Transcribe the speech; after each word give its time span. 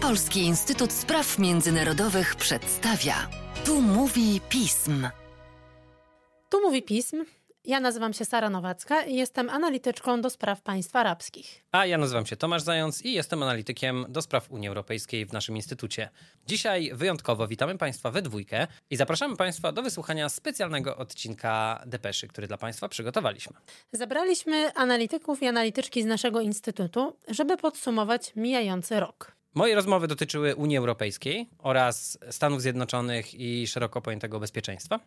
Polski 0.00 0.40
Instytut 0.40 0.92
Spraw 0.92 1.38
Międzynarodowych 1.38 2.36
przedstawia. 2.36 3.14
Tu 3.64 3.80
mówi 3.80 4.40
pism. 4.48 5.08
Tu 6.50 6.60
mówi 6.60 6.82
pism. 6.82 7.24
Ja 7.64 7.80
nazywam 7.80 8.12
się 8.12 8.24
Sara 8.24 8.50
Nowacka 8.50 9.02
i 9.02 9.14
jestem 9.14 9.50
analityczką 9.50 10.20
do 10.20 10.30
spraw 10.30 10.62
państw 10.62 10.96
arabskich. 10.96 11.64
A 11.72 11.86
ja 11.86 11.98
nazywam 11.98 12.26
się 12.26 12.36
Tomasz 12.36 12.62
Zając 12.62 13.02
i 13.04 13.12
jestem 13.12 13.42
analitykiem 13.42 14.06
do 14.08 14.22
spraw 14.22 14.50
Unii 14.50 14.68
Europejskiej 14.68 15.26
w 15.26 15.32
naszym 15.32 15.56
instytucie. 15.56 16.08
Dzisiaj 16.46 16.90
wyjątkowo 16.94 17.46
witamy 17.46 17.78
Państwa 17.78 18.10
we 18.10 18.22
dwójkę 18.22 18.66
i 18.90 18.96
zapraszamy 18.96 19.36
Państwa 19.36 19.72
do 19.72 19.82
wysłuchania 19.82 20.28
specjalnego 20.28 20.96
odcinka 20.96 21.82
Depeszy, 21.86 22.28
który 22.28 22.46
dla 22.46 22.58
Państwa 22.58 22.88
przygotowaliśmy. 22.88 23.56
Zebraliśmy 23.92 24.72
analityków 24.74 25.42
i 25.42 25.46
analityczki 25.46 26.02
z 26.02 26.06
naszego 26.06 26.40
instytutu, 26.40 27.16
żeby 27.28 27.56
podsumować 27.56 28.32
mijający 28.36 29.00
rok. 29.00 29.34
Moje 29.54 29.74
rozmowy 29.74 30.08
dotyczyły 30.08 30.56
Unii 30.56 30.76
Europejskiej 30.76 31.48
oraz 31.58 32.18
Stanów 32.30 32.62
Zjednoczonych 32.62 33.34
i 33.34 33.66
szeroko 33.66 34.02
pojętego 34.02 34.40
bezpieczeństwa. 34.40 35.00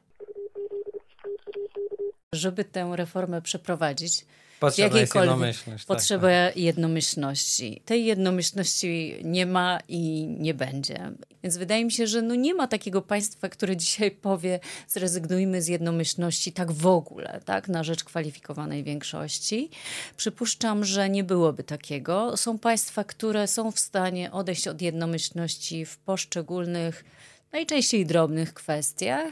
Żeby 2.33 2.63
tę 2.63 2.91
reformę 2.95 3.41
przeprowadzić, 3.41 4.25
Potrzeba 4.59 4.99
jest 4.99 5.15
jednomyślność. 5.15 5.85
Potrzeba 5.85 6.27
tak, 6.27 6.53
tak. 6.53 6.57
jednomyślności. 6.57 7.81
Tej 7.85 8.05
jednomyślności 8.05 9.15
nie 9.23 9.45
ma 9.45 9.79
i 9.87 10.27
nie 10.39 10.53
będzie. 10.53 11.11
Więc 11.47 11.57
wydaje 11.57 11.85
mi 11.85 11.91
się, 11.91 12.07
że 12.07 12.21
no 12.21 12.35
nie 12.35 12.53
ma 12.53 12.67
takiego 12.67 13.01
państwa, 13.01 13.49
które 13.49 13.77
dzisiaj 13.77 14.11
powie 14.11 14.59
zrezygnujmy 14.87 15.61
z 15.61 15.67
jednomyślności 15.67 16.51
tak 16.51 16.71
w 16.71 16.87
ogóle, 16.87 17.41
tak, 17.45 17.67
na 17.67 17.83
rzecz 17.83 18.03
kwalifikowanej 18.03 18.83
większości. 18.83 19.69
Przypuszczam, 20.17 20.85
że 20.85 21.09
nie 21.09 21.23
byłoby 21.23 21.63
takiego. 21.63 22.37
Są 22.37 22.59
państwa, 22.59 23.03
które 23.03 23.47
są 23.47 23.71
w 23.71 23.79
stanie 23.79 24.31
odejść 24.31 24.67
od 24.67 24.81
jednomyślności 24.81 25.85
w 25.85 25.97
poszczególnych, 25.97 27.05
najczęściej 27.51 28.05
drobnych 28.05 28.53
kwestiach. 28.53 29.31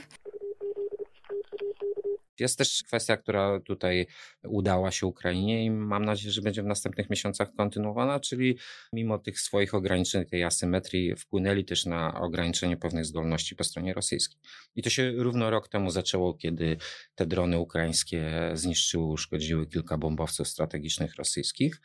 Jest 2.40 2.58
też 2.58 2.84
kwestia, 2.84 3.18
która 3.18 3.60
tutaj 3.60 4.08
udała 4.44 4.92
się 4.92 5.08
Ukrainie 5.08 5.66
i 5.66 5.72
mam 5.72 6.06
nadzieję, 6.06 6.32
że 6.32 6.42
będzie 6.42 6.64
w 6.64 6.66
następnych 6.66 7.10
miesiącach 7.10 7.54
kontynuowana, 7.58 8.20
czyli 8.20 8.58
mimo 8.94 9.18
tych 9.18 9.40
swoich 9.40 9.74
ograniczeń, 9.74 10.26
tej 10.26 10.44
asymetrii, 10.44 11.16
wpłynęli 11.16 11.66
też 11.66 11.86
na 11.86 12.22
ograniczenie 12.22 12.78
pewnych 12.78 13.06
zdolności 13.06 13.56
po 13.56 13.64
stronie 13.64 13.94
rosyjskiej. 13.94 14.40
I 14.76 14.82
to 14.82 14.90
się 14.90 15.12
równo 15.12 15.50
rok 15.50 15.68
temu 15.68 15.90
zaczęło, 15.90 16.34
kiedy 16.34 16.78
te 17.16 17.26
drony 17.26 17.60
ukraińskie 17.60 18.52
zniszczyły, 18.54 19.06
uszkodziły 19.06 19.68
kilka 19.68 19.98
bombowców 19.98 20.48
strategicznych 20.48 21.16
rosyjskich. 21.16 21.82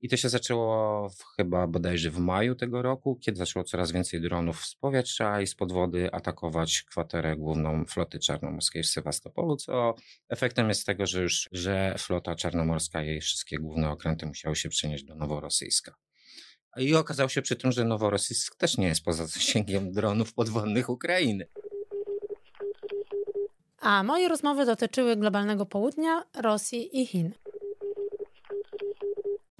I 0.00 0.08
to 0.08 0.16
się 0.16 0.28
zaczęło 0.28 1.08
w, 1.08 1.24
chyba 1.36 1.66
bodajże 1.66 2.10
w 2.10 2.18
maju 2.18 2.54
tego 2.54 2.82
roku, 2.82 3.18
kiedy 3.22 3.38
zaczęło 3.38 3.64
coraz 3.64 3.92
więcej 3.92 4.20
dronów 4.20 4.64
z 4.64 4.74
powietrza 4.74 5.40
i 5.40 5.46
z 5.46 5.54
podwody 5.54 6.12
atakować 6.12 6.82
kwaterę 6.82 7.36
główną 7.36 7.84
floty 7.84 8.18
czarnomorskiej 8.18 8.82
w 8.82 8.86
Sewastopolu, 8.86 9.56
co 9.56 9.94
efektem 10.28 10.68
jest 10.68 10.86
tego, 10.86 11.06
że 11.06 11.22
już 11.22 11.48
że 11.52 11.94
flota 11.98 12.34
czarnomorska 12.34 13.02
i 13.02 13.06
jej 13.06 13.20
wszystkie 13.20 13.58
główne 13.58 13.90
okręty 13.90 14.26
musiały 14.26 14.56
się 14.56 14.68
przenieść 14.68 15.04
do 15.04 15.14
Noworosyjska. 15.14 15.94
I 16.76 16.94
okazało 16.94 17.28
się 17.28 17.42
przy 17.42 17.56
tym, 17.56 17.72
że 17.72 17.84
Noworosyjsk 17.84 18.56
też 18.56 18.78
nie 18.78 18.86
jest 18.86 19.04
poza 19.04 19.26
zasięgiem 19.26 19.92
dronów 19.92 20.34
podwodnych 20.34 20.88
Ukrainy. 20.88 21.48
A 23.80 24.02
moje 24.02 24.28
rozmowy 24.28 24.66
dotyczyły 24.66 25.16
globalnego 25.16 25.66
południa, 25.66 26.24
Rosji 26.34 27.00
i 27.02 27.06
Chin 27.06 27.32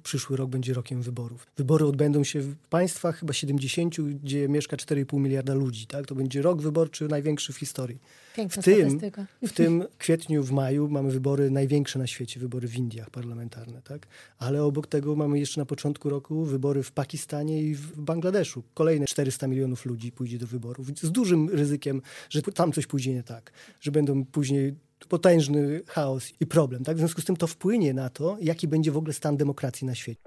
przyszły 0.07 0.37
rok 0.37 0.49
będzie 0.49 0.73
rokiem 0.73 1.01
wyborów. 1.01 1.47
Wybory 1.57 1.85
odbędą 1.85 2.23
się 2.23 2.41
w 2.41 2.55
państwach 2.55 3.19
chyba 3.19 3.33
70, 3.33 4.01
gdzie 4.01 4.49
mieszka 4.49 4.77
4,5 4.77 5.19
miliarda 5.19 5.53
ludzi. 5.53 5.87
Tak? 5.87 6.05
To 6.05 6.15
będzie 6.15 6.41
rok 6.41 6.61
wyborczy 6.61 7.07
największy 7.07 7.53
w 7.53 7.57
historii. 7.57 7.99
Piękna 8.35 8.61
w 8.61 8.65
tym, 8.65 8.89
statystyka. 8.89 9.25
w 9.47 9.51
tym 9.51 9.83
kwietniu, 9.97 10.43
w 10.43 10.51
maju 10.51 10.89
mamy 10.89 11.11
wybory 11.11 11.51
największe 11.51 11.99
na 11.99 12.07
świecie, 12.07 12.39
wybory 12.39 12.67
w 12.67 12.75
Indiach 12.75 13.09
parlamentarne. 13.09 13.81
Tak? 13.81 14.07
Ale 14.39 14.63
obok 14.63 14.87
tego 14.87 15.15
mamy 15.15 15.39
jeszcze 15.39 15.61
na 15.61 15.65
początku 15.65 16.09
roku 16.09 16.45
wybory 16.45 16.83
w 16.83 16.91
Pakistanie 16.91 17.63
i 17.63 17.75
w 17.75 18.01
Bangladeszu. 18.01 18.63
Kolejne 18.73 19.05
400 19.05 19.47
milionów 19.47 19.85
ludzi 19.85 20.11
pójdzie 20.11 20.37
do 20.37 20.47
wyborów. 20.47 20.87
Z 21.01 21.11
dużym 21.11 21.49
ryzykiem, 21.49 22.01
że 22.29 22.41
tam 22.41 22.71
coś 22.71 22.87
pójdzie 22.87 23.13
nie 23.13 23.23
tak. 23.23 23.51
Że 23.81 23.91
będą 23.91 24.25
później 24.25 24.75
potężny 25.09 25.81
chaos 25.87 26.31
i 26.39 26.45
problem. 26.45 26.83
Tak? 26.83 26.95
W 26.95 26.99
związku 26.99 27.21
z 27.21 27.25
tym 27.25 27.37
to 27.37 27.47
wpłynie 27.47 27.93
na 27.93 28.09
to, 28.09 28.37
jaki 28.41 28.67
będzie 28.67 28.91
w 28.91 28.97
ogóle 28.97 29.13
stan 29.13 29.37
demokracji 29.37 29.87
na 29.87 29.95
świecie. 29.95 30.21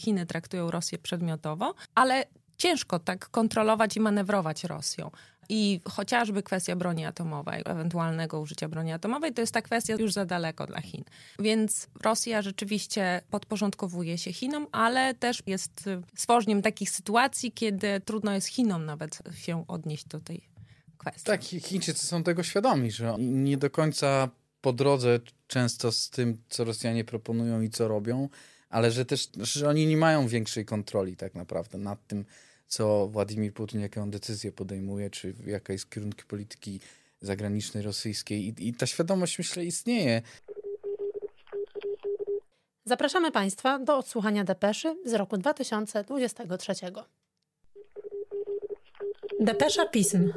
Chiny 0.00 0.26
traktują 0.26 0.70
Rosję 0.70 0.98
przedmiotowo, 0.98 1.74
ale 1.94 2.24
ciężko 2.58 2.98
tak 2.98 3.28
kontrolować 3.28 3.96
i 3.96 4.00
manewrować 4.00 4.64
Rosją. 4.64 5.10
I 5.48 5.80
chociażby 5.88 6.42
kwestia 6.42 6.76
broni 6.76 7.04
atomowej, 7.04 7.62
ewentualnego 7.66 8.40
użycia 8.40 8.68
broni 8.68 8.92
atomowej, 8.92 9.32
to 9.32 9.40
jest 9.40 9.54
ta 9.54 9.62
kwestia 9.62 9.94
już 9.98 10.12
za 10.12 10.24
daleko 10.24 10.66
dla 10.66 10.80
Chin. 10.80 11.04
Więc 11.38 11.88
Rosja 12.02 12.42
rzeczywiście 12.42 13.20
podporządkowuje 13.30 14.18
się 14.18 14.32
Chinom, 14.32 14.66
ale 14.72 15.14
też 15.14 15.42
jest 15.46 15.90
stworzeniem 16.16 16.62
takich 16.62 16.90
sytuacji, 16.90 17.52
kiedy 17.52 18.00
trudno 18.00 18.32
jest 18.32 18.46
Chinom 18.46 18.84
nawet 18.84 19.18
się 19.34 19.64
odnieść 19.68 20.04
do 20.04 20.20
tej 20.20 20.57
kwestii. 20.98 21.24
Tak, 21.24 21.42
Chińczycy 21.42 22.06
są 22.06 22.22
tego 22.22 22.42
świadomi, 22.42 22.90
że 22.90 23.16
nie 23.18 23.56
do 23.56 23.70
końca 23.70 24.28
po 24.60 24.72
drodze 24.72 25.20
często 25.46 25.92
z 25.92 26.10
tym, 26.10 26.42
co 26.48 26.64
Rosjanie 26.64 27.04
proponują 27.04 27.60
i 27.60 27.70
co 27.70 27.88
robią, 27.88 28.28
ale 28.68 28.90
że 28.90 29.04
też 29.04 29.28
że 29.40 29.68
oni 29.68 29.86
nie 29.86 29.96
mają 29.96 30.28
większej 30.28 30.64
kontroli 30.64 31.16
tak 31.16 31.34
naprawdę 31.34 31.78
nad 31.78 32.06
tym, 32.06 32.24
co 32.66 33.08
Władimir 33.08 33.54
Putin, 33.54 33.80
jaką 33.80 34.10
decyzję 34.10 34.52
podejmuje, 34.52 35.10
czy 35.10 35.34
jaka 35.46 35.72
jest 35.72 35.90
kierunki 35.90 36.24
polityki 36.24 36.80
zagranicznej 37.20 37.82
rosyjskiej. 37.82 38.46
I, 38.46 38.68
I 38.68 38.74
ta 38.74 38.86
świadomość, 38.86 39.38
myślę, 39.38 39.64
istnieje. 39.64 40.22
Zapraszamy 42.84 43.32
Państwa 43.32 43.78
do 43.78 43.96
odsłuchania 43.96 44.44
depeszy 44.44 44.96
z 45.04 45.14
roku 45.14 45.36
2023. 45.38 46.74
Depesza 49.40 49.86
pism. 49.86 50.32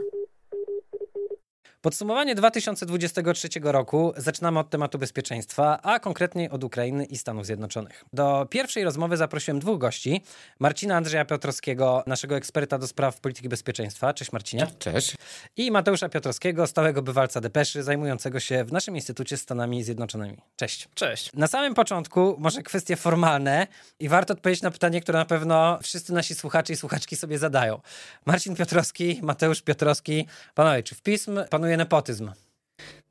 Podsumowanie 1.81 2.35
2023 2.35 3.49
roku 3.63 4.13
zaczynamy 4.17 4.59
od 4.59 4.69
tematu 4.69 4.99
bezpieczeństwa, 4.99 5.79
a 5.83 5.99
konkretniej 5.99 6.49
od 6.49 6.63
Ukrainy 6.63 7.05
i 7.05 7.17
Stanów 7.17 7.45
Zjednoczonych. 7.45 8.05
Do 8.13 8.47
pierwszej 8.49 8.83
rozmowy 8.83 9.17
zaprosiłem 9.17 9.59
dwóch 9.59 9.79
gości. 9.79 10.21
Marcina 10.59 10.95
Andrzeja 10.95 11.25
Piotrowskiego, 11.25 12.03
naszego 12.07 12.35
eksperta 12.35 12.77
do 12.77 12.87
spraw 12.87 13.19
polityki 13.19 13.49
bezpieczeństwa. 13.49 14.13
Cześć 14.13 14.31
Marcinie. 14.31 14.67
Cześć. 14.79 15.15
I 15.57 15.71
Mateusza 15.71 16.09
Piotrowskiego, 16.09 16.67
stałego 16.67 17.01
bywalca 17.01 17.41
Depeszy, 17.41 17.83
zajmującego 17.83 18.39
się 18.39 18.63
w 18.63 18.71
naszym 18.71 18.95
Instytucie 18.95 19.37
Stanami 19.37 19.83
Zjednoczonymi. 19.83 20.37
Cześć. 20.55 20.87
Cześć. 20.93 21.33
Na 21.33 21.47
samym 21.47 21.73
początku 21.73 22.35
może 22.39 22.61
kwestie 22.61 22.95
formalne 22.95 23.67
i 23.99 24.09
warto 24.09 24.33
odpowiedzieć 24.33 24.61
na 24.61 24.71
pytanie, 24.71 25.01
które 25.01 25.19
na 25.19 25.25
pewno 25.25 25.79
wszyscy 25.83 26.13
nasi 26.13 26.35
słuchacze 26.35 26.73
i 26.73 26.75
słuchaczki 26.75 27.15
sobie 27.15 27.37
zadają. 27.37 27.81
Marcin 28.25 28.55
Piotrowski, 28.55 29.19
Mateusz 29.23 29.61
Piotrowski. 29.61 30.27
Panowie, 30.55 30.83
czy 30.83 30.95
w 30.95 31.01
pism 31.01 31.39
panuje 31.49 31.70
panuje 31.71 31.77
nepotyzm. 31.77 32.31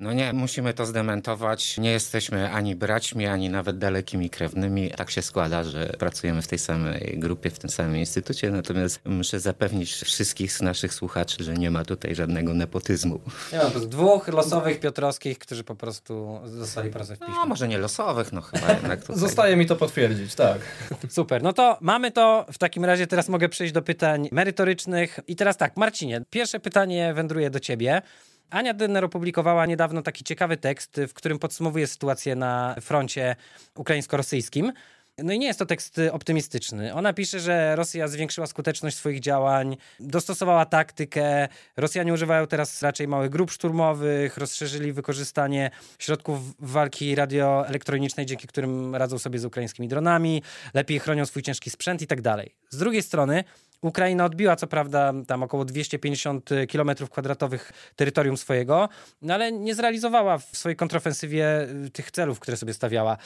No 0.00 0.12
nie, 0.12 0.32
musimy 0.32 0.74
to 0.74 0.86
zdementować. 0.86 1.78
Nie 1.78 1.90
jesteśmy 1.90 2.50
ani 2.50 2.76
braćmi, 2.76 3.26
ani 3.26 3.50
nawet 3.50 3.78
dalekimi 3.78 4.30
krewnymi. 4.30 4.90
Tak 4.90 5.10
się 5.10 5.22
składa, 5.22 5.64
że 5.64 5.86
pracujemy 5.98 6.42
w 6.42 6.48
tej 6.48 6.58
samej 6.58 7.14
grupie, 7.18 7.50
w 7.50 7.58
tym 7.58 7.70
samym 7.70 7.96
instytucie, 7.96 8.50
natomiast 8.50 9.00
muszę 9.04 9.40
zapewnić 9.40 9.92
wszystkich 9.92 10.60
naszych 10.60 10.94
słuchaczy, 10.94 11.44
że 11.44 11.54
nie 11.54 11.70
ma 11.70 11.84
tutaj 11.84 12.14
żadnego 12.14 12.54
nepotyzmu. 12.54 13.20
Nie 13.52 13.58
ma, 13.58 13.64
dwóch 13.86 14.28
losowych 14.28 14.80
Piotrowskich, 14.80 15.38
którzy 15.38 15.64
po 15.64 15.74
prostu 15.74 16.40
zostali 16.44 16.90
pracować 16.90 17.18
w 17.18 17.20
piśmie. 17.20 17.34
No, 17.40 17.46
może 17.46 17.68
nie 17.68 17.78
losowych, 17.78 18.32
no 18.32 18.40
chyba 18.40 18.72
jednak 18.72 19.00
tutaj. 19.00 19.16
Zostaje 19.26 19.56
mi 19.56 19.66
to 19.66 19.76
potwierdzić, 19.76 20.34
tak. 20.34 20.58
Super, 21.08 21.42
no 21.42 21.52
to 21.52 21.78
mamy 21.80 22.10
to. 22.10 22.46
W 22.52 22.58
takim 22.58 22.84
razie 22.84 23.06
teraz 23.06 23.28
mogę 23.28 23.48
przejść 23.48 23.72
do 23.72 23.82
pytań 23.82 24.28
merytorycznych. 24.32 25.20
I 25.26 25.36
teraz 25.36 25.56
tak, 25.56 25.76
Marcinie, 25.76 26.22
pierwsze 26.30 26.60
pytanie 26.60 27.14
wędruje 27.14 27.50
do 27.50 27.60
ciebie. 27.60 28.02
Ania 28.50 28.74
Dynner 28.74 29.04
opublikowała 29.04 29.66
niedawno 29.66 30.02
taki 30.02 30.24
ciekawy 30.24 30.56
tekst, 30.56 31.00
w 31.08 31.14
którym 31.14 31.38
podsumowuje 31.38 31.86
sytuację 31.86 32.36
na 32.36 32.76
froncie 32.80 33.36
ukraińsko-rosyjskim. 33.74 34.72
No 35.18 35.32
i 35.32 35.38
nie 35.38 35.46
jest 35.46 35.58
to 35.58 35.66
tekst 35.66 36.00
optymistyczny. 36.12 36.94
Ona 36.94 37.12
pisze, 37.12 37.40
że 37.40 37.76
Rosja 37.76 38.08
zwiększyła 38.08 38.46
skuteczność 38.46 38.96
swoich 38.96 39.20
działań, 39.20 39.76
dostosowała 40.00 40.66
taktykę. 40.66 41.48
Rosjanie 41.76 42.12
używają 42.12 42.46
teraz 42.46 42.82
raczej 42.82 43.08
małych 43.08 43.30
grup 43.30 43.50
szturmowych, 43.50 44.36
rozszerzyli 44.36 44.92
wykorzystanie 44.92 45.70
środków 45.98 46.38
walki 46.58 47.14
radioelektronicznej, 47.14 48.26
dzięki 48.26 48.46
którym 48.46 48.96
radzą 48.96 49.18
sobie 49.18 49.38
z 49.38 49.44
ukraińskimi 49.44 49.88
dronami, 49.88 50.42
lepiej 50.74 50.98
chronią 50.98 51.26
swój 51.26 51.42
ciężki 51.42 51.70
sprzęt 51.70 52.02
i 52.02 52.06
tak 52.06 52.20
dalej. 52.20 52.54
Z 52.70 52.78
drugiej 52.78 53.02
strony 53.02 53.44
Ukraina 53.82 54.24
odbiła 54.24 54.56
co 54.56 54.66
prawda 54.66 55.12
tam 55.26 55.42
około 55.42 55.64
250 55.64 56.50
km 56.72 56.90
kwadratowych 57.10 57.72
terytorium 57.96 58.36
swojego, 58.36 58.88
no 59.22 59.34
ale 59.34 59.52
nie 59.52 59.74
zrealizowała 59.74 60.38
w 60.38 60.44
swojej 60.52 60.76
kontrofensywie 60.76 61.62
y, 61.86 61.90
tych 61.90 62.10
celów, 62.10 62.40
które 62.40 62.56
sobie 62.56 62.74
stawiała. 62.74 63.16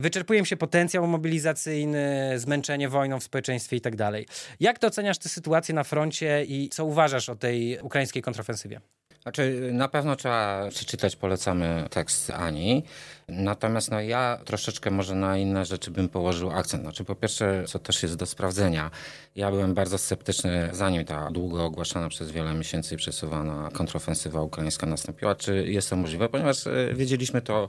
Wyczerpuje 0.00 0.44
się 0.44 0.56
potencjał 0.56 1.06
mobilizacyjny, 1.06 2.32
zmęczenie 2.36 2.88
wojną 2.88 3.20
w 3.20 3.24
społeczeństwie 3.24 3.76
i 3.76 3.80
tak 3.80 3.96
dalej. 3.96 4.26
Jak 4.60 4.78
to 4.78 4.86
oceniasz 4.86 5.18
tę 5.18 5.28
sytuację 5.28 5.74
na 5.74 5.84
froncie 5.84 6.44
i 6.44 6.68
co 6.68 6.84
uważasz 6.84 7.28
o 7.28 7.36
tej 7.36 7.78
ukraińskiej 7.82 8.22
kontrofensywie? 8.22 8.80
Znaczy, 9.22 9.70
na 9.72 9.88
pewno 9.88 10.16
trzeba 10.16 10.68
przeczytać, 10.70 11.16
polecamy 11.16 11.86
tekst 11.90 12.30
Ani. 12.30 12.82
Natomiast 13.28 13.90
no, 13.90 14.00
ja 14.00 14.38
troszeczkę 14.44 14.90
może 14.90 15.14
na 15.14 15.38
inne 15.38 15.64
rzeczy 15.64 15.90
bym 15.90 16.08
położył 16.08 16.50
akcent. 16.50 16.82
Znaczy, 16.82 17.04
po 17.04 17.14
pierwsze, 17.14 17.64
co 17.66 17.78
też 17.78 18.02
jest 18.02 18.16
do 18.16 18.26
sprawdzenia, 18.26 18.90
ja 19.36 19.50
byłem 19.50 19.74
bardzo 19.74 19.98
sceptyczny, 19.98 20.68
zanim 20.72 21.04
ta 21.04 21.30
długo 21.30 21.64
ogłaszana 21.64 22.08
przez 22.08 22.30
wiele 22.30 22.54
miesięcy 22.54 22.96
przesuwana 22.96 23.68
kontrofensywa 23.72 24.42
ukraińska 24.42 24.86
nastąpiła, 24.86 25.34
czy 25.34 25.64
jest 25.66 25.90
to 25.90 25.96
możliwe, 25.96 26.28
ponieważ 26.28 26.66
e, 26.66 26.94
wiedzieliśmy 26.94 27.42
to 27.42 27.68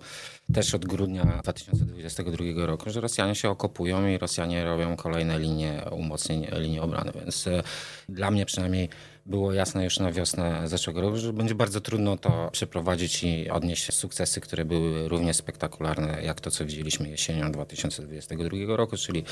też 0.54 0.76
od 0.76 0.86
grudnia 0.86 1.40
2022 1.44 2.66
roku, 2.66 2.90
że 2.90 3.02
Rosjanie 3.02 3.36
się 3.36 3.50
okopują 3.50 4.08
i 4.08 4.18
Rosjanie 4.18 4.66
robią 4.66 4.96
kolejne 4.96 5.40
linie 5.40 5.82
umocnień, 5.92 6.48
linie 6.52 6.82
obrony, 6.82 7.12
więc 7.16 7.48
e, 7.48 7.64
dla 8.10 8.32
mnie 8.32 8.46
przynajmniej 8.46 8.90
było 9.26 9.54
jasne 9.54 9.84
już 9.84 10.00
na 10.00 10.12
wiosnę 10.12 10.68
zeszłego 10.68 11.02
roku, 11.02 11.18
że 11.18 11.34
będzie 11.34 11.56
bardzo 11.56 11.82
trudno 11.82 12.18
to 12.18 12.50
przeprowadzić 12.52 13.24
i 13.24 13.50
odnieść 13.50 13.94
sukcesy, 13.94 14.42
które 14.42 14.66
były 14.66 15.08
równie 15.08 15.34
spektakularne, 15.34 16.24
jak 16.24 16.42
to, 16.42 16.52
co 16.52 16.66
widzieliśmy 16.66 17.10
jesienią 17.10 17.52
2022 17.52 18.76
roku, 18.76 18.98
czyli 18.98 19.24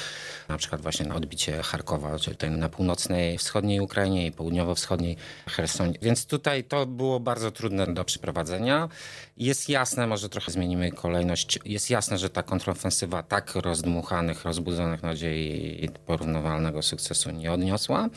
na 0.50 0.58
przykład 0.58 0.82
właśnie 0.82 1.06
na 1.06 1.16
odbicie 1.16 1.64
Charkowa, 1.64 2.20
czyli 2.20 2.36
tutaj 2.36 2.52
na 2.52 2.70
północnej, 2.70 3.38
wschodniej 3.38 3.80
Ukrainie 3.80 4.28
i 4.28 4.32
południowo-wschodniej 4.32 5.18
Hersonie. 5.48 5.94
Więc 6.02 6.26
tutaj 6.26 6.64
to 6.64 6.86
było 6.86 7.20
bardzo 7.20 7.52
trudne 7.52 7.94
do 7.94 8.04
przeprowadzenia. 8.04 8.90
Jest 9.38 9.70
jasne, 9.70 10.08
może 10.08 10.30
trochę 10.30 10.52
zmienimy 10.52 10.92
kolejność, 10.92 11.60
jest 11.66 11.90
jasne, 11.90 12.18
że 12.18 12.30
ta 12.30 12.44
kontrofensywa 12.44 13.24
tak 13.24 13.56
rozdmuchanych, 13.56 14.46
rozbudzonych 14.46 15.04
nadziei 15.04 15.86
i 15.86 15.90
porównywalnego 15.90 16.82
sukcesu 16.82 17.32
nie 17.32 17.52
odniosła. 17.52 18.10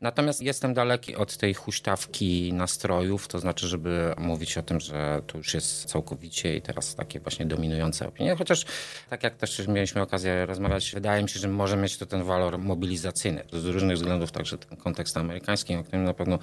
Natomiast 0.00 0.42
jestem 0.42 0.74
daleki 0.74 1.16
od 1.16 1.36
tej 1.36 1.54
huśtawki 1.54 2.52
nastrojów, 2.52 3.28
to 3.28 3.38
znaczy, 3.38 3.68
żeby 3.68 4.14
mówić 4.18 4.58
o 4.58 4.62
tym, 4.62 4.80
że 4.80 5.22
to 5.26 5.38
już 5.38 5.54
jest 5.54 5.84
całkowicie 5.84 6.56
i 6.56 6.62
teraz 6.62 6.94
takie 6.94 7.20
właśnie 7.20 7.46
dominujące 7.46 8.08
opinie. 8.08 8.36
Chociaż, 8.36 8.64
tak 9.10 9.22
jak 9.22 9.36
też 9.36 9.68
mieliśmy 9.68 10.02
okazję 10.02 10.46
rozmawiać, 10.46 10.90
wydaje 10.94 11.22
mi 11.22 11.28
się, 11.28 11.40
że 11.40 11.48
może 11.48 11.76
mieć 11.76 11.96
to 11.96 12.06
ten 12.06 12.22
walor 12.22 12.58
mobilizacyjny. 12.58 13.44
Z 13.52 13.64
różnych 13.64 13.96
względów, 13.96 14.32
także 14.32 14.58
ten 14.58 14.78
kontekst 14.78 15.16
amerykański, 15.16 15.76
o 15.76 15.84
którym 15.84 16.04
na 16.04 16.14
pewno 16.14 16.38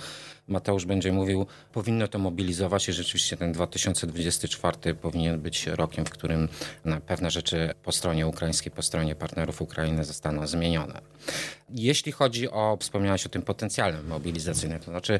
Mateusz 0.48 0.86
będzie 0.86 1.12
mówił, 1.12 1.48
powinno 1.74 2.08
to 2.08 2.20
mobilizować 2.20 2.90
i 2.90 2.94
rzeczywiście 2.94 3.38
ten 3.38 3.52
2024 3.52 4.96
powinien 4.96 5.42
być 5.42 5.68
rokiem, 5.68 6.06
w 6.06 6.10
którym 6.10 6.50
pewne 7.06 7.32
rzeczy 7.32 7.74
po 7.84 7.92
stronie 7.92 8.28
ukraińskiej, 8.28 8.72
po 8.72 8.82
stronie 8.82 9.16
partnerów 9.16 9.62
Ukrainy 9.62 10.04
zostaną 10.04 10.48
zmienione. 10.48 11.02
Jeśli 11.74 12.12
chodzi 12.12 12.50
o, 12.50 12.78
wspomniałeś 12.80 13.26
o 13.26 13.30
tym 13.30 13.42
potencjale 13.42 14.04
mobilizacyjnym, 14.04 14.80
to 14.80 14.86
znaczy 14.86 15.20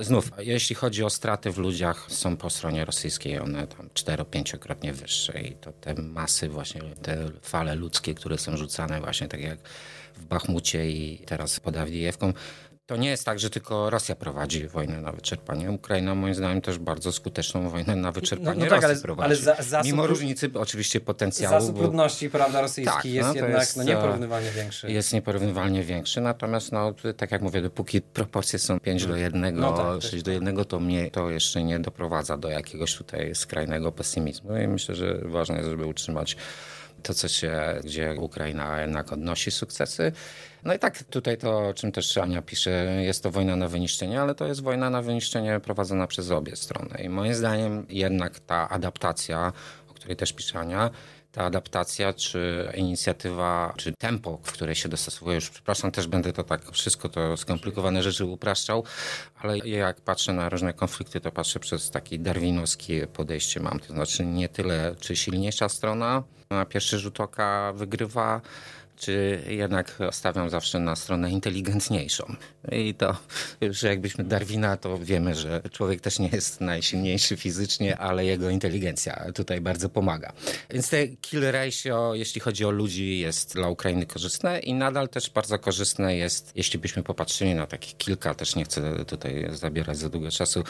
znów, 0.00 0.30
jeśli 0.38 0.76
chodzi 0.76 1.04
o 1.04 1.10
straty 1.10 1.50
w 1.50 1.58
ludziach, 1.58 2.06
są 2.08 2.36
po 2.36 2.50
stronie 2.50 2.84
rosyjskiej 2.84 3.38
one 3.38 3.66
tam 3.66 3.88
4-5-krotnie 3.88 4.92
wyższe 4.92 5.40
i 5.42 5.52
to 5.54 5.72
te 5.72 5.94
masy 5.94 6.48
właśnie, 6.48 6.80
te 7.02 7.30
fale 7.42 7.74
ludzkie, 7.74 8.14
które 8.14 8.38
są 8.38 8.56
rzucane 8.56 9.00
właśnie 9.00 9.28
tak 9.28 9.40
jak 9.40 9.58
w 10.16 10.24
Bachmucie 10.24 10.90
i 10.90 11.18
teraz 11.18 11.60
pod 11.60 11.76
Awdijewką, 11.76 12.32
to 12.86 12.96
nie 12.96 13.08
jest 13.08 13.24
tak, 13.24 13.38
że 13.38 13.50
tylko 13.50 13.90
Rosja 13.90 14.14
prowadzi 14.14 14.68
wojnę 14.68 15.00
na 15.00 15.12
wyczerpanie. 15.12 15.70
Ukraina 15.70 16.14
moim 16.14 16.34
zdaniem 16.34 16.60
też 16.60 16.78
bardzo 16.78 17.12
skuteczną 17.12 17.68
wojnę 17.70 17.96
na 17.96 18.12
wyczerpanie 18.12 18.58
no, 18.58 18.64
no 18.64 18.70
tak, 18.70 18.82
Rosji 18.82 18.94
ale, 18.94 19.02
prowadzi. 19.02 19.26
Ale 19.26 19.36
za, 19.36 19.62
zasób, 19.62 19.92
Mimo 19.92 20.06
różnicy 20.06 20.50
oczywiście 20.54 21.00
potencjału. 21.00 21.60
Zasób 21.60 21.76
bo... 21.76 21.82
ludności 21.82 22.30
prawda, 22.30 22.60
rosyjski 22.60 22.94
tak, 22.94 23.04
jest 23.04 23.28
no, 23.28 23.34
jednak 23.34 23.60
jest, 23.60 23.76
no, 23.76 23.82
nieporównywalnie 23.82 24.50
większy. 24.50 24.92
Jest 24.92 25.12
nieporównywalnie 25.12 25.82
większy, 25.82 26.20
natomiast 26.20 26.72
no, 26.72 26.94
tak 27.16 27.30
jak 27.30 27.42
mówię, 27.42 27.62
dopóki 27.62 28.00
proporcje 28.00 28.58
są 28.58 28.80
5 28.80 29.06
do 29.06 29.16
1, 29.16 29.56
no 29.56 29.72
tak, 29.72 30.02
6 30.02 30.22
do 30.22 30.30
1, 30.30 30.64
to 30.64 30.80
mnie 30.80 31.10
to 31.10 31.30
jeszcze 31.30 31.64
nie 31.64 31.78
doprowadza 31.78 32.36
do 32.36 32.48
jakiegoś 32.48 32.94
tutaj 32.96 33.34
skrajnego 33.34 33.92
pesymizmu 33.92 34.56
i 34.56 34.68
myślę, 34.68 34.94
że 34.94 35.18
ważne 35.24 35.56
jest, 35.56 35.70
żeby 35.70 35.86
utrzymać 35.86 36.36
to, 37.02 37.14
co 37.14 37.28
się, 37.28 37.80
gdzie 37.84 38.14
Ukraina 38.18 38.80
jednak 38.80 39.12
odnosi 39.12 39.50
sukcesy. 39.50 40.12
No 40.66 40.74
i 40.74 40.78
tak 40.78 41.02
tutaj 41.02 41.38
to, 41.38 41.68
o 41.68 41.74
czym 41.74 41.92
też 41.92 42.18
Ania 42.18 42.42
pisze, 42.42 42.70
jest 43.02 43.22
to 43.22 43.30
wojna 43.30 43.56
na 43.56 43.68
wyniszczenie, 43.68 44.20
ale 44.20 44.34
to 44.34 44.46
jest 44.46 44.62
wojna 44.62 44.90
na 44.90 45.02
wyniszczenie 45.02 45.60
prowadzona 45.60 46.06
przez 46.06 46.30
obie 46.30 46.56
strony. 46.56 47.02
I 47.04 47.08
moim 47.08 47.34
zdaniem 47.34 47.86
jednak 47.88 48.40
ta 48.40 48.68
adaptacja, 48.68 49.52
o 49.90 49.94
której 49.94 50.16
też 50.16 50.32
pisze 50.32 50.58
Ania, 50.58 50.90
ta 51.32 51.44
adaptacja, 51.44 52.12
czy 52.12 52.70
inicjatywa, 52.74 53.74
czy 53.76 53.92
tempo, 53.92 54.38
w 54.42 54.52
które 54.52 54.74
się 54.74 54.88
dostosowuje. 54.88 55.34
Już 55.34 55.50
przepraszam, 55.50 55.92
też 55.92 56.06
będę 56.06 56.32
to 56.32 56.44
tak 56.44 56.70
wszystko 56.72 57.08
to 57.08 57.36
skomplikowane 57.36 58.02
rzeczy 58.02 58.24
upraszczał, 58.24 58.84
ale 59.40 59.58
jak 59.58 60.00
patrzę 60.00 60.32
na 60.32 60.48
różne 60.48 60.72
konflikty, 60.72 61.20
to 61.20 61.32
patrzę 61.32 61.60
przez 61.60 61.90
takie 61.90 62.18
darwinowskie 62.18 63.06
podejście 63.06 63.60
mam. 63.60 63.80
To 63.80 63.92
znaczy 63.92 64.24
nie 64.24 64.48
tyle, 64.48 64.94
czy 65.00 65.16
silniejsza 65.16 65.68
strona 65.68 66.22
na 66.50 66.64
pierwszy 66.64 66.98
rzut 66.98 67.20
oka 67.20 67.72
wygrywa, 67.72 68.40
czy 68.96 69.42
jednak 69.48 69.98
stawiam 70.10 70.50
zawsze 70.50 70.78
na 70.78 70.96
stronę 70.96 71.30
inteligentniejszą. 71.30 72.34
I 72.72 72.94
to 72.94 73.16
już 73.60 73.82
jakbyśmy 73.82 74.24
Darwina, 74.24 74.76
to 74.76 74.98
wiemy, 74.98 75.34
że 75.34 75.62
człowiek 75.72 76.00
też 76.00 76.18
nie 76.18 76.28
jest 76.28 76.60
najsilniejszy 76.60 77.36
fizycznie, 77.36 77.98
ale 77.98 78.24
jego 78.24 78.50
inteligencja 78.50 79.32
tutaj 79.34 79.60
bardzo 79.60 79.88
pomaga. 79.88 80.32
Więc 80.70 80.88
te 80.88 81.08
kill 81.08 81.40
ratio, 81.50 82.14
jeśli 82.14 82.40
chodzi 82.40 82.64
o 82.64 82.70
ludzi, 82.70 83.18
jest 83.18 83.54
dla 83.54 83.68
Ukrainy 83.68 84.06
korzystne 84.06 84.58
i 84.58 84.74
nadal 84.74 85.08
też 85.08 85.30
bardzo 85.30 85.58
korzystne 85.58 86.16
jest, 86.16 86.52
jeśli 86.54 86.78
byśmy 86.78 87.02
popatrzyli 87.02 87.54
na 87.54 87.66
takich 87.66 87.96
kilka, 87.96 88.34
też 88.34 88.56
nie 88.56 88.64
chcę 88.64 89.04
tutaj 89.04 89.48
zabierać 89.52 89.98
za 89.98 90.08
długo 90.08 90.30
czasu, 90.30 90.64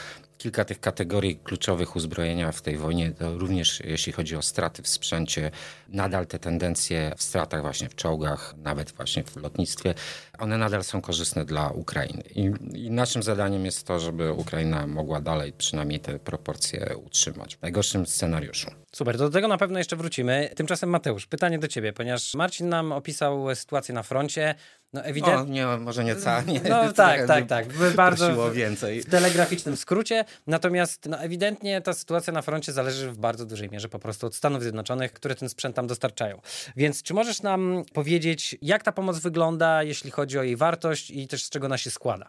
kilka 0.46 0.64
tych 0.64 0.81
kategorii 0.81 1.37
kluczowych 1.37 1.96
uzbrojenia 1.96 2.52
w 2.52 2.62
tej 2.62 2.76
wojnie, 2.76 3.10
to 3.10 3.38
również 3.38 3.81
jeśli 3.81 4.12
chodzi 4.12 4.37
o 4.37 4.43
straty 4.43 4.82
w 4.82 4.88
sprzęcie, 4.88 5.50
nadal 5.88 6.26
te 6.26 6.38
tendencje 6.38 7.12
w 7.16 7.22
stratach 7.22 7.62
właśnie 7.62 7.88
w 7.88 7.94
czołgach, 7.94 8.54
nawet 8.62 8.93
właśnie 8.93 9.25
w 9.25 9.37
lotnictwie, 9.37 9.94
one 10.38 10.58
nadal 10.58 10.84
są 10.84 11.00
korzystne 11.00 11.44
dla 11.44 11.68
Ukrainy. 11.70 12.22
I, 12.34 12.50
I, 12.74 12.90
naszym 12.90 13.22
zadaniem 13.22 13.64
jest 13.64 13.86
to, 13.86 14.00
żeby 14.00 14.32
Ukraina 14.32 14.86
mogła 14.86 15.20
dalej 15.20 15.52
przynajmniej 15.52 16.00
te 16.00 16.18
proporcje 16.18 16.96
utrzymać 17.04 17.56
w 17.56 17.62
najgorszym 17.62 18.06
scenariuszu. 18.06 18.70
Super, 18.92 19.18
do 19.18 19.30
tego 19.30 19.48
na 19.48 19.58
pewno 19.58 19.78
jeszcze 19.78 19.96
wrócimy. 19.96 20.50
Tymczasem 20.56 20.90
Mateusz, 20.90 21.26
pytanie 21.26 21.58
do 21.58 21.68
ciebie, 21.68 21.92
ponieważ 21.92 22.34
Marcin 22.34 22.68
nam 22.68 22.92
opisał 22.92 23.54
sytuację 23.54 23.94
na 23.94 24.02
froncie. 24.02 24.54
No 24.92 25.04
ewidentnie. 25.04 25.64
No, 25.64 25.76
nie, 25.76 25.84
może 25.84 26.04
nie 26.04 26.16
cała, 26.16 26.40
nie. 26.42 26.61
No 26.68 26.92
tak, 26.92 27.26
tak, 27.26 27.46
tak. 27.46 27.66
Bardzo 27.96 28.52
więcej. 28.52 29.00
W 29.02 29.11
telegraficznym 29.11 29.76
skrócie. 29.76 30.25
Natomiast 30.46 31.06
no, 31.08 31.18
ewidentnie 31.18 31.80
ta 31.80 31.92
sytuacja 31.92 32.32
na 32.32 32.42
froncie 32.42 32.72
zależy 32.72 33.11
w 33.11 33.18
bardzo 33.18 33.46
dużej 33.46 33.70
mierze 33.70 33.88
po 33.88 33.99
prostu 33.99 34.26
od 34.26 34.34
Stanów 34.34 34.62
Zjednoczonych, 34.62 35.12
które 35.12 35.34
ten 35.34 35.49
sprzęt 35.49 35.76
tam 35.76 35.87
dostarczają. 35.87 36.40
Więc 36.76 37.02
czy 37.02 37.14
możesz 37.14 37.42
nam 37.42 37.82
powiedzieć, 37.92 38.56
jak 38.62 38.82
ta 38.82 38.92
pomoc 38.92 39.18
wygląda, 39.18 39.82
jeśli 39.82 40.11
chodzi 40.11 40.25
o 40.35 40.42
jej 40.42 40.56
wartość 40.56 41.11
i 41.11 41.28
też 41.28 41.45
z 41.45 41.50
czego 41.50 41.66
ona 41.66 41.78
się 41.78 41.90
składa? 41.90 42.28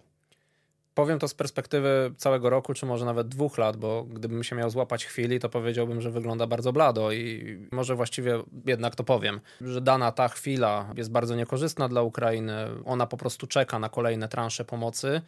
Powiem 0.94 1.20
to 1.20 1.28
z 1.28 1.34
perspektywy 1.34 2.14
całego 2.18 2.50
roku, 2.50 2.74
czy 2.74 2.86
może 2.86 3.06
nawet 3.06 3.28
dwóch 3.28 3.58
lat, 3.58 3.78
bo 3.78 4.04
gdybym 4.04 4.44
się 4.44 4.56
miał 4.56 4.70
złapać 4.70 5.06
chwili, 5.06 5.40
to 5.40 5.50
powiedziałbym, 5.50 6.02
że 6.02 6.12
wygląda 6.12 6.48
bardzo 6.48 6.74
blado 6.74 7.12
i 7.12 7.58
może 7.72 7.96
właściwie 7.96 8.44
jednak 8.66 8.96
to 8.96 9.04
powiem, 9.04 9.42
że 9.62 9.82
dana 9.82 10.12
ta 10.12 10.28
chwila 10.28 10.94
jest 10.96 11.12
bardzo 11.12 11.36
niekorzystna 11.36 11.88
dla 11.88 12.02
Ukrainy. 12.02 12.54
Ona 12.86 13.08
po 13.08 13.18
prostu 13.18 13.48
czeka 13.48 13.80
na 13.80 13.90
kolejne 13.90 14.28
transze 14.28 14.66
pomocy 14.66 15.22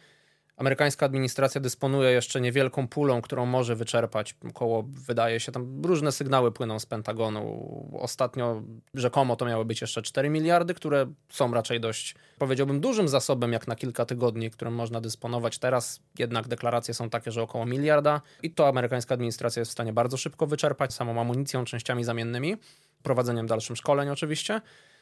Amerykańska 0.60 1.06
administracja 1.06 1.60
dysponuje 1.60 2.10
jeszcze 2.10 2.40
niewielką 2.40 2.88
pulą, 2.88 3.22
którą 3.22 3.46
może 3.46 3.76
wyczerpać. 3.76 4.34
Około, 4.48 4.84
wydaje 4.88 5.40
się, 5.40 5.52
tam 5.52 5.82
różne 5.84 6.12
sygnały 6.12 6.52
płyną 6.52 6.78
z 6.78 6.86
Pentagonu. 6.86 7.98
Ostatnio 8.00 8.62
rzekomo 8.94 9.36
to 9.36 9.46
miały 9.46 9.64
być 9.64 9.80
jeszcze 9.80 10.02
4 10.02 10.30
miliardy, 10.30 10.74
które 10.74 11.06
są 11.28 11.54
raczej 11.54 11.80
dość, 11.80 12.14
powiedziałbym, 12.38 12.80
dużym 12.80 13.08
zasobem, 13.08 13.52
jak 13.52 13.68
na 13.68 13.76
kilka 13.76 14.04
tygodni, 14.04 14.50
którym 14.50 14.74
można 14.74 15.00
dysponować. 15.00 15.58
Teraz 15.58 16.00
jednak 16.18 16.48
deklaracje 16.48 16.94
są 16.94 17.10
takie, 17.10 17.30
że 17.30 17.42
około 17.42 17.66
miliarda 17.66 18.20
i 18.42 18.50
to 18.50 18.68
amerykańska 18.68 19.14
administracja 19.14 19.60
jest 19.60 19.70
w 19.70 19.72
stanie 19.72 19.92
bardzo 19.92 20.16
szybko 20.16 20.46
wyczerpać 20.46 20.94
samą 20.94 21.20
amunicją, 21.20 21.64
częściami 21.64 22.04
zamiennymi, 22.04 22.56
prowadzeniem 23.02 23.46
dalszym 23.46 23.76
szkoleń 23.76 24.08
oczywiście. 24.08 24.60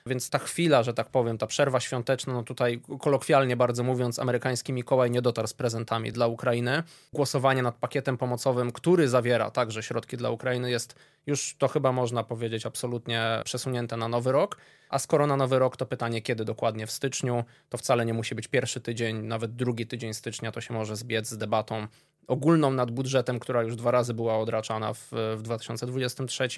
Więc 0.08 0.30
ta 0.30 0.38
chwila, 0.38 0.82
że 0.82 0.94
tak 0.94 1.08
powiem, 1.08 1.38
ta 1.38 1.46
przerwa 1.46 1.80
świąteczna, 1.80 2.32
no 2.32 2.42
tutaj 2.42 2.80
kolokwialnie 3.00 3.56
bardzo 3.56 3.82
mówiąc, 3.82 4.18
amerykański 4.18 4.72
Mikołaj 4.72 5.10
nie 5.10 5.22
dotarł 5.22 5.48
z 5.48 5.54
prezentami 5.54 6.12
dla 6.12 6.26
Ukrainy. 6.26 6.82
Głosowanie 7.12 7.62
nad 7.62 7.74
pakietem 7.74 8.18
pomocowym, 8.18 8.72
który 8.72 9.08
zawiera 9.08 9.50
także 9.50 9.82
środki 9.82 10.16
dla 10.16 10.30
Ukrainy, 10.30 10.70
jest 10.70 10.94
już 11.26 11.56
to 11.58 11.68
chyba 11.68 11.92
można 11.92 12.24
powiedzieć 12.24 12.66
absolutnie 12.66 13.42
przesunięte 13.44 13.96
na 13.96 14.08
nowy 14.08 14.32
rok. 14.32 14.56
A 14.88 14.98
skoro 14.98 15.26
na 15.26 15.36
nowy 15.36 15.58
rok, 15.58 15.76
to 15.76 15.86
pytanie, 15.86 16.22
kiedy 16.22 16.44
dokładnie 16.44 16.86
w 16.86 16.90
styczniu, 16.90 17.44
to 17.68 17.78
wcale 17.78 18.06
nie 18.06 18.14
musi 18.14 18.34
być 18.34 18.48
pierwszy 18.48 18.80
tydzień, 18.80 19.22
nawet 19.22 19.56
drugi 19.56 19.86
tydzień 19.86 20.14
stycznia, 20.14 20.52
to 20.52 20.60
się 20.60 20.74
może 20.74 20.96
zbiec 20.96 21.28
z 21.28 21.38
debatą 21.38 21.86
ogólną 22.28 22.70
nad 22.70 22.90
budżetem, 22.90 23.38
która 23.38 23.62
już 23.62 23.76
dwa 23.76 23.90
razy 23.90 24.14
była 24.14 24.38
odraczana 24.38 24.94
w, 24.94 25.08
w 25.36 25.42
2023, 25.42 26.48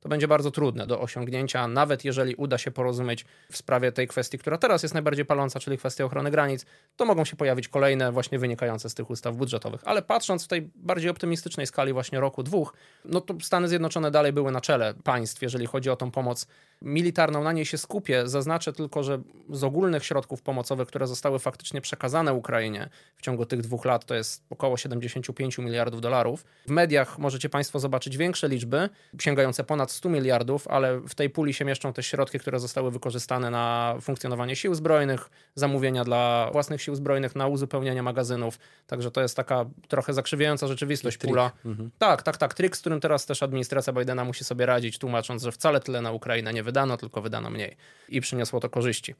to 0.00 0.08
będzie 0.08 0.28
bardzo 0.28 0.50
trudne 0.50 0.86
do 0.86 1.00
osiągnięcia, 1.00 1.68
nawet 1.68 2.04
jeżeli 2.04 2.34
uda 2.34 2.58
się 2.58 2.70
porozumieć 2.70 3.24
w 3.50 3.56
sprawie 3.56 3.92
tej 3.92 4.08
kwestii, 4.08 4.38
która 4.38 4.58
teraz 4.58 4.82
jest 4.82 4.94
najbardziej 4.94 5.24
paląca, 5.24 5.60
czyli 5.60 5.78
kwestia 5.78 6.04
ochrony 6.04 6.30
granic, 6.30 6.66
to 6.96 7.04
mogą 7.04 7.24
się 7.24 7.36
pojawić 7.36 7.68
kolejne 7.68 8.12
właśnie 8.12 8.38
wynikające 8.38 8.90
z 8.90 8.94
tych 8.94 9.10
ustaw 9.10 9.36
budżetowych. 9.36 9.80
Ale 9.84 10.02
patrząc 10.02 10.44
w 10.44 10.48
tej 10.48 10.70
bardziej 10.74 11.10
optymistycznej 11.10 11.66
skali 11.66 11.92
właśnie 11.92 12.20
roku, 12.20 12.42
dwóch, 12.42 12.74
no 13.04 13.20
to 13.20 13.34
Stany 13.42 13.68
Zjednoczone 13.68 14.10
dalej 14.10 14.32
były 14.32 14.52
na 14.52 14.60
czele 14.60 14.94
państw, 15.04 15.42
jeżeli 15.42 15.66
chodzi 15.66 15.90
o 15.90 15.96
tą 15.96 16.10
pomoc 16.10 16.46
militarną, 16.82 17.42
na 17.42 17.52
niej 17.52 17.66
się 17.66 17.78
skupię. 17.78 18.28
Zaznaczę 18.28 18.72
tylko, 18.72 19.02
że 19.02 19.22
z 19.50 19.64
ogólnych 19.64 20.04
środków 20.04 20.42
pomocowych, 20.42 20.88
które 20.88 21.06
zostały 21.06 21.38
faktycznie 21.38 21.80
przekazane 21.80 22.34
Ukrainie 22.34 22.88
w 23.16 23.22
ciągu 23.22 23.46
tych 23.46 23.60
dwóch 23.60 23.84
lat, 23.84 24.04
to 24.04 24.14
jest 24.14 24.44
około 24.50 24.76
75 24.76 25.58
miliardów 25.58 26.00
dolarów. 26.00 26.44
W 26.66 26.70
mediach 26.70 27.18
możecie 27.18 27.48
Państwo 27.48 27.80
zobaczyć 27.80 28.16
większe 28.16 28.48
liczby, 28.48 28.88
sięgające 29.20 29.64
ponad 29.64 29.90
100 29.90 30.08
miliardów, 30.08 30.68
ale 30.68 31.00
w 31.00 31.14
tej 31.14 31.30
puli 31.30 31.54
się 31.54 31.64
mieszczą 31.64 31.92
też 31.92 32.06
środki, 32.06 32.38
które 32.38 32.60
zostały 32.60 32.90
wykorzystane 32.90 33.50
na 33.50 33.96
funkcjonowanie 34.00 34.56
sił 34.56 34.74
zbrojnych, 34.74 35.30
zamówienia 35.54 36.04
dla 36.04 36.50
własnych 36.52 36.82
sił 36.82 36.94
zbrojnych, 36.94 37.36
na 37.36 37.46
uzupełnianie 37.46 38.02
magazynów. 38.02 38.58
Także 38.86 39.10
to 39.10 39.22
jest 39.22 39.36
taka 39.36 39.64
trochę 39.88 40.12
zakrzywiająca 40.12 40.66
rzeczywistość 40.66 41.16
pula. 41.18 41.50
Mhm. 41.64 41.90
Tak, 41.98 42.22
tak, 42.22 42.36
tak. 42.36 42.54
Trik, 42.54 42.76
z 42.76 42.80
którym 42.80 43.00
teraz 43.00 43.26
też 43.26 43.42
administracja 43.42 43.92
Bidena 43.92 44.24
musi 44.24 44.44
sobie 44.44 44.66
radzić, 44.66 44.98
tłumacząc, 44.98 45.42
że 45.42 45.52
wcale 45.52 45.80
tyle 45.80 46.00
na 46.00 46.12
Ukrainę 46.12 46.52
nie 46.52 46.62
wydano, 46.66 46.96
tylko 46.96 47.22
wydano 47.22 47.50
mniej 47.50 47.76
i 48.08 48.20
przyniosło 48.20 48.60
to 48.60 48.70
korzyści. 48.70 49.14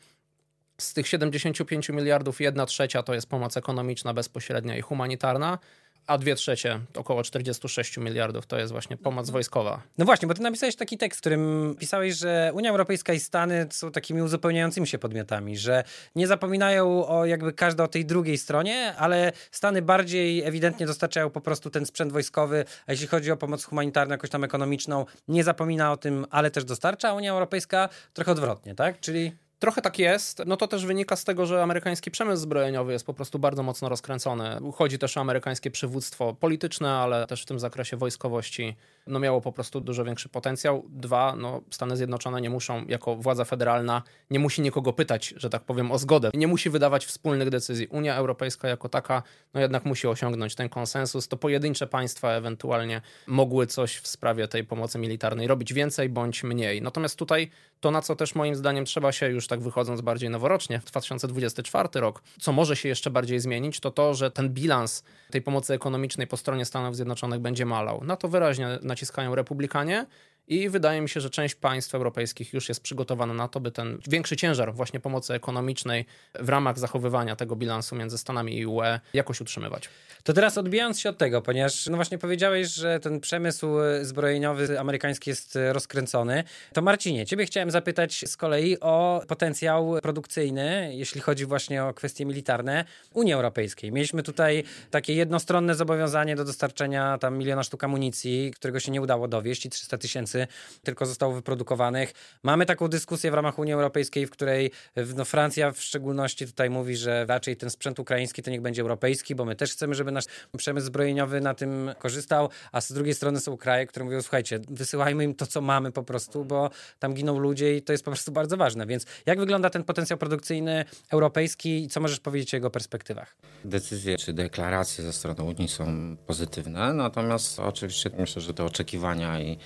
Z 0.79 0.95
tych 0.95 1.09
75 1.09 1.89
miliardów, 1.89 2.41
jedna 2.41 2.67
trzecia 2.67 3.03
to 3.03 3.15
jest 3.15 3.29
pomoc 3.29 3.57
ekonomiczna, 3.57 4.15
bezpośrednia 4.15 4.77
i 4.77 4.81
humanitarna 4.81 5.59
a 6.07 6.19
dwie 6.19 6.35
trzecie, 6.35 6.81
około 6.95 7.23
46 7.23 7.97
miliardów, 7.97 8.47
to 8.47 8.59
jest 8.59 8.73
właśnie 8.73 8.97
pomoc 8.97 9.31
wojskowa. 9.31 9.83
No 9.99 10.05
właśnie, 10.05 10.29
bo 10.29 10.35
ty 10.35 10.43
napisałeś 10.43 10.77
taki 10.77 10.99
tekst, 10.99 11.19
w 11.19 11.21
którym 11.21 11.75
pisałeś, 11.79 12.17
że 12.17 12.51
Unia 12.55 12.71
Europejska 12.71 13.13
i 13.13 13.21
Stany 13.21 13.67
są 13.71 13.93
takimi 13.93 14.23
uzupełniającymi 14.23 14.87
się 14.87 14.99
podmiotami, 14.99 15.59
że 15.59 15.85
nie 16.15 16.27
zapominają 16.27 17.07
o 17.07 17.27
jakby 17.27 17.53
każda 17.53 17.85
o 17.85 17.89
tej 17.89 18.07
drugiej 18.07 18.39
stronie, 18.39 18.95
ale 18.99 19.33
Stany 19.51 19.83
bardziej 19.83 20.43
ewidentnie 20.43 20.87
dostarczają 20.87 21.31
po 21.31 21.41
prostu 21.41 21.71
ten 21.71 21.87
sprzęt 21.87 22.13
wojskowy, 22.13 22.65
a 22.87 22.93
jeśli 22.93 23.07
chodzi 23.07 23.31
o 23.31 23.37
pomoc 23.37 23.65
humanitarną, 23.65 24.13
jakoś 24.13 24.31
tam 24.31 24.45
ekonomiczną, 24.45 25.07
nie 25.29 25.45
zapomina 25.45 25.93
o 25.93 25.97
tym, 25.97 26.27
ale 26.31 26.51
też 26.51 26.65
dostarcza, 26.65 27.09
a 27.09 27.15
Unia 27.15 27.33
Europejska 27.33 27.89
trochę 28.13 28.33
odwrotnie, 28.33 28.75
tak? 28.75 29.01
Czyli... 29.01 29.46
Trochę 29.59 29.83
tak 29.83 29.99
jest. 29.99 30.43
No 30.47 30.57
to 30.57 30.69
też 30.69 30.87
wynika 30.87 31.17
z 31.17 31.25
tego, 31.25 31.47
że 31.47 31.63
amerykański 31.63 32.11
przemysł 32.11 32.43
zbrojeniowy 32.43 32.93
jest 32.93 33.07
po 33.07 33.15
prostu 33.15 33.39
bardzo 33.39 33.63
mocno 33.63 33.89
rozkręcony. 33.89 34.59
Chodzi 34.75 34.99
też 34.99 35.17
o 35.17 35.21
amerykańskie 35.21 35.71
przywództwo 35.71 36.35
polityczne, 36.35 36.93
ale 36.93 37.27
też 37.27 37.43
w 37.43 37.47
tym 37.47 37.61
zakresie 37.61 37.97
wojskowości 37.97 38.77
no 39.07 39.19
miało 39.19 39.41
po 39.41 39.53
prostu 39.53 39.81
dużo 39.81 40.05
większy 40.05 40.29
potencjał. 40.29 40.85
Dwa, 40.89 41.37
no 41.37 41.61
Stany 41.71 41.97
Zjednoczone 41.97 42.41
nie 42.41 42.51
muszą, 42.51 42.85
jako 42.87 43.17
władza 43.17 43.45
federalna, 43.45 44.03
nie 44.31 44.39
musi 44.39 44.63
nikogo 44.63 44.93
pytać, 44.93 45.35
że 45.37 45.51
tak 45.51 45.65
powiem, 45.65 45.93
o 45.93 45.99
zgodę. 45.99 46.31
Nie 46.35 46.47
musi 46.47 46.71
wydawać 46.71 47.07
wspólnych 47.07 47.51
decyzji. 47.51 47.87
Unia 47.87 48.17
Europejska 48.17 48.69
jako 48.69 48.89
taka, 48.89 49.23
no 49.55 49.61
jednak 49.61 49.85
musi 49.85 50.07
osiągnąć 50.07 50.55
ten 50.55 50.69
konsensus. 50.69 51.29
To 51.29 51.37
pojedyncze 51.37 51.87
państwa 51.87 52.31
ewentualnie 52.31 53.01
mogły 53.27 53.67
coś 53.67 53.97
w 53.97 54.07
sprawie 54.07 54.49
tej 54.49 54.65
pomocy 54.65 54.99
militarnej 54.99 55.47
robić 55.47 55.73
więcej 55.73 56.09
bądź 56.09 56.45
mniej. 56.45 56.83
Natomiast 56.83 57.19
tutaj 57.19 57.51
to, 57.81 57.91
na 57.91 58.03
co 58.03 58.17
też 58.17 58.35
moim 58.35 58.55
zdaniem 58.55 58.85
trzeba 58.85 59.13
się 59.13 59.29
już 59.29 59.47
tak 59.47 59.61
wychodząc 59.61 60.01
bardziej 60.01 60.31
noworocznie, 60.31 60.81
w 60.81 60.85
2024 60.85 61.89
rok, 61.95 62.23
co 62.41 62.53
może 62.53 62.77
się 62.77 62.89
jeszcze 62.89 63.11
bardziej 63.11 63.41
zmienić, 63.41 63.81
to 63.81 63.91
to, 63.91 64.15
że 64.15 64.31
ten 64.31 64.51
bilans 64.51 65.05
tej 65.31 65.43
pomocy 65.43 65.75
ekonomicznej 65.75 66.27
po 66.27 66.37
stronie 66.37 66.65
Stanów 66.65 66.97
Zjednoczonych 66.97 67.41
będzie 67.41 67.67
malał. 67.67 68.05
Na 68.05 68.17
to 68.17 68.29
wyraźnie 68.29 68.79
naciskają 68.97 69.35
republikanie 69.35 70.07
i 70.49 70.69
wydaje 70.69 71.01
mi 71.01 71.09
się, 71.09 71.21
że 71.21 71.31
część 71.31 71.55
państw 71.55 71.95
europejskich 71.95 72.53
już 72.53 72.69
jest 72.69 72.81
przygotowana 72.81 73.35
na 73.35 73.49
to, 73.49 73.61
by 73.61 73.71
ten 73.71 73.99
większy 74.09 74.37
ciężar 74.37 74.75
właśnie 74.75 75.01
pomocy 75.01 75.35
ekonomicznej 75.35 76.07
w 76.41 76.49
ramach 76.49 76.79
zachowywania 76.79 77.37
tego 77.37 77.57
bilansu 77.57 77.97
między 77.97 78.19
Stanami 78.19 78.59
i 78.59 78.67
UE 78.67 79.01
jakoś 79.15 79.41
utrzymywać. 79.41 79.89
To 80.25 80.33
teraz 80.33 80.59
odbijając 80.59 81.01
się 81.01 81.09
od 81.09 81.19
tego, 81.19 81.43
ponieważ 81.43 81.87
no 81.87 81.97
właśnie 81.97 82.19
powiedziałeś, 82.19 82.69
że 82.69 83.01
ten 83.01 83.21
przemysł 83.21 83.67
zbrojeniowy 84.03 84.81
amerykański 84.81 85.31
jest 85.31 85.59
rozkręcony, 85.73 86.45
to 86.73 86.83
Marcinie, 86.83 87.27
ciebie 87.27 87.47
chciałem 87.47 87.71
zapytać 87.71 88.25
z 88.27 88.37
kolei 88.37 88.81
o 88.81 89.23
potencjał 89.29 89.95
produkcyjny, 90.03 90.91
jeśli 90.95 91.21
chodzi 91.21 91.47
właśnie 91.47 91.85
o 91.85 91.95
kwestie 91.95 92.27
militarne 92.27 92.85
Unii 93.15 93.33
Europejskiej. 93.33 93.93
Mieliśmy 93.93 94.23
tutaj 94.23 94.65
takie 94.91 95.15
jednostronne 95.15 95.75
zobowiązanie 95.75 96.37
do 96.37 96.45
dostarczenia 96.45 97.19
tam 97.19 97.39
miliona 97.39 97.63
sztuk 97.63 97.85
amunicji, 97.85 98.53
którego 98.57 98.81
się 98.81 98.93
nie 98.93 99.01
udało 99.01 99.29
dowieść 99.29 99.67
i 99.67 99.71
300 99.71 99.99
tysięcy 99.99 100.36
tylko 100.83 101.07
zostało 101.07 101.33
wyprodukowanych. 101.33 102.13
Mamy 102.43 102.67
taką 102.67 102.89
dyskusję 102.89 103.31
w 103.31 103.35
ramach 103.35 103.59
Unii 103.59 103.73
Europejskiej, 103.73 104.27
w 104.27 104.31
której 104.31 104.71
no, 105.17 105.25
Francja 105.25 105.73
w 105.73 105.83
szczególności 105.83 106.47
tutaj 106.47 106.71
mówi, 106.71 106.97
że 106.97 107.27
raczej 107.29 107.57
ten 107.57 107.71
sprzęt 107.71 107.99
ukraiński 107.99 108.43
to 108.43 108.51
niech 108.51 108.61
będzie 108.61 108.83
europejski, 108.83 109.35
bo 109.35 109.45
my 109.45 109.57
też 109.57 109.73
chcemy, 109.73 109.95
żeby 109.95 110.13
nasz 110.13 110.25
przemysł 110.57 110.87
zbrojeniowy 110.87 111.41
na 111.41 111.55
tym 111.55 111.91
korzystał, 111.99 112.51
a 112.73 112.81
z 112.81 112.93
drugiej 112.93 113.15
strony 113.15 113.41
są 113.41 113.57
kraje, 113.57 113.87
które 113.87 114.05
mówią, 114.05 114.23
słuchajcie, 114.23 114.61
wysyłajmy 114.69 115.25
im 115.25 115.35
to, 115.35 115.47
co 115.47 115.61
mamy 115.61 115.93
po 115.93 116.03
prostu, 116.03 116.45
bo 116.45 116.71
tam 116.99 117.15
giną 117.15 117.39
ludzie 117.39 117.77
i 117.77 117.83
to 117.83 117.93
jest 117.93 118.05
po 118.05 118.11
prostu 118.11 118.33
bardzo 118.33 118.57
ważne. 118.57 118.87
Więc 118.87 119.07
jak 119.27 119.39
wygląda 119.39 119.71
ten 119.71 119.85
potencjał 119.85 120.19
produkcyjny 120.19 120.85
europejski 121.11 121.85
i 121.85 121.89
co 121.89 122.01
możesz 122.01 122.21
powiedzieć 122.21 122.55
o 122.55 122.57
jego 122.57 122.71
perspektywach? 122.71 123.37
Decyzje 123.65 124.19
czy 124.19 124.33
deklaracje 124.33 125.05
ze 125.05 125.13
strony 125.13 125.43
Unii 125.43 125.69
są 125.69 126.17
pozytywne, 126.27 126.93
natomiast 126.93 127.61
oczywiście 127.61 128.11
myślę, 128.19 128.43
że 128.43 128.55
te 128.55 128.65
oczekiwania 128.65 129.41
i 129.41 129.59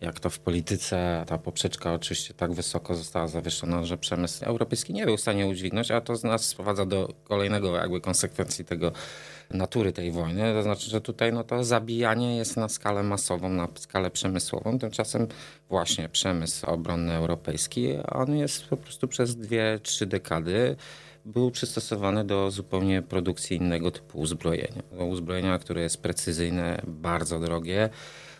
jak 0.00 0.20
to 0.20 0.30
w 0.30 0.38
polityce, 0.38 1.24
ta 1.26 1.38
poprzeczka 1.38 1.94
oczywiście 1.94 2.34
tak 2.34 2.52
wysoko 2.52 2.94
została 2.94 3.28
zawieszona, 3.28 3.84
że 3.84 3.98
przemysł 3.98 4.44
europejski 4.44 4.92
nie 4.92 5.06
był 5.06 5.16
w 5.16 5.20
stanie 5.20 5.46
udźwignąć, 5.46 5.90
a 5.90 6.00
to 6.00 6.16
z 6.16 6.24
nas 6.24 6.44
sprowadza 6.44 6.86
do 6.86 7.08
kolejnego 7.24 7.76
jakby 7.76 8.00
konsekwencji 8.00 8.64
tego 8.64 8.92
natury 9.50 9.92
tej 9.92 10.12
wojny. 10.12 10.52
To 10.52 10.62
znaczy, 10.62 10.90
że 10.90 11.00
tutaj 11.00 11.32
no, 11.32 11.44
to 11.44 11.64
zabijanie 11.64 12.36
jest 12.36 12.56
na 12.56 12.68
skalę 12.68 13.02
masową, 13.02 13.48
na 13.48 13.68
skalę 13.74 14.10
przemysłową. 14.10 14.78
Tymczasem 14.78 15.26
właśnie 15.68 16.08
przemysł 16.08 16.66
obronny 16.66 17.12
europejski, 17.12 17.88
on 18.12 18.36
jest 18.36 18.64
po 18.64 18.76
prostu 18.76 19.08
przez 19.08 19.36
dwie, 19.36 19.80
trzy 19.82 20.06
dekady 20.06 20.76
był 21.24 21.50
przystosowany 21.50 22.24
do 22.24 22.50
zupełnie 22.50 23.02
produkcji 23.02 23.56
innego 23.56 23.90
typu 23.90 24.18
uzbrojenia. 24.18 24.82
Uzbrojenia, 25.10 25.58
które 25.58 25.82
jest 25.82 26.02
precyzyjne, 26.02 26.82
bardzo 26.86 27.40
drogie, 27.40 27.90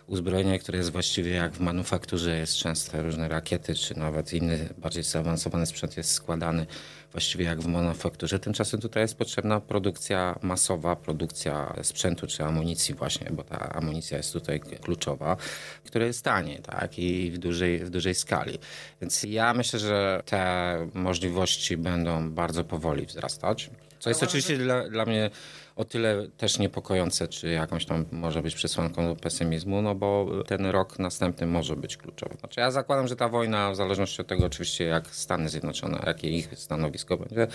uzbrojenie, 0.06 0.58
które 0.58 0.78
jest 0.78 0.92
właściwie 0.92 1.30
jak 1.30 1.52
w 1.52 1.60
manufakturze, 1.60 2.38
jest 2.38 2.56
często 2.56 3.02
różne 3.02 3.28
rakiety, 3.28 3.74
czy 3.74 3.98
nawet 3.98 4.32
inny, 4.32 4.68
bardziej 4.78 5.02
zaawansowany 5.02 5.66
sprzęt 5.66 5.96
jest 5.96 6.12
składany 6.12 6.66
właściwie 7.12 7.44
jak 7.44 7.60
w 7.60 7.66
manufakturze. 7.66 8.38
Tymczasem 8.38 8.80
tutaj 8.80 9.02
jest 9.02 9.18
potrzebna 9.18 9.60
produkcja 9.60 10.38
masowa, 10.42 10.96
produkcja 10.96 11.74
sprzętu 11.82 12.26
czy 12.26 12.44
amunicji 12.44 12.94
właśnie, 12.94 13.30
bo 13.30 13.44
ta 13.44 13.72
amunicja 13.72 14.16
jest 14.16 14.32
tutaj 14.32 14.60
kluczowa, 14.60 15.36
która 15.84 16.06
jest 16.06 16.24
tanie 16.24 16.58
tak? 16.58 16.98
i 16.98 17.30
w 17.30 17.38
dużej, 17.38 17.78
w 17.78 17.90
dużej 17.90 18.14
skali. 18.14 18.58
Więc 19.00 19.22
ja 19.22 19.54
myślę, 19.54 19.78
że 19.78 20.22
te 20.24 20.88
możliwości 20.94 21.76
będą 21.76 22.30
bardzo 22.30 22.64
powoli 22.64 23.06
wzrastać. 23.06 23.70
Co 23.98 24.10
jest 24.10 24.22
oczywiście 24.22 24.58
dla, 24.58 24.88
dla 24.88 25.04
mnie 25.04 25.30
o 25.76 25.84
tyle 25.84 26.28
też 26.36 26.58
niepokojące, 26.58 27.28
czy 27.28 27.48
jakąś 27.48 27.86
tam 27.86 28.04
może 28.12 28.42
być 28.42 28.54
przesłanką 28.54 29.14
do 29.14 29.16
pesymizmu, 29.20 29.82
no 29.82 29.94
bo 29.94 30.26
ten 30.46 30.66
rok 30.66 30.98
następny 30.98 31.46
może 31.46 31.76
być 31.76 31.96
kluczowy. 31.96 32.36
Znaczy 32.38 32.60
ja 32.60 32.70
zakładam, 32.70 33.08
że 33.08 33.16
ta 33.16 33.28
wojna, 33.28 33.70
w 33.70 33.76
zależności 33.76 34.20
od 34.20 34.26
tego 34.26 34.46
oczywiście 34.46 34.84
jak 34.84 35.06
Stany 35.06 35.48
Zjednoczone, 35.48 36.02
jakie 36.06 36.30
ich 36.30 36.48
stanowisko 36.54 37.16
będzie, 37.16 37.46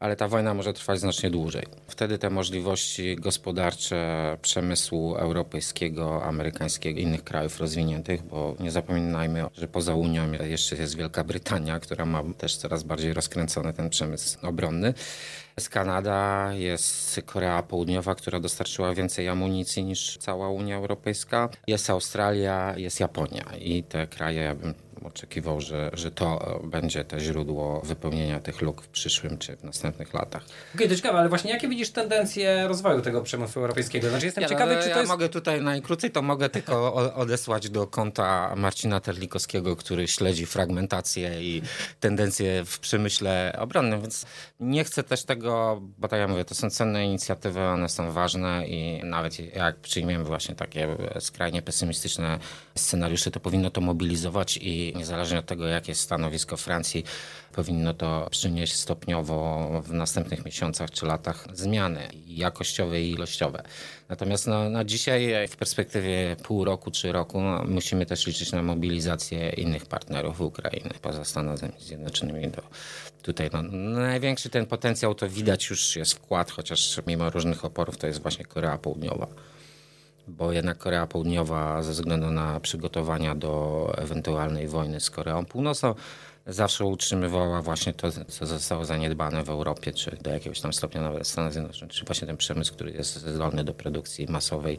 ale 0.00 0.16
ta 0.16 0.28
wojna 0.28 0.54
może 0.54 0.72
trwać 0.72 1.00
znacznie 1.00 1.30
dłużej. 1.30 1.66
Wtedy 1.88 2.18
te 2.18 2.30
możliwości 2.30 3.16
gospodarcze 3.16 4.38
przemysłu 4.42 5.14
europejskiego, 5.16 6.24
amerykańskiego, 6.24 7.00
innych 7.00 7.24
krajów 7.24 7.60
rozwiniętych, 7.60 8.22
bo 8.22 8.56
nie 8.60 8.70
zapominajmy, 8.70 9.44
że 9.54 9.68
poza 9.68 9.94
Unią 9.94 10.32
jeszcze 10.32 10.76
jest 10.76 10.96
Wielka 10.96 11.24
Brytania, 11.24 11.80
która 11.80 12.04
ma 12.04 12.22
też 12.38 12.56
coraz 12.56 12.82
bardziej 12.82 13.12
rozkręcony 13.12 13.72
ten 13.72 13.90
przemysł 13.90 14.46
obronny. 14.46 14.94
Jest 15.56 15.68
Kanada, 15.68 16.50
jest 16.52 17.20
Korea 17.26 17.62
Południowa, 17.62 18.14
która 18.14 18.40
dostarczyła 18.40 18.94
więcej 18.94 19.28
amunicji 19.28 19.84
niż 19.84 20.18
cała 20.18 20.48
Unia 20.48 20.76
Europejska. 20.76 21.48
Jest 21.66 21.90
Australia, 21.90 22.74
jest 22.76 23.00
Japonia 23.00 23.44
i 23.60 23.82
te 23.82 24.06
kraje, 24.06 24.40
ja 24.40 24.54
bym 24.54 24.74
oczekiwał, 25.06 25.60
że, 25.60 25.90
że 25.92 26.10
to 26.10 26.60
będzie 26.64 27.04
to 27.04 27.20
źródło 27.20 27.80
wypełnienia 27.80 28.40
tych 28.40 28.62
luk 28.62 28.82
w 28.82 28.88
przyszłym 28.88 29.38
czy 29.38 29.56
w 29.56 29.64
następnych 29.64 30.14
latach. 30.14 30.42
Okej, 30.44 30.54
okay, 30.74 30.88
to 30.88 30.96
ciekawe, 30.96 31.18
ale 31.18 31.28
właśnie 31.28 31.50
jakie 31.50 31.68
widzisz 31.68 31.90
tendencje 31.90 32.68
rozwoju 32.68 33.00
tego 33.00 33.22
przemysłu 33.22 33.62
europejskiego? 33.62 34.08
Znaczy 34.08 34.26
jestem 34.26 34.42
ja, 34.42 34.48
ciekawy, 34.48 34.74
no, 34.74 34.82
czy 34.82 34.88
ja 34.88 34.94
to 34.94 35.00
jest... 35.00 35.12
mogę 35.12 35.28
tutaj 35.28 35.62
najkrócej, 35.62 36.10
to 36.10 36.22
mogę 36.22 36.48
tylko 36.48 36.94
odesłać 37.14 37.70
do 37.70 37.86
konta 37.86 38.54
Marcina 38.56 39.00
Terlikowskiego, 39.00 39.76
który 39.76 40.08
śledzi 40.08 40.46
fragmentację 40.46 41.42
i 41.42 41.62
tendencje 42.00 42.64
w 42.64 42.78
przemyśle 42.78 43.56
obronnym, 43.58 44.00
więc 44.00 44.26
nie 44.60 44.84
chcę 44.84 45.02
też 45.02 45.24
tego, 45.24 45.80
bo 45.98 46.08
tak 46.08 46.20
jak 46.20 46.28
mówię, 46.28 46.44
to 46.44 46.54
są 46.54 46.70
cenne 46.70 47.06
inicjatywy, 47.06 47.60
one 47.60 47.88
są 47.88 48.12
ważne 48.12 48.66
i 48.68 49.00
nawet 49.04 49.54
jak 49.54 49.76
przyjmiemy 49.76 50.24
właśnie 50.24 50.54
takie 50.54 50.96
skrajnie 51.20 51.62
pesymistyczne 51.62 52.38
scenariusze, 52.74 53.30
to 53.30 53.40
powinno 53.40 53.70
to 53.70 53.80
mobilizować 53.80 54.58
i 54.62 54.91
niezależnie 54.94 55.38
od 55.38 55.46
tego, 55.46 55.66
jakie 55.66 55.90
jest 55.90 56.00
stanowisko 56.00 56.56
Francji, 56.56 57.04
powinno 57.52 57.94
to 57.94 58.28
przynieść 58.30 58.74
stopniowo 58.74 59.68
w 59.84 59.92
następnych 59.92 60.44
miesiącach 60.44 60.90
czy 60.90 61.06
latach 61.06 61.46
zmiany 61.52 62.08
jakościowe 62.26 63.02
i 63.02 63.12
ilościowe. 63.12 63.62
Natomiast 64.08 64.46
no, 64.46 64.70
na 64.70 64.84
dzisiaj 64.84 65.48
w 65.48 65.56
perspektywie 65.56 66.36
pół 66.42 66.64
roku 66.64 66.90
czy 66.90 67.12
roku 67.12 67.40
no, 67.40 67.64
musimy 67.64 68.06
też 68.06 68.26
liczyć 68.26 68.52
na 68.52 68.62
mobilizację 68.62 69.50
innych 69.50 69.86
partnerów 69.86 70.40
Ukrainy 70.40 70.90
poza 71.02 71.24
Stanami 71.24 71.58
Zjednoczonymi. 71.78 72.50
Tutaj 73.22 73.50
no, 73.52 73.62
największy 74.00 74.50
ten 74.50 74.66
potencjał 74.66 75.14
to 75.14 75.28
widać 75.28 75.70
już 75.70 75.96
jest 75.96 76.14
wkład, 76.14 76.50
chociaż 76.50 77.00
mimo 77.06 77.30
różnych 77.30 77.64
oporów 77.64 77.96
to 77.96 78.06
jest 78.06 78.22
właśnie 78.22 78.44
Korea 78.44 78.78
Południowa 78.78 79.26
bo 80.28 80.52
jednak 80.52 80.78
Korea 80.78 81.06
Południowa 81.06 81.82
ze 81.82 81.92
względu 81.92 82.30
na 82.30 82.60
przygotowania 82.60 83.34
do 83.34 83.92
ewentualnej 83.96 84.68
wojny 84.68 85.00
z 85.00 85.10
Koreą 85.10 85.44
Północną 85.44 85.94
zawsze 86.46 86.84
utrzymywała 86.84 87.62
właśnie 87.62 87.92
to, 87.92 88.08
co 88.28 88.46
zostało 88.46 88.84
zaniedbane 88.84 89.44
w 89.44 89.50
Europie, 89.50 89.92
czy 89.92 90.16
do 90.22 90.30
jakiegoś 90.30 90.60
tam 90.60 90.72
stopnia 90.72 91.00
nawet 91.00 91.24
w 91.24 91.26
Stanach 91.26 91.52
Zjednoczonych, 91.52 91.94
czy 91.94 92.04
właśnie 92.04 92.26
ten 92.26 92.36
przemysł, 92.36 92.74
który 92.74 92.92
jest 92.92 93.14
zdolny 93.14 93.64
do 93.64 93.74
produkcji 93.74 94.26
masowej 94.28 94.78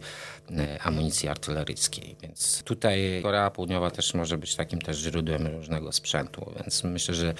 e, 0.51 0.81
amunicji 0.81 1.29
artyleryjskiej. 1.29 2.15
Więc 2.21 2.63
tutaj 2.63 3.19
Korea 3.23 3.49
Południowa 3.49 3.91
też 3.91 4.13
może 4.13 4.37
być 4.37 4.55
takim 4.55 4.81
też 4.81 4.97
źródłem 4.97 5.47
różnego 5.47 5.91
sprzętu, 5.91 6.51
więc 6.55 6.83
myślę, 6.83 7.15
że 7.15 7.33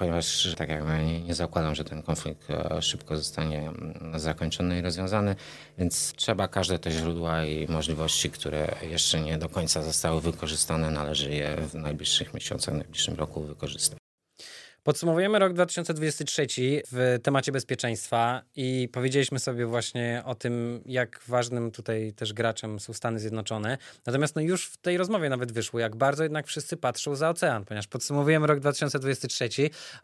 ponieważ 0.00 0.54
tak 0.56 0.68
jak 0.68 0.82
nie, 0.86 1.20
nie 1.20 1.34
zakładam, 1.34 1.74
że 1.74 1.84
ten 1.84 2.02
konflikt 2.02 2.50
e, 2.50 2.82
szybko 2.82 3.16
zostanie 3.16 3.58
mm, 3.58 4.20
zakończony 4.20 4.78
i 4.78 4.82
rozwiązany, 4.82 5.36
więc 5.78 6.12
trzeba 6.12 6.48
każde 6.48 6.78
te 6.78 6.90
źródła 6.90 7.44
i 7.44 7.66
możliwości, 7.68 8.30
które 8.30 8.74
jeszcze 8.82 9.20
nie 9.20 9.38
do 9.38 9.48
końca 9.48 9.82
zostały 9.82 10.20
wykorzystane, 10.20 10.90
należy 10.90 11.30
je 11.30 11.56
w 11.56 11.74
najbliższych 11.74 12.34
miesiącach, 12.34 12.74
w 12.74 12.78
najbliższym 12.78 13.14
roku 13.14 13.40
wykorzystać. 13.40 13.99
Podsumowujemy 14.82 15.38
rok 15.38 15.52
2023 15.52 16.46
w 16.92 17.18
temacie 17.22 17.52
bezpieczeństwa 17.52 18.42
i 18.56 18.88
powiedzieliśmy 18.92 19.38
sobie 19.38 19.66
właśnie 19.66 20.22
o 20.24 20.34
tym, 20.34 20.82
jak 20.86 21.20
ważnym 21.28 21.70
tutaj 21.70 22.12
też 22.12 22.32
graczem 22.32 22.80
są 22.80 22.92
Stany 22.92 23.20
Zjednoczone. 23.20 23.78
Natomiast 24.06 24.36
no 24.36 24.42
już 24.42 24.66
w 24.66 24.76
tej 24.76 24.96
rozmowie 24.96 25.28
nawet 25.28 25.52
wyszło, 25.52 25.80
jak 25.80 25.96
bardzo 25.96 26.22
jednak 26.22 26.46
wszyscy 26.46 26.76
patrzą 26.76 27.16
za 27.16 27.30
ocean, 27.30 27.64
ponieważ 27.64 27.86
podsumowujemy 27.86 28.46
rok 28.46 28.60
2023, 28.60 29.48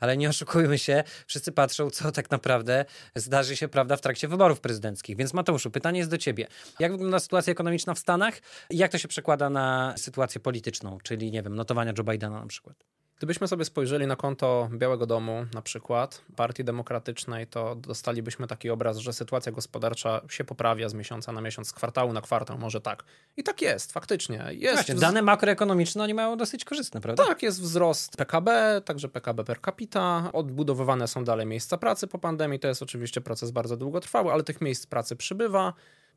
ale 0.00 0.16
nie 0.16 0.28
oszukujmy 0.28 0.78
się, 0.78 1.04
wszyscy 1.26 1.52
patrzą, 1.52 1.90
co 1.90 2.12
tak 2.12 2.30
naprawdę 2.30 2.84
zdarzy 3.14 3.56
się, 3.56 3.68
prawda, 3.68 3.96
w 3.96 4.00
trakcie 4.00 4.28
wyborów 4.28 4.60
prezydenckich. 4.60 5.16
Więc 5.16 5.34
Mateuszu, 5.34 5.70
pytanie 5.70 5.98
jest 5.98 6.10
do 6.10 6.18
ciebie. 6.18 6.46
Jak 6.80 6.92
wygląda 6.92 7.18
sytuacja 7.18 7.50
ekonomiczna 7.50 7.94
w 7.94 7.98
Stanach 7.98 8.34
i 8.70 8.76
jak 8.76 8.92
to 8.92 8.98
się 8.98 9.08
przekłada 9.08 9.50
na 9.50 9.94
sytuację 9.96 10.40
polityczną, 10.40 10.98
czyli 11.02 11.30
nie 11.30 11.42
wiem, 11.42 11.54
notowania 11.54 11.92
Joe 11.98 12.04
Bidena 12.04 12.40
na 12.40 12.46
przykład? 12.46 12.95
Gdybyśmy 13.18 13.48
sobie 13.48 13.64
spojrzeli 13.64 14.06
na 14.06 14.16
konto 14.16 14.68
Białego 14.72 15.06
Domu, 15.06 15.46
na 15.54 15.62
przykład 15.62 16.22
Partii 16.36 16.64
Demokratycznej, 16.64 17.46
to 17.46 17.74
dostalibyśmy 17.74 18.46
taki 18.46 18.70
obraz, 18.70 18.96
że 18.96 19.12
sytuacja 19.12 19.52
gospodarcza 19.52 20.20
się 20.30 20.44
poprawia 20.44 20.88
z 20.88 20.94
miesiąca 20.94 21.32
na 21.32 21.40
miesiąc, 21.40 21.68
z 21.68 21.72
kwartału 21.72 22.12
na 22.12 22.20
kwartał, 22.20 22.58
może 22.58 22.80
tak. 22.80 23.04
I 23.36 23.42
tak 23.42 23.62
jest, 23.62 23.92
faktycznie. 23.92 24.44
Jest 24.50 24.74
Właśnie, 24.74 24.94
dane 24.94 25.22
makroekonomiczne 25.22 26.04
oni 26.04 26.14
mają 26.14 26.36
dosyć 26.36 26.64
korzystne, 26.64 27.00
prawda? 27.00 27.26
Tak, 27.26 27.42
jest 27.42 27.62
wzrost 27.62 28.16
PKB, 28.16 28.80
także 28.84 29.08
PKB 29.08 29.44
per 29.44 29.60
capita. 29.60 30.30
Odbudowywane 30.32 31.08
są 31.08 31.24
dalej 31.24 31.46
miejsca 31.46 31.78
pracy 31.78 32.06
po 32.06 32.18
pandemii. 32.18 32.58
To 32.58 32.68
jest 32.68 32.82
oczywiście 32.82 33.20
proces 33.20 33.50
bardzo 33.50 33.76
długotrwały, 33.76 34.32
ale 34.32 34.42
tych 34.42 34.60
miejsc 34.60 34.86
pracy 34.86 35.16
przybywa. 35.16 35.72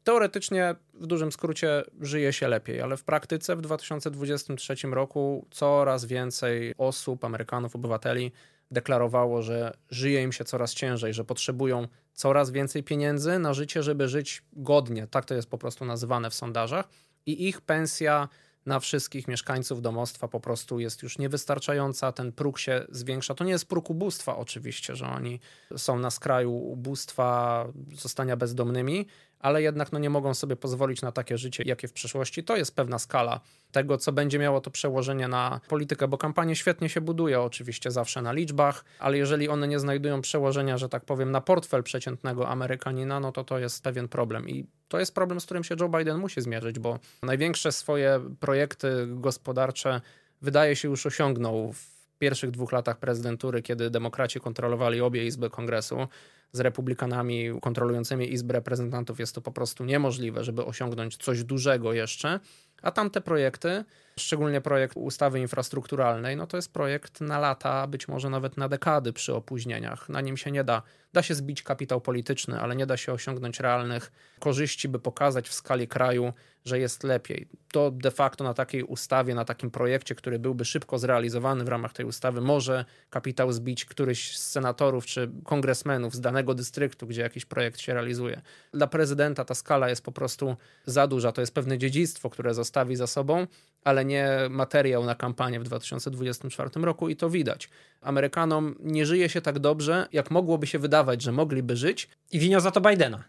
Teoretycznie, 0.10 0.76
w 0.94 1.08
dużym 1.08 1.32
skrócie, 1.32 1.84
żyje 2.02 2.34
się 2.34 2.48
lepiej, 2.48 2.82
ale 2.82 2.98
w 2.98 3.04
praktyce 3.04 3.56
w 3.56 3.62
2023 3.62 4.76
roku 4.88 5.48
coraz 5.52 6.06
więcej 6.06 6.74
osób, 6.78 7.24
Amerykanów, 7.24 7.76
obywateli 7.76 8.32
deklarowało, 8.72 9.42
że 9.42 9.74
żyje 9.90 10.24
im 10.24 10.32
się 10.32 10.46
coraz 10.46 10.74
ciężej, 10.74 11.14
że 11.14 11.24
potrzebują 11.24 11.88
coraz 12.14 12.52
więcej 12.52 12.84
pieniędzy 12.84 13.40
na 13.40 13.54
życie, 13.54 13.84
żeby 13.84 14.08
żyć 14.08 14.44
godnie. 14.54 15.08
Tak 15.08 15.26
to 15.26 15.34
jest 15.36 15.50
po 15.50 15.58
prostu 15.58 15.86
nazywane 15.86 16.30
w 16.30 16.34
sondażach. 16.34 16.88
I 17.26 17.48
ich 17.48 17.62
pensja 17.62 18.30
na 18.66 18.80
wszystkich 18.80 19.28
mieszkańców 19.28 19.82
domostwa 19.82 20.28
po 20.28 20.40
prostu 20.40 20.80
jest 20.80 21.04
już 21.04 21.18
niewystarczająca, 21.18 22.12
ten 22.12 22.32
próg 22.32 22.60
się 22.60 22.86
zwiększa. 22.90 23.36
To 23.36 23.44
nie 23.44 23.52
jest 23.52 23.66
próg 23.66 23.90
ubóstwa 23.90 24.38
oczywiście, 24.38 24.96
że 24.96 25.08
oni 25.08 25.40
są 25.78 26.00
na 26.00 26.10
skraju 26.10 26.52
ubóstwa, 26.52 27.68
zostania 27.96 28.38
bezdomnymi, 28.38 29.08
ale 29.40 29.62
jednak 29.62 29.92
no, 29.92 30.00
nie 30.00 30.10
mogą 30.10 30.34
sobie 30.34 30.56
pozwolić 30.56 31.02
na 31.02 31.12
takie 31.12 31.38
życie, 31.38 31.64
jakie 31.66 31.88
w 31.88 31.94
przyszłości. 31.94 32.44
To 32.44 32.56
jest 32.58 32.76
pewna 32.76 33.00
skala 33.00 33.40
tego, 33.72 33.98
co 33.98 34.12
będzie 34.12 34.40
miało 34.40 34.62
to 34.62 34.72
przełożenie 34.72 35.28
na 35.28 35.62
politykę, 35.68 36.08
bo 36.08 36.18
kampanie 36.18 36.56
świetnie 36.56 36.90
się 36.90 37.02
buduje 37.02 37.42
oczywiście 37.42 37.92
zawsze 37.92 38.22
na 38.22 38.32
liczbach, 38.32 38.86
ale 39.00 39.18
jeżeli 39.18 39.50
one 39.50 39.68
nie 39.68 39.80
znajdują 39.80 40.22
przełożenia, 40.22 40.78
że 40.78 40.90
tak 40.90 41.06
powiem, 41.06 41.32
na 41.32 41.42
portfel 41.42 41.84
przeciętnego 41.84 42.48
Amerykanina, 42.50 43.20
no 43.20 43.32
to 43.32 43.44
to 43.44 43.60
jest 43.60 43.84
pewien 43.84 44.08
problem. 44.08 44.50
I 44.50 44.66
to 44.88 45.00
jest 45.00 45.16
problem, 45.16 45.40
z 45.40 45.46
którym 45.46 45.64
się 45.64 45.76
Joe 45.80 45.90
Biden 45.90 46.18
musi 46.18 46.42
zmierzyć, 46.42 46.80
bo 46.80 47.00
największe 47.24 47.72
swoje 47.72 48.20
projekty 48.40 49.08
gospodarcze 49.08 50.02
wydaje 50.42 50.76
się 50.76 50.88
już 50.88 51.06
osiągnął 51.06 51.74
w 51.74 51.99
pierwszych 52.20 52.52
dwóch 52.52 52.72
latach 52.72 53.00
prezydentury, 53.00 53.62
kiedy 53.62 53.90
demokraci 53.90 54.40
kontrolowali 54.40 55.02
obie 55.02 55.26
izby 55.26 55.50
kongresu 55.50 56.08
z 56.52 56.60
republikanami 56.60 57.50
kontrolującymi 57.62 58.34
Izbę 58.34 58.54
Reprezentantów 58.54 59.20
jest 59.20 59.36
to 59.36 59.42
po 59.42 59.52
prostu 59.52 59.86
niemożliwe, 59.86 60.44
żeby 60.44 60.66
osiągnąć 60.66 61.18
coś 61.18 61.44
dużego 61.44 61.94
jeszcze. 61.94 62.40
A 62.82 62.92
tamte 62.92 63.22
projekty, 63.22 63.84
szczególnie 64.20 64.62
projekt 64.62 64.98
ustawy 64.98 65.40
infrastrukturalnej, 65.40 66.38
no 66.38 66.48
to 66.48 66.58
jest 66.58 66.74
projekt 66.74 67.22
na 67.22 67.40
lata, 67.40 67.88
być 67.88 68.08
może 68.08 68.30
nawet 68.30 68.58
na 68.58 68.70
dekady 68.70 69.14
przy 69.14 69.34
opóźnieniach. 69.34 70.10
Na 70.10 70.22
nim 70.22 70.38
się 70.38 70.52
nie 70.52 70.64
da, 70.64 70.82
da 71.14 71.24
się 71.24 71.36
zbić 71.36 71.64
kapitał 71.64 72.02
polityczny, 72.02 72.60
ale 72.60 72.76
nie 72.76 72.86
da 72.86 72.98
się 72.98 73.14
osiągnąć 73.14 73.60
realnych 73.60 74.12
korzyści, 74.40 74.90
by 74.90 75.00
pokazać 75.00 75.50
w 75.50 75.54
skali 75.54 75.88
kraju, 75.88 76.34
że 76.66 76.80
jest 76.80 77.04
lepiej. 77.04 77.48
To 77.72 77.92
de 77.92 78.12
facto 78.12 78.44
na 78.44 78.54
takiej 78.54 78.84
ustawie, 78.84 79.36
na 79.36 79.46
takim 79.46 79.72
projekcie, 79.72 80.16
który 80.16 80.40
byłby 80.40 80.66
szybko 80.66 81.00
zrealizowany 81.00 81.64
w 81.64 81.68
ramach 81.68 81.94
tej 81.94 82.06
ustawy, 82.06 82.42
może 82.42 82.86
kapitał 83.10 83.52
zbić 83.52 83.86
któryś 83.86 84.38
z 84.38 84.52
senatorów 84.52 85.06
czy 85.06 85.32
kongresmenów 85.44 86.16
z 86.16 86.22
danego 86.22 86.54
dystryktu, 86.54 87.08
gdzie 87.08 87.22
jakiś 87.22 87.46
projekt 87.46 87.80
się 87.80 87.94
realizuje. 87.94 88.42
Dla 88.74 88.88
prezydenta 88.88 89.46
ta 89.46 89.56
skala 89.56 89.90
jest 89.90 90.04
po 90.04 90.12
prostu 90.12 90.56
za 90.86 91.08
duża. 91.08 91.32
To 91.32 91.42
jest 91.42 91.54
pewne 91.54 91.78
dziedzictwo, 91.78 92.30
które 92.30 92.54
zostawi 92.54 92.96
za 92.96 93.08
sobą, 93.08 93.48
ale 93.84 94.06
nie 94.06 94.30
materiał 94.50 95.06
na 95.06 95.16
kampanię 95.16 95.60
w 95.60 95.64
2024 95.64 96.70
roku 96.76 97.10
i 97.10 97.16
to 97.16 97.30
widać. 97.30 97.70
Amerykanom 98.02 98.76
nie 98.80 99.06
żyje 99.06 99.30
się 99.30 99.42
tak 99.42 99.60
dobrze, 99.60 100.08
jak 100.12 100.32
mogłoby 100.32 100.68
się 100.68 100.80
wydawać, 100.80 101.22
że 101.22 101.32
mogliby 101.32 101.76
żyć. 101.76 102.10
I 102.32 102.40
winią 102.40 102.60
za 102.60 102.72
to 102.72 102.82
Bidena. 102.82 103.24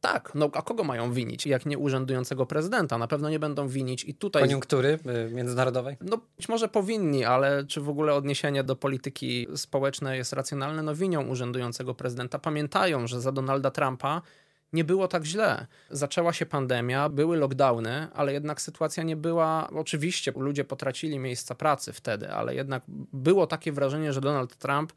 Tak, 0.00 0.32
no 0.34 0.50
a 0.52 0.62
kogo 0.62 0.84
mają 0.84 1.12
winić, 1.12 1.46
jak 1.46 1.66
nie 1.66 1.78
urzędującego 1.78 2.46
prezydenta? 2.46 2.98
Na 2.98 3.06
pewno 3.06 3.30
nie 3.30 3.38
będą 3.38 3.68
winić 3.68 4.04
i 4.04 4.14
tutaj... 4.14 4.42
Koniunktury 4.42 4.98
y, 5.28 5.30
międzynarodowej? 5.30 5.96
No 6.00 6.18
być 6.36 6.48
może 6.48 6.68
powinni, 6.68 7.24
ale 7.24 7.64
czy 7.64 7.80
w 7.80 7.88
ogóle 7.88 8.14
odniesienie 8.14 8.64
do 8.64 8.76
polityki 8.76 9.46
społecznej 9.56 10.18
jest 10.18 10.32
racjonalne? 10.32 10.82
No 10.82 10.94
winią 10.94 11.28
urzędującego 11.28 11.94
prezydenta. 11.94 12.38
Pamiętają, 12.38 13.06
że 13.06 13.20
za 13.20 13.32
Donalda 13.32 13.70
Trumpa 13.70 14.22
nie 14.72 14.84
było 14.84 15.08
tak 15.08 15.24
źle. 15.24 15.66
Zaczęła 15.90 16.32
się 16.32 16.46
pandemia, 16.46 17.08
były 17.08 17.36
lockdowny, 17.36 18.08
ale 18.14 18.32
jednak 18.32 18.60
sytuacja 18.60 19.02
nie 19.02 19.16
była. 19.16 19.68
Oczywiście 19.70 20.32
ludzie 20.36 20.64
potracili 20.64 21.18
miejsca 21.18 21.54
pracy 21.54 21.92
wtedy, 21.92 22.30
ale 22.30 22.54
jednak 22.54 22.82
było 23.12 23.46
takie 23.46 23.72
wrażenie, 23.72 24.12
że 24.12 24.20
Donald 24.20 24.56
Trump 24.56 24.92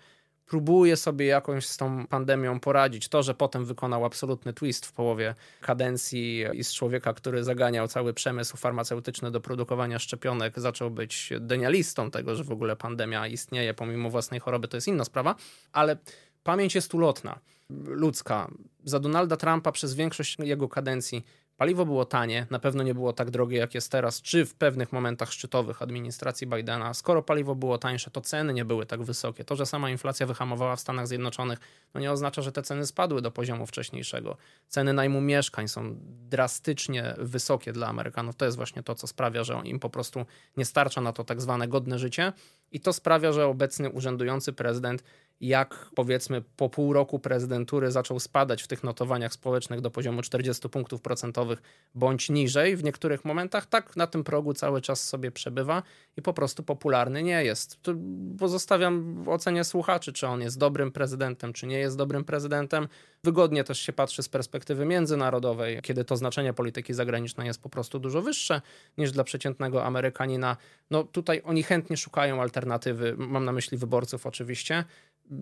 próbuje 0.49 0.97
sobie 0.97 1.25
jakoś 1.25 1.65
z 1.65 1.77
tą 1.77 2.08
pandemią 2.08 2.60
poradzić. 2.60 3.10
To, 3.10 3.23
że 3.23 3.34
potem 3.34 3.65
wykonał 3.65 4.05
absolutny 4.05 4.53
twist 4.53 4.86
w 4.86 4.91
połowie 4.91 5.36
kadencji 5.62 6.45
i 6.53 6.63
z 6.63 6.73
człowieka, 6.73 7.13
który 7.13 7.43
zaganiał 7.43 7.88
cały 7.88 8.13
przemysł 8.13 8.58
farmaceutyczny 8.58 9.32
do 9.32 9.41
produkowania 9.41 9.99
szczepionek, 9.99 10.60
zaczął 10.60 10.91
być 10.91 11.29
denialistą 11.39 12.12
tego, 12.12 12.36
że 12.36 12.43
w 12.43 12.51
ogóle 12.51 12.75
pandemia 12.75 13.27
istnieje 13.27 13.73
pomimo 13.73 14.10
własnej 14.10 14.39
choroby, 14.39 14.67
to 14.67 14.77
jest 14.77 14.88
inna 14.88 15.05
sprawa, 15.05 15.36
ale 15.71 15.97
pamięć 16.43 16.75
jest 16.75 16.93
ulotna, 16.93 17.39
ludzka. 17.69 18.51
Za 18.84 18.99
Donalda 18.99 19.38
Trumpa 19.38 19.71
przez 19.71 19.93
większość 19.93 20.38
jego 20.39 20.69
kadencji 20.69 21.23
Paliwo 21.60 21.86
było 21.86 22.05
tanie, 22.05 22.47
na 22.49 22.60
pewno 22.60 22.84
nie 22.84 22.93
było 22.93 23.13
tak 23.13 23.32
drogie 23.32 23.58
jak 23.58 23.75
jest 23.75 23.91
teraz, 23.91 24.21
czy 24.21 24.45
w 24.45 24.55
pewnych 24.55 24.91
momentach 24.91 25.32
szczytowych 25.32 25.82
administracji 25.82 26.47
Bidena. 26.47 26.93
Skoro 26.93 27.23
paliwo 27.23 27.55
było 27.55 27.77
tańsze, 27.77 28.12
to 28.12 28.21
ceny 28.21 28.53
nie 28.53 28.65
były 28.65 28.86
tak 28.86 29.03
wysokie. 29.03 29.43
To, 29.43 29.55
że 29.55 29.65
sama 29.65 29.89
inflacja 29.89 30.25
wyhamowała 30.25 30.75
w 30.75 30.79
Stanach 30.79 31.08
Zjednoczonych, 31.08 31.60
no 31.93 32.01
nie 32.01 32.12
oznacza, 32.12 32.41
że 32.41 32.51
te 32.51 32.63
ceny 32.63 32.86
spadły 32.86 33.21
do 33.21 33.32
poziomu 33.32 33.65
wcześniejszego. 33.65 34.38
Ceny 34.67 34.93
najmu 34.93 35.21
mieszkań 35.21 35.67
są 35.67 35.95
drastycznie 36.29 37.15
wysokie 37.17 37.73
dla 37.73 37.88
Amerykanów. 37.88 38.36
To 38.36 38.45
jest 38.45 38.58
właśnie 38.58 38.84
to, 38.84 38.95
co 38.95 39.08
sprawia, 39.08 39.43
że 39.43 39.62
im 39.63 39.79
po 39.79 39.89
prostu 39.89 40.25
nie 40.58 40.65
starcza 40.65 41.01
na 41.01 41.13
to 41.13 41.23
tak 41.23 41.41
zwane 41.41 41.67
godne 41.67 41.99
życie. 41.99 42.34
I 42.71 42.79
to 42.79 42.93
sprawia, 42.93 43.32
że 43.32 43.45
obecny 43.45 43.89
urzędujący 43.89 44.53
prezydent 44.53 45.03
jak 45.41 45.89
powiedzmy 45.95 46.41
po 46.41 46.69
pół 46.69 46.93
roku 46.93 47.19
prezydentury 47.19 47.91
zaczął 47.91 48.19
spadać 48.19 48.63
w 48.63 48.67
tych 48.67 48.84
notowaniach 48.84 49.34
społecznych 49.34 49.82
do 49.82 49.91
poziomu 49.91 50.21
40 50.21 50.69
punktów 50.69 51.02
procentowych 51.02 51.62
bądź 51.95 52.30
niżej. 52.30 52.75
W 52.75 52.84
niektórych 52.84 53.25
momentach 53.25 53.65
tak 53.65 53.95
na 53.95 54.08
tym 54.08 54.23
progu 54.23 54.54
cały 54.54 54.82
czas 54.82 55.04
sobie 55.04 55.32
przebywa 55.32 55.84
i 56.17 56.21
po 56.21 56.34
prostu 56.34 56.63
popularny 56.63 57.23
nie 57.23 57.43
jest. 57.43 57.82
Tu 57.82 57.95
pozostawiam 58.39 59.23
w 59.23 59.30
ocenie 59.30 59.63
słuchaczy, 59.63 60.13
czy 60.13 60.28
on 60.28 60.41
jest 60.41 60.58
dobrym 60.58 60.91
prezydentem, 60.91 61.54
czy 61.54 61.67
nie 61.67 61.80
jest 61.80 61.97
dobrym 61.97 62.23
prezydentem. 62.23 62.88
Wygodnie 63.23 63.63
też 63.63 63.80
się 63.80 63.93
patrzy 63.93 64.23
z 64.23 64.30
perspektywy 64.30 64.86
międzynarodowej, 64.86 65.80
kiedy 65.82 66.06
to 66.06 66.17
znaczenie 66.17 66.54
polityki 66.54 66.93
zagranicznej 66.93 67.47
jest 67.47 67.62
po 67.62 67.69
prostu 67.69 67.99
dużo 67.99 68.21
wyższe 68.21 68.62
niż 68.97 69.12
dla 69.12 69.23
przeciętnego 69.23 69.86
Amerykanina. 69.86 70.58
No 70.91 71.04
tutaj 71.04 71.41
oni 71.45 71.63
chętnie 71.63 71.97
szukają 71.97 72.41
alternatywy, 72.41 73.15
mam 73.17 73.45
na 73.45 73.52
myśli 73.52 73.78
wyborców 73.78 74.25
oczywiście 74.25 74.86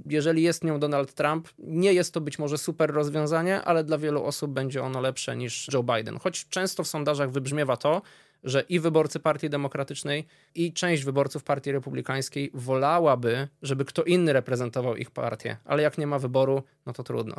jeżeli 0.09 0.41
jest 0.43 0.63
nią 0.63 0.79
Donald 0.79 1.13
Trump, 1.13 1.49
nie 1.59 1.93
jest 1.93 2.13
to 2.13 2.21
być 2.21 2.39
może 2.39 2.57
super 2.57 2.91
rozwiązanie, 2.91 3.61
ale 3.61 3.83
dla 3.83 3.97
wielu 3.97 4.23
osób 4.23 4.51
będzie 4.51 4.83
ono 4.83 5.01
lepsze 5.01 5.37
niż 5.37 5.67
Joe 5.73 5.83
Biden. 5.83 6.19
Choć 6.19 6.49
często 6.49 6.83
w 6.83 6.87
sondażach 6.87 7.31
wybrzmiewa 7.31 7.77
to, 7.77 8.01
że 8.43 8.61
i 8.61 8.79
wyborcy 8.79 9.19
Partii 9.19 9.49
Demokratycznej, 9.49 10.27
i 10.55 10.73
część 10.73 11.03
wyborców 11.03 11.43
Partii 11.43 11.71
Republikańskiej 11.71 12.51
wolałaby, 12.53 13.47
żeby 13.61 13.85
kto 13.85 14.03
inny 14.03 14.33
reprezentował 14.33 14.95
ich 14.95 15.11
partię, 15.11 15.57
ale 15.65 15.83
jak 15.83 15.97
nie 15.97 16.07
ma 16.07 16.19
wyboru, 16.19 16.63
no 16.85 16.93
to 16.93 17.03
trudno. 17.03 17.35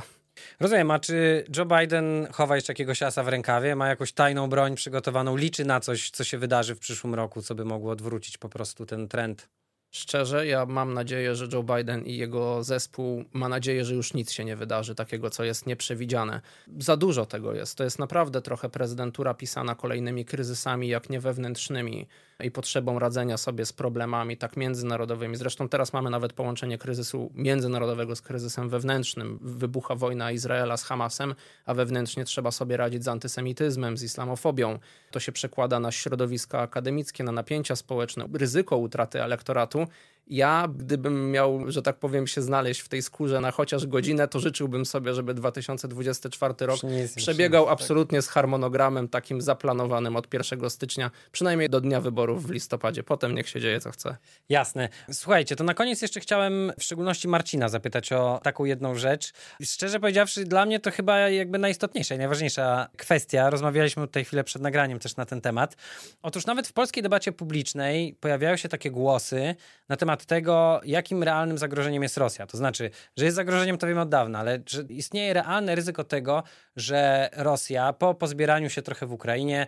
Rozumiem, 0.61 0.91
a 0.91 0.99
czy 0.99 1.45
Joe 1.57 1.67
Biden 1.67 2.29
chowa 2.33 2.57
jeszcze 2.57 2.73
jakiegoś 2.73 3.03
asa 3.03 3.23
w 3.23 3.29
rękawie, 3.29 3.77
ma 3.77 3.89
jakąś 3.89 4.13
tajną 4.13 4.49
broń 4.49 4.75
przygotowaną, 4.75 5.37
liczy 5.37 5.65
na 5.65 5.81
coś, 5.81 6.11
co 6.11 6.25
się 6.25 6.39
wydarzy 6.39 6.75
w 6.75 6.79
przyszłym 6.79 7.15
roku, 7.15 7.43
co 7.43 7.55
by 7.55 7.65
mogło 7.65 7.93
odwrócić 7.93 8.39
po 8.39 8.49
prostu 8.49 8.87
ten 8.87 9.09
trend? 9.09 9.49
Szczerze, 9.91 10.47
ja 10.47 10.67
mam 10.67 10.95
nadzieję, 10.95 11.35
że 11.35 11.49
Joe 11.53 11.63
Biden 11.63 12.05
i 12.05 12.17
jego 12.17 12.65
zespół 12.65 13.25
ma 13.33 13.49
nadzieję, 13.49 13.85
że 13.85 13.95
już 13.95 14.15
nic 14.15 14.31
się 14.33 14.45
nie 14.45 14.57
wydarzy 14.57 14.95
takiego, 14.95 15.31
co 15.31 15.45
jest 15.45 15.67
nieprzewidziane. 15.67 16.41
Za 16.79 16.97
dużo 16.97 17.27
tego 17.27 17.55
jest. 17.55 17.79
To 17.79 17.85
jest 17.85 17.99
naprawdę 17.99 18.43
trochę 18.43 18.69
prezydentura 18.69 19.35
pisana 19.35 19.75
kolejnymi 19.75 20.25
kryzysami, 20.25 20.89
jak 20.89 21.11
nie 21.11 21.21
wewnętrznymi 21.21 22.07
i 22.45 22.51
potrzebą 22.51 22.99
radzenia 22.99 23.37
sobie 23.37 23.67
z 23.67 23.73
problemami 23.73 24.37
tak 24.37 24.57
międzynarodowymi. 24.57 25.37
Zresztą 25.37 25.69
teraz 25.69 25.93
mamy 25.93 26.11
nawet 26.11 26.33
połączenie 26.33 26.79
kryzysu 26.79 27.31
międzynarodowego 27.35 28.17
z 28.17 28.21
kryzysem 28.23 28.69
wewnętrznym. 28.69 29.39
Wybucha 29.43 29.95
wojna 29.95 30.33
Izraela 30.33 30.77
z 30.77 30.85
Hamasem, 30.85 31.35
a 31.67 31.75
wewnętrznie 31.75 32.25
trzeba 32.25 32.51
sobie 32.51 32.77
radzić 32.77 33.05
z 33.05 33.09
antysemityzmem, 33.09 33.99
z 33.99 34.03
islamofobią. 34.03 34.79
To 35.11 35.21
się 35.21 35.33
przekłada 35.33 35.81
na 35.81 35.93
środowiska 35.93 36.61
akademickie, 36.61 37.25
na 37.25 37.33
napięcia 37.33 37.77
społeczne, 37.77 38.29
ryzyko 38.33 38.77
utraty 38.77 39.23
elektoratu 39.23 39.87
ja, 40.31 40.69
gdybym 40.77 41.31
miał, 41.31 41.71
że 41.71 41.83
tak 41.83 41.97
powiem, 41.97 42.27
się 42.27 42.43
znaleźć 42.43 42.81
w 42.81 42.89
tej 42.89 43.03
skórze 43.03 43.41
na 43.41 43.51
chociaż 43.51 43.87
godzinę, 43.87 44.29
to 44.29 44.41
życzyłbym 44.41 44.87
sobie, 44.87 45.15
żeby 45.15 45.35
2024 45.35 46.55
rok 46.61 46.81
przebiegał 47.17 47.65
tak. 47.65 47.73
absolutnie 47.73 48.23
z 48.23 48.29
harmonogramem 48.29 49.09
takim 49.09 49.41
zaplanowanym 49.41 50.17
od 50.17 50.35
1 50.35 50.71
stycznia, 50.71 51.11
przynajmniej 51.33 51.69
do 51.69 51.81
dnia 51.81 52.01
wyborów 52.01 52.47
w 52.47 52.51
listopadzie. 52.51 53.03
Potem 53.03 53.35
niech 53.35 53.49
się 53.49 53.61
dzieje, 53.61 53.81
co 53.81 53.91
chce. 53.91 54.17
Jasne. 54.49 54.89
Słuchajcie, 55.13 55.57
to 55.57 55.65
na 55.65 55.75
koniec 55.75 56.03
jeszcze 56.03 56.21
chciałem 56.21 56.73
w 56.79 56.85
szczególności 56.85 57.29
Marcina 57.29 57.69
zapytać 57.69 58.13
o 58.13 58.41
taką 58.43 58.65
jedną 58.65 58.95
rzecz. 58.95 59.33
Szczerze 59.63 60.01
powiedziawszy, 60.01 60.45
dla 60.45 60.67
mnie 60.67 60.81
to 60.81 60.91
chyba 60.91 61.19
jakby 61.19 61.59
najistotniejsza 61.59 62.15
i 62.15 62.19
najważniejsza 62.19 62.89
kwestia. 62.97 63.51
Rozmawialiśmy 63.51 64.07
tutaj 64.07 64.25
chwilę 64.25 64.45
przed 64.45 64.63
nagraniem 64.63 64.99
też 64.99 65.17
na 65.17 65.27
ten 65.27 65.41
temat. 65.41 65.77
Otóż 66.23 66.47
nawet 66.47 66.69
w 66.69 66.73
polskiej 66.73 67.03
debacie 67.03 67.33
publicznej 67.33 68.15
pojawiają 68.21 68.57
się 68.57 68.69
takie 68.69 68.91
głosy 68.91 69.55
na 69.89 69.97
temat 69.97 70.18
temat 70.19 70.27
tego, 70.27 70.81
jakim 70.85 71.23
realnym 71.23 71.59
zagrożeniem 71.59 72.03
jest 72.03 72.17
Rosja. 72.17 72.47
To 72.47 72.57
znaczy, 72.57 72.91
że 73.17 73.25
jest 73.25 73.37
zagrożeniem, 73.37 73.79
to 73.79 73.87
wiemy 73.87 74.01
od 74.01 74.09
dawna, 74.09 74.39
ale 74.39 74.59
że 74.67 74.83
istnieje 74.83 75.33
realne 75.35 75.75
ryzyko 75.75 76.05
tego, 76.05 76.43
że 76.77 77.29
Rosja 77.37 77.93
po 77.93 78.15
pozbieraniu 78.15 78.71
się 78.71 78.83
trochę 78.83 79.07
w 79.07 79.13
Ukrainie 79.13 79.67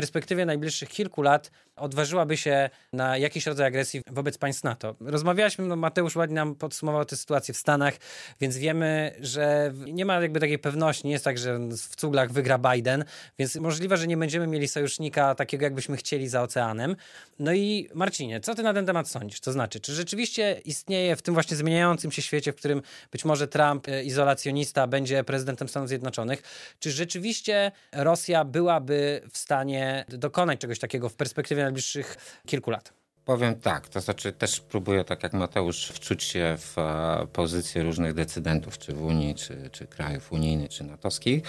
perspektywie 0.00 0.46
najbliższych 0.46 0.88
kilku 0.88 1.22
lat 1.22 1.50
odważyłaby 1.76 2.36
się 2.36 2.70
na 2.92 3.16
jakiś 3.16 3.46
rodzaj 3.46 3.66
agresji 3.66 4.02
wobec 4.06 4.38
państw 4.38 4.64
NATO. 4.64 4.94
Rozmawialiśmy, 5.00 5.66
no 5.66 5.76
Mateusz 5.76 6.16
ładnie 6.16 6.34
nam 6.34 6.54
podsumował 6.54 7.04
tę 7.04 7.16
sytuację 7.16 7.54
w 7.54 7.56
Stanach, 7.56 7.94
więc 8.40 8.56
wiemy, 8.56 9.14
że 9.20 9.72
nie 9.86 10.04
ma 10.04 10.20
jakby 10.20 10.40
takiej 10.40 10.58
pewności, 10.58 11.06
nie 11.06 11.12
jest 11.12 11.24
tak, 11.24 11.38
że 11.38 11.58
w 11.58 11.96
cuglach 11.96 12.32
wygra 12.32 12.58
Biden, 12.58 13.04
więc 13.38 13.56
możliwe, 13.56 13.96
że 13.96 14.06
nie 14.06 14.16
będziemy 14.16 14.46
mieli 14.46 14.68
sojusznika 14.68 15.34
takiego, 15.34 15.64
jakbyśmy 15.64 15.96
chcieli 15.96 16.28
za 16.28 16.42
oceanem. 16.42 16.96
No 17.38 17.52
i 17.52 17.88
Marcinie, 17.94 18.40
co 18.40 18.54
ty 18.54 18.62
na 18.62 18.74
ten 18.74 18.86
temat 18.86 19.08
sądzisz? 19.08 19.40
To 19.40 19.52
znaczy, 19.52 19.80
czy 19.80 19.94
rzeczywiście 19.94 20.60
istnieje 20.64 21.16
w 21.16 21.22
tym 21.22 21.34
właśnie 21.34 21.56
zmieniającym 21.56 22.12
się 22.12 22.22
świecie, 22.22 22.52
w 22.52 22.56
którym 22.56 22.82
być 23.12 23.24
może 23.24 23.48
Trump, 23.48 23.88
e, 23.88 24.04
izolacjonista, 24.04 24.86
będzie 24.86 25.24
prezydentem 25.24 25.68
Stanów 25.68 25.88
Zjednoczonych, 25.88 26.42
czy 26.78 26.90
rzeczywiście 26.90 27.72
Rosja 27.92 28.44
byłaby 28.44 29.22
w 29.32 29.38
stanie 29.38 29.89
dokonać 30.08 30.60
czegoś 30.60 30.78
takiego 30.78 31.08
w 31.08 31.14
perspektywie 31.14 31.62
najbliższych 31.62 32.16
kilku 32.46 32.70
lat? 32.70 32.92
Powiem 33.24 33.54
tak, 33.54 33.88
to 33.88 34.00
znaczy 34.00 34.32
też 34.32 34.60
próbuję, 34.60 35.04
tak 35.04 35.22
jak 35.22 35.32
Mateusz, 35.32 35.88
wczuć 35.88 36.24
się 36.24 36.56
w 36.58 36.78
e, 36.78 37.26
pozycję 37.32 37.82
różnych 37.82 38.14
decydentów, 38.14 38.78
czy 38.78 38.92
w 38.92 39.02
Unii, 39.02 39.34
czy, 39.34 39.70
czy 39.72 39.86
krajów 39.86 40.32
unijnych, 40.32 40.70
czy 40.70 40.84
natowskich. 40.84 41.42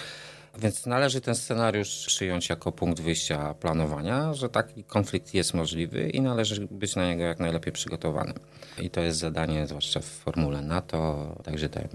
Więc 0.58 0.86
należy 0.86 1.20
ten 1.20 1.34
scenariusz 1.34 2.04
przyjąć 2.06 2.48
jako 2.48 2.72
punkt 2.72 3.00
wyjścia 3.00 3.54
planowania, 3.54 4.34
że 4.34 4.48
taki 4.48 4.84
konflikt 4.84 5.34
jest 5.34 5.54
możliwy 5.54 6.10
i 6.10 6.20
należy 6.20 6.66
być 6.70 6.96
na 6.96 7.06
niego 7.06 7.22
jak 7.22 7.38
najlepiej 7.38 7.72
przygotowanym. 7.72 8.38
I 8.78 8.90
to 8.90 9.00
jest 9.00 9.18
zadanie, 9.18 9.66
zwłaszcza 9.66 10.00
w 10.00 10.04
formule 10.04 10.62
NATO, 10.62 11.32
także 11.44 11.68
tej 11.68 11.88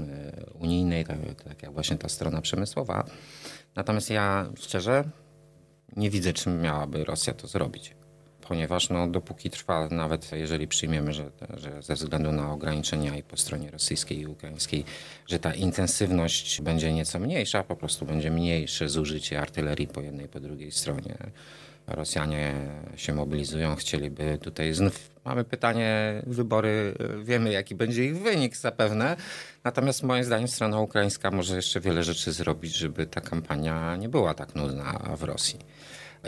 unijnej, 0.60 1.06
tak, 1.06 1.18
tak 1.48 1.64
jak 1.64 1.74
właśnie 1.74 1.98
ta 1.98 2.10
strona 2.10 2.42
przemysłowa. 2.42 3.06
Natomiast 3.76 4.10
ja 4.10 4.50
szczerze 4.60 5.04
nie 5.98 6.10
widzę, 6.10 6.34
czym 6.34 6.62
miałaby 6.62 7.06
Rosja 7.06 7.34
to 7.34 7.48
zrobić 7.48 7.96
ponieważ 8.48 8.90
no, 8.90 9.08
dopóki 9.08 9.50
trwa, 9.50 9.88
nawet 9.90 10.32
jeżeli 10.32 10.68
przyjmiemy, 10.68 11.14
że, 11.14 11.32
że 11.58 11.82
ze 11.82 11.94
względu 11.94 12.32
na 12.32 12.52
ograniczenia 12.52 13.18
i 13.18 13.24
po 13.24 13.38
stronie 13.38 13.72
rosyjskiej 13.72 14.20
i 14.20 14.28
ukraińskiej, 14.28 14.86
że 15.28 15.40
ta 15.40 15.54
intensywność 15.54 16.62
będzie 16.62 16.94
nieco 16.94 17.20
mniejsza, 17.20 17.64
po 17.64 17.76
prostu 17.76 18.06
będzie 18.06 18.32
mniejsze 18.32 18.90
zużycie 18.90 19.42
artylerii 19.42 19.88
po 19.88 20.02
jednej 20.02 20.26
i 20.26 20.30
po 20.30 20.40
drugiej 20.40 20.72
stronie. 20.72 21.18
Rosjanie 21.88 22.54
się 22.96 23.14
mobilizują, 23.14 23.76
chcieliby 23.76 24.38
tutaj 24.42 24.74
znów. 24.74 25.10
Mamy 25.26 25.44
pytanie, 25.44 26.22
wybory, 26.28 26.94
wiemy 27.24 27.52
jaki 27.52 27.76
będzie 27.76 28.06
ich 28.06 28.18
wynik 28.18 28.58
zapewne. 28.58 29.16
Natomiast 29.64 30.04
moim 30.04 30.24
zdaniem 30.24 30.48
strona 30.48 30.80
ukraińska 30.80 31.32
może 31.32 31.56
jeszcze 31.56 31.80
wiele 31.80 32.04
rzeczy 32.04 32.32
zrobić, 32.32 32.76
żeby 32.76 33.06
ta 33.06 33.22
kampania 33.22 33.96
nie 33.96 34.10
była 34.10 34.34
tak 34.34 34.56
nudna 34.56 35.16
w 35.18 35.24
Rosji 35.24 35.60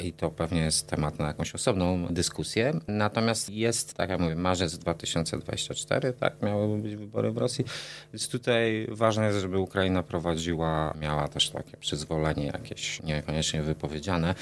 i 0.04 0.14
to 0.14 0.32
pewnie 0.32 0.62
jest 0.62 0.88
temat 0.88 1.20
na 1.20 1.28
jakąś 1.28 1.56
osobną 1.56 2.08
dyskusję. 2.10 2.74
Natomiast 2.88 3.50
jest, 3.50 3.94
tak 3.94 4.10
jak 4.10 4.20
mówię, 4.20 4.36
marzec 4.36 4.78
2024, 4.78 6.14
tak, 6.14 6.42
miały 6.42 6.78
być 6.78 6.96
wybory 6.96 7.32
w 7.32 7.38
Rosji, 7.38 7.66
więc 8.14 8.30
tutaj 8.30 8.88
ważne 8.92 9.26
jest, 9.26 9.40
żeby 9.40 9.60
Ukraina 9.60 10.04
prowadziła, 10.04 10.94
miała 11.00 11.28
też 11.28 11.50
takie 11.50 11.78
przyzwolenie 11.78 12.46
jakieś 12.46 13.04
niekoniecznie 13.04 13.62
wypowiedziane 13.62 14.36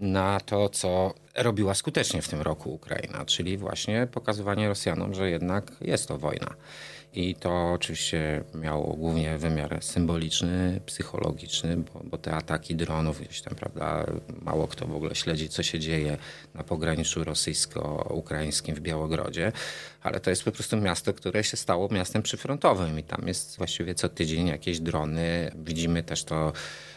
na 0.00 0.40
to, 0.40 0.68
co 0.68 1.14
robiła 1.34 1.74
skutecznie 1.74 2.22
w 2.22 2.28
tym 2.28 2.42
roku 2.42 2.74
Ukraina, 2.74 3.24
czyli 3.24 3.58
właśnie 3.58 4.08
pokazywanie 4.12 4.68
Rosjanom, 4.68 5.14
że 5.14 5.30
jednak 5.30 5.72
jest 5.80 6.08
to 6.08 6.18
wojna. 6.18 6.54
I 7.14 7.34
to 7.34 7.72
oczywiście 7.72 8.44
miało 8.54 8.96
głównie 8.96 9.38
wymiar 9.38 9.78
symboliczny, 9.82 10.80
psychologiczny, 10.86 11.76
bo, 11.76 12.00
bo, 12.04 12.18
te 12.18 12.32
ataki 12.32 12.76
dronów 12.76 13.20
gdzieś 13.20 13.42
tam, 13.42 13.54
prawda, 13.54 14.06
mało 14.42 14.68
kto 14.68 14.86
w 14.86 14.96
ogóle 14.96 15.14
śledzi, 15.14 15.48
co 15.48 15.62
się 15.62 15.78
dzieje 15.78 16.16
na 16.54 16.62
pograniczu 16.62 17.24
rosyjsko-ukraińskim 17.24 18.74
w 18.74 18.80
Białogrodzie, 18.80 19.52
ale 20.02 20.20
to 20.20 20.30
jest 20.30 20.44
po 20.44 20.52
prostu 20.52 20.76
miasto, 20.76 21.14
które 21.14 21.44
się 21.44 21.56
stało 21.56 21.88
miastem 21.90 22.22
przyfrontowym 22.22 22.98
i 22.98 23.02
tam 23.02 23.28
jest 23.28 23.56
właściwie 23.58 23.94
co 23.94 24.08
tydzień 24.08 24.46
jakieś 24.46 24.80
drony. 24.80 25.52
Widzimy 25.56 26.02
też 26.02 26.24
to 26.24 26.52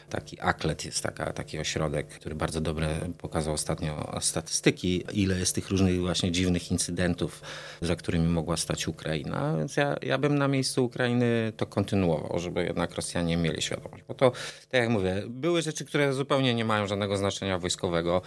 Taki 0.10 0.38
Aklet 0.42 0.86
jest 0.86 1.04
taka, 1.04 1.34
taki 1.34 1.60
ośrodek, 1.60 2.08
który 2.08 2.36
bardzo 2.36 2.62
dobre 2.62 2.90
pokazał 3.18 3.54
ostatnio 3.54 4.18
statystyki, 4.22 5.04
ile 5.14 5.40
jest 5.40 5.56
tych 5.56 5.70
różnych 5.70 6.00
właśnie 6.02 6.32
dziwnych 6.32 6.72
incydentów, 6.72 7.42
za 7.82 7.96
którymi 7.96 8.28
mogła 8.28 8.58
stać 8.58 8.88
Ukraina. 8.88 9.58
Więc 9.58 9.78
ja, 9.78 9.96
ja 10.02 10.18
bym 10.18 10.38
na 10.38 10.48
miejscu 10.48 10.86
Ukrainy 10.86 11.54
to 11.58 11.66
kontynuował, 11.66 12.40
żeby 12.40 12.64
jednak 12.64 12.96
Rosjanie 12.96 13.38
mieli 13.38 13.62
świadomość. 13.62 14.04
Bo 14.08 14.14
to, 14.14 14.32
tak 14.70 14.82
jak 14.82 14.90
mówię, 14.90 15.24
były 15.28 15.62
rzeczy, 15.62 15.86
które 15.86 16.14
zupełnie 16.14 16.54
nie 16.56 16.66
mają 16.66 16.88
żadnego 16.88 17.18
znaczenia 17.18 17.60
wojskowego. 17.60 18.22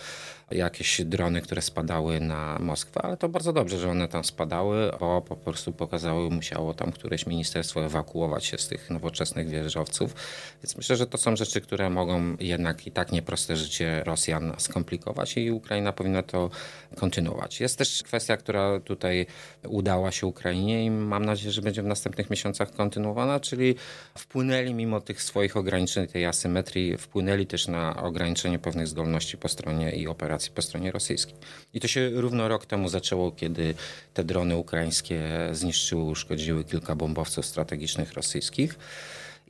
Jakieś 0.51 1.01
drony, 1.05 1.43
które 1.43 1.63
spadały 1.63 2.21
na 2.21 2.59
Moskwę, 2.59 3.03
ale 3.03 3.17
to 3.17 3.29
bardzo 3.29 3.53
dobrze, 3.53 3.79
że 3.79 3.91
one 3.91 4.09
tam 4.09 4.25
spadały, 4.25 4.91
bo 5.01 5.23
po 5.23 5.37
prostu 5.37 5.73
pokazały, 5.73 6.31
musiało 6.31 6.75
tam 6.75 6.93
któreś 6.93 7.27
ministerstwo 7.27 7.85
ewakuować 7.85 8.45
się 8.45 8.59
z 8.59 8.69
tych 8.69 8.91
nowoczesnych 8.91 9.49
wieżowców. 9.49 10.15
Więc 10.63 10.77
myślę, 10.77 10.97
że 10.97 11.07
to 11.07 11.19
są 11.19 11.37
rzeczy, 11.37 11.61
które 11.61 11.91
mogą 11.91 12.37
jednak 12.41 12.87
i 12.87 12.91
tak 12.91 13.13
nieproste 13.13 13.57
życie 13.57 14.03
Rosjan 14.05 14.53
skomplikować 14.59 15.37
i 15.37 15.51
Ukraina 15.51 15.93
powinna 15.93 16.23
to 16.23 16.51
kontynuować. 16.97 17.61
Jest 17.61 17.79
też 17.79 18.03
kwestia, 18.03 18.37
która 18.37 18.81
tutaj 18.81 19.27
udała 19.69 20.13
się 20.13 20.27
Ukrainie 20.27 20.85
i 20.85 20.91
mam 20.91 21.25
nadzieję, 21.25 21.53
że 21.53 21.63
będzie 21.63 21.83
w 21.83 21.87
następnych 21.87 22.31
miesiącach 22.31 22.73
kontynuowana, 22.73 23.41
czyli 23.41 23.75
wpłynęli 24.19 24.75
mimo 24.75 25.01
tych 25.01 25.23
swoich 25.23 25.57
ograniczeń, 25.57 26.07
tej 26.07 26.27
asymetrii, 26.27 26.97
wpłynęli 26.97 27.47
też 27.47 27.69
na 27.69 28.03
ograniczenie 28.03 28.59
pewnych 28.59 28.89
zdolności 28.89 29.39
po 29.39 29.49
stronie 29.49 29.93
i 29.93 30.07
operacji 30.07 30.40
po 30.49 30.63
stronie 30.63 30.93
rosyjskiej. 30.93 31.35
I 31.75 31.81
to 31.81 31.89
się 31.89 32.11
równo 32.11 32.49
rok 32.49 32.67
temu 32.67 32.89
zaczęło, 32.89 33.33
kiedy 33.33 33.75
te 34.15 34.25
drony 34.25 34.57
ukraińskie 34.57 35.21
zniszczyły, 35.53 36.03
uszkodziły 36.03 36.65
kilka 36.65 36.95
bombowców 36.95 37.47
strategicznych 37.47 38.13
rosyjskich. 38.13 38.79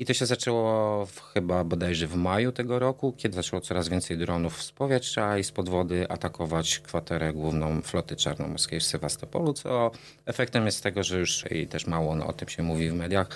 I 0.00 0.04
to 0.06 0.14
się 0.14 0.26
zaczęło 0.26 1.06
w, 1.06 1.20
chyba 1.20 1.64
bodajże 1.64 2.06
w 2.06 2.14
maju 2.14 2.52
tego 2.52 2.78
roku, 2.78 3.14
kiedy 3.16 3.34
zaczęło 3.34 3.60
coraz 3.60 3.88
więcej 3.88 4.18
dronów 4.18 4.62
z 4.62 4.72
powietrza 4.72 5.38
i 5.38 5.44
z 5.44 5.50
podwody 5.50 6.08
atakować 6.08 6.78
kwaterę 6.78 7.32
główną 7.32 7.82
floty 7.82 8.16
czarnomorskiej 8.16 8.80
w 8.80 8.84
Sewastopolu, 8.84 9.52
co 9.52 9.90
efektem 10.26 10.66
jest 10.66 10.82
tego, 10.82 11.02
że 11.02 11.18
już 11.18 11.44
i 11.50 11.66
też 11.66 11.86
mało 11.86 12.16
no, 12.16 12.26
o 12.26 12.32
tym 12.32 12.48
się 12.48 12.62
mówi 12.62 12.90
w 12.90 12.94
mediach, 12.94 13.28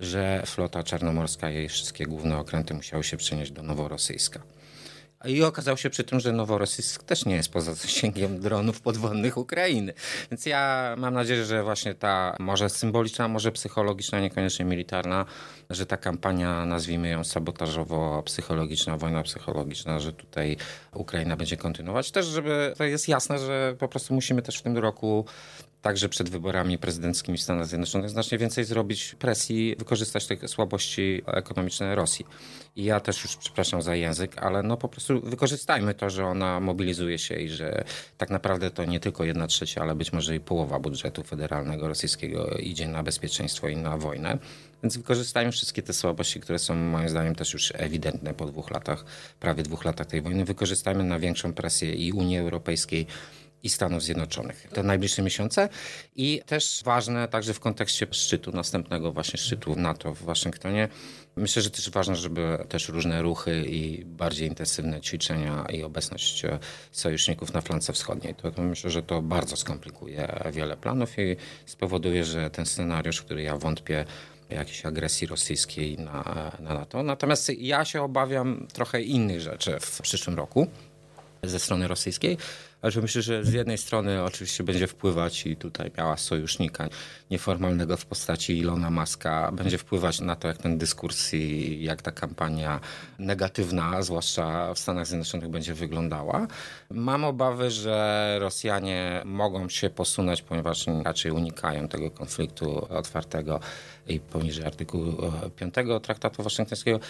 że 0.00 0.42
flota 0.46 0.82
czarnomorska 0.82 1.50
i 1.50 1.54
jej 1.54 1.68
wszystkie 1.68 2.06
główne 2.06 2.38
okręty 2.38 2.74
musiały 2.74 3.04
się 3.04 3.16
przenieść 3.16 3.52
do 3.52 3.62
Noworosyjska. 3.62 4.40
I 5.24 5.42
okazało 5.42 5.76
się 5.76 5.90
przy 5.90 6.04
tym, 6.04 6.20
że 6.20 6.32
Noworosyjsk 6.32 7.02
też 7.02 7.24
nie 7.24 7.34
jest 7.34 7.52
poza 7.52 7.74
zasięgiem 7.74 8.40
dronów 8.40 8.80
podwodnych 8.80 9.36
Ukrainy. 9.36 9.92
Więc 10.30 10.46
ja 10.46 10.94
mam 10.98 11.14
nadzieję, 11.14 11.44
że 11.44 11.62
właśnie 11.62 11.94
ta 11.94 12.36
może 12.38 12.68
symboliczna, 12.68 13.28
może 13.28 13.52
psychologiczna, 13.52 14.20
niekoniecznie 14.20 14.64
militarna, 14.64 15.26
że 15.70 15.86
ta 15.86 15.96
kampania, 15.96 16.66
nazwijmy 16.66 17.08
ją 17.08 17.24
sabotażowo-psychologiczna, 17.24 18.98
wojna 18.98 19.22
psychologiczna, 19.22 20.00
że 20.00 20.12
tutaj 20.12 20.56
Ukraina 20.94 21.36
będzie 21.36 21.56
kontynuować. 21.56 22.10
Też, 22.10 22.26
żeby 22.26 22.74
to 22.78 22.84
jest 22.84 23.08
jasne, 23.08 23.38
że 23.38 23.76
po 23.78 23.88
prostu 23.88 24.14
musimy 24.14 24.42
też 24.42 24.58
w 24.58 24.62
tym 24.62 24.78
roku 24.78 25.24
także 25.82 26.08
przed 26.08 26.28
wyborami 26.28 26.78
prezydenckimi 26.78 27.38
w 27.38 27.42
Stanach 27.42 27.66
Zjednoczonych 27.66 28.10
znacznie 28.10 28.38
więcej 28.38 28.64
zrobić 28.64 29.14
presji, 29.18 29.76
wykorzystać 29.78 30.26
te 30.26 30.48
słabości 30.48 31.22
ekonomiczne 31.26 31.94
Rosji. 31.94 32.26
I 32.76 32.84
ja 32.84 33.00
też 33.00 33.24
już 33.24 33.36
przepraszam 33.36 33.82
za 33.82 33.94
język, 33.94 34.38
ale 34.38 34.62
no 34.62 34.76
po 34.76 34.88
prostu 34.88 35.20
wykorzystajmy 35.20 35.94
to, 35.94 36.10
że 36.10 36.26
ona 36.26 36.60
mobilizuje 36.60 37.18
się 37.18 37.34
i 37.34 37.48
że 37.48 37.84
tak 38.18 38.30
naprawdę 38.30 38.70
to 38.70 38.84
nie 38.84 39.00
tylko 39.00 39.24
jedna 39.24 39.46
trzecia, 39.46 39.82
ale 39.82 39.94
być 39.94 40.12
może 40.12 40.36
i 40.36 40.40
połowa 40.40 40.78
budżetu 40.78 41.22
federalnego 41.22 41.88
rosyjskiego 41.88 42.46
idzie 42.58 42.88
na 42.88 43.02
bezpieczeństwo 43.02 43.68
i 43.68 43.76
na 43.76 43.96
wojnę. 43.96 44.38
Więc 44.82 44.96
wykorzystajmy 44.96 45.52
wszystkie 45.52 45.82
te 45.82 45.92
słabości, 45.92 46.40
które 46.40 46.58
są 46.58 46.74
moim 46.74 47.08
zdaniem 47.08 47.34
też 47.34 47.52
już 47.52 47.72
ewidentne 47.76 48.34
po 48.34 48.46
dwóch 48.46 48.70
latach, 48.70 49.04
prawie 49.40 49.62
dwóch 49.62 49.84
latach 49.84 50.06
tej 50.06 50.22
wojny. 50.22 50.44
Wykorzystajmy 50.44 51.04
na 51.04 51.18
większą 51.18 51.52
presję 51.52 51.94
i 51.94 52.12
Unii 52.12 52.38
Europejskiej, 52.38 53.06
i 53.62 53.68
Stanów 53.68 54.02
Zjednoczonych 54.02 54.66
te 54.74 54.82
najbliższe 54.82 55.22
miesiące 55.22 55.68
i 56.16 56.42
też 56.46 56.80
ważne 56.84 57.28
także 57.28 57.54
w 57.54 57.60
kontekście 57.60 58.06
szczytu, 58.10 58.52
następnego 58.52 59.12
właśnie 59.12 59.38
szczytu 59.38 59.76
NATO 59.76 60.14
w 60.14 60.22
Waszyngtonie. 60.22 60.88
Myślę, 61.36 61.62
że 61.62 61.70
też 61.70 61.90
ważne, 61.90 62.16
żeby 62.16 62.58
też 62.68 62.88
różne 62.88 63.22
ruchy 63.22 63.64
i 63.66 64.04
bardziej 64.04 64.48
intensywne 64.48 65.00
ćwiczenia 65.00 65.66
i 65.72 65.82
obecność 65.82 66.42
sojuszników 66.92 67.52
na 67.52 67.60
flance 67.60 67.92
wschodniej. 67.92 68.34
To, 68.34 68.50
to 68.50 68.62
myślę, 68.62 68.90
że 68.90 69.02
to 69.02 69.22
bardzo 69.22 69.56
skomplikuje 69.56 70.40
wiele 70.52 70.76
planów 70.76 71.18
i 71.18 71.36
spowoduje, 71.66 72.24
że 72.24 72.50
ten 72.50 72.66
scenariusz, 72.66 73.18
w 73.18 73.24
który 73.24 73.42
ja 73.42 73.56
wątpię, 73.56 74.04
jakiejś 74.50 74.86
agresji 74.86 75.26
rosyjskiej 75.26 75.98
na, 75.98 76.52
na 76.60 76.74
NATO. 76.74 77.02
Natomiast 77.02 77.52
ja 77.58 77.84
się 77.84 78.02
obawiam 78.02 78.66
trochę 78.72 79.02
innych 79.02 79.40
rzeczy 79.40 79.76
w 79.80 80.00
przyszłym 80.00 80.36
roku 80.36 80.66
ze 81.42 81.58
strony 81.58 81.88
rosyjskiej. 81.88 82.38
Ale 82.82 82.92
myślę, 83.02 83.22
że 83.22 83.44
z 83.44 83.52
jednej 83.52 83.78
strony 83.78 84.22
oczywiście 84.22 84.64
będzie 84.64 84.86
wpływać 84.86 85.46
i 85.46 85.56
tutaj 85.56 85.90
miała 85.98 86.16
sojusznika 86.16 86.88
nieformalnego 87.30 87.96
w 87.96 88.06
postaci 88.06 88.58
Ilona 88.58 88.90
Maska, 88.90 89.52
będzie 89.52 89.78
wpływać 89.78 90.20
na 90.20 90.36
to, 90.36 90.48
jak 90.48 90.58
ten 90.58 90.78
dyskurs 90.78 91.34
i 91.34 91.78
jak 91.82 92.02
ta 92.02 92.10
kampania 92.12 92.80
negatywna, 93.18 94.02
zwłaszcza 94.02 94.74
w 94.74 94.78
Stanach 94.78 95.06
Zjednoczonych, 95.06 95.48
będzie 95.48 95.74
wyglądała. 95.74 96.46
Mam 96.90 97.24
obawy, 97.24 97.70
że 97.70 98.36
Rosjanie 98.40 99.22
mogą 99.24 99.68
się 99.68 99.90
posunąć, 99.90 100.42
ponieważ 100.42 100.86
raczej 101.04 101.32
unikają 101.32 101.88
tego 101.88 102.10
konfliktu 102.10 102.86
otwartego 102.94 103.60
i 104.08 104.20
poniżej 104.20 104.64
artykułu 104.64 105.32
5 105.56 105.74
Traktatu 106.02 106.42
Waszyngtońskiego. 106.42 107.00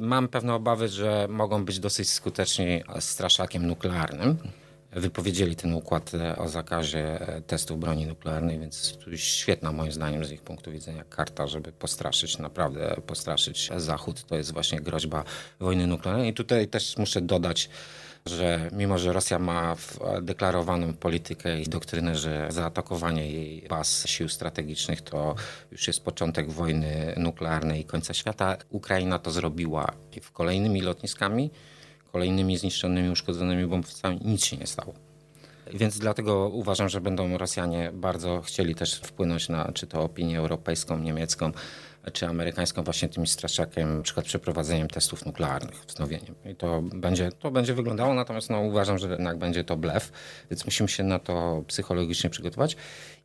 Mam 0.00 0.28
pewne 0.28 0.54
obawy, 0.54 0.88
że 0.88 1.26
mogą 1.30 1.64
być 1.64 1.78
dosyć 1.78 2.10
skuteczni 2.10 2.82
straszakiem 3.00 3.66
nuklearnym 3.66 4.38
wypowiedzieli 4.94 5.56
ten 5.56 5.74
układ 5.74 6.14
e, 6.14 6.36
o 6.36 6.48
zakazie 6.48 7.28
e, 7.28 7.42
testów 7.42 7.80
broni 7.80 8.06
nuklearnej, 8.06 8.58
więc 8.58 8.98
świetna 9.16 9.72
moim 9.72 9.92
zdaniem 9.92 10.24
z 10.24 10.32
ich 10.32 10.42
punktu 10.42 10.72
widzenia 10.72 11.04
karta, 11.04 11.46
żeby 11.46 11.72
postraszyć, 11.72 12.38
naprawdę 12.38 12.96
postraszyć 13.06 13.70
Zachód. 13.76 14.24
To 14.24 14.36
jest 14.36 14.52
właśnie 14.52 14.80
groźba 14.80 15.24
wojny 15.60 15.86
nuklearnej. 15.86 16.30
I 16.30 16.34
tutaj 16.34 16.68
też 16.68 16.96
muszę 16.96 17.20
dodać, 17.20 17.70
że 18.26 18.70
mimo, 18.72 18.98
że 18.98 19.12
Rosja 19.12 19.38
ma 19.38 19.76
deklarowaną 20.22 20.94
politykę 20.94 21.60
i 21.60 21.68
doktrynę, 21.68 22.16
że 22.16 22.48
zaatakowanie 22.50 23.30
jej 23.30 23.66
baz 23.68 24.06
sił 24.06 24.28
strategicznych 24.28 25.02
to 25.02 25.34
już 25.72 25.86
jest 25.86 26.04
początek 26.04 26.50
wojny 26.50 27.14
nuklearnej 27.16 27.80
i 27.80 27.84
końca 27.84 28.14
świata, 28.14 28.56
Ukraina 28.70 29.18
to 29.18 29.30
zrobiła 29.30 29.92
w 30.22 30.32
kolejnymi 30.32 30.80
lotniskami, 30.80 31.50
kolejnymi 32.14 32.56
zniszczonymi, 32.56 33.10
uszkodzonymi 33.10 33.66
bombowcami 33.66 34.20
nic 34.24 34.44
się 34.44 34.56
nie 34.56 34.66
stało. 34.66 34.94
Więc 35.74 35.98
dlatego 35.98 36.48
uważam, 36.48 36.88
że 36.88 37.00
będą 37.00 37.38
Rosjanie 37.38 37.90
bardzo 37.94 38.42
chcieli 38.42 38.74
też 38.74 38.94
wpłynąć 38.94 39.48
na 39.48 39.72
czy 39.72 39.86
to 39.86 40.02
opinię 40.02 40.38
europejską, 40.38 40.98
niemiecką, 40.98 41.52
czy 42.12 42.26
amerykańską 42.26 42.82
właśnie 42.82 43.08
tym 43.08 43.26
straszakiem, 43.26 43.96
na 43.96 44.02
przykład 44.02 44.26
przeprowadzeniem 44.26 44.88
testów 44.88 45.26
nuklearnych, 45.26 45.84
wznowieniem. 45.88 46.34
I 46.52 46.54
to 46.54 46.82
będzie, 46.82 47.32
to 47.32 47.50
będzie 47.50 47.74
wyglądało, 47.74 48.14
natomiast 48.14 48.50
no, 48.50 48.60
uważam, 48.60 48.98
że 48.98 49.08
jednak 49.08 49.38
będzie 49.38 49.64
to 49.64 49.76
blef, 49.76 50.12
więc 50.50 50.64
musimy 50.64 50.88
się 50.88 51.04
na 51.04 51.18
to 51.18 51.64
psychologicznie 51.66 52.30
przygotować. 52.30 52.76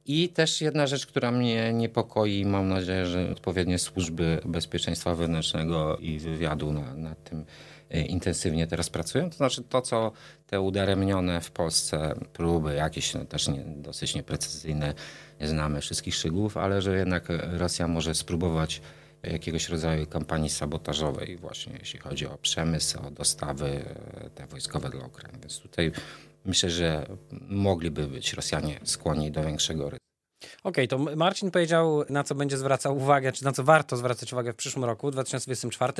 I 0.05 0.29
też 0.29 0.61
jedna 0.61 0.87
rzecz, 0.87 1.07
która 1.07 1.31
mnie 1.31 1.73
niepokoi, 1.73 2.45
mam 2.45 2.67
nadzieję, 2.67 3.05
że 3.05 3.31
odpowiednie 3.31 3.79
służby 3.79 4.41
bezpieczeństwa 4.45 5.15
wewnętrznego 5.15 5.97
i 5.97 6.19
wywiadu 6.19 6.73
nad 6.73 6.97
na 6.97 7.15
tym 7.15 7.45
intensywnie 7.89 8.67
teraz 8.67 8.89
pracują. 8.89 9.29
To 9.29 9.37
znaczy 9.37 9.63
to, 9.63 9.81
co 9.81 10.11
te 10.47 10.61
udaremnione 10.61 11.41
w 11.41 11.51
Polsce 11.51 12.15
próby, 12.33 12.73
jakieś 12.73 13.13
no, 13.13 13.25
też 13.25 13.47
nie, 13.47 13.63
dosyć 13.65 14.15
nieprecyzyjne, 14.15 14.93
nie 15.41 15.47
znamy 15.47 15.81
wszystkich 15.81 16.15
szczegółów, 16.15 16.57
ale 16.57 16.81
że 16.81 16.97
jednak 16.97 17.27
Rosja 17.57 17.87
może 17.87 18.15
spróbować 18.15 18.81
jakiegoś 19.23 19.69
rodzaju 19.69 20.05
kampanii 20.07 20.49
sabotażowej 20.49 21.37
właśnie, 21.37 21.73
jeśli 21.79 21.99
chodzi 21.99 22.27
o 22.27 22.37
przemysł, 22.37 22.99
o 23.07 23.11
dostawy 23.11 23.67
e, 23.67 24.29
te 24.29 24.47
wojskowe 24.47 24.89
dla 24.89 25.05
Ukrainy. 25.05 25.39
Więc 25.41 25.59
tutaj 25.59 25.91
myślę, 26.45 26.69
że 26.69 27.05
mogliby 27.47 28.07
być 28.07 28.33
Rosjanie 28.33 28.79
skłonni 28.83 29.31
do 29.31 29.43
większego 29.43 29.83
ryzyka. 29.83 30.08
Okej, 30.63 30.87
okay, 30.87 30.87
to 30.87 31.15
Marcin 31.15 31.51
powiedział, 31.51 32.03
na 32.09 32.23
co 32.23 32.35
będzie 32.35 32.57
zwracał 32.57 32.97
uwagę, 32.97 33.31
czy 33.31 33.45
na 33.45 33.51
co 33.51 33.63
warto 33.63 33.97
zwracać 33.97 34.33
uwagę 34.33 34.53
w 34.53 34.55
przyszłym 34.55 34.85
roku, 34.85 35.11
2024. 35.11 35.93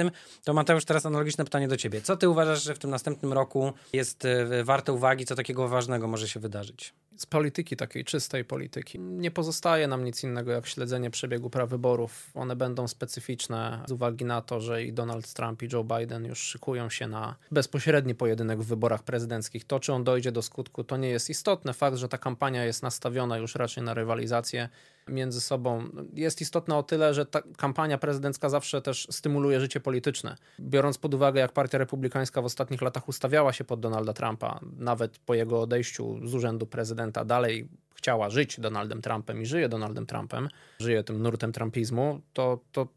To 0.44 0.54
Mateusz, 0.54 0.86
teraz 0.86 1.06
analogiczne 1.06 1.44
pytanie 1.44 1.68
do 1.68 1.78
ciebie. 1.78 2.02
Co 2.02 2.18
ty 2.18 2.30
uważasz, 2.30 2.64
że 2.64 2.76
w 2.76 2.80
tym 2.80 2.90
następnym 2.90 3.34
roku 3.34 3.74
jest 3.94 4.26
e, 4.26 4.64
warte 4.64 4.94
uwagi, 4.94 5.26
co 5.26 5.36
takiego 5.36 5.68
ważnego 5.68 6.08
może 6.08 6.28
się 6.28 6.40
wydarzyć? 6.40 6.94
z 7.20 7.26
polityki, 7.26 7.76
takiej 7.76 8.06
czystej 8.06 8.46
polityki. 8.46 9.00
Nie 9.00 9.32
pozostaje 9.32 9.88
nam 9.88 10.04
nic 10.04 10.24
innego 10.24 10.52
jak 10.52 10.68
śledzenie 10.68 11.10
przebiegu 11.10 11.50
prawyborów. 11.50 12.32
One 12.34 12.56
będą 12.56 12.88
specyficzne 12.88 13.84
z 13.88 13.92
uwagi 13.92 14.26
na 14.26 14.42
to, 14.42 14.62
że 14.62 14.84
i 14.84 14.94
Donald 14.94 15.34
Trump 15.34 15.64
i 15.64 15.70
Joe 15.74 15.84
Biden 15.84 16.26
już 16.26 16.40
szykują 16.40 16.90
się 16.90 17.08
na 17.08 17.36
bezpośredni 17.52 18.16
pojedynek 18.16 18.62
w 18.62 18.66
wyborach 18.66 19.04
prezydenckich. 19.04 19.66
To, 19.66 19.80
czy 19.80 19.94
on 19.94 20.04
dojdzie 20.04 20.32
do 20.32 20.42
skutku, 20.42 20.84
to 20.84 20.98
nie 20.98 21.10
jest 21.10 21.30
istotne. 21.30 21.74
Fakt, 21.74 21.98
że 21.98 22.10
ta 22.10 22.18
kampania 22.18 22.66
jest 22.66 22.84
nastawiona 22.84 23.38
już 23.38 23.56
raczej 23.56 23.84
na 23.84 23.94
rywalizację 23.94 24.29
rywalizację 24.30 24.70
między 25.08 25.42
sobą 25.42 25.90
jest 26.14 26.42
istotna 26.42 26.78
o 26.78 26.84
tyle, 26.84 27.14
że 27.14 27.26
ta 27.26 27.42
kampania 27.58 27.98
prezydencka 27.98 28.50
zawsze 28.50 28.82
też 28.82 29.08
stymuluje 29.12 29.60
życie 29.60 29.80
polityczne. 29.80 30.36
Biorąc 30.60 30.98
pod 30.98 31.14
uwagę, 31.14 31.40
jak 31.40 31.52
Partia 31.52 31.78
Republikańska 31.78 32.42
w 32.42 32.46
ostatnich 32.46 32.82
latach 32.82 33.08
ustawiała 33.08 33.54
się 33.54 33.64
pod 33.64 33.80
Donalda 33.80 34.14
Trumpa, 34.14 34.60
nawet 34.78 35.20
po 35.20 35.34
jego 35.34 35.62
odejściu 35.62 36.28
z 36.28 36.36
urzędu 36.36 36.66
prezydenta, 36.68 37.26
dalej 37.26 37.68
chciała 37.96 38.30
żyć 38.30 38.60
Donaldem 38.60 39.02
Trumpem 39.02 39.42
i 39.42 39.46
żyje 39.46 39.70
Donaldem 39.70 40.06
Trumpem, 40.06 40.50
żyje 40.80 41.04
tym 41.04 41.22
nurtem 41.22 41.52
trumpizmu, 41.52 42.22
to, 42.34 42.60
to 42.72 42.88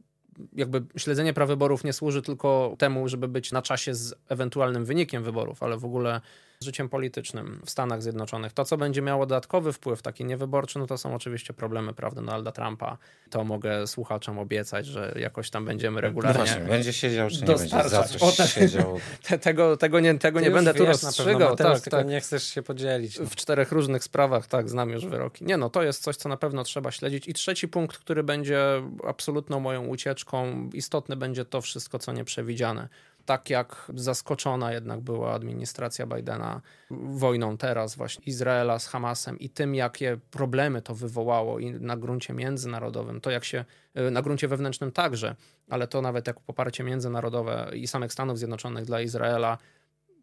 jakby 0.52 0.82
śledzenie 0.96 1.32
prawyborów 1.32 1.84
nie 1.84 1.92
służy 1.92 2.22
tylko 2.22 2.76
temu, 2.78 3.08
żeby 3.08 3.28
być 3.28 3.52
na 3.52 3.62
czasie 3.62 3.94
z 3.94 4.14
ewentualnym 4.28 4.84
wynikiem 4.84 5.22
wyborów, 5.22 5.62
ale 5.62 5.76
w 5.76 5.84
ogóle 5.84 6.20
życiem 6.62 6.88
politycznym 6.88 7.60
w 7.64 7.70
Stanach 7.70 8.02
Zjednoczonych. 8.02 8.52
To, 8.52 8.64
co 8.64 8.76
będzie 8.76 9.02
miało 9.02 9.26
dodatkowy 9.26 9.72
wpływ, 9.72 10.02
taki 10.02 10.24
niewyborczy, 10.24 10.78
no 10.78 10.86
to 10.86 10.98
są 10.98 11.14
oczywiście 11.14 11.54
problemy, 11.54 11.94
prawda, 11.94 12.22
Donalda 12.22 12.52
Trumpa. 12.52 12.98
To 13.30 13.44
mogę 13.44 13.86
słuchaczom 13.86 14.38
obiecać, 14.38 14.86
że 14.86 15.14
jakoś 15.16 15.50
tam 15.50 15.64
będziemy 15.64 16.00
regularnie... 16.00 16.38
No 16.38 16.46
właśnie, 16.46 16.64
będzie 16.64 16.92
siedział, 16.92 17.30
czy 17.30 17.40
nie 17.40 17.46
będzie 17.46 17.88
za 17.88 18.02
coś 18.02 18.40
o, 18.40 18.46
siedział. 18.46 18.98
Te, 19.28 19.38
tego, 19.38 19.76
tego 19.76 20.00
nie, 20.00 20.18
tego 20.18 20.40
nie 20.40 20.50
będę 20.50 20.74
tu 20.74 20.84
rozstrzygał. 20.84 21.56
Tak, 21.56 21.80
tak. 21.80 22.06
nie 22.06 22.20
chcesz 22.20 22.44
się 22.44 22.62
podzielić. 22.62 23.18
No. 23.18 23.26
W 23.26 23.36
czterech 23.36 23.72
różnych 23.72 24.04
sprawach, 24.04 24.46
tak, 24.46 24.68
znam 24.68 24.90
już 24.90 25.06
wyroki. 25.06 25.44
Nie 25.44 25.56
no, 25.56 25.70
to 25.70 25.82
jest 25.82 26.02
coś, 26.02 26.16
co 26.16 26.28
na 26.28 26.36
pewno 26.36 26.64
trzeba 26.64 26.90
śledzić. 26.90 27.28
I 27.28 27.34
trzeci 27.34 27.68
punkt, 27.68 27.98
który 27.98 28.22
będzie 28.22 28.82
absolutną 29.06 29.60
moją 29.60 29.86
ucieczką, 29.86 30.70
istotny 30.72 31.16
będzie 31.16 31.44
to 31.44 31.60
wszystko, 31.60 31.98
co 31.98 32.12
nieprzewidziane 32.12 32.88
tak 33.24 33.50
jak 33.50 33.92
zaskoczona 33.94 34.72
jednak 34.72 35.00
była 35.00 35.32
administracja 35.32 36.06
Bidena 36.06 36.60
wojną 36.90 37.56
teraz 37.56 37.96
właśnie 37.96 38.24
Izraela 38.24 38.78
z 38.78 38.86
Hamasem 38.86 39.38
i 39.38 39.48
tym, 39.48 39.74
jakie 39.74 40.18
problemy 40.30 40.82
to 40.82 40.94
wywołało 40.94 41.58
i 41.58 41.70
na 41.70 41.96
gruncie 41.96 42.32
międzynarodowym, 42.32 43.20
to 43.20 43.30
jak 43.30 43.44
się, 43.44 43.64
y, 43.98 44.10
na 44.10 44.22
gruncie 44.22 44.48
wewnętrznym 44.48 44.92
także, 44.92 45.34
ale 45.70 45.88
to 45.88 46.02
nawet 46.02 46.26
jako 46.26 46.40
poparcie 46.46 46.84
międzynarodowe 46.84 47.70
i 47.74 47.86
samych 47.86 48.12
Stanów 48.12 48.38
Zjednoczonych 48.38 48.84
dla 48.84 49.00
Izraela 49.00 49.58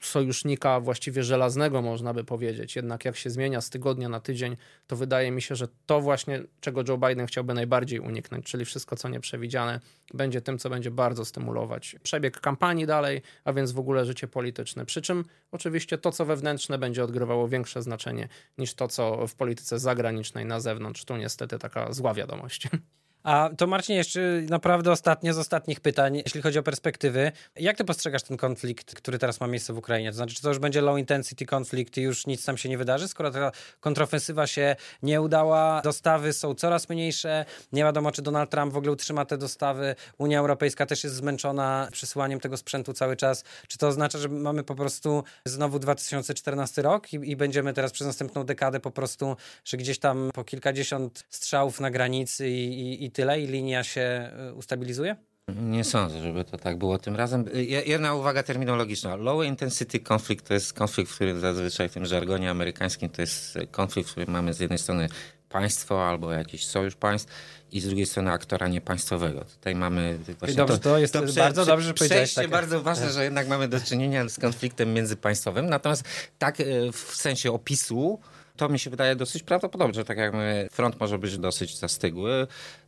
sojusznika 0.06 0.80
właściwie 0.80 1.24
żelaznego, 1.24 1.82
można 1.82 2.14
by 2.14 2.24
powiedzieć. 2.24 2.76
Jednak 2.76 3.06
jak 3.06 3.16
się 3.16 3.30
zmienia 3.30 3.62
z 3.62 3.70
tygodnia 3.70 4.10
na 4.10 4.20
tydzień, 4.20 4.58
to 4.88 4.96
wydaje 4.96 5.32
mi 5.32 5.42
się, 5.42 5.56
że 5.56 5.68
to 5.86 6.02
właśnie, 6.02 6.44
czego 6.62 6.84
Joe 6.88 6.98
Biden 6.98 7.28
chciałby 7.28 7.54
najbardziej 7.54 8.00
uniknąć, 8.00 8.46
czyli 8.46 8.66
wszystko, 8.66 8.96
co 8.96 9.10
nieprzewidziane, 9.10 9.80
będzie 10.14 10.42
tym, 10.42 10.58
co 10.58 10.70
będzie 10.70 10.92
bardzo 10.92 11.26
stymulować 11.26 11.96
przebieg 12.04 12.40
kampanii 12.40 12.86
dalej, 12.86 13.22
a 13.44 13.54
więc 13.54 13.72
w 13.72 13.80
ogóle 13.80 14.06
życie 14.06 14.28
polityczne. 14.28 14.86
Przy 14.86 15.02
czym 15.02 15.26
oczywiście 15.52 15.98
to, 15.98 16.12
co 16.12 16.26
wewnętrzne, 16.26 16.78
będzie 16.78 17.04
odgrywało 17.04 17.48
większe 17.48 17.82
znaczenie 17.82 18.28
niż 18.58 18.74
to, 18.74 18.88
co 18.88 19.28
w 19.28 19.36
polityce 19.36 19.80
zagranicznej 19.80 20.46
na 20.46 20.60
zewnątrz. 20.60 21.06
Tu 21.06 21.18
niestety 21.18 21.60
taka 21.60 21.94
zła 21.94 22.14
wiadomość. 22.14 22.68
A 23.24 23.50
to 23.58 23.68
Marcin, 23.68 23.96
jeszcze 23.96 24.22
naprawdę 24.50 24.92
ostatnie 24.92 25.34
z 25.34 25.38
ostatnich 25.38 25.80
pytań, 25.80 26.22
jeśli 26.26 26.42
chodzi 26.42 26.60
o 26.60 26.64
perspektywy. 26.64 27.32
Jak 27.56 27.78
ty 27.78 27.86
postrzegasz 27.86 28.24
ten 28.24 28.38
konflikt, 28.38 28.96
który 28.96 29.20
teraz 29.20 29.40
ma 29.40 29.48
miejsce 29.48 29.74
w 29.74 29.78
Ukrainie? 29.78 30.10
To 30.10 30.16
znaczy, 30.16 30.36
czy 30.36 30.42
to 30.42 30.50
już 30.50 30.60
będzie 30.60 30.82
low 30.82 31.00
intensity 31.00 31.46
konflikt 31.46 31.98
i 31.98 32.02
już 32.02 32.28
nic 32.28 32.46
tam 32.46 32.58
się 32.58 32.70
nie 32.70 32.78
wydarzy, 32.78 33.08
skoro 33.08 33.32
ta 33.32 33.52
kontrofensywa 33.80 34.48
się 34.48 34.76
nie 35.04 35.22
udała, 35.22 35.82
dostawy 35.82 36.34
są 36.34 36.56
coraz 36.56 36.90
mniejsze, 36.90 37.46
nie 37.72 37.84
wiadomo, 37.84 38.12
czy 38.12 38.22
Donald 38.22 38.50
Trump 38.50 38.74
w 38.74 38.78
ogóle 38.78 38.92
utrzyma 38.92 39.26
te 39.26 39.38
dostawy, 39.38 39.96
Unia 40.18 40.40
Europejska 40.40 40.86
też 40.86 41.04
jest 41.04 41.16
zmęczona 41.16 41.88
przesyłaniem 41.92 42.40
tego 42.40 42.58
sprzętu 42.58 42.94
cały 42.94 43.16
czas. 43.16 43.44
Czy 43.68 43.78
to 43.78 43.88
oznacza, 43.88 44.18
że 44.18 44.30
mamy 44.30 44.64
po 44.64 44.76
prostu 44.76 45.24
znowu 45.46 45.80
2014 45.80 46.82
rok 46.82 47.14
i, 47.14 47.32
i 47.32 47.36
będziemy 47.36 47.74
teraz 47.74 47.92
przez 47.92 48.08
następną 48.08 48.44
dekadę 48.44 48.80
po 48.80 48.92
prostu, 48.92 49.36
że 49.66 49.78
gdzieś 49.78 50.00
tam 50.00 50.30
po 50.34 50.44
kilkadziesiąt 50.44 51.26
strzałów 51.30 51.80
na 51.80 51.92
granicy 51.92 52.50
i, 52.50 53.06
i, 53.06 53.09
i 53.10 53.12
tyle 53.12 53.42
i 53.42 53.48
linia 53.48 53.84
się 53.84 54.32
y, 54.50 54.54
ustabilizuje? 54.54 55.16
Nie 55.62 55.84
sądzę, 55.84 56.22
żeby 56.22 56.44
to 56.44 56.58
tak 56.58 56.78
było 56.78 56.98
tym 56.98 57.16
razem. 57.16 57.46
Y, 57.56 57.64
jedna 57.66 58.14
uwaga 58.14 58.44
terminologiczna. 58.44 59.16
Low 59.16 59.46
intensity 59.46 60.00
konflikt 60.00 60.48
to 60.48 60.54
jest 60.54 60.74
konflikt, 60.74 61.12
w 61.12 61.16
którym 61.16 61.40
zazwyczaj 61.40 61.90
w 61.90 61.94
tym 61.94 62.06
żargonie 62.06 62.50
amerykańskim 62.50 63.10
to 63.10 63.22
jest 63.22 63.58
konflikt, 63.72 64.10
w 64.10 64.12
którym 64.12 64.30
mamy 64.30 64.54
z 64.54 64.60
jednej 64.60 64.80
strony 64.80 65.10
państwo 65.50 66.08
albo 66.10 66.32
jakiś 66.32 66.66
sojusz 66.66 66.96
państw 66.96 67.32
i 67.72 67.82
z 67.82 67.86
drugiej 67.86 68.06
strony 68.06 68.32
aktora 68.32 68.68
niepaństwowego. 68.68 69.46
Tutaj 69.46 69.76
mamy 69.76 70.20
właśnie 70.40 70.58
dobrze, 70.58 70.78
to, 70.78 70.84
to 70.84 70.98
jest 70.98 71.14
to 71.14 71.22
prze, 71.22 71.42
bardzo 71.42 71.66
dobrze, 71.66 71.88
że 71.88 71.94
powiedziałeś. 71.94 72.32
Przejście 72.32 72.52
bardzo 72.52 72.82
ważne, 72.82 73.10
że 73.10 73.24
jednak 73.24 73.48
mamy 73.48 73.68
do 73.68 73.80
czynienia 73.80 74.30
z 74.30 74.40
konfliktem 74.40 74.94
międzypaństwowym. 74.94 75.70
Natomiast 75.70 76.04
tak 76.38 76.60
y, 76.60 76.92
w 76.92 77.16
sensie 77.16 77.52
opisu 77.52 78.20
to 78.60 78.70
mi 78.70 78.80
się 78.80 78.90
wydaje 78.90 79.16
dosyć 79.16 79.44
prawdopodobne, 79.44 79.94
że 79.94 80.06
tak 80.06 80.18
jak 80.18 80.34
mówię, 80.34 80.68
front 80.72 81.00
może 81.00 81.20
być 81.20 81.38
dosyć 81.38 81.78
zastygły, 81.78 82.48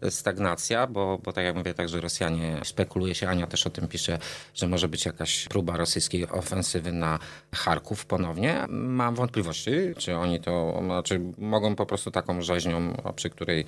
stagnacja, 0.09 0.87
bo, 0.87 1.17
bo 1.23 1.33
tak 1.33 1.45
jak 1.45 1.55
mówię, 1.55 1.73
także 1.73 2.01
Rosjanie 2.01 2.59
spekuluje 2.63 3.15
się, 3.15 3.29
Ania 3.29 3.47
też 3.47 3.67
o 3.67 3.69
tym 3.69 3.87
pisze, 3.87 4.19
że 4.53 4.67
może 4.67 4.87
być 4.87 5.05
jakaś 5.05 5.47
próba 5.47 5.77
rosyjskiej 5.77 6.27
ofensywy 6.29 6.91
na 6.91 7.19
Charków 7.55 8.05
ponownie. 8.05 8.65
Mam 8.69 9.15
wątpliwości, 9.15 9.71
czy 9.97 10.15
oni 10.15 10.39
to, 10.39 10.81
znaczy 10.83 11.21
mogą 11.37 11.75
po 11.75 11.85
prostu 11.85 12.11
taką 12.11 12.41
rzeźnią, 12.41 12.93
przy 13.15 13.29
której 13.29 13.65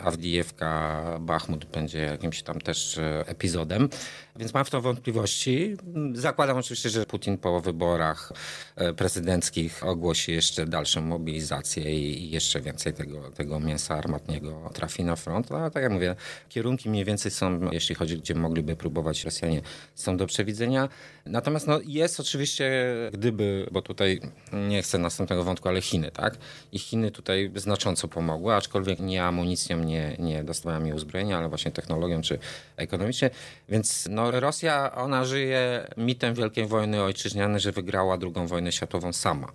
Awdijewka, 0.00 1.02
Bachmut 1.20 1.64
będzie 1.64 1.98
jakimś 1.98 2.42
tam 2.42 2.60
też 2.60 3.00
epizodem. 3.26 3.88
Więc 4.36 4.54
mam 4.54 4.64
w 4.64 4.70
to 4.70 4.80
wątpliwości. 4.80 5.76
Zakładam 6.12 6.56
oczywiście, 6.56 6.90
że 6.90 7.06
Putin 7.06 7.38
po 7.38 7.60
wyborach 7.60 8.32
e, 8.76 8.92
prezydenckich 8.92 9.86
ogłosi 9.86 10.32
jeszcze 10.32 10.66
dalszą 10.66 11.00
mobilizację 11.00 11.45
i 11.76 12.30
jeszcze 12.30 12.60
więcej 12.60 12.92
tego, 12.92 13.30
tego 13.30 13.60
mięsa 13.60 13.94
armatniego 13.94 14.70
trafi 14.74 15.04
na 15.04 15.16
front. 15.16 15.52
Ale 15.52 15.70
tak 15.70 15.82
jak 15.82 15.92
mówię, 15.92 16.16
kierunki 16.48 16.90
mniej 16.90 17.04
więcej 17.04 17.30
są, 17.30 17.70
jeśli 17.72 17.94
chodzi, 17.94 18.18
gdzie 18.18 18.34
mogliby 18.34 18.76
próbować 18.76 19.24
Rosjanie, 19.24 19.60
są 19.94 20.16
do 20.16 20.26
przewidzenia. 20.26 20.88
Natomiast 21.26 21.66
no, 21.66 21.80
jest 21.86 22.20
oczywiście, 22.20 22.94
gdyby, 23.12 23.66
bo 23.72 23.82
tutaj 23.82 24.20
nie 24.68 24.82
chcę 24.82 24.98
następnego 24.98 25.44
wątku, 25.44 25.68
ale 25.68 25.80
Chiny, 25.80 26.10
tak? 26.10 26.36
I 26.72 26.78
Chiny 26.78 27.10
tutaj 27.10 27.50
znacząco 27.54 28.08
pomogły, 28.08 28.54
aczkolwiek 28.54 29.00
nie 29.00 29.24
amunicją, 29.24 29.84
nie, 29.84 30.16
nie 30.18 30.44
dostawami 30.44 30.92
uzbrojenia, 30.92 31.38
ale 31.38 31.48
właśnie 31.48 31.70
technologią 31.70 32.22
czy 32.22 32.38
ekonomicznie. 32.76 33.30
Więc 33.68 34.08
no, 34.10 34.40
Rosja, 34.40 34.94
ona 34.94 35.24
żyje 35.24 35.88
mitem 35.96 36.34
Wielkiej 36.34 36.66
Wojny 36.66 37.02
Ojczyźnianej, 37.02 37.60
że 37.60 37.72
wygrała 37.72 38.18
drugą 38.18 38.46
wojnę 38.46 38.72
światową 38.72 39.12
sama. 39.12 39.52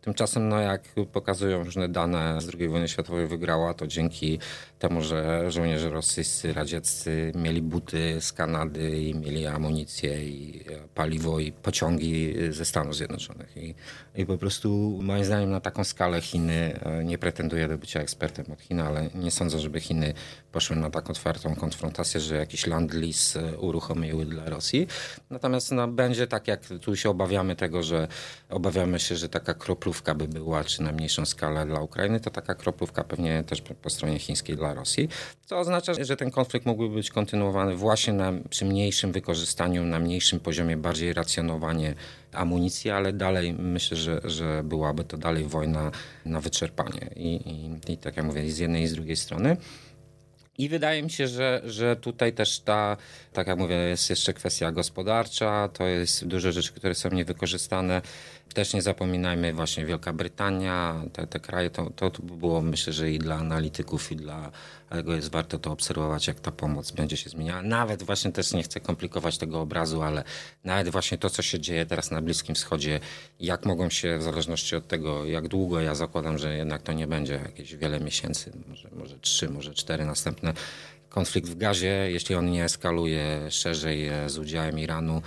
Tymczasem, 0.00 0.48
no 0.48 0.60
jak 0.60 0.82
pokazują 1.12 1.64
różne 1.64 1.88
dane 1.88 2.40
z 2.40 2.54
II 2.54 2.68
wojny 2.68 2.88
światowej 2.88 3.26
wygrała, 3.26 3.74
to 3.74 3.86
dzięki 3.86 4.38
temu, 4.78 5.02
że 5.02 5.50
żołnierze 5.50 5.90
rosyjscy, 5.90 6.52
radzieccy 6.52 7.32
mieli 7.34 7.62
buty 7.62 8.20
z 8.20 8.32
Kanady 8.32 8.98
i 8.98 9.14
mieli 9.14 9.46
amunicję 9.46 10.24
i 10.24 10.64
paliwo 10.94 11.40
i 11.40 11.52
pociągi 11.52 12.34
ze 12.50 12.64
Stanów 12.64 12.96
Zjednoczonych. 12.96 13.56
I, 13.56 13.74
i 14.18 14.26
po 14.26 14.38
prostu 14.38 14.98
moim 15.02 15.24
zdaniem 15.24 15.50
na 15.50 15.60
taką 15.60 15.84
skalę 15.84 16.20
Chiny, 16.20 16.80
e, 16.82 17.04
nie 17.04 17.18
pretenduję 17.18 17.68
do 17.68 17.78
bycia 17.78 18.00
ekspertem 18.00 18.44
od 18.52 18.60
Chin, 18.60 18.80
ale 18.80 19.10
nie 19.14 19.30
sądzę, 19.30 19.58
żeby 19.58 19.80
Chiny 19.80 20.14
poszły 20.52 20.76
na 20.76 20.90
tak 20.90 21.10
otwartą 21.10 21.54
konfrontację, 21.54 22.20
że 22.20 22.36
jakiś 22.36 22.66
land 22.66 22.94
lease 22.94 23.40
e, 23.40 23.58
uruchomiły 23.58 24.24
dla 24.24 24.50
Rosji. 24.50 24.86
Natomiast 25.30 25.72
no, 25.72 25.88
będzie 25.88 26.26
tak, 26.26 26.48
jak 26.48 26.60
tu 26.80 26.96
się 26.96 27.10
obawiamy 27.10 27.56
tego, 27.56 27.82
że 27.82 28.08
obawiamy 28.48 29.00
się, 29.00 29.16
że 29.16 29.28
taka 29.28 29.54
kroplówka 29.54 30.14
by 30.14 30.28
była, 30.28 30.64
czy 30.64 30.82
na 30.82 30.92
mniejszą 30.92 31.26
skalę 31.26 31.66
dla 31.66 31.80
Ukrainy, 31.80 32.20
to 32.20 32.30
taka 32.30 32.54
kroplówka 32.54 33.04
pewnie 33.04 33.44
też 33.44 33.62
po 33.82 33.90
stronie 33.90 34.18
chińskiej 34.18 34.56
dla 34.56 34.74
Rosji. 34.74 35.08
Co 35.46 35.58
oznacza, 35.58 35.92
że 36.04 36.16
ten 36.16 36.30
konflikt 36.30 36.66
mógłby 36.66 36.94
być 36.94 37.10
kontynuowany 37.10 37.76
właśnie 37.76 38.12
na, 38.12 38.32
przy 38.50 38.64
mniejszym 38.64 39.12
wykorzystaniu, 39.12 39.84
na 39.84 39.98
mniejszym 39.98 40.40
poziomie, 40.40 40.76
bardziej 40.76 41.12
racjonowanie 41.12 41.94
amunicji, 42.32 42.90
ale 42.90 43.12
dalej 43.12 43.52
myślę, 43.52 43.96
że, 43.96 44.20
że 44.24 44.62
byłaby 44.64 45.04
to 45.04 45.16
dalej 45.16 45.44
wojna 45.44 45.90
na 46.24 46.40
wyczerpanie. 46.40 47.10
I, 47.16 47.34
i, 47.34 47.92
i 47.92 47.98
tak 47.98 48.16
jak 48.16 48.26
mówię, 48.26 48.50
z 48.50 48.58
jednej 48.58 48.82
i 48.82 48.88
z 48.88 48.92
drugiej 48.92 49.16
strony. 49.16 49.56
I 50.58 50.68
wydaje 50.68 51.02
mi 51.02 51.10
się, 51.10 51.28
że, 51.28 51.62
że 51.64 51.96
tutaj 51.96 52.32
też 52.32 52.60
ta, 52.60 52.96
tak 53.32 53.46
jak 53.46 53.58
mówię, 53.58 53.76
jest 53.76 54.10
jeszcze 54.10 54.32
kwestia 54.32 54.72
gospodarcza, 54.72 55.68
to 55.68 55.86
jest 55.86 56.26
dużo 56.26 56.52
rzeczy, 56.52 56.72
które 56.72 56.94
są 56.94 57.10
niewykorzystane. 57.10 58.02
Też 58.54 58.74
nie 58.74 58.82
zapominajmy 58.82 59.52
właśnie 59.52 59.86
Wielka 59.86 60.12
Brytania, 60.12 61.04
te, 61.12 61.26
te 61.26 61.40
kraje, 61.40 61.70
to, 61.70 61.90
to, 61.90 62.10
było 62.22 62.62
myślę, 62.62 62.92
że 62.92 63.10
i 63.10 63.18
dla 63.18 63.34
analityków, 63.36 64.12
i 64.12 64.16
dla 64.16 64.50
tego 64.90 65.14
jest 65.14 65.30
warto 65.30 65.58
to 65.58 65.72
obserwować, 65.72 66.26
jak 66.26 66.40
ta 66.40 66.52
pomoc 66.52 66.90
będzie 66.90 67.16
się 67.16 67.30
zmieniała. 67.30 67.62
Nawet 67.62 68.02
właśnie 68.02 68.32
też 68.32 68.52
nie 68.52 68.62
chcę 68.62 68.80
komplikować 68.80 69.38
tego 69.38 69.60
obrazu, 69.60 70.02
ale 70.02 70.24
nawet 70.64 70.88
właśnie 70.88 71.18
to, 71.18 71.30
co 71.30 71.42
się 71.42 71.60
dzieje 71.60 71.86
teraz 71.86 72.10
na 72.10 72.22
Bliskim 72.22 72.54
Wschodzie, 72.54 73.00
jak 73.40 73.66
mogą 73.66 73.90
się, 73.90 74.18
w 74.18 74.22
zależności 74.22 74.76
od 74.76 74.88
tego, 74.88 75.24
jak 75.24 75.48
długo, 75.48 75.80
ja 75.80 75.94
zakładam, 75.94 76.38
że 76.38 76.56
jednak 76.56 76.82
to 76.82 76.92
nie 76.92 77.06
będzie 77.06 77.34
jakieś 77.34 77.76
wiele 77.76 78.00
miesięcy, 78.00 78.52
może, 78.68 78.88
może 78.92 79.18
trzy, 79.18 79.48
może 79.48 79.74
cztery 79.74 80.04
następne, 80.04 80.52
konflikt 81.08 81.48
w 81.48 81.56
gazie, 81.56 82.10
jeśli 82.10 82.34
on 82.34 82.50
nie 82.50 82.64
eskaluje 82.64 83.50
szerzej 83.50 84.10
z 84.26 84.38
udziałem 84.38 84.78
Iranu, 84.78 85.22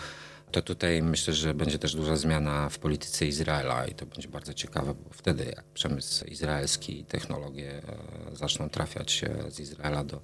To 0.51 0.61
tutaj 0.61 1.01
myślę, 1.03 1.33
że 1.33 1.53
będzie 1.53 1.79
też 1.79 1.95
duża 1.95 2.15
zmiana 2.15 2.69
w 2.69 2.79
polityce 2.79 3.25
Izraela 3.25 3.87
i 3.87 3.93
to 3.93 4.05
będzie 4.05 4.27
bardzo 4.27 4.53
ciekawe, 4.53 4.93
bo 4.93 5.09
wtedy 5.13 5.45
jak 5.45 5.63
przemysł 5.63 6.25
izraelski 6.25 6.99
i 6.99 7.05
technologie 7.05 7.81
e, 8.31 8.35
zaczną 8.35 8.69
trafiać 8.69 9.21
z 9.49 9.59
Izraela 9.59 10.03
do 10.03 10.21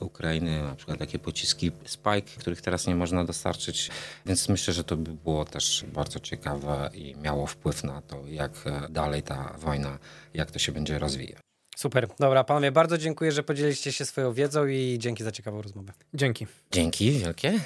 Ukrainy, 0.00 0.62
na 0.62 0.74
przykład 0.74 0.98
takie 0.98 1.18
pociski 1.18 1.72
Spike, 1.84 2.38
których 2.38 2.62
teraz 2.62 2.86
nie 2.86 2.94
można 2.94 3.24
dostarczyć, 3.24 3.90
więc 4.26 4.48
myślę, 4.48 4.74
że 4.74 4.84
to 4.84 4.96
by 4.96 5.10
było 5.12 5.44
też 5.44 5.84
bardzo 5.92 6.20
ciekawe 6.20 6.90
i 6.94 7.16
miało 7.16 7.46
wpływ 7.46 7.84
na 7.84 8.02
to, 8.02 8.22
jak 8.26 8.52
e, 8.66 8.88
dalej 8.90 9.22
ta 9.22 9.54
wojna, 9.58 9.98
jak 10.34 10.50
to 10.50 10.58
się 10.58 10.72
będzie 10.72 10.98
rozwijać. 10.98 11.40
Super. 11.76 12.08
Dobra, 12.18 12.44
panowie, 12.44 12.72
bardzo 12.72 12.98
dziękuję, 12.98 13.32
że 13.32 13.42
podzieliliście 13.42 13.92
się 13.92 14.04
swoją 14.04 14.32
wiedzą 14.32 14.66
i 14.66 14.96
dzięki 14.98 15.24
za 15.24 15.32
ciekawą 15.32 15.62
rozmowę. 15.62 15.92
Dzięki. 16.14 16.46
Dzięki 16.72 17.10
wielkie. 17.10 17.60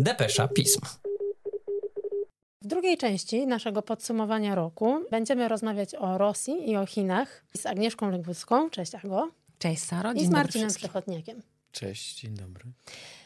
Depesza 0.00 0.48
Pism. 0.48 0.80
W 2.62 2.66
drugiej 2.66 2.96
części 2.96 3.46
naszego 3.46 3.82
podsumowania 3.82 4.54
roku 4.54 5.04
będziemy 5.10 5.48
rozmawiać 5.48 5.94
o 5.94 6.18
Rosji 6.18 6.70
i 6.70 6.76
o 6.76 6.86
Chinach 6.86 7.44
z 7.56 7.66
Agnieszką 7.66 8.10
Leguską. 8.10 8.70
Cześć 8.70 8.94
Ago. 8.94 9.28
Cześć 9.58 9.82
Saro, 9.82 10.12
I 10.12 10.26
z 10.26 10.30
Marcinem 10.30 10.68
Przechodniakiem. 10.68 11.42
Cześć, 11.78 12.20
dzień 12.20 12.34
dobry. 12.34 12.64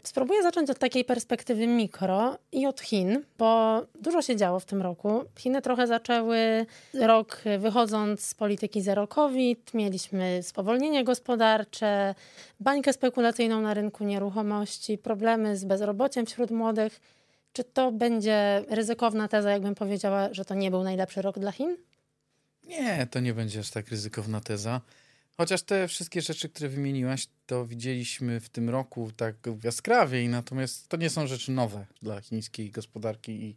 Spróbuję 0.02 0.42
zacząć 0.42 0.70
od 0.70 0.78
takiej 0.78 1.04
perspektywy 1.04 1.66
mikro 1.66 2.38
i 2.52 2.66
od 2.66 2.80
Chin, 2.80 3.24
bo 3.38 3.82
dużo 4.00 4.22
się 4.22 4.36
działo 4.36 4.60
w 4.60 4.64
tym 4.64 4.82
roku. 4.82 5.24
Chiny 5.38 5.62
trochę 5.62 5.86
zaczęły 5.86 6.66
rok 6.94 7.42
wychodząc 7.58 8.24
z 8.24 8.34
polityki 8.34 8.82
zero 8.82 9.08
COVID, 9.08 9.74
mieliśmy 9.74 10.42
spowolnienie 10.42 11.04
gospodarcze, 11.04 12.14
bańkę 12.60 12.92
spekulacyjną 12.92 13.60
na 13.60 13.74
rynku 13.74 14.04
nieruchomości, 14.04 14.98
problemy 14.98 15.56
z 15.56 15.64
bezrobociem 15.64 16.26
wśród 16.26 16.50
młodych. 16.50 17.00
Czy 17.52 17.64
to 17.64 17.92
będzie 17.92 18.64
ryzykowna 18.68 19.28
teza, 19.28 19.50
jakbym 19.50 19.74
powiedziała, 19.74 20.28
że 20.32 20.44
to 20.44 20.54
nie 20.54 20.70
był 20.70 20.84
najlepszy 20.84 21.22
rok 21.22 21.38
dla 21.38 21.52
Chin? 21.52 21.76
Nie, 22.64 23.06
to 23.10 23.20
nie 23.20 23.34
będzie 23.34 23.60
aż 23.60 23.70
tak 23.70 23.88
ryzykowna 23.88 24.40
teza. 24.40 24.80
Chociaż 25.36 25.62
te 25.62 25.88
wszystkie 25.88 26.22
rzeczy, 26.22 26.48
które 26.48 26.68
wymieniłaś, 26.68 27.26
to 27.46 27.66
widzieliśmy 27.66 28.40
w 28.40 28.48
tym 28.48 28.70
roku 28.70 29.10
tak 29.16 29.36
jaskrawiej, 29.64 30.28
natomiast 30.28 30.88
to 30.88 30.96
nie 30.96 31.10
są 31.10 31.26
rzeczy 31.26 31.52
nowe 31.52 31.86
dla 32.02 32.20
chińskiej 32.20 32.70
gospodarki 32.70 33.32
i 33.32 33.56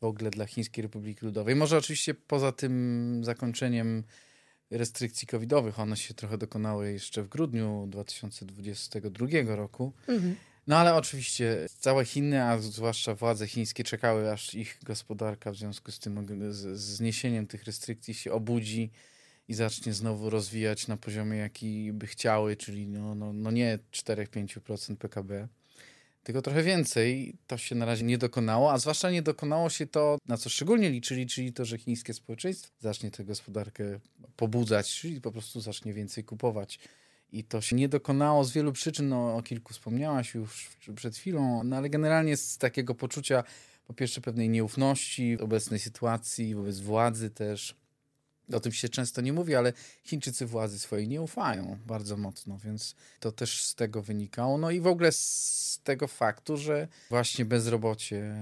w 0.00 0.04
ogóle 0.04 0.30
dla 0.30 0.46
Chińskiej 0.46 0.82
Republiki 0.82 1.26
Ludowej. 1.26 1.56
Może 1.56 1.78
oczywiście 1.78 2.14
poza 2.14 2.52
tym 2.52 3.22
zakończeniem 3.24 4.04
restrykcji 4.70 5.28
covidowych, 5.28 5.80
one 5.80 5.96
się 5.96 6.14
trochę 6.14 6.38
dokonały 6.38 6.92
jeszcze 6.92 7.22
w 7.22 7.28
grudniu 7.28 7.86
2022 7.90 9.26
roku. 9.56 9.92
Mhm. 10.08 10.36
No 10.66 10.76
ale 10.76 10.94
oczywiście 10.94 11.66
całe 11.78 12.04
Chiny, 12.04 12.44
a 12.44 12.58
zwłaszcza 12.58 13.14
władze 13.14 13.46
chińskie 13.46 13.84
czekały, 13.84 14.32
aż 14.32 14.54
ich 14.54 14.78
gospodarka 14.82 15.52
w 15.52 15.56
związku 15.56 15.92
z 15.92 15.98
tym 15.98 16.26
z 16.52 16.78
zniesieniem 16.78 17.46
tych 17.46 17.64
restrykcji 17.64 18.14
się 18.14 18.32
obudzi 18.32 18.90
i 19.48 19.54
zacznie 19.54 19.92
znowu 19.92 20.30
rozwijać 20.30 20.88
na 20.88 20.96
poziomie, 20.96 21.38
jaki 21.38 21.92
by 21.92 22.06
chciały, 22.06 22.56
czyli 22.56 22.88
no, 22.88 23.14
no, 23.14 23.32
no 23.32 23.50
nie 23.50 23.78
4-5% 23.92 24.96
PKB, 24.96 25.48
tylko 26.22 26.42
trochę 26.42 26.62
więcej. 26.62 27.36
To 27.46 27.58
się 27.58 27.74
na 27.74 27.86
razie 27.86 28.04
nie 28.04 28.18
dokonało, 28.18 28.72
a 28.72 28.78
zwłaszcza 28.78 29.10
nie 29.10 29.22
dokonało 29.22 29.70
się 29.70 29.86
to, 29.86 30.18
na 30.26 30.36
co 30.36 30.50
szczególnie 30.50 30.90
liczyli, 30.90 31.26
czyli 31.26 31.52
to, 31.52 31.64
że 31.64 31.78
chińskie 31.78 32.14
społeczeństwo 32.14 32.72
zacznie 32.80 33.10
tę 33.10 33.24
gospodarkę 33.24 34.00
pobudzać, 34.36 34.94
czyli 35.00 35.20
po 35.20 35.32
prostu 35.32 35.60
zacznie 35.60 35.94
więcej 35.94 36.24
kupować. 36.24 36.78
I 37.32 37.44
to 37.44 37.60
się 37.60 37.76
nie 37.76 37.88
dokonało 37.88 38.44
z 38.44 38.52
wielu 38.52 38.72
przyczyn, 38.72 39.08
no, 39.08 39.36
o 39.36 39.42
kilku 39.42 39.72
wspomniałaś 39.72 40.34
już 40.34 40.70
przed 40.94 41.16
chwilą, 41.16 41.64
no 41.64 41.76
ale 41.76 41.90
generalnie 41.90 42.36
z 42.36 42.58
takiego 42.58 42.94
poczucia, 42.94 43.44
po 43.86 43.94
pierwsze 43.94 44.20
pewnej 44.20 44.48
nieufności 44.48 45.38
obecnej 45.40 45.80
sytuacji, 45.80 46.54
wobec 46.54 46.80
władzy 46.80 47.30
też, 47.30 47.76
o 48.52 48.60
tym 48.60 48.72
się 48.72 48.88
często 48.88 49.20
nie 49.20 49.32
mówi, 49.32 49.54
ale 49.54 49.72
Chińczycy 50.04 50.46
władzy 50.46 50.78
swojej 50.78 51.08
nie 51.08 51.22
ufają 51.22 51.78
bardzo 51.86 52.16
mocno, 52.16 52.58
więc 52.64 52.94
to 53.20 53.32
też 53.32 53.64
z 53.64 53.74
tego 53.74 54.02
wynikało. 54.02 54.58
No 54.58 54.70
i 54.70 54.80
w 54.80 54.86
ogóle 54.86 55.12
z 55.12 55.80
tego 55.84 56.08
faktu, 56.08 56.56
że 56.56 56.88
właśnie 57.10 57.44
bezrobocie, 57.44 58.34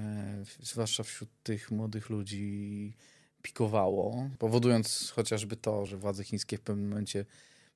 zwłaszcza 0.61 1.03
wśród 1.03 1.31
tych 1.43 1.71
młodych 1.71 2.11
ludzi, 2.11 2.97
pikowało, 3.43 4.31
powodując 4.39 5.11
chociażby 5.11 5.57
to, 5.57 5.87
że 5.87 5.97
władze 5.97 6.25
chińskie 6.25 6.57
w 6.57 6.61
pewnym 6.61 6.89
momencie 6.89 7.25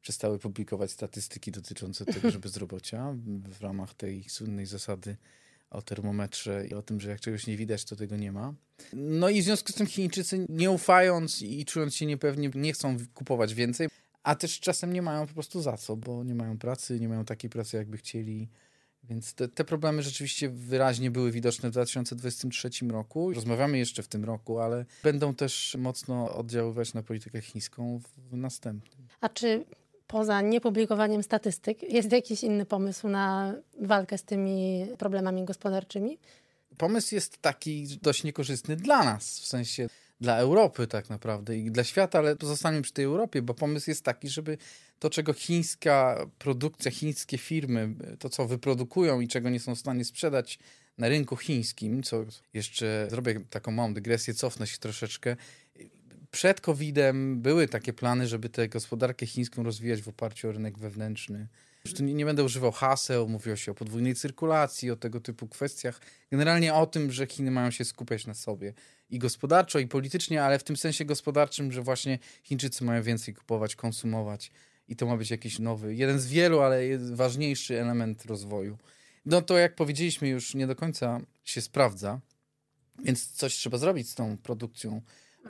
przestały 0.03 0.39
publikować 0.39 0.91
statystyki 0.91 1.51
dotyczące 1.51 2.05
tego, 2.05 2.31
że 2.31 2.39
bezrobocia 2.39 3.15
w 3.59 3.61
ramach 3.61 3.95
tej 3.95 4.29
słynnej 4.29 4.67
zasady 4.67 5.17
o 5.71 5.83
termometrze 5.83 6.67
i 6.67 6.75
o 6.75 6.83
tym, 6.83 7.01
że 7.01 7.11
jak 7.11 7.21
czegoś 7.21 7.47
nie 7.47 7.57
widać, 7.57 7.85
to 7.85 7.97
tego 7.97 8.17
nie 8.17 8.33
ma. 8.33 8.55
No 8.93 9.29
i 9.29 9.43
w 9.43 9.45
związku 9.45 9.73
z 9.73 9.75
tym 9.75 9.87
Chińczycy, 9.87 10.47
nie 10.49 10.71
ufając 10.71 11.43
i 11.43 11.65
czując 11.65 11.97
się 11.97 12.07
niepewnie, 12.07 12.51
nie 12.55 12.73
chcą 12.73 12.97
kupować 13.15 13.55
więcej, 13.55 13.89
a 14.23 14.35
też 14.35 14.61
czasem 14.61 14.93
nie 14.93 15.03
mają 15.03 15.27
po 15.27 15.35
prostu 15.35 15.63
za 15.63 15.77
co, 15.77 15.97
bo 15.97 16.25
nie 16.25 16.35
mają 16.35 16.59
pracy, 16.59 17.01
nie 17.01 17.09
mają 17.09 17.25
takiej 17.25 17.51
pracy, 17.51 17.77
jakby 17.77 17.97
chcieli. 17.97 18.49
Więc 19.05 19.35
te, 19.35 19.49
te, 19.49 19.65
problemy 19.65 20.03
rzeczywiście 20.03 20.49
wyraźnie 20.49 21.11
były 21.11 21.33
widoczne 21.33 21.69
w 21.69 21.73
2023 21.73 22.71
roku. 22.89 23.33
Rozmawiamy 23.33 23.79
jeszcze 23.79 24.03
w 24.03 24.09
tym 24.09 24.25
roku, 24.25 24.59
ale 24.59 24.87
będą 25.03 25.35
też 25.35 25.77
mocno 25.79 26.35
oddziaływać 26.35 26.95
na 26.95 27.03
politykę 27.03 27.41
chińską 27.41 28.01
w 28.31 28.37
następnym. 28.37 29.07
A 29.21 29.29
czy 29.29 29.65
poza 30.11 30.41
niepublikowaniem 30.41 31.23
statystyk, 31.23 31.93
jest 31.93 32.13
jakiś 32.13 32.43
inny 32.43 32.67
pomysł 32.67 33.09
na 33.09 33.55
walkę 33.81 34.19
z 34.19 34.25
tymi 34.25 34.87
problemami 34.99 35.45
gospodarczymi? 35.45 36.19
Pomysł 36.79 37.15
jest 37.15 37.39
taki 37.39 37.99
dość 38.03 38.25
niekorzystny 38.25 38.77
dla 38.77 39.05
nas, 39.05 39.41
w 39.41 39.47
sensie 39.47 39.89
dla 40.21 40.37
Europy 40.37 40.87
tak 40.87 41.11
naprawdę 41.11 41.59
i 41.59 41.71
dla 41.71 41.85
świata, 41.85 42.19
ale 42.19 42.37
pozostańmy 42.37 42.83
przy 42.83 42.93
tej 42.93 43.05
Europie, 43.05 43.43
bo 43.43 43.55
pomysł 43.55 43.91
jest 43.91 44.05
taki, 44.05 44.29
żeby 44.29 44.59
to, 44.99 45.11
czego 45.11 45.33
chińska 45.33 46.27
produkcja, 46.39 46.91
chińskie 46.91 47.39
firmy, 47.39 47.95
to 48.19 48.29
co 48.29 48.47
wyprodukują 48.47 49.21
i 49.21 49.29
czego 49.29 49.51
nie 49.51 49.61
są 49.61 49.75
w 49.75 49.79
stanie 49.79 50.05
sprzedać 50.05 50.59
na 50.99 51.09
rynku 51.09 51.37
chińskim, 51.37 52.03
co 52.03 52.25
jeszcze 52.55 53.07
zrobię 53.11 53.41
taką 53.51 53.71
małą 53.71 53.95
dygresję, 53.95 54.35
cofnę 54.35 54.67
się 54.67 54.79
troszeczkę, 54.79 55.37
przed 56.31 56.61
COVID-em 56.61 57.41
były 57.41 57.69
takie 57.69 57.93
plany, 57.93 58.29
żeby 58.29 58.49
tę 58.49 58.69
gospodarkę 58.69 59.27
chińską 59.27 59.63
rozwijać 59.63 60.03
w 60.03 60.09
oparciu 60.09 60.49
o 60.49 60.53
rynek 60.53 60.79
wewnętrzny. 60.79 61.47
Już 61.85 62.01
nie, 62.01 62.15
nie 62.15 62.25
będę 62.25 62.45
używał 62.45 62.73
haseł, 62.73 63.29
mówiło 63.29 63.57
się 63.57 63.73
o 63.73 63.75
podwójnej 63.75 64.15
cyrkulacji, 64.15 64.91
o 64.91 64.97
tego 64.97 65.21
typu 65.21 65.49
kwestiach. 65.49 66.01
Generalnie 66.31 66.75
o 66.75 66.87
tym, 66.87 67.13
że 67.13 67.27
Chiny 67.27 67.51
mają 67.51 67.71
się 67.71 67.85
skupiać 67.85 68.27
na 68.27 68.35
sobie 68.35 68.73
i 69.11 69.19
gospodarczo, 69.19 69.79
i 69.79 69.87
politycznie, 69.87 70.45
ale 70.45 70.59
w 70.59 70.65
tym 70.65 70.77
sensie 70.77 71.05
gospodarczym, 71.05 71.73
że 71.73 71.83
właśnie 71.83 72.19
Chińczycy 72.43 72.85
mają 72.85 73.03
więcej 73.03 73.35
kupować, 73.35 73.77
konsumować 73.77 74.51
i 74.89 74.97
to 74.97 75.07
ma 75.07 75.17
być 75.17 75.31
jakiś 75.31 75.59
nowy, 75.59 75.95
jeden 75.95 76.21
z 76.21 76.27
wielu, 76.27 76.61
ale 76.61 76.99
ważniejszy 76.99 77.81
element 77.81 78.25
rozwoju. 78.25 78.79
No 79.27 79.43
to 79.43 79.59
jak 79.59 79.75
powiedzieliśmy, 79.75 80.29
już 80.29 80.55
nie 80.55 80.67
do 80.67 80.77
końca 80.77 81.21
się 81.45 81.61
sprawdza, 81.61 82.21
więc 83.05 83.31
coś 83.31 83.55
trzeba 83.55 83.79
zrobić 83.79 84.11
z 84.11 84.15
tą 84.15 84.39
produkcją 84.39 85.03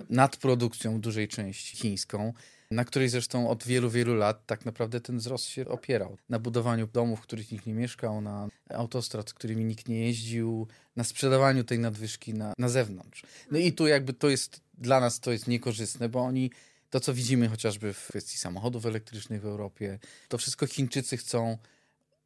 nadprodukcją 0.09 1.01
dużej 1.01 1.29
części 1.29 1.77
chińską, 1.77 2.33
na 2.71 2.85
której 2.85 3.09
zresztą 3.09 3.51
od 3.51 3.65
wielu, 3.65 3.91
wielu 3.91 4.15
lat 4.15 4.47
tak 4.47 4.67
naprawdę 4.67 5.01
ten 5.01 5.19
wzrost 5.19 5.45
się 5.45 5.69
opierał. 5.69 6.17
Na 6.29 6.39
budowaniu 6.39 6.87
domów, 6.87 7.19
w 7.19 7.23
których 7.23 7.53
nikt 7.53 7.67
nie 7.67 7.75
mieszkał, 7.75 8.21
na 8.21 8.49
autostrad, 8.69 9.35
którymi 9.35 9.65
nikt 9.65 9.89
nie 9.89 10.07
jeździł, 10.07 10.69
na 10.97 11.05
sprzedawaniu 11.05 11.65
tej 11.65 11.79
nadwyżki 11.79 12.35
na, 12.35 12.53
na 12.59 12.69
zewnątrz. 12.69 13.23
No 13.51 13.59
i 13.59 13.73
tu 13.73 13.87
jakby 13.87 14.13
to 14.13 14.29
jest, 14.29 14.61
dla 14.75 15.01
nas 15.01 15.21
to 15.21 15.33
jest 15.33 15.49
niekorzystne, 15.49 16.09
bo 16.09 16.21
oni 16.21 16.51
to, 16.91 17.01
co 17.01 17.15
widzimy 17.15 17.49
chociażby 17.49 17.93
w 17.93 18.09
kwestii 18.09 18.39
samochodów 18.39 18.87
elektrycznych 18.87 19.43
w 19.43 19.47
Europie, 19.47 19.99
to 20.29 20.39
wszystko 20.39 20.67
Chińczycy 20.67 21.17
chcą 21.17 21.59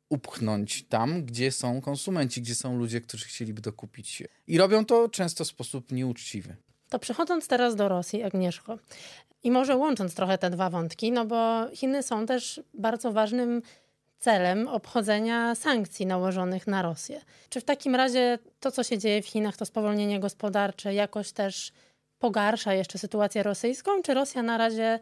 upchnąć 0.08 0.84
tam, 0.88 1.24
gdzie 1.24 1.52
są 1.52 1.80
konsumenci, 1.80 2.42
gdzie 2.42 2.54
są 2.54 2.78
ludzie, 2.78 3.00
którzy 3.00 3.24
chcieliby 3.24 3.62
dokupić. 3.62 4.22
I 4.46 4.58
robią 4.58 4.84
to 4.84 5.08
często 5.08 5.44
w 5.44 5.48
sposób 5.48 5.92
nieuczciwy. 5.92 6.56
To 6.94 6.98
przechodząc 6.98 7.48
teraz 7.48 7.76
do 7.76 7.88
Rosji, 7.88 8.22
Agnieszko, 8.22 8.78
i 9.42 9.50
może 9.50 9.76
łącząc 9.76 10.14
trochę 10.14 10.38
te 10.38 10.50
dwa 10.50 10.70
wątki, 10.70 11.12
no 11.12 11.24
bo 11.24 11.66
Chiny 11.72 12.02
są 12.02 12.26
też 12.26 12.60
bardzo 12.74 13.12
ważnym 13.12 13.62
celem 14.18 14.68
obchodzenia 14.68 15.54
sankcji 15.54 16.06
nałożonych 16.06 16.66
na 16.66 16.82
Rosję. 16.82 17.20
Czy 17.48 17.60
w 17.60 17.64
takim 17.64 17.94
razie 17.94 18.38
to, 18.60 18.70
co 18.70 18.82
się 18.82 18.98
dzieje 18.98 19.22
w 19.22 19.26
Chinach, 19.26 19.56
to 19.56 19.66
spowolnienie 19.66 20.20
gospodarcze 20.20 20.94
jakoś 20.94 21.32
też 21.32 21.72
pogarsza 22.18 22.74
jeszcze 22.74 22.98
sytuację 22.98 23.42
rosyjską, 23.42 24.02
czy 24.02 24.14
Rosja 24.14 24.42
na 24.42 24.58
razie 24.58 24.98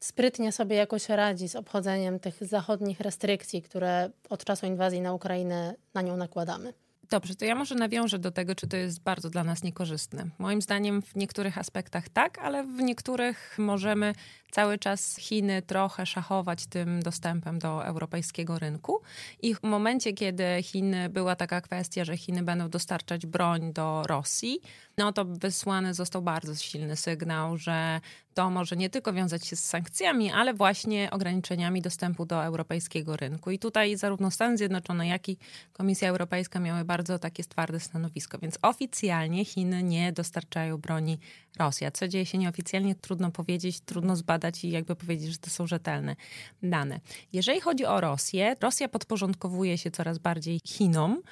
sprytnie 0.00 0.52
sobie 0.52 0.76
jakoś 0.76 1.08
radzi 1.08 1.48
z 1.48 1.56
obchodzeniem 1.56 2.20
tych 2.20 2.44
zachodnich 2.44 3.00
restrykcji, 3.00 3.62
które 3.62 4.10
od 4.30 4.44
czasu 4.44 4.66
inwazji 4.66 5.00
na 5.00 5.14
Ukrainę 5.14 5.74
na 5.94 6.02
nią 6.02 6.16
nakładamy? 6.16 6.72
Dobrze, 7.12 7.34
to 7.34 7.44
ja 7.44 7.54
może 7.54 7.74
nawiążę 7.74 8.18
do 8.18 8.30
tego, 8.30 8.54
czy 8.54 8.66
to 8.66 8.76
jest 8.76 9.02
bardzo 9.02 9.30
dla 9.30 9.44
nas 9.44 9.62
niekorzystne. 9.62 10.26
Moim 10.38 10.62
zdaniem 10.62 11.02
w 11.02 11.16
niektórych 11.16 11.58
aspektach 11.58 12.08
tak, 12.08 12.38
ale 12.38 12.64
w 12.64 12.82
niektórych 12.82 13.54
możemy 13.58 14.14
cały 14.50 14.78
czas 14.78 15.16
Chiny 15.16 15.62
trochę 15.62 16.06
szachować 16.06 16.66
tym 16.66 17.02
dostępem 17.02 17.58
do 17.58 17.86
europejskiego 17.86 18.58
rynku. 18.58 19.00
I 19.42 19.54
w 19.54 19.62
momencie, 19.62 20.12
kiedy 20.12 20.44
Chiny 20.62 21.08
była 21.08 21.36
taka 21.36 21.60
kwestia, 21.60 22.04
że 22.04 22.16
Chiny 22.16 22.42
będą 22.42 22.68
dostarczać 22.68 23.26
broń 23.26 23.72
do 23.72 24.02
Rosji, 24.06 24.60
no 24.98 25.12
to 25.12 25.24
wysłany 25.24 25.94
został 25.94 26.22
bardzo 26.22 26.54
silny 26.54 26.96
sygnał, 26.96 27.56
że 27.56 28.00
to 28.34 28.50
może 28.50 28.76
nie 28.76 28.90
tylko 28.90 29.12
wiązać 29.12 29.46
się 29.46 29.56
z 29.56 29.64
sankcjami, 29.64 30.32
ale 30.32 30.54
właśnie 30.54 31.10
ograniczeniami 31.10 31.82
dostępu 31.82 32.26
do 32.26 32.44
europejskiego 32.44 33.16
rynku. 33.16 33.50
I 33.50 33.58
tutaj 33.58 33.96
zarówno 33.96 34.30
Stany 34.30 34.56
Zjednoczone, 34.58 35.08
jak 35.08 35.28
i 35.28 35.38
Komisja 35.72 36.08
Europejska 36.08 36.60
miały 36.60 36.84
bardzo 36.84 37.01
takie 37.02 37.44
twarde 37.44 37.80
stanowisko. 37.80 38.38
Więc 38.38 38.58
oficjalnie 38.62 39.44
Chiny 39.44 39.82
nie 39.82 40.12
dostarczają 40.12 40.78
broni 40.78 41.18
Rosji. 41.58 41.86
A 41.86 41.90
co 41.90 42.08
dzieje 42.08 42.26
się 42.26 42.38
nieoficjalnie, 42.38 42.94
trudno 42.94 43.30
powiedzieć, 43.30 43.80
trudno 43.80 44.16
zbadać 44.16 44.64
i 44.64 44.70
jakby 44.70 44.96
powiedzieć, 44.96 45.32
że 45.32 45.38
to 45.38 45.50
są 45.50 45.66
rzetelne 45.66 46.16
dane. 46.62 47.00
Jeżeli 47.32 47.60
chodzi 47.60 47.84
o 47.86 48.00
Rosję, 48.00 48.56
Rosja 48.60 48.88
podporządkowuje 48.88 49.78
się 49.78 49.90
coraz 49.90 50.18
bardziej 50.18 50.60
Chinom 50.66 51.22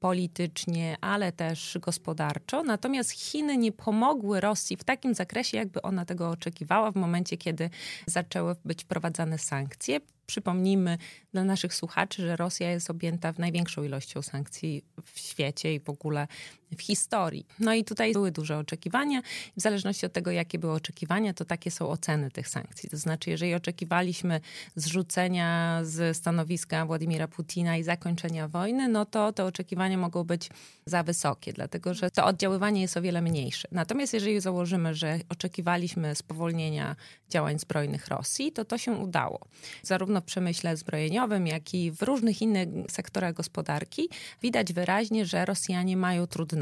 politycznie, 0.00 0.96
ale 1.00 1.32
też 1.32 1.78
gospodarczo. 1.80 2.62
Natomiast 2.62 3.10
Chiny 3.10 3.56
nie 3.56 3.72
pomogły 3.72 4.40
Rosji 4.40 4.76
w 4.76 4.84
takim 4.84 5.14
zakresie, 5.14 5.56
jakby 5.56 5.82
ona 5.82 6.04
tego 6.04 6.30
oczekiwała 6.30 6.92
w 6.92 6.96
momencie, 6.96 7.36
kiedy 7.36 7.70
zaczęły 8.06 8.56
być 8.64 8.84
wprowadzane 8.84 9.38
sankcje. 9.38 10.00
Przypomnijmy 10.26 10.98
dla 11.32 11.44
naszych 11.44 11.74
słuchaczy, 11.74 12.22
że 12.22 12.36
Rosja 12.36 12.70
jest 12.70 12.90
objęta 12.90 13.32
w 13.32 13.38
największą 13.38 13.82
ilością 13.82 14.22
sankcji 14.22 14.84
w 15.04 15.18
świecie 15.18 15.74
i 15.74 15.80
w 15.80 15.88
ogóle 15.88 16.28
w 16.76 16.82
historii. 16.82 17.46
No 17.58 17.74
i 17.74 17.84
tutaj 17.84 18.12
były 18.12 18.30
duże 18.30 18.58
oczekiwania. 18.58 19.22
W 19.56 19.60
zależności 19.60 20.06
od 20.06 20.12
tego, 20.12 20.30
jakie 20.30 20.58
były 20.58 20.72
oczekiwania, 20.72 21.34
to 21.34 21.44
takie 21.44 21.70
są 21.70 21.88
oceny 21.88 22.30
tych 22.30 22.48
sankcji. 22.48 22.90
To 22.90 22.96
znaczy, 22.96 23.30
jeżeli 23.30 23.54
oczekiwaliśmy 23.54 24.40
zrzucenia 24.76 25.80
z 25.82 26.16
stanowiska 26.16 26.86
Władimira 26.86 27.28
Putina 27.28 27.76
i 27.76 27.82
zakończenia 27.82 28.48
wojny, 28.48 28.88
no 28.88 29.06
to 29.06 29.32
te 29.32 29.44
oczekiwania 29.44 29.98
mogą 29.98 30.24
być 30.24 30.50
za 30.86 31.02
wysokie, 31.02 31.52
dlatego 31.52 31.94
że 31.94 32.10
to 32.10 32.24
oddziaływanie 32.24 32.80
jest 32.80 32.96
o 32.96 33.02
wiele 33.02 33.22
mniejsze. 33.22 33.68
Natomiast 33.72 34.14
jeżeli 34.14 34.40
założymy, 34.40 34.94
że 34.94 35.18
oczekiwaliśmy 35.28 36.14
spowolnienia 36.14 36.96
działań 37.30 37.58
zbrojnych 37.58 38.08
Rosji, 38.08 38.52
to 38.52 38.64
to 38.64 38.78
się 38.78 38.92
udało. 38.92 39.40
Zarówno 39.82 40.20
w 40.20 40.24
przemyśle 40.24 40.76
zbrojeniowym, 40.76 41.46
jak 41.46 41.74
i 41.74 41.92
w 41.92 42.02
różnych 42.02 42.42
innych 42.42 42.68
sektorach 42.88 43.34
gospodarki 43.34 44.08
widać 44.42 44.72
wyraźnie, 44.72 45.26
że 45.26 45.44
Rosjanie 45.44 45.96
mają 45.96 46.26
trudności 46.26 46.55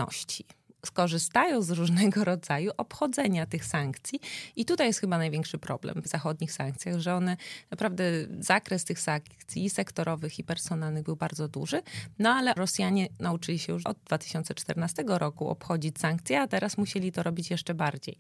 skorzystają 0.87 1.63
z 1.63 1.71
różnego 1.71 2.25
rodzaju 2.35 2.71
obchodzenia 2.77 3.47
tych 3.47 3.65
sankcji. 3.65 4.21
I 4.57 4.65
tutaj 4.65 4.87
jest 4.87 5.01
chyba 5.01 5.19
największy 5.19 5.59
problem 5.59 6.03
w 6.03 6.09
zachodnich 6.09 6.53
sankcjach, 6.53 6.99
że 6.99 7.15
one 7.15 7.37
naprawdę, 7.71 8.05
zakres 8.39 8.85
tych 8.85 9.01
sankcji 9.01 9.71
sektorowych 9.71 10.39
i 10.39 10.45
personalnych 10.45 11.05
był 11.05 11.17
bardzo 11.17 11.49
duży, 11.49 11.83
no 12.19 12.31
ale 12.31 12.55
Rosjanie 12.55 13.09
nauczyli 13.21 13.59
się 13.59 13.73
już 13.73 13.87
od 13.87 13.99
2014 14.07 15.05
roku 15.07 15.49
obchodzić 15.49 15.99
sankcje, 15.99 16.41
a 16.41 16.47
teraz 16.47 16.79
musieli 16.79 17.13
to 17.13 17.23
robić 17.23 17.51
jeszcze 17.51 17.75
bardziej. 17.75 18.17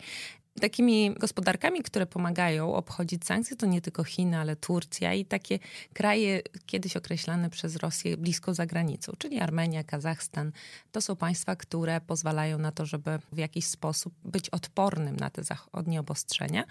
Takimi 0.61 1.15
gospodarkami, 1.15 1.83
które 1.83 2.07
pomagają 2.07 2.75
obchodzić 2.75 3.25
sankcje, 3.25 3.57
to 3.57 3.67
nie 3.67 3.81
tylko 3.81 4.05
Chiny, 4.05 4.39
ale 4.39 4.57
Turcja 4.57 5.15
i 5.15 5.25
takie 5.25 5.59
kraje 5.93 6.43
kiedyś 6.67 6.97
określane 6.97 7.51
przez 7.51 7.77
Rosję 7.77 8.17
blisko 8.17 8.55
za 8.55 8.67
granicą, 8.67 9.13
czyli 9.19 9.41
Armenia, 9.41 9.85
Kazachstan. 9.85 10.53
To 10.93 11.01
są 11.01 11.17
państwa, 11.17 11.57
które 11.57 12.01
pozwalają 12.01 12.59
na 12.59 12.73
to, 12.73 12.87
żeby 12.87 13.19
w 13.33 13.39
jakiś 13.39 13.65
sposób 13.65 14.15
być 14.25 14.51
odpornym 14.51 15.17
na 15.17 15.31
te 15.31 15.45
zachodnie 15.45 16.01
obostrzenia, 16.01 16.65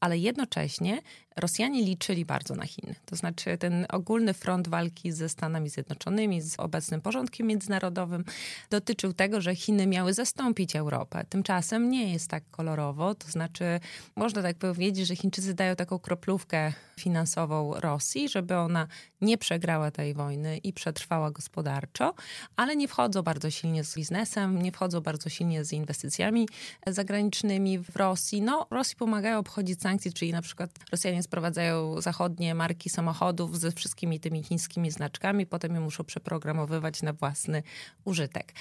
ale 0.00 0.18
jednocześnie 0.18 1.02
Rosjanie 1.36 1.82
liczyli 1.82 2.24
bardzo 2.24 2.54
na 2.54 2.66
Chiny. 2.66 2.94
To 3.06 3.16
znaczy 3.16 3.58
ten 3.58 3.86
ogólny 3.88 4.34
front 4.34 4.68
walki 4.68 5.12
ze 5.12 5.28
Stanami 5.28 5.68
Zjednoczonymi, 5.68 6.40
z 6.42 6.60
obecnym 6.60 7.00
porządkiem 7.00 7.46
międzynarodowym 7.46 8.24
dotyczył 8.70 9.12
tego, 9.12 9.40
że 9.40 9.56
Chiny 9.56 9.86
miały 9.86 10.14
zastąpić 10.14 10.76
Europę. 10.76 11.24
Tymczasem 11.28 11.90
nie 11.90 12.12
jest 12.12 12.28
tak 12.28 12.42
kolorowo. 12.50 13.14
To 13.14 13.29
znaczy, 13.30 13.80
można 14.16 14.42
tak 14.42 14.56
powiedzieć, 14.56 15.06
że 15.06 15.16
Chińczycy 15.16 15.54
dają 15.54 15.76
taką 15.76 15.98
kroplówkę 15.98 16.72
finansową 17.00 17.74
Rosji, 17.74 18.28
żeby 18.28 18.56
ona 18.56 18.86
nie 19.20 19.38
przegrała 19.38 19.90
tej 19.90 20.14
wojny 20.14 20.58
i 20.58 20.72
przetrwała 20.72 21.30
gospodarczo, 21.30 22.14
ale 22.56 22.76
nie 22.76 22.88
wchodzą 22.88 23.22
bardzo 23.22 23.50
silnie 23.50 23.84
z 23.84 23.94
biznesem, 23.94 24.62
nie 24.62 24.72
wchodzą 24.72 25.00
bardzo 25.00 25.28
silnie 25.28 25.64
z 25.64 25.72
inwestycjami 25.72 26.48
zagranicznymi 26.86 27.78
w 27.78 27.96
Rosji. 27.96 28.42
No, 28.42 28.66
Rosji 28.70 28.96
pomagają 28.96 29.38
obchodzić 29.38 29.80
sankcje, 29.80 30.12
czyli 30.12 30.32
na 30.32 30.42
przykład 30.42 30.70
Rosjanie 30.92 31.22
sprowadzają 31.22 32.00
zachodnie 32.00 32.54
marki 32.54 32.90
samochodów 32.90 33.58
ze 33.58 33.72
wszystkimi 33.72 34.20
tymi 34.20 34.42
chińskimi 34.42 34.90
znaczkami, 34.90 35.46
potem 35.46 35.74
je 35.74 35.80
muszą 35.80 36.04
przeprogramowywać 36.04 37.02
na 37.02 37.12
własny 37.12 37.62
użytek. 38.04 38.52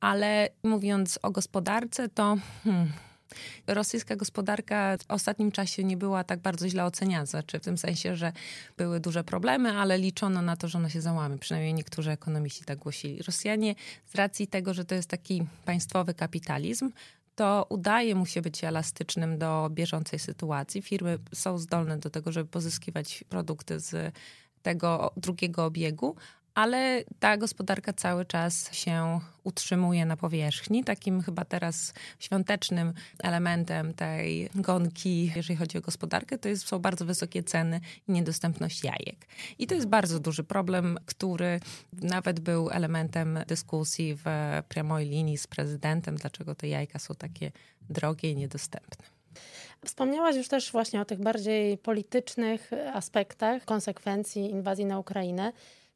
Ale 0.00 0.48
mówiąc 0.62 1.18
o 1.22 1.30
gospodarce, 1.30 2.08
to 2.08 2.36
hmm, 2.64 2.92
rosyjska 3.66 4.16
gospodarka 4.16 4.96
w 4.96 5.10
ostatnim 5.10 5.52
czasie 5.52 5.84
nie 5.84 5.96
była 5.96 6.24
tak 6.24 6.40
bardzo 6.40 6.68
źle 6.68 6.84
oceniana, 6.84 7.26
znaczy 7.26 7.58
w 7.58 7.62
tym 7.62 7.78
sensie, 7.78 8.16
że 8.16 8.32
były 8.76 9.00
duże 9.00 9.24
problemy, 9.24 9.72
ale 9.72 9.98
liczono 9.98 10.42
na 10.42 10.56
to, 10.56 10.68
że 10.68 10.78
ona 10.78 10.90
się 10.90 11.00
załamie. 11.00 11.38
Przynajmniej 11.38 11.74
niektórzy 11.74 12.10
ekonomiści 12.10 12.64
tak 12.64 12.78
głosili. 12.78 13.22
Rosjanie 13.22 13.74
z 14.06 14.14
racji 14.14 14.46
tego, 14.46 14.74
że 14.74 14.84
to 14.84 14.94
jest 14.94 15.08
taki 15.08 15.44
państwowy 15.64 16.14
kapitalizm, 16.14 16.90
to 17.34 17.66
udaje 17.68 18.14
mu 18.14 18.26
się 18.26 18.42
być 18.42 18.64
elastycznym 18.64 19.38
do 19.38 19.68
bieżącej 19.70 20.18
sytuacji. 20.18 20.82
Firmy 20.82 21.18
są 21.32 21.58
zdolne 21.58 21.98
do 21.98 22.10
tego, 22.10 22.32
żeby 22.32 22.50
pozyskiwać 22.50 23.24
produkty 23.28 23.80
z 23.80 24.14
tego 24.62 25.12
drugiego 25.16 25.64
obiegu, 25.64 26.16
ale 26.54 27.04
ta 27.18 27.36
gospodarka 27.36 27.92
cały 27.92 28.24
czas 28.24 28.72
się 28.72 29.20
utrzymuje 29.44 30.06
na 30.06 30.16
powierzchni. 30.16 30.84
Takim 30.84 31.22
chyba 31.22 31.44
teraz 31.44 31.94
świątecznym 32.18 32.92
elementem 33.18 33.94
tej 33.94 34.50
gonki, 34.54 35.32
jeżeli 35.36 35.56
chodzi 35.56 35.78
o 35.78 35.80
gospodarkę, 35.80 36.38
to 36.38 36.48
jest, 36.48 36.68
są 36.68 36.78
bardzo 36.78 37.04
wysokie 37.04 37.42
ceny 37.42 37.80
i 38.08 38.12
niedostępność 38.12 38.84
jajek. 38.84 39.26
I 39.58 39.66
to 39.66 39.74
jest 39.74 39.86
bardzo 39.86 40.20
duży 40.20 40.44
problem, 40.44 40.98
który 41.06 41.60
nawet 41.92 42.40
był 42.40 42.70
elementem 42.70 43.38
dyskusji 43.46 44.16
w 44.24 44.24
prямoj 44.68 45.04
linii 45.04 45.38
z 45.38 45.46
prezydentem, 45.46 46.16
dlaczego 46.16 46.54
te 46.54 46.68
jajka 46.68 46.98
są 46.98 47.14
takie 47.14 47.52
drogie 47.90 48.30
i 48.30 48.36
niedostępne. 48.36 49.04
Wspomniałaś 49.84 50.36
już 50.36 50.48
też 50.48 50.72
właśnie 50.72 51.00
o 51.00 51.04
tych 51.04 51.20
bardziej 51.20 51.78
politycznych 51.78 52.70
aspektach 52.92 53.64
konsekwencji 53.64 54.50
inwazji 54.50 54.84
na 54.84 54.98
Ukrainę. 54.98 55.52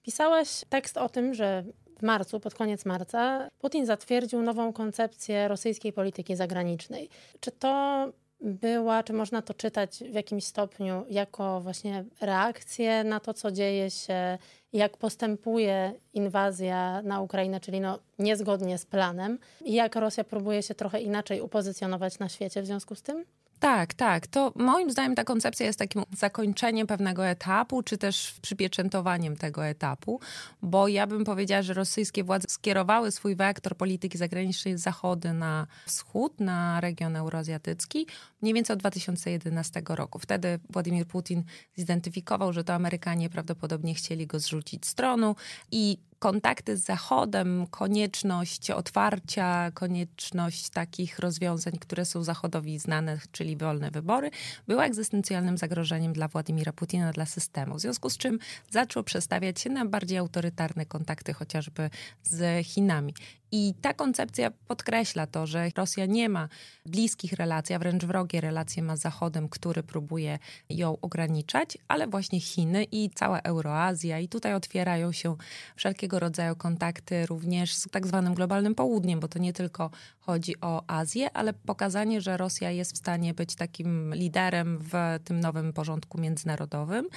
Pisałaś 0.08 0.64
tekst 0.68 0.96
o 0.96 1.08
tym, 1.08 1.34
że 1.34 1.64
w 1.98 2.02
marcu, 2.02 2.40
pod 2.40 2.54
koniec 2.54 2.84
marca, 2.84 3.48
Putin 3.58 3.86
zatwierdził 3.86 4.42
nową 4.42 4.72
koncepcję 4.72 5.48
rosyjskiej 5.48 5.92
polityki 5.92 6.36
zagranicznej. 6.36 7.08
Czy 7.40 7.50
to 7.50 8.04
była, 8.40 9.02
czy 9.02 9.12
można 9.12 9.42
to 9.42 9.54
czytać 9.54 9.98
w 9.98 10.14
jakimś 10.14 10.44
stopniu 10.44 11.04
jako 11.10 11.60
właśnie 11.60 12.04
reakcję 12.20 13.04
na 13.04 13.20
to, 13.20 13.34
co 13.34 13.50
dzieje 13.52 13.90
się, 13.90 14.38
jak 14.72 14.96
postępuje 14.96 15.92
inwazja 16.14 17.02
na 17.02 17.20
Ukrainę, 17.20 17.60
czyli 17.60 17.80
no 17.80 17.98
niezgodnie 18.18 18.78
z 18.78 18.86
planem, 18.86 19.38
i 19.64 19.72
jak 19.74 19.96
Rosja 19.96 20.24
próbuje 20.24 20.62
się 20.62 20.74
trochę 20.74 21.00
inaczej 21.00 21.40
upozycjonować 21.40 22.18
na 22.18 22.28
świecie 22.28 22.62
w 22.62 22.66
związku 22.66 22.94
z 22.94 23.02
tym? 23.02 23.24
Tak, 23.60 23.94
tak. 23.94 24.26
To 24.26 24.52
moim 24.56 24.90
zdaniem 24.90 25.14
ta 25.14 25.24
koncepcja 25.24 25.66
jest 25.66 25.78
takim 25.78 26.02
zakończeniem 26.16 26.86
pewnego 26.86 27.26
etapu, 27.26 27.82
czy 27.82 27.98
też 27.98 28.34
przypieczętowaniem 28.42 29.36
tego 29.36 29.66
etapu, 29.66 30.20
bo 30.62 30.88
ja 30.88 31.06
bym 31.06 31.24
powiedziała, 31.24 31.62
że 31.62 31.74
rosyjskie 31.74 32.24
władze 32.24 32.48
skierowały 32.48 33.10
swój 33.10 33.36
wektor 33.36 33.76
polityki 33.76 34.18
zagranicznej 34.18 34.78
z 34.78 34.80
zachody 34.80 35.32
na 35.32 35.66
wschód, 35.86 36.40
na 36.40 36.80
region 36.80 37.16
euroazjatycki, 37.16 38.06
mniej 38.42 38.54
więcej 38.54 38.74
od 38.74 38.80
2011 38.80 39.82
roku. 39.88 40.18
Wtedy 40.18 40.58
Władimir 40.70 41.06
Putin 41.06 41.44
zidentyfikował, 41.76 42.52
że 42.52 42.64
to 42.64 42.74
Amerykanie 42.74 43.30
prawdopodobnie 43.30 43.94
chcieli 43.94 44.26
go 44.26 44.40
zrzucić 44.40 44.86
z 44.86 44.94
tronu 44.94 45.36
i 45.70 45.98
kontakty 46.18 46.76
z 46.76 46.84
Zachodem, 46.84 47.66
konieczność 47.70 48.70
otwarcia, 48.70 49.70
konieczność 49.70 50.70
takich 50.70 51.18
rozwiązań, 51.18 51.72
które 51.80 52.04
są 52.04 52.22
Zachodowi 52.22 52.78
znane, 52.78 53.18
czyli 53.32 53.56
wolne 53.56 53.90
wybory, 53.90 54.30
była 54.66 54.84
egzystencjalnym 54.84 55.58
zagrożeniem 55.58 56.12
dla 56.12 56.28
Władimira 56.28 56.72
Putina, 56.72 57.12
dla 57.12 57.26
systemu. 57.26 57.74
W 57.74 57.80
związku 57.80 58.10
z 58.10 58.16
czym 58.16 58.38
zaczął 58.70 59.04
przestawiać 59.04 59.60
się 59.60 59.70
na 59.70 59.86
bardziej 59.86 60.18
autorytarne 60.18 60.86
kontakty, 60.86 61.32
chociażby 61.32 61.90
z 62.22 62.66
Chinami. 62.66 63.14
I 63.52 63.74
ta 63.80 63.94
koncepcja 63.94 64.50
podkreśla 64.50 65.26
to, 65.26 65.46
że 65.46 65.68
Rosja 65.76 66.06
nie 66.06 66.28
ma 66.28 66.48
bliskich 66.86 67.32
relacji, 67.32 67.74
a 67.74 67.78
wręcz 67.78 68.04
wrogie 68.04 68.40
relacje 68.40 68.82
ma 68.82 68.96
z 68.96 69.00
Zachodem, 69.00 69.48
który 69.48 69.82
próbuje 69.82 70.38
ją 70.70 71.00
ograniczać, 71.00 71.78
ale 71.88 72.06
właśnie 72.06 72.40
Chiny 72.40 72.84
i 72.84 73.10
cała 73.10 73.40
Euroazja. 73.40 74.18
I 74.18 74.28
tutaj 74.28 74.54
otwierają 74.54 75.12
się 75.12 75.36
wszelkie 75.76 76.07
wszelkiego 76.08 76.18
rodzaju 76.18 76.56
kontakty 76.56 77.26
również 77.26 77.74
z 77.74 77.88
tak 77.90 78.06
zwanym 78.06 78.34
globalnym 78.34 78.74
południem, 78.74 79.20
bo 79.20 79.28
to 79.28 79.38
nie 79.38 79.52
tylko 79.52 79.90
chodzi 80.20 80.54
o 80.60 80.82
Azję, 80.86 81.30
ale 81.32 81.52
pokazanie, 81.52 82.20
że 82.20 82.36
Rosja 82.36 82.70
jest 82.70 82.92
w 82.92 82.98
stanie 82.98 83.34
być 83.34 83.54
takim 83.54 84.14
liderem 84.14 84.78
w 84.78 84.92
tym 85.24 85.40
nowym 85.40 85.72
porządku 85.72 86.18
międzynarodowym. 86.18 87.08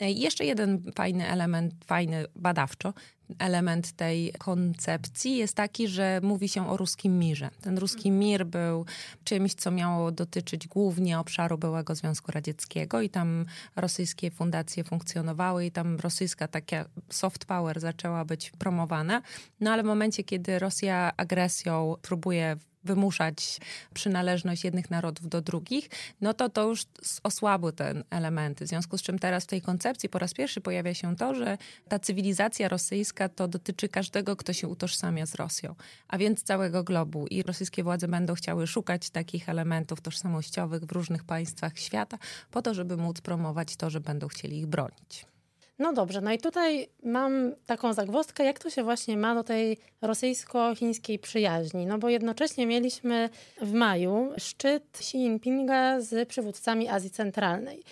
I 0.00 0.20
jeszcze 0.20 0.44
jeden 0.44 0.92
fajny 0.94 1.28
element, 1.28 1.74
fajny 1.84 2.24
badawczo, 2.36 2.94
element 3.38 3.92
tej 3.92 4.32
koncepcji 4.38 5.36
jest 5.36 5.54
taki, 5.54 5.88
że 5.88 6.20
mówi 6.22 6.48
się 6.48 6.70
o 6.70 6.76
ruskim 6.76 7.18
mirze. 7.18 7.50
Ten 7.60 7.78
ruski 7.78 8.10
mir 8.10 8.46
był 8.46 8.86
czymś, 9.24 9.54
co 9.54 9.70
miało 9.70 10.12
dotyczyć 10.12 10.68
głównie 10.68 11.18
obszaru 11.18 11.58
byłego 11.58 11.94
Związku 11.94 12.32
Radzieckiego 12.32 13.00
i 13.00 13.10
tam 13.10 13.46
rosyjskie 13.76 14.30
fundacje 14.30 14.84
funkcjonowały 14.84 15.66
i 15.66 15.70
tam 15.70 15.96
rosyjska 15.96 16.48
taka 16.48 16.84
soft 17.10 17.44
power 17.44 17.80
zaczęła 17.80 18.24
być 18.24 18.50
promowana. 18.50 19.22
No 19.60 19.70
ale 19.70 19.82
w 19.82 19.86
momencie, 19.86 20.24
kiedy 20.24 20.58
Rosja 20.58 21.12
agresją 21.16 21.94
próbuje 22.02 22.56
wymuszać 22.88 23.60
przynależność 23.94 24.64
jednych 24.64 24.90
narodów 24.90 25.28
do 25.28 25.40
drugich, 25.40 25.90
no 26.20 26.34
to 26.34 26.48
to 26.48 26.68
już 26.68 26.84
osłabły 27.22 27.72
ten 27.72 28.04
elementy. 28.10 28.64
W 28.64 28.68
związku 28.68 28.98
z 28.98 29.02
czym 29.02 29.18
teraz 29.18 29.44
w 29.44 29.46
tej 29.46 29.62
koncepcji 29.62 30.08
po 30.08 30.18
raz 30.18 30.34
pierwszy 30.34 30.60
pojawia 30.60 30.94
się 30.94 31.16
to, 31.16 31.34
że 31.34 31.58
ta 31.88 31.98
cywilizacja 31.98 32.68
rosyjska 32.68 33.28
to 33.28 33.48
dotyczy 33.48 33.88
każdego, 33.88 34.36
kto 34.36 34.52
się 34.52 34.68
utożsamia 34.68 35.26
z 35.26 35.34
Rosją, 35.34 35.74
a 36.08 36.18
więc 36.18 36.42
całego 36.42 36.84
globu. 36.84 37.26
I 37.26 37.42
rosyjskie 37.42 37.82
władze 37.82 38.08
będą 38.08 38.34
chciały 38.34 38.66
szukać 38.66 39.10
takich 39.10 39.48
elementów 39.48 40.00
tożsamościowych 40.00 40.84
w 40.84 40.92
różnych 40.92 41.24
państwach 41.24 41.78
świata, 41.78 42.18
po 42.50 42.62
to, 42.62 42.74
żeby 42.74 42.96
móc 42.96 43.20
promować 43.20 43.76
to, 43.76 43.90
że 43.90 44.00
będą 44.00 44.28
chcieli 44.28 44.58
ich 44.58 44.66
bronić. 44.66 45.37
No 45.78 45.92
dobrze, 45.92 46.20
no 46.20 46.32
i 46.32 46.38
tutaj 46.38 46.88
mam 47.02 47.52
taką 47.66 47.92
zagwozdkę, 47.92 48.44
jak 48.44 48.58
to 48.58 48.70
się 48.70 48.82
właśnie 48.82 49.16
ma 49.16 49.34
do 49.34 49.44
tej 49.44 49.78
rosyjsko-chińskiej 50.02 51.18
przyjaźni. 51.18 51.86
No 51.86 51.98
bo 51.98 52.08
jednocześnie 52.08 52.66
mieliśmy 52.66 53.30
w 53.60 53.72
maju 53.72 54.32
szczyt 54.38 54.84
Xi 54.94 55.18
Jinpinga 55.18 56.00
z 56.00 56.28
przywódcami 56.28 56.88
Azji 56.88 57.10
Centralnej. 57.10 57.82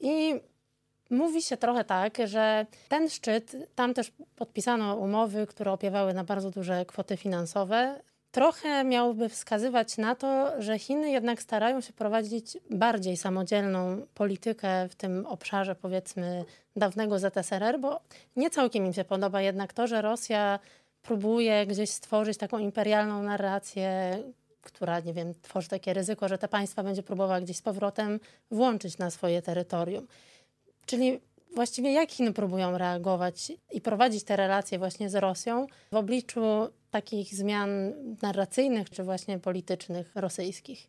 I 0.00 0.40
Mówi 1.10 1.42
się 1.42 1.56
trochę 1.56 1.84
tak, 1.84 2.18
że 2.24 2.66
ten 2.88 3.08
szczyt, 3.08 3.56
tam 3.74 3.94
też 3.94 4.12
podpisano 4.36 4.96
umowy, 4.96 5.46
które 5.46 5.72
opiewały 5.72 6.14
na 6.14 6.24
bardzo 6.24 6.50
duże 6.50 6.84
kwoty 6.86 7.16
finansowe 7.16 8.00
trochę 8.30 8.84
miałby 8.84 9.28
wskazywać 9.28 9.96
na 9.96 10.14
to, 10.14 10.62
że 10.62 10.78
Chiny 10.78 11.10
jednak 11.10 11.42
starają 11.42 11.80
się 11.80 11.92
prowadzić 11.92 12.58
bardziej 12.70 13.16
samodzielną 13.16 14.06
politykę 14.14 14.88
w 14.88 14.94
tym 14.94 15.26
obszarze, 15.26 15.74
powiedzmy, 15.74 16.44
dawnego 16.76 17.18
ZSRR, 17.18 17.80
bo 17.80 18.00
nie 18.36 18.50
całkiem 18.50 18.86
im 18.86 18.92
się 18.92 19.04
podoba 19.04 19.42
jednak 19.42 19.72
to, 19.72 19.86
że 19.86 20.02
Rosja 20.02 20.58
próbuje 21.02 21.66
gdzieś 21.66 21.90
stworzyć 21.90 22.38
taką 22.38 22.58
imperialną 22.58 23.22
narrację, 23.22 24.18
która, 24.62 25.00
nie 25.00 25.14
wiem, 25.14 25.32
tworzy 25.42 25.68
takie 25.68 25.94
ryzyko, 25.94 26.28
że 26.28 26.38
te 26.38 26.48
państwa 26.48 26.82
będzie 26.82 27.02
próbowała 27.02 27.40
gdzieś 27.40 27.56
z 27.56 27.62
powrotem 27.62 28.20
włączyć 28.50 28.98
na 28.98 29.10
swoje 29.10 29.42
terytorium. 29.42 30.06
Czyli 30.86 31.20
właściwie 31.54 31.92
jak 31.92 32.10
Chiny 32.10 32.32
próbują 32.32 32.78
reagować 32.78 33.52
i 33.72 33.80
prowadzić 33.80 34.24
te 34.24 34.36
relacje 34.36 34.78
właśnie 34.78 35.10
z 35.10 35.14
Rosją 35.14 35.66
w 35.92 35.96
obliczu 35.96 36.68
takich 36.90 37.34
zmian 37.34 37.70
narracyjnych 38.22 38.90
czy 38.90 39.04
właśnie 39.04 39.38
politycznych 39.38 40.10
rosyjskich? 40.14 40.86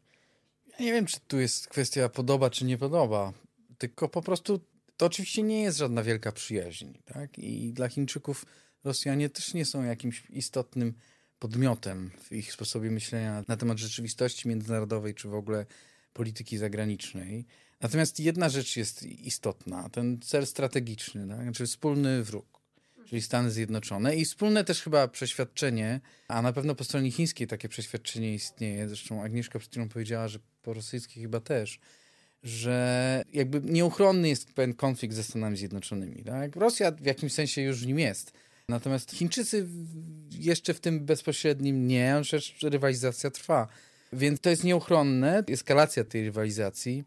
Ja 0.80 0.86
nie 0.86 0.94
wiem, 0.94 1.06
czy 1.06 1.20
tu 1.28 1.40
jest 1.40 1.68
kwestia 1.68 2.10
podoba 2.10 2.50
czy 2.50 2.66
nie 2.66 2.78
podoba, 2.78 3.34
tylko 3.78 4.10
po 4.10 4.22
prostu 4.22 4.60
to 4.98 5.06
oczywiście 5.06 5.44
nie 5.44 5.62
jest 5.62 5.78
żadna 5.78 6.04
wielka 6.04 6.32
przyjaźń. 6.32 6.88
Tak? 7.06 7.40
I 7.40 7.74
dla 7.74 7.90
Chińczyków 7.90 8.46
Rosjanie 8.84 9.30
też 9.30 9.54
nie 9.54 9.66
są 9.66 9.84
jakimś 9.84 10.24
istotnym 10.30 10.94
podmiotem 11.40 12.12
w 12.24 12.32
ich 12.32 12.54
sposobie 12.54 12.92
myślenia 12.92 13.44
na, 13.48 13.58
temat 13.58 13.78
rzeczywistości 13.78 14.48
międzynarodowej 14.48 15.16
czy 15.16 15.28
w 15.28 15.34
ogóle 15.34 15.66
polityki 16.14 16.58
zagranicznej. 16.58 17.46
Natomiast 17.82 18.20
jedna 18.20 18.50
rzecz 18.50 18.78
jest 18.78 19.04
istotna, 19.04 19.90
ten 19.90 20.20
cel 20.22 20.48
strategiczny, 20.48 21.28
tak? 21.28 21.44
znaczy 21.44 21.66
wspólny 21.66 22.24
wróg, 22.24 22.59
czyli 23.10 23.22
Stany 23.22 23.52
Zjednoczone 23.52 24.16
i 24.16 24.26
wspólne 24.26 24.64
też 24.64 24.82
chyba 24.82 25.08
przeświadczenie, 25.08 26.02
a 26.28 26.42
na 26.42 26.54
pewno 26.54 26.76
po 26.76 26.84
stronie 26.84 27.12
chińskiej 27.12 27.48
takie 27.48 27.70
przeświadczenie 27.70 28.34
istnieje, 28.34 28.88
zresztą 28.88 29.24
Agnieszka 29.24 29.60
przed 29.60 29.72
chwilą 29.72 29.90
powiedziała, 29.90 30.28
że 30.28 30.40
po 30.62 30.74
rosyjskiej 30.74 31.24
chyba 31.24 31.40
też, 31.40 31.80
że 32.44 33.24
jakby 33.34 33.62
nieuchronny 33.62 34.30
jest 34.30 34.54
pewien 34.54 34.74
konflikt 34.74 35.16
ze 35.16 35.24
Stanami 35.24 35.58
Zjednoczonymi. 35.58 36.24
Tak? 36.24 36.56
Rosja 36.56 36.92
w 36.92 37.06
jakimś 37.06 37.34
sensie 37.34 37.62
już 37.62 37.86
nim 37.86 38.00
jest. 38.00 38.34
Natomiast 38.70 39.12
Chińczycy 39.12 39.68
jeszcze 40.32 40.74
w 40.74 40.80
tym 40.80 41.06
bezpośrednim 41.06 41.88
nie, 41.88 42.22
rywalizacja 42.64 43.32
trwa. 43.32 43.68
Więc 44.14 44.40
to 44.42 44.50
jest 44.50 44.64
nieuchronne, 44.64 45.44
eskalacja 45.52 46.04
tej 46.04 46.24
rywalizacji. 46.24 47.04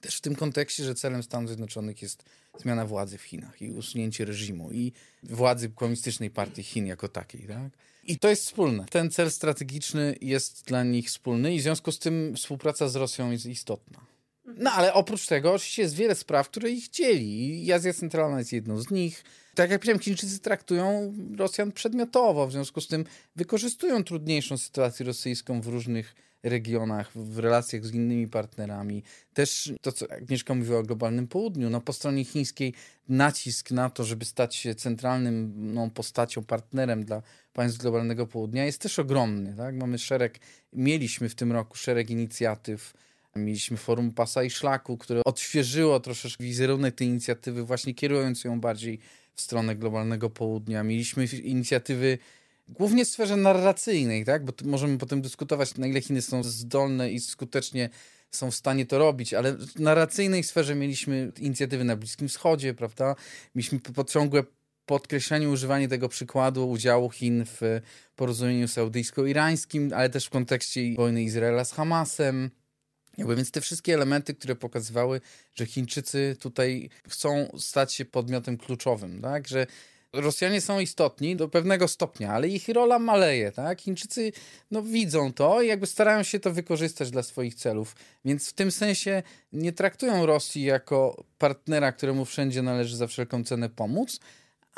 Też 0.00 0.16
w 0.16 0.20
tym 0.20 0.34
kontekście, 0.34 0.84
że 0.84 0.94
celem 0.94 1.22
Stanów 1.22 1.48
Zjednoczonych 1.48 2.02
jest 2.02 2.24
zmiana 2.58 2.86
władzy 2.86 3.18
w 3.18 3.22
Chinach 3.22 3.62
i 3.62 3.70
usunięcie 3.70 4.24
reżimu 4.24 4.72
i 4.72 4.92
władzy 5.22 5.68
komunistycznej 5.68 6.30
partii 6.30 6.62
Chin 6.62 6.86
jako 6.86 7.08
takiej. 7.08 7.46
Tak? 7.46 7.72
I 8.04 8.18
to 8.18 8.28
jest 8.28 8.44
wspólne. 8.44 8.86
Ten 8.90 9.10
cel 9.10 9.30
strategiczny 9.30 10.16
jest 10.20 10.64
dla 10.64 10.84
nich 10.84 11.06
wspólny 11.06 11.54
i 11.54 11.58
w 11.58 11.62
związku 11.62 11.92
z 11.92 11.98
tym 11.98 12.34
współpraca 12.36 12.88
z 12.88 12.96
Rosją 12.96 13.30
jest 13.30 13.46
istotna. 13.46 14.06
No 14.56 14.70
ale 14.70 14.94
oprócz 14.94 15.26
tego 15.26 15.52
oczywiście 15.52 15.82
jest 15.82 15.94
wiele 15.94 16.14
spraw, 16.14 16.48
które 16.48 16.70
ich 16.70 16.88
dzieli 16.88 17.64
i 17.64 17.72
Azja 17.72 17.94
Centralna 17.94 18.38
jest 18.38 18.52
jedną 18.52 18.80
z 18.80 18.90
nich. 18.90 19.24
Tak 19.54 19.70
jak 19.70 19.80
powiedziałem, 19.80 20.02
Chińczycy 20.02 20.38
traktują 20.38 21.14
Rosjan 21.36 21.72
przedmiotowo, 21.72 22.46
w 22.46 22.52
związku 22.52 22.80
z 22.80 22.88
tym 22.88 23.04
wykorzystują 23.36 24.04
trudniejszą 24.04 24.58
sytuację 24.58 25.06
rosyjską 25.06 25.60
w 25.60 25.66
różnych 25.66 26.14
regionach, 26.42 27.12
w 27.14 27.38
relacjach 27.38 27.84
z 27.84 27.94
innymi 27.94 28.28
partnerami. 28.28 29.02
Też 29.34 29.72
to, 29.80 29.92
co 29.92 30.12
Agnieszka 30.12 30.54
mówiła 30.54 30.78
o 30.78 30.82
globalnym 30.82 31.28
południu, 31.28 31.70
no 31.70 31.80
po 31.80 31.92
stronie 31.92 32.24
chińskiej 32.24 32.74
nacisk 33.08 33.70
na 33.70 33.90
to, 33.90 34.04
żeby 34.04 34.24
stać 34.24 34.56
się 34.56 34.74
centralnym 34.74 35.54
no, 35.74 35.90
postacią, 35.90 36.44
partnerem 36.44 37.04
dla 37.04 37.22
państw 37.52 37.80
globalnego 37.80 38.26
południa 38.26 38.64
jest 38.64 38.80
też 38.80 38.98
ogromny. 38.98 39.54
Tak? 39.56 39.74
Mamy 39.74 39.98
szereg, 39.98 40.38
mieliśmy 40.72 41.28
w 41.28 41.34
tym 41.34 41.52
roku 41.52 41.76
szereg 41.76 42.10
inicjatyw, 42.10 42.94
Mieliśmy 43.36 43.76
forum 43.76 44.12
Pasa 44.12 44.42
i 44.42 44.50
Szlaku, 44.50 44.96
które 44.96 45.24
odświeżyło 45.24 46.00
troszeczkę 46.00 46.44
wizerunek 46.44 46.94
tej 46.94 47.08
inicjatywy, 47.08 47.64
właśnie 47.64 47.94
kierując 47.94 48.44
ją 48.44 48.60
bardziej 48.60 48.98
w 49.34 49.40
stronę 49.40 49.76
globalnego 49.76 50.30
południa. 50.30 50.82
Mieliśmy 50.82 51.24
inicjatywy 51.24 52.18
głównie 52.68 53.04
w 53.04 53.08
sferze 53.08 53.36
narracyjnej, 53.36 54.24
tak? 54.24 54.44
bo 54.44 54.52
możemy 54.64 54.98
potem 54.98 55.22
dyskutować, 55.22 55.74
na 55.74 55.86
ile 55.86 56.00
Chiny 56.00 56.22
są 56.22 56.42
zdolne 56.42 57.12
i 57.12 57.20
skutecznie 57.20 57.90
są 58.30 58.50
w 58.50 58.54
stanie 58.54 58.86
to 58.86 58.98
robić, 58.98 59.34
ale 59.34 59.52
w 59.52 59.80
narracyjnej 59.80 60.44
sferze 60.44 60.74
mieliśmy 60.74 61.32
inicjatywy 61.40 61.84
na 61.84 61.96
Bliskim 61.96 62.28
Wschodzie, 62.28 62.74
prawda? 62.74 63.14
Mieliśmy 63.54 63.80
ciągłe 64.08 64.44
podkreślanie, 64.86 65.48
używanie 65.48 65.88
tego 65.88 66.08
przykładu 66.08 66.70
udziału 66.70 67.10
Chin 67.10 67.44
w 67.46 67.80
porozumieniu 68.16 68.68
saudyjsko-irańskim, 68.68 69.92
ale 69.94 70.10
też 70.10 70.26
w 70.26 70.30
kontekście 70.30 70.94
wojny 70.94 71.22
Izraela 71.22 71.64
z 71.64 71.72
Hamasem. 71.72 72.50
Jakby 73.18 73.36
więc 73.36 73.50
te 73.50 73.60
wszystkie 73.60 73.94
elementy, 73.94 74.34
które 74.34 74.56
pokazywały, 74.56 75.20
że 75.54 75.66
Chińczycy 75.66 76.36
tutaj 76.40 76.90
chcą 77.08 77.48
stać 77.58 77.94
się 77.94 78.04
podmiotem 78.04 78.56
kluczowym, 78.56 79.22
tak? 79.22 79.48
Że 79.48 79.66
Rosjanie 80.12 80.60
są 80.60 80.80
istotni 80.80 81.36
do 81.36 81.48
pewnego 81.48 81.88
stopnia, 81.88 82.32
ale 82.32 82.48
ich 82.48 82.68
rola 82.68 82.98
maleje, 82.98 83.52
tak? 83.52 83.80
Chińczycy 83.80 84.32
no, 84.70 84.82
widzą 84.82 85.32
to 85.32 85.62
i 85.62 85.66
jakby 85.66 85.86
starają 85.86 86.22
się 86.22 86.40
to 86.40 86.52
wykorzystać 86.52 87.10
dla 87.10 87.22
swoich 87.22 87.54
celów. 87.54 87.96
Więc 88.24 88.50
w 88.50 88.52
tym 88.52 88.70
sensie 88.70 89.22
nie 89.52 89.72
traktują 89.72 90.26
Rosji 90.26 90.62
jako 90.62 91.24
partnera, 91.38 91.92
któremu 91.92 92.24
wszędzie 92.24 92.62
należy 92.62 92.96
za 92.96 93.06
wszelką 93.06 93.44
cenę 93.44 93.68
pomóc, 93.68 94.20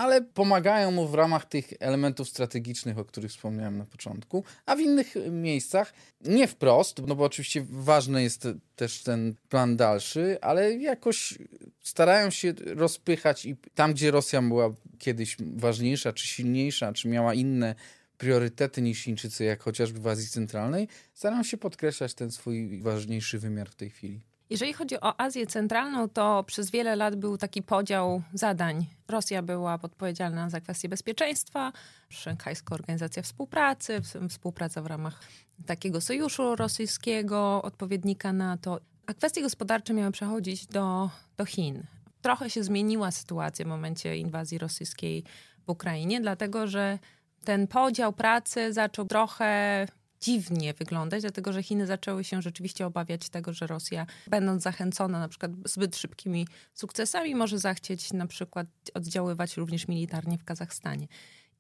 ale 0.01 0.23
pomagają 0.23 0.91
mu 0.91 1.09
w 1.09 1.15
ramach 1.15 1.45
tych 1.45 1.73
elementów 1.81 2.29
strategicznych, 2.29 2.99
o 2.99 3.05
których 3.05 3.31
wspomniałem 3.31 3.79
na 3.79 3.85
początku, 3.85 4.45
a 4.67 4.77
w 4.77 4.81
innych 4.81 5.15
miejscach 5.31 5.93
nie 6.21 6.49
wprost, 6.49 7.07
no 7.07 7.15
bo 7.15 7.25
oczywiście 7.25 7.67
ważny 7.71 8.23
jest 8.23 8.49
też 8.77 9.03
ten 9.03 9.35
plan 9.49 9.77
dalszy, 9.77 10.39
ale 10.41 10.75
jakoś 10.75 11.39
starają 11.81 12.31
się 12.31 12.53
rozpychać 12.67 13.47
i 13.47 13.57
tam, 13.75 13.93
gdzie 13.93 14.11
Rosja 14.11 14.43
była 14.43 14.75
kiedyś 14.99 15.37
ważniejsza, 15.57 16.13
czy 16.13 16.27
silniejsza, 16.27 16.93
czy 16.93 17.09
miała 17.09 17.35
inne 17.35 17.75
priorytety 18.19 18.83
niż 18.83 19.03
Chińczycy, 19.03 19.45
jak 19.45 19.63
chociażby 19.63 20.01
w 20.01 20.07
Azji 20.07 20.29
Centralnej, 20.29 20.89
starają 21.15 21.43
się 21.43 21.57
podkreślać 21.57 22.15
ten 22.15 22.31
swój 22.31 22.83
ważniejszy 22.83 23.39
wymiar 23.39 23.71
w 23.71 23.75
tej 23.75 23.91
chwili. 23.91 24.30
Jeżeli 24.51 24.73
chodzi 24.73 25.01
o 25.01 25.21
Azję 25.21 25.47
Centralną, 25.47 26.09
to 26.09 26.45
przez 26.47 26.71
wiele 26.71 26.97
lat 26.97 27.17
był 27.17 27.39
taki 27.39 27.63
podział 27.63 28.23
zadań. 28.35 28.87
Rosja 29.09 29.43
była 29.43 29.79
odpowiedzialna 29.83 30.51
za 30.51 30.61
kwestie 30.61 30.89
bezpieczeństwa, 30.89 31.73
Szanghajska 32.09 32.75
Organizacja 32.75 33.23
Współpracy, 33.23 34.01
współpraca 34.29 34.83
w 34.83 34.87
ramach 34.87 35.21
takiego 35.67 36.01
sojuszu 36.01 36.57
rosyjskiego, 36.57 37.63
odpowiednika 37.63 38.33
NATO, 38.33 38.81
a 39.07 39.15
kwestie 39.15 39.43
gospodarcze 39.43 39.95
miały 39.95 40.13
przechodzić 40.13 40.67
do, 40.67 41.11
do 41.37 41.45
Chin. 41.45 41.83
trochę 42.23 42.51
się 42.51 42.65
zmieniła 42.65 43.11
sytuacja 43.11 43.65
w 43.65 43.69
momencie 43.69 44.17
inwazji 44.17 44.59
rosyjskiej 44.59 45.25
w 45.67 45.71
Ukrainie, 45.71 46.21
dlatego 46.21 46.67
że 46.67 46.99
ten 47.45 47.67
podział 47.67 48.13
pracy 48.13 48.73
zaczął 48.73 49.05
trochę 49.05 49.87
dziwnie 50.21 50.75
wyglądać, 50.75 51.23
dlatego 51.23 51.53
że 51.53 51.63
Chiny 51.63 51.87
zaczęły 51.87 52.25
się 52.25 52.43
rzeczywiście 52.43 52.87
obawiać 52.87 53.29
tego, 53.29 53.53
że 53.53 53.67
Rosja, 53.67 54.07
będąc 54.27 54.63
zachęcona 54.63 55.19
na 55.19 55.29
przykład 55.29 55.53
zbyt 55.65 55.97
szybkimi 55.97 56.47
sukcesami, 56.75 57.35
może 57.35 57.59
zachcieć 57.59 58.13
na 58.13 58.27
przykład 58.27 58.67
oddziaływać 58.95 59.57
również 59.57 59.89
militarnie 59.89 60.39
w 60.39 60.45
Kazachstanie. 60.45 61.07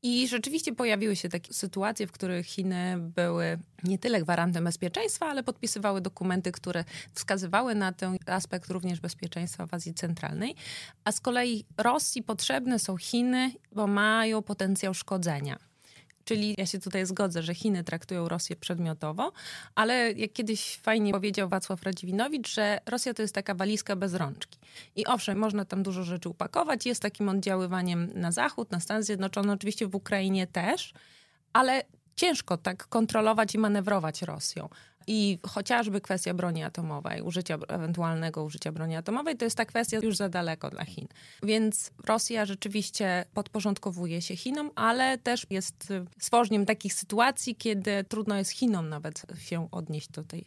I 0.02 0.28
rzeczywiście 0.28 0.74
pojawiły 0.74 1.16
się 1.16 1.28
takie 1.28 1.54
sytuacje, 1.54 2.06
w 2.06 2.12
których 2.12 2.46
Chiny 2.46 2.96
były 2.98 3.58
nie 3.84 3.98
tyle 3.98 4.22
gwarantem 4.22 4.64
bezpieczeństwa, 4.64 5.26
ale 5.26 5.42
podpisywały 5.42 6.00
dokumenty, 6.00 6.52
które 6.52 6.84
wskazywały 7.14 7.74
na 7.74 7.92
ten 7.92 8.16
aspekt 8.26 8.70
również 8.70 9.00
bezpieczeństwa 9.00 9.66
w 9.66 9.74
Azji 9.74 9.94
Centralnej. 9.94 10.54
A 11.04 11.12
z 11.12 11.20
kolei 11.20 11.64
Rosji 11.76 12.22
potrzebne 12.22 12.78
są 12.78 12.96
Chiny, 12.96 13.52
bo 13.72 13.86
mają 13.86 14.42
potencjał 14.42 14.94
szkodzenia. 14.94 15.69
Czyli 16.30 16.54
ja 16.58 16.66
się 16.66 16.78
tutaj 16.78 17.06
zgodzę, 17.06 17.42
że 17.42 17.54
Chiny 17.54 17.84
traktują 17.84 18.28
Rosję 18.28 18.56
przedmiotowo, 18.56 19.32
ale 19.74 20.12
jak 20.12 20.32
kiedyś 20.32 20.76
fajnie 20.76 21.12
powiedział 21.12 21.48
Wacław 21.48 21.82
Radziwinowicz, 21.82 22.54
że 22.54 22.80
Rosja 22.86 23.14
to 23.14 23.22
jest 23.22 23.34
taka 23.34 23.54
walizka 23.54 23.96
bez 23.96 24.14
rączki. 24.14 24.58
I 24.96 25.06
owszem, 25.06 25.38
można 25.38 25.64
tam 25.64 25.82
dużo 25.82 26.02
rzeczy 26.02 26.28
upakować, 26.28 26.86
jest 26.86 27.02
takim 27.02 27.28
oddziaływaniem 27.28 28.10
na 28.14 28.32
Zachód, 28.32 28.70
na 28.70 28.80
Stany 28.80 29.02
Zjednoczone, 29.02 29.52
oczywiście 29.52 29.86
w 29.86 29.94
Ukrainie 29.94 30.46
też, 30.46 30.92
ale 31.52 31.82
ciężko 32.16 32.56
tak 32.56 32.86
kontrolować 32.86 33.54
i 33.54 33.58
manewrować 33.58 34.22
Rosją. 34.22 34.68
I 35.12 35.38
chociażby 35.46 36.00
kwestia 36.00 36.34
broni 36.34 36.62
atomowej, 36.62 37.22
użycia, 37.22 37.58
ewentualnego 37.68 38.44
użycia 38.44 38.72
broni 38.72 38.96
atomowej, 38.96 39.36
to 39.36 39.44
jest 39.44 39.56
ta 39.56 39.64
kwestia 39.64 39.98
już 40.02 40.16
za 40.16 40.28
daleko 40.28 40.70
dla 40.70 40.84
Chin. 40.84 41.08
Więc 41.42 41.90
Rosja 42.06 42.46
rzeczywiście 42.46 43.24
podporządkowuje 43.34 44.22
się 44.22 44.36
Chinom, 44.36 44.70
ale 44.74 45.18
też 45.18 45.46
jest 45.50 45.92
stworzeniem 46.18 46.66
takich 46.66 46.94
sytuacji, 46.94 47.56
kiedy 47.56 48.04
trudno 48.04 48.36
jest 48.36 48.50
Chinom 48.50 48.88
nawet 48.88 49.22
się 49.38 49.68
odnieść 49.70 50.08
do 50.08 50.24
tej 50.24 50.44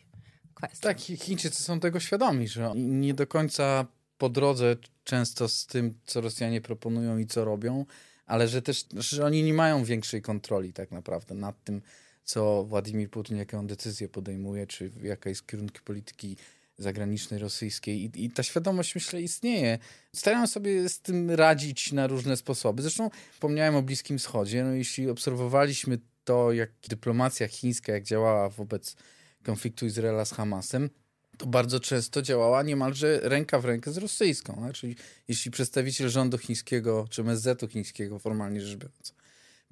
kwestii. 0.53 0.82
Tak, 0.82 0.99
Chińczycy 0.99 1.64
są 1.64 1.80
tego 1.80 1.99
świadomi, 1.99 2.47
że 2.47 2.72
nie 2.76 3.14
do 3.14 3.28
końca 3.28 3.86
po 4.18 4.30
drodze 4.30 4.76
często 5.03 5.49
z 5.49 5.66
tym, 5.66 5.99
co 6.05 6.22
Rosjanie 6.22 6.61
proponują 6.61 7.18
i 7.18 7.26
co 7.26 7.45
robią, 7.45 7.86
ale 8.26 8.47
że 8.47 8.61
też 8.61 8.86
że 8.97 9.26
oni 9.26 9.43
nie 9.43 9.53
mają 9.53 9.84
większej 9.84 10.22
kontroli 10.22 10.74
tak 10.74 10.91
naprawdę 10.91 11.36
nad 11.36 11.64
tym, 11.64 11.82
co 12.24 12.63
Władimir 12.63 13.09
Putin, 13.09 13.38
jaką 13.38 13.67
decyzję 13.67 14.09
podejmuje, 14.09 14.67
czy 14.67 14.91
jaka 15.01 15.30
jest 15.30 15.47
kierunki 15.47 15.80
polityki 15.82 16.38
zagranicznej 16.78 17.39
rosyjskiej 17.39 18.03
I, 18.03 18.26
i, 18.26 18.32
ta 18.32 18.43
świadomość 18.43 18.95
myślę 18.95 19.21
istnieje. 19.21 19.80
Starają 20.15 20.47
sobie 20.47 20.89
z 20.89 20.99
tym 20.99 21.32
radzić 21.32 21.91
na 21.91 22.07
różne 22.07 22.38
sposoby. 22.38 22.82
Zresztą 22.82 23.09
wspomniałem 23.34 23.76
o 23.76 23.82
Bliskim 23.82 24.17
Wschodzie. 24.17 24.63
No, 24.63 24.74
jeśli 24.74 25.09
obserwowaliśmy 25.09 25.99
to, 26.24 26.51
jak 26.51 26.69
dyplomacja 26.89 27.47
chińska 27.47 27.91
jak 27.91 28.03
działała 28.03 28.49
wobec 28.49 28.95
konfliktu 29.43 29.86
Izraela 29.86 30.26
z 30.26 30.32
Hamasem, 30.32 30.89
to 31.38 31.45
bardzo 31.45 31.80
często 31.80 32.21
działała 32.21 32.63
niemalże 32.63 33.19
ręka 33.24 33.59
w 33.59 33.65
rękę 33.65 33.91
z 33.91 33.97
rosyjską. 33.97 34.69
Czyli 34.74 34.95
jeśli 35.28 35.51
przedstawiciel 35.51 36.09
rządu 36.09 36.38
chińskiego, 36.38 37.07
czy 37.09 37.21
MSZ-u 37.21 37.67
chińskiego, 37.67 38.19
formalnie 38.19 38.61
rzecz 38.61 38.78
biorąc, 38.78 39.13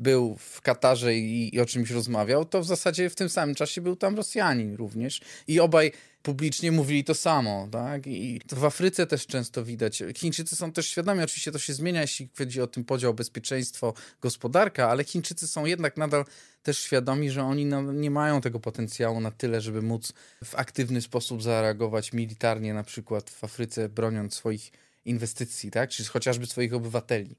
był 0.01 0.37
w 0.39 0.61
Katarze 0.61 1.15
i, 1.15 1.55
i, 1.55 1.59
o 1.59 1.65
czymś 1.65 1.91
rozmawiał, 1.91 2.45
to 2.45 2.61
w 2.61 2.65
zasadzie 2.65 3.09
w 3.09 3.15
tym 3.15 3.29
samym 3.29 3.55
czasie 3.55 3.81
był 3.81 3.95
tam 3.95 4.15
Rosjanin 4.15 4.75
również. 4.75 5.21
I 5.47 5.59
obaj 5.59 5.91
publicznie 6.23 6.71
mówili 6.71 7.03
to 7.03 7.15
samo. 7.15 7.67
Tak? 7.71 8.07
I 8.07 8.41
w 8.51 8.65
Afryce 8.65 9.07
też 9.07 9.27
często 9.27 9.65
widać. 9.65 10.03
Chińczycy 10.17 10.55
są 10.55 10.71
też 10.71 10.89
świadomi, 10.89 11.23
oczywiście 11.23 11.51
to 11.51 11.59
się 11.59 11.73
zmienia, 11.73 12.01
jeśli 12.01 12.29
chodzi 12.37 12.61
o 12.61 12.67
ten 12.67 12.83
podział 12.83 13.13
bezpieczeństwo, 13.13 13.93
gospodarka, 14.21 14.89
ale 14.89 15.03
Chińczycy 15.03 15.47
są 15.47 15.65
jednak 15.65 15.97
nadal 15.97 16.25
też 16.63 16.79
świadomi, 16.79 17.31
że 17.31 17.43
oni 17.43 17.65
no, 17.65 17.93
nie 17.93 18.11
mają 18.11 18.41
tego 18.41 18.59
potencjału 18.59 19.19
na 19.19 19.31
tyle, 19.31 19.61
żeby 19.61 19.81
móc 19.81 20.13
w 20.43 20.55
aktywny 20.55 21.01
sposób 21.01 21.43
zareagować 21.43 22.13
militarnie, 22.13 22.73
na 22.73 22.83
przykład 22.83 23.29
w 23.29 23.43
Afryce, 23.43 23.89
broniąc 23.89 24.33
swoich 24.33 24.71
inwestycji, 25.05 25.71
tak? 25.71 25.89
czy 25.89 26.05
chociażby 26.05 26.45
swoich 26.45 26.73
obywateli 26.73 27.35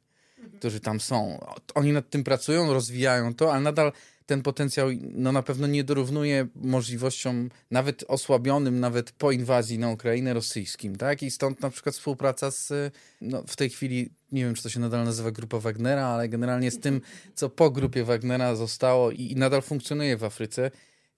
którzy 0.58 0.80
tam 0.80 1.00
są. 1.00 1.38
Oni 1.74 1.92
nad 1.92 2.10
tym 2.10 2.24
pracują, 2.24 2.72
rozwijają 2.72 3.34
to, 3.34 3.52
ale 3.52 3.60
nadal 3.60 3.92
ten 4.26 4.42
potencjał 4.42 4.88
no, 5.00 5.32
na 5.32 5.42
pewno 5.42 5.66
nie 5.66 5.84
dorównuje 5.84 6.46
możliwościom 6.54 7.50
nawet 7.70 8.04
osłabionym, 8.08 8.80
nawet 8.80 9.12
po 9.12 9.32
inwazji 9.32 9.78
na 9.78 9.90
Ukrainę 9.90 10.34
rosyjskim. 10.34 10.96
Tak? 10.96 11.22
I 11.22 11.30
stąd 11.30 11.60
na 11.60 11.70
przykład 11.70 11.94
współpraca 11.94 12.50
z, 12.50 12.94
no, 13.20 13.42
w 13.46 13.56
tej 13.56 13.70
chwili, 13.70 14.10
nie 14.32 14.44
wiem 14.44 14.54
czy 14.54 14.62
to 14.62 14.68
się 14.68 14.80
nadal 14.80 15.04
nazywa 15.04 15.30
Grupa 15.30 15.58
Wagnera, 15.58 16.06
ale 16.06 16.28
generalnie 16.28 16.70
z 16.70 16.80
tym, 16.80 17.00
co 17.34 17.50
po 17.50 17.70
grupie 17.70 18.04
Wagnera 18.04 18.54
zostało 18.54 19.10
i, 19.10 19.32
i 19.32 19.36
nadal 19.36 19.62
funkcjonuje 19.62 20.16
w 20.16 20.24
Afryce, 20.24 20.70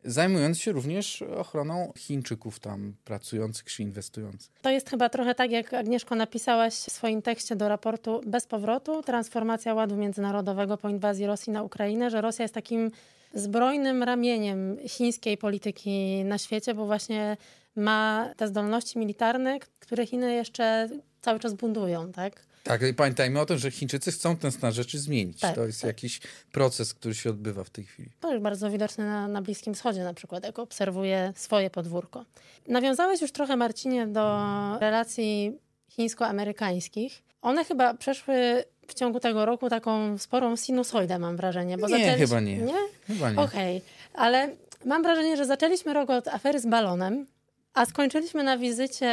zajmując 0.04 0.60
się 0.60 0.72
również 0.72 1.22
ochroną 1.22 1.92
Chińczyków 1.98 2.60
tam 2.60 2.94
pracujących 3.04 3.64
czy 3.64 3.82
inwestujących. 3.82 4.52
To 4.62 4.70
jest 4.70 4.90
chyba 4.90 5.08
trochę 5.08 5.34
tak, 5.34 5.50
jak 5.50 5.74
Agnieszko 5.74 6.14
napisałaś 6.14 6.74
w 6.74 6.90
swoim 6.90 7.22
tekście 7.22 7.56
do 7.56 7.68
raportu 7.68 8.20
Bez 8.26 8.46
powrotu, 8.46 9.02
transformacja 9.02 9.74
ładu 9.74 9.96
międzynarodowego 9.96 10.76
po 10.76 10.88
inwazji 10.88 11.26
Rosji 11.26 11.52
na 11.52 11.62
Ukrainę, 11.62 12.10
że 12.10 12.20
Rosja 12.20 12.42
jest 12.42 12.54
takim 12.54 12.90
zbrojnym 13.34 14.02
ramieniem 14.02 14.76
chińskiej 14.88 15.38
polityki 15.38 16.24
na 16.24 16.38
świecie, 16.38 16.74
bo 16.74 16.86
właśnie 16.86 17.36
ma 17.76 18.30
te 18.36 18.48
zdolności 18.48 18.98
militarne, 18.98 19.58
które 19.78 20.06
Chiny 20.06 20.34
jeszcze 20.34 20.88
cały 21.20 21.40
czas 21.40 21.54
bundują, 21.54 22.12
tak? 22.12 22.46
Tak, 22.64 22.82
i 22.82 22.94
pamiętajmy 22.94 23.40
o 23.40 23.46
tym, 23.46 23.58
że 23.58 23.70
Chińczycy 23.70 24.12
chcą 24.12 24.36
ten 24.36 24.52
stan 24.52 24.72
rzeczy 24.72 24.98
zmienić. 24.98 25.40
Tak, 25.40 25.54
to 25.54 25.66
jest 25.66 25.80
tak. 25.80 25.88
jakiś 25.88 26.20
proces, 26.52 26.94
który 26.94 27.14
się 27.14 27.30
odbywa 27.30 27.64
w 27.64 27.70
tej 27.70 27.84
chwili. 27.84 28.10
To 28.20 28.30
jest 28.30 28.42
bardzo 28.42 28.70
widoczne 28.70 29.04
na, 29.06 29.28
na 29.28 29.42
Bliskim 29.42 29.74
Wschodzie 29.74 30.04
na 30.04 30.14
przykład, 30.14 30.44
jak 30.44 30.58
obserwuję 30.58 31.32
swoje 31.36 31.70
podwórko. 31.70 32.24
Nawiązałeś 32.68 33.22
już 33.22 33.32
trochę, 33.32 33.56
Marcinie, 33.56 34.06
do 34.06 34.40
relacji 34.80 35.58
chińsko-amerykańskich. 35.90 37.22
One 37.42 37.64
chyba 37.64 37.94
przeszły 37.94 38.64
w 38.88 38.94
ciągu 38.94 39.20
tego 39.20 39.44
roku 39.44 39.70
taką 39.70 40.18
sporą 40.18 40.56
sinusoidę, 40.56 41.18
mam 41.18 41.36
wrażenie. 41.36 41.78
Bo 41.78 41.88
nie, 41.88 41.94
zaczęliśmy... 41.98 42.26
chyba 42.26 42.40
nie. 42.40 42.56
Nie? 42.56 42.74
Chyba 43.06 43.30
nie. 43.30 43.38
Okej, 43.38 43.76
okay. 43.76 44.22
ale 44.22 44.56
mam 44.84 45.02
wrażenie, 45.02 45.36
że 45.36 45.46
zaczęliśmy 45.46 45.94
rok 45.94 46.10
od 46.10 46.28
afery 46.28 46.60
z 46.60 46.66
balonem, 46.66 47.26
a 47.74 47.86
skończyliśmy 47.86 48.42
na 48.42 48.58
wizycie 48.58 49.08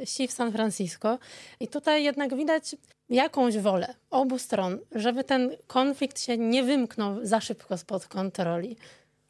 Xi 0.00 0.28
w 0.28 0.32
San 0.32 0.52
Francisco. 0.52 1.18
I 1.60 1.68
tutaj 1.68 2.04
jednak 2.04 2.36
widać 2.36 2.76
jakąś 3.10 3.58
wolę 3.58 3.94
obu 4.10 4.38
stron, 4.38 4.78
żeby 4.94 5.24
ten 5.24 5.50
konflikt 5.66 6.20
się 6.20 6.38
nie 6.38 6.62
wymknął 6.62 7.18
za 7.22 7.40
szybko 7.40 7.78
spod 7.78 8.06
kontroli. 8.06 8.76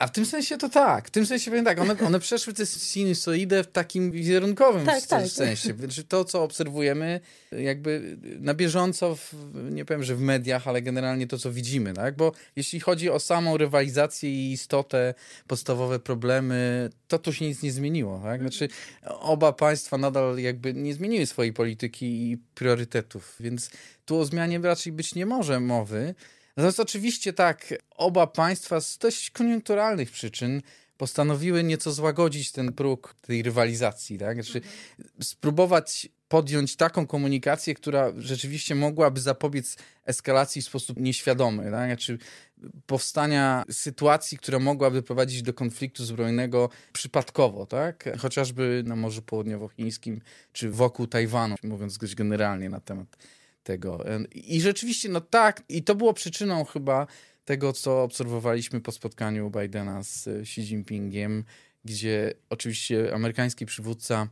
A 0.02 0.06
w 0.06 0.10
tym 0.10 0.26
sensie 0.26 0.58
to 0.58 0.68
tak. 0.68 1.08
W 1.08 1.10
tym 1.10 1.26
sensie 1.26 1.50
powiem 1.50 1.64
tak, 1.64 1.80
one, 1.80 1.96
one 2.06 2.20
przeszły 2.20 2.52
tę 2.52 2.66
sinusoidę 2.66 3.64
w 3.64 3.66
takim 3.66 4.10
wizerunkowym 4.10 4.86
tak, 4.86 5.06
tak. 5.06 5.26
sensie. 5.26 5.74
Znaczy 5.78 6.04
to, 6.04 6.24
co 6.24 6.42
obserwujemy 6.42 7.20
jakby 7.52 8.18
na 8.40 8.54
bieżąco, 8.54 9.16
w, 9.16 9.34
nie 9.70 9.84
powiem, 9.84 10.02
że 10.02 10.16
w 10.16 10.20
mediach, 10.20 10.68
ale 10.68 10.82
generalnie 10.82 11.26
to, 11.26 11.38
co 11.38 11.52
widzimy. 11.52 11.94
Tak? 11.94 12.16
Bo 12.16 12.32
jeśli 12.56 12.80
chodzi 12.80 13.10
o 13.10 13.20
samą 13.20 13.56
rywalizację 13.56 14.30
i 14.30 14.52
istotę, 14.52 15.14
podstawowe 15.46 15.98
problemy, 15.98 16.90
to 17.08 17.18
tu 17.18 17.32
się 17.32 17.44
nic 17.44 17.62
nie 17.62 17.72
zmieniło. 17.72 18.20
Tak? 18.24 18.40
Znaczy 18.40 18.68
oba 19.06 19.52
państwa 19.52 19.98
nadal 19.98 20.38
jakby 20.38 20.74
nie 20.74 20.94
zmieniły 20.94 21.26
swojej 21.26 21.52
polityki 21.52 22.06
i 22.30 22.38
priorytetów, 22.54 23.36
więc 23.40 23.70
tu 24.04 24.18
o 24.18 24.24
zmianie 24.24 24.58
raczej 24.58 24.92
być 24.92 25.14
nie 25.14 25.26
może 25.26 25.60
mowy. 25.60 26.14
Natomiast 26.56 26.80
oczywiście 26.80 27.32
tak, 27.32 27.74
oba 27.90 28.26
państwa 28.26 28.80
z 28.80 28.98
dość 28.98 29.30
koniunkturalnych 29.30 30.10
przyczyn 30.10 30.62
postanowiły 30.96 31.64
nieco 31.64 31.92
złagodzić 31.92 32.52
ten 32.52 32.72
próg 32.72 33.14
tej 33.20 33.42
rywalizacji, 33.42 34.18
tak? 34.18 34.44
Znaczy, 34.44 34.60
spróbować 35.22 36.08
podjąć 36.28 36.76
taką 36.76 37.06
komunikację, 37.06 37.74
która 37.74 38.12
rzeczywiście 38.18 38.74
mogłaby 38.74 39.20
zapobiec 39.20 39.76
eskalacji 40.04 40.62
w 40.62 40.64
sposób 40.64 41.00
nieświadomy, 41.00 41.70
tak? 41.70 41.88
Znaczy, 41.88 42.18
powstania 42.86 43.64
sytuacji, 43.70 44.38
która 44.38 44.58
mogłaby 44.58 45.02
prowadzić 45.02 45.42
do 45.42 45.54
konfliktu 45.54 46.04
zbrojnego 46.04 46.68
przypadkowo, 46.92 47.66
tak? 47.66 48.08
Chociażby 48.18 48.82
na 48.86 48.96
Morzu 48.96 49.22
Południowochińskim, 49.22 50.20
czy 50.52 50.70
wokół 50.70 51.06
Tajwanu, 51.06 51.54
mówiąc 51.62 51.98
dość 51.98 52.14
generalnie 52.14 52.68
na 52.68 52.80
temat 52.80 53.16
tego. 53.62 54.04
I 54.34 54.60
rzeczywiście, 54.60 55.08
no 55.08 55.20
tak, 55.20 55.62
i 55.68 55.82
to 55.82 55.94
było 55.94 56.14
przyczyną 56.14 56.64
chyba 56.64 57.06
tego, 57.44 57.72
co 57.72 58.02
obserwowaliśmy 58.02 58.80
po 58.80 58.92
spotkaniu 58.92 59.50
Bidena 59.50 60.02
z 60.02 60.28
Xi 60.28 60.60
Jinpingiem, 60.60 61.44
gdzie 61.84 62.34
oczywiście 62.50 63.14
amerykański 63.14 63.66
przywódca, 63.66 64.28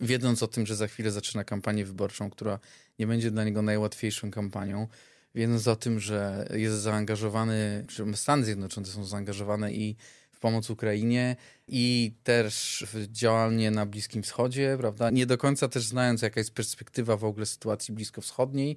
wiedząc 0.00 0.42
o 0.42 0.48
tym, 0.48 0.66
że 0.66 0.76
za 0.76 0.86
chwilę 0.86 1.10
zaczyna 1.10 1.44
kampanię 1.44 1.84
wyborczą, 1.84 2.30
która 2.30 2.58
nie 2.98 3.06
będzie 3.06 3.30
dla 3.30 3.44
niego 3.44 3.62
najłatwiejszą 3.62 4.30
kampanią, 4.30 4.88
wiedząc 5.34 5.68
o 5.68 5.76
tym, 5.76 6.00
że 6.00 6.48
jest 6.54 6.76
zaangażowany, 6.76 7.84
że 7.88 8.16
Stany 8.16 8.44
Zjednoczone 8.44 8.86
są 8.86 9.04
zaangażowane 9.04 9.72
i 9.72 9.96
pomoc 10.44 10.70
Ukrainie 10.70 11.36
i 11.68 12.12
też 12.24 12.84
działanie 13.08 13.70
na 13.70 13.86
Bliskim 13.86 14.22
Wschodzie, 14.22 14.76
prawda? 14.80 15.10
Nie 15.10 15.26
do 15.26 15.38
końca 15.38 15.68
też 15.68 15.84
znając, 15.84 16.22
jaka 16.22 16.40
jest 16.40 16.54
perspektywa 16.54 17.16
w 17.16 17.24
ogóle 17.24 17.46
sytuacji 17.46 17.94
bliskowschodniej, 17.94 18.76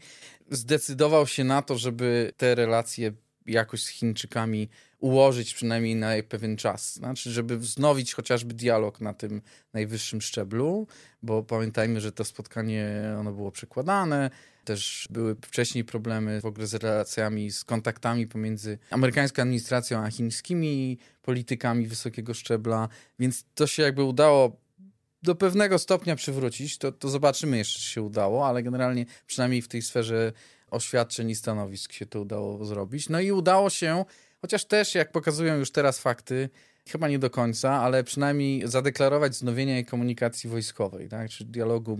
zdecydował 0.51 1.27
się 1.27 1.43
na 1.43 1.61
to, 1.61 1.77
żeby 1.77 2.31
te 2.37 2.55
relacje 2.55 3.11
jakoś 3.45 3.83
z 3.83 3.87
Chińczykami 3.87 4.69
ułożyć 4.99 5.53
przynajmniej 5.53 5.95
na 5.95 6.09
pewien 6.29 6.57
czas. 6.57 6.93
Znaczy, 6.93 7.31
żeby 7.31 7.57
wznowić 7.57 8.13
chociażby 8.13 8.53
dialog 8.53 9.01
na 9.01 9.13
tym 9.13 9.41
najwyższym 9.73 10.21
szczeblu, 10.21 10.87
bo 11.23 11.43
pamiętajmy, 11.43 12.01
że 12.01 12.11
to 12.11 12.23
spotkanie 12.23 13.15
ono 13.19 13.31
było 13.31 13.51
przekładane. 13.51 14.29
Też 14.63 15.07
były 15.09 15.35
wcześniej 15.35 15.83
problemy 15.83 16.41
w 16.41 16.45
ogóle 16.45 16.67
z 16.67 16.73
relacjami, 16.73 17.51
z 17.51 17.63
kontaktami 17.63 18.27
pomiędzy 18.27 18.77
amerykańską 18.91 19.41
administracją 19.41 19.99
a 19.99 20.11
chińskimi 20.11 20.97
politykami 21.21 21.87
wysokiego 21.87 22.33
szczebla, 22.33 22.89
więc 23.19 23.45
to 23.55 23.67
się 23.67 23.83
jakby 23.83 24.03
udało 24.03 24.57
do 25.23 25.35
pewnego 25.35 25.79
stopnia 25.79 26.15
przywrócić. 26.15 26.77
To, 26.77 26.91
to 26.91 27.09
zobaczymy 27.09 27.57
jeszcze, 27.57 27.79
czy 27.79 27.85
się 27.85 28.01
udało, 28.01 28.47
ale 28.47 28.63
generalnie 28.63 29.05
przynajmniej 29.27 29.61
w 29.61 29.67
tej 29.67 29.81
sferze 29.81 30.33
oświadczeń 30.71 31.29
i 31.29 31.35
stanowisk 31.35 31.93
się 31.93 32.05
to 32.05 32.21
udało 32.21 32.65
zrobić. 32.65 33.09
No 33.09 33.19
i 33.19 33.31
udało 33.31 33.69
się, 33.69 34.05
chociaż 34.41 34.65
też, 34.65 34.95
jak 34.95 35.11
pokazują 35.11 35.55
już 35.55 35.71
teraz 35.71 35.99
fakty, 35.99 36.49
chyba 36.89 37.07
nie 37.07 37.19
do 37.19 37.29
końca, 37.29 37.71
ale 37.71 38.03
przynajmniej 38.03 38.67
zadeklarować 38.67 39.31
wznowienie 39.31 39.85
komunikacji 39.85 40.49
wojskowej, 40.49 41.09
tak? 41.09 41.29
czy 41.29 41.45
dialogu 41.45 41.97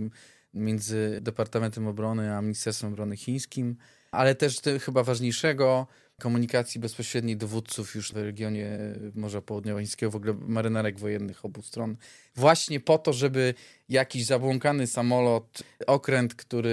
między 0.54 1.18
Departamentem 1.22 1.86
Obrony 1.86 2.36
a 2.36 2.42
Ministerstwem 2.42 2.92
Obrony 2.92 3.16
Chińskim, 3.16 3.76
ale 4.10 4.34
też 4.34 4.60
chyba 4.80 5.02
ważniejszego, 5.02 5.86
komunikacji 6.20 6.80
bezpośredniej 6.80 7.36
dowódców 7.36 7.94
już 7.94 8.12
w 8.12 8.16
regionie 8.16 8.78
Morza 9.14 9.42
Południowochińskiego, 9.42 10.10
w 10.10 10.16
ogóle 10.16 10.34
marynarek 10.40 10.98
wojennych 10.98 11.44
obu 11.44 11.62
stron, 11.62 11.96
właśnie 12.36 12.80
po 12.80 12.98
to, 12.98 13.12
żeby 13.12 13.54
jakiś 13.88 14.26
zabłąkany 14.26 14.86
samolot, 14.86 15.62
okręt, 15.86 16.34
który 16.34 16.72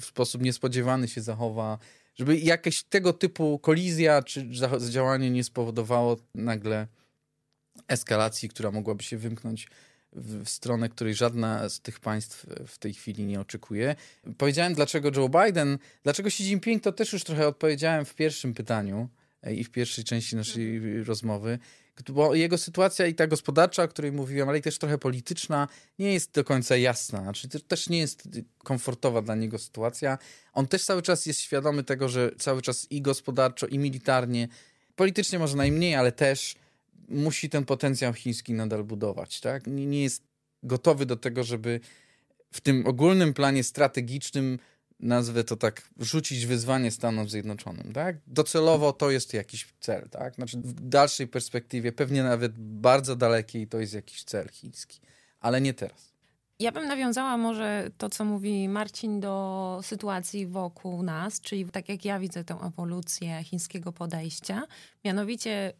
w 0.00 0.04
sposób 0.04 0.42
niespodziewany 0.42 1.08
się 1.08 1.20
zachowa, 1.20 1.78
żeby 2.14 2.38
jakaś 2.38 2.82
tego 2.82 3.12
typu 3.12 3.58
kolizja 3.58 4.22
czy 4.22 4.48
działanie 4.90 5.30
nie 5.30 5.44
spowodowało 5.44 6.16
nagle 6.34 6.86
eskalacji, 7.88 8.48
która 8.48 8.70
mogłaby 8.70 9.02
się 9.02 9.18
wymknąć 9.18 9.68
w 10.12 10.48
stronę, 10.48 10.88
której 10.88 11.14
żadna 11.14 11.68
z 11.68 11.80
tych 11.80 12.00
państw 12.00 12.46
w 12.66 12.78
tej 12.78 12.94
chwili 12.94 13.26
nie 13.26 13.40
oczekuje. 13.40 13.96
Powiedziałem, 14.38 14.74
dlaczego 14.74 15.10
Joe 15.16 15.28
Biden, 15.28 15.78
dlaczego 16.02 16.28
Xi 16.28 16.42
Jinping, 16.44 16.82
to 16.82 16.92
też 16.92 17.12
już 17.12 17.24
trochę 17.24 17.48
odpowiedziałem 17.48 18.04
w 18.04 18.14
pierwszym 18.14 18.54
pytaniu 18.54 19.08
e, 19.42 19.54
i 19.54 19.64
w 19.64 19.70
pierwszej 19.70 20.04
części 20.04 20.36
naszej 20.36 21.04
rozmowy, 21.04 21.58
bo 22.12 22.34
jego 22.34 22.58
sytuacja 22.58 23.06
i 23.06 23.14
ta 23.14 23.26
gospodarcza, 23.26 23.82
o 23.82 23.88
której 23.88 24.12
mówiłem, 24.12 24.48
ale 24.48 24.58
i 24.58 24.62
też 24.62 24.78
trochę 24.78 24.98
polityczna, 24.98 25.68
nie 25.98 26.12
jest 26.12 26.32
do 26.32 26.44
końca 26.44 26.76
jasna. 26.76 27.22
Znaczy, 27.22 27.48
to 27.48 27.60
też 27.60 27.88
nie 27.88 27.98
jest 27.98 28.28
komfortowa 28.58 29.22
dla 29.22 29.34
niego 29.34 29.58
sytuacja. 29.58 30.18
On 30.52 30.66
też 30.66 30.84
cały 30.84 31.02
czas 31.02 31.26
jest 31.26 31.40
świadomy 31.40 31.84
tego, 31.84 32.08
że 32.08 32.30
cały 32.38 32.62
czas 32.62 32.86
i 32.90 33.02
gospodarczo, 33.02 33.66
i 33.66 33.78
militarnie, 33.78 34.48
politycznie 34.96 35.38
może 35.38 35.56
najmniej, 35.56 35.94
ale 35.94 36.12
też 36.12 36.54
musi 37.08 37.50
ten 37.50 37.64
potencjał 37.64 38.12
chiński 38.12 38.54
nadal 38.54 38.84
budować. 38.84 39.40
Tak? 39.40 39.66
Nie, 39.66 40.02
jest 40.02 40.22
gotowy 40.62 41.06
do 41.06 41.16
tego, 41.16 41.44
żeby 41.44 41.80
w 42.52 42.60
tym 42.60 42.86
ogólnym 42.86 43.34
planie 43.34 43.64
strategicznym, 43.64 44.58
nazwę 45.04 45.44
to 45.44 45.56
tak, 45.56 45.82
rzucić 45.98 46.46
wyzwanie 46.46 46.90
Stanom 46.90 47.28
Zjednoczonym. 47.28 47.92
Tak? 47.92 48.16
Docelowo 48.26 48.92
to 48.92 49.10
jest 49.10 49.34
jakiś 49.34 49.68
cel. 49.80 50.08
Tak? 50.08 50.34
Znaczy 50.34 50.58
w 50.58 50.88
dalszej 50.88 51.28
perspektywie, 51.28 51.92
pewnie 51.92 52.22
nawet 52.22 52.52
bardzo 52.58 53.16
dalekiej, 53.16 53.66
to 53.66 53.80
jest 53.80 53.94
jakiś 53.94 54.24
cel 54.24 54.48
chiński, 54.48 55.00
ale 55.40 55.60
nie 55.60 55.74
teraz. 55.74 56.14
Ja 56.58 56.72
bym 56.72 56.86
nawiązała 56.86 57.36
może 57.36 57.90
to, 57.98 58.08
co 58.08 58.24
mówi 58.24 58.68
Marcin, 58.68 59.20
do 59.20 59.80
sytuacji 59.82 60.46
wokół 60.46 61.02
nas, 61.02 61.40
czyli 61.40 61.64
tak 61.64 61.88
jak 61.88 62.04
ja 62.04 62.18
widzę 62.18 62.44
tę 62.44 62.54
ewolucję 62.54 63.44
chińskiego 63.44 63.92
podejścia. 63.92 64.62
Mianowicie 65.04 65.72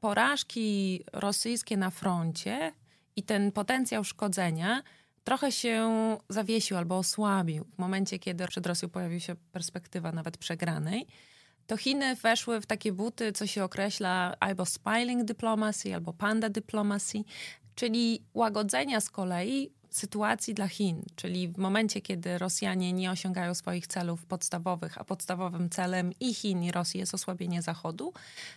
porażki 0.00 1.04
rosyjskie 1.12 1.76
na 1.76 1.90
froncie 1.90 2.72
i 3.16 3.22
ten 3.22 3.52
potencjał 3.52 4.04
szkodzenia 4.04 4.82
trochę 5.28 5.52
się 5.52 5.90
zawiesił 6.28 6.76
albo 6.76 6.98
osłabił 6.98 7.64
w 7.64 7.78
momencie, 7.78 8.18
kiedy 8.18 8.46
przed 8.46 8.66
Rosją 8.66 8.88
pojawiła 8.88 9.20
się 9.20 9.36
perspektywa 9.52 10.12
nawet 10.12 10.36
przegranej, 10.36 11.06
to 11.66 11.76
Chiny 11.76 12.16
weszły 12.16 12.60
w 12.60 12.66
takie 12.66 12.92
buty, 12.92 13.32
co 13.32 13.46
się 13.46 13.64
określa 13.64 14.36
albo 14.40 14.66
spying 14.66 15.24
diplomacy, 15.24 15.94
albo 15.94 16.12
panda 16.12 16.48
diplomacy, 16.48 17.24
czyli 17.74 18.22
łagodzenia 18.34 19.00
z 19.00 19.10
kolei 19.10 19.70
sytuacji 19.90 20.54
dla 20.54 20.68
Chin, 20.68 21.02
czyli 21.16 21.48
w 21.48 21.58
momencie, 21.58 22.00
kiedy 22.00 22.38
Rosjanie 22.38 22.92
nie 22.92 23.10
osiągają 23.10 23.54
swoich 23.54 23.86
celów 23.86 24.26
podstawowych, 24.26 24.98
a 24.98 25.04
podstawowym 25.04 25.70
celem 25.70 26.12
i 26.20 26.34
Chin, 26.34 26.62
i 26.62 26.72
Rosji 26.72 27.00
jest 27.00 27.14
osłabienie 27.14 27.62
Zachodu, 27.62 28.12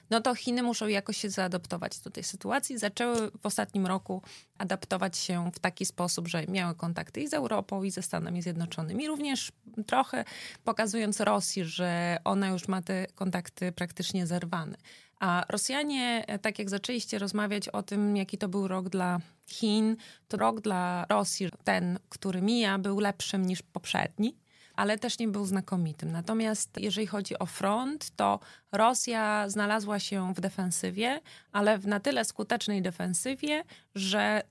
no 0.09 0.21
to 0.21 0.35
Chiny 0.35 0.63
muszą 0.63 0.87
jakoś 0.87 1.17
się 1.17 1.29
zaadaptować 1.29 1.99
do 1.99 2.09
tej 2.09 2.23
sytuacji. 2.23 2.77
Zaczęły 2.77 3.31
w 3.41 3.45
ostatnim 3.45 3.87
roku 3.87 4.21
adaptować 4.57 5.17
się 5.17 5.51
w 5.53 5.59
taki 5.59 5.85
sposób, 5.85 6.27
że 6.27 6.47
miały 6.47 6.75
kontakty 6.75 7.21
i 7.21 7.27
z 7.27 7.33
Europą, 7.33 7.83
i 7.83 7.91
ze 7.91 8.01
Stanami 8.01 8.41
Zjednoczonymi, 8.41 9.07
również 9.07 9.51
trochę 9.87 10.25
pokazując 10.63 11.19
Rosji, 11.19 11.65
że 11.65 12.17
ona 12.23 12.47
już 12.47 12.67
ma 12.67 12.81
te 12.81 13.07
kontakty 13.15 13.71
praktycznie 13.71 14.27
zerwane. 14.27 14.77
A 15.19 15.45
Rosjanie, 15.49 16.25
tak 16.41 16.59
jak 16.59 16.69
zaczęliście 16.69 17.19
rozmawiać 17.19 17.69
o 17.69 17.83
tym, 17.83 18.17
jaki 18.17 18.37
to 18.37 18.49
był 18.49 18.67
rok 18.67 18.89
dla 18.89 19.19
Chin, 19.51 19.95
to 20.27 20.37
rok 20.37 20.61
dla 20.61 21.05
Rosji, 21.09 21.49
ten, 21.63 21.99
który 22.09 22.41
mija, 22.41 22.77
był 22.77 22.99
lepszym 22.99 23.45
niż 23.45 23.61
poprzedni 23.61 24.41
ale 24.75 24.97
też 24.97 25.19
nie 25.19 25.27
był 25.27 25.45
znakomitym. 25.45 26.11
Natomiast 26.11 26.77
jeżeli 26.77 27.07
chodzi 27.07 27.39
o 27.39 27.45
front, 27.45 28.15
to 28.15 28.39
Rosja 28.71 29.49
znalazła 29.49 29.99
się 29.99 30.33
w 30.33 30.41
defensywie, 30.41 31.19
ale 31.51 31.77
w 31.77 31.87
na 31.87 31.99
tyle 31.99 32.25
skutecznej 32.25 32.81
defensywie, 32.81 33.63
że 33.95 34.41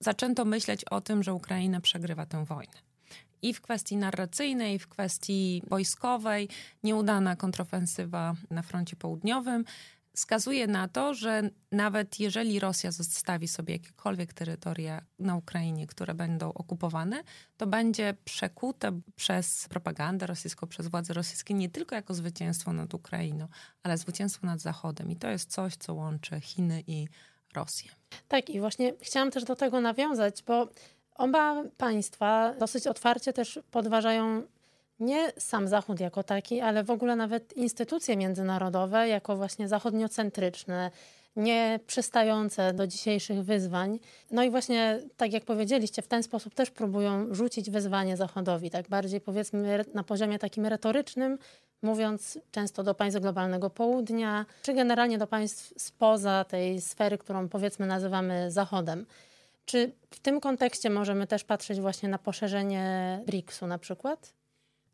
zaczęto 0.00 0.44
myśleć 0.44 0.84
o 0.84 1.00
tym, 1.00 1.22
że 1.22 1.34
Ukraina 1.34 1.80
przegrywa 1.80 2.26
tę 2.26 2.44
wojnę 2.44 2.88
i 3.42 3.54
w 3.54 3.60
kwestii 3.60 3.96
narracyjnej, 3.96 4.78
w 4.78 4.88
kwestii 4.88 5.62
wojskowej, 5.66 6.48
nieudana 6.82 7.36
kontrofensywa 7.36 8.34
na 8.50 8.62
froncie 8.62 8.96
południowym 8.96 9.64
wskazuje 10.18 10.66
na 10.66 10.88
to, 10.88 11.14
że 11.14 11.50
nawet 11.72 12.20
jeżeli 12.20 12.60
Rosja 12.60 12.92
zostawi 12.92 13.48
sobie 13.48 13.72
jakiekolwiek 13.72 14.32
terytoria 14.32 15.02
na 15.18 15.36
Ukrainie, 15.36 15.86
które 15.86 16.14
będą 16.14 16.52
okupowane, 16.52 17.22
to 17.56 17.66
będzie 17.66 18.14
przekute 18.24 19.00
przez 19.16 19.68
propagandę 19.68 20.26
rosyjską, 20.26 20.66
przez 20.66 20.88
władze 20.88 21.14
rosyjskie 21.14 21.54
nie 21.54 21.68
tylko 21.68 21.94
jako 21.94 22.14
zwycięstwo 22.14 22.72
nad 22.72 22.94
Ukrainą, 22.94 23.48
ale 23.82 23.98
zwycięstwo 23.98 24.46
nad 24.46 24.60
Zachodem. 24.60 25.10
I 25.10 25.16
to 25.16 25.28
jest 25.28 25.50
coś, 25.50 25.76
co 25.76 25.94
łączy 25.94 26.40
Chiny 26.40 26.82
i 26.86 27.08
Rosję. 27.54 27.90
Tak, 28.28 28.50
i 28.50 28.60
właśnie 28.60 28.94
chciałam 29.00 29.30
też 29.30 29.44
do 29.44 29.56
tego 29.56 29.80
nawiązać, 29.80 30.42
bo 30.42 30.68
oba 31.14 31.64
państwa 31.76 32.54
dosyć 32.58 32.86
otwarcie 32.86 33.32
też 33.32 33.60
podważają 33.70 34.42
nie 35.00 35.32
sam 35.38 35.68
Zachód 35.68 36.00
jako 36.00 36.22
taki, 36.22 36.60
ale 36.60 36.84
w 36.84 36.90
ogóle 36.90 37.16
nawet 37.16 37.52
instytucje 37.52 38.16
międzynarodowe 38.16 39.08
jako 39.08 39.36
właśnie 39.36 39.68
zachodniocentryczne, 39.68 40.90
nie 41.36 41.80
przystające 41.86 42.74
do 42.74 42.86
dzisiejszych 42.86 43.42
wyzwań. 43.42 43.98
No 44.30 44.42
i 44.42 44.50
właśnie, 44.50 45.00
tak 45.16 45.32
jak 45.32 45.44
powiedzieliście, 45.44 46.02
w 46.02 46.08
ten 46.08 46.22
sposób 46.22 46.54
też 46.54 46.70
próbują 46.70 47.34
rzucić 47.34 47.70
wyzwanie 47.70 48.16
Zachodowi, 48.16 48.70
tak 48.70 48.88
bardziej 48.88 49.20
powiedzmy 49.20 49.84
na 49.94 50.04
poziomie 50.04 50.38
takim 50.38 50.66
retorycznym, 50.66 51.38
mówiąc 51.82 52.38
często 52.50 52.82
do 52.82 52.94
państw 52.94 53.20
globalnego 53.20 53.70
południa, 53.70 54.46
czy 54.62 54.74
generalnie 54.74 55.18
do 55.18 55.26
państw 55.26 55.82
spoza 55.82 56.44
tej 56.44 56.80
sfery, 56.80 57.18
którą 57.18 57.48
powiedzmy 57.48 57.86
nazywamy 57.86 58.50
Zachodem. 58.50 59.06
Czy 59.64 59.92
w 60.10 60.20
tym 60.20 60.40
kontekście 60.40 60.90
możemy 60.90 61.26
też 61.26 61.44
patrzeć 61.44 61.80
właśnie 61.80 62.08
na 62.08 62.18
poszerzenie 62.18 63.20
BRICS-u 63.26 63.66
na 63.66 63.78
przykład? 63.78 64.37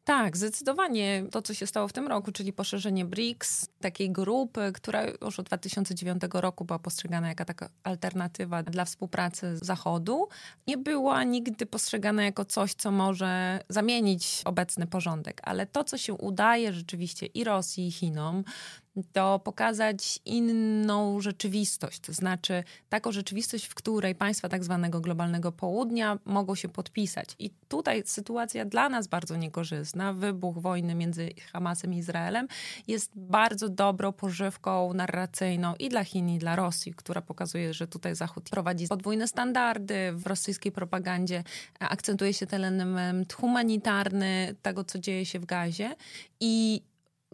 Tak, 0.05 0.37
zdecydowanie 0.37 1.25
to, 1.31 1.43
co 1.43 1.55
się 1.55 1.67
stało 1.67 1.89
w 1.89 1.93
tym 1.93 2.09
roku, 2.09 2.33
czyli 2.33 2.53
poszerzenie 2.53 3.05
BRICS, 3.05 3.67
takiej 3.81 4.11
grupy, 4.11 4.73
która 4.75 5.03
już 5.23 5.39
od 5.39 5.47
2009 5.47 6.23
roku 6.35 6.65
była 6.65 6.79
postrzegana 6.79 7.29
jako 7.29 7.45
taka 7.45 7.69
alternatywa 7.83 8.63
dla 8.63 8.85
współpracy 8.85 9.59
Zachodu, 9.63 10.29
nie 10.67 10.79
była 10.79 11.25
nigdy 11.25 11.67
postrzegana 11.67 12.25
jako 12.25 12.45
coś, 12.45 12.75
co 12.75 12.91
może 12.91 13.61
zamienić 13.69 14.43
obecny 14.45 14.87
porządek. 14.87 15.41
Ale 15.45 15.67
to, 15.67 15.85
co 15.85 15.99
się 15.99 16.15
udaje 16.15 16.73
rzeczywiście 16.73 17.27
i 17.27 17.45
Rosji, 17.45 17.89
i 17.89 17.93
Chinom, 17.93 18.45
to 19.13 19.39
pokazać 19.39 20.19
inną 20.25 21.21
rzeczywistość, 21.21 22.01
to 22.01 22.13
znaczy 22.13 22.65
taką 22.89 23.13
rzeczywistość, 23.13 23.67
w 23.67 23.75
której 23.75 24.15
państwa 24.15 24.49
tak 24.49 24.65
zwanego 24.65 25.01
globalnego 25.01 25.53
południa 25.53 26.19
mogą 26.25 26.55
się 26.55 26.69
podpisać. 26.69 27.29
I 27.39 27.51
tutaj 27.69 28.03
sytuacja 28.07 28.65
dla 28.65 28.89
nas 28.89 29.07
bardzo 29.07 29.37
niekorzystna. 29.37 30.05
Na 30.05 30.13
wybuch 30.13 30.59
wojny 30.59 30.95
między 30.95 31.31
Hamasem 31.53 31.95
i 31.95 31.99
Izraelem, 31.99 32.49
jest 32.89 33.11
bardzo 33.17 33.69
dobrą 33.69 34.13
pożywką 34.13 34.93
narracyjną 34.95 35.75
i 35.79 35.89
dla 35.89 36.05
Chin, 36.05 36.29
i 36.29 36.39
dla 36.39 36.57
Rosji, 36.57 36.95
która 36.95 37.23
pokazuje, 37.23 37.75
że 37.75 37.87
tutaj 37.87 38.17
Zachód 38.17 38.51
prowadzi 38.51 38.89
podwójne 38.89 39.29
standardy. 39.29 40.13
W 40.13 40.27
rosyjskiej 40.27 40.73
propagandzie, 40.73 41.45
akcentuje 41.79 42.35
się 42.35 42.47
ten 42.47 42.65
element 42.65 43.33
humanitarny 43.33 44.55
tego, 44.63 44.85
co 44.85 44.99
dzieje 44.99 45.27
się 45.27 45.39
w 45.39 45.45
Gazie. 45.45 45.95
I 46.41 46.83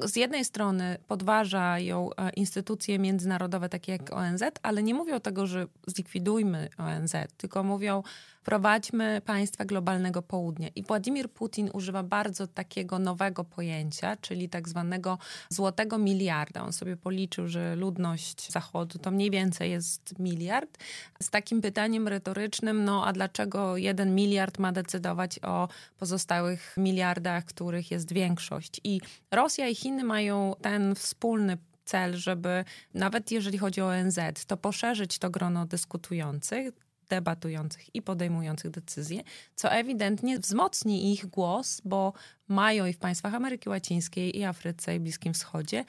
z 0.08 0.16
jednej 0.16 0.44
strony 0.44 0.98
podważają 1.08 2.10
e, 2.16 2.30
instytucje 2.30 2.98
międzynarodowe 2.98 3.68
takie 3.68 3.92
jak 3.92 4.12
ONZ, 4.12 4.42
ale 4.62 4.82
nie 4.82 4.94
mówią 4.94 5.20
tego, 5.20 5.46
że 5.46 5.66
zlikwidujmy 5.86 6.68
ONZ, 6.78 7.12
tylko 7.36 7.62
mówią, 7.62 8.02
prowadźmy 8.44 9.22
państwa 9.24 9.64
globalnego 9.64 10.22
południa. 10.22 10.68
I 10.74 10.82
Władimir 10.82 11.30
Putin 11.30 11.70
używa 11.72 12.02
bardzo 12.02 12.46
takiego 12.46 12.98
nowego 12.98 13.44
pojęcia, 13.44 14.16
czyli 14.16 14.48
tak 14.48 14.68
zwanego 14.68 15.18
złotego 15.48 15.98
miliarda. 15.98 16.62
On 16.62 16.72
sobie 16.72 16.96
policzył, 16.96 17.48
że 17.48 17.76
ludność 17.76 18.52
Zachodu 18.52 18.98
to 18.98 19.10
mniej 19.10 19.30
więcej 19.30 19.70
jest 19.70 20.18
miliard. 20.18 20.78
Z 21.22 21.30
takim 21.30 21.60
pytaniem 21.60 22.08
retorycznym, 22.08 22.84
no 22.84 23.06
a 23.06 23.12
dlaczego 23.12 23.76
jeden 23.76 24.14
miliard 24.14 24.58
ma 24.58 24.72
decydować 24.72 25.38
o 25.38 25.68
pozostałych 25.98 26.74
miliardach, 26.76 27.44
których 27.44 27.90
jest 27.90 28.12
większość? 28.12 28.80
I 28.84 29.00
Rosja 29.30 29.68
i 29.68 29.74
Chiny 29.74 30.04
mają 30.04 30.54
ten 30.62 30.94
wspólny 30.94 31.58
cel, 31.84 32.16
żeby 32.16 32.64
nawet 32.94 33.30
jeżeli 33.30 33.58
chodzi 33.58 33.80
o 33.80 33.86
ONZ, 33.86 34.18
to 34.46 34.56
poszerzyć 34.56 35.18
to 35.18 35.30
grono 35.30 35.66
dyskutujących, 35.66 36.89
debatujących 37.10 37.94
i 37.94 38.02
podejmujących 38.02 38.70
decyzje, 38.70 39.22
co 39.54 39.72
ewidentnie 39.72 40.38
wzmocni 40.38 41.12
ich 41.12 41.26
głos, 41.26 41.80
bo 41.84 42.12
mają 42.48 42.86
i 42.86 42.92
w 42.92 42.98
państwach 42.98 43.34
Ameryki 43.34 43.68
Łacińskiej, 43.68 44.38
i 44.38 44.44
Afryce, 44.44 44.96
i 44.96 45.00
Bliskim 45.00 45.34
Wschodzie 45.34 45.84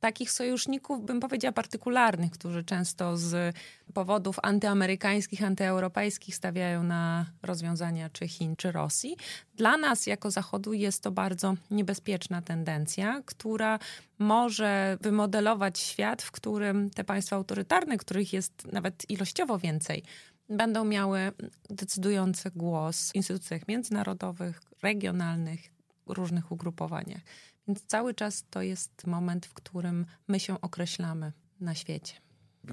takich 0.00 0.30
sojuszników, 0.30 1.04
bym 1.04 1.20
powiedziała, 1.20 1.52
partykularnych, 1.52 2.32
którzy 2.32 2.64
często 2.64 3.16
z 3.16 3.56
powodów 3.94 4.36
antyamerykańskich, 4.42 5.44
antyeuropejskich 5.44 6.34
stawiają 6.34 6.82
na 6.82 7.26
rozwiązania 7.42 8.10
czy 8.10 8.28
Chin, 8.28 8.56
czy 8.56 8.72
Rosji. 8.72 9.16
Dla 9.54 9.76
nas, 9.76 10.06
jako 10.06 10.30
Zachodu, 10.30 10.72
jest 10.72 11.02
to 11.02 11.10
bardzo 11.10 11.54
niebezpieczna 11.70 12.42
tendencja, 12.42 13.22
która 13.24 13.78
może 14.18 14.98
wymodelować 15.00 15.78
świat, 15.78 16.22
w 16.22 16.30
którym 16.30 16.90
te 16.90 17.04
państwa 17.04 17.36
autorytarne, 17.36 17.98
których 17.98 18.32
jest 18.32 18.72
nawet 18.72 19.10
ilościowo 19.10 19.58
więcej, 19.58 20.02
będą 20.50 20.84
miały 20.84 21.32
decydujący 21.70 22.50
głos 22.50 23.10
w 23.10 23.14
instytucjach 23.14 23.68
międzynarodowych, 23.68 24.60
regionalnych, 24.82 25.60
różnych 26.06 26.52
ugrupowaniach. 26.52 27.20
Więc 27.68 27.86
cały 27.86 28.14
czas 28.14 28.44
to 28.50 28.62
jest 28.62 29.06
moment, 29.06 29.46
w 29.46 29.54
którym 29.54 30.06
my 30.28 30.40
się 30.40 30.60
określamy 30.60 31.32
na 31.60 31.74
świecie. 31.74 32.14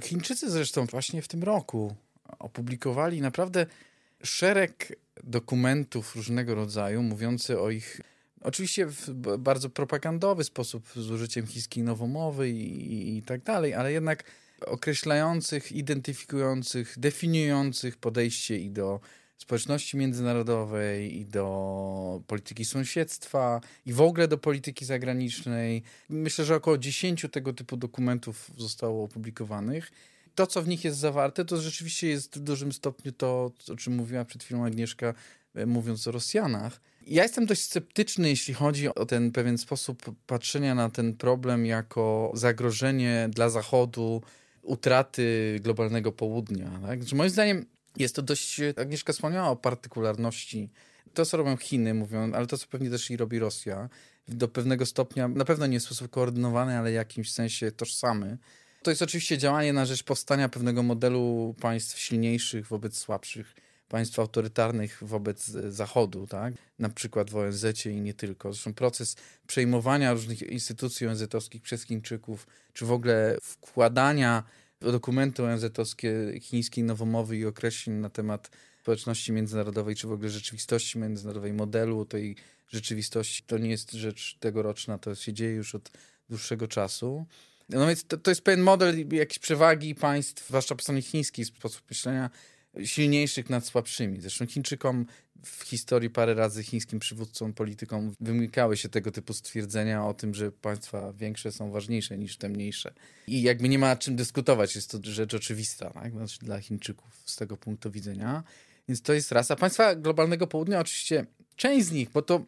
Chińczycy 0.03 0.51
zresztą 0.51 0.85
właśnie 0.85 1.21
w 1.21 1.27
tym 1.27 1.43
roku 1.43 1.95
opublikowali 2.39 3.21
naprawdę 3.21 3.65
szereg 4.23 4.99
dokumentów 5.23 6.15
różnego 6.15 6.55
rodzaju, 6.55 7.03
mówiący 7.03 7.59
o 7.59 7.69
ich, 7.69 8.01
oczywiście 8.41 8.85
w 8.85 9.09
bardzo 9.37 9.69
propagandowy 9.69 10.43
sposób, 10.43 10.89
z 10.95 11.11
użyciem 11.11 11.47
chińskiej 11.47 11.83
nowomowy 11.83 12.49
i, 12.49 12.93
i, 12.93 13.17
i 13.17 13.23
tak 13.23 13.43
dalej, 13.43 13.73
ale 13.73 13.91
jednak 13.91 14.23
określających, 14.65 15.71
identyfikujących, 15.71 16.95
definiujących 16.97 17.97
podejście 17.97 18.57
i 18.57 18.71
do 18.71 18.99
społeczności 19.37 19.97
międzynarodowej, 19.97 21.17
i 21.17 21.25
do 21.25 22.21
polityki 22.27 22.65
sąsiedztwa, 22.65 23.61
i 23.85 23.93
w 23.93 24.01
ogóle 24.01 24.27
do 24.27 24.37
polityki 24.37 24.85
zagranicznej. 24.85 25.83
Myślę, 26.09 26.45
że 26.45 26.55
około 26.55 26.77
10 26.77 27.25
tego 27.31 27.53
typu 27.53 27.77
dokumentów 27.77 28.51
zostało 28.57 29.03
opublikowanych. 29.03 29.91
To, 30.35 30.47
co 30.47 30.61
w 30.61 30.67
nich 30.67 30.83
jest 30.83 30.97
zawarte, 30.97 31.45
to 31.45 31.61
rzeczywiście 31.61 32.07
jest 32.07 32.37
w 32.37 32.39
dużym 32.39 32.71
stopniu 32.71 33.11
to, 33.11 33.51
o 33.73 33.75
czym 33.75 33.95
mówiła 33.95 34.25
przed 34.25 34.43
chwilą 34.43 34.65
Agnieszka, 34.65 35.13
e, 35.55 35.65
mówiąc 35.65 36.07
o 36.07 36.11
Rosjanach. 36.11 36.81
Ja 37.07 37.23
jestem 37.23 37.45
dość 37.45 37.61
sceptyczny, 37.61 38.29
jeśli 38.29 38.53
chodzi 38.53 38.95
o 38.95 39.05
ten 39.05 39.31
pewien 39.31 39.57
sposób 39.57 40.15
patrzenia 40.27 40.75
na 40.75 40.89
ten 40.89 41.13
problem 41.13 41.65
jako 41.65 42.31
zagrożenie 42.35 43.29
dla 43.31 43.49
Zachodu, 43.49 44.21
utraty 44.67 45.59
globalnego 45.63 46.11
południa. 46.11 46.79
Tak? 46.85 46.99
Znaczy, 46.99 47.15
moim 47.15 47.29
zdaniem 47.29 47.65
jest 47.97 48.15
to 48.15 48.21
dość, 48.21 48.61
Agnieszka 48.75 49.13
wspomniała 49.13 49.49
o 49.49 49.55
partykularności. 49.55 50.69
To, 51.13 51.25
co 51.25 51.37
robią 51.37 51.57
Chiny, 51.57 51.93
mówią, 51.93 52.33
ale 52.33 52.47
to, 52.47 52.57
co 52.57 52.67
pewnie 52.67 52.89
też 52.89 53.11
i 53.11 53.17
robi 53.17 53.39
Rosja, 53.39 53.89
do 54.27 54.47
pewnego 54.47 54.85
stopnia, 54.85 55.27
na 55.27 55.45
pewno 55.45 55.67
nie 55.67 55.79
w 55.79 55.83
sposób 55.83 56.11
koordynowany, 56.11 56.77
ale 56.77 56.91
w 56.91 56.93
jakimś 56.93 57.31
sensie 57.31 57.71
tożsamy. 57.71 58.37
To 58.83 58.91
jest 58.91 59.01
oczywiście 59.01 59.37
działanie 59.37 59.73
na 59.73 59.85
rzecz 59.85 60.03
powstania 60.03 60.49
pewnego 60.49 60.83
modelu 60.83 61.55
państw 61.61 61.99
silniejszych 61.99 62.67
wobec 62.67 62.97
słabszych, 62.97 63.55
państw 63.89 64.19
autorytarnych 64.19 64.97
wobec 65.01 65.45
Zachodu, 65.69 66.27
tak? 66.27 66.53
na 66.79 66.89
przykład 66.89 67.29
w 67.29 67.35
ONZ 67.35 67.85
i 67.85 68.01
nie 68.01 68.13
tylko. 68.13 68.53
Zresztą 68.53 68.73
proces 68.73 69.15
przejmowania 69.47 70.13
różnych 70.13 70.41
instytucji 70.41 71.07
ONZ-owskich 71.07 71.61
przez 71.61 71.83
Chińczyków, 71.83 72.47
czy 72.73 72.85
w 72.85 72.91
ogóle 72.91 73.37
wkładania 73.41 74.43
dokumenty 74.79 75.43
ONZ-owskie 75.43 76.39
chińskiej 76.41 76.83
nowomowy 76.83 77.37
i 77.37 77.45
określeń 77.45 77.95
na 77.95 78.09
temat 78.09 78.49
społeczności 78.81 79.31
międzynarodowej, 79.31 79.95
czy 79.95 80.07
w 80.07 80.11
ogóle 80.11 80.29
rzeczywistości 80.29 80.99
międzynarodowej, 80.99 81.53
modelu 81.53 82.05
tej 82.05 82.35
rzeczywistości, 82.67 83.43
to 83.47 83.57
nie 83.57 83.69
jest 83.69 83.91
rzecz 83.91 84.37
tegoroczna, 84.39 84.97
to 84.97 85.15
się 85.15 85.33
dzieje 85.33 85.51
już 85.51 85.75
od 85.75 85.91
dłuższego 86.29 86.67
czasu. 86.67 87.25
No 87.69 87.87
więc 87.87 88.03
to, 88.03 88.17
to 88.17 88.31
jest 88.31 88.41
pewien 88.41 88.61
model 88.61 89.07
jakiejś 89.11 89.39
przewagi 89.39 89.95
państw, 89.95 90.47
zwłaszcza 90.47 90.75
po 90.75 90.81
stronie 90.81 91.01
chińskiej, 91.01 91.45
sposób 91.45 91.81
myślenia, 91.89 92.29
silniejszych 92.85 93.49
nad 93.49 93.65
słabszymi. 93.65 94.21
Zresztą 94.21 94.47
Chińczykom 94.47 95.05
w 95.45 95.63
historii 95.63 96.09
parę 96.09 96.33
razy 96.33 96.63
chińskim 96.63 96.99
przywódcom, 96.99 97.53
politykom 97.53 98.13
wymykały 98.19 98.77
się 98.77 98.89
tego 98.89 99.11
typu 99.11 99.33
stwierdzenia 99.33 100.05
o 100.05 100.13
tym, 100.13 100.33
że 100.33 100.51
państwa 100.51 101.13
większe 101.13 101.51
są 101.51 101.71
ważniejsze 101.71 102.17
niż 102.17 102.37
te 102.37 102.49
mniejsze. 102.49 102.93
I 103.27 103.41
jakby 103.41 103.69
nie 103.69 103.79
ma 103.79 103.95
czym 103.95 104.15
dyskutować, 104.15 104.75
jest 104.75 104.91
to 104.91 104.99
rzecz 105.03 105.33
oczywista 105.33 105.89
tak? 105.89 106.11
znaczy 106.11 106.39
dla 106.39 106.59
Chińczyków 106.59 107.21
z 107.25 107.35
tego 107.35 107.57
punktu 107.57 107.91
widzenia. 107.91 108.43
Więc 108.87 109.01
to 109.01 109.13
jest 109.13 109.31
raz. 109.31 109.51
A 109.51 109.55
państwa 109.55 109.95
globalnego 109.95 110.47
południa 110.47 110.79
oczywiście, 110.79 111.25
część 111.55 111.85
z 111.85 111.91
nich, 111.91 112.09
bo 112.09 112.21
to 112.21 112.45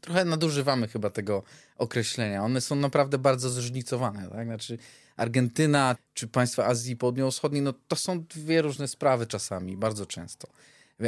trochę 0.00 0.24
nadużywamy 0.24 0.88
chyba 0.88 1.10
tego 1.10 1.42
określenia. 1.76 2.44
One 2.44 2.60
są 2.60 2.76
naprawdę 2.76 3.18
bardzo 3.18 3.50
zróżnicowane. 3.50 4.28
Tak? 4.28 4.46
Znaczy 4.46 4.78
Argentyna 5.18 5.96
czy 6.14 6.28
państwa 6.28 6.66
Azji 6.66 6.96
Południowo-Wschodniej, 6.96 7.62
no 7.62 7.74
to 7.88 7.96
są 7.96 8.24
dwie 8.24 8.62
różne 8.62 8.88
sprawy 8.88 9.26
czasami, 9.26 9.76
bardzo 9.76 10.06
często. 10.06 10.48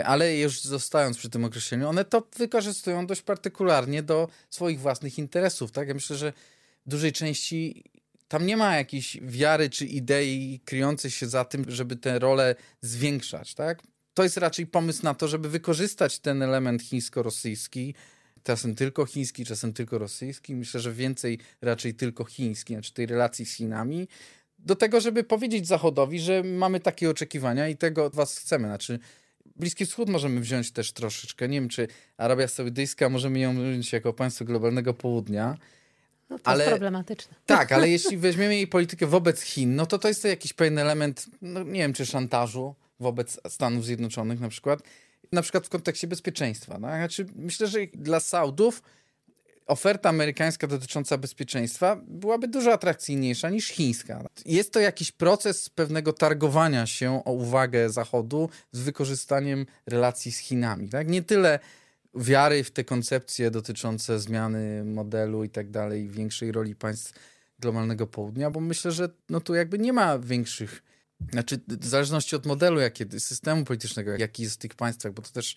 Ale 0.04 0.36
już 0.36 0.61
zostając 0.61 1.18
przy 1.18 1.30
tym 1.30 1.44
określeniu, 1.44 1.88
one 1.88 2.04
to 2.04 2.26
wykorzystują 2.36 3.06
dość 3.06 3.22
partykularnie 3.22 4.02
do 4.02 4.28
swoich 4.50 4.80
własnych 4.80 5.18
interesów. 5.18 5.72
Tak? 5.72 5.88
Ja 5.88 5.94
myślę, 5.94 6.16
że 6.16 6.32
w 6.86 6.90
dużej 6.90 7.12
części 7.12 7.84
tam 8.28 8.46
nie 8.46 8.56
ma 8.56 8.76
jakiejś 8.76 9.18
wiary 9.22 9.70
czy 9.70 9.86
idei 9.86 10.61
kryjącej 10.64 11.11
się 11.11 11.28
za 11.28 11.44
tym, 11.44 11.64
żeby 11.68 11.96
tę 11.96 12.18
rolę 12.18 12.54
zwiększać. 12.80 13.54
Tak? 13.54 13.82
To 14.14 14.22
jest 14.22 14.36
raczej 14.36 14.66
pomysł 14.66 15.00
na 15.02 15.14
to, 15.14 15.28
żeby 15.28 15.48
wykorzystać 15.48 16.18
ten 16.18 16.42
element 16.42 16.82
chińsko-rosyjski, 16.82 17.94
czasem 18.43 18.74
tylko 18.74 19.07
chiński, 19.07 19.45
czasem 19.45 19.72
tylko 19.72 19.99
rosyjski. 19.99 20.55
Myślę, 20.55 20.80
że 20.80 20.93
więcej 20.93 21.38
raczej 21.62 21.95
tylko 21.95 22.24
chiński, 22.24 22.74
znaczy 22.74 22.93
tej 22.93 23.07
relacji 23.07 23.47
z 23.47 23.57
Chinami, 23.57 24.09
do 24.59 24.76
tego, 24.76 25.01
żeby 25.01 25.24
powiedzieć 25.24 25.66
Zachodowi, 25.66 26.20
że 26.20 26.43
mamy 26.43 26.80
takie 26.80 27.11
oczekiwania 27.11 27.68
i 27.68 27.76
tego 27.76 28.05
od 28.05 28.14
was 28.14 28.38
chcemy. 28.38 28.68
Znaczy, 28.68 28.99
Bliski 29.57 29.86
Wschód 29.86 30.09
możemy 30.09 30.41
wziąć 30.41 30.72
też 30.72 30.93
troszeczkę. 30.93 31.49
Nie 31.49 31.61
wiem, 31.61 31.68
czy 31.68 31.88
Arabia 32.16 32.49
Saudyjska 32.49 33.09
możemy 33.09 33.38
ją 33.38 33.55
wziąć 33.55 33.93
jako 33.93 34.12
państwo 34.12 34.45
globalnego 34.45 34.95
południa. 34.95 35.57
No 36.30 36.38
to 36.38 36.49
ale, 36.49 36.64
jest 36.64 36.70
problematyczne. 36.70 37.34
Tak, 37.47 37.72
ale 37.72 37.88
jeśli 37.97 38.16
weźmiemy 38.16 38.55
jej 38.55 38.66
politykę 38.66 39.07
wobec 39.07 39.41
Chin, 39.41 39.76
no 39.76 39.86
to 39.86 39.99
to 39.99 40.09
jest 40.09 40.22
to 40.22 40.28
jakiś 40.28 40.53
pewien 40.53 40.78
element, 40.78 41.26
no 41.43 41.62
nie 41.62 41.80
wiem, 41.80 41.93
czy 41.93 42.07
szantażu 42.07 42.74
wobec 43.01 43.41
Stanów 43.49 43.84
Zjednoczonych 43.84 44.41
na 44.41 44.49
przykład. 44.49 44.82
Na 45.33 45.43
przykład 45.43 45.66
w 45.66 45.68
kontekście 45.68 46.07
bezpieczeństwa. 46.07 46.79
No? 46.79 46.89
Znaczy, 46.89 47.27
myślę, 47.35 47.66
że 47.66 47.79
dla 47.95 48.21
Saudów 48.21 48.83
oferta 49.71 50.09
amerykańska 50.09 50.66
dotycząca 50.66 51.18
bezpieczeństwa 51.18 52.01
byłaby 52.07 52.49
dużo 52.49 52.73
atrakcyjniejsza 52.73 53.51
niż 53.51 53.68
chińska. 53.68 54.25
Jest 54.47 54.73
to 54.73 54.81
jakiś 54.81 55.12
proces 55.12 55.68
pewnego 55.68 56.12
targowania 56.12 56.87
się 56.87 57.23
o 57.25 57.33
uwagę 57.33 57.91
Zachodu 57.91 58.51
z 58.73 58.81
wykorzystaniem 58.81 59.66
relacji 59.87 60.33
z 60.33 60.39
Chinami. 60.39 60.89
Tak? 60.89 61.09
Nie 61.09 61.23
tyle 61.23 61.59
wiary 62.14 62.64
w 62.64 62.71
te 62.71 62.85
koncepcje 62.85 63.51
dotyczące 63.51 64.21
zmiany 64.21 64.85
modelu 64.85 65.45
i 65.45 65.49
tak 65.49 65.71
dalej, 65.71 66.09
większej 66.09 66.53
roli 66.53 66.75
państw 66.75 67.12
globalnego 67.59 68.07
południa, 68.07 68.51
bo 68.51 68.61
myślę, 68.61 68.93
że 68.93 69.09
no 69.29 69.41
tu 69.41 69.55
jakby 69.55 69.79
nie 69.79 69.93
ma 69.93 70.18
większych, 70.18 70.83
znaczy 71.33 71.61
w 71.68 71.87
zależności 71.87 72.37
od 72.37 72.47
modelu, 72.47 72.81
jakie, 72.81 73.21
systemu 73.21 73.64
politycznego, 73.64 74.16
jaki 74.16 74.43
jest 74.43 74.55
w 74.55 74.59
tych 74.59 74.75
państwach, 74.75 75.12
bo 75.12 75.23
to 75.23 75.31
też 75.31 75.57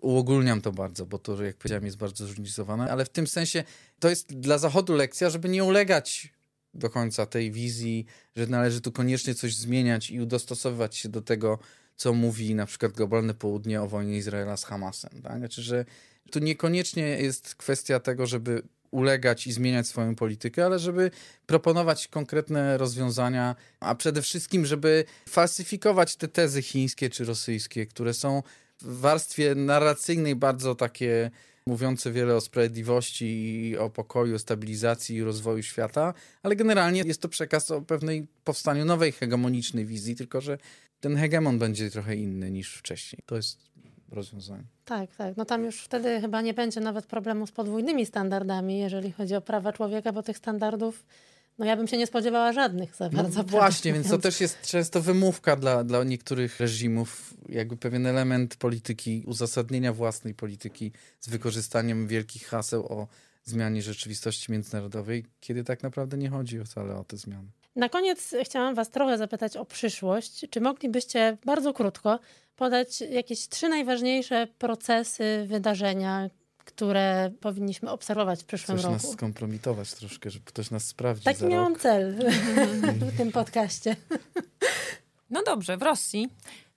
uogólniam 0.00 0.60
to 0.60 0.72
bardzo, 0.72 1.06
bo 1.06 1.18
to, 1.18 1.44
jak 1.44 1.56
powiedziałem, 1.56 1.84
jest 1.84 1.96
bardzo 1.96 2.26
zróżnicowane, 2.26 2.92
ale 2.92 3.04
w 3.04 3.08
tym 3.08 3.26
sensie 3.26 3.64
to 3.98 4.08
jest 4.08 4.40
dla 4.40 4.58
Zachodu 4.58 4.94
lekcja, 4.94 5.30
żeby 5.30 5.48
nie 5.48 5.64
ulegać 5.64 6.32
do 6.74 6.90
końca 6.90 7.26
tej 7.26 7.52
wizji, 7.52 8.06
że 8.36 8.46
należy 8.46 8.80
tu 8.80 8.92
koniecznie 8.92 9.34
coś 9.34 9.56
zmieniać 9.56 10.10
i 10.10 10.26
dostosowywać 10.26 10.96
się 10.96 11.08
do 11.08 11.22
tego, 11.22 11.58
co 11.96 12.12
mówi 12.12 12.54
na 12.54 12.66
przykład 12.66 12.92
globalne 12.92 13.34
południe 13.34 13.82
o 13.82 13.88
wojnie 13.88 14.16
Izraela 14.16 14.56
z 14.56 14.64
Hamasem. 14.64 15.22
Tak? 15.22 15.38
Znaczy, 15.38 15.62
że 15.62 15.84
tu 16.30 16.38
niekoniecznie 16.38 17.02
jest 17.02 17.54
kwestia 17.54 18.00
tego, 18.00 18.26
żeby 18.26 18.62
ulegać 18.90 19.46
i 19.46 19.52
zmieniać 19.52 19.86
swoją 19.86 20.14
politykę, 20.14 20.64
ale 20.64 20.78
żeby 20.78 21.10
proponować 21.46 22.08
konkretne 22.08 22.78
rozwiązania, 22.78 23.56
a 23.80 23.94
przede 23.94 24.22
wszystkim, 24.22 24.66
żeby 24.66 25.04
falsyfikować 25.28 26.16
te 26.16 26.28
tezy 26.28 26.62
chińskie 26.62 27.10
czy 27.10 27.24
rosyjskie, 27.24 27.86
które 27.86 28.14
są 28.14 28.42
w 28.82 29.00
warstwie 29.00 29.54
narracyjnej 29.54 30.36
bardzo 30.36 30.74
takie 30.74 31.30
mówiące 31.66 32.12
wiele 32.12 32.36
o 32.36 32.40
sprawiedliwości 32.40 33.26
i 33.68 33.76
o 33.76 33.90
pokoju, 33.90 34.38
stabilizacji 34.38 35.16
i 35.16 35.22
rozwoju 35.22 35.62
świata, 35.62 36.14
ale 36.42 36.56
generalnie 36.56 37.02
jest 37.02 37.20
to 37.20 37.28
przekaz 37.28 37.70
o 37.70 37.82
pewnej 37.82 38.26
powstaniu 38.44 38.84
nowej 38.84 39.12
hegemonicznej 39.12 39.86
wizji, 39.86 40.16
tylko 40.16 40.40
że 40.40 40.58
ten 41.00 41.16
hegemon 41.16 41.58
będzie 41.58 41.90
trochę 41.90 42.16
inny 42.16 42.50
niż 42.50 42.74
wcześniej. 42.74 43.22
To 43.26 43.36
jest 43.36 43.58
rozwiązanie. 44.10 44.64
Tak, 44.84 45.16
tak. 45.16 45.36
No 45.36 45.44
tam 45.44 45.64
już 45.64 45.80
wtedy 45.80 46.20
chyba 46.20 46.40
nie 46.40 46.54
będzie 46.54 46.80
nawet 46.80 47.06
problemu 47.06 47.46
z 47.46 47.52
podwójnymi 47.52 48.06
standardami, 48.06 48.78
jeżeli 48.78 49.12
chodzi 49.12 49.34
o 49.34 49.40
prawa 49.40 49.72
człowieka, 49.72 50.12
bo 50.12 50.22
tych 50.22 50.38
standardów 50.38 51.04
no 51.58 51.66
ja 51.66 51.76
bym 51.76 51.88
się 51.88 51.96
nie 51.96 52.06
spodziewała 52.06 52.52
żadnych 52.52 52.96
za 52.96 53.08
no 53.08 53.22
bardzo. 53.22 53.44
Właśnie, 53.44 53.92
więc 53.92 54.10
to 54.10 54.18
też 54.18 54.40
jest 54.40 54.62
często 54.62 55.00
wymówka 55.00 55.56
dla, 55.56 55.84
dla 55.84 56.04
niektórych 56.04 56.60
reżimów, 56.60 57.34
jakby 57.48 57.76
pewien 57.76 58.06
element 58.06 58.56
polityki, 58.56 59.24
uzasadnienia 59.26 59.92
własnej 59.92 60.34
polityki 60.34 60.92
z 61.20 61.28
wykorzystaniem 61.28 62.06
wielkich 62.06 62.46
haseł 62.46 62.86
o 62.86 63.06
zmianie 63.44 63.82
rzeczywistości 63.82 64.52
międzynarodowej, 64.52 65.24
kiedy 65.40 65.64
tak 65.64 65.82
naprawdę 65.82 66.16
nie 66.16 66.30
chodzi 66.30 66.64
wcale 66.64 66.96
o 66.96 67.04
te 67.04 67.16
zmiany. 67.16 67.48
Na 67.76 67.88
koniec 67.88 68.34
chciałam 68.44 68.74
Was 68.74 68.90
trochę 68.90 69.18
zapytać 69.18 69.56
o 69.56 69.64
przyszłość. 69.64 70.46
Czy 70.50 70.60
moglibyście 70.60 71.36
bardzo 71.44 71.72
krótko 71.72 72.18
podać 72.56 73.00
jakieś 73.00 73.48
trzy 73.48 73.68
najważniejsze 73.68 74.46
procesy, 74.58 75.44
wydarzenia, 75.46 76.30
które 76.58 77.30
powinniśmy 77.40 77.90
obserwować 77.90 78.42
w 78.42 78.46
przyszłym 78.46 78.76
Chcesz 78.78 78.84
roku. 78.84 79.02
nas 79.02 79.12
skompromitować 79.12 79.94
troszkę, 79.94 80.30
żeby 80.30 80.44
ktoś 80.44 80.70
nas 80.70 80.84
sprawdził 80.86 81.24
Taki 81.24 81.40
za 81.40 81.48
miałam 81.48 81.72
rok. 81.72 81.82
cel 81.82 82.16
w 83.12 83.16
tym 83.16 83.32
podcaście. 83.32 83.96
No 85.30 85.42
dobrze, 85.42 85.76
w 85.76 85.82
Rosji. 85.82 86.28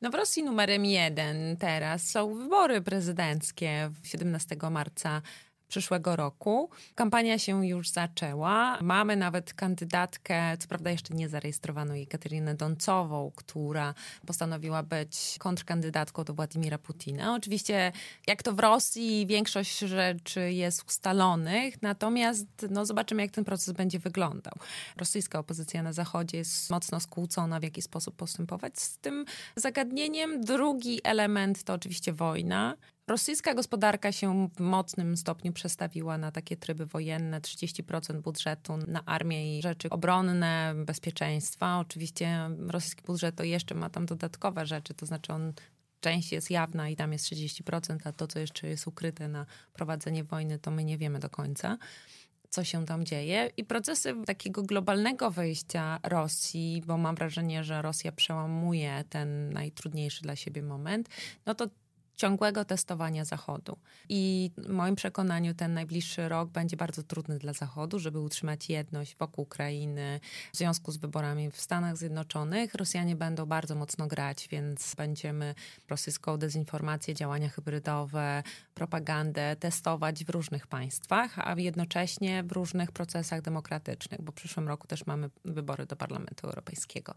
No 0.01 0.09
w 0.09 0.13
Rosji 0.13 0.43
numerem 0.43 0.85
jeden 0.85 1.57
teraz 1.57 2.07
są 2.09 2.33
wybory 2.35 2.81
prezydenckie 2.81 3.91
17 4.03 4.55
marca 4.71 5.21
przyszłego 5.69 6.15
roku. 6.15 6.69
Kampania 6.95 7.39
się 7.39 7.67
już 7.67 7.89
zaczęła. 7.89 8.77
Mamy 8.81 9.15
nawet 9.15 9.53
kandydatkę, 9.53 10.57
co 10.57 10.67
prawda 10.67 10.91
jeszcze 10.91 11.13
nie 11.13 11.29
zarejestrowaną, 11.29 11.93
Jekaterinę 11.93 12.55
Doncową, 12.55 13.31
która 13.35 13.93
postanowiła 14.25 14.83
być 14.83 15.35
kontrkandydatką 15.39 16.23
do 16.23 16.33
Władimira 16.33 16.77
Putina. 16.77 17.35
Oczywiście, 17.35 17.91
jak 18.27 18.43
to 18.43 18.53
w 18.53 18.59
Rosji, 18.59 19.27
większość 19.27 19.79
rzeczy 19.79 20.51
jest 20.51 20.83
ustalonych, 20.87 21.81
natomiast 21.81 22.47
no, 22.69 22.85
zobaczymy, 22.85 23.21
jak 23.21 23.31
ten 23.31 23.45
proces 23.45 23.73
będzie 23.73 23.99
wyglądał. 23.99 24.53
Rosyjska 24.97 25.39
opozycja 25.39 25.83
na 25.83 25.93
Zachodzie 25.93 26.37
jest 26.37 26.69
mocno 26.69 26.99
skłócona, 26.99 27.59
w 27.59 27.63
jaki 27.63 27.81
sposób 27.81 28.15
postępować 28.15 28.79
z 28.79 28.97
tym 28.97 29.25
zagadnieniem. 29.55 30.41
Drugi 30.41 30.99
element 31.03 31.63
to 31.63 31.73
oczywiście 31.73 32.13
wojna. 32.13 32.75
Rosyjska 33.09 33.53
gospodarka 33.53 34.11
się 34.11 34.49
w 34.55 34.59
mocnym 34.59 35.17
stopniu 35.17 35.53
przestawiła 35.53 36.17
na 36.17 36.31
takie 36.31 36.57
tryby 36.57 36.85
wojenne. 36.85 37.41
30% 37.41 38.21
budżetu 38.21 38.77
na 38.77 39.05
armię 39.05 39.57
i 39.57 39.61
rzeczy 39.61 39.89
obronne, 39.89 40.73
bezpieczeństwa. 40.85 41.79
Oczywiście 41.79 42.49
rosyjski 42.67 43.03
budżet 43.05 43.35
to 43.35 43.43
jeszcze 43.43 43.75
ma 43.75 43.89
tam 43.89 44.05
dodatkowe 44.05 44.65
rzeczy, 44.65 44.93
to 44.93 45.05
znaczy 45.05 45.33
on 45.33 45.53
część 45.99 46.31
jest 46.31 46.51
jawna 46.51 46.89
i 46.89 46.95
tam 46.95 47.13
jest 47.13 47.25
30%, 47.25 47.97
a 48.03 48.11
to, 48.11 48.27
co 48.27 48.39
jeszcze 48.39 48.67
jest 48.67 48.87
ukryte 48.87 49.27
na 49.27 49.45
prowadzenie 49.73 50.23
wojny, 50.23 50.59
to 50.59 50.71
my 50.71 50.83
nie 50.83 50.97
wiemy 50.97 51.19
do 51.19 51.29
końca 51.29 51.77
co 52.49 52.63
się 52.63 52.85
tam 52.85 53.05
dzieje. 53.05 53.51
I 53.57 53.63
procesy 53.63 54.15
takiego 54.25 54.63
globalnego 54.63 55.31
wejścia 55.31 55.99
Rosji, 56.03 56.83
bo 56.87 56.97
mam 56.97 57.15
wrażenie, 57.15 57.63
że 57.63 57.81
Rosja 57.81 58.11
przełamuje 58.11 59.03
ten 59.09 59.53
najtrudniejszy 59.53 60.21
dla 60.21 60.35
siebie 60.35 60.61
moment, 60.61 61.09
no 61.45 61.55
to 61.55 61.67
ciągłego 62.19 62.65
testowania 62.65 63.25
Zachodu. 63.25 63.77
I 64.09 64.51
w 64.57 64.69
moim 64.69 64.95
przekonaniu 64.95 65.53
ten 65.53 65.73
najbliższy 65.73 66.29
rok 66.29 66.49
będzie 66.49 66.77
bardzo 66.77 67.03
trudny 67.03 67.39
dla 67.39 67.53
Zachodu, 67.53 67.99
żeby 67.99 68.19
utrzymać 68.19 68.69
jedność 68.69 69.15
wokół 69.15 69.43
Ukrainy 69.43 70.19
w 70.53 70.57
związku 70.57 70.91
z 70.91 70.97
wyborami 70.97 71.51
w 71.51 71.61
Stanach 71.61 71.97
Zjednoczonych. 71.97 72.73
Rosjanie 72.73 73.15
będą 73.15 73.45
bardzo 73.45 73.75
mocno 73.75 74.07
grać, 74.07 74.47
więc 74.51 74.95
będziemy 74.95 75.55
rosyjską 75.89 76.37
dezinformację, 76.37 77.13
działania 77.15 77.49
hybrydowe, 77.49 78.43
propagandę 78.73 79.55
testować 79.55 80.25
w 80.25 80.29
różnych 80.29 80.67
państwach, 80.67 81.39
a 81.39 81.55
jednocześnie 81.57 82.43
w 82.43 82.51
różnych 82.51 82.91
procesach 82.91 83.41
demokratycznych, 83.41 84.21
bo 84.21 84.31
w 84.31 84.35
przyszłym 84.35 84.67
roku 84.67 84.87
też 84.87 85.05
mamy 85.05 85.29
wybory 85.45 85.85
do 85.85 85.95
Parlamentu 85.95 86.47
Europejskiego. 86.47 87.13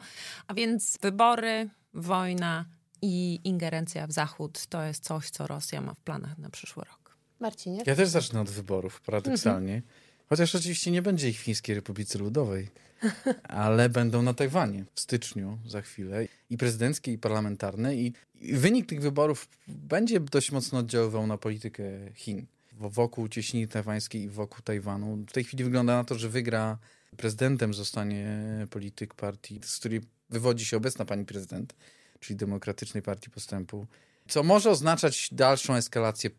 A 0.46 0.54
więc 0.54 0.98
wybory, 1.02 1.70
wojna, 1.94 2.64
i 3.02 3.40
ingerencja 3.44 4.06
w 4.06 4.12
Zachód 4.12 4.66
to 4.66 4.82
jest 4.82 5.04
coś, 5.04 5.30
co 5.30 5.46
Rosja 5.46 5.80
ma 5.80 5.94
w 5.94 6.00
planach 6.00 6.38
na 6.38 6.50
przyszły 6.50 6.84
rok. 6.84 7.16
Marcinie? 7.40 7.82
Ja 7.86 7.96
też 7.96 8.08
zacznę 8.08 8.40
od 8.40 8.50
wyborów, 8.50 9.00
paradoksalnie. 9.00 9.74
Mhm. 9.74 9.92
Chociaż 10.28 10.54
oczywiście 10.54 10.90
nie 10.90 11.02
będzie 11.02 11.28
ich 11.28 11.40
w 11.40 11.42
Chińskiej 11.42 11.74
Republice 11.74 12.18
Ludowej, 12.18 12.68
ale 13.42 13.88
będą 13.88 14.22
na 14.22 14.34
Tajwanie 14.34 14.84
w 14.94 15.00
styczniu 15.00 15.58
za 15.66 15.82
chwilę. 15.82 16.26
I 16.50 16.56
prezydenckie, 16.56 17.12
i 17.12 17.18
parlamentarne. 17.18 17.96
I, 17.96 18.12
i 18.40 18.54
wynik 18.54 18.86
tych 18.88 19.00
wyborów 19.00 19.48
będzie 19.68 20.20
dość 20.20 20.52
mocno 20.52 20.78
oddziaływał 20.78 21.26
na 21.26 21.38
politykę 21.38 21.82
Chin. 22.14 22.46
Wokół 22.72 23.28
cieśniny 23.28 23.68
tajwańskiej 23.68 24.22
i 24.22 24.28
wokół 24.28 24.58
Tajwanu. 24.64 25.16
W 25.28 25.32
tej 25.32 25.44
chwili 25.44 25.64
wygląda 25.64 25.96
na 25.96 26.04
to, 26.04 26.14
że 26.14 26.28
wygra 26.28 26.78
prezydentem 27.16 27.74
zostanie 27.74 28.26
polityk 28.70 29.14
partii, 29.14 29.60
z 29.64 29.76
której 29.76 30.00
wywodzi 30.30 30.64
się 30.64 30.76
obecna 30.76 31.04
pani 31.04 31.24
prezydent 31.24 31.74
czyli 32.22 32.36
Demokratycznej 32.36 33.02
Partii 33.02 33.30
Postępu, 33.30 33.86
co 34.28 34.42
może 34.42 34.70
oznaczać 34.70 35.28
dalszą 35.32 35.74
eskalację 35.74 36.30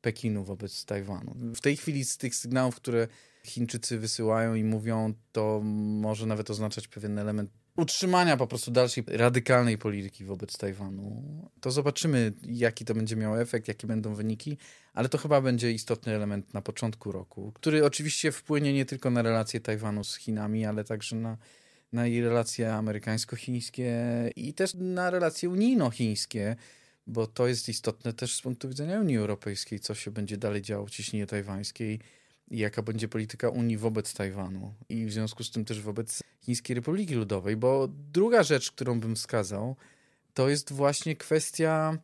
Pekinu 0.00 0.44
wobec 0.44 0.84
Tajwanu. 0.84 1.34
W 1.54 1.60
tej 1.60 1.76
chwili 1.76 2.04
z 2.04 2.16
tych 2.16 2.34
sygnałów, 2.34 2.76
które 2.76 3.08
Chińczycy 3.44 3.98
wysyłają 3.98 4.54
i 4.54 4.64
mówią, 4.64 5.14
to 5.32 5.60
może 6.00 6.26
nawet 6.26 6.50
oznaczać 6.50 6.88
pewien 6.88 7.18
element 7.18 7.50
utrzymania 7.76 8.36
po 8.36 8.46
prostu 8.46 8.70
dalszej 8.70 9.04
radykalnej 9.08 9.78
polityki 9.78 10.24
wobec 10.24 10.58
Tajwanu. 10.58 11.22
To 11.60 11.70
zobaczymy, 11.70 12.32
jaki 12.42 12.84
to 12.84 12.94
będzie 12.94 13.16
miało 13.16 13.40
efekt, 13.40 13.68
jakie 13.68 13.86
będą 13.86 14.14
wyniki, 14.14 14.58
ale 14.94 15.08
to 15.08 15.18
chyba 15.18 15.40
będzie 15.40 15.72
istotny 15.72 16.14
element 16.14 16.54
na 16.54 16.62
początku 16.62 17.12
roku, 17.12 17.52
który 17.52 17.84
oczywiście 17.84 18.32
wpłynie 18.32 18.72
nie 18.72 18.84
tylko 18.84 19.10
na 19.10 19.22
relacje 19.22 19.60
Tajwanu 19.60 20.04
z 20.04 20.16
Chinami, 20.16 20.66
ale 20.66 20.84
także 20.84 21.16
na 21.16 21.38
na 21.96 22.04
relacje 22.04 22.74
amerykańsko-chińskie 22.74 23.92
i 24.36 24.54
też 24.54 24.74
na 24.74 25.10
relacje 25.10 25.50
unijno-chińskie, 25.50 26.56
bo 27.06 27.26
to 27.26 27.46
jest 27.46 27.68
istotne 27.68 28.12
też 28.12 28.34
z 28.34 28.42
punktu 28.42 28.68
widzenia 28.68 29.00
Unii 29.00 29.16
Europejskiej, 29.16 29.80
co 29.80 29.94
się 29.94 30.10
będzie 30.10 30.36
dalej 30.36 30.62
działo 30.62 30.86
w 30.86 30.90
ciśnienie 30.90 31.26
tajwańskiej 31.26 32.00
i 32.50 32.58
jaka 32.58 32.82
będzie 32.82 33.08
polityka 33.08 33.48
Unii 33.48 33.76
wobec 33.76 34.14
Tajwanu 34.14 34.74
i 34.88 35.06
w 35.06 35.12
związku 35.12 35.44
z 35.44 35.50
tym 35.50 35.64
też 35.64 35.80
wobec 35.80 36.22
Chińskiej 36.40 36.74
Republiki 36.74 37.14
Ludowej, 37.14 37.56
bo 37.56 37.88
druga 38.12 38.42
rzecz, 38.42 38.70
którą 38.70 39.00
bym 39.00 39.16
wskazał, 39.16 39.76
to 40.34 40.48
jest 40.48 40.72
właśnie 40.72 41.16
kwestia 41.16 41.98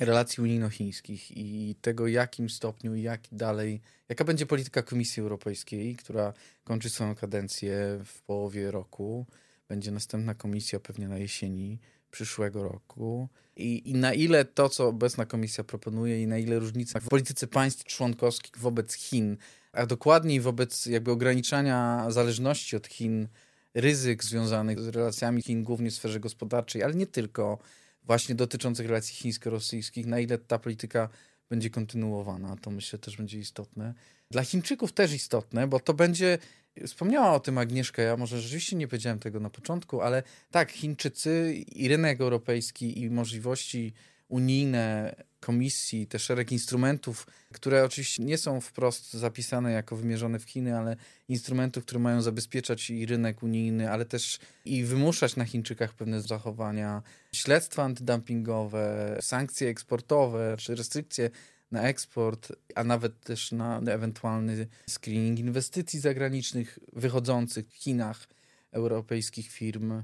relacji 0.00 0.42
unijno-chińskich 0.42 1.36
i 1.36 1.74
tego, 1.80 2.06
jakim 2.06 2.50
stopniu 2.50 2.94
i 2.94 3.02
jak 3.02 3.20
dalej, 3.32 3.80
jaka 4.08 4.24
będzie 4.24 4.46
polityka 4.46 4.82
Komisji 4.82 5.20
Europejskiej, 5.20 5.96
która 5.96 6.32
kończy 6.64 6.90
swoją 6.90 7.14
kadencję 7.14 8.00
w 8.04 8.22
połowie 8.22 8.70
roku. 8.70 9.26
Będzie 9.68 9.90
następna 9.90 10.34
komisja 10.34 10.80
pewnie 10.80 11.08
na 11.08 11.18
jesieni 11.18 11.78
przyszłego 12.10 12.62
roku. 12.62 13.28
I, 13.56 13.90
I 13.90 13.94
na 13.94 14.14
ile 14.14 14.44
to, 14.44 14.68
co 14.68 14.88
obecna 14.88 15.26
komisja 15.26 15.64
proponuje, 15.64 16.22
i 16.22 16.26
na 16.26 16.38
ile 16.38 16.58
różnica 16.58 17.00
w 17.00 17.08
polityce 17.08 17.46
państw 17.46 17.84
członkowskich 17.84 18.58
wobec 18.58 18.94
Chin, 18.94 19.36
a 19.72 19.86
dokładniej 19.86 20.40
wobec 20.40 20.86
jakby 20.86 21.10
ograniczania 21.10 22.06
zależności 22.10 22.76
od 22.76 22.86
Chin, 22.86 23.28
ryzyk 23.74 24.24
związanych 24.24 24.80
z 24.80 24.88
relacjami 24.88 25.42
Chin, 25.42 25.64
głównie 25.64 25.90
w 25.90 25.94
sferze 25.94 26.20
gospodarczej, 26.20 26.82
ale 26.82 26.94
nie 26.94 27.06
tylko, 27.06 27.58
właśnie 28.06 28.34
dotyczących 28.34 28.86
relacji 28.86 29.14
chińsko-rosyjskich, 29.14 30.06
na 30.06 30.20
ile 30.20 30.38
ta 30.38 30.58
polityka 30.58 31.08
będzie 31.48 31.70
kontynuowana, 31.70 32.56
to 32.56 32.70
myślę 32.70 32.98
też 32.98 33.16
będzie 33.16 33.38
istotne. 33.38 33.94
Dla 34.30 34.44
Chińczyków 34.44 34.92
też 34.92 35.12
istotne, 35.12 35.66
bo 35.66 35.80
to 35.80 35.94
będzie, 35.94 36.38
wspomniała 36.86 37.34
o 37.34 37.40
tym 37.40 37.58
Agnieszka, 37.58 38.02
ja 38.02 38.16
może 38.16 38.40
rzeczywiście 38.40 38.76
nie 38.76 38.88
powiedziałem 38.88 39.18
tego 39.18 39.40
na 39.40 39.50
początku, 39.50 40.00
ale 40.00 40.22
tak, 40.50 40.72
Chińczycy 40.72 41.54
i 41.72 41.88
rynek 41.88 42.20
europejski 42.20 43.02
i 43.02 43.10
możliwości 43.10 43.92
unijne 44.28 45.14
komisji, 45.40 46.06
te 46.06 46.18
szereg 46.18 46.52
instrumentów, 46.52 47.26
które 47.52 47.84
oczywiście 47.84 48.24
nie 48.24 48.38
są 48.38 48.60
wprost 48.60 49.12
zapisane 49.12 49.72
jako 49.72 49.96
wymierzone 49.96 50.38
w 50.38 50.44
Chiny, 50.44 50.78
ale 50.78 50.96
instrumentów, 51.28 51.84
które 51.84 52.00
mają 52.00 52.22
zabezpieczać 52.22 52.90
i 52.90 53.06
rynek 53.06 53.42
unijny, 53.42 53.90
ale 53.90 54.04
też 54.04 54.38
i 54.64 54.84
wymuszać 54.84 55.36
na 55.36 55.44
Chińczykach 55.44 55.94
pewne 55.94 56.22
zachowania, 56.22 57.02
śledztwa 57.32 57.82
antydumpingowe, 57.82 59.16
sankcje 59.20 59.68
eksportowe 59.68 60.56
czy 60.58 60.74
restrykcje 60.74 61.30
na 61.70 61.82
eksport, 61.82 62.52
a 62.74 62.84
nawet 62.84 63.20
też 63.20 63.52
na 63.52 63.80
ewentualny 63.80 64.66
screening 64.88 65.38
inwestycji 65.38 66.00
zagranicznych 66.00 66.78
wychodzących 66.92 67.68
w 67.68 67.74
Chinach 67.74 68.28
europejskich 68.72 69.50
firm. 69.50 70.02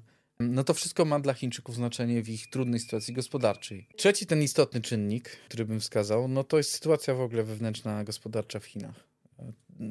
No 0.51 0.64
to 0.64 0.74
wszystko 0.74 1.05
ma 1.05 1.20
dla 1.20 1.35
Chińczyków 1.35 1.74
znaczenie 1.74 2.23
w 2.23 2.28
ich 2.28 2.51
trudnej 2.51 2.81
sytuacji 2.81 3.14
gospodarczej. 3.14 3.86
Trzeci 3.97 4.27
ten 4.27 4.43
istotny 4.43 4.81
czynnik, 4.81 5.28
który 5.28 5.64
bym 5.64 5.81
wskazał, 5.81 6.28
no 6.28 6.44
to 6.44 6.59
jest 6.59 6.70
sytuacja 6.70 7.14
w 7.14 7.20
ogóle 7.20 7.43
wewnętrzna 7.43 8.05
gospodarcza 8.05 8.60
w 8.60 8.64
Chinach. 8.64 9.05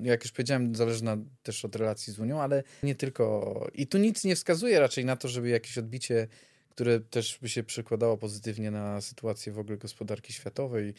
Jak 0.03 0.23
już 0.23 0.32
powiedziałem, 0.32 0.76
zależna 0.76 1.18
też 1.44 1.65
od 1.65 1.76
relacji 1.76 2.14
z 2.14 2.19
Unią, 2.19 2.41
ale 2.41 2.64
nie 2.84 2.95
tylko. 2.95 3.68
I 3.73 3.88
tu 3.88 3.98
nic 3.98 4.23
nie 4.23 4.36
wskazuje 4.36 4.80
raczej 4.80 5.06
na 5.06 5.15
to, 5.15 5.28
żeby 5.28 5.49
jakieś 5.49 5.78
odbicie, 5.78 6.28
które 6.69 6.99
też 6.99 7.40
by 7.41 7.49
się 7.49 7.64
przekładało 7.64 8.18
pozytywnie 8.18 8.72
na 8.72 9.02
sytuację 9.02 9.53
w 9.53 9.60
ogóle 9.60 9.78
gospodarki 9.78 10.34
światowej, 10.34 10.94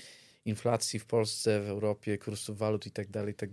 inflacji 0.45 0.99
w 0.99 1.07
Polsce, 1.07 1.61
w 1.61 1.69
Europie, 1.69 2.19
kursów 2.19 2.59
walut 2.59 2.87
i 2.87 2.91
tak 2.91 3.11
dalej, 3.11 3.33
i 3.33 3.35
tak 3.35 3.51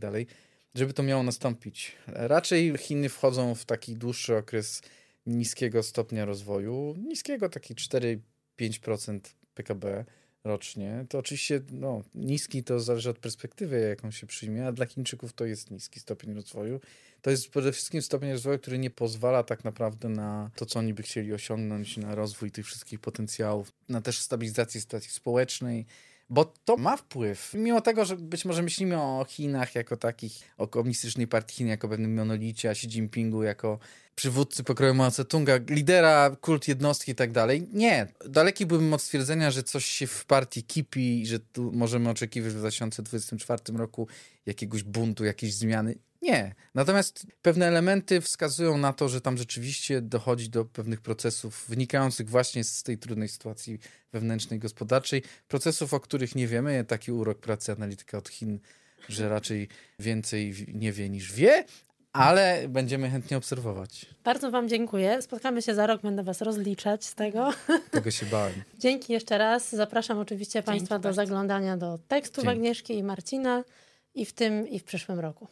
żeby 0.76 0.94
to 0.94 1.04
miało 1.04 1.24
nastąpić. 1.24 1.92
Raczej 2.08 2.78
Chiny 2.78 3.10
wchodzą 3.10 3.56
w 3.56 3.66
taki 3.66 3.96
dłuższy 3.96 4.38
okres 4.38 4.82
niskiego 5.30 5.84
stopnia 5.84 6.26
rozwoju, 6.26 6.96
niskiego 6.98 7.50
taki 7.50 7.76
4-5% 7.76 9.20
PKB 9.54 10.06
rocznie, 10.44 11.06
to 11.10 11.18
oczywiście 11.18 11.62
no, 11.72 12.02
niski 12.16 12.64
to 12.64 12.80
zależy 12.80 13.10
od 13.10 13.20
perspektywy, 13.20 13.80
jaką 13.80 14.12
się 14.12 14.28
przyjmie, 14.28 14.68
a 14.68 14.72
dla 14.72 14.86
Chińczyków 14.86 15.34
to 15.34 15.46
jest 15.46 15.72
niski 15.72 16.00
stopień 16.00 16.34
rozwoju. 16.34 16.80
To 17.22 17.32
jest 17.32 17.50
przede 17.50 17.72
wszystkim 17.72 18.02
stopień 18.02 18.32
rozwoju, 18.32 18.60
który 18.60 18.80
nie 18.80 18.90
pozwala 18.90 19.44
tak 19.44 19.64
naprawdę 19.64 20.10
na 20.10 20.52
to, 20.56 20.66
co 20.66 20.80
oni 20.80 20.94
by 20.94 21.04
chcieli 21.04 21.34
osiągnąć, 21.34 21.98
na 21.98 22.16
rozwój 22.16 22.52
tych 22.52 22.66
wszystkich 22.66 23.00
potencjałów, 23.00 23.72
na 23.90 24.02
też 24.02 24.20
stabilizację 24.20 24.82
sytuacji 24.82 25.12
społecznej, 25.12 25.86
bo 26.30 26.54
to 26.66 26.78
ma 26.78 26.98
wpływ. 26.98 27.54
Mimo 27.54 27.82
tego, 27.82 28.06
że 28.06 28.16
być 28.16 28.46
może 28.46 28.62
myślimy 28.62 29.02
o 29.02 29.26
Chinach 29.30 29.76
jako 29.76 29.98
takich, 29.98 30.52
o 30.58 30.68
komunistycznej 30.68 31.28
partii 31.28 31.56
Chin 31.56 31.68
jako 31.68 31.90
pewnym 31.90 32.16
monolicie, 32.16 32.70
a 32.70 32.72
Xi 32.72 32.88
Jinpingu 32.88 33.44
jako 33.44 33.80
przywódcy 34.16 34.64
pokroju 34.64 34.94
Mao 34.94 35.10
Tse-tunga, 35.10 35.70
lidera, 35.70 36.36
kult 36.42 36.68
jednostki 36.68 37.12
i 37.12 37.16
tak 37.16 37.32
dalej. 37.32 37.68
Nie. 37.74 38.08
Daleki 38.26 38.66
byłbym 38.66 38.94
od 38.94 39.02
stwierdzenia, 39.02 39.52
że 39.52 39.64
coś 39.64 39.86
się 39.86 40.08
w 40.08 40.26
partii 40.26 40.64
kipi 40.64 41.22
i 41.22 41.28
że 41.28 41.40
tu 41.40 41.72
możemy 41.72 42.10
oczekiwać 42.10 42.54
w 42.54 42.58
2024 42.58 43.78
roku 43.78 44.08
jakiegoś 44.46 44.84
buntu, 44.84 45.26
jakiejś 45.26 45.54
zmiany. 45.54 45.96
Nie. 46.22 46.56
Natomiast 46.76 47.28
pewne 47.42 47.68
elementy 47.68 48.22
wskazują 48.22 48.78
na 48.78 48.94
to, 48.94 49.10
że 49.10 49.22
tam 49.22 49.38
rzeczywiście 49.38 50.02
dochodzi 50.02 50.50
do 50.50 50.66
pewnych 50.66 51.02
procesów 51.02 51.66
wynikających 51.70 52.30
właśnie 52.30 52.64
z 52.64 52.84
tej 52.84 52.98
trudnej 52.98 53.30
sytuacji 53.30 53.80
wewnętrznej, 54.14 54.60
gospodarczej. 54.60 55.24
Procesów, 55.48 55.94
o 55.94 56.00
których 56.00 56.36
nie 56.36 56.48
wiemy. 56.48 56.86
Taki 56.86 57.12
urok 57.12 57.40
pracy 57.40 57.72
analityka 57.72 58.18
od 58.18 58.30
Chin, 58.30 58.60
że 59.10 59.30
raczej 59.30 59.68
więcej 60.00 60.54
nie 60.74 60.92
wie 60.92 61.10
niż 61.10 61.34
wie, 61.34 61.66
ale 62.14 62.66
będziemy 62.70 63.10
chętnie 63.10 63.38
obserwować. 63.38 64.06
Bardzo 64.24 64.52
Wam 64.52 64.70
dziękuję. 64.70 65.22
Spotkamy 65.22 65.62
się 65.62 65.76
za 65.76 65.88
rok, 65.88 66.02
będę 66.02 66.24
Was 66.24 66.42
rozliczać 66.42 67.06
z 67.06 67.16
tego. 67.16 67.54
Tego 67.92 68.12
się 68.12 68.26
bałem. 68.26 68.54
Dzięki 68.78 69.14
jeszcze 69.14 69.38
raz. 69.38 69.76
Zapraszam 69.76 70.20
oczywiście 70.20 70.60
Dzięki 70.60 70.66
Państwa 70.66 71.00
do 71.00 71.04
bardzo. 71.04 71.16
zaglądania 71.16 71.78
do 71.78 72.00
tekstów 72.08 72.44
Dzięki. 72.44 72.58
Agnieszki 72.58 72.98
i 72.98 73.04
Marcina 73.04 73.64
i 74.16 74.26
w 74.26 74.34
tym 74.34 74.68
i 74.68 74.80
w 74.80 74.84
przyszłym 74.84 75.20
roku. 75.20 75.48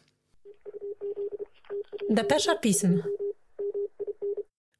Depesza 2.10 2.54
Pism. 2.54 3.02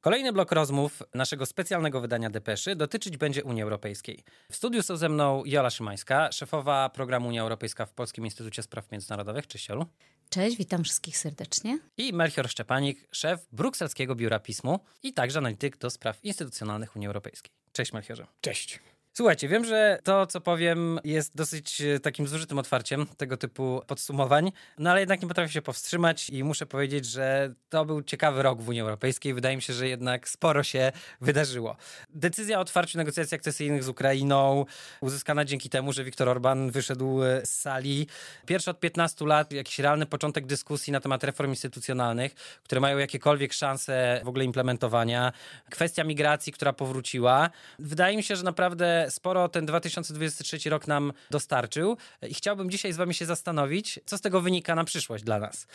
Kolejny 0.01 0.33
blok 0.33 0.51
rozmów 0.51 1.03
naszego 1.13 1.45
specjalnego 1.45 2.01
wydania 2.01 2.29
Depeszy 2.29 2.75
dotyczyć 2.75 3.17
będzie 3.17 3.43
Unii 3.43 3.63
Europejskiej. 3.63 4.23
W 4.51 4.55
studiu 4.55 4.83
są 4.83 4.97
ze 4.97 5.09
mną 5.09 5.43
Jola 5.45 5.69
Szymańska, 5.69 6.31
szefowa 6.31 6.89
programu 6.89 7.27
Unia 7.27 7.41
Europejska 7.41 7.85
w 7.85 7.93
Polskim 7.93 8.25
Instytucie 8.25 8.63
Spraw 8.63 8.91
Międzynarodowych. 8.91 9.47
Cześć 9.47 9.69
Jolu. 9.69 9.85
Cześć, 10.29 10.57
witam 10.57 10.83
wszystkich 10.83 11.17
serdecznie. 11.17 11.79
I 11.97 12.13
Melchior 12.13 12.49
Szczepanik, 12.49 13.07
szef 13.11 13.47
brukselskiego 13.51 14.15
biura 14.15 14.39
pismu 14.39 14.79
i 15.03 15.13
także 15.13 15.39
analityk 15.39 15.77
do 15.77 15.89
spraw 15.89 16.25
instytucjonalnych 16.25 16.95
Unii 16.95 17.07
Europejskiej. 17.07 17.51
Cześć 17.71 17.93
Melchiorze. 17.93 18.27
Cześć. 18.41 18.79
Słuchajcie, 19.13 19.47
wiem, 19.47 19.65
że 19.65 19.99
to, 20.03 20.27
co 20.27 20.41
powiem, 20.41 20.99
jest 21.03 21.35
dosyć 21.35 21.81
e, 21.81 21.99
takim 21.99 22.27
zużytym 22.27 22.59
otwarciem 22.59 23.05
tego 23.17 23.37
typu 23.37 23.81
podsumowań, 23.87 24.51
no 24.77 24.89
ale 24.89 24.99
jednak 24.99 25.21
nie 25.21 25.27
potrafię 25.27 25.53
się 25.53 25.61
powstrzymać 25.61 26.29
i 26.29 26.43
muszę 26.43 26.65
powiedzieć, 26.65 27.05
że 27.05 27.53
to 27.69 27.85
był 27.85 28.01
ciekawy 28.01 28.43
rok 28.43 28.61
w 28.61 28.69
Unii 28.69 28.81
Europejskiej. 28.81 29.33
Wydaje 29.33 29.55
mi 29.55 29.61
się, 29.61 29.73
że 29.73 29.87
jednak 29.87 30.29
sporo 30.29 30.63
się 30.63 30.91
wydarzyło. 31.21 31.75
Decyzja 32.09 32.57
o 32.57 32.61
otwarciu 32.61 32.97
negocjacji 32.97 33.35
akcesyjnych 33.35 33.83
z 33.83 33.87
Ukrainą 33.87 34.65
uzyskana 35.01 35.45
dzięki 35.45 35.69
temu, 35.69 35.93
że 35.93 36.03
Viktor 36.03 36.29
Orban 36.29 36.71
wyszedł 36.71 37.23
e, 37.23 37.45
z 37.45 37.59
sali. 37.59 38.07
Pierwszy 38.45 38.71
od 38.71 38.79
15 38.79 39.25
lat 39.25 39.53
jakiś 39.53 39.79
realny 39.79 40.05
początek 40.05 40.45
dyskusji 40.45 40.93
na 40.93 40.99
temat 40.99 41.23
reform 41.23 41.49
instytucjonalnych, 41.49 42.35
które 42.63 42.81
mają 42.81 42.97
jakiekolwiek 42.97 43.53
szanse 43.53 44.21
w 44.23 44.27
ogóle 44.27 44.45
implementowania. 44.45 45.31
Kwestia 45.69 46.03
migracji, 46.03 46.53
która 46.53 46.73
powróciła. 46.73 47.49
Wydaje 47.79 48.17
mi 48.17 48.23
się, 48.23 48.35
że 48.35 48.43
naprawdę 48.43 48.98
sporo 49.09 49.49
ten 49.49 49.65
2023 49.65 50.69
rok 50.69 50.87
nam 50.87 51.13
dostarczył 51.31 51.97
i 52.29 52.33
chciałbym 52.33 52.69
dzisiaj 52.69 52.93
z 52.93 52.97
wami 52.97 53.13
się 53.13 53.25
zastanowić, 53.25 53.99
co 54.05 54.17
z 54.17 54.21
tego 54.21 54.41
wynika 54.41 54.75
na 54.75 54.83
przyszłość 54.83 55.23
dla 55.23 55.39
nas. 55.39 55.67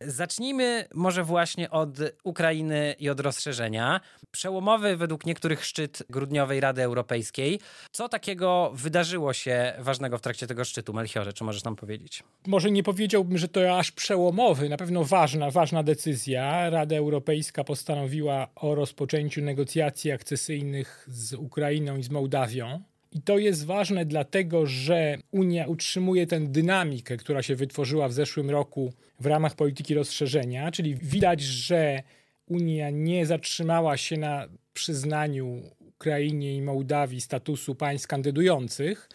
Zacznijmy 0.00 0.88
może 0.94 1.24
właśnie 1.24 1.70
od 1.70 1.98
Ukrainy 2.24 2.94
i 2.98 3.10
od 3.10 3.20
rozszerzenia. 3.20 4.00
Przełomowy 4.30 4.96
według 4.96 5.26
niektórych 5.26 5.64
szczyt 5.64 6.02
grudniowej 6.10 6.60
Rady 6.60 6.82
Europejskiej. 6.82 7.60
Co 7.92 8.08
takiego 8.08 8.70
wydarzyło 8.74 9.32
się 9.32 9.72
ważnego 9.78 10.18
w 10.18 10.20
trakcie 10.20 10.46
tego 10.46 10.64
szczytu? 10.64 10.92
Melchiorze, 10.92 11.32
czy 11.32 11.44
możesz 11.44 11.64
nam 11.64 11.76
powiedzieć? 11.76 12.22
Może 12.46 12.70
nie 12.70 12.82
powiedziałbym, 12.82 13.38
że 13.38 13.48
to 13.48 13.78
aż 13.78 13.92
przełomowy, 13.92 14.68
na 14.68 14.76
pewno 14.76 15.04
ważna, 15.04 15.50
ważna 15.50 15.82
decyzja. 15.82 16.70
Rada 16.70 16.96
Europejska 16.96 17.64
postanowiła 17.64 18.48
o 18.54 18.74
rozpoczęciu 18.74 19.42
negocjacji 19.42 20.12
akcesyjnych 20.12 21.06
z 21.08 21.34
Ukrainą 21.34 21.96
i 21.96 22.02
z 22.02 22.10
Mołdawią. 22.10 22.77
I 23.12 23.22
to 23.22 23.38
jest 23.38 23.66
ważne 23.66 24.04
dlatego, 24.04 24.66
że 24.66 25.18
Unia 25.30 25.66
utrzymuje 25.66 26.26
tę 26.26 26.40
dynamikę, 26.40 27.16
która 27.16 27.42
się 27.42 27.56
wytworzyła 27.56 28.08
w 28.08 28.12
zeszłym 28.12 28.50
roku 28.50 28.92
w 29.20 29.26
ramach 29.26 29.54
polityki 29.54 29.94
rozszerzenia, 29.94 30.70
czyli 30.70 30.94
widać, 30.94 31.40
że 31.40 32.02
Unia 32.46 32.90
nie 32.90 33.26
zatrzymała 33.26 33.96
się 33.96 34.16
na 34.16 34.48
przyznaniu 34.74 35.62
Ukrainie 35.80 36.54
i 36.54 36.62
Mołdawii 36.62 37.20
statusu 37.20 37.74
państw 37.74 38.08
kandydujących. 38.08 39.08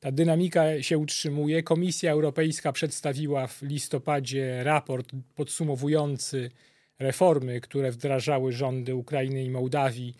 Ta 0.00 0.12
dynamika 0.12 0.82
się 0.82 0.98
utrzymuje. 0.98 1.62
Komisja 1.62 2.12
Europejska 2.12 2.72
przedstawiła 2.72 3.46
w 3.46 3.62
listopadzie 3.62 4.64
raport 4.64 5.10
podsumowujący 5.34 6.50
reformy, 6.98 7.60
które 7.60 7.90
wdrażały 7.90 8.52
rządy 8.52 8.94
Ukrainy 8.94 9.44
i 9.44 9.50
Mołdawii 9.50 10.14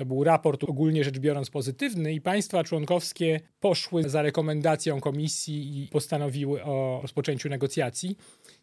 to 0.00 0.06
był 0.06 0.24
raport 0.24 0.64
ogólnie 0.64 1.04
rzecz 1.04 1.18
biorąc 1.18 1.50
pozytywny 1.50 2.12
i 2.12 2.20
państwa 2.20 2.64
członkowskie 2.64 3.40
poszły 3.60 4.08
za 4.08 4.22
rekomendacją 4.22 5.00
komisji 5.00 5.82
i 5.82 5.88
postanowiły 5.88 6.64
o 6.64 6.98
rozpoczęciu 7.02 7.48
negocjacji. 7.48 8.16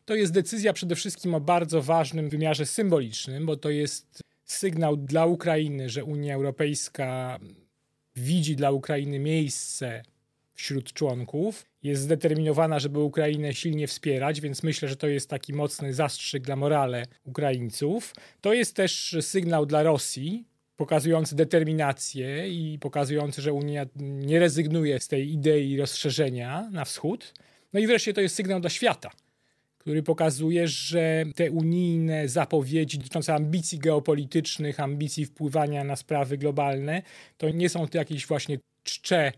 To 0.06 0.16
jest 0.16 0.34
decyzja 0.34 0.74
przede 0.74 0.96
wszystkim 0.96 1.36
o 1.36 1.40
bardzo 1.40 1.82
ważnym 1.82 2.30
wymiarze 2.30 2.66
symbolicznym, 2.66 3.46
bo 3.46 3.58
to 3.58 3.70
jest 3.70 4.22
sygnał 4.46 4.98
dla 4.98 5.26
Ukrainy, 5.26 5.90
że 5.90 6.04
Unia 6.04 6.36
Europejska 6.36 7.40
widzi 8.16 8.56
dla 8.56 8.72
Ukrainy 8.72 9.20
miejsce 9.20 10.04
wśród 10.54 10.94
członków. 10.94 11.66
Jest 11.84 12.02
zdeterminowana, 12.02 12.80
żeby 12.80 13.00
Ukrainę 13.00 13.54
silnie 13.54 13.88
wspierać, 13.88 14.42
więc 14.42 14.64
myślę, 14.64 14.90
że 14.90 14.96
to 14.96 15.08
jest 15.08 15.30
taki 15.30 15.54
mocny 15.54 15.94
zastrzyk 15.94 16.44
dla 16.44 16.56
morale 16.56 17.06
Ukraińców. 17.24 18.14
To 18.42 18.54
jest 18.54 18.76
też 18.76 19.16
sygnał 19.22 19.66
dla 19.66 19.84
Rosji, 19.84 20.47
pokazujący 20.78 21.36
determinację 21.36 22.50
i 22.50 22.80
pokazujący, 22.80 23.42
że 23.42 23.54
Unia 23.54 23.86
nie 23.96 24.40
rezygnuje 24.40 25.00
z 25.00 25.08
tej 25.08 25.34
idei 25.34 25.78
rozszerzenia 25.78 26.70
na 26.72 26.86
wschód. 26.86 27.34
No 27.74 27.80
i 27.80 27.88
wreszcie 27.88 28.14
to 28.14 28.22
jest 28.22 28.36
sygnał 28.36 28.60
dla 28.60 28.70
świata, 28.70 29.12
który 29.78 30.04
pokazuje, 30.04 30.68
że 30.68 31.24
te 31.36 31.52
unijne 31.52 32.28
zapowiedzi 32.28 32.98
dotyczące 32.98 33.34
ambicji 33.34 33.80
geopolitycznych, 33.80 34.80
ambicji 34.80 35.26
wpływania 35.26 35.84
na 35.84 35.96
sprawy 35.96 36.38
globalne, 36.38 37.02
to 37.38 37.50
nie 37.50 37.70
są 37.70 37.88
to 37.88 37.98
jakieś 37.98 38.28
właśnie 38.28 38.60
czcze 38.84 39.32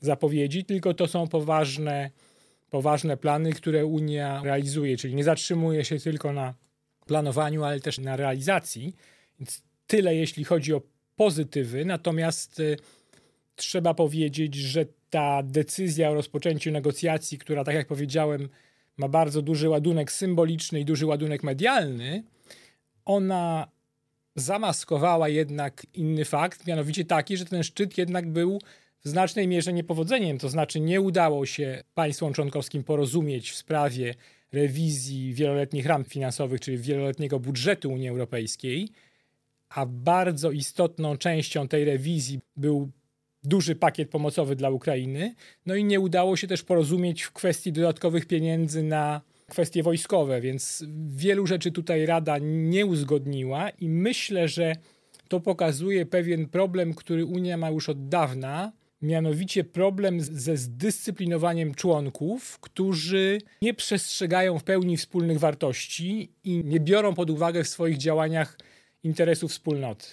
zapowiedzi, 0.00 0.64
tylko 0.64 0.94
to 0.94 1.06
są 1.06 1.28
poważne, 1.28 2.10
poważne 2.70 3.16
plany, 3.16 3.52
które 3.52 3.86
Unia 3.86 4.42
realizuje, 4.44 4.96
czyli 4.96 5.14
nie 5.14 5.24
zatrzymuje 5.24 5.84
się 5.84 5.98
tylko 5.98 6.32
na 6.32 6.54
planowaniu, 7.06 7.64
ale 7.64 7.80
też 7.80 7.98
na 7.98 8.16
realizacji. 8.16 8.96
Więc 9.40 9.67
tyle, 9.88 10.16
jeśli 10.16 10.44
chodzi 10.44 10.74
o 10.74 10.82
pozytywy, 11.16 11.84
natomiast 11.84 12.60
y, 12.60 12.76
trzeba 13.56 13.94
powiedzieć, 13.94 14.54
że 14.54 14.86
ta 15.10 15.42
decyzja 15.42 16.10
o 16.10 16.14
rozpoczęciu 16.14 16.70
negocjacji, 16.70 17.38
która, 17.38 17.64
tak 17.64 17.74
jak 17.74 17.86
powiedziałem, 17.86 18.48
ma 18.96 19.08
bardzo 19.08 19.42
duży 19.42 19.68
ładunek 19.68 20.12
symboliczny 20.12 20.80
i 20.80 20.84
duży 20.84 21.06
ładunek 21.06 21.42
medialny, 21.42 22.22
ona 23.04 23.68
zamaskowała 24.36 25.28
jednak 25.28 25.86
inny 25.94 26.24
fakt, 26.24 26.66
mianowicie 26.66 27.04
taki, 27.04 27.36
że 27.36 27.44
ten 27.44 27.62
szczyt 27.62 27.98
jednak 27.98 28.28
był 28.28 28.58
w 29.04 29.08
znacznej 29.08 29.48
mierze 29.48 29.72
niepowodzeniem, 29.72 30.38
to 30.38 30.48
znaczy 30.48 30.80
nie 30.80 31.00
udało 31.00 31.46
się 31.46 31.82
państwom 31.94 32.32
członkowskim 32.32 32.84
porozumieć 32.84 33.50
w 33.50 33.56
sprawie 33.56 34.14
rewizji 34.52 35.34
wieloletnich 35.34 35.86
ram 35.86 36.04
finansowych, 36.04 36.60
czyli 36.60 36.78
wieloletniego 36.78 37.40
budżetu 37.40 37.92
Unii 37.92 38.08
Europejskiej, 38.08 38.88
a 39.70 39.86
bardzo 39.86 40.50
istotną 40.50 41.16
częścią 41.16 41.68
tej 41.68 41.84
rewizji 41.84 42.40
był 42.56 42.90
duży 43.44 43.74
pakiet 43.74 44.10
pomocowy 44.10 44.56
dla 44.56 44.70
Ukrainy. 44.70 45.34
No 45.66 45.74
i 45.74 45.84
nie 45.84 46.00
udało 46.00 46.36
się 46.36 46.46
też 46.46 46.62
porozumieć 46.62 47.22
w 47.22 47.32
kwestii 47.32 47.72
dodatkowych 47.72 48.26
pieniędzy 48.26 48.82
na 48.82 49.20
kwestie 49.48 49.82
wojskowe, 49.82 50.40
więc 50.40 50.84
wielu 51.08 51.46
rzeczy 51.46 51.72
tutaj 51.72 52.06
Rada 52.06 52.38
nie 52.40 52.86
uzgodniła 52.86 53.70
i 53.70 53.88
myślę, 53.88 54.48
że 54.48 54.76
to 55.28 55.40
pokazuje 55.40 56.06
pewien 56.06 56.48
problem, 56.48 56.94
który 56.94 57.24
Unia 57.24 57.56
ma 57.56 57.70
już 57.70 57.88
od 57.88 58.08
dawna, 58.08 58.72
mianowicie 59.02 59.64
problem 59.64 60.20
ze 60.20 60.56
zdyscyplinowaniem 60.56 61.74
członków, 61.74 62.58
którzy 62.60 63.38
nie 63.62 63.74
przestrzegają 63.74 64.58
w 64.58 64.64
pełni 64.64 64.96
wspólnych 64.96 65.38
wartości 65.38 66.32
i 66.44 66.64
nie 66.64 66.80
biorą 66.80 67.14
pod 67.14 67.30
uwagę 67.30 67.64
w 67.64 67.68
swoich 67.68 67.96
działaniach 67.96 68.58
interesów 69.04 69.50
wspólnoty. 69.50 70.06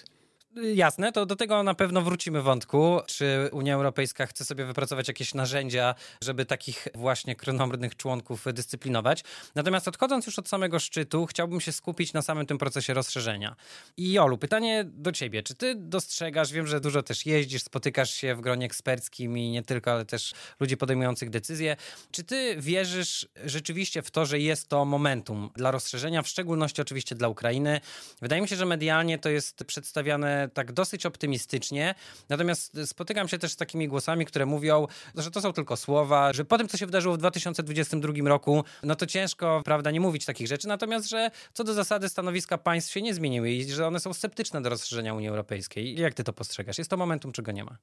Jasne, 0.62 1.12
to 1.12 1.26
do 1.26 1.36
tego 1.36 1.62
na 1.62 1.74
pewno 1.74 2.02
wrócimy 2.02 2.42
wątku. 2.42 3.00
Czy 3.06 3.48
Unia 3.52 3.74
Europejska 3.74 4.26
chce 4.26 4.44
sobie 4.44 4.64
wypracować 4.64 5.08
jakieś 5.08 5.34
narzędzia, 5.34 5.94
żeby 6.22 6.44
takich 6.44 6.88
właśnie 6.94 7.36
kronomrnych 7.36 7.96
członków 7.96 8.44
dyscyplinować? 8.52 9.24
Natomiast 9.54 9.88
odchodząc 9.88 10.26
już 10.26 10.38
od 10.38 10.48
samego 10.48 10.78
szczytu, 10.78 11.26
chciałbym 11.26 11.60
się 11.60 11.72
skupić 11.72 12.12
na 12.12 12.22
samym 12.22 12.46
tym 12.46 12.58
procesie 12.58 12.94
rozszerzenia. 12.94 13.56
I 13.96 14.12
Jolu, 14.12 14.38
pytanie 14.38 14.84
do 14.84 15.12
ciebie. 15.12 15.42
Czy 15.42 15.54
ty 15.54 15.74
dostrzegasz, 15.74 16.52
wiem, 16.52 16.66
że 16.66 16.80
dużo 16.80 17.02
też 17.02 17.26
jeździsz, 17.26 17.62
spotykasz 17.62 18.14
się 18.14 18.34
w 18.34 18.40
gronie 18.40 18.66
eksperckim 18.66 19.38
i 19.38 19.50
nie 19.50 19.62
tylko, 19.62 19.92
ale 19.92 20.04
też 20.04 20.34
ludzi 20.60 20.76
podejmujących 20.76 21.30
decyzje. 21.30 21.76
Czy 22.10 22.24
ty 22.24 22.56
wierzysz 22.58 23.28
rzeczywiście 23.44 24.02
w 24.02 24.10
to, 24.10 24.26
że 24.26 24.38
jest 24.38 24.68
to 24.68 24.84
momentum 24.84 25.50
dla 25.54 25.70
rozszerzenia, 25.70 26.22
w 26.22 26.28
szczególności 26.28 26.82
oczywiście 26.82 27.14
dla 27.14 27.28
Ukrainy? 27.28 27.80
Wydaje 28.22 28.42
mi 28.42 28.48
się, 28.48 28.56
że 28.56 28.66
medialnie 28.66 29.18
to 29.18 29.28
jest 29.28 29.64
przedstawiane 29.64 30.45
tak 30.48 30.72
dosyć 30.72 31.06
optymistycznie. 31.06 31.94
Natomiast 32.28 32.78
spotykam 32.84 33.28
się 33.28 33.38
też 33.38 33.52
z 33.52 33.56
takimi 33.56 33.88
głosami, 33.88 34.26
które 34.26 34.46
mówią, 34.46 34.86
że 35.14 35.30
to 35.30 35.40
są 35.40 35.52
tylko 35.52 35.76
słowa, 35.76 36.32
że 36.32 36.44
po 36.44 36.58
tym, 36.58 36.68
co 36.68 36.76
się 36.76 36.86
wydarzyło 36.86 37.14
w 37.14 37.18
2022 37.18 38.12
roku, 38.24 38.64
no 38.82 38.96
to 38.96 39.06
ciężko, 39.06 39.62
prawda, 39.64 39.90
nie 39.90 40.00
mówić 40.00 40.24
takich 40.24 40.46
rzeczy. 40.46 40.68
Natomiast, 40.68 41.08
że 41.08 41.30
co 41.54 41.64
do 41.64 41.74
zasady 41.74 42.08
stanowiska 42.08 42.58
państw 42.58 42.92
się 42.92 43.02
nie 43.02 43.14
zmieniły 43.14 43.50
i 43.50 43.72
że 43.72 43.86
one 43.86 44.00
są 44.00 44.14
sceptyczne 44.14 44.62
do 44.62 44.70
rozszerzenia 44.70 45.14
Unii 45.14 45.28
Europejskiej. 45.28 46.00
Jak 46.00 46.14
ty 46.14 46.24
to 46.24 46.32
postrzegasz? 46.32 46.78
Jest 46.78 46.90
to 46.90 46.96
momentum, 46.96 47.32
czego 47.32 47.52
nie 47.52 47.64
ma? 47.64 47.76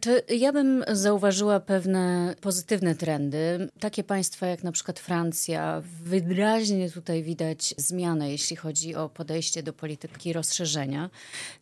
Czy 0.00 0.22
ja 0.28 0.52
bym 0.52 0.84
zauważyła 0.88 1.60
pewne 1.60 2.34
pozytywne 2.40 2.94
trendy? 2.94 3.68
Takie 3.80 4.04
państwa 4.04 4.46
jak 4.46 4.62
na 4.62 4.72
przykład 4.72 5.00
Francja, 5.00 5.82
wyraźnie 6.02 6.90
tutaj 6.90 7.22
widać 7.22 7.74
zmianę, 7.78 8.30
jeśli 8.30 8.56
chodzi 8.56 8.94
o 8.94 9.08
podejście 9.08 9.62
do 9.62 9.72
polityki 9.72 10.32
rozszerzenia. 10.32 11.10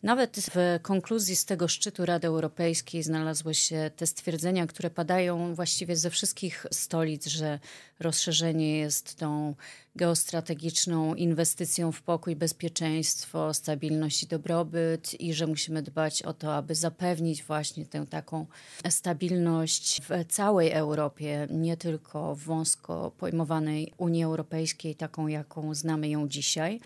Nawet 0.03 0.37
w 0.55 0.79
konkluzji 0.81 1.35
z 1.35 1.45
tego 1.45 1.67
szczytu 1.67 2.05
Rady 2.05 2.27
Europejskiej 2.27 3.03
znalazły 3.03 3.53
się 3.53 3.91
te 3.95 4.07
stwierdzenia, 4.07 4.67
które 4.67 4.89
padają 4.89 5.55
właściwie 5.55 5.95
ze 5.95 6.09
wszystkich 6.09 6.65
stolic, 6.71 7.27
że 7.27 7.59
rozszerzenie 7.99 8.77
jest 8.77 9.15
tą 9.15 9.55
geostrategiczną 9.95 11.15
inwestycją 11.15 11.91
w 11.91 12.01
pokój, 12.01 12.35
bezpieczeństwo, 12.35 13.53
stabilność 13.53 14.23
i 14.23 14.27
dobrobyt 14.27 15.21
i 15.21 15.33
że 15.33 15.47
musimy 15.47 15.81
dbać 15.83 16.23
o 16.23 16.33
to, 16.33 16.55
aby 16.55 16.75
zapewnić 16.75 17.43
właśnie 17.43 17.85
tę 17.85 18.05
taką 18.09 18.45
stabilność 18.89 20.01
w 20.01 20.27
całej 20.27 20.71
Europie, 20.71 21.47
nie 21.51 21.77
tylko 21.77 22.35
w 22.35 22.43
wąsko 22.43 23.11
pojmowanej 23.17 23.93
Unii 23.97 24.23
Europejskiej, 24.23 24.95
taką 24.95 25.27
jaką 25.27 25.75
znamy 25.75 26.09
ją 26.09 26.27
dzisiaj. 26.27 26.79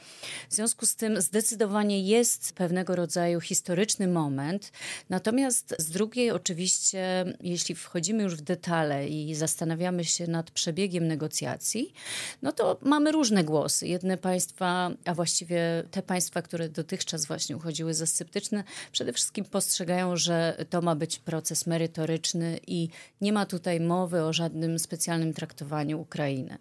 W 0.50 0.54
związku 0.54 0.86
z 0.86 0.96
tym 0.96 1.22
zdecydowanie 1.22 2.02
jest 2.02 2.54
pewnego 2.54 2.96
rodzaju 2.96 3.42
historyczny 3.42 4.08
moment, 4.08 4.72
natomiast 5.10 5.76
z 5.80 5.90
drugiej 5.90 6.32
oczywiście, 6.32 7.26
jeśli 7.42 7.76
wchodzimy 7.76 8.24
już 8.24 8.36
w 8.36 8.42
detale 8.42 9.08
i 9.08 9.36
zastanawiamy 9.36 10.06
się 10.06 10.28
nad 10.28 10.52
przebiegiem 10.52 11.08
negocjacji, 11.08 11.94
no 12.42 12.52
to 12.52 12.78
mamy 12.94 13.12
różne 13.12 13.44
głosy. 13.44 13.88
Jedne 13.88 14.18
państwa, 14.18 14.92
a 15.06 15.14
właściwie 15.14 15.84
te 15.92 16.02
państwa, 16.02 16.42
które 16.42 16.70
dotychczas 16.70 17.26
właśnie 17.26 17.58
uchodziły 17.58 17.94
za 17.94 18.06
sceptyczne, 18.06 18.64
przede 18.92 19.14
wszystkim 19.14 19.46
postrzegają, 19.46 20.18
że 20.18 20.66
to 20.70 20.82
ma 20.82 20.96
być 20.96 21.20
proces 21.20 21.68
merytoryczny 21.68 22.60
i 22.68 22.90
nie 23.22 23.34
ma 23.34 23.46
tutaj 23.46 23.80
mowy 23.80 24.24
o 24.24 24.34
żadnym 24.34 24.80
specjalnym 24.80 25.34
traktowaniu 25.34 26.02
Ukrainy. 26.02 26.58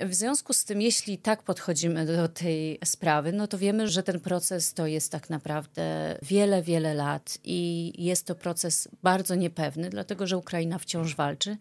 W 0.00 0.14
związku 0.14 0.52
z 0.52 0.64
tym, 0.64 0.82
jeśli 0.82 1.18
tak 1.18 1.42
podchodzimy 1.42 2.06
do 2.06 2.28
tej 2.28 2.78
sprawy, 2.84 3.32
no 3.32 3.46
to 3.46 3.58
wiemy, 3.58 3.88
że 3.88 4.02
ten 4.02 4.20
proces 4.20 4.74
to 4.74 4.86
jest 4.86 5.12
tak 5.12 5.30
naprawdę 5.30 6.16
wiele, 6.22 6.62
wiele 6.62 6.94
lat 6.94 7.38
i 7.44 7.92
jest 7.98 8.26
to 8.26 8.34
proces 8.34 8.88
bardzo 9.02 9.34
niepewny, 9.34 9.90
dlatego 9.90 10.26
że 10.26 10.36
Ukraina 10.36 10.78
wciąż 10.78 11.16
walczy. 11.16 11.56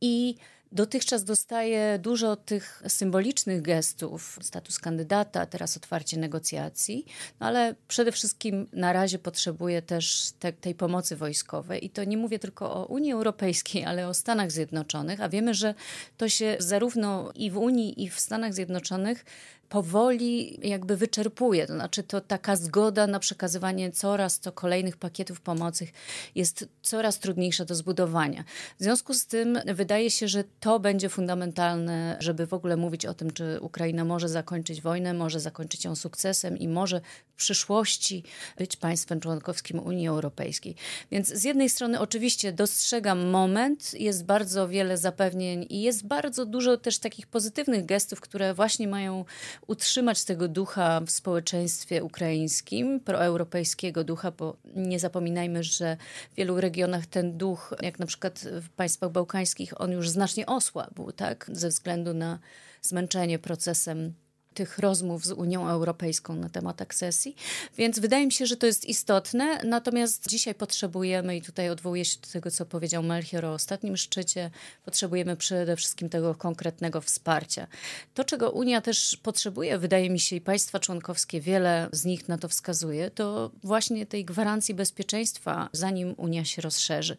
I 0.00 0.36
Dotychczas 0.72 1.24
dostaje 1.24 1.98
dużo 1.98 2.36
tych 2.36 2.82
symbolicznych 2.88 3.62
gestów, 3.62 4.38
status 4.42 4.78
kandydata, 4.78 5.46
teraz 5.46 5.76
otwarcie 5.76 6.16
negocjacji, 6.16 7.06
no 7.40 7.46
ale 7.46 7.74
przede 7.88 8.12
wszystkim 8.12 8.66
na 8.72 8.92
razie 8.92 9.18
potrzebuje 9.18 9.82
też 9.82 10.32
te, 10.38 10.52
tej 10.52 10.74
pomocy 10.74 11.16
wojskowej. 11.16 11.84
I 11.84 11.90
to 11.90 12.04
nie 12.04 12.16
mówię 12.16 12.38
tylko 12.38 12.74
o 12.74 12.86
Unii 12.86 13.12
Europejskiej, 13.12 13.84
ale 13.90 14.08
o 14.08 14.14
Stanach 14.14 14.50
Zjednoczonych, 14.50 15.20
a 15.20 15.28
wiemy, 15.28 15.54
że 15.54 15.74
to 16.16 16.28
się 16.28 16.56
zarówno 16.58 17.32
i 17.34 17.50
w 17.50 17.56
Unii, 17.56 18.02
i 18.02 18.10
w 18.10 18.20
Stanach 18.20 18.54
Zjednoczonych 18.54 19.24
powoli 19.72 20.58
jakby 20.68 20.96
wyczerpuje. 20.96 21.66
To 21.66 21.72
znaczy 21.72 22.02
to 22.02 22.20
taka 22.20 22.56
zgoda 22.56 23.06
na 23.06 23.18
przekazywanie 23.18 23.92
coraz 23.92 24.40
to 24.40 24.52
kolejnych 24.52 24.96
pakietów 24.96 25.40
pomocy 25.40 25.86
jest 26.34 26.68
coraz 26.82 27.18
trudniejsza 27.18 27.64
do 27.64 27.74
zbudowania. 27.74 28.44
W 28.78 28.82
związku 28.82 29.14
z 29.14 29.26
tym 29.26 29.58
wydaje 29.66 30.10
się, 30.10 30.28
że 30.28 30.44
to 30.60 30.80
będzie 30.80 31.08
fundamentalne, 31.08 32.16
żeby 32.20 32.46
w 32.46 32.54
ogóle 32.54 32.76
mówić 32.76 33.06
o 33.06 33.14
tym, 33.14 33.30
czy 33.30 33.60
Ukraina 33.60 34.04
może 34.04 34.28
zakończyć 34.28 34.80
wojnę, 34.80 35.14
może 35.14 35.40
zakończyć 35.40 35.84
ją 35.84 35.96
sukcesem 35.96 36.58
i 36.58 36.68
może 36.68 37.00
w 37.26 37.34
przyszłości 37.34 38.22
być 38.58 38.76
państwem 38.76 39.20
członkowskim 39.20 39.78
Unii 39.78 40.08
Europejskiej. 40.08 40.74
Więc 41.10 41.28
z 41.28 41.44
jednej 41.44 41.68
strony 41.68 42.00
oczywiście 42.00 42.52
dostrzegam 42.52 43.30
moment, 43.30 43.94
jest 43.94 44.24
bardzo 44.24 44.68
wiele 44.68 44.98
zapewnień 44.98 45.66
i 45.70 45.82
jest 45.82 46.06
bardzo 46.06 46.46
dużo 46.46 46.76
też 46.76 46.98
takich 46.98 47.26
pozytywnych 47.26 47.86
gestów, 47.86 48.20
które 48.20 48.54
właśnie 48.54 48.88
mają 48.88 49.24
utrzymać 49.66 50.24
tego 50.24 50.48
ducha 50.48 51.00
w 51.00 51.10
społeczeństwie 51.10 52.04
ukraińskim, 52.04 53.00
proeuropejskiego 53.00 54.04
ducha, 54.04 54.30
bo 54.30 54.56
nie 54.74 54.98
zapominajmy, 54.98 55.62
że 55.62 55.96
w 56.32 56.34
wielu 56.34 56.60
regionach 56.60 57.06
ten 57.06 57.38
duch, 57.38 57.74
jak 57.82 57.98
na 57.98 58.06
przykład 58.06 58.38
w 58.38 58.68
państwach 58.68 59.10
bałkańskich, 59.10 59.80
on 59.80 59.90
już 59.90 60.08
znacznie 60.08 60.46
osłabł, 60.46 61.12
tak, 61.12 61.50
ze 61.52 61.68
względu 61.68 62.14
na 62.14 62.38
zmęczenie 62.82 63.38
procesem 63.38 64.14
tych 64.54 64.78
rozmów 64.78 65.26
z 65.26 65.32
Unią 65.32 65.68
Europejską 65.68 66.34
na 66.34 66.48
temat 66.48 66.82
akcesji, 66.82 67.36
więc 67.76 67.98
wydaje 67.98 68.26
mi 68.26 68.32
się, 68.32 68.46
że 68.46 68.56
to 68.56 68.66
jest 68.66 68.84
istotne. 68.84 69.64
Natomiast 69.64 70.28
dzisiaj 70.28 70.54
potrzebujemy, 70.54 71.36
i 71.36 71.42
tutaj 71.42 71.70
odwołuję 71.70 72.04
się 72.04 72.20
do 72.20 72.28
tego, 72.28 72.50
co 72.50 72.66
powiedział 72.66 73.02
Melchior 73.02 73.44
o 73.44 73.54
ostatnim 73.54 73.96
szczycie, 73.96 74.50
potrzebujemy 74.84 75.36
przede 75.36 75.76
wszystkim 75.76 76.08
tego 76.08 76.34
konkretnego 76.34 77.00
wsparcia. 77.00 77.66
To, 78.14 78.24
czego 78.24 78.50
Unia 78.50 78.80
też 78.80 79.16
potrzebuje, 79.22 79.78
wydaje 79.78 80.10
mi 80.10 80.20
się, 80.20 80.36
i 80.36 80.40
państwa 80.40 80.80
członkowskie, 80.80 81.40
wiele 81.40 81.88
z 81.92 82.04
nich 82.04 82.28
na 82.28 82.38
to 82.38 82.48
wskazuje, 82.48 83.10
to 83.10 83.50
właśnie 83.62 84.06
tej 84.06 84.24
gwarancji 84.24 84.74
bezpieczeństwa, 84.74 85.68
zanim 85.72 86.14
Unia 86.16 86.44
się 86.44 86.62
rozszerzy. 86.62 87.16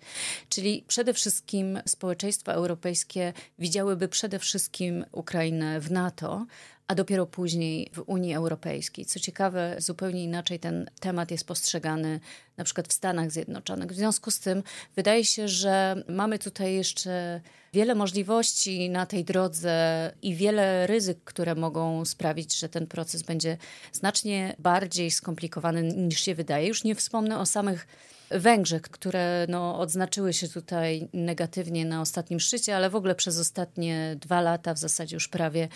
Czyli 0.49 0.84
przede 0.88 1.14
wszystkim 1.14 1.80
społeczeństwa 1.85 2.53
europejskie 2.53 3.34
widziałyby 3.60 4.07
przede 4.07 4.39
wszystkim 4.39 5.05
Ukrainę 5.11 5.80
w 5.80 5.91
NATO, 5.91 6.45
a 6.94 6.95
dopiero 6.95 7.26
później 7.26 7.90
w 7.94 7.99
Unii 7.99 8.34
Europejskiej. 8.34 9.06
Co 9.06 9.20
ciekawe, 9.20 9.76
zupełnie 9.78 10.24
inaczej 10.24 10.60
ten 10.60 10.90
temat 10.99 11.32
jest 11.32 11.48
postrzegany 11.48 12.20
na 12.57 12.64
przykład 12.64 12.88
w 12.88 12.94
Stanach 12.94 13.32
Zjednoczonych. 13.32 13.91
W 13.91 13.95
związku 13.95 14.32
z 14.32 14.40
tym 14.40 14.64
wydaje 14.95 15.26
się, 15.26 15.48
że 15.48 16.03
mamy 16.07 16.40
tutaj 16.40 16.74
jeszcze 16.74 17.41
wiele 17.74 17.95
możliwości 17.95 18.90
na 18.90 19.06
tej 19.06 19.26
drodze 19.26 20.11
i 20.22 20.36
wiele 20.36 20.88
ryzyk, 20.88 21.18
które 21.24 21.56
mogą 21.56 22.06
sprawić, 22.06 22.60
że 22.60 22.70
ten 22.70 22.88
proces 22.88 23.24
będzie 23.24 23.57
znacznie 23.91 24.56
bardziej 24.60 25.11
skomplikowany 25.11 25.84
niż 25.84 26.20
się 26.20 26.36
wydaje. 26.36 26.68
Już 26.68 26.84
nie 26.84 26.95
wspomnę 26.95 27.40
o 27.40 27.45
samych 27.45 27.88
Węgrzech, 28.34 28.81
które 28.81 29.45
no, 29.49 29.80
odznaczyły 29.80 30.34
się 30.34 30.47
tutaj 30.47 31.07
negatywnie 31.14 31.85
na 31.85 32.01
ostatnim 32.01 32.39
szczycie, 32.39 32.76
ale 32.76 32.89
w 32.89 32.95
ogóle 32.95 33.15
przez 33.15 33.39
ostatnie 33.39 34.15
dwa 34.22 34.41
lata, 34.41 34.73
w 34.73 34.77
zasadzie 34.77 35.15
już 35.15 35.27
prawie 35.27 35.68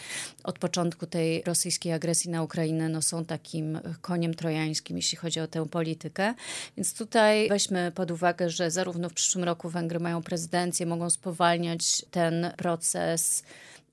od 0.44 0.60
początku 0.60 1.06
tej 1.06 1.44
rosyjskiej 1.44 1.94
agresji 1.94 2.30
na 2.30 2.44
Ukrainę, 2.44 2.90
no, 2.90 3.02
są 3.02 3.26
takim 3.26 3.80
koniem 4.02 4.34
trojańskim, 4.34 4.98
jeśli 4.98 5.18
chodzi 5.18 5.40
o 5.40 5.48
tę 5.48 5.70
politykę. 5.70 6.34
Więc 6.78 6.94
tutaj 6.94 7.50
weźmy 7.50 7.92
pod 7.96 8.12
uwagę, 8.12 8.50
że 8.50 8.72
zarówno 8.72 9.10
w 9.10 9.14
przyszłym 9.14 9.44
roku 9.44 9.70
Węgry 9.70 10.00
mają 10.00 10.22
prezydencję, 10.22 10.86
mogą 10.86 11.10
spowalniać 11.10 12.06
ten 12.12 12.52
proces 12.58 13.44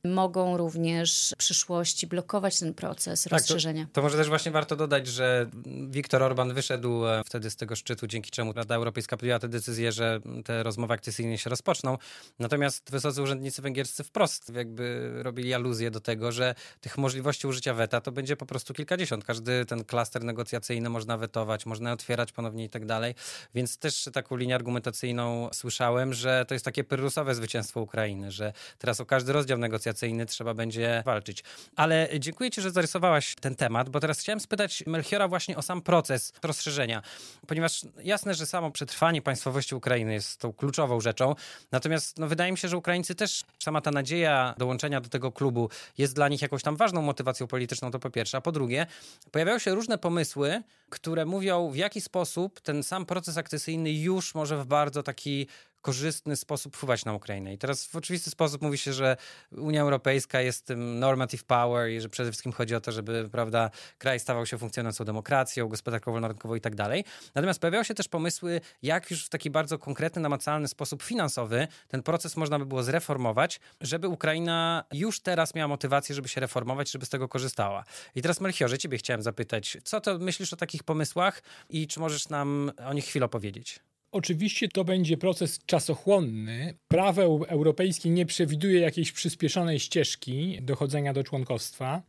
mogą 0.05 0.57
również 0.57 1.33
w 1.35 1.39
przyszłości 1.39 2.07
blokować 2.07 2.59
ten 2.59 2.75
proces 2.75 3.23
tak, 3.23 3.33
rozszerzenia. 3.33 3.85
To, 3.85 3.93
to, 3.93 4.03
może 4.03 4.17
też 4.17 4.29
właśnie 4.29 4.53
warto 4.53 4.77
dodać, 4.77 5.07
że 5.07 5.51
Viktor 5.89 6.23
Orban 6.23 6.55
wyszedł 6.55 7.07
e, 7.07 7.23
wtedy 7.25 7.51
z 7.51 7.57
tego 7.57 7.77
szczytu, 7.77 8.07
dzięki 8.07 8.31
czemu 8.31 8.53
Rada 8.53 8.75
Europejska 8.75 9.17
podjęła 9.17 9.39
tę 9.39 9.49
decyzję, 9.49 9.93
że 9.93 10.21
te 10.45 10.63
rozmowy 10.63 10.95
akcesyjne 10.95 11.39
się 11.39 11.51
rozpoczną. 11.51 11.99
Natomiast 12.39 12.91
wysocy 12.91 13.23
urzędnicy 13.23 13.63
węgierscy 13.63 14.05
wprost 14.05 14.53
jakby 14.55 15.11
robili 15.23 15.55
aluzję 15.55 15.91
do 15.91 16.01
tego, 16.01 16.33
że 16.33 16.55
tych 16.81 16.99
możliwości 16.99 17.47
użycia 17.47 17.75
weta 17.75 18.01
to 18.01 18.13
będzie 18.13 18.37
po 18.37 18.47
prostu 18.47 18.75
kilkadziesiąt. 18.75 19.25
Każdy 19.25 19.65
ten 19.65 19.85
klaster 19.85 20.25
negocjacyjny 20.25 20.91
można 20.91 21.19
wetować, 21.19 21.67
można 21.67 21.93
otwierać 21.93 22.33
ponownie 22.33 22.65
i 22.65 22.69
tak 22.69 22.87
dalej. 22.87 23.15
Więc 23.55 23.79
też 23.79 24.09
taką 24.13 24.37
linię 24.37 24.55
argumentacyjną 24.55 25.49
słyszałem, 25.53 26.15
że 26.15 26.45
to 26.49 26.55
jest 26.55 26.65
takie 26.65 26.85
pyrrusowe 26.85 27.35
zwycięstwo 27.35 27.81
Ukrainy, 27.81 28.31
że 28.31 28.53
teraz 28.79 29.01
o 29.01 29.07
każdy 29.07 29.33
rozdział 29.33 29.59
negocjacyjny 29.59 29.94
trzeba 30.29 30.55
będzie 30.55 31.03
walczyć. 31.07 31.45
Ale 31.77 32.09
dziękuję 32.19 32.51
Ci, 32.51 32.61
że 32.61 32.71
zarysowałaś 32.71 33.35
ten 33.41 33.55
temat, 33.55 33.89
bo 33.89 34.01
teraz 34.01 34.21
chciałem 34.21 34.41
spytać 34.41 34.85
Melchiora 34.87 35.29
właśnie 35.29 35.57
o 35.57 35.63
sam 35.63 35.83
proces 35.83 36.33
rozszerzenia, 36.43 37.03
ponieważ 37.47 37.83
jasne, 38.03 38.35
że 38.35 38.47
samo 38.47 38.71
przetrwanie 38.71 39.23
państwowości 39.23 39.75
Ukrainy 39.75 40.13
jest 40.13 40.41
tą 40.41 40.53
kluczową 40.53 41.01
rzeczą, 41.01 41.35
natomiast 41.73 42.19
no, 42.19 42.29
wydaje 42.29 42.53
mi 42.53 42.59
się, 42.59 42.69
że 42.69 42.77
Ukraińcy 42.77 43.15
też, 43.15 43.45
sama 43.59 43.81
ta 43.81 43.91
nadzieja 43.91 44.55
dołączenia 44.59 45.01
do 45.01 45.09
tego 45.09 45.33
klubu 45.33 45.71
jest 45.99 46.15
dla 46.15 46.29
nich 46.29 46.43
jakąś 46.43 46.63
tam 46.63 46.77
ważną 46.77 47.03
motywacją 47.03 47.47
polityczną, 47.47 47.91
to 47.91 47.99
po 47.99 48.11
pierwsze, 48.11 48.39
a 48.39 48.41
po 48.41 48.53
drugie, 48.53 48.87
pojawiają 49.31 49.59
się 49.59 49.75
różne 49.75 49.99
pomysły, 49.99 50.63
które 50.91 51.25
mówią, 51.27 51.71
w 51.71 51.77
jaki 51.77 52.01
sposób 52.01 52.61
ten 52.61 52.83
sam 52.83 53.07
proces 53.07 53.37
akcesyjny 53.37 53.93
już 53.93 54.35
może 54.35 54.59
w 54.59 54.67
bardzo 54.67 55.03
taki 55.03 55.47
korzystny 55.85 56.37
sposób 56.37 56.77
wpływać 56.77 57.05
na 57.05 57.13
Ukrainę. 57.13 57.55
I 57.55 57.59
teraz 57.59 57.87
w 57.87 57.97
oczywisty 57.97 58.31
sposób 58.31 58.63
mówi 58.63 58.79
się, 58.79 58.93
że 58.93 59.17
Unia 59.53 59.83
Europejska 59.83 60.41
jest 60.41 60.67
tym 60.67 60.99
normative 60.99 61.45
power 61.45 61.91
i 61.91 62.01
że 62.01 62.09
przede 62.09 62.31
wszystkim 62.31 62.53
chodzi 62.53 62.75
o 62.75 62.81
to, 62.81 62.93
żeby 62.93 63.29
prawda, 63.33 63.71
kraj 63.99 64.21
stawał 64.21 64.47
się 64.47 64.59
funkcjonującą 64.59 65.05
demokracją, 65.05 65.69
gospodarką 65.69 66.13
wolnorynkową 66.13 66.55
i 66.55 66.61
tak 66.61 66.75
dalej. 66.75 67.05
Natomiast 67.35 67.61
pojawiały 67.61 67.85
się 67.85 67.95
też 67.95 68.09
pomysły, 68.09 68.61
jak 68.83 69.11
już 69.11 69.25
w 69.25 69.29
taki 69.29 69.51
bardzo 69.51 69.79
konkretny, 69.79 70.23
namacalny 70.23 70.69
sposób 70.69 71.03
finansowy 71.03 71.69
ten 71.89 72.03
proces 72.03 72.37
można 72.37 72.59
by 72.59 72.67
było 72.67 72.83
zreformować, 72.83 73.61
żeby 73.81 74.09
Ukraina 74.09 74.85
już 74.93 75.21
teraz 75.21 75.55
miała 75.55 75.69
motywację, 75.69 76.15
żeby 76.15 76.29
się 76.29 76.41
reformować, 76.41 76.91
żeby 76.91 77.07
z 77.07 77.09
tego 77.09 77.29
korzystała. 77.29 77.85
I 78.15 78.23
teraz 78.23 78.41
Melchiorze, 78.41 78.79
ciebie 78.79 78.99
chciałem 78.99 79.23
zapytać, 79.23 79.79
co 79.85 80.01
to 80.01 80.19
myślisz 80.19 80.53
o 80.53 80.57
takich 80.57 80.83
pomysłach 80.83 81.43
i 81.69 81.87
czy 81.87 82.01
możesz 82.01 82.29
nam 82.29 82.73
o 82.87 82.93
nich 82.93 83.05
chwilę 83.05 83.27
opowiedzieć? 83.27 83.81
Oczywiście 84.15 84.69
to 84.69 84.85
będzie 84.85 85.17
proces 85.17 85.59
czasochłonny. 85.67 86.75
Prawo 86.89 87.49
europejskie 87.49 88.11
nie 88.11 88.27
przewiduje 88.27 88.81
jakiejś 88.81 89.13
przyspieszonej 89.13 89.81
ścieżki 89.81 90.59
dochodzenia 90.63 91.13
do 91.13 91.25
członkostwa, 91.25 92.03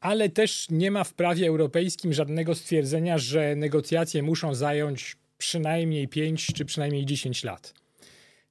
ale 0.00 0.28
też 0.28 0.66
nie 0.70 0.90
ma 0.90 1.04
w 1.04 1.14
prawie 1.14 1.48
europejskim 1.48 2.12
żadnego 2.12 2.54
stwierdzenia, 2.54 3.18
że 3.18 3.56
negocjacje 3.56 4.22
muszą 4.22 4.54
zająć 4.54 5.16
przynajmniej 5.38 6.08
5 6.08 6.46
czy 6.46 6.64
przynajmniej 6.64 7.06
10 7.06 7.44
lat. 7.44 7.74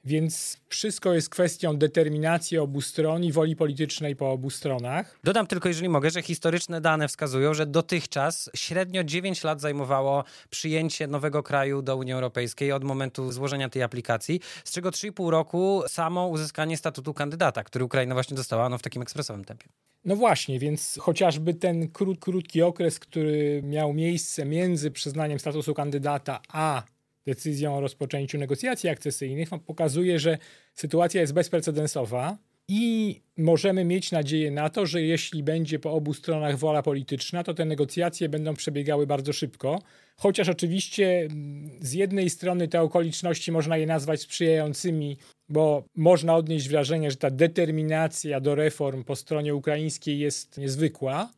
Więc 0.06 0.58
wszystko 0.70 1.14
jest 1.14 1.30
kwestią 1.30 1.78
determinacji 1.78 2.58
obu 2.58 2.82
stron 2.82 3.24
i 3.24 3.32
woli 3.32 3.56
politycznej 3.56 4.16
po 4.16 4.32
obu 4.32 4.50
stronach. 4.50 5.20
Dodam 5.24 5.48
tylko, 5.48 5.70
jeżeli 5.70 5.90
mogę, 5.90 6.10
że 6.10 6.22
historyczne 6.22 6.82
dane 6.82 7.08
wskazują, 7.08 7.54
że 7.54 7.66
dotychczas 7.66 8.50
średnio 8.56 9.04
9 9.04 9.44
lat 9.44 9.62
zajmowało 9.62 10.24
przyjęcie 10.50 11.08
nowego 11.08 11.44
kraju 11.44 11.82
do 11.82 11.98
Unii 11.98 12.14
Europejskiej 12.14 12.72
od 12.72 12.84
momentu 12.84 13.32
złożenia 13.32 13.70
tej 13.70 13.84
aplikacji, 13.84 14.40
z 14.64 14.72
czego 14.72 14.90
3,5 14.90 15.30
roku 15.30 15.84
samo 15.88 16.28
uzyskanie 16.28 16.78
statutu 16.78 17.14
kandydata, 17.14 17.64
który 17.64 17.86
Ukraina 17.86 18.14
właśnie 18.14 18.38
dostała 18.38 18.70
no, 18.70 18.78
w 18.78 18.82
takim 18.82 19.02
ekspresowym 19.02 19.46
tempie. 19.46 19.68
No 20.06 20.16
właśnie, 20.16 20.60
więc 20.60 20.98
chociażby 21.02 21.54
ten 21.54 21.88
krót, 21.88 22.20
krótki 22.20 22.62
okres, 22.62 23.00
który 23.00 23.62
miał 23.64 23.94
miejsce 23.94 24.46
między 24.46 24.92
przyznaniem 24.92 25.40
statusu 25.40 25.74
kandydata 25.74 26.40
a 26.50 26.84
decyzją 27.26 27.78
o 27.78 27.82
rozpoczęciu 27.82 28.38
negocjacji 28.38 28.90
akcesyjnych 28.90 29.50
pokazuje, 29.66 30.20
że 30.20 30.38
sytuacja 30.74 31.22
jest 31.22 31.34
bezprecedensowa 31.34 32.38
i 32.68 33.22
możemy 33.38 33.86
mieć 33.86 34.12
nadzieję 34.12 34.52
na 34.52 34.70
to, 34.70 34.86
że 34.86 35.02
jeśli 35.02 35.44
będzie 35.44 35.80
po 35.80 35.92
obu 35.92 36.14
stronach 36.14 36.58
wola 36.58 36.84
polityczna, 36.84 37.44
to 37.44 37.54
te 37.54 37.66
negocjacje 37.66 38.30
będą 38.30 38.54
przebiegały 38.54 39.08
bardzo 39.08 39.34
szybko. 39.34 39.82
Chociaż 40.18 40.50
oczywiście 40.50 41.20
mm, 41.20 41.70
z 41.82 41.94
jednej 41.94 42.30
strony 42.30 42.68
te 42.68 42.82
okoliczności 42.82 43.52
można 43.52 43.78
je 43.78 43.88
nazwać 43.88 44.22
sprzyjającymi, 44.22 45.18
bo 45.50 45.84
można 45.96 46.36
odnieść 46.36 46.70
wrażenie, 46.70 47.12
że 47.12 47.18
ta 47.18 47.32
determinacja 47.32 48.40
do 48.40 48.56
reform 48.56 49.04
po 49.04 49.16
stronie 49.16 49.56
ukraińskiej 49.56 50.20
jest 50.20 50.58
niezwykła. 50.58 51.30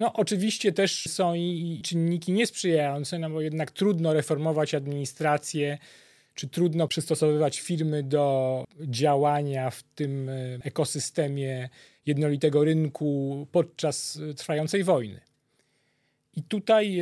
No, 0.00 0.12
oczywiście 0.12 0.72
też 0.72 1.04
są 1.08 1.34
i 1.34 1.80
czynniki 1.84 2.32
niesprzyjające, 2.32 3.18
no 3.18 3.30
bo 3.30 3.40
jednak 3.40 3.70
trudno 3.70 4.12
reformować 4.12 4.74
administrację, 4.74 5.78
czy 6.34 6.48
trudno 6.48 6.88
przystosowywać 6.88 7.60
firmy 7.60 8.02
do 8.02 8.64
działania 8.80 9.70
w 9.70 9.82
tym 9.82 10.28
e, 10.28 10.58
ekosystemie 10.64 11.68
jednolitego 12.06 12.64
rynku 12.64 13.46
podczas 13.52 14.20
trwającej 14.36 14.84
wojny. 14.84 15.20
I 16.36 16.42
tutaj 16.42 17.00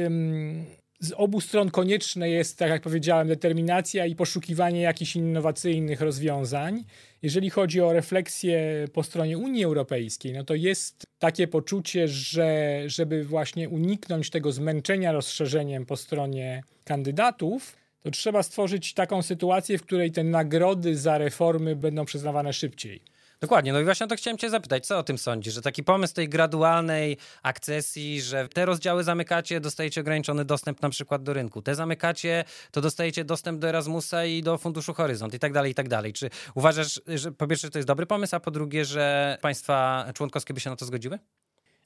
z 1.03 1.13
obu 1.13 1.41
stron 1.41 1.71
konieczne 1.71 2.31
jest, 2.31 2.59
tak 2.59 2.71
jak 2.71 2.83
powiedziałem, 2.83 3.29
determinacja 3.29 4.07
i 4.07 4.15
poszukiwanie 4.15 4.81
jakichś 4.81 5.17
innowacyjnych 5.17 6.01
rozwiązań. 6.01 6.85
Jeżeli 7.23 7.51
chodzi 7.51 7.81
o 7.81 7.93
refleksję 7.93 8.87
po 8.93 9.03
stronie 9.03 9.39
Unii 9.39 9.65
Europejskiej, 9.65 10.33
no 10.33 10.45
to 10.45 10.55
jest 10.55 11.05
takie 11.23 11.49
poczucie, 11.49 12.09
że 12.09 12.83
żeby 12.87 13.25
właśnie 13.25 13.69
uniknąć 13.69 14.31
tego 14.31 14.53
zmęczenia 14.53 15.13
rozszerzeniem 15.13 15.87
po 15.87 15.97
stronie 15.97 16.63
kandydatów, 16.85 17.77
to 18.03 18.11
trzeba 18.11 18.43
stworzyć 18.43 18.95
taką 18.95 19.23
sytuację, 19.23 19.79
w 19.79 19.83
której 19.83 20.13
te 20.13 20.25
nagrody 20.25 20.97
za 20.97 21.19
reformy 21.19 21.77
będą 21.77 22.05
przyznawane 22.05 22.53
szybciej. 22.53 23.01
Dokładnie, 23.43 23.73
no 23.73 23.81
i 23.81 23.85
właśnie 23.85 24.07
o 24.07 24.09
to 24.09 24.17
chciałem 24.17 24.39
cię 24.39 24.51
zapytać, 24.51 24.87
co 24.87 24.99
o 24.99 25.03
tym 25.03 25.19
sądzisz, 25.19 25.55
że 25.55 25.63
taki 25.63 25.83
pomysł 25.83 26.15
tej 26.15 26.29
gradualnej 26.29 27.17
akcesji, 27.43 28.21
że 28.21 28.49
te 28.49 28.67
rozdziały 28.67 29.05
zamykacie, 29.05 29.61
dostajecie 29.61 30.01
ograniczony 30.01 30.45
dostęp 30.45 30.83
na 30.83 30.91
przykład 30.91 31.23
do 31.23 31.33
rynku, 31.33 31.63
te 31.63 31.75
zamykacie, 31.75 32.45
to 32.71 32.81
dostajecie 32.81 33.25
dostęp 33.25 33.61
do 33.61 33.69
Erasmusa 33.69 34.25
i 34.25 34.43
do 34.43 34.59
Funduszu 34.59 34.95
Horyzont 34.95 35.35
i 35.35 35.39
tak 35.39 35.53
dalej, 35.53 35.73
i 35.73 35.75
tak 35.75 35.89
dalej. 35.89 36.13
Czy 36.13 36.31
uważasz, 36.55 37.01
że 37.07 37.33
po 37.33 37.47
pierwsze, 37.47 37.71
to 37.71 37.79
jest 37.79 37.89
dobry 37.89 38.07
pomysł, 38.07 38.37
a 38.37 38.41
po 38.41 38.51
drugie, 38.51 38.85
że 38.85 39.39
państwa 39.41 40.07
członkowskie 40.15 40.55
by 40.55 40.61
się 40.61 40.71
na 40.71 40.77
to 40.77 40.85
zgodziły? 40.85 41.19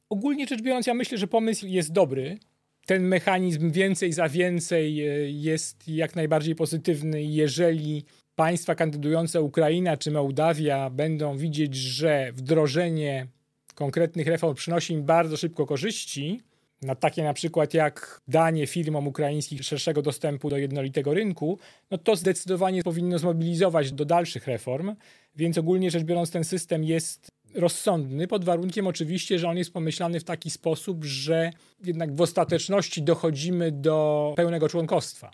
Ogólnie 0.08 0.46
rzecz 0.46 0.62
biorąc, 0.62 0.86
ja 0.86 0.94
myślę, 0.94 1.18
że 1.18 1.26
pomysł 1.26 1.66
jest 1.66 1.92
dobry. 1.92 2.38
Ten 2.86 3.02
mechanizm 3.02 3.70
więcej 3.70 4.12
za 4.12 4.28
więcej 4.28 5.08
e, 5.08 5.30
jest 5.30 5.88
jak 5.88 6.16
najbardziej 6.16 6.54
pozytywny, 6.54 7.22
jeżeli 7.22 8.04
państwa 8.36 8.74
kandydujące 8.74 9.42
Ukraina 9.42 9.96
czy 9.96 10.10
Mołdawia 10.10 10.90
będą 10.90 11.36
widzieć, 11.36 11.74
że 11.74 12.32
wdrożenie 12.32 13.26
konkretnych 13.74 14.26
reform 14.26 14.54
przynosi 14.54 14.94
im 14.94 15.02
bardzo 15.02 15.36
szybko 15.36 15.66
korzyści, 15.66 16.40
na 16.82 16.94
takie 16.94 17.22
na 17.22 17.32
przykład 17.32 17.74
jak 17.74 18.20
danie 18.28 18.66
firmom 18.66 19.06
ukraińskich 19.06 19.64
szerszego 19.64 20.02
dostępu 20.02 20.50
do 20.50 20.56
jednolitego 20.56 21.14
rynku, 21.14 21.58
no 21.90 21.98
to 21.98 22.16
zdecydowanie 22.16 22.82
powinno 22.82 23.18
zmobilizować 23.18 23.92
do 23.92 24.04
dalszych 24.04 24.46
reform. 24.46 24.96
Więc 25.36 25.58
ogólnie 25.58 25.90
rzecz 25.90 26.04
biorąc, 26.04 26.30
ten 26.30 26.44
system 26.44 26.84
jest 26.84 27.30
rozsądny, 27.54 28.26
pod 28.26 28.44
warunkiem 28.44 28.86
oczywiście, 28.86 29.38
że 29.38 29.48
on 29.48 29.56
jest 29.56 29.72
pomyślany 29.72 30.20
w 30.20 30.24
taki 30.24 30.50
sposób, 30.50 31.04
że 31.04 31.50
jednak 31.84 32.14
w 32.14 32.20
ostateczności 32.20 33.02
dochodzimy 33.02 33.72
do 33.72 34.32
pełnego 34.36 34.68
członkostwa 34.68 35.30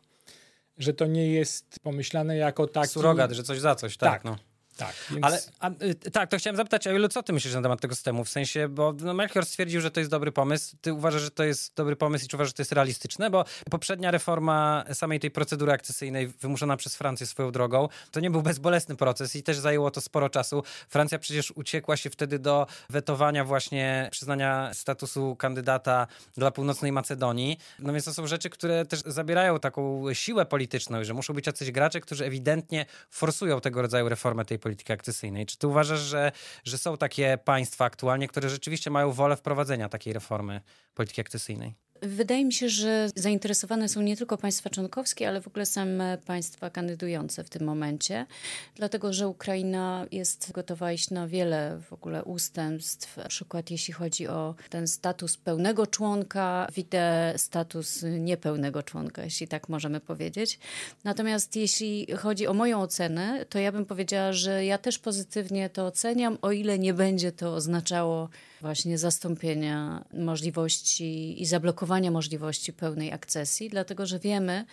że 0.83 0.95
to 0.95 1.07
nie 1.07 1.33
jest 1.33 1.81
pomyślane 1.83 2.37
jako 2.37 2.67
taki... 2.67 2.89
Surogat, 2.89 3.33
że 3.33 3.43
coś 3.43 3.59
za 3.61 3.75
coś, 3.75 3.97
tak. 3.97 4.13
tak. 4.13 4.25
No. 4.25 4.52
Tak, 4.87 4.95
więc... 5.11 5.25
Ale 5.25 5.41
a, 5.61 5.71
y, 5.85 6.11
tak, 6.11 6.31
to 6.31 6.39
chciałem 6.39 6.57
zapytać, 6.57 6.87
Ojlu, 6.87 7.09
co 7.09 7.23
ty 7.23 7.33
myślisz 7.33 7.55
na 7.55 7.63
temat 7.63 7.81
tego 7.81 7.95
systemu? 7.95 8.25
W 8.25 8.29
sensie, 8.29 8.69
bo 8.69 8.95
no, 9.01 9.15
Melchior 9.15 9.47
stwierdził, 9.47 9.81
że 9.81 9.91
to 9.91 10.01
jest 10.01 10.11
dobry 10.11 10.33
pomysł. 10.33 10.77
Ty 10.81 10.93
uważasz, 10.93 11.23
że 11.23 11.31
to 11.31 11.45
jest 11.45 11.75
dobry 11.75 11.97
pomysł 11.97 12.25
i 12.25 12.29
czy 12.29 12.37
uważasz, 12.37 12.51
że 12.51 12.55
to 12.55 12.63
jest 12.63 12.73
realistyczne? 12.73 13.31
Bo 13.31 13.45
poprzednia 13.71 14.11
reforma 14.11 14.85
samej 14.93 15.21
tej 15.21 15.31
procedury 15.31 15.73
akcesyjnej 15.73 16.29
wymuszona 16.29 16.77
przez 16.77 16.97
Francję 16.97 17.27
swoją 17.27 17.53
drogą, 17.53 17.89
to 18.11 18.21
nie 18.21 18.31
był 18.31 18.43
bezbolesny 18.43 18.97
proces 18.97 19.37
i 19.37 19.43
też 19.43 19.59
zajęło 19.59 19.91
to 19.91 20.01
sporo 20.01 20.29
czasu. 20.31 20.63
Francja 20.89 21.19
przecież 21.19 21.51
uciekła 21.51 21.97
się 21.97 22.11
wtedy 22.11 22.39
do 22.39 22.67
wetowania 22.91 23.45
właśnie 23.45 24.09
przyznania 24.13 24.75
statusu 24.75 25.37
kandydata 25.37 26.07
dla 26.37 26.51
północnej 26.51 26.93
Macedonii. 26.93 27.59
No 27.79 27.93
więc 27.93 28.05
to 28.05 28.15
są 28.15 28.27
rzeczy, 28.27 28.51
które 28.51 28.87
też 28.87 29.01
zabierają 29.07 29.61
taką 29.61 30.05
siłę 30.15 30.47
polityczną 30.47 31.03
że 31.03 31.15
muszą 31.15 31.35
być 31.35 31.47
jacyś 31.47 31.71
gracze, 31.71 32.01
którzy 32.01 32.25
ewidentnie 32.25 32.87
forsują 33.11 33.61
tego 33.61 33.83
rodzaju 33.83 34.09
reformę 34.09 34.45
tej 34.45 34.59
polityki 34.59 34.72
akcesyjnej. 34.93 35.47
Czy 35.47 35.59
ty 35.59 35.67
uważasz, 35.67 36.01
że, 36.01 36.33
że 36.65 36.79
są 36.79 36.97
takie 36.97 37.39
państwa 37.45 37.85
aktualnie, 37.85 38.29
które 38.29 38.49
rzeczywiście 38.51 38.91
mają 38.91 39.13
wolę 39.13 39.37
wprowadzenia 39.37 39.89
takiej 39.89 40.13
reformy 40.13 40.61
polityki 40.95 41.21
akcesyjnej? 41.21 41.82
Wydaje 42.03 42.45
mi 42.45 42.53
się, 42.53 42.69
że 42.69 43.09
zainteresowane 43.15 43.89
są 43.89 44.03
nie 44.03 44.17
tylko 44.17 44.39
państwa 44.39 44.71
członkowskie, 44.71 45.29
ale 45.29 45.41
w 45.41 45.47
ogóle 45.47 45.67
same 45.67 46.19
państwa 46.27 46.71
kandydujące 46.71 47.45
w 47.45 47.51
tym 47.51 47.65
momencie, 47.65 48.27
dlatego 48.75 49.13
że 49.13 49.29
Ukraina 49.29 50.07
jest 50.13 50.53
gotowa 50.53 50.93
iść 50.93 51.11
na 51.11 51.29
wiele 51.29 51.79
w 51.89 51.93
ogóle 51.93 52.25
ustępstw, 52.25 53.17
na 53.17 53.29
przykład 53.29 53.71
jeśli 53.71 53.95
chodzi 53.95 54.29
o 54.29 54.55
ten 54.71 54.89
status 54.89 55.37
pełnego 55.37 55.87
członka, 55.87 56.69
widzę 56.75 57.35
status 57.37 58.05
niepełnego 58.19 58.83
członka, 58.83 59.25
jeśli 59.25 59.49
tak 59.49 59.69
możemy 59.69 60.01
powiedzieć. 60.01 60.59
Natomiast 61.05 61.57
jeśli 61.57 62.07
chodzi 62.17 62.47
o 62.47 62.55
moją 62.55 62.81
ocenę, 62.81 63.47
to 63.49 63.59
ja 63.59 63.73
bym 63.73 63.87
powiedziała, 63.87 64.33
że 64.33 64.65
ja 64.65 64.79
też 64.79 64.99
pozytywnie 64.99 65.71
to 65.71 65.87
oceniam, 65.87 66.39
o 66.43 66.53
ile 66.53 66.79
nie 66.79 66.95
będzie 66.95 67.33
to 67.33 67.55
oznaczało 67.55 68.29
właśnie 68.63 68.99
zastąpienia 68.99 70.05
możliwości 70.13 71.43
i 71.43 71.47
zablokowania 71.47 72.11
możliwości 72.11 72.73
pełnej 72.73 73.13
akcesji, 73.13 73.71
dlatego 73.71 74.07
że 74.07 74.19
wiemy, 74.19 74.65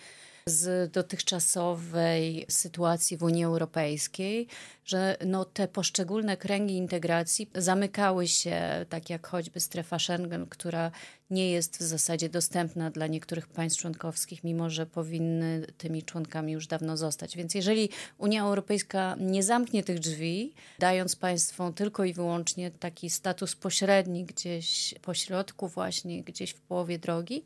z 0.46 0.92
dotychczasowej 0.92 2.46
sytuacji 2.48 3.16
w 3.16 3.22
Unii 3.22 3.44
Europejskiej, 3.44 4.46
że 4.84 5.16
no 5.26 5.44
te 5.44 5.68
poszczególne 5.68 6.36
kręgi 6.36 6.74
integracji 6.74 7.50
zamykały 7.54 8.28
się, 8.28 8.86
tak 8.88 9.10
jak 9.10 9.26
choćby 9.26 9.60
strefa 9.60 9.98
Schengen, 9.98 10.46
która 10.46 10.90
nie 11.30 11.50
jest 11.50 11.78
w 11.78 11.82
zasadzie 11.82 12.28
dostępna 12.28 12.90
dla 12.90 13.06
niektórych 13.06 13.48
państw 13.48 13.80
członkowskich, 13.80 14.44
mimo 14.44 14.70
że 14.70 14.86
powinny 14.86 15.66
tymi 15.78 16.02
członkami 16.02 16.52
już 16.52 16.66
dawno 16.66 16.96
zostać. 16.96 17.36
Więc 17.36 17.54
jeżeli 17.54 17.88
Unia 18.18 18.42
Europejska 18.42 19.16
nie 19.20 19.42
zamknie 19.42 19.82
tych 19.82 19.98
drzwi, 19.98 20.54
dając 20.78 21.16
państwom 21.16 21.74
tylko 21.74 22.04
i 22.04 22.12
wyłącznie 22.12 22.70
taki 22.70 23.10
status 23.10 23.56
pośredni 23.56 24.24
gdzieś 24.24 24.94
pośrodku 25.02 25.68
właśnie, 25.68 26.22
gdzieś 26.22 26.50
w 26.50 26.60
połowie 26.60 26.98
drogi, 26.98 27.44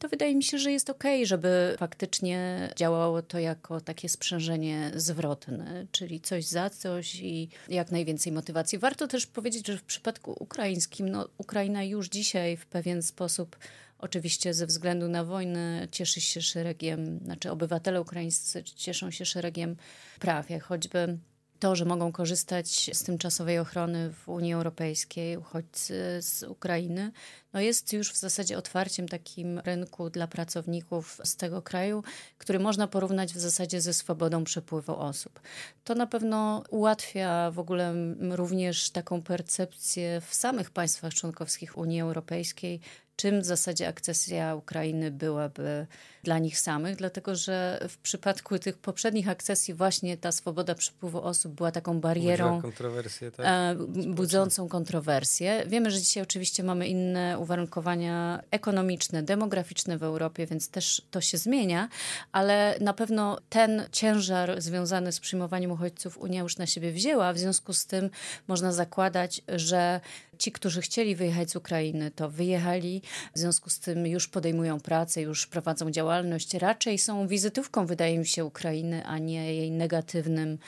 to 0.00 0.08
wydaje 0.08 0.34
mi 0.34 0.42
się, 0.42 0.58
że 0.58 0.72
jest 0.72 0.90
ok, 0.90 1.04
żeby 1.22 1.74
faktycznie 1.78 2.70
działało 2.76 3.22
to 3.22 3.38
jako 3.38 3.80
takie 3.80 4.08
sprzężenie 4.08 4.90
zwrotne, 4.94 5.86
czyli 5.92 6.20
coś 6.20 6.44
za 6.44 6.70
coś 6.70 7.14
i 7.14 7.48
jak 7.68 7.90
najwięcej 7.90 8.32
motywacji. 8.32 8.78
Warto 8.78 9.06
też 9.06 9.26
powiedzieć, 9.26 9.66
że 9.66 9.76
w 9.76 9.82
przypadku 9.82 10.36
ukraińskim, 10.40 11.08
no, 11.08 11.28
Ukraina 11.38 11.84
już 11.84 12.08
dzisiaj 12.08 12.56
w 12.56 12.66
pewien 12.66 13.02
sposób 13.02 13.56
Oczywiście 14.00 14.54
ze 14.54 14.66
względu 14.66 15.08
na 15.08 15.24
wojnę 15.24 15.88
cieszy 15.90 16.20
się 16.20 16.42
szeregiem, 16.42 17.18
znaczy 17.24 17.50
obywatele 17.50 18.00
ukraińscy 18.00 18.64
cieszą 18.64 19.10
się 19.10 19.24
szeregiem 19.24 19.76
praw, 20.20 20.50
jak 20.50 20.62
choćby 20.62 21.18
to, 21.60 21.76
że 21.76 21.84
mogą 21.84 22.12
korzystać 22.12 22.90
z 22.92 23.02
tymczasowej 23.02 23.58
ochrony 23.58 24.12
w 24.12 24.28
Unii 24.28 24.54
Europejskiej 24.54 25.36
uchodźcy 25.36 26.18
z 26.20 26.42
Ukrainy, 26.42 27.12
no 27.52 27.60
jest 27.60 27.92
już 27.92 28.12
w 28.12 28.16
zasadzie 28.16 28.58
otwarciem 28.58 29.08
takim 29.08 29.58
rynku 29.58 30.10
dla 30.10 30.26
pracowników 30.26 31.20
z 31.24 31.36
tego 31.36 31.62
kraju, 31.62 32.02
który 32.38 32.58
można 32.58 32.86
porównać 32.86 33.32
w 33.34 33.38
zasadzie 33.38 33.80
ze 33.80 33.92
swobodą 33.92 34.44
przepływu 34.44 34.96
osób. 34.96 35.40
To 35.84 35.94
na 35.94 36.06
pewno 36.06 36.64
ułatwia 36.70 37.50
w 37.50 37.58
ogóle 37.58 37.94
również 38.30 38.90
taką 38.90 39.22
percepcję 39.22 40.20
w 40.26 40.34
samych 40.34 40.70
państwach 40.70 41.14
członkowskich 41.14 41.78
Unii 41.78 42.00
Europejskiej, 42.00 42.80
czym 43.20 43.40
w 43.40 43.44
zasadzie 43.44 43.88
akcesja 43.88 44.54
Ukrainy 44.54 45.10
byłaby 45.10 45.86
dla 46.22 46.38
nich 46.38 46.58
samych, 46.58 46.96
dlatego 46.96 47.34
że 47.34 47.86
w 47.88 47.98
przypadku 47.98 48.58
tych 48.58 48.78
poprzednich 48.78 49.28
akcesji 49.28 49.74
właśnie 49.74 50.16
ta 50.16 50.32
swoboda 50.32 50.74
przepływu 50.74 51.22
osób 51.22 51.54
była 51.54 51.72
taką 51.72 52.00
barierą 52.00 52.62
kontrowersję, 52.62 53.30
tak? 53.30 53.46
E, 53.46 53.76
budzącą 54.06 54.68
kontrowersję. 54.68 55.64
Wiemy, 55.66 55.90
że 55.90 55.98
dzisiaj 55.98 56.22
oczywiście 56.22 56.62
mamy 56.62 56.88
inne 56.88 57.38
uwarunkowania 57.38 58.42
ekonomiczne, 58.50 59.22
demograficzne 59.22 59.98
w 59.98 60.02
Europie, 60.02 60.46
więc 60.46 60.68
też 60.68 61.02
to 61.10 61.20
się 61.20 61.38
zmienia, 61.38 61.88
ale 62.32 62.74
na 62.80 62.92
pewno 62.92 63.38
ten 63.48 63.84
ciężar 63.92 64.62
związany 64.62 65.12
z 65.12 65.20
przyjmowaniem 65.20 65.72
uchodźców 65.72 66.18
Unia 66.18 66.42
już 66.42 66.56
na 66.56 66.66
siebie 66.66 66.92
wzięła, 66.92 67.32
w 67.32 67.38
związku 67.38 67.72
z 67.72 67.86
tym 67.86 68.10
można 68.48 68.72
zakładać, 68.72 69.42
że 69.48 70.00
ci, 70.40 70.52
którzy 70.52 70.80
chcieli 70.80 71.16
wyjechać 71.16 71.50
z 71.50 71.56
Ukrainy, 71.56 72.10
to 72.10 72.30
wyjechali, 72.30 73.02
w 73.34 73.38
związku 73.38 73.70
z 73.70 73.78
tym 73.78 74.06
już 74.06 74.28
podejmują 74.28 74.80
pracę, 74.80 75.20
już 75.20 75.46
prowadzą 75.46 75.90
działalność. 75.90 76.54
Raczej 76.54 76.98
są 76.98 77.28
wizytówką, 77.28 77.86
wydaje 77.86 78.18
mi 78.18 78.26
się, 78.26 78.44
Ukrainy, 78.44 79.06
a 79.06 79.18
nie 79.18 79.54
jej 79.54 79.70
negatywnym 79.70 80.58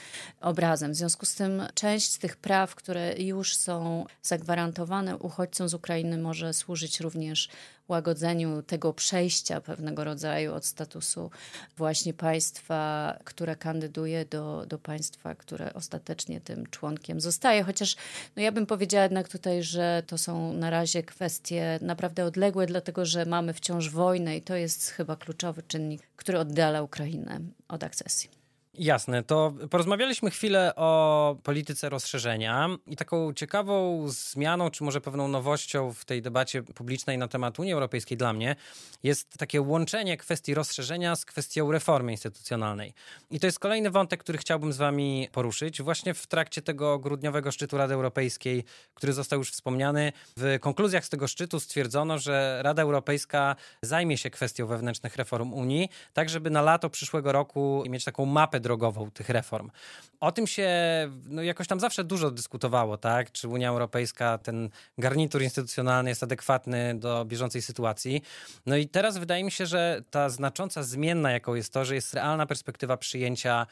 obrazem. 0.40 0.92
W 0.92 0.96
związku 0.96 1.26
z 1.26 1.34
tym 1.34 1.62
część 1.74 2.10
z 2.10 2.18
tych 2.18 2.36
praw, 2.36 2.74
które 2.74 3.14
już 3.18 3.56
są 3.56 4.06
zagwarantowane 4.22 5.16
uchodźcom 5.16 5.68
z 5.68 5.74
Ukrainy, 5.74 6.18
może 6.18 6.54
służyć 6.54 7.00
również 7.00 7.48
łagodzeniu 7.88 8.62
tego 8.62 8.92
przejścia 8.92 9.60
pewnego 9.60 10.04
rodzaju 10.04 10.54
od 10.54 10.64
statusu 10.64 11.30
właśnie 11.76 12.14
państwa, 12.14 13.14
które 13.24 13.56
kandyduje 13.56 14.24
do, 14.24 14.66
do 14.66 14.78
państwa, 14.78 15.34
które 15.34 15.74
ostatecznie 15.74 16.40
tym 16.40 16.66
członkiem 16.66 17.20
zostaje. 17.20 17.62
Chociaż 17.62 17.96
no 18.36 18.42
ja 18.42 18.52
bym 18.52 18.66
powiedziała 18.66 19.02
jednak 19.02 19.28
tutaj, 19.28 19.62
że 19.62 20.02
to 20.06 20.18
są 20.18 20.52
na 20.52 20.70
razie 20.70 21.02
kwestie 21.02 21.78
naprawdę 21.82 22.24
odległe, 22.24 22.66
dlatego 22.66 23.06
że 23.06 23.26
mamy 23.26 23.52
wciąż 23.52 23.90
wojnę 23.90 24.36
i 24.36 24.42
to 24.42 24.56
jest 24.56 24.90
chyba 24.90 25.16
kluczowy 25.16 25.62
czynnik, 25.62 26.02
który 26.16 26.38
oddala 26.38 26.82
Ukrainę 26.82 27.40
od 27.68 27.84
akcesji. 27.84 28.41
Jasne, 28.78 29.22
to 29.22 29.52
porozmawialiśmy 29.70 30.30
chwilę 30.30 30.74
o 30.76 31.36
polityce 31.42 31.88
rozszerzenia 31.88 32.68
i 32.86 32.96
taką 32.96 33.32
ciekawą 33.34 34.04
zmianą, 34.08 34.70
czy 34.70 34.84
może 34.84 35.00
pewną 35.00 35.28
nowością 35.28 35.92
w 35.92 36.04
tej 36.04 36.22
debacie 36.22 36.62
publicznej 36.62 37.18
na 37.18 37.28
temat 37.28 37.58
Unii 37.58 37.72
Europejskiej 37.72 38.18
dla 38.18 38.32
mnie 38.32 38.56
jest 39.02 39.38
takie 39.38 39.60
łączenie 39.60 40.16
kwestii 40.16 40.54
rozszerzenia 40.54 41.16
z 41.16 41.24
kwestią 41.24 41.72
reformy 41.72 42.12
instytucjonalnej. 42.12 42.94
I 43.30 43.40
to 43.40 43.46
jest 43.46 43.58
kolejny 43.58 43.90
wątek, 43.90 44.20
który 44.20 44.38
chciałbym 44.38 44.72
z 44.72 44.76
wami 44.76 45.28
poruszyć. 45.32 45.82
Właśnie 45.82 46.14
w 46.14 46.26
trakcie 46.26 46.62
tego 46.62 46.98
grudniowego 46.98 47.52
szczytu 47.52 47.78
Rady 47.78 47.94
Europejskiej, 47.94 48.64
który 48.94 49.12
został 49.12 49.38
już 49.38 49.50
wspomniany, 49.50 50.12
w 50.36 50.58
konkluzjach 50.60 51.04
z 51.04 51.08
tego 51.08 51.28
szczytu 51.28 51.60
stwierdzono, 51.60 52.18
że 52.18 52.60
Rada 52.62 52.82
Europejska 52.82 53.56
zajmie 53.82 54.18
się 54.18 54.30
kwestią 54.30 54.66
wewnętrznych 54.66 55.16
reform 55.16 55.52
Unii, 55.52 55.88
tak 56.12 56.28
żeby 56.28 56.50
na 56.50 56.62
lato 56.62 56.90
przyszłego 56.90 57.32
roku 57.32 57.84
mieć 57.88 58.04
taką 58.04 58.26
mapę 58.26 58.61
drogową 58.62 59.10
tych 59.10 59.28
reform. 59.28 59.70
O 60.20 60.32
tym 60.32 60.46
się 60.46 60.70
no, 61.24 61.42
jakoś 61.42 61.66
tam 61.66 61.80
zawsze 61.80 62.04
dużo 62.04 62.30
dyskutowało, 62.30 62.96
tak? 62.96 63.32
Czy 63.32 63.48
Unia 63.48 63.68
Europejska, 63.68 64.38
ten 64.38 64.70
garnitur 64.98 65.42
instytucjonalny 65.42 66.10
jest 66.10 66.22
adekwatny 66.22 66.94
do 66.94 67.24
bieżącej 67.24 67.62
sytuacji. 67.62 68.22
No 68.66 68.76
i 68.76 68.88
teraz 68.88 69.18
wydaje 69.18 69.44
mi 69.44 69.50
się, 69.50 69.66
że 69.66 70.02
ta 70.10 70.28
znacząca 70.28 70.82
zmienna, 70.82 71.32
jaką 71.32 71.54
jest 71.54 71.72
to, 71.72 71.84
że 71.84 71.94
jest 71.94 72.14
realna 72.14 72.46
perspektywa 72.46 72.96
przyjęcia 72.96 73.66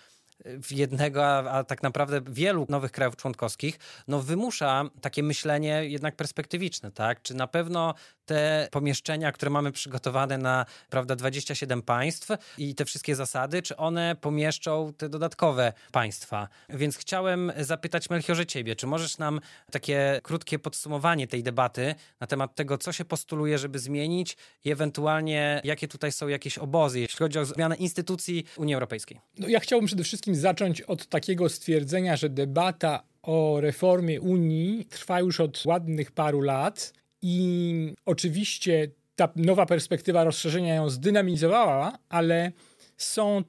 w 0.45 0.73
jednego, 0.73 1.27
a, 1.27 1.51
a, 1.51 1.65
tak 1.65 1.83
naprawdę 1.83 2.21
wielu 2.27 2.67
nowych 2.69 2.93
krajów 2.93 3.17
członkowskich, 3.17 3.79
no 4.09 4.21
wymusza 4.21 4.85
takie 5.01 5.23
myślenie 5.23 5.87
jednak 5.87 6.17
perspektywiczne, 6.17 6.93
tak? 6.93 7.23
Czy 7.23 7.35
na 7.35 7.47
pewno 7.47 7.95
te 8.31 8.69
pomieszczenia, 8.71 9.33
które 9.33 9.51
mamy 9.51 9.73
przygotowane 9.73 10.39
na, 10.39 10.67
prawda, 10.91 11.17
27 11.17 11.83
państw 11.83 12.29
i 12.59 12.75
te 12.75 12.85
wszystkie 12.85 13.17
zasady, 13.17 13.63
czy 13.63 13.77
one 13.77 14.17
pomieszczą 14.21 14.93
te 14.97 15.09
dodatkowe 15.09 15.73
państwa? 15.93 16.49
Więc 16.69 16.97
chciałem 16.97 17.53
zapytać 17.59 18.11
Melchiorze 18.11 18.47
ciebie, 18.47 18.77
czy 18.77 18.87
możesz 18.87 19.19
nam 19.19 19.41
takie 19.71 20.21
krótkie 20.23 20.59
podsumowanie 20.59 21.27
tej 21.27 21.43
debaty 21.43 21.95
na 22.21 22.27
temat 22.27 22.55
tego, 22.55 22.79
co 22.79 22.93
się 22.93 23.05
postuluje, 23.05 23.59
żeby 23.59 23.79
zmienić 23.79 24.37
i 24.65 24.71
ewentualnie 24.71 25.61
jakie 25.65 25.89
tutaj 25.89 26.13
są 26.13 26.29
jakieś 26.29 26.59
obozy, 26.59 27.01
jeśli 27.01 27.19
chodzi 27.19 27.39
o 27.39 27.45
zmianę 27.45 27.77
instytucji 27.77 28.45
Unii 28.57 28.75
Europejskiej? 28.75 29.21
No 29.39 29.49
ja 29.49 29.61
chciałbym 29.61 29.87
przede 29.87 30.05
wszystkim 30.05 30.35
zacząć 30.35 30.81
od 30.81 31.07
takiego 31.07 31.49
stwierdzenia, 31.49 32.17
że 32.17 32.29
debata 32.29 33.03
o 33.23 33.61
reformie 33.61 34.21
Unii 34.21 34.85
trwa 34.85 35.21
już 35.21 35.41
od 35.41 35.63
ładnych 35.67 36.13
paru 36.13 36.41
lat 36.41 36.93
i 37.23 37.95
oczywiście 38.07 38.91
ta 39.17 39.33
nowa 39.37 39.67
perspektywa 39.67 40.25
rozszerzenia 40.25 40.75
ją 40.75 40.91
zdynamizowała, 40.91 41.99
ale 42.09 42.53
są 42.97 43.43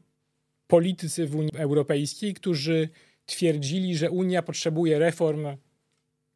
politycy 0.68 1.27
w 1.27 1.35
Unii 1.35 1.57
Europejskiej, 1.57 2.34
którzy 2.34 2.89
twierdzili, 3.26 3.98
że 3.98 4.11
Unia 4.11 4.41
potrzebuje 4.41 4.99
reform 4.99 5.48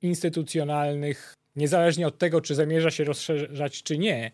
instytucjonalnych, 0.02 1.34
niezależnie 1.56 2.08
od 2.08 2.18
tego, 2.18 2.42
czy 2.42 2.56
zamierza 2.56 2.92
się 2.92 3.04
rozszerzać, 3.04 3.84
czy 3.84 3.98
nie, 3.98 4.32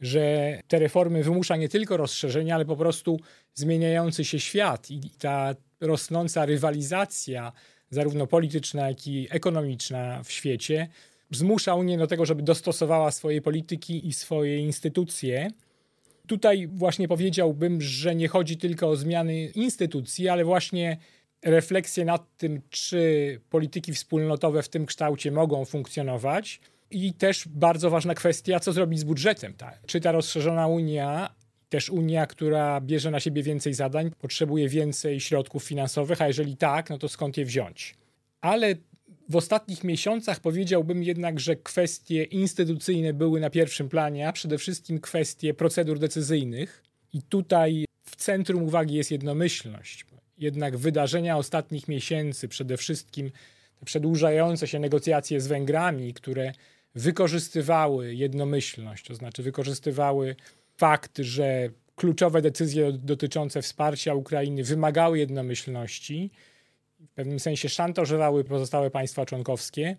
że 0.00 0.58
te 0.68 0.78
reformy 0.78 1.22
wymusza 1.22 1.56
nie 1.56 1.68
tylko 1.68 1.96
rozszerzenie, 1.96 2.54
ale 2.54 2.64
po 2.64 2.76
prostu 2.76 3.20
zmieniający 3.54 4.24
się 4.24 4.40
świat 4.40 4.90
i 4.90 5.10
ta 5.18 5.54
rosnąca 5.80 6.46
rywalizacja, 6.46 7.52
zarówno 7.90 8.26
polityczna, 8.26 8.88
jak 8.88 9.06
i 9.06 9.28
ekonomiczna 9.30 10.22
w 10.22 10.32
świecie, 10.32 10.88
zmusza 11.30 11.74
Unię 11.74 11.98
do 11.98 12.06
tego, 12.06 12.26
żeby 12.26 12.42
dostosowała 12.42 13.10
swoje 13.10 13.42
polityki 13.42 14.08
i 14.08 14.12
swoje 14.12 14.58
instytucje. 14.58 15.50
Tutaj 16.26 16.66
właśnie 16.66 17.08
powiedziałbym, 17.08 17.80
że 17.80 18.14
nie 18.14 18.28
chodzi 18.28 18.56
tylko 18.56 18.88
o 18.88 18.96
zmiany 18.96 19.46
instytucji, 19.46 20.28
ale 20.28 20.44
właśnie 20.44 20.96
refleksję 21.44 22.04
nad 22.04 22.36
tym, 22.36 22.62
czy 22.70 23.40
polityki 23.50 23.92
wspólnotowe 23.92 24.62
w 24.62 24.68
tym 24.68 24.86
kształcie 24.86 25.30
mogą 25.30 25.64
funkcjonować. 25.64 26.60
I 26.90 27.12
też 27.12 27.48
bardzo 27.48 27.90
ważna 27.90 28.14
kwestia, 28.14 28.60
co 28.60 28.72
zrobić 28.72 29.00
z 29.00 29.04
budżetem. 29.04 29.54
Tak? 29.54 29.80
Czy 29.86 30.00
ta 30.00 30.12
rozszerzona 30.12 30.66
Unia, 30.66 31.34
też 31.68 31.90
Unia, 31.90 32.26
która 32.26 32.80
bierze 32.80 33.10
na 33.10 33.20
siebie 33.20 33.42
więcej 33.42 33.74
zadań, 33.74 34.10
potrzebuje 34.18 34.68
więcej 34.68 35.20
środków 35.20 35.64
finansowych, 35.64 36.22
a 36.22 36.26
jeżeli 36.26 36.56
tak, 36.56 36.90
no 36.90 36.98
to 36.98 37.08
skąd 37.08 37.36
je 37.36 37.44
wziąć? 37.44 37.94
Ale 38.40 38.74
w 39.28 39.36
ostatnich 39.36 39.84
miesiącach 39.84 40.40
powiedziałbym 40.40 41.02
jednak, 41.02 41.40
że 41.40 41.56
kwestie 41.56 42.24
instytucyjne 42.24 43.12
były 43.12 43.40
na 43.40 43.50
pierwszym 43.50 43.88
planie, 43.88 44.28
a 44.28 44.32
przede 44.32 44.58
wszystkim 44.58 45.00
kwestie 45.00 45.54
procedur 45.54 45.98
decyzyjnych. 45.98 46.82
I 47.12 47.22
tutaj 47.22 47.84
w 48.02 48.16
centrum 48.16 48.62
uwagi 48.62 48.94
jest 48.94 49.10
jednomyślność. 49.10 50.06
Jednak 50.38 50.76
wydarzenia 50.76 51.36
ostatnich 51.36 51.88
miesięcy, 51.88 52.48
przede 52.48 52.76
wszystkim 52.76 53.30
te 53.80 53.86
przedłużające 53.86 54.66
się 54.66 54.78
negocjacje 54.78 55.40
z 55.40 55.46
Węgrami, 55.46 56.14
które 56.14 56.52
wykorzystywały 56.94 58.14
jednomyślność, 58.14 59.04
to 59.04 59.14
znaczy 59.14 59.42
wykorzystywały 59.42 60.36
fakt, 60.76 61.18
że 61.18 61.70
kluczowe 61.96 62.42
decyzje 62.42 62.92
dotyczące 62.92 63.62
wsparcia 63.62 64.14
Ukrainy 64.14 64.64
wymagały 64.64 65.18
jednomyślności, 65.18 66.30
w 67.10 67.14
pewnym 67.14 67.40
sensie 67.40 67.68
szantażowały 67.68 68.44
pozostałe 68.44 68.90
państwa 68.90 69.26
członkowskie, 69.26 69.96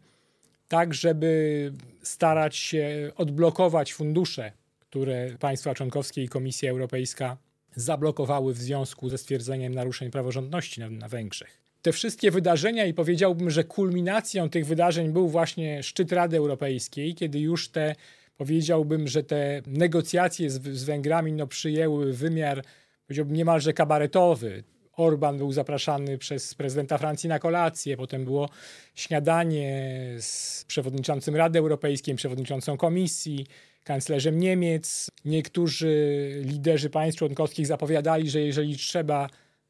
tak 0.67 0.93
żeby 0.93 1.73
starać 2.03 2.55
się 2.55 3.11
odblokować 3.15 3.93
fundusze, 3.93 4.51
które 4.79 5.29
państwa 5.39 5.73
członkowskie 5.73 6.23
i 6.23 6.29
Komisja 6.29 6.71
Europejska 6.71 7.37
zablokowały 7.75 8.53
w 8.53 8.57
związku 8.57 9.09
ze 9.09 9.17
stwierdzeniem 9.17 9.75
naruszeń 9.75 10.11
praworządności 10.11 10.79
na, 10.79 10.89
na 10.89 11.07
Węgrzech. 11.07 11.61
Te 11.81 11.91
wszystkie 11.91 12.31
wydarzenia 12.31 12.85
i 12.85 12.93
powiedziałbym, 12.93 13.49
że 13.49 13.63
kulminacją 13.63 14.49
tych 14.49 14.65
wydarzeń 14.65 15.13
był 15.13 15.29
właśnie 15.29 15.83
szczyt 15.83 16.11
Rady 16.11 16.37
Europejskiej, 16.37 17.15
kiedy 17.15 17.39
już 17.39 17.69
te, 17.69 17.95
powiedziałbym, 18.37 19.07
że 19.07 19.23
te 19.23 19.61
negocjacje 19.67 20.49
z, 20.49 20.67
z 20.67 20.83
Węgrami 20.83 21.33
no, 21.33 21.47
przyjęły 21.47 22.13
wymiar, 22.13 22.63
powiedziałbym, 23.07 23.35
niemalże 23.35 23.73
kabaretowy. 23.73 24.63
Orban 24.97 25.37
był 25.37 25.51
zapraszany 25.51 26.17
przez 26.17 26.53
prezydenta 26.55 26.97
Francji 26.97 27.29
na 27.29 27.39
kolację, 27.39 27.97
potem 27.97 28.25
było 28.25 28.49
śniadanie 28.95 29.95
z 30.19 30.63
przewodniczącym 30.67 31.35
Rady 31.35 31.59
Europejskiej, 31.59 32.15
przewodniczącą 32.15 32.77
Komisji, 32.77 33.45
kanclerzem 33.83 34.39
Niemiec. 34.39 35.09
Niektórzy 35.25 36.31
liderzy 36.45 36.89
państw 36.89 37.19
członkowskich 37.19 37.67
zapowiadali, 37.67 38.29
że 38.29 38.41
jeżeli 38.41 38.77
trzeba, 38.77 39.29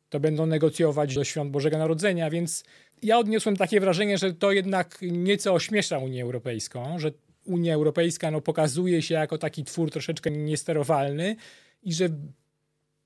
to 0.10 0.20
będą 0.20 0.46
negocjować 0.46 1.16
do 1.16 1.24
świąt 1.24 1.52
Bożego 1.52 1.78
Narodzenia, 1.78 2.30
więc 2.30 2.64
ja 3.04 3.18
odniosłem 3.18 3.58
takie 3.58 3.80
wrażenie, 3.80 4.18
że 4.18 4.34
to 4.34 4.52
jednak 4.52 4.98
nieco 5.02 5.54
ośmiesza 5.54 5.98
Unię 5.98 6.24
Europejską, 6.24 7.00
że 7.00 7.12
Unia 7.46 7.74
Europejska 7.74 8.32
no, 8.32 8.42
pokazuje 8.42 9.02
się 9.02 9.16
jako 9.16 9.38
taki 9.38 9.64
twór 9.64 9.92
troszeczkę 9.92 10.32
niesterowalny 10.32 11.36
i 11.84 11.94
że 11.94 12.10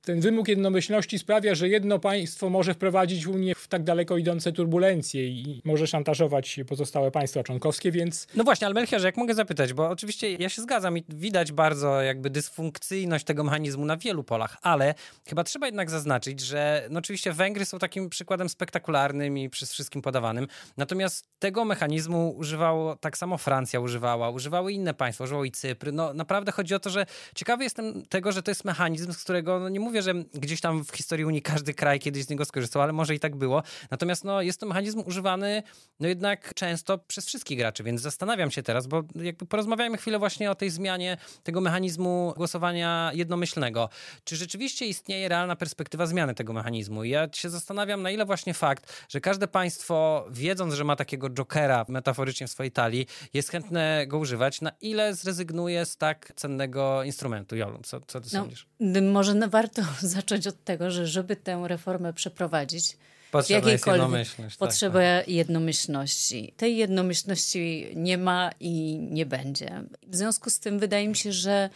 ten 0.01 0.21
wymóg 0.21 0.47
jednomyślności 0.47 1.19
sprawia, 1.19 1.55
że 1.55 1.69
jedno 1.69 1.99
państwo 1.99 2.49
może 2.49 2.73
wprowadzić 2.73 3.27
Unię 3.27 3.55
w 3.55 3.67
tak 3.67 3.83
daleko 3.83 4.17
idące 4.17 4.51
turbulencje 4.51 5.27
i 5.27 5.61
może 5.65 5.87
szantażować 5.87 6.59
pozostałe 6.67 7.11
państwa 7.11 7.43
członkowskie, 7.43 7.91
więc... 7.91 8.27
No 8.35 8.43
właśnie, 8.43 8.67
ale 8.67 8.73
Melchiorze, 8.73 9.07
jak 9.07 9.17
mogę 9.17 9.33
zapytać, 9.33 9.73
bo 9.73 9.89
oczywiście 9.89 10.33
ja 10.33 10.49
się 10.49 10.61
zgadzam 10.61 10.97
i 10.97 11.03
widać 11.09 11.51
bardzo 11.51 12.01
jakby 12.01 12.29
dysfunkcyjność 12.29 13.25
tego 13.25 13.43
mechanizmu 13.43 13.85
na 13.85 13.97
wielu 13.97 14.23
polach, 14.23 14.57
ale 14.61 14.95
chyba 15.27 15.43
trzeba 15.43 15.65
jednak 15.65 15.89
zaznaczyć, 15.89 16.39
że 16.39 16.87
no 16.89 16.99
oczywiście 16.99 17.33
Węgry 17.33 17.65
są 17.65 17.79
takim 17.79 18.09
przykładem 18.09 18.49
spektakularnym 18.49 19.37
i 19.37 19.49
przez 19.49 19.73
wszystkim 19.73 20.01
podawanym, 20.01 20.47
natomiast 20.77 21.27
tego 21.39 21.65
mechanizmu 21.65 22.35
używało, 22.37 22.95
tak 22.95 23.17
samo 23.17 23.37
Francja 23.37 23.79
używała, 23.79 24.29
używały 24.29 24.73
inne 24.73 24.93
państwa, 24.93 25.23
używało 25.23 25.45
i 25.45 25.51
Cypr. 25.51 25.93
No 25.93 26.13
naprawdę 26.13 26.51
chodzi 26.51 26.75
o 26.75 26.79
to, 26.79 26.89
że 26.89 27.05
ciekawy 27.35 27.63
jestem 27.63 28.05
tego, 28.05 28.31
że 28.31 28.43
to 28.43 28.51
jest 28.51 28.65
mechanizm, 28.65 29.13
z 29.13 29.23
którego 29.23 29.59
no, 29.59 29.69
nie 29.69 29.79
mówię 29.79 29.90
mówię, 29.91 30.01
że 30.01 30.13
gdzieś 30.33 30.61
tam 30.61 30.83
w 30.85 30.91
historii 30.91 31.25
Unii 31.25 31.41
każdy 31.41 31.73
kraj 31.73 31.99
kiedyś 31.99 32.23
z 32.23 32.29
niego 32.29 32.45
skorzystał, 32.45 32.81
ale 32.81 32.93
może 32.93 33.15
i 33.15 33.19
tak 33.19 33.35
było. 33.35 33.63
Natomiast 33.91 34.23
no, 34.23 34.41
jest 34.41 34.59
to 34.59 34.65
mechanizm 34.65 35.03
używany 35.05 35.63
no 35.99 36.07
jednak 36.07 36.53
często 36.53 36.97
przez 36.97 37.25
wszystkich 37.25 37.57
graczy, 37.57 37.83
więc 37.83 38.01
zastanawiam 38.01 38.51
się 38.51 38.63
teraz, 38.63 38.87
bo 38.87 39.03
jakby 39.15 39.45
porozmawiajmy 39.45 39.97
chwilę 39.97 40.19
właśnie 40.19 40.51
o 40.51 40.55
tej 40.55 40.69
zmianie 40.69 41.17
tego 41.43 41.61
mechanizmu 41.61 42.33
głosowania 42.37 43.11
jednomyślnego. 43.13 43.89
Czy 44.23 44.35
rzeczywiście 44.35 44.85
istnieje 44.85 45.29
realna 45.29 45.55
perspektywa 45.55 46.05
zmiany 46.05 46.35
tego 46.35 46.53
mechanizmu? 46.53 47.03
Ja 47.03 47.27
się 47.33 47.49
zastanawiam, 47.49 48.01
na 48.01 48.11
ile 48.11 48.25
właśnie 48.25 48.53
fakt, 48.53 49.05
że 49.09 49.21
każde 49.21 49.47
państwo, 49.47 50.25
wiedząc, 50.31 50.73
że 50.73 50.83
ma 50.83 50.95
takiego 50.95 51.29
jokera 51.29 51.85
metaforycznie 51.87 52.47
w 52.47 52.51
swojej 52.51 52.71
talii, 52.71 53.07
jest 53.33 53.49
chętne 53.49 54.05
go 54.07 54.17
używać, 54.17 54.61
na 54.61 54.71
ile 54.81 55.15
zrezygnuje 55.15 55.85
z 55.85 55.97
tak 55.97 56.33
cennego 56.35 57.03
instrumentu? 57.03 57.55
Jolu, 57.55 57.79
co, 57.83 57.99
co 57.99 58.21
ty 58.21 58.29
no, 58.33 58.41
sądzisz? 58.41 58.67
Może 59.11 59.35
warto 59.49 59.80
zacząć 60.01 60.47
od 60.47 60.63
tego, 60.63 60.91
że 60.91 61.07
żeby 61.07 61.35
tę 61.35 61.63
reformę 61.67 62.13
przeprowadzić, 62.13 62.97
Potrzeba 63.31 63.71
jest 63.71 63.87
jednomyślność. 63.87 64.57
Potrzeba 64.57 64.99
tak, 64.99 65.25
tak. 65.25 65.27
jednomyślności. 65.27 66.53
Tej 66.57 66.77
jednomyślności 66.77 67.87
nie 67.95 68.17
ma 68.17 68.49
i 68.59 68.99
nie 69.11 69.25
będzie. 69.25 69.83
W 70.07 70.15
związku 70.15 70.49
z 70.49 70.59
tym 70.59 70.79
wydaje 70.79 71.07
mi 71.07 71.15
się, 71.15 71.31
że 71.31 71.69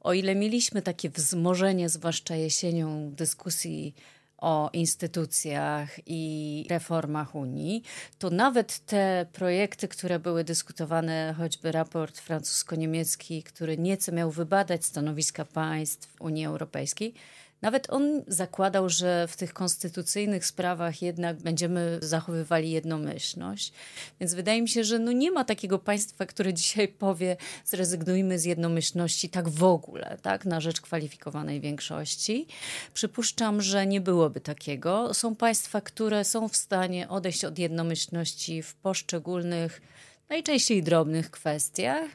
o 0.00 0.12
ile 0.12 0.34
mieliśmy 0.34 0.82
takie 0.82 1.10
wzmożenie, 1.10 1.88
zwłaszcza 1.88 2.34
jesienią, 2.34 3.10
dyskusji 3.10 3.94
o 4.38 4.70
instytucjach 4.72 5.90
i 6.06 6.66
reformach 6.70 7.34
Unii, 7.34 7.82
to 8.18 8.30
nawet 8.30 8.78
te 8.78 9.26
projekty, 9.32 9.88
które 9.88 10.18
były 10.18 10.44
dyskutowane, 10.44 11.34
choćby 11.38 11.72
raport 11.72 12.18
francusko-niemiecki, 12.18 13.42
który 13.42 13.78
nieco 13.78 14.12
miał 14.12 14.30
wybadać 14.30 14.84
stanowiska 14.84 15.44
państw 15.44 16.20
Unii 16.20 16.46
Europejskiej, 16.46 17.14
nawet 17.62 17.90
on 17.90 18.22
zakładał, 18.26 18.88
że 18.88 19.28
w 19.28 19.36
tych 19.36 19.52
konstytucyjnych 19.52 20.46
sprawach 20.46 21.02
jednak 21.02 21.36
będziemy 21.36 21.98
zachowywali 22.02 22.70
jednomyślność. 22.70 23.72
Więc 24.20 24.34
wydaje 24.34 24.62
mi 24.62 24.68
się, 24.68 24.84
że 24.84 24.98
no 24.98 25.12
nie 25.12 25.30
ma 25.30 25.44
takiego 25.44 25.78
państwa, 25.78 26.26
które 26.26 26.54
dzisiaj 26.54 26.88
powie, 26.88 27.36
zrezygnujmy 27.64 28.38
z 28.38 28.44
jednomyślności 28.44 29.28
tak 29.28 29.48
w 29.48 29.64
ogóle, 29.64 30.18
tak, 30.22 30.44
na 30.44 30.60
rzecz 30.60 30.80
kwalifikowanej 30.80 31.60
większości. 31.60 32.46
Przypuszczam, 32.94 33.62
że 33.62 33.86
nie 33.86 34.00
byłoby 34.00 34.40
takiego. 34.40 35.14
Są 35.14 35.36
państwa, 35.36 35.80
które 35.80 36.24
są 36.24 36.48
w 36.48 36.56
stanie 36.56 37.08
odejść 37.08 37.44
od 37.44 37.58
jednomyślności 37.58 38.62
w 38.62 38.74
poszczególnych 38.74 39.80
najczęściej 40.28 40.82
drobnych 40.82 41.30
kwestiach. 41.30 42.08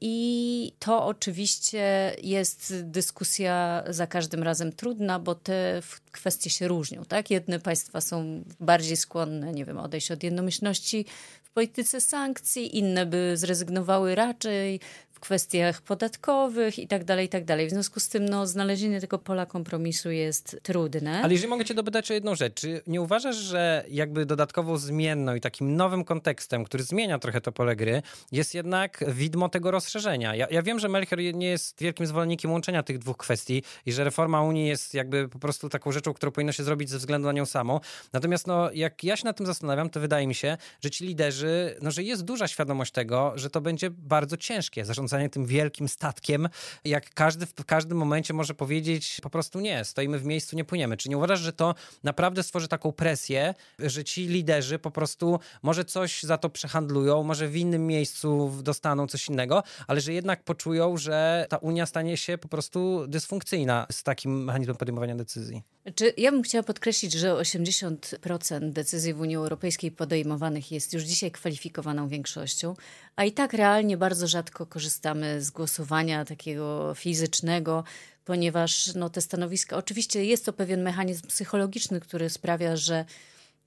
I 0.00 0.72
to 0.78 1.06
oczywiście 1.06 2.16
jest 2.22 2.74
dyskusja 2.82 3.84
za 3.88 4.06
każdym 4.06 4.42
razem 4.42 4.72
trudna, 4.72 5.18
bo 5.18 5.34
te 5.34 5.82
kwestie 6.12 6.50
się 6.50 6.68
różnią. 6.68 7.04
Tak? 7.04 7.30
Jedne 7.30 7.60
państwa 7.60 8.00
są 8.00 8.44
bardziej 8.60 8.96
skłonne, 8.96 9.52
nie 9.52 9.64
wiem, 9.64 9.78
odejść 9.78 10.10
od 10.10 10.22
jednomyślności 10.22 11.06
w 11.42 11.50
polityce 11.50 12.00
sankcji, 12.00 12.78
inne 12.78 13.06
by 13.06 13.36
zrezygnowały 13.36 14.14
raczej 14.14 14.80
w 15.16 15.20
kwestiach 15.20 15.82
podatkowych 15.82 16.78
i 16.78 16.88
tak 16.88 17.04
dalej, 17.04 17.26
i 17.26 17.28
tak 17.28 17.44
dalej. 17.44 17.66
W 17.66 17.70
związku 17.70 18.00
z 18.00 18.08
tym 18.08 18.24
no, 18.28 18.46
znalezienie 18.46 19.00
tego 19.00 19.18
pola 19.18 19.46
kompromisu 19.46 20.10
jest 20.10 20.56
trudne. 20.62 21.20
Ale 21.22 21.32
jeżeli 21.32 21.48
mogę 21.48 21.64
cię 21.64 21.74
dopytać 21.74 22.10
o 22.10 22.14
jedną 22.14 22.34
rzecz, 22.34 22.54
czy 22.54 22.82
nie 22.86 23.00
uważasz, 23.00 23.36
że 23.36 23.84
jakby 23.88 24.26
dodatkową 24.26 24.76
zmienną 24.76 25.34
i 25.34 25.40
takim 25.40 25.76
nowym 25.76 26.04
kontekstem, 26.04 26.64
który 26.64 26.84
zmienia 26.84 27.18
trochę 27.18 27.40
to 27.40 27.52
pole 27.52 27.76
gry, 27.76 28.02
jest 28.32 28.54
jednak 28.54 29.04
widmo 29.08 29.48
tego 29.48 29.70
rozszerzenia? 29.70 30.34
Ja, 30.34 30.46
ja 30.50 30.62
wiem, 30.62 30.78
że 30.78 30.88
Melchior 30.88 31.18
nie 31.34 31.48
jest 31.48 31.80
wielkim 31.80 32.06
zwolennikiem 32.06 32.52
łączenia 32.52 32.82
tych 32.82 32.98
dwóch 32.98 33.16
kwestii 33.16 33.62
i 33.86 33.92
że 33.92 34.04
reforma 34.04 34.42
Unii 34.42 34.68
jest 34.68 34.94
jakby 34.94 35.28
po 35.28 35.38
prostu 35.38 35.68
taką 35.68 35.92
rzeczą, 35.92 36.14
którą 36.14 36.32
powinno 36.32 36.52
się 36.52 36.64
zrobić 36.64 36.90
ze 36.90 36.98
względu 36.98 37.26
na 37.26 37.32
nią 37.32 37.46
samą. 37.46 37.80
Natomiast 38.12 38.46
no, 38.46 38.72
jak 38.72 39.04
ja 39.04 39.16
się 39.16 39.24
nad 39.24 39.36
tym 39.36 39.46
zastanawiam, 39.46 39.90
to 39.90 40.00
wydaje 40.00 40.26
mi 40.26 40.34
się, 40.34 40.56
że 40.84 40.90
ci 40.90 41.06
liderzy, 41.06 41.76
no, 41.82 41.90
że 41.90 42.02
jest 42.02 42.24
duża 42.24 42.48
świadomość 42.48 42.92
tego, 42.92 43.32
że 43.34 43.50
to 43.50 43.60
będzie 43.60 43.90
bardzo 43.90 44.36
ciężkie. 44.36 44.84
Zresztą 44.84 45.05
zarządzanie 45.08 45.30
tym 45.30 45.46
wielkim 45.46 45.88
statkiem, 45.88 46.48
jak 46.84 47.14
każdy 47.14 47.46
w 47.46 47.64
każdym 47.64 47.98
momencie 47.98 48.34
może 48.34 48.54
powiedzieć 48.54 49.18
po 49.22 49.30
prostu 49.30 49.60
nie, 49.60 49.84
stoimy 49.84 50.18
w 50.18 50.24
miejscu, 50.24 50.56
nie 50.56 50.64
płyniemy. 50.64 50.96
Czy 50.96 51.08
nie 51.08 51.16
uważasz, 51.16 51.40
że 51.40 51.52
to 51.52 51.74
naprawdę 52.04 52.42
stworzy 52.42 52.68
taką 52.68 52.92
presję, 52.92 53.54
że 53.78 54.04
ci 54.04 54.26
liderzy 54.26 54.78
po 54.78 54.90
prostu 54.90 55.40
może 55.62 55.84
coś 55.84 56.22
za 56.22 56.38
to 56.38 56.50
przehandlują, 56.50 57.22
może 57.22 57.48
w 57.48 57.56
innym 57.56 57.86
miejscu 57.86 58.52
dostaną 58.62 59.06
coś 59.06 59.28
innego, 59.28 59.62
ale 59.86 60.00
że 60.00 60.12
jednak 60.12 60.44
poczują, 60.44 60.96
że 60.96 61.46
ta 61.48 61.56
Unia 61.56 61.86
stanie 61.86 62.16
się 62.16 62.38
po 62.38 62.48
prostu 62.48 63.06
dysfunkcyjna 63.08 63.86
z 63.92 64.02
takim 64.02 64.44
mechanizmem 64.44 64.76
podejmowania 64.76 65.14
decyzji? 65.14 65.62
Czy 65.94 66.14
ja 66.16 66.30
bym 66.30 66.42
chciała 66.42 66.62
podkreślić, 66.62 67.12
że 67.12 67.32
80% 67.32 68.70
decyzji 68.72 69.14
w 69.14 69.20
Unii 69.20 69.36
Europejskiej 69.36 69.90
podejmowanych 69.90 70.72
jest 70.72 70.92
już 70.92 71.02
dzisiaj 71.02 71.30
kwalifikowaną 71.30 72.08
większością, 72.08 72.74
a 73.16 73.24
i 73.24 73.32
tak 73.32 73.52
realnie 73.52 73.96
bardzo 73.96 74.26
rzadko 74.26 74.66
korzystamy 74.66 75.42
z 75.42 75.50
głosowania 75.50 76.24
takiego 76.24 76.94
fizycznego, 76.94 77.84
ponieważ 78.24 78.94
no, 78.94 79.10
te 79.10 79.20
stanowiska, 79.20 79.76
oczywiście 79.76 80.24
jest 80.24 80.44
to 80.44 80.52
pewien 80.52 80.82
mechanizm 80.82 81.26
psychologiczny, 81.26 82.00
który 82.00 82.30
sprawia, 82.30 82.76
że 82.76 83.04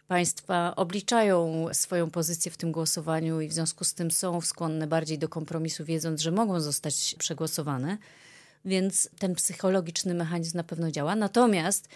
państwa 0.08 0.76
obliczają 0.76 1.68
swoją 1.74 2.10
pozycję 2.10 2.52
w 2.52 2.58
tym 2.58 2.72
głosowaniu 2.72 3.42
i 3.42 3.48
w 3.48 3.54
związku 3.54 3.84
z 3.84 3.94
tym 3.94 4.12
są 4.12 4.42
skłonne 4.42 4.88
bardziej 4.88 5.18
do 5.18 5.30
kompromisu, 5.30 5.86
wiedząc, 5.86 6.22
że 6.22 6.32
mogą 6.32 6.60
zostać 6.60 7.16
przegłosowane. 7.20 7.98
Więc 8.66 9.10
ten 9.20 9.36
psychologiczny 9.36 10.14
mechanizm 10.14 10.58
na 10.58 10.64
pewno 10.64 10.92
działa. 10.92 11.16
Natomiast 11.16 11.90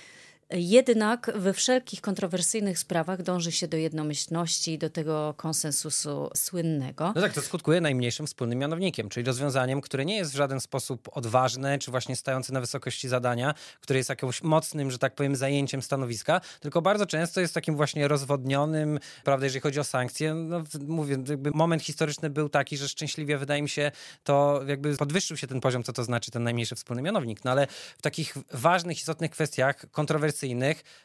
jednak 0.50 1.32
we 1.36 1.54
wszelkich 1.54 2.02
kontrowersyjnych 2.02 2.80
sprawach 2.80 3.22
dąży 3.22 3.52
się 3.52 3.68
do 3.68 3.78
jednomyślności, 3.78 4.78
do 4.78 4.90
tego 4.90 5.34
konsensusu 5.38 6.30
słynnego. 6.36 7.12
No 7.16 7.22
tak, 7.22 7.34
to 7.34 7.42
skutkuje 7.42 7.82
najmniejszym 7.82 8.28
wspólnym 8.28 8.60
mianownikiem, 8.60 9.10
czyli 9.10 9.26
rozwiązaniem, 9.26 9.82
które 9.82 10.06
nie 10.06 10.16
jest 10.16 10.32
w 10.32 10.36
żaden 10.36 10.60
sposób 10.60 11.10
odważne, 11.12 11.80
czy 11.80 11.92
właśnie 11.92 12.16
stające 12.16 12.54
na 12.54 12.62
wysokości 12.62 13.08
zadania, 13.08 13.54
które 13.82 13.98
jest 13.98 14.10
jakimś 14.10 14.44
mocnym, 14.44 14.92
że 14.92 14.98
tak 14.98 15.16
powiem, 15.16 15.36
zajęciem 15.36 15.82
stanowiska, 15.82 16.42
tylko 16.60 16.82
bardzo 16.82 17.06
często 17.06 17.42
jest 17.42 17.54
takim 17.54 17.76
właśnie 17.76 18.08
rozwodnionym, 18.08 19.00
prawda, 19.24 19.46
jeżeli 19.46 19.62
chodzi 19.62 19.80
o 19.80 19.84
sankcje. 19.84 20.34
No, 20.34 20.64
mówię, 20.88 21.18
jakby 21.30 21.52
moment 21.52 21.84
historyczny 21.84 22.30
był 22.30 22.50
taki, 22.50 22.78
że 22.78 22.90
szczęśliwie 22.90 23.38
wydaje 23.38 23.62
mi 23.62 23.70
się, 23.70 23.92
to 24.24 24.62
jakby 24.68 24.98
podwyższył 24.98 25.38
się 25.38 25.48
ten 25.48 25.62
poziom, 25.62 25.84
co 25.84 25.94
to 25.94 26.04
znaczy 26.04 26.32
ten 26.32 26.44
najmniejszy 26.44 26.76
wspólny 26.76 27.02
mianownik. 27.02 27.46
No 27.46 27.52
ale 27.52 27.68
w 27.98 28.02
takich 28.02 28.38
ważnych, 28.52 28.98
istotnych 28.98 29.32
kwestiach 29.32 29.92
kontrowersyjnych 29.92 30.33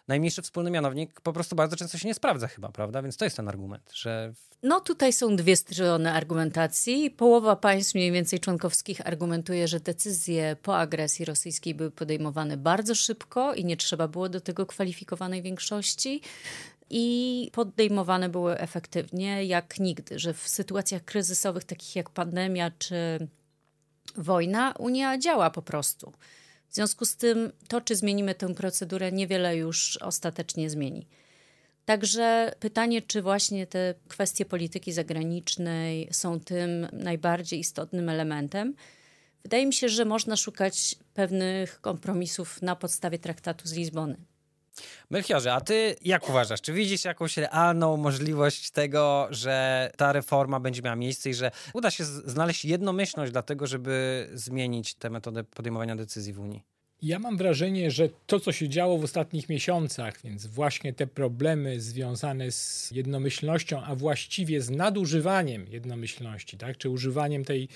najmniejszy 0.08 0.42
wspólny 0.42 0.70
mianownik 0.70 1.20
po 1.20 1.32
prostu 1.32 1.56
bardzo 1.56 1.76
często 1.76 1.98
się 1.98 2.08
nie 2.08 2.14
sprawdza 2.14 2.48
chyba, 2.48 2.68
prawda? 2.68 3.02
Więc 3.02 3.16
to 3.16 3.24
jest 3.24 3.36
ten 3.36 3.48
argument, 3.48 3.90
że... 3.94 4.32
No 4.62 4.80
tutaj 4.80 5.12
są 5.12 5.36
dwie 5.36 5.56
strony 5.56 6.12
argumentacji. 6.12 7.10
Połowa 7.10 7.56
państw 7.56 7.94
mniej 7.94 8.12
więcej 8.12 8.40
członkowskich 8.40 9.06
argumentuje, 9.06 9.68
że 9.68 9.80
decyzje 9.80 10.56
po 10.62 10.78
agresji 10.78 11.24
rosyjskiej 11.24 11.74
były 11.74 11.90
podejmowane 11.90 12.56
bardzo 12.56 12.94
szybko 12.94 13.54
i 13.54 13.64
nie 13.64 13.76
trzeba 13.76 14.08
było 14.08 14.28
do 14.28 14.40
tego 14.40 14.66
kwalifikowanej 14.66 15.42
większości 15.42 16.20
i 16.90 17.50
podejmowane 17.52 18.28
były 18.28 18.58
efektywnie 18.58 19.44
jak 19.44 19.80
nigdy, 19.80 20.18
że 20.18 20.34
w 20.34 20.48
sytuacjach 20.48 21.04
kryzysowych 21.04 21.64
takich 21.64 21.96
jak 21.96 22.10
pandemia 22.10 22.70
czy 22.78 23.28
wojna 24.16 24.74
Unia 24.78 25.18
działa 25.18 25.50
po 25.50 25.62
prostu. 25.62 26.12
W 26.68 26.74
związku 26.74 27.04
z 27.04 27.16
tym 27.16 27.52
to, 27.68 27.80
czy 27.80 27.96
zmienimy 27.96 28.34
tę 28.34 28.54
procedurę, 28.54 29.12
niewiele 29.12 29.56
już 29.56 29.96
ostatecznie 29.96 30.70
zmieni. 30.70 31.06
Także 31.84 32.52
pytanie, 32.60 33.02
czy 33.02 33.22
właśnie 33.22 33.66
te 33.66 33.94
kwestie 34.08 34.44
polityki 34.44 34.92
zagranicznej 34.92 36.08
są 36.12 36.40
tym 36.40 36.86
najbardziej 36.92 37.60
istotnym 37.60 38.08
elementem. 38.08 38.74
Wydaje 39.42 39.66
mi 39.66 39.74
się, 39.74 39.88
że 39.88 40.04
można 40.04 40.36
szukać 40.36 40.96
pewnych 41.14 41.80
kompromisów 41.80 42.62
na 42.62 42.76
podstawie 42.76 43.18
traktatu 43.18 43.68
z 43.68 43.72
Lizbony. 43.72 44.16
Melchiorze, 45.10 45.54
a 45.54 45.60
ty 45.60 45.96
jak 46.04 46.28
uważasz? 46.28 46.60
Czy 46.60 46.72
widzisz 46.72 47.04
jakąś 47.04 47.36
realną 47.36 47.96
możliwość 47.96 48.70
tego, 48.70 49.28
że 49.30 49.90
ta 49.96 50.12
reforma 50.12 50.60
będzie 50.60 50.82
miała 50.82 50.96
miejsce 50.96 51.30
i 51.30 51.34
że 51.34 51.50
uda 51.72 51.90
się 51.90 52.04
znaleźć 52.04 52.64
jednomyślność 52.64 53.32
dla 53.32 53.42
tego, 53.42 53.66
żeby 53.66 54.28
zmienić 54.34 54.94
tę 54.94 55.10
metodę 55.10 55.44
podejmowania 55.44 55.96
decyzji 55.96 56.32
w 56.32 56.40
Unii? 56.40 56.62
Ja 57.02 57.18
mam 57.18 57.36
wrażenie, 57.36 57.90
że 57.90 58.08
to, 58.26 58.40
co 58.40 58.52
się 58.52 58.68
działo 58.68 58.98
w 58.98 59.04
ostatnich 59.04 59.48
miesiącach, 59.48 60.22
więc 60.24 60.46
właśnie 60.46 60.92
te 60.92 61.06
problemy 61.06 61.80
związane 61.80 62.52
z 62.52 62.90
jednomyślnością, 62.90 63.82
a 63.82 63.94
właściwie 63.94 64.60
z 64.60 64.70
nadużywaniem 64.70 65.66
jednomyślności, 65.68 66.58
tak, 66.58 66.78
czy 66.78 66.90
używaniem 66.90 67.44
tej 67.44 67.68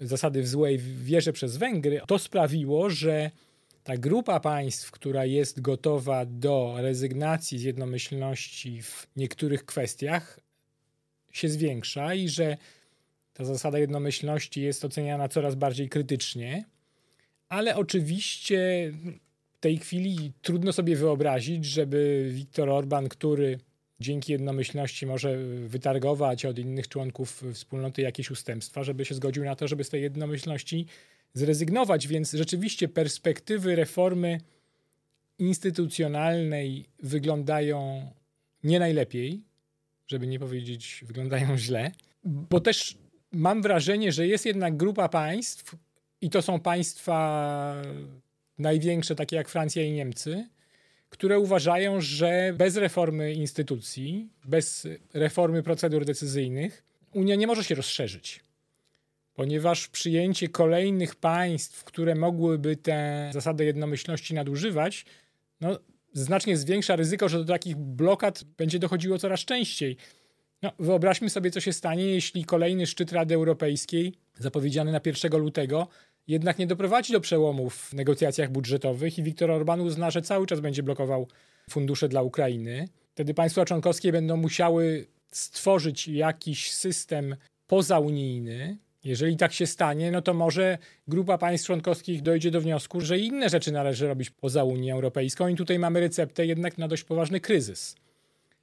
zasady 0.00 0.42
w 0.42 0.48
złej 0.48 0.78
wierze 0.78 1.32
przez 1.32 1.56
Węgry, 1.56 2.00
to 2.06 2.18
sprawiło, 2.18 2.90
że 2.90 3.30
ta 3.88 3.96
grupa 3.96 4.40
państw, 4.40 4.90
która 4.90 5.24
jest 5.24 5.60
gotowa 5.60 6.26
do 6.26 6.74
rezygnacji 6.78 7.58
z 7.58 7.62
jednomyślności 7.62 8.82
w 8.82 9.06
niektórych 9.16 9.64
kwestiach, 9.64 10.40
się 11.32 11.48
zwiększa 11.48 12.14
i 12.14 12.28
że 12.28 12.56
ta 13.32 13.44
zasada 13.44 13.78
jednomyślności 13.78 14.62
jest 14.62 14.84
oceniana 14.84 15.28
coraz 15.28 15.54
bardziej 15.54 15.88
krytycznie. 15.88 16.64
Ale 17.48 17.76
oczywiście 17.76 18.92
w 19.52 19.60
tej 19.60 19.78
chwili 19.78 20.32
trudno 20.42 20.72
sobie 20.72 20.96
wyobrazić, 20.96 21.64
żeby 21.64 22.30
Viktor 22.32 22.70
Orban, 22.70 23.08
który 23.08 23.58
dzięki 24.00 24.32
jednomyślności 24.32 25.06
może 25.06 25.38
wytargować 25.66 26.44
od 26.44 26.58
innych 26.58 26.88
członków 26.88 27.44
wspólnoty 27.54 28.02
jakieś 28.02 28.30
ustępstwa, 28.30 28.84
żeby 28.84 29.04
się 29.04 29.14
zgodził 29.14 29.44
na 29.44 29.56
to, 29.56 29.68
żeby 29.68 29.84
z 29.84 29.88
tej 29.88 30.02
jednomyślności 30.02 30.86
zrezygnować, 31.34 32.08
więc 32.08 32.32
rzeczywiście 32.32 32.88
perspektywy 32.88 33.76
reformy 33.76 34.40
instytucjonalnej 35.38 36.86
wyglądają 37.02 38.10
nie 38.64 38.78
najlepiej, 38.78 39.42
żeby 40.06 40.26
nie 40.26 40.38
powiedzieć, 40.38 41.04
wyglądają 41.06 41.58
źle, 41.58 41.92
bo 42.24 42.60
też 42.60 42.98
mam 43.32 43.62
wrażenie, 43.62 44.12
że 44.12 44.26
jest 44.26 44.46
jednak 44.46 44.76
grupa 44.76 45.08
państw, 45.08 45.74
i 46.20 46.30
to 46.30 46.42
są 46.42 46.60
państwa 46.60 47.82
największe, 48.58 49.14
takie 49.14 49.36
jak 49.36 49.48
Francja 49.48 49.82
i 49.82 49.92
Niemcy, 49.92 50.48
które 51.10 51.38
uważają, 51.38 52.00
że 52.00 52.54
bez 52.56 52.76
reformy 52.76 53.32
instytucji, 53.32 54.28
bez 54.44 54.86
reformy 55.14 55.62
procedur 55.62 56.04
decyzyjnych, 56.04 56.84
Unia 57.12 57.34
nie 57.34 57.46
może 57.46 57.64
się 57.64 57.74
rozszerzyć 57.74 58.40
ponieważ 59.38 59.88
przyjęcie 59.88 60.48
kolejnych 60.48 61.16
państw, 61.16 61.84
które 61.84 62.14
mogłyby 62.14 62.76
tę 62.76 63.30
zasadę 63.32 63.64
jednomyślności 63.64 64.34
nadużywać, 64.34 65.04
no, 65.60 65.78
znacznie 66.12 66.56
zwiększa 66.56 66.96
ryzyko, 66.96 67.28
że 67.28 67.38
do 67.38 67.44
takich 67.44 67.76
blokad 67.76 68.44
będzie 68.44 68.78
dochodziło 68.78 69.18
coraz 69.18 69.40
częściej. 69.40 69.96
No, 70.62 70.72
wyobraźmy 70.78 71.30
sobie, 71.30 71.50
co 71.50 71.60
się 71.60 71.72
stanie, 71.72 72.04
jeśli 72.04 72.44
kolejny 72.44 72.86
szczyt 72.86 73.12
Rady 73.12 73.34
Europejskiej, 73.34 74.14
zapowiedziany 74.38 74.92
na 74.92 75.00
1 75.06 75.40
lutego, 75.40 75.88
jednak 76.28 76.58
nie 76.58 76.66
doprowadzi 76.66 77.12
do 77.12 77.20
przełomu 77.20 77.70
w 77.70 77.92
negocjacjach 77.92 78.50
budżetowych 78.52 79.18
i 79.18 79.22
Viktor 79.22 79.50
Orban 79.50 79.80
uzna, 79.80 80.10
że 80.10 80.22
cały 80.22 80.46
czas 80.46 80.60
będzie 80.60 80.82
blokował 80.82 81.28
fundusze 81.70 82.08
dla 82.08 82.22
Ukrainy. 82.22 82.88
Wtedy 83.12 83.34
państwa 83.34 83.64
członkowskie 83.64 84.12
będą 84.12 84.36
musiały 84.36 85.06
stworzyć 85.30 86.08
jakiś 86.08 86.72
system 86.72 87.36
pozaunijny, 87.66 88.78
jeżeli 89.04 89.36
tak 89.36 89.52
się 89.52 89.66
stanie, 89.66 90.10
no 90.10 90.22
to 90.22 90.34
może 90.34 90.78
grupa 91.08 91.38
państw 91.38 91.66
członkowskich 91.66 92.22
dojdzie 92.22 92.50
do 92.50 92.60
wniosku, 92.60 93.00
że 93.00 93.18
inne 93.18 93.48
rzeczy 93.48 93.72
należy 93.72 94.08
robić 94.08 94.30
poza 94.30 94.64
Unią 94.64 94.94
Europejską 94.94 95.48
i 95.48 95.54
tutaj 95.56 95.78
mamy 95.78 96.00
receptę 96.00 96.46
jednak 96.46 96.78
na 96.78 96.88
dość 96.88 97.04
poważny 97.04 97.40
kryzys. 97.40 97.96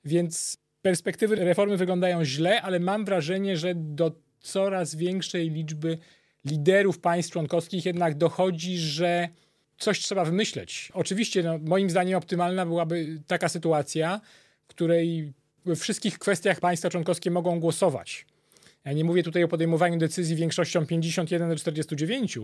Więc 0.05 0.57
perspektywy 0.81 1.35
reformy 1.35 1.77
wyglądają 1.77 2.25
źle, 2.25 2.61
ale 2.61 2.79
mam 2.79 3.05
wrażenie, 3.05 3.57
że 3.57 3.75
do 3.75 4.11
coraz 4.39 4.95
większej 4.95 5.49
liczby 5.49 5.97
liderów 6.45 6.99
państw 6.99 7.31
członkowskich 7.33 7.85
jednak 7.85 8.17
dochodzi, 8.17 8.77
że 8.77 9.29
coś 9.77 9.99
trzeba 9.99 10.25
wymyśleć. 10.25 10.91
Oczywiście, 10.93 11.43
no, 11.43 11.57
moim 11.57 11.89
zdaniem 11.89 12.17
optymalna 12.17 12.65
byłaby 12.65 13.21
taka 13.27 13.49
sytuacja, 13.49 14.21
w 14.65 14.67
której 14.67 15.33
we 15.65 15.75
wszystkich 15.75 16.19
kwestiach 16.19 16.59
państwa 16.59 16.89
członkowskie 16.89 17.31
mogą 17.31 17.59
głosować 17.59 18.25
ja 18.85 18.93
nie 18.93 19.03
mówię 19.03 19.23
tutaj 19.23 19.43
o 19.43 19.47
podejmowaniu 19.47 19.97
decyzji 19.97 20.35
większością 20.35 20.85
51 20.85 21.49
do 21.49 21.55
49, 21.55 22.39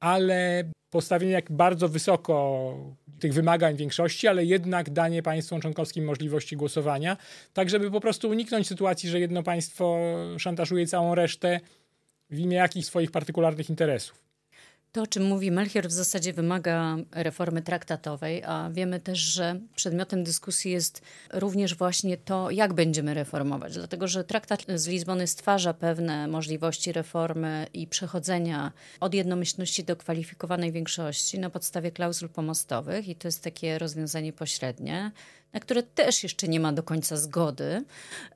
ale 0.00 0.64
postawienie 0.90 1.32
jak 1.32 1.52
bardzo 1.52 1.88
wysoko 1.88 2.74
tych 3.20 3.34
wymagań 3.34 3.76
większości, 3.76 4.28
ale 4.28 4.44
jednak 4.44 4.90
danie 4.90 5.22
państwom 5.22 5.60
członkowskim 5.60 6.04
możliwości 6.04 6.56
głosowania, 6.56 7.16
tak 7.52 7.70
żeby 7.70 7.90
po 7.90 8.00
prostu 8.00 8.28
uniknąć 8.28 8.66
sytuacji, 8.66 9.08
że 9.08 9.20
jedno 9.20 9.42
państwo 9.42 9.98
szantażuje 10.38 10.86
całą 10.86 11.14
resztę 11.14 11.60
w 12.30 12.38
imię 12.38 12.56
jakichś 12.56 12.86
swoich 12.86 13.10
partykularnych 13.10 13.70
interesów. 13.70 14.29
To, 14.92 15.02
o 15.02 15.06
czym 15.06 15.22
mówi 15.22 15.50
Melchior, 15.50 15.88
w 15.88 15.92
zasadzie 15.92 16.32
wymaga 16.32 16.96
reformy 17.12 17.62
traktatowej, 17.62 18.44
a 18.44 18.70
wiemy 18.72 19.00
też, 19.00 19.18
że 19.18 19.60
przedmiotem 19.76 20.24
dyskusji 20.24 20.70
jest 20.70 21.02
również 21.32 21.74
właśnie 21.74 22.16
to, 22.16 22.50
jak 22.50 22.72
będziemy 22.72 23.14
reformować. 23.14 23.74
Dlatego, 23.74 24.08
że 24.08 24.24
traktat 24.24 24.64
z 24.74 24.86
Lizbony 24.86 25.26
stwarza 25.26 25.74
pewne 25.74 26.28
możliwości 26.28 26.92
reformy 26.92 27.66
i 27.74 27.86
przechodzenia 27.86 28.72
od 29.00 29.14
jednomyślności 29.14 29.84
do 29.84 29.96
kwalifikowanej 29.96 30.72
większości 30.72 31.38
na 31.38 31.50
podstawie 31.50 31.90
klauzul 31.90 32.28
pomostowych, 32.28 33.08
i 33.08 33.16
to 33.16 33.28
jest 33.28 33.44
takie 33.44 33.78
rozwiązanie 33.78 34.32
pośrednie 34.32 35.12
na 35.52 35.60
które 35.60 35.82
też 35.82 36.22
jeszcze 36.22 36.48
nie 36.48 36.60
ma 36.60 36.72
do 36.72 36.82
końca 36.82 37.16
zgody. 37.16 37.84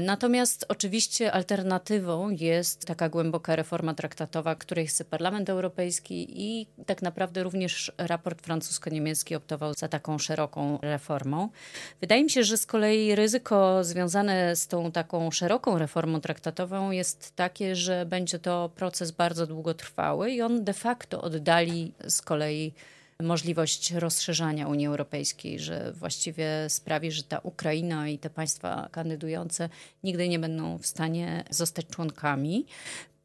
Natomiast 0.01 0.65
oczywiście 0.69 1.33
alternatywą 1.33 2.31
jest 2.31 2.85
taka 2.85 3.09
głęboka 3.09 3.57
reforma 3.57 3.95
traktatowa, 3.95 4.55
której 4.55 4.87
chce 4.87 5.05
Parlament 5.05 5.51
Europejski 5.51 6.43
i 6.43 6.67
tak 6.87 7.03
naprawdę 7.03 7.43
również 7.43 7.93
raport 7.99 8.43
francusko-niemiecki 8.43 9.35
optował 9.35 9.75
za 9.75 9.89
taką 9.89 10.19
szeroką 10.19 10.79
reformą. 10.83 11.49
Wydaje 12.01 12.25
mi 12.25 12.31
się, 12.31 12.45
że 12.45 12.57
z 12.57 12.67
kolei 12.67 13.15
ryzyko 13.15 13.85
związane 13.85 14.57
z 14.57 14.67
tą 14.67 14.93
taką 14.93 15.31
szeroką 15.31 15.79
reformą 15.79 16.21
traktatową 16.21 16.91
jest 16.91 17.37
takie, 17.37 17.77
że 17.77 18.07
będzie 18.07 18.39
to 18.39 18.71
proces 18.77 19.11
bardzo 19.11 19.47
długotrwały 19.47 20.31
i 20.31 20.43
on 20.43 20.65
de 20.65 20.73
facto 20.73 21.23
oddali 21.23 21.93
z 22.09 22.23
kolei 22.23 22.73
możliwość 23.23 23.93
rozszerzania 23.93 24.69
Unii 24.69 24.87
Europejskiej, 24.87 25.59
że 25.61 25.93
właściwie 25.93 26.49
sprawi, 26.69 27.13
że 27.13 27.23
ta 27.23 27.39
Ukraina 27.39 28.09
i 28.09 28.19
te 28.19 28.31
państwa 28.31 28.89
kandydujące 28.93 29.69
nigdy 30.05 30.29
nie 30.29 30.39
będą 30.39 30.79
w 30.79 30.87
stanie 30.87 31.45
zostać 31.51 31.87
członkami 31.87 32.67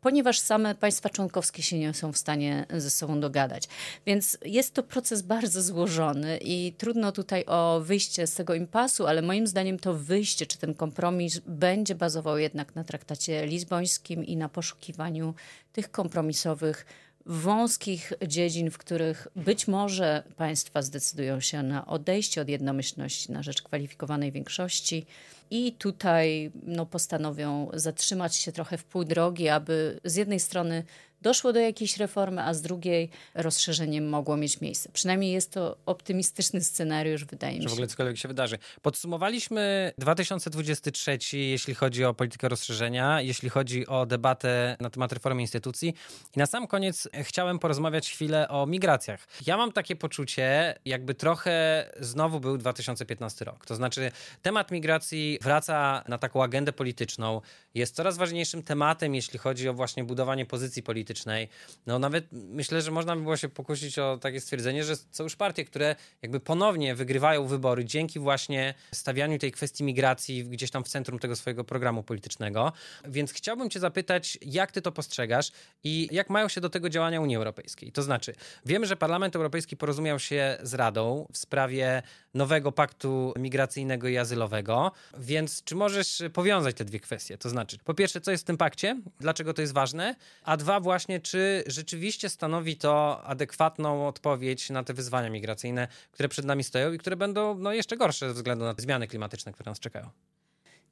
ponieważ 0.02 0.40
same 0.40 0.76
państwa 0.76 1.10
członkowskie 1.10 1.64
się 1.64 1.80
nie 1.80 1.94
są 1.94 2.11
w 2.11 2.18
stanie 2.18 2.66
ze 2.78 2.90
sobą 2.90 3.20
dogadać. 3.20 3.64
Więc 4.06 4.38
jest 4.45 4.74
to 4.74 4.84
proces 4.84 5.22
bardzo 5.22 5.61
złożony 5.61 6.38
i 6.41 6.74
trudno 6.78 7.11
tutaj 7.11 7.44
o 7.48 7.82
wyjście 7.84 8.28
z 8.28 8.36
tego 8.36 8.53
impasu, 8.53 9.07
ale 9.07 9.22
moim 9.22 9.48
zdaniem 9.48 9.80
to 9.80 9.94
wyjście, 9.94 10.45
czy 10.45 10.57
ten 10.57 10.74
kompromis 10.74 11.40
będzie 11.48 11.95
bazował 11.95 12.38
jednak 12.38 12.76
na 12.76 12.84
traktacie 12.84 13.45
lizbońskim 13.45 14.26
i 14.26 14.38
na 14.38 14.49
poszukiwaniu 14.49 15.34
tych 15.74 15.91
kompromisowych 15.91 16.86
wąskich 17.26 18.14
dziedzin, 18.28 18.72
w 18.72 18.78
których 18.78 19.28
być 19.36 19.68
może 19.68 20.24
państwa 20.38 20.82
zdecydują 20.82 21.40
się 21.40 21.64
na 21.64 21.86
odejście 21.86 22.41
od 22.41 22.50
jednomyślności 22.50 23.32
na 23.32 23.44
rzecz 23.44 23.62
kwalifikowanej 23.62 24.32
większości 24.32 25.06
i 25.52 25.74
tutaj 25.74 26.52
no, 26.64 26.86
postanowią 26.86 27.70
zatrzymać 27.74 28.36
się 28.36 28.52
trochę 28.52 28.78
w 28.78 28.84
pół 28.84 29.04
drogi, 29.04 29.50
aby 29.50 30.00
z 30.04 30.16
jednej 30.16 30.40
strony 30.40 30.84
doszło 31.22 31.54
do 31.54 31.60
jakiejś 31.60 31.98
reformy, 31.98 32.44
a 32.44 32.54
z 32.54 32.62
drugiej 32.62 33.10
rozszerzenie 33.34 34.02
mogło 34.02 34.38
mieć 34.38 34.62
miejsce. 34.62 34.90
Przynajmniej 34.94 35.32
jest 35.32 35.52
to 35.52 35.78
optymistyczny 35.86 36.62
scenariusz, 36.64 37.26
wydaje 37.26 37.56
mi 37.56 37.64
się. 37.64 37.64
Że 37.64 37.70
w 37.70 37.74
ogóle 37.74 37.88
cokolwiek 37.88 38.18
się 38.18 38.28
wydarzy. 38.28 38.58
Podsumowaliśmy 38.82 39.91
2023, 39.98 41.38
jeśli 41.38 41.76
chodzi 41.76 42.06
o 42.06 42.14
politykę 42.14 42.50
rozszerzenia, 42.50 43.22
jeśli 43.22 43.50
chodzi 43.50 43.88
o 43.88 44.06
debatę 44.06 44.78
na 44.80 44.90
temat 44.90 45.14
reformy 45.14 45.41
instytucji. 45.41 45.94
I 46.36 46.40
na 46.40 46.46
sam 46.46 46.68
koniec 46.68 47.10
chciałem 47.24 47.60
porozmawiać 47.60 48.10
chwilę 48.10 48.50
o 48.50 48.66
migracjach. 48.66 49.28
Ja 49.46 49.58
mam 49.58 49.72
takie 49.72 49.96
poczucie, 49.96 50.76
jakby 50.86 51.16
trochę 51.16 51.86
znowu 52.00 52.40
był 52.40 52.58
2015 52.58 53.46
rok. 53.46 53.66
To 53.66 53.76
znaczy 53.76 54.12
temat 54.41 54.72
migracji 54.72 55.40
wraca 55.41 56.04
na 56.08 56.18
taką 56.18 56.44
agendę 56.44 56.74
polityczną, 56.74 57.41
jest 57.74 57.96
coraz 57.96 58.18
ważniejszym 58.18 58.64
tematem, 58.64 59.16
jeśli 59.16 59.40
chodzi 59.40 59.70
o 59.70 59.74
właśnie 59.74 60.04
budowanie 60.04 60.46
pozycji 60.46 60.84
politycznej 60.84 61.09
politycznej. 61.10 61.49
No 61.86 61.99
nawet 61.99 62.26
myślę, 62.31 62.81
że 62.81 62.91
można 62.91 63.15
by 63.15 63.22
było 63.22 63.38
się 63.38 63.49
pokusić 63.49 63.99
o 63.99 64.18
takie 64.18 64.41
stwierdzenie, 64.41 64.84
że 64.84 64.95
są 65.11 65.23
już 65.23 65.36
partie, 65.36 65.65
które 65.65 65.95
jakby 66.22 66.40
ponownie 66.40 66.95
wygrywają 66.95 67.48
wybory 67.48 67.86
dzięki 67.86 68.19
właśnie 68.19 68.73
stawianiu 68.94 69.40
tej 69.40 69.52
kwestii 69.52 69.84
migracji 69.84 70.45
gdzieś 70.45 70.72
tam 70.72 70.84
w 70.84 70.88
centrum 70.88 71.19
tego 71.19 71.36
swojego 71.36 71.64
programu 71.64 72.03
politycznego. 72.03 72.73
Więc 73.07 73.34
chciałbym 73.34 73.69
cię 73.69 73.80
zapytać, 73.80 74.38
jak 74.41 74.72
ty 74.72 74.81
to 74.81 74.91
postrzegasz 74.91 75.52
i 75.84 76.07
jak 76.11 76.30
mają 76.30 76.48
się 76.48 76.61
do 76.61 76.69
tego 76.69 76.90
działania 76.90 77.22
Unii 77.22 77.36
Europejskiej? 77.36 77.91
To 77.91 78.03
znaczy, 78.03 78.36
wiemy, 78.65 78.86
że 78.86 78.95
Parlament 78.95 79.36
Europejski 79.36 79.77
porozumiał 79.77 80.19
się 80.19 80.57
z 80.64 80.73
Radą 80.73 81.27
w 81.31 81.38
sprawie 81.38 82.02
nowego 82.34 82.72
paktu 82.72 83.34
migracyjnego 83.38 84.07
i 84.07 84.18
azylowego, 84.18 84.91
więc 85.18 85.64
czy 85.64 85.76
możesz 85.76 86.23
powiązać 86.34 86.76
te 86.76 86.86
dwie 86.86 86.99
kwestie? 86.99 87.38
To 87.38 87.49
znaczy, 87.49 87.77
po 87.84 87.94
pierwsze, 87.94 88.22
co 88.22 88.31
jest 88.31 88.44
w 88.44 88.48
tym 88.48 88.57
pakcie, 88.57 89.02
dlaczego 89.19 89.53
to 89.53 89.61
jest 89.61 89.73
ważne, 89.73 90.15
a 90.44 90.57
dwa, 90.57 90.80
właśnie, 90.80 90.98
czy 91.23 91.63
rzeczywiście 91.67 92.30
stanowi 92.30 92.77
to 92.77 93.23
adekwatną 93.23 94.07
odpowiedź 94.07 94.69
na 94.69 94.84
te 94.84 94.93
wyzwania 94.93 95.30
migracyjne, 95.30 95.88
które 96.11 96.30
przed 96.30 96.45
nami 96.45 96.63
stoją 96.63 96.93
i 96.93 96.97
które 96.97 97.15
będą 97.15 97.57
no, 97.57 97.73
jeszcze 97.73 97.97
gorsze 97.97 98.27
ze 98.27 98.34
względu 98.34 98.65
na 98.65 98.76
zmiany 98.77 99.07
klimatyczne, 99.07 99.53
które 99.53 99.71
nas 99.71 99.80
czekają. 99.80 100.09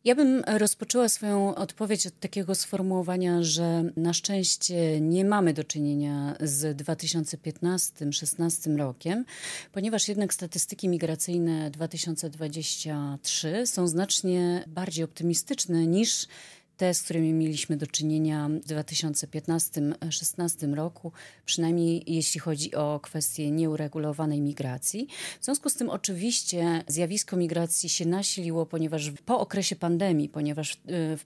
Ja 0.08 0.16
bym 0.16 0.44
rozpoczęła 0.48 1.10
swoją 1.10 1.56
odpowiedź 1.56 2.08
od 2.08 2.20
takiego 2.20 2.56
sformułowania, 2.56 3.44
że 3.44 3.84
na 3.96 4.14
szczęście 4.14 5.02
nie 5.02 5.26
mamy 5.26 5.54
do 5.54 5.64
czynienia 5.64 6.36
z 6.40 6.78
2015-16 6.78 8.78
rokiem, 8.78 9.26
ponieważ 9.72 10.08
jednak 10.08 10.34
statystyki 10.34 10.90
migracyjne 10.90 11.72
2023 11.72 13.68
są 13.68 13.88
znacznie 13.88 14.64
bardziej 14.68 15.06
optymistyczne 15.06 15.88
niż 15.88 16.28
te, 16.78 16.94
z 16.94 17.04
którymi 17.04 17.34
mieliśmy 17.34 17.78
do 17.78 17.88
czynienia 17.88 18.50
w 18.50 18.68
2015-16 18.68 20.74
roku, 20.74 21.12
przynajmniej 21.46 22.04
jeśli 22.08 22.40
chodzi 22.40 22.76
o 22.76 23.00
kwestię 23.00 23.52
nieuregulowanej 23.52 24.42
migracji. 24.42 25.08
W 25.42 25.46
związku 25.46 25.70
z 25.70 25.76
tym 25.76 25.90
oczywiście 25.90 26.84
zjawisko 26.88 27.38
migracji 27.38 27.90
się 27.90 28.06
nasiliło, 28.06 28.66
ponieważ 28.66 29.12
po 29.26 29.40
okresie 29.40 29.76
pandemii, 29.76 30.30
ponieważ 30.30 30.74
y, 30.74 30.78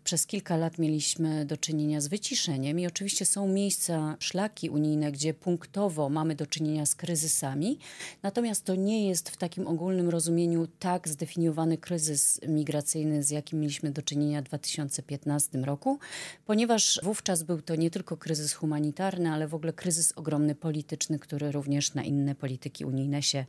przez 0.03 0.25
kilka 0.25 0.57
lat 0.57 0.77
mieliśmy 0.77 1.45
do 1.45 1.57
czynienia 1.57 2.01
z 2.01 2.07
wyciszeniem 2.07 2.79
i 2.79 2.87
oczywiście 2.87 3.25
są 3.25 3.47
miejsca, 3.47 4.17
szlaki 4.19 4.69
unijne, 4.69 5.11
gdzie 5.11 5.33
punktowo 5.33 6.09
mamy 6.09 6.35
do 6.35 6.47
czynienia 6.47 6.85
z 6.85 6.95
kryzysami, 6.95 7.79
natomiast 8.23 8.65
to 8.65 8.75
nie 8.75 9.07
jest 9.07 9.29
w 9.29 9.37
takim 9.37 9.67
ogólnym 9.67 10.09
rozumieniu 10.09 10.67
tak 10.79 11.07
zdefiniowany 11.07 11.77
kryzys 11.77 12.39
migracyjny, 12.47 13.23
z 13.23 13.29
jakim 13.29 13.59
mieliśmy 13.59 13.91
do 13.91 14.01
czynienia 14.01 14.41
w 14.41 14.45
2015 14.45 15.40
2015 15.49 15.71
roku, 15.71 15.99
ponieważ 16.45 16.99
wówczas 17.03 17.43
był 17.43 17.61
to 17.61 17.75
nie 17.75 17.91
tylko 17.91 18.17
kryzys 18.17 18.53
humanitarny, 18.53 19.31
ale 19.31 19.47
w 19.47 19.55
ogóle 19.55 19.73
kryzys 19.73 20.13
ogromny 20.15 20.55
polityczny, 20.55 21.19
który 21.19 21.51
również 21.51 21.93
na 21.93 22.03
inne 22.03 22.35
polityki 22.35 22.85
unijne 22.85 23.21
się 23.21 23.45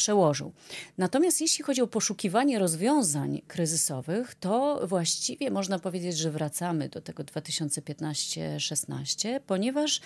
przełożył. 0.00 0.52
Natomiast 0.98 1.40
jeśli 1.40 1.64
chodzi 1.64 1.82
o 1.82 1.86
poszukiwanie 1.86 2.58
rozwiązań 2.58 3.42
kryzysowych, 3.48 4.34
to 4.34 4.86
właściwie 4.86 5.50
można 5.50 5.78
powiedzieć, 5.78 6.16
że 6.16 6.30
wracamy 6.30 6.88
do 6.88 7.00
tego 7.00 7.24
2015-16, 7.24 9.40
ponieważ 9.46 10.00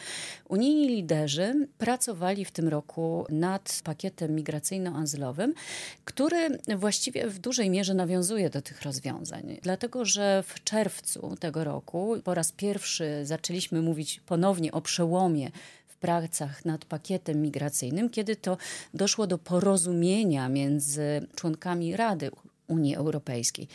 unijni 0.49 0.89
liderzy 0.89 1.69
pracowali 1.79 2.45
w 2.45 2.51
tym 2.51 2.69
roku 2.69 3.27
nad 3.29 3.81
pakietem 3.85 4.37
migracyjno-azylowym, 4.37 5.53
który 6.05 6.59
właściwie 6.77 7.29
w 7.29 7.39
dużej 7.39 7.71
mierze 7.71 7.95
nawiązuje 7.95 8.51
do 8.51 8.63
tych 8.63 8.83
rozwiązań. 8.83 9.59
Dlatego, 9.63 10.05
że 10.05 10.45
w 10.47 10.65
czerwcu 10.65 11.37
tego 11.41 11.65
roku 11.65 12.17
po 12.25 12.35
raz 12.35 12.53
pierwszy 12.53 13.21
zaczęliśmy 13.25 13.83
mówić 13.83 14.21
ponownie 14.27 14.73
o 14.73 14.81
przełomie 14.81 15.51
pracach 16.05 16.65
nad 16.65 16.85
pakietem 16.85 17.43
migracyjnym, 17.43 18.11
kiedy 18.11 18.37
to 18.37 18.57
doszło 18.95 19.27
do 19.27 19.39
porozumienia 19.39 20.49
między 20.49 21.27
członkami 21.35 21.97
Rady 21.97 22.31
Unii 22.69 22.97
Europejskiej. 22.97 23.69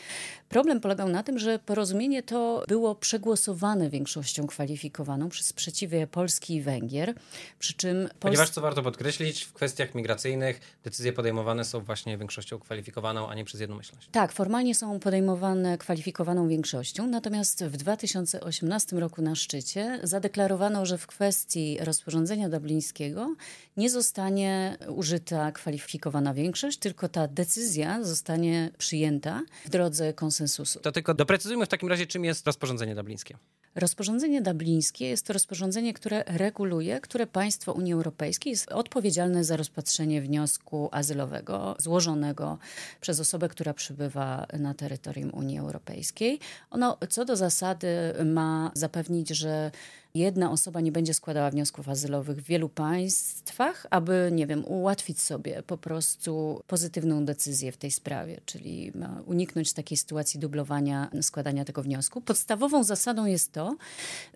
Problem 0.50 0.80
polegał 0.80 1.10
na 1.10 1.24
tym, 1.24 1.40
że 1.40 1.60
porozumienie 1.60 2.24
to 2.24 2.64
było 2.68 2.96
przegłosowane 2.96 3.90
większością 3.90 4.48
kwalifikowaną 4.48 5.30
przez 5.30 5.46
sprzeciwy 5.46 6.08
Polski 6.08 6.56
i 6.56 6.62
Węgier, 6.62 7.14
przy 7.60 7.74
czym... 7.74 8.02
Pols... 8.04 8.20
Ponieważ, 8.20 8.50
co 8.50 8.62
warto 8.62 8.84
podkreślić, 8.84 9.44
w 9.44 9.54
kwestiach 9.54 9.96
migracyjnych 9.96 10.62
decyzje 10.84 11.14
podejmowane 11.14 11.66
są 11.66 11.80
właśnie 11.80 12.18
większością 12.18 12.60
kwalifikowaną, 12.60 13.30
a 13.30 13.36
nie 13.36 13.46
przez 13.46 13.62
jednomyślność. 13.62 14.10
Tak, 14.12 14.32
formalnie 14.32 14.76
są 14.76 15.00
podejmowane 15.00 15.78
kwalifikowaną 15.78 16.48
większością, 16.48 17.08
natomiast 17.08 17.64
w 17.66 17.78
2018 17.78 19.00
roku 19.00 19.22
na 19.22 19.36
szczycie 19.36 20.00
zadeklarowano, 20.04 20.86
że 20.86 20.98
w 20.98 21.08
kwestii 21.08 21.78
rozporządzenia 21.82 22.50
dublińskiego 22.50 23.36
nie 23.78 23.90
zostanie 23.90 24.78
użyta 24.88 25.52
kwalifikowana 25.52 26.34
większość, 26.34 26.78
tylko 26.78 27.10
ta 27.10 27.28
decyzja 27.28 28.04
zostanie 28.04 28.72
przyjęta 28.80 29.42
w 29.66 29.70
drodze 29.70 30.14
konsensusu. 30.14 30.80
To 30.80 30.92
tylko 30.92 31.14
doprecyzujmy 31.14 31.66
w 31.66 31.70
takim 31.70 31.90
razie, 31.90 32.08
czym 32.08 32.26
jest 32.26 32.46
rozporządzenie 32.46 32.96
dublińskie. 32.96 33.38
Rozporządzenie 33.76 34.42
dublińskie 34.42 35.10
jest 35.10 35.26
to 35.26 35.34
rozporządzenie, 35.34 35.94
które 35.94 36.24
reguluje, 36.28 37.02
które 37.02 37.28
państwo 37.28 37.74
Unii 37.74 37.94
Europejskiej 37.94 38.52
jest 38.52 38.72
odpowiedzialne 38.72 39.44
za 39.44 39.58
rozpatrzenie 39.58 40.22
wniosku 40.22 40.90
azylowego 40.92 41.76
złożonego 41.80 42.58
przez 43.02 43.20
osobę, 43.20 43.50
która 43.50 43.74
przybywa 43.74 44.46
na 44.60 44.74
terytorium 44.74 45.30
Unii 45.34 45.60
Europejskiej. 45.60 46.40
Ono 46.70 46.98
co 47.10 47.26
do 47.26 47.36
zasady 47.36 47.88
ma 48.26 48.72
zapewnić, 48.74 49.30
że 49.30 49.72
jedna 50.16 50.52
osoba 50.52 50.82
nie 50.82 50.92
będzie 50.92 51.14
składała 51.14 51.52
wniosków 51.52 51.90
azylowych 51.90 52.38
w 52.38 52.46
wielu 52.46 52.70
państwach, 52.70 53.86
aby, 53.90 54.30
nie 54.32 54.48
wiem, 54.48 54.66
ułatwić 54.66 55.22
sobie 55.22 55.64
po 55.64 55.78
prostu 55.78 56.62
pozytywną 56.68 57.26
decyzję 57.26 57.72
w 57.72 57.78
tej 57.78 57.92
sprawie, 57.92 58.42
czyli 58.46 58.92
uniknąć 59.26 59.74
takiej 59.74 59.98
sytuacji 59.98 60.40
dublowania 60.40 61.12
składania 61.22 61.66
tego 61.66 61.84
wniosku. 61.84 62.22
Podstawową 62.22 62.84
zasadą 62.84 63.26
jest 63.26 63.52
to, 63.52 63.76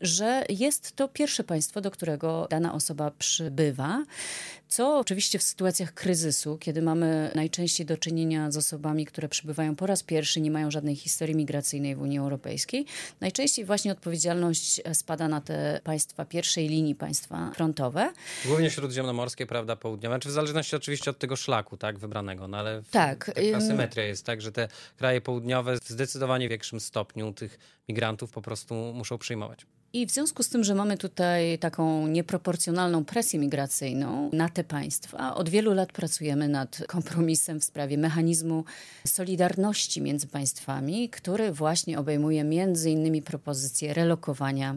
że 0.01 0.45
jest 0.49 0.95
to 0.95 1.07
pierwsze 1.07 1.43
państwo, 1.43 1.81
do 1.81 1.91
którego 1.91 2.47
dana 2.49 2.73
osoba 2.73 3.11
przybywa, 3.11 4.03
co 4.73 4.97
oczywiście 4.97 5.39
w 5.39 5.43
sytuacjach 5.43 5.93
kryzysu, 5.93 6.57
kiedy 6.57 6.81
mamy 6.81 7.31
najczęściej 7.35 7.85
do 7.85 7.97
czynienia 7.97 8.51
z 8.51 8.57
osobami, 8.57 9.05
które 9.05 9.29
przybywają 9.29 9.75
po 9.75 9.85
raz 9.85 10.03
pierwszy, 10.03 10.41
nie 10.41 10.51
mają 10.51 10.71
żadnej 10.71 10.95
historii 10.95 11.35
migracyjnej 11.35 11.95
w 11.95 12.01
Unii 12.01 12.19
Europejskiej, 12.19 12.85
najczęściej 13.21 13.65
właśnie 13.65 13.91
odpowiedzialność 13.91 14.81
spada 14.93 15.27
na 15.27 15.41
te 15.41 15.81
państwa 15.83 16.25
pierwszej 16.25 16.67
linii, 16.67 16.95
państwa 16.95 17.51
frontowe. 17.55 18.13
Głównie 18.45 18.69
śródziemnomorskie, 18.69 19.45
prawda, 19.45 19.75
południowe, 19.75 20.19
czy 20.19 20.29
w 20.29 20.31
zależności 20.31 20.75
oczywiście 20.75 21.11
od 21.11 21.19
tego 21.19 21.35
szlaku, 21.35 21.77
tak, 21.77 21.99
wybranego, 21.99 22.47
no 22.47 22.57
ale 22.57 22.81
tak, 22.91 23.25
taka 23.25 23.57
asymetria 23.57 24.05
jest, 24.05 24.25
tak, 24.25 24.41
że 24.41 24.51
te 24.51 24.67
kraje 24.97 25.21
południowe 25.21 25.79
w 25.79 25.89
zdecydowanie 25.89 26.49
większym 26.49 26.79
stopniu 26.79 27.33
tych 27.33 27.59
migrantów 27.89 28.31
po 28.31 28.41
prostu 28.41 28.75
muszą 28.75 29.17
przyjmować. 29.17 29.65
I 29.95 30.05
w 30.05 30.11
związku 30.11 30.43
z 30.43 30.49
tym, 30.49 30.63
że 30.63 30.75
mamy 30.75 30.97
tutaj 30.97 31.59
taką 31.59 32.07
nieproporcjonalną 32.07 33.05
presję 33.05 33.39
migracyjną 33.39 34.29
na 34.33 34.49
te 34.49 34.63
państwa, 34.63 35.35
od 35.35 35.49
wielu 35.49 35.73
lat 35.73 35.91
pracujemy 35.91 36.47
nad 36.47 36.83
kompromisem 36.87 37.59
w 37.59 37.63
sprawie 37.63 37.97
mechanizmu 37.97 38.63
solidarności 39.07 40.01
między 40.01 40.27
państwami, 40.27 41.09
który 41.09 41.51
właśnie 41.51 41.99
obejmuje 41.99 42.43
między 42.43 42.89
innymi 42.89 43.21
propozycję 43.21 43.93
relokowania 43.93 44.75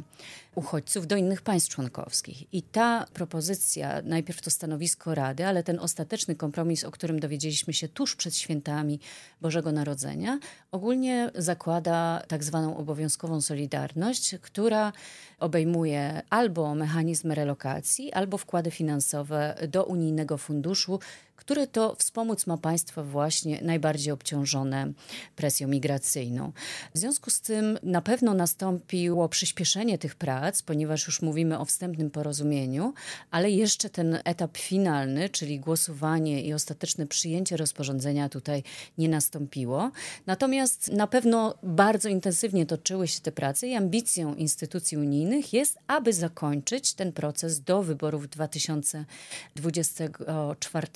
uchodźców 0.57 1.07
do 1.07 1.17
innych 1.17 1.43
państw 1.43 1.71
członkowskich. 1.71 2.55
I 2.55 2.63
ta 2.63 3.07
propozycja, 3.13 4.03
najpierw 4.05 4.43
to 4.43 4.51
stanowisko 4.51 5.15
Rady, 5.15 5.47
ale 5.47 5.63
ten 5.63 5.79
ostateczny 5.79 6.35
kompromis, 6.35 6.85
o 6.85 6.91
którym 6.91 7.21
dowiedzieliśmy 7.21 7.73
się 7.73 7.89
tuż 7.89 8.17
przed 8.17 8.37
świętami 8.37 9.01
Bożego 9.41 9.73
Narodzenia, 9.73 10.39
ogólnie 10.71 11.31
zakłada 11.35 12.23
tak 12.29 12.45
zwaną 12.45 12.77
obowiązkową 12.77 13.41
solidarność, 13.41 14.35
która 14.43 14.93
obejmuje 15.39 16.23
albo 16.31 16.75
mechanizm 16.75 17.33
relokacji, 17.33 18.13
albo 18.13 18.39
wkłady 18.39 18.71
finansowe 18.71 19.55
do 19.69 19.85
unijnego 19.85 20.39
funduszu, 20.39 21.01
który 21.37 21.67
to 21.67 21.95
wspomóc 21.95 22.47
ma 22.47 22.57
państwa 22.57 23.03
właśnie 23.03 23.61
najbardziej 23.63 24.13
obciążone 24.13 24.93
presją 25.37 25.69
migracyjną. 25.69 26.53
W 26.95 26.99
związku 26.99 27.31
z 27.31 27.41
tym 27.41 27.79
na 27.83 28.03
pewno 28.03 28.35
nastąpiło 28.35 29.29
przyspieszenie 29.29 29.99
tych 29.99 30.15
prac, 30.15 30.63
ponieważ 30.63 31.07
już 31.07 31.23
mówimy 31.23 31.59
o 31.59 31.65
wstępnym 31.65 32.11
porozumieniu, 32.11 32.95
ale 33.31 33.51
jeszcze 33.51 33.91
ten 33.91 34.19
etap 34.25 34.59
finalny, 34.59 35.29
czyli 35.29 35.61
głosowanie 35.61 36.43
i 36.43 36.53
ostateczne 36.53 37.07
przyjęcie 37.07 37.57
rozporządzenia 37.57 38.29
tutaj 38.29 38.63
nie 38.99 39.09
nastąpiło. 39.09 39.91
Natomiast 40.27 40.93
na 40.93 41.07
pewno 41.07 41.55
bardzo 41.63 42.09
intensywnie 42.09 42.67
toczyły 42.67 43.09
się 43.09 43.21
te 43.21 43.33
prace 43.33 43.69
i 43.69 43.75
ambicją 43.75 44.35
instytucji 44.35 44.99
unijnych 44.99 45.53
jest, 45.53 45.79
aby 45.87 46.13
zakończyć 46.13 46.95
ten 46.95 47.13
proces 47.13 47.61
do 47.61 47.83
wyborów 47.83 48.29
2024 48.29 50.87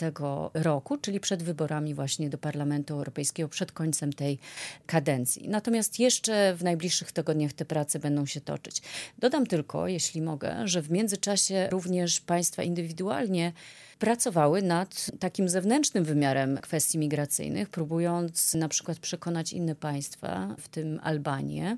roku, 0.54 0.96
czyli 0.96 1.20
przed 1.20 1.42
wyborami 1.42 1.94
właśnie 1.94 2.30
do 2.30 2.38
Parlamentu 2.38 2.94
Europejskiego, 2.94 3.48
przed 3.48 3.72
końcem 3.72 4.12
tej 4.12 4.38
kadencji. 4.86 5.48
Natomiast 5.48 5.98
jeszcze 5.98 6.54
w 6.54 6.64
najbliższych 6.64 7.12
tygodniach 7.12 7.52
te 7.52 7.64
prace 7.64 7.98
będą 7.98 8.26
się 8.26 8.40
toczyć. 8.40 8.82
Dodam 9.18 9.46
tylko, 9.46 9.88
jeśli 9.88 10.22
mogę, 10.22 10.68
że 10.68 10.82
w 10.82 10.90
międzyczasie 10.90 11.68
również 11.70 12.20
państwa 12.20 12.62
indywidualnie 12.62 13.52
pracowały 14.00 14.62
nad 14.62 15.10
takim 15.18 15.48
zewnętrznym 15.48 16.04
wymiarem 16.04 16.58
kwestii 16.58 16.98
migracyjnych, 16.98 17.68
próbując 17.68 18.54
na 18.54 18.68
przykład 18.68 18.98
przekonać 18.98 19.52
inne 19.52 19.74
państwa, 19.74 20.56
w 20.58 20.68
tym 20.68 21.00
Albanię, 21.02 21.76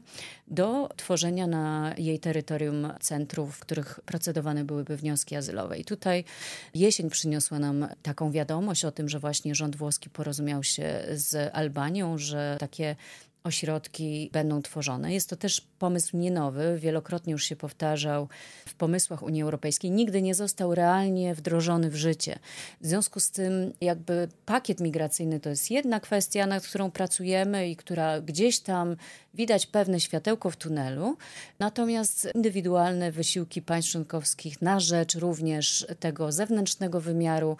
do 0.49 0.89
tworzenia 0.97 1.47
na 1.47 1.94
jej 1.99 2.19
terytorium 2.19 2.93
centrów, 3.01 3.57
w 3.57 3.61
których 3.61 4.01
procedowane 4.07 4.65
byłyby 4.65 4.97
wnioski 4.97 5.36
azylowe. 5.36 5.78
I 5.78 5.85
tutaj 5.85 6.24
jesień 6.74 7.11
przyniosła 7.11 7.59
nam 7.59 7.89
taką 8.03 8.31
wiadomość 8.31 8.85
o 8.85 8.93
tym, 8.93 9.09
że 9.09 9.19
właśnie 9.19 9.55
rząd 9.55 9.77
włoski 9.77 10.11
porozumiał 10.11 10.62
się 10.62 11.05
z 11.12 11.51
Albanią, 11.55 12.19
że 12.19 12.57
takie 12.61 12.97
ośrodki 13.44 14.31
będą 14.32 14.62
tworzone. 14.62 15.12
Jest 15.14 15.31
to 15.31 15.36
też 15.36 15.60
pomysł 15.78 16.16
nie 16.16 16.31
nowy, 16.31 16.78
wielokrotnie 16.78 17.32
już 17.32 17.44
się 17.44 17.56
powtarzał 17.56 18.28
w 18.66 18.74
pomysłach 18.74 19.23
Unii 19.23 19.43
Europejskiej, 19.43 19.90
nigdy 19.90 20.23
nie 20.23 20.35
został 20.35 20.74
realnie 20.74 21.35
wdrożony 21.35 21.90
w 21.90 21.97
życie. 21.97 22.39
W 22.81 22.86
związku 22.86 23.20
z 23.20 23.31
tym, 23.31 23.73
jakby 23.81 24.28
pakiet 24.47 24.81
migracyjny 24.81 25.40
to 25.40 25.51
jest 25.51 25.70
jedna 25.70 26.01
kwestia, 26.01 26.47
nad 26.47 26.66
którą 26.66 26.90
pracujemy 26.90 27.70
i 27.70 27.77
która 27.77 28.20
gdzieś 28.20 28.60
tam 28.60 28.97
widać 29.35 29.66
pewne 29.66 30.01
światełko 30.01 30.51
w 30.51 30.56
tunelu, 30.56 31.16
natomiast 31.59 32.28
indywidualne 32.35 33.12
wysiłki 33.12 33.62
państw 33.62 33.90
członkowskich 33.90 34.62
na 34.62 34.81
rzecz 34.81 35.14
również 35.14 35.86
tego 36.01 36.32
zewnętrznego 36.32 37.01
wymiaru 37.01 37.56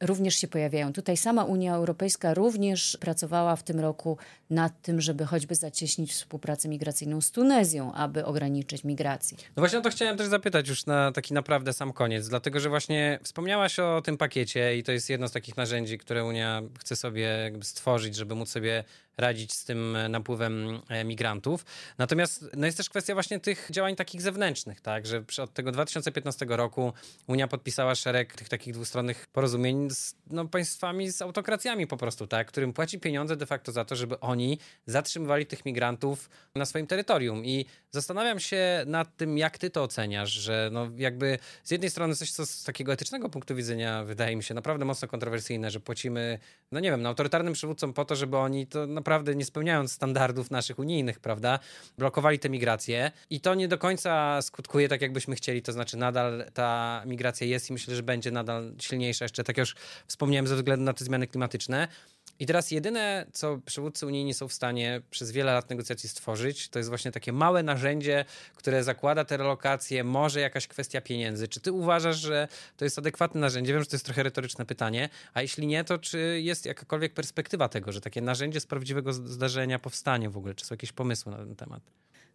również 0.00 0.36
się 0.36 0.48
pojawiają. 0.48 0.92
Tutaj 0.92 1.16
sama 1.16 1.44
Unia 1.44 1.74
Europejska 1.74 2.34
również 2.34 2.98
pracowała 3.00 3.56
w 3.56 3.62
tym 3.62 3.80
roku 3.80 4.18
nad 4.50 4.82
tym, 4.82 5.00
żeby 5.00 5.26
choćby 5.26 5.54
zacieśnić 5.54 6.12
współpracę 6.12 6.68
migracyjną 6.68 7.20
z 7.20 7.30
Tunezją, 7.30 7.92
aby 7.92 8.24
ograniczyć 8.24 8.84
migrację. 8.84 9.38
No 9.56 9.60
właśnie 9.60 9.78
o 9.78 9.82
to 9.82 9.90
chciałem 9.90 10.16
też 10.16 10.26
zapytać 10.26 10.68
już 10.68 10.86
na 10.86 11.12
taki 11.12 11.34
naprawdę 11.34 11.72
sam 11.72 11.92
koniec, 11.92 12.28
dlatego 12.28 12.60
że 12.60 12.68
właśnie 12.68 13.18
wspomniałaś 13.22 13.78
o 13.78 14.02
tym 14.04 14.16
pakiecie 14.16 14.76
i 14.76 14.82
to 14.82 14.92
jest 14.92 15.10
jedno 15.10 15.28
z 15.28 15.32
takich 15.32 15.56
narzędzi, 15.56 15.98
które 15.98 16.24
Unia 16.24 16.62
chce 16.78 16.96
sobie 16.96 17.52
stworzyć, 17.62 18.14
żeby 18.14 18.34
móc 18.34 18.48
sobie 18.48 18.84
radzić 19.18 19.52
z 19.52 19.64
tym 19.64 19.96
e, 19.96 20.08
napływem 20.08 20.80
e, 20.88 21.04
migrantów. 21.04 21.64
Natomiast 21.98 22.46
no 22.56 22.66
jest 22.66 22.78
też 22.78 22.90
kwestia 22.90 23.14
właśnie 23.14 23.40
tych 23.40 23.68
działań 23.70 23.96
takich 23.96 24.22
zewnętrznych, 24.22 24.80
tak, 24.80 25.06
że 25.06 25.24
od 25.42 25.52
tego 25.52 25.72
2015 25.72 26.46
roku 26.48 26.92
Unia 27.26 27.48
podpisała 27.48 27.94
szereg 27.94 28.34
tych 28.34 28.48
takich 28.48 28.74
dwustronnych 28.74 29.26
porozumień 29.26 29.90
z 29.90 30.14
no, 30.30 30.44
państwami, 30.44 31.12
z 31.12 31.22
autokracjami 31.22 31.86
po 31.86 31.96
prostu, 31.96 32.26
tak, 32.26 32.48
którym 32.48 32.72
płaci 32.72 33.00
pieniądze 33.00 33.36
de 33.36 33.46
facto 33.46 33.72
za 33.72 33.84
to, 33.84 33.96
żeby 33.96 34.20
oni 34.20 34.58
zatrzymywali 34.86 35.46
tych 35.46 35.64
migrantów 35.64 36.30
na 36.54 36.64
swoim 36.64 36.86
terytorium. 36.86 37.44
I 37.44 37.66
zastanawiam 37.90 38.40
się 38.40 38.84
nad 38.86 39.16
tym, 39.16 39.38
jak 39.38 39.58
ty 39.58 39.70
to 39.70 39.82
oceniasz, 39.82 40.30
że 40.30 40.70
no 40.72 40.90
jakby 40.96 41.38
z 41.64 41.70
jednej 41.70 41.90
strony 41.90 42.14
coś, 42.14 42.30
co 42.30 42.46
z 42.46 42.64
takiego 42.64 42.92
etycznego 42.92 43.28
punktu 43.28 43.54
widzenia 43.54 44.04
wydaje 44.04 44.36
mi 44.36 44.42
się 44.42 44.54
naprawdę 44.54 44.84
mocno 44.84 45.08
kontrowersyjne, 45.08 45.70
że 45.70 45.80
płacimy, 45.80 46.38
no 46.72 46.80
nie 46.80 46.90
wiem, 46.90 47.02
no, 47.02 47.08
autorytarnym 47.08 47.52
przywódcom 47.52 47.92
po 47.92 48.04
to, 48.04 48.16
żeby 48.16 48.36
oni 48.36 48.66
to 48.66 48.86
naprawdę 49.06 49.34
nie 49.34 49.44
spełniając 49.44 49.92
standardów 49.92 50.50
naszych 50.50 50.78
unijnych, 50.78 51.20
prawda, 51.20 51.58
blokowali 51.98 52.38
te 52.38 52.48
migracje. 52.50 53.12
I 53.30 53.40
to 53.40 53.54
nie 53.54 53.68
do 53.68 53.78
końca 53.78 54.42
skutkuje 54.42 54.88
tak, 54.88 55.02
jakbyśmy 55.02 55.36
chcieli, 55.36 55.62
to 55.62 55.72
znaczy 55.72 55.96
nadal 55.96 56.44
ta 56.54 57.02
migracja 57.06 57.46
jest 57.46 57.70
i 57.70 57.72
myślę, 57.72 57.96
że 57.96 58.02
będzie 58.02 58.30
nadal 58.30 58.72
silniejsza. 58.78 59.24
Jeszcze, 59.24 59.44
tak 59.44 59.56
jak 59.56 59.66
już 59.66 59.76
wspomniałem, 60.06 60.46
ze 60.46 60.56
względu 60.56 60.84
na 60.84 60.92
te 60.92 61.04
zmiany 61.04 61.26
klimatyczne. 61.26 61.88
I 62.38 62.46
teraz 62.46 62.70
jedyne, 62.70 63.26
co 63.32 63.58
przywódcy 63.66 64.06
unijni 64.06 64.34
są 64.34 64.48
w 64.48 64.52
stanie 64.52 65.02
przez 65.10 65.32
wiele 65.32 65.52
lat 65.52 65.70
negocjacji 65.70 66.08
stworzyć, 66.08 66.68
to 66.68 66.78
jest 66.78 66.88
właśnie 66.88 67.12
takie 67.12 67.32
małe 67.32 67.62
narzędzie, 67.62 68.24
które 68.54 68.84
zakłada 68.84 69.24
te 69.24 69.36
relokacje, 69.36 70.04
może 70.04 70.40
jakaś 70.40 70.66
kwestia 70.66 71.00
pieniędzy. 71.00 71.48
Czy 71.48 71.60
ty 71.60 71.72
uważasz, 71.72 72.16
że 72.16 72.48
to 72.76 72.84
jest 72.84 72.98
adekwatne 72.98 73.40
narzędzie? 73.40 73.72
Wiem, 73.72 73.82
że 73.82 73.88
to 73.88 73.96
jest 73.96 74.04
trochę 74.04 74.22
retoryczne 74.22 74.66
pytanie, 74.66 75.08
a 75.34 75.42
jeśli 75.42 75.66
nie, 75.66 75.84
to 75.84 75.98
czy 75.98 76.40
jest 76.42 76.66
jakakolwiek 76.66 77.14
perspektywa 77.14 77.68
tego, 77.68 77.92
że 77.92 78.00
takie 78.00 78.20
narzędzie 78.20 78.60
z 78.60 78.66
prawdziwego 78.66 79.12
zdarzenia 79.12 79.78
powstanie 79.78 80.30
w 80.30 80.36
ogóle? 80.36 80.54
Czy 80.54 80.66
są 80.66 80.72
jakieś 80.72 80.92
pomysły 80.92 81.32
na 81.32 81.38
ten 81.38 81.56
temat? 81.56 81.82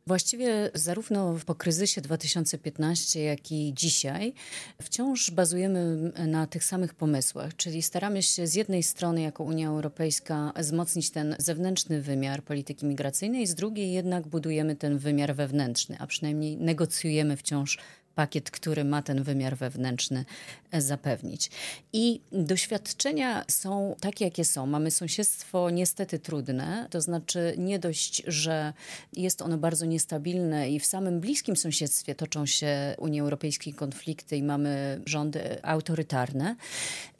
Właściwie 0.07 0.71
zarówno 0.73 1.35
po 1.45 1.55
kryzysie 1.55 2.01
2015, 2.01 3.23
jak 3.23 3.51
i 3.51 3.73
dzisiaj 3.73 4.33
wciąż 4.81 5.31
bazujemy 5.31 6.11
na 6.27 6.47
tych 6.47 6.63
samych 6.63 6.93
pomysłach, 6.93 7.55
czyli 7.55 7.81
staramy 7.81 8.23
się 8.23 8.47
z 8.47 8.55
jednej 8.55 8.83
strony 8.83 9.21
jako 9.21 9.43
Unia 9.43 9.67
Europejska 9.67 10.53
wzmocnić 10.57 11.09
ten 11.09 11.35
zewnętrzny 11.39 12.01
wymiar 12.01 12.43
polityki 12.43 12.85
migracyjnej, 12.85 13.47
z 13.47 13.55
drugiej 13.55 13.91
jednak 13.91 14.27
budujemy 14.27 14.75
ten 14.75 14.97
wymiar 14.97 15.35
wewnętrzny, 15.35 15.97
a 15.99 16.07
przynajmniej 16.07 16.57
negocjujemy 16.57 17.37
wciąż 17.37 17.77
pakiet, 18.15 18.51
który 18.51 18.83
ma 18.83 19.01
ten 19.01 19.23
wymiar 19.23 19.57
wewnętrzny 19.57 20.25
e, 20.71 20.81
zapewnić. 20.81 21.51
I 21.93 22.21
doświadczenia 22.31 23.45
są 23.47 23.95
takie, 23.99 24.25
jakie 24.25 24.45
są. 24.45 24.65
Mamy 24.65 24.91
sąsiedztwo 24.91 25.69
niestety 25.69 26.19
trudne, 26.19 26.87
to 26.89 27.01
znaczy 27.01 27.55
nie 27.57 27.79
dość, 27.79 28.23
że 28.27 28.73
jest 29.13 29.41
ono 29.41 29.57
bardzo 29.57 29.85
niestabilne 29.85 30.69
i 30.69 30.79
w 30.79 30.85
samym 30.85 31.19
bliskim 31.19 31.55
sąsiedztwie 31.55 32.15
toczą 32.15 32.45
się 32.45 32.95
Unii 32.97 33.21
Europejskiej 33.21 33.73
konflikty 33.73 34.37
i 34.37 34.43
mamy 34.43 35.01
rządy 35.05 35.63
autorytarne, 35.63 36.55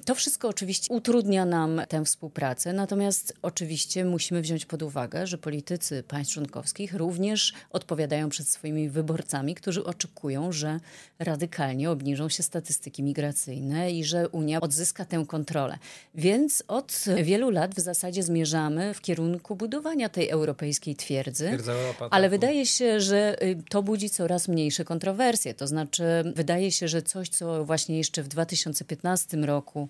To 0.06 0.16
wszystko 0.16 0.48
oczywiście 0.48 0.94
utrudnia 0.94 1.46
nam 1.46 1.82
tę 1.90 2.06
współpracę, 2.06 2.74
natomiast 2.74 3.34
oczywiście 3.42 4.06
musimy 4.06 4.42
wziąć 4.42 4.66
pod 4.66 4.82
uwagę, 4.82 5.28
że 5.28 5.38
politycy 5.38 6.04
państw 6.04 6.34
członkowskich 6.34 6.94
również 6.94 7.54
odpowiadają 7.70 8.30
przed 8.30 8.48
swoimi 8.48 8.90
wyborcami, 8.90 9.56
którzy 9.56 9.84
oczekują, 9.84 10.52
że 10.52 10.80
radykalnie 11.20 11.92
obniżą 11.92 12.30
się 12.30 12.44
statystyki 12.44 13.04
migracyjne 13.04 13.92
i 13.92 14.04
że 14.04 14.30
Unia 14.30 14.62
odzyska 14.62 15.06
tę 15.06 15.26
kontrolę. 15.28 15.78
Więc 16.16 16.64
od 16.68 17.06
wielu 17.24 17.50
lat 17.50 17.76
w 17.76 17.80
zasadzie 17.80 18.24
zmierzamy 18.24 18.94
w 18.94 19.02
kierunku 19.02 19.56
budowania 19.56 20.10
tej 20.10 20.30
europejskiej 20.30 20.96
twierdzy, 20.96 21.58
ale 22.10 22.30
wydaje 22.30 22.66
się, 22.66 23.02
że 23.02 23.44
y, 23.44 23.58
to 23.70 23.84
budzi 23.84 24.10
coraz 24.10 24.48
mniejsze 24.48 24.86
kontrowersje. 24.86 25.54
To 25.54 25.68
znaczy, 25.68 26.04
wydaje 26.36 26.72
się, 26.72 26.88
że 26.88 27.02
coś, 27.02 27.30
co 27.30 27.66
właśnie 27.66 27.98
jeszcze 27.98 28.24
w 28.24 28.28
2015 28.28 29.38
roku 29.38 29.90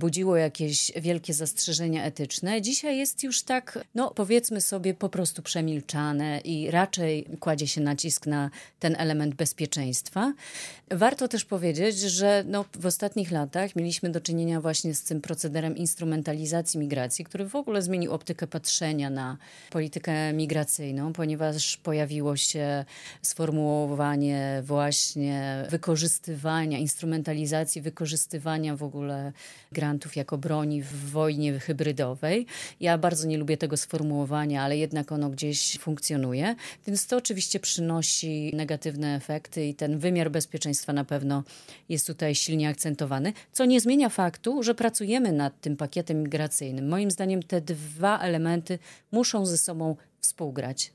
budziło 0.00 0.36
jakieś 0.36 0.92
wielkie 0.96 1.34
zastrzeżenia 1.34 2.04
etyczne, 2.04 2.62
dzisiaj 2.62 2.98
jest 2.98 3.22
już 3.22 3.42
tak, 3.42 3.78
no 3.94 4.10
powiedzmy 4.10 4.60
sobie, 4.60 4.94
po 4.94 5.08
prostu 5.08 5.42
przemilczane 5.42 6.40
i 6.40 6.70
raczej 6.70 7.26
kładzie 7.40 7.66
się 7.66 7.80
nacisk 7.80 8.26
na 8.26 8.50
ten 8.78 8.96
element 8.98 9.34
bezpieczeństwa. 9.34 10.32
Warto 10.90 11.28
też 11.28 11.44
powiedzieć, 11.44 11.98
że 11.98 12.44
no, 12.46 12.64
w 12.80 12.86
ostatnich 12.86 13.30
latach 13.30 13.76
mieliśmy 13.76 14.10
do 14.10 14.20
czynienia 14.20 14.60
właśnie 14.60 14.94
z 14.94 15.02
tym 15.02 15.20
procederem 15.20 15.76
instrumentalizacji 15.76 16.80
migracji, 16.80 17.24
który 17.24 17.44
w 17.48 17.56
ogóle 17.56 17.82
zmienił 17.82 18.12
optykę 18.12 18.46
patrzenia 18.46 19.10
na 19.10 19.36
politykę 19.70 20.32
migracyjną, 20.32 21.12
ponieważ 21.12 21.76
pojawiło 21.76 22.36
się 22.36 22.84
sformułowanie 23.22 24.62
właśnie 24.64 25.66
wykorzystywania, 25.70 26.78
instrumentalizacji, 26.78 27.82
wykorzystywania 27.82 28.76
w 28.76 28.82
ogóle 28.82 29.32
jako 30.16 30.38
broni 30.38 30.82
w 30.82 31.10
wojnie 31.10 31.58
hybrydowej. 31.58 32.46
Ja 32.80 32.98
bardzo 32.98 33.28
nie 33.28 33.38
lubię 33.38 33.56
tego 33.56 33.76
sformułowania, 33.76 34.62
ale 34.62 34.76
jednak 34.76 35.12
ono 35.12 35.30
gdzieś 35.30 35.78
funkcjonuje, 35.78 36.54
więc 36.86 37.06
to 37.06 37.16
oczywiście 37.16 37.60
przynosi 37.60 38.50
negatywne 38.54 39.16
efekty 39.16 39.66
i 39.66 39.74
ten 39.74 39.98
wymiar 39.98 40.30
bezpieczeństwa 40.30 40.92
na 40.92 41.04
pewno 41.04 41.42
jest 41.88 42.06
tutaj 42.06 42.34
silnie 42.34 42.68
akcentowany, 42.68 43.32
co 43.52 43.64
nie 43.64 43.80
zmienia 43.80 44.08
faktu, 44.08 44.62
że 44.62 44.74
pracujemy 44.74 45.32
nad 45.32 45.60
tym 45.60 45.76
pakietem 45.76 46.22
migracyjnym. 46.22 46.88
Moim 46.88 47.10
zdaniem 47.10 47.42
te 47.42 47.60
dwa 47.60 48.18
elementy 48.18 48.78
muszą 49.12 49.46
ze 49.46 49.58
sobą 49.58 49.96
współgrać. 50.20 50.92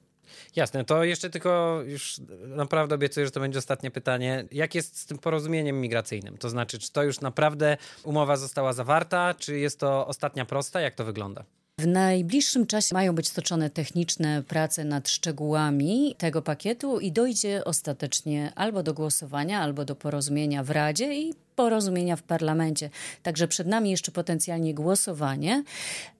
Jasne, 0.55 0.85
to 0.85 1.03
jeszcze 1.03 1.29
tylko 1.29 1.81
już 1.85 2.21
naprawdę 2.47 2.95
obiecuję, 2.95 3.25
że 3.25 3.31
to 3.31 3.39
będzie 3.39 3.59
ostatnie 3.59 3.91
pytanie. 3.91 4.45
Jak 4.51 4.75
jest 4.75 4.97
z 4.99 5.05
tym 5.05 5.17
porozumieniem 5.17 5.81
migracyjnym? 5.81 6.37
To 6.37 6.49
znaczy, 6.49 6.79
czy 6.79 6.91
to 6.91 7.03
już 7.03 7.21
naprawdę 7.21 7.77
umowa 8.03 8.37
została 8.37 8.73
zawarta, 8.73 9.33
czy 9.33 9.59
jest 9.59 9.79
to 9.79 10.07
ostatnia 10.07 10.45
prosta? 10.45 10.81
Jak 10.81 10.95
to 10.95 11.05
wygląda? 11.05 11.43
W 11.79 11.87
najbliższym 11.87 12.67
czasie 12.67 12.95
mają 12.95 13.15
być 13.15 13.31
toczone 13.31 13.69
techniczne 13.69 14.43
prace 14.43 14.83
nad 14.83 15.09
szczegółami 15.09 16.15
tego 16.17 16.41
pakietu 16.41 16.99
i 16.99 17.11
dojdzie 17.11 17.65
ostatecznie 17.65 18.51
albo 18.55 18.83
do 18.83 18.93
głosowania, 18.93 19.59
albo 19.59 19.85
do 19.85 19.95
porozumienia 19.95 20.63
w 20.63 20.69
Radzie 20.69 21.15
i 21.15 21.33
porozumienia 21.55 22.15
w 22.15 22.23
parlamencie. 22.23 22.89
Także 23.23 23.47
przed 23.47 23.67
nami 23.67 23.91
jeszcze 23.91 24.11
potencjalnie 24.11 24.73
głosowanie. 24.73 25.63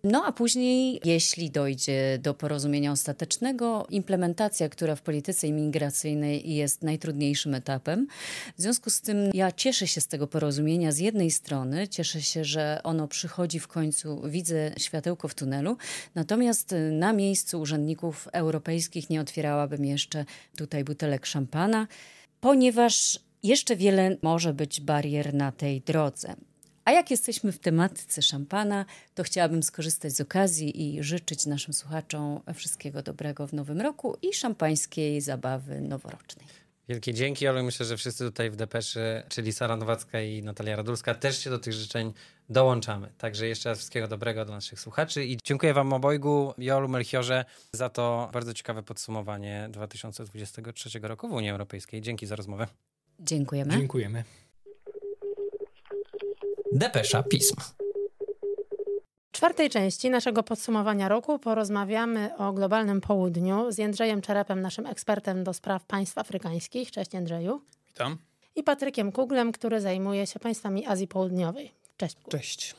No 0.04 0.26
a 0.26 0.32
później, 0.32 1.02
jeśli 1.04 1.52
dojdzie 1.52 2.20
do 2.22 2.34
porozumienia 2.34 2.92
ostatecznego, 2.92 3.88
implementacja, 3.90 4.70
która 4.70 4.96
w 4.96 5.02
polityce 5.02 5.48
imigracyjnej 5.48 6.54
jest 6.54 6.84
najtrudniejszym 6.84 7.56
etapem. 7.56 8.08
W 8.58 8.62
związku 8.62 8.90
z 8.90 9.02
tym 9.02 9.18
ja 9.34 9.52
cieszę 9.52 9.88
się 9.88 10.02
z 10.02 10.08
tego 10.08 10.28
porozumienia 10.28 10.92
z 10.92 10.98
jednej 10.98 11.32
strony, 11.32 11.88
cieszę 11.88 12.22
się, 12.22 12.46
że 12.46 12.80
ono 12.84 13.08
przychodzi 13.08 13.60
w 13.60 13.68
końcu, 13.68 14.22
widzę 14.26 14.72
światełko 14.78 15.28
w 15.28 15.36
tunelu, 15.36 15.78
natomiast 16.16 16.76
na 16.92 17.14
miejscu 17.14 17.62
urzędników 17.62 18.28
europejskich 18.32 19.10
nie 19.10 19.22
otwierałabym 19.22 19.86
jeszcze 19.86 20.26
tutaj 20.58 20.84
butelek 20.84 21.26
szampana, 21.26 21.88
ponieważ 22.42 23.20
jeszcze 23.48 23.76
wiele 23.76 24.18
może 24.22 24.54
być 24.54 24.82
barier 24.82 25.34
na 25.34 25.52
tej 25.52 25.82
drodze. 25.82 26.36
A 26.86 26.92
jak 26.92 27.12
jesteśmy 27.12 27.52
w 27.52 27.60
tematyce 27.60 28.22
szampana, 28.22 28.86
to 29.16 29.24
chciałabym 29.24 29.64
skorzystać 29.64 30.14
z 30.14 30.22
okazji 30.22 30.98
i 30.98 31.04
życzyć 31.04 31.46
naszym 31.46 31.74
słuchaczom 31.74 32.40
wszystkiego 32.54 33.02
dobrego 33.02 33.48
w 33.48 33.54
nowym 33.54 33.82
roku 33.82 34.18
i 34.22 34.34
szampańskiej 34.34 35.22
zabawy 35.22 35.82
noworocznej. 35.82 36.46
Wielkie 36.90 37.14
dzięki, 37.14 37.48
ale 37.48 37.64
myślę, 37.64 37.86
że 37.86 37.98
wszyscy 37.98 38.26
tutaj 38.26 38.52
w 38.52 38.56
Depeszy, 38.56 39.24
czyli 39.30 39.54
Sara 39.54 39.76
Nowacka 39.78 40.22
i 40.22 40.44
Natalia 40.44 40.76
Radulska, 40.76 41.16
też 41.16 41.44
się 41.44 41.50
do 41.50 41.60
tych 41.60 41.74
życzeń 41.74 42.14
dołączamy. 42.50 43.10
Także 43.18 43.48
jeszcze 43.48 43.70
raz 43.70 43.78
wszystkiego 43.78 44.08
dobrego 44.08 44.46
dla 44.46 44.56
naszych 44.56 44.80
słuchaczy 44.80 45.26
i 45.26 45.38
dziękuję 45.44 45.74
Wam 45.74 45.94
obojgu, 45.94 46.54
Jolu, 46.58 46.88
Melchiorze, 46.88 47.46
za 47.72 47.90
to 47.90 48.30
bardzo 48.34 48.54
ciekawe 48.54 48.84
podsumowanie 48.84 49.68
2023 49.72 51.00
roku 51.00 51.30
w 51.30 51.32
Unii 51.32 51.50
Europejskiej. 51.50 52.02
Dzięki 52.02 52.26
za 52.26 52.36
rozmowę. 52.36 52.68
Dziękujemy. 53.20 53.78
Dziękujemy. 53.78 54.24
Depesza 56.72 57.24
Pism. 57.24 57.56
W 59.32 59.38
czwartej 59.38 59.70
części 59.70 60.10
naszego 60.10 60.44
podsumowania 60.44 61.10
roku 61.10 61.40
porozmawiamy 61.40 62.38
o 62.38 62.54
globalnym 62.54 63.02
południu 63.02 63.72
z 63.72 63.78
Jędrzejem 63.78 64.22
Czerepem, 64.22 64.62
naszym 64.62 64.86
ekspertem 64.86 65.44
do 65.44 65.54
spraw 65.54 65.86
państw 65.86 66.18
afrykańskich. 66.18 66.92
Cześć 66.92 67.14
Jędrzeju. 67.14 67.62
Witam. 67.88 68.18
I 68.56 68.64
Patrykiem 68.64 69.12
Kuglem, 69.12 69.52
który 69.52 69.82
zajmuje 69.82 70.28
się 70.28 70.40
państwami 70.40 70.86
Azji 70.88 71.08
Południowej. 71.08 71.72
Cześć. 71.98 72.18
Cześć. 72.30 72.76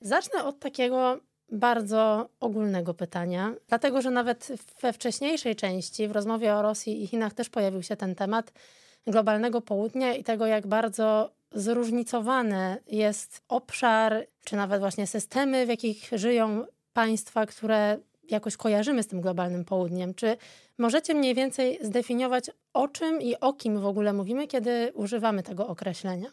Zacznę 0.00 0.44
od 0.44 0.58
takiego 0.58 1.20
bardzo 1.52 2.28
ogólnego 2.40 2.94
pytania, 2.94 3.54
dlatego 3.68 4.02
że 4.02 4.10
nawet 4.10 4.48
we 4.80 4.92
wcześniejszej 4.92 5.56
części, 5.56 6.08
w 6.08 6.12
rozmowie 6.12 6.54
o 6.54 6.62
Rosji 6.62 7.02
i 7.02 7.06
Chinach, 7.06 7.34
też 7.34 7.48
pojawił 7.48 7.82
się 7.82 7.96
ten 7.96 8.14
temat 8.14 8.52
globalnego 9.08 9.60
południa 9.60 10.14
i 10.14 10.24
tego, 10.24 10.46
jak 10.46 10.66
bardzo 10.66 11.30
zróżnicowany 11.52 12.76
jest 12.86 13.42
obszar, 13.48 14.26
czy 14.44 14.56
nawet 14.56 14.80
właśnie 14.80 15.06
systemy, 15.06 15.66
w 15.66 15.68
jakich 15.68 16.10
żyją 16.12 16.66
państwa, 16.92 17.46
które 17.46 17.98
jakoś 18.30 18.56
kojarzymy 18.56 19.02
z 19.02 19.06
tym 19.06 19.20
globalnym 19.20 19.64
południem. 19.64 20.14
Czy 20.14 20.36
możecie 20.78 21.14
mniej 21.14 21.34
więcej 21.34 21.78
zdefiniować, 21.82 22.50
o 22.72 22.88
czym 22.88 23.22
i 23.22 23.36
o 23.36 23.52
kim 23.52 23.80
w 23.80 23.86
ogóle 23.86 24.12
mówimy, 24.12 24.46
kiedy 24.46 24.92
używamy 24.94 25.42
tego 25.42 25.66
określenia? 25.68 26.28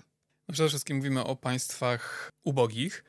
No 0.47 0.53
przede 0.53 0.69
wszystkim 0.69 0.97
mówimy 0.97 1.23
o 1.23 1.35
państwach 1.35 2.29
ubogich. 2.43 3.03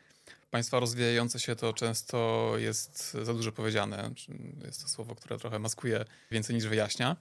Państwa 0.50 0.80
rozwijające 0.80 1.40
się 1.40 1.56
to 1.56 1.72
często 1.72 2.52
jest 2.56 3.16
za 3.22 3.34
dużo 3.34 3.52
powiedziane. 3.52 4.10
Jest 4.64 4.82
to 4.82 4.88
słowo, 4.88 5.14
które 5.14 5.38
trochę 5.38 5.58
maskuje 5.58 6.04
więcej 6.30 6.56
niż 6.56 6.66
wyjaśnia 6.66 7.16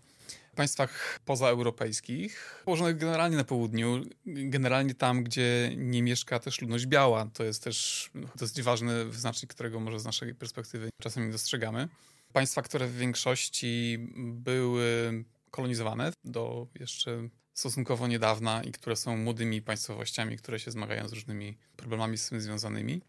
państwach 0.55 1.19
pozaeuropejskich, 1.25 2.61
położonych 2.65 2.97
generalnie 2.97 3.37
na 3.37 3.43
południu, 3.43 4.03
generalnie 4.25 4.95
tam, 4.95 5.23
gdzie 5.23 5.73
nie 5.77 6.03
mieszka 6.03 6.39
też 6.39 6.61
ludność 6.61 6.85
biała. 6.85 7.29
To 7.33 7.43
jest 7.43 7.63
też 7.63 8.09
dosyć 8.35 8.61
ważny 8.61 9.05
wyznacznik, 9.05 9.53
którego 9.53 9.79
może 9.79 9.99
z 9.99 10.05
naszej 10.05 10.35
perspektywy 10.35 10.89
czasem 11.01 11.25
nie 11.25 11.31
dostrzegamy. 11.31 11.87
Państwa, 12.33 12.61
które 12.61 12.87
w 12.87 12.97
większości 12.97 13.97
były 14.17 15.23
kolonizowane 15.51 16.11
do 16.23 16.67
jeszcze 16.79 17.29
stosunkowo 17.53 18.07
niedawna 18.07 18.63
i 18.63 18.71
które 18.71 18.95
są 18.95 19.17
młodymi 19.17 19.61
państwowościami, 19.61 20.37
które 20.37 20.59
się 20.59 20.71
zmagają 20.71 21.07
z 21.07 21.13
różnymi 21.13 21.57
problemami 21.77 22.17
z 22.17 22.29
tym 22.29 22.41
związanymi. 22.41 23.01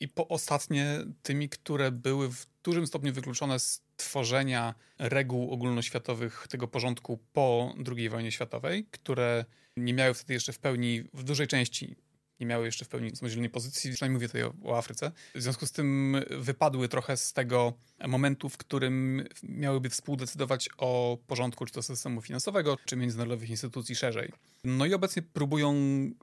I 0.00 0.08
po 0.08 0.28
ostatnie 0.28 0.98
tymi, 1.22 1.48
które 1.48 1.92
były 1.92 2.28
w 2.28 2.46
dużym 2.62 2.86
stopniu 2.86 3.12
wykluczone 3.12 3.58
z 3.60 3.82
tworzenia 3.96 4.74
reguł 4.98 5.50
ogólnoświatowych 5.50 6.46
tego 6.48 6.68
porządku 6.68 7.18
po 7.32 7.74
II 7.96 8.08
wojnie 8.08 8.32
światowej, 8.32 8.86
które 8.90 9.44
nie 9.76 9.94
miały 9.94 10.14
wtedy 10.14 10.34
jeszcze 10.34 10.52
w 10.52 10.58
pełni, 10.58 11.04
w 11.14 11.22
dużej 11.22 11.46
części 11.46 11.96
nie 12.40 12.46
miały 12.46 12.66
jeszcze 12.66 12.84
w 12.84 12.88
pełni 12.88 13.16
samodzielnej 13.16 13.50
pozycji, 13.50 13.92
przynajmniej 13.92 14.14
mówię 14.16 14.26
tutaj 14.26 14.42
o, 14.42 14.52
o, 14.64 14.78
Afryce. 14.78 15.12
W 15.34 15.42
związku 15.42 15.66
z 15.66 15.72
tym 15.72 16.16
wypadły 16.30 16.88
trochę 16.88 17.16
z 17.16 17.32
tego 17.32 17.72
momentu, 18.06 18.48
w 18.48 18.56
którym 18.56 19.24
miałyby 19.42 19.90
współdecydować 19.90 20.68
o 20.78 21.18
porządku 21.26 21.66
czy 21.66 21.72
to 21.72 21.82
systemu 21.82 22.22
finansowego, 22.22 22.76
czy 22.84 22.96
międzynarodowych 22.96 23.50
instytucji 23.50 23.96
szerzej. 23.96 24.32
No 24.64 24.86
i 24.86 24.94
obecnie 24.94 25.22
próbują 25.22 25.74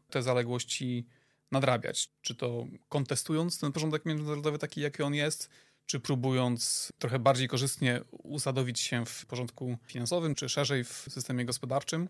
te 0.09 0.23
zaległości 0.23 1.05
nadrabiać. 1.51 2.09
Czy 2.21 2.35
to 2.35 2.67
kontestując 2.89 3.59
ten 3.59 3.71
porządek 3.71 4.05
międzynarodowy 4.05 4.59
taki, 4.59 4.81
jaki 4.81 5.03
on 5.03 5.13
jest, 5.13 5.49
czy 5.85 5.99
próbując 5.99 6.91
trochę 6.99 7.19
bardziej 7.19 7.47
korzystnie 7.47 8.01
usadowić 8.11 8.79
się 8.79 9.05
w 9.05 9.25
porządku 9.25 9.77
finansowym, 9.85 10.35
czy 10.35 10.49
szerzej 10.49 10.83
w 10.83 11.05
systemie 11.09 11.45
gospodarczym. 11.45 12.09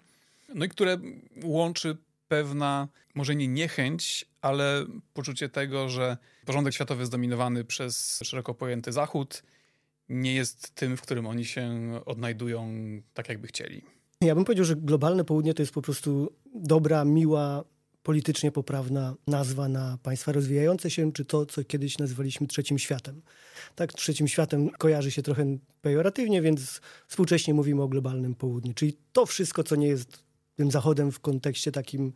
No 0.56 0.66
i 0.66 0.70
które 0.70 0.98
łączy 1.44 1.98
pewna, 2.28 2.88
może 3.16 3.36
nie 3.36 3.48
niechęć, 3.48 4.26
ale 4.42 4.86
poczucie 5.14 5.50
tego, 5.50 5.90
że 5.90 6.18
porządek 6.46 6.74
światowy 6.74 7.02
jest 7.02 7.12
dominowany 7.12 7.64
przez 7.64 8.20
szeroko 8.24 8.54
pojęty 8.54 8.92
Zachód, 8.92 9.44
nie 10.10 10.34
jest 10.34 10.76
tym, 10.76 10.98
w 10.98 11.02
którym 11.02 11.28
oni 11.28 11.46
się 11.46 11.72
odnajdują 12.06 12.74
tak, 13.14 13.30
jakby 13.30 13.48
chcieli. 13.48 13.82
Ja 14.22 14.36
bym 14.36 14.46
powiedział, 14.46 14.66
że 14.66 14.76
globalne 14.76 15.24
południe 15.24 15.54
to 15.54 15.62
jest 15.62 15.74
po 15.74 15.82
prostu 15.82 16.34
dobra, 16.56 17.06
miła 17.06 17.64
politycznie 18.04 18.52
poprawna 18.52 19.16
nazwa 19.28 19.68
na 19.70 19.98
państwa 20.04 20.32
rozwijające 20.32 20.90
się, 20.90 21.12
czy 21.12 21.26
to, 21.26 21.46
co 21.46 21.64
kiedyś 21.64 21.98
nazywaliśmy 21.98 22.48
trzecim 22.48 22.80
światem. 22.80 23.22
Tak, 23.76 23.94
trzecim 23.94 24.28
światem 24.28 24.70
kojarzy 24.70 25.12
się 25.12 25.22
trochę 25.22 25.58
pejoratywnie, 25.82 26.42
więc 26.42 26.82
współcześnie 27.08 27.54
mówimy 27.54 27.82
o 27.82 27.88
globalnym 27.88 28.36
południu. 28.36 28.74
Czyli 28.74 28.98
to 29.14 29.26
wszystko, 29.26 29.64
co 29.64 29.76
nie 29.76 29.88
jest 29.88 30.24
tym 30.56 30.72
zachodem 30.72 31.12
w 31.12 31.20
kontekście 31.20 31.72
takim 31.72 32.14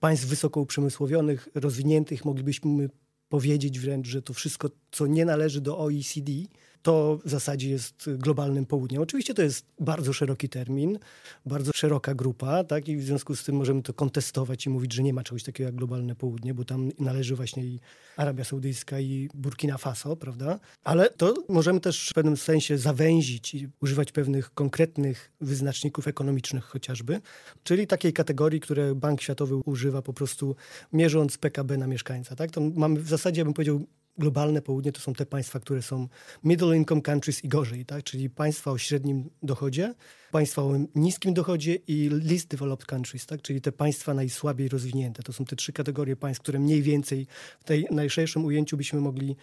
państw 0.00 0.26
wysoko 0.26 0.60
uprzemysłowionych, 0.60 1.48
rozwiniętych, 1.54 2.24
moglibyśmy 2.24 2.90
powiedzieć 3.28 3.78
wręcz, 3.78 4.06
że 4.06 4.22
to 4.22 4.34
wszystko, 4.34 4.70
co 4.90 5.06
nie 5.06 5.24
należy 5.24 5.60
do 5.60 5.78
OECD, 5.78 6.32
to 6.82 7.18
w 7.24 7.30
zasadzie 7.30 7.70
jest 7.70 8.10
globalnym 8.18 8.66
południem. 8.66 9.02
Oczywiście 9.02 9.34
to 9.34 9.42
jest 9.42 9.66
bardzo 9.80 10.12
szeroki 10.12 10.48
termin, 10.48 10.98
bardzo 11.46 11.72
szeroka 11.74 12.14
grupa, 12.14 12.64
tak? 12.64 12.88
I 12.88 12.96
w 12.96 13.04
związku 13.04 13.36
z 13.36 13.44
tym 13.44 13.56
możemy 13.56 13.82
to 13.82 13.94
kontestować 13.94 14.66
i 14.66 14.70
mówić, 14.70 14.92
że 14.92 15.02
nie 15.02 15.14
ma 15.14 15.22
czegoś 15.22 15.42
takiego 15.42 15.68
jak 15.68 15.74
globalne 15.74 16.14
południe, 16.14 16.54
bo 16.54 16.64
tam 16.64 16.90
należy 16.98 17.36
właśnie 17.36 17.64
i 17.64 17.80
Arabia 18.16 18.44
Saudyjska 18.44 19.00
i 19.00 19.28
Burkina 19.34 19.78
Faso, 19.78 20.16
prawda? 20.16 20.60
Ale 20.84 21.10
to 21.10 21.34
możemy 21.48 21.80
też 21.80 22.08
w 22.10 22.14
pewnym 22.14 22.36
sensie 22.36 22.78
zawęzić 22.78 23.54
i 23.54 23.68
używać 23.80 24.12
pewnych 24.12 24.54
konkretnych 24.54 25.32
wyznaczników 25.40 26.08
ekonomicznych 26.08 26.64
chociażby, 26.64 27.20
czyli 27.64 27.86
takiej 27.86 28.12
kategorii, 28.12 28.60
które 28.60 28.94
Bank 28.94 29.22
Światowy 29.22 29.56
używa 29.56 30.02
po 30.02 30.12
prostu 30.12 30.56
mierząc 30.92 31.38
PKB 31.38 31.78
na 31.78 31.86
mieszkańca, 31.86 32.36
tak? 32.36 32.50
To 32.50 32.60
mamy 32.60 33.00
w 33.00 33.08
zasadzie, 33.08 33.44
bym 33.44 33.54
powiedział, 33.54 33.86
globalne 34.20 34.62
południe 34.62 34.92
to 34.92 35.00
są 35.00 35.14
te 35.14 35.26
państwa, 35.26 35.60
które 35.60 35.82
są 35.82 36.08
middle 36.44 36.76
income 36.76 37.02
countries 37.02 37.44
i 37.44 37.48
gorzej, 37.48 37.86
tak? 37.86 38.04
czyli 38.04 38.30
państwa 38.30 38.70
o 38.70 38.78
średnim 38.78 39.30
dochodzie, 39.42 39.94
państwa 40.32 40.62
o 40.62 40.72
niskim 40.94 41.34
dochodzie 41.34 41.74
i 41.74 42.08
least 42.08 42.48
developed 42.48 42.86
countries, 42.86 43.26
tak? 43.26 43.42
czyli 43.42 43.60
te 43.60 43.72
państwa 43.72 44.14
najsłabiej 44.14 44.68
rozwinięte. 44.68 45.22
To 45.22 45.32
są 45.32 45.44
te 45.44 45.56
trzy 45.56 45.72
kategorie 45.72 46.16
państw, 46.16 46.42
które 46.42 46.58
mniej 46.58 46.82
więcej 46.82 47.26
w 47.60 47.64
tej 47.64 47.86
najszerszym 47.90 48.44
ujęciu 48.44 48.76
byśmy 48.76 49.00
mogli 49.00 49.36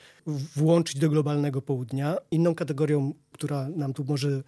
włączyć 0.55 0.99
do 0.99 1.09
globalnego 1.09 1.61
południa. 1.61 2.17
Inną 2.31 2.55
kategorią, 2.55 3.13
która 3.31 3.69
nam 3.69 3.93
tu 3.93 4.03
może 4.03 4.43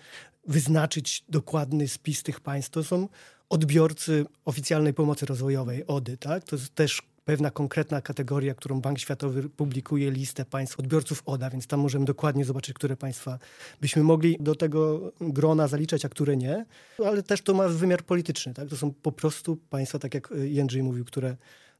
wyznaczyć 0.47 1.23
dokładny 1.29 1.87
spis 1.87 2.23
tych 2.23 2.39
państw, 2.39 2.71
to 2.71 2.83
są 2.83 3.07
odbiorcy 3.49 4.25
oficjalnej 4.45 4.93
pomocy 4.93 5.25
rozwojowej, 5.25 5.87
ODY. 5.87 6.17
Tak? 6.17 6.43
To 6.43 6.55
jest 6.55 6.75
też 6.75 7.01
pewna 7.29 7.51
konkretna 7.51 8.01
kategoria, 8.01 8.53
którą 8.53 8.81
Bank 8.81 8.99
Światowy 8.99 9.49
publikuje 9.49 10.11
listę 10.11 10.45
państw 10.45 10.79
odbiorców 10.79 11.23
ODA, 11.25 11.49
więc 11.49 11.67
tam 11.67 11.79
możemy 11.79 12.05
dokładnie 12.05 12.45
zobaczyć, 12.45 12.73
które 12.73 12.97
państwa 12.97 13.39
byśmy 13.81 14.03
mogli 14.03 14.37
do 14.39 14.55
tego 14.55 15.11
grona 15.21 15.67
zaliczać, 15.67 16.05
a 16.05 16.09
które 16.09 16.37
nie. 16.37 16.65
Ale 17.05 17.23
też 17.23 17.41
to 17.41 17.53
ma 17.53 17.67
wymiar 17.67 18.03
polityczny. 18.03 18.53
Tak? 18.53 18.69
To 18.69 18.77
są 18.77 18.93
po 18.93 19.11
prostu 19.11 19.57
państwa, 19.69 19.99
tak 19.99 20.13
jak 20.13 20.33
Jędrzej 20.43 20.83
mówił, 20.83 21.05
które 21.05 21.37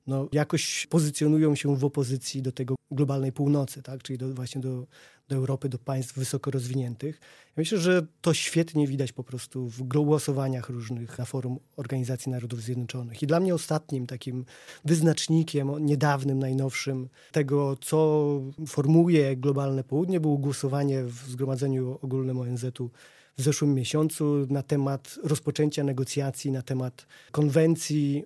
no, 0.10 0.28
jakoś 0.32 0.88
pozycjonują 0.88 1.56
się 1.56 1.76
w 1.76 1.86
opozycji 1.86 2.42
do 2.42 2.52
tego 2.52 2.76
globalnej 2.92 3.32
północy, 3.32 3.84
tak? 3.84 4.04
czyli 4.04 4.20
do, 4.20 4.34
właśnie 4.34 4.62
do, 4.62 4.88
do 5.28 5.36
Europy, 5.36 5.70
do 5.70 5.80
państw 5.80 6.18
wysoko 6.18 6.52
rozwiniętych. 6.52 7.20
Ja 7.46 7.54
myślę, 7.58 7.78
że 7.78 8.08
to 8.22 8.34
świetnie 8.34 8.88
widać 8.88 9.12
po 9.12 9.24
prostu 9.24 9.70
w 9.70 9.84
głosowaniach 9.84 10.70
różnych 10.70 11.18
na 11.18 11.26
forum 11.26 11.60
Organizacji 11.78 12.32
Narodów 12.32 12.62
Zjednoczonych. 12.62 13.24
I 13.24 13.28
dla 13.28 13.40
mnie 13.40 13.56
ostatnim 13.56 14.08
takim 14.08 14.46
wyznacznikiem, 14.86 15.86
niedawnym, 15.86 16.40
najnowszym 16.40 17.10
tego, 17.32 17.78
co 17.82 18.42
formuje 18.68 19.38
globalne 19.38 19.84
południe, 19.84 20.20
było 20.20 20.38
głosowanie 20.38 21.04
w 21.04 21.30
Zgromadzeniu 21.30 22.00
Ogólnym 22.02 22.40
ONZ-u 22.40 22.90
w 23.38 23.42
zeszłym 23.42 23.74
miesiącu 23.74 24.48
na 24.50 24.64
temat 24.64 25.20
rozpoczęcia 25.24 25.84
negocjacji, 25.84 26.52
na 26.52 26.62
temat 26.62 27.08
konwencji 27.32 28.26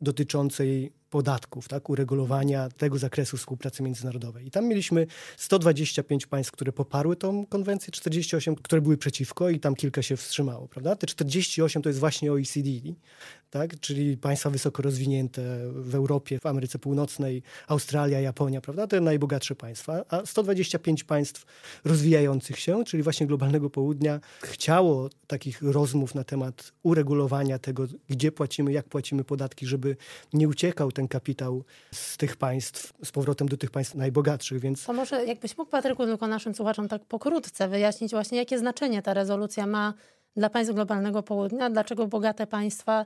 dotyczącej 0.00 0.92
podatków, 1.14 1.68
tak, 1.68 1.90
uregulowania 1.90 2.68
tego 2.68 2.98
zakresu 2.98 3.36
współpracy 3.36 3.82
międzynarodowej. 3.82 4.46
I 4.46 4.50
tam 4.50 4.66
mieliśmy 4.66 5.06
125 5.36 6.26
państw, 6.26 6.52
które 6.52 6.72
poparły 6.72 7.16
tą 7.16 7.46
konwencję, 7.46 7.92
48, 7.92 8.54
które 8.54 8.80
były 8.80 8.96
przeciwko 8.96 9.50
i 9.50 9.60
tam 9.60 9.74
kilka 9.74 10.02
się 10.02 10.16
wstrzymało, 10.16 10.68
prawda? 10.68 10.96
Te 10.96 11.06
48 11.06 11.82
to 11.82 11.88
jest 11.88 12.00
właśnie 12.00 12.32
OECD, 12.32 12.70
tak? 13.50 13.80
czyli 13.80 14.16
państwa 14.16 14.50
wysoko 14.50 14.82
rozwinięte 14.82 15.42
w 15.72 15.94
Europie, 15.94 16.38
w 16.38 16.46
Ameryce 16.46 16.78
Północnej, 16.78 17.42
Australia, 17.68 18.20
Japonia, 18.20 18.60
prawda? 18.60 18.86
te 18.86 19.00
najbogatsze 19.00 19.54
państwa, 19.54 20.04
a 20.08 20.26
125 20.26 21.04
państw 21.04 21.46
rozwijających 21.84 22.58
się, 22.58 22.84
czyli 22.84 23.02
właśnie 23.02 23.26
globalnego 23.26 23.70
południa, 23.70 24.20
chciało 24.42 25.10
takich 25.26 25.62
rozmów 25.62 26.14
na 26.14 26.24
temat 26.24 26.72
uregulowania 26.82 27.58
tego, 27.58 27.86
gdzie 28.08 28.32
płacimy, 28.32 28.72
jak 28.72 28.88
płacimy 28.88 29.24
podatki, 29.24 29.66
żeby 29.66 29.96
nie 30.32 30.48
uciekał 30.48 30.92
ten 30.92 31.03
kapitał 31.08 31.64
z 31.92 32.16
tych 32.16 32.36
państw, 32.36 32.92
z 33.04 33.12
powrotem 33.12 33.48
do 33.48 33.56
tych 33.56 33.70
państw 33.70 33.94
najbogatszych, 33.94 34.60
więc... 34.60 34.84
To 34.84 34.92
może 34.92 35.24
jakbyś 35.24 35.58
mógł, 35.58 35.70
Patryku, 35.70 36.04
tylko 36.04 36.26
naszym 36.26 36.54
słuchaczom 36.54 36.88
tak 36.88 37.04
pokrótce 37.04 37.68
wyjaśnić 37.68 38.10
właśnie, 38.10 38.38
jakie 38.38 38.58
znaczenie 38.58 39.02
ta 39.02 39.14
rezolucja 39.14 39.66
ma 39.66 39.94
dla 40.36 40.50
państw 40.50 40.74
globalnego 40.74 41.22
południa, 41.22 41.70
dlaczego 41.70 42.06
bogate 42.06 42.46
państwa 42.46 43.04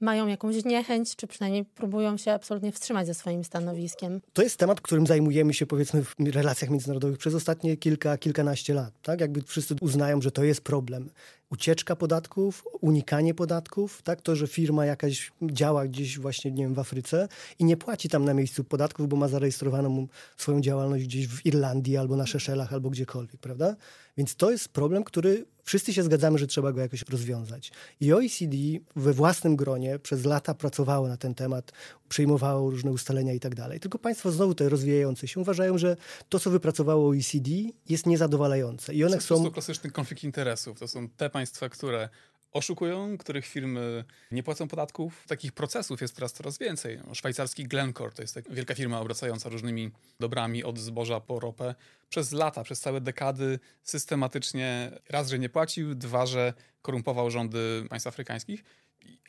mają 0.00 0.26
jakąś 0.26 0.64
niechęć, 0.64 1.16
czy 1.16 1.26
przynajmniej 1.26 1.64
próbują 1.64 2.16
się 2.16 2.32
absolutnie 2.32 2.72
wstrzymać 2.72 3.06
ze 3.06 3.14
swoim 3.14 3.44
stanowiskiem. 3.44 4.20
To 4.32 4.42
jest 4.42 4.56
temat, 4.56 4.80
którym 4.80 5.06
zajmujemy 5.06 5.54
się 5.54 5.66
powiedzmy 5.66 6.02
w 6.02 6.14
relacjach 6.18 6.70
międzynarodowych 6.70 7.18
przez 7.18 7.34
ostatnie 7.34 7.76
kilka, 7.76 8.18
kilkanaście 8.18 8.74
lat. 8.74 8.94
Tak? 9.02 9.20
Jakby 9.20 9.42
wszyscy 9.42 9.74
uznają, 9.80 10.20
że 10.20 10.30
to 10.30 10.44
jest 10.44 10.60
problem. 10.60 11.10
Ucieczka 11.50 11.96
podatków, 11.96 12.64
unikanie 12.80 13.34
podatków, 13.34 14.02
tak? 14.02 14.22
To, 14.22 14.36
że 14.36 14.46
firma 14.46 14.86
jakaś 14.86 15.32
działa 15.42 15.86
gdzieś 15.86 16.18
właśnie, 16.18 16.50
nie 16.50 16.64
wiem, 16.64 16.74
w 16.74 16.78
Afryce 16.78 17.28
i 17.58 17.64
nie 17.64 17.76
płaci 17.76 18.08
tam 18.08 18.24
na 18.24 18.34
miejscu 18.34 18.64
podatków, 18.64 19.08
bo 19.08 19.16
ma 19.16 19.28
zarejestrowaną 19.28 20.06
swoją 20.36 20.60
działalność 20.60 21.04
gdzieś 21.04 21.28
w 21.28 21.46
Irlandii 21.46 21.96
albo 21.96 22.16
na 22.16 22.26
Szeszelach 22.26 22.72
albo 22.72 22.90
gdziekolwiek, 22.90 23.40
prawda? 23.40 23.76
Więc 24.16 24.36
to 24.36 24.50
jest 24.50 24.68
problem, 24.68 25.04
który 25.04 25.46
wszyscy 25.64 25.92
się 25.92 26.02
zgadzamy, 26.02 26.38
że 26.38 26.46
trzeba 26.46 26.72
go 26.72 26.80
jakoś 26.80 27.02
rozwiązać. 27.08 27.72
I 28.00 28.12
OECD 28.12 28.56
we 28.96 29.12
własnym 29.12 29.56
gronie 29.56 29.98
przez 29.98 30.24
lata 30.24 30.54
pracowało 30.54 31.08
na 31.08 31.16
ten 31.16 31.34
temat, 31.34 31.72
przyjmowało 32.08 32.70
różne 32.70 32.90
ustalenia 32.90 33.32
i 33.32 33.40
tak 33.40 33.54
dalej. 33.54 33.80
Tylko 33.80 33.98
państwa 33.98 34.30
znowu 34.30 34.54
te 34.54 34.68
rozwijające 34.68 35.28
się 35.28 35.40
uważają, 35.40 35.78
że 35.78 35.96
to, 36.28 36.40
co 36.40 36.50
wypracowało 36.50 37.08
OECD 37.08 37.50
jest 37.88 38.06
niezadowalające. 38.06 38.94
I 38.94 39.04
one 39.04 39.16
to 39.16 39.22
są... 39.22 39.44
To 39.44 39.50
klasyczny 39.50 39.90
konflikt 39.90 40.24
interesów. 40.24 40.78
To 40.78 40.88
są 40.88 41.08
te 41.08 41.30
państwa, 41.30 41.68
które 41.68 42.08
oszukują, 42.52 43.18
których 43.18 43.46
firmy 43.46 44.04
nie 44.30 44.42
płacą 44.42 44.68
podatków. 44.68 45.24
Takich 45.26 45.52
procesów 45.52 46.00
jest 46.00 46.14
teraz 46.14 46.32
coraz 46.32 46.58
więcej. 46.58 47.00
Szwajcarski 47.12 47.64
Glencore 47.64 48.12
to 48.12 48.22
jest 48.22 48.34
taka 48.34 48.54
wielka 48.54 48.74
firma 48.74 49.00
obracająca 49.00 49.48
różnymi 49.48 49.90
dobrami 50.20 50.64
od 50.64 50.78
zboża 50.78 51.20
po 51.20 51.40
ropę. 51.40 51.74
Przez 52.08 52.32
lata, 52.32 52.64
przez 52.64 52.80
całe 52.80 53.00
dekady 53.00 53.58
systematycznie 53.82 54.92
raz, 55.08 55.28
że 55.28 55.38
nie 55.38 55.48
płacił, 55.48 55.94
dwa, 55.94 56.26
że 56.26 56.52
korumpował 56.82 57.30
rządy 57.30 57.84
państw 57.90 58.06
afrykańskich. 58.06 58.64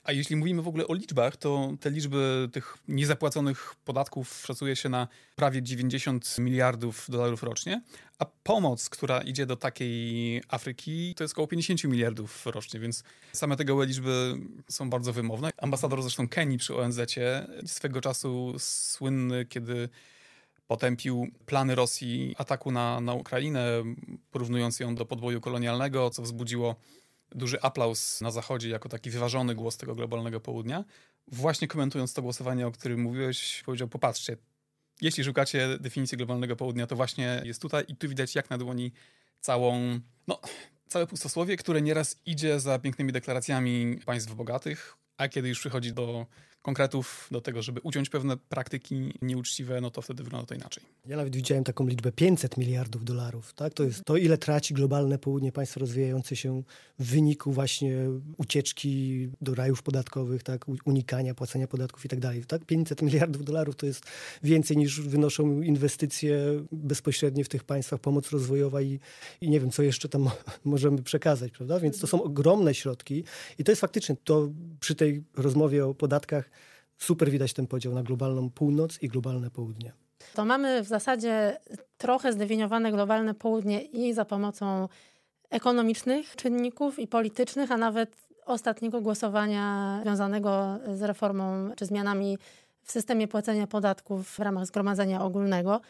A 0.03 0.11
jeśli 0.11 0.35
mówimy 0.35 0.61
w 0.61 0.67
ogóle 0.67 0.87
o 0.87 0.93
liczbach, 0.93 1.37
to 1.37 1.73
te 1.79 1.89
liczby 1.89 2.49
tych 2.51 2.77
niezapłaconych 2.87 3.75
podatków 3.85 4.43
szacuje 4.45 4.75
się 4.75 4.89
na 4.89 5.07
prawie 5.35 5.61
90 5.61 6.37
miliardów 6.39 7.05
dolarów 7.09 7.43
rocznie, 7.43 7.81
a 8.19 8.25
pomoc, 8.25 8.89
która 8.89 9.21
idzie 9.21 9.45
do 9.45 9.55
takiej 9.55 10.41
Afryki, 10.47 11.15
to 11.15 11.23
jest 11.23 11.33
około 11.33 11.47
50 11.47 11.83
miliardów 11.83 12.45
rocznie, 12.45 12.79
więc 12.79 13.03
same 13.33 13.55
te 13.55 13.65
gołe 13.65 13.85
liczby 13.85 14.35
są 14.69 14.89
bardzo 14.89 15.13
wymowne. 15.13 15.49
Ambasador 15.57 16.01
zresztą 16.01 16.27
Kenii 16.27 16.57
przy 16.57 16.75
ONZ 16.75 16.99
swego 17.65 18.01
czasu 18.01 18.53
słynny, 18.59 19.45
kiedy 19.45 19.89
potępił 20.67 21.27
plany 21.45 21.75
Rosji 21.75 22.35
ataku 22.37 22.71
na, 22.71 23.01
na 23.01 23.13
Ukrainę, 23.13 23.83
porównując 24.31 24.79
ją 24.79 24.95
do 24.95 25.05
podboju 25.05 25.41
kolonialnego, 25.41 26.09
co 26.09 26.21
wzbudziło 26.21 26.75
duży 27.31 27.61
aplauz 27.61 28.21
na 28.21 28.31
Zachodzie 28.31 28.69
jako 28.69 28.89
taki 28.89 29.09
wyważony 29.09 29.55
głos 29.55 29.77
tego 29.77 29.95
globalnego 29.95 30.39
południa. 30.39 30.83
Właśnie 31.27 31.67
komentując 31.67 32.13
to 32.13 32.21
głosowanie, 32.21 32.67
o 32.67 32.71
którym 32.71 33.01
mówiłeś, 33.01 33.63
powiedział: 33.65 33.87
Popatrzcie, 33.87 34.37
jeśli 35.01 35.23
szukacie 35.23 35.77
definicji 35.79 36.17
globalnego 36.17 36.55
południa, 36.55 36.87
to 36.87 36.95
właśnie 36.95 37.41
jest 37.45 37.61
tutaj 37.61 37.83
i 37.87 37.95
tu 37.95 38.09
widać 38.09 38.35
jak 38.35 38.49
na 38.49 38.57
dłoni 38.57 38.91
całą, 39.39 39.99
no, 40.27 40.39
całe 40.87 41.07
pustosłowie, 41.07 41.57
które 41.57 41.81
nieraz 41.81 42.17
idzie 42.25 42.59
za 42.59 42.79
pięknymi 42.79 43.11
deklaracjami 43.11 43.99
państw 44.05 44.33
bogatych, 44.33 44.95
a 45.17 45.27
kiedy 45.27 45.49
już 45.49 45.59
przychodzi 45.59 45.93
do 45.93 46.25
konkretów 46.61 47.27
do 47.31 47.41
tego, 47.41 47.61
żeby 47.61 47.81
uciąć 47.83 48.09
pewne 48.09 48.37
praktyki 48.37 49.13
nieuczciwe, 49.21 49.81
no 49.81 49.91
to 49.91 50.01
wtedy 50.01 50.23
wygląda 50.23 50.47
to 50.47 50.55
inaczej. 50.55 50.83
Ja 51.05 51.17
nawet 51.17 51.35
widziałem 51.35 51.63
taką 51.63 51.87
liczbę 51.87 52.11
500 52.11 52.57
miliardów 52.57 53.05
dolarów. 53.05 53.53
Tak? 53.53 53.73
To 53.73 53.83
jest 53.83 54.03
to, 54.03 54.17
ile 54.17 54.37
traci 54.37 54.73
globalne 54.73 55.17
południe 55.17 55.51
państwa 55.51 55.79
rozwijające 55.79 56.35
się 56.35 56.63
w 56.99 57.05
wyniku 57.05 57.51
właśnie 57.51 57.97
ucieczki 58.37 59.27
do 59.41 59.55
rajów 59.55 59.83
podatkowych, 59.83 60.43
tak? 60.43 60.65
unikania 60.85 61.33
płacenia 61.33 61.67
podatków 61.67 62.05
i 62.05 62.09
tak 62.09 62.19
dalej. 62.19 62.45
Tak? 62.45 62.65
500 62.65 63.01
miliardów 63.01 63.45
dolarów 63.45 63.75
to 63.75 63.85
jest 63.85 64.05
więcej 64.43 64.77
niż 64.77 65.01
wynoszą 65.01 65.61
inwestycje 65.61 66.39
bezpośrednie 66.71 67.43
w 67.43 67.49
tych 67.49 67.63
państwach, 67.63 67.99
pomoc 67.99 68.31
rozwojowa 68.31 68.81
i, 68.81 68.99
i 69.41 69.49
nie 69.49 69.59
wiem, 69.59 69.71
co 69.71 69.83
jeszcze 69.83 70.09
tam 70.09 70.29
możemy 70.65 71.03
przekazać, 71.03 71.51
prawda? 71.51 71.79
Więc 71.79 71.99
to 71.99 72.07
są 72.07 72.23
ogromne 72.23 72.73
środki 72.73 73.23
i 73.59 73.63
to 73.63 73.71
jest 73.71 73.81
faktycznie, 73.81 74.15
to 74.23 74.49
przy 74.79 74.95
tej 74.95 75.23
rozmowie 75.35 75.85
o 75.85 75.93
podatkach 75.93 76.49
super 76.99 77.29
widać 77.29 77.53
ten 77.53 77.67
podział 77.67 77.93
na 77.93 78.03
globalną 78.03 78.49
północ 78.49 79.01
i 79.01 79.07
globalne 79.07 79.51
południe. 79.51 79.93
To 80.33 80.45
mamy 80.45 80.83
w 80.83 80.87
zasadzie 80.87 81.57
trochę 81.97 82.33
zdefiniowane 82.33 82.91
globalne 82.91 83.33
południe 83.33 83.81
i 83.81 84.13
za 84.13 84.25
pomocą 84.25 84.87
ekonomicznych 85.49 86.35
czynników 86.35 86.99
i 86.99 87.07
politycznych, 87.07 87.71
a 87.71 87.77
nawet 87.77 88.15
ostatniego 88.45 89.01
głosowania 89.01 89.99
związanego 90.01 90.79
z 90.93 91.01
reformą 91.01 91.69
czy 91.75 91.85
zmianami 91.85 92.37
w 92.83 92.91
systemie 92.91 93.27
płacenia 93.27 93.67
podatków 93.67 94.29
w 94.29 94.39
ramach 94.39 94.65
Zgromadzenia 94.65 95.21
Ogólnego. 95.21 95.81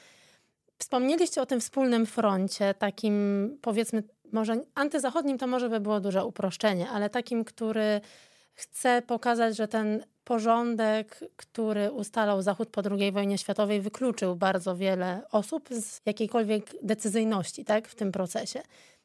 Wspomnieliście 0.77 1.41
o 1.41 1.45
tym 1.45 1.59
wspólnym 1.59 2.05
froncie, 2.05 2.73
takim 2.73 3.13
powiedzmy, 3.61 4.03
może 4.31 4.61
antyzachodnim 4.75 5.37
to 5.37 5.47
może 5.47 5.69
by 5.69 5.79
było 5.79 5.99
duże 5.99 6.25
uproszczenie, 6.25 6.89
ale 6.89 7.09
takim, 7.09 7.45
który 7.45 8.01
chce 8.59 9.01
pokazać, 9.01 9.57
że 9.57 9.67
ten 9.67 10.03
porządek, 10.23 11.19
który 11.35 11.91
ustalał 11.91 12.41
Zachód 12.41 12.69
po 12.69 12.81
II 12.91 13.11
wojnie 13.11 13.37
światowej, 13.37 13.81
wykluczył 13.81 14.35
bardzo 14.35 14.75
wiele 14.75 15.21
osób 15.31 15.69
z 15.69 16.01
jakiejkolwiek 16.05 16.63
decyzyjności 16.83 17.65
tak, 17.65 17.87
w 17.87 17.95
tym 17.95 18.11
procesie. 18.11 18.61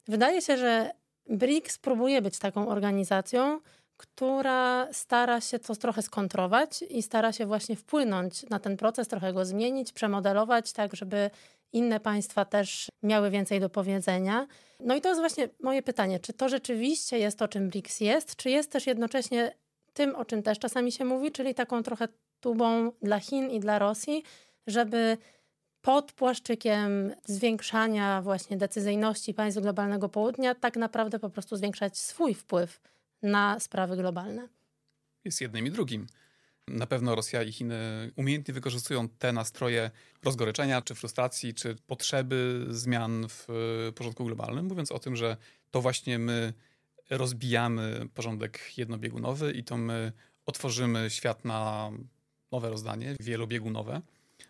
Wydaje 0.08 0.42
się, 0.42 0.56
że 0.56 0.90
BRICS 1.28 1.78
próbuje 1.78 2.22
być 2.22 2.38
taką 2.38 2.68
organizacją, 2.68 3.60
która 3.96 4.88
stara 4.92 5.40
się 5.40 5.58
to 5.58 5.76
trochę 5.76 6.02
skontrować 6.02 6.82
i 6.82 7.02
stara 7.02 7.32
się 7.32 7.46
właśnie 7.46 7.76
wpłynąć 7.76 8.50
na 8.50 8.58
ten 8.58 8.76
proces, 8.76 9.08
trochę 9.08 9.32
go 9.32 9.44
zmienić, 9.44 9.92
przemodelować, 9.92 10.72
tak 10.72 10.96
żeby 10.96 11.30
inne 11.74 12.00
państwa 12.00 12.44
też 12.44 12.88
miały 13.02 13.30
więcej 13.30 13.60
do 13.60 13.70
powiedzenia. 13.70 14.46
No 14.80 14.96
i 14.96 15.00
to 15.00 15.08
jest 15.08 15.20
właśnie 15.20 15.48
moje 15.60 15.82
pytanie, 15.82 16.20
czy 16.20 16.32
to 16.32 16.48
rzeczywiście 16.48 17.18
jest 17.18 17.38
to, 17.38 17.48
czym 17.48 17.68
BRICS 17.68 18.00
jest, 18.00 18.36
czy 18.36 18.50
jest 18.50 18.70
też 18.70 18.86
jednocześnie 18.86 19.54
tym, 19.92 20.16
o 20.16 20.24
czym 20.24 20.42
też 20.42 20.58
czasami 20.58 20.92
się 20.92 21.04
mówi, 21.04 21.32
czyli 21.32 21.54
taką 21.54 21.82
trochę 21.82 22.08
tubą 22.40 22.92
dla 23.02 23.20
Chin 23.20 23.50
i 23.50 23.60
dla 23.60 23.78
Rosji, 23.78 24.22
żeby 24.66 25.18
pod 25.82 26.12
płaszczykiem 26.12 27.14
zwiększania 27.24 28.22
właśnie 28.22 28.56
decyzyjności 28.56 29.34
państw 29.34 29.60
globalnego 29.60 30.08
południa 30.08 30.54
tak 30.54 30.76
naprawdę 30.76 31.18
po 31.18 31.30
prostu 31.30 31.56
zwiększać 31.56 31.98
swój 31.98 32.34
wpływ 32.34 32.80
na 33.22 33.60
sprawy 33.60 33.96
globalne. 33.96 34.48
Jest 35.24 35.40
jednym 35.40 35.66
i 35.66 35.70
drugim. 35.70 36.06
Na 36.68 36.86
pewno 36.86 37.14
Rosja 37.14 37.42
i 37.42 37.52
Chiny 37.52 38.10
umiejętnie 38.16 38.54
wykorzystują 38.54 39.08
te 39.08 39.32
nastroje 39.32 39.90
rozgoryczenia, 40.22 40.82
czy 40.82 40.94
frustracji, 40.94 41.54
czy 41.54 41.76
potrzeby 41.86 42.66
zmian 42.70 43.26
w 43.28 43.46
porządku 43.94 44.24
globalnym, 44.24 44.66
mówiąc 44.66 44.92
o 44.92 44.98
tym, 44.98 45.16
że 45.16 45.36
to 45.70 45.80
właśnie 45.80 46.18
my 46.18 46.52
rozbijamy 47.10 48.08
porządek 48.14 48.60
jednobiegunowy 48.76 49.52
i 49.52 49.64
to 49.64 49.76
my 49.76 50.12
otworzymy 50.46 51.10
świat 51.10 51.44
na 51.44 51.90
nowe 52.52 52.70
rozdanie, 52.70 53.16
wielobiegunowe. 53.20 54.02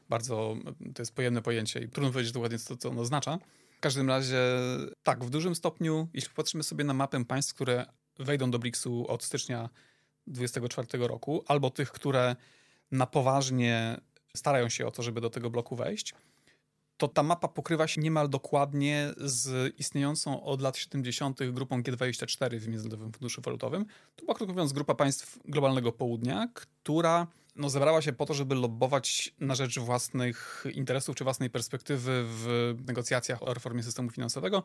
Bardzo 0.09 0.57
to 0.95 1.03
jest 1.03 1.15
pojemne 1.15 1.43
pojęcie 1.43 1.81
i 1.81 1.89
trudno 1.89 2.13
powiedzieć 2.13 2.33
dokładnie, 2.33 2.59
co 2.59 2.77
to 2.77 2.91
oznacza. 2.91 3.39
W 3.77 3.81
każdym 3.81 4.09
razie, 4.09 4.41
tak, 5.03 5.25
w 5.25 5.31
dużym 5.31 5.55
stopniu, 5.55 6.09
jeśli 6.15 6.31
popatrzymy 6.31 6.63
sobie 6.63 6.85
na 6.85 6.95
mapę 6.95 7.25
państw, 7.25 7.55
które 7.55 7.87
wejdą 8.19 8.51
do 8.51 8.59
BRICS-u 8.59 9.07
od 9.07 9.25
stycznia 9.25 9.69
2024 10.27 11.09
roku, 11.09 11.45
albo 11.49 11.71
tych, 11.71 11.91
które 11.93 12.37
na 12.91 13.07
poważnie 13.07 14.01
starają 14.37 14.69
się 14.69 14.87
o 14.87 14.91
to, 14.91 15.03
żeby 15.03 15.21
do 15.21 15.31
tego 15.31 15.51
bloku 15.51 15.77
wejść, 15.77 16.15
to 16.97 17.09
ta 17.09 17.23
mapa 17.23 17.49
pokrywa 17.49 17.87
się 17.87 18.01
niemal 18.01 18.29
dokładnie 18.29 19.13
z 19.17 19.75
istniejącą 19.79 20.43
od 20.45 20.61
lat 20.61 20.77
70. 20.77 21.39
grupą 21.51 21.81
G24 21.83 22.59
w 22.59 22.69
Międzynarodowym 22.69 23.13
Funduszu 23.13 23.43
Walutowym. 23.43 23.87
To 24.17 24.25
była, 24.25 24.35
krótko 24.35 24.53
mówiąc, 24.53 24.73
grupa 24.73 24.95
państw 24.95 25.39
globalnego 25.45 25.93
południa, 25.93 26.49
która 26.55 27.27
no, 27.57 27.71
zebrała 27.71 28.03
się 28.03 28.13
po 28.13 28.27
to, 28.27 28.35
żeby 28.35 28.55
lobbować 28.55 29.35
na 29.41 29.55
rzecz 29.55 29.79
własnych 29.79 30.65
interesów 30.73 31.17
czy 31.17 31.25
własnej 31.25 31.51
perspektywy 31.51 32.25
w 32.27 32.75
negocjacjach 32.87 33.43
o 33.43 33.55
reformie 33.55 33.83
systemu 33.83 34.11
finansowego. 34.11 34.63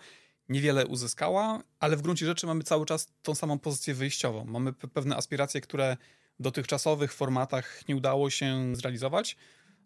Niewiele 0.49 0.87
uzyskała, 0.87 1.63
ale 1.79 1.97
w 1.97 2.01
gruncie 2.01 2.25
rzeczy 2.25 2.47
mamy 2.47 2.63
cały 2.63 2.85
czas 2.85 3.13
tą 3.21 3.35
samą 3.35 3.59
pozycję 3.59 3.93
wyjściową. 3.93 4.45
Mamy 4.45 4.73
pewne 4.73 5.15
aspiracje, 5.17 5.61
które 5.61 5.97
w 6.39 6.43
dotychczasowych 6.43 7.13
formatach 7.13 7.87
nie 7.87 7.95
udało 7.95 8.29
się 8.29 8.75
zrealizować. 8.75 9.37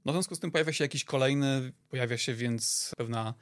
No 0.06 0.12
w 0.12 0.16
związku 0.16 0.36
z 0.36 0.40
tym 0.40 0.52
pojawia 0.52 0.74
się 0.74 0.84
jakiś 0.84 1.04
kolejny, 1.04 1.74
pojawia 1.90 2.18
się 2.18 2.34
więc 2.34 2.92
pewna 2.98 3.34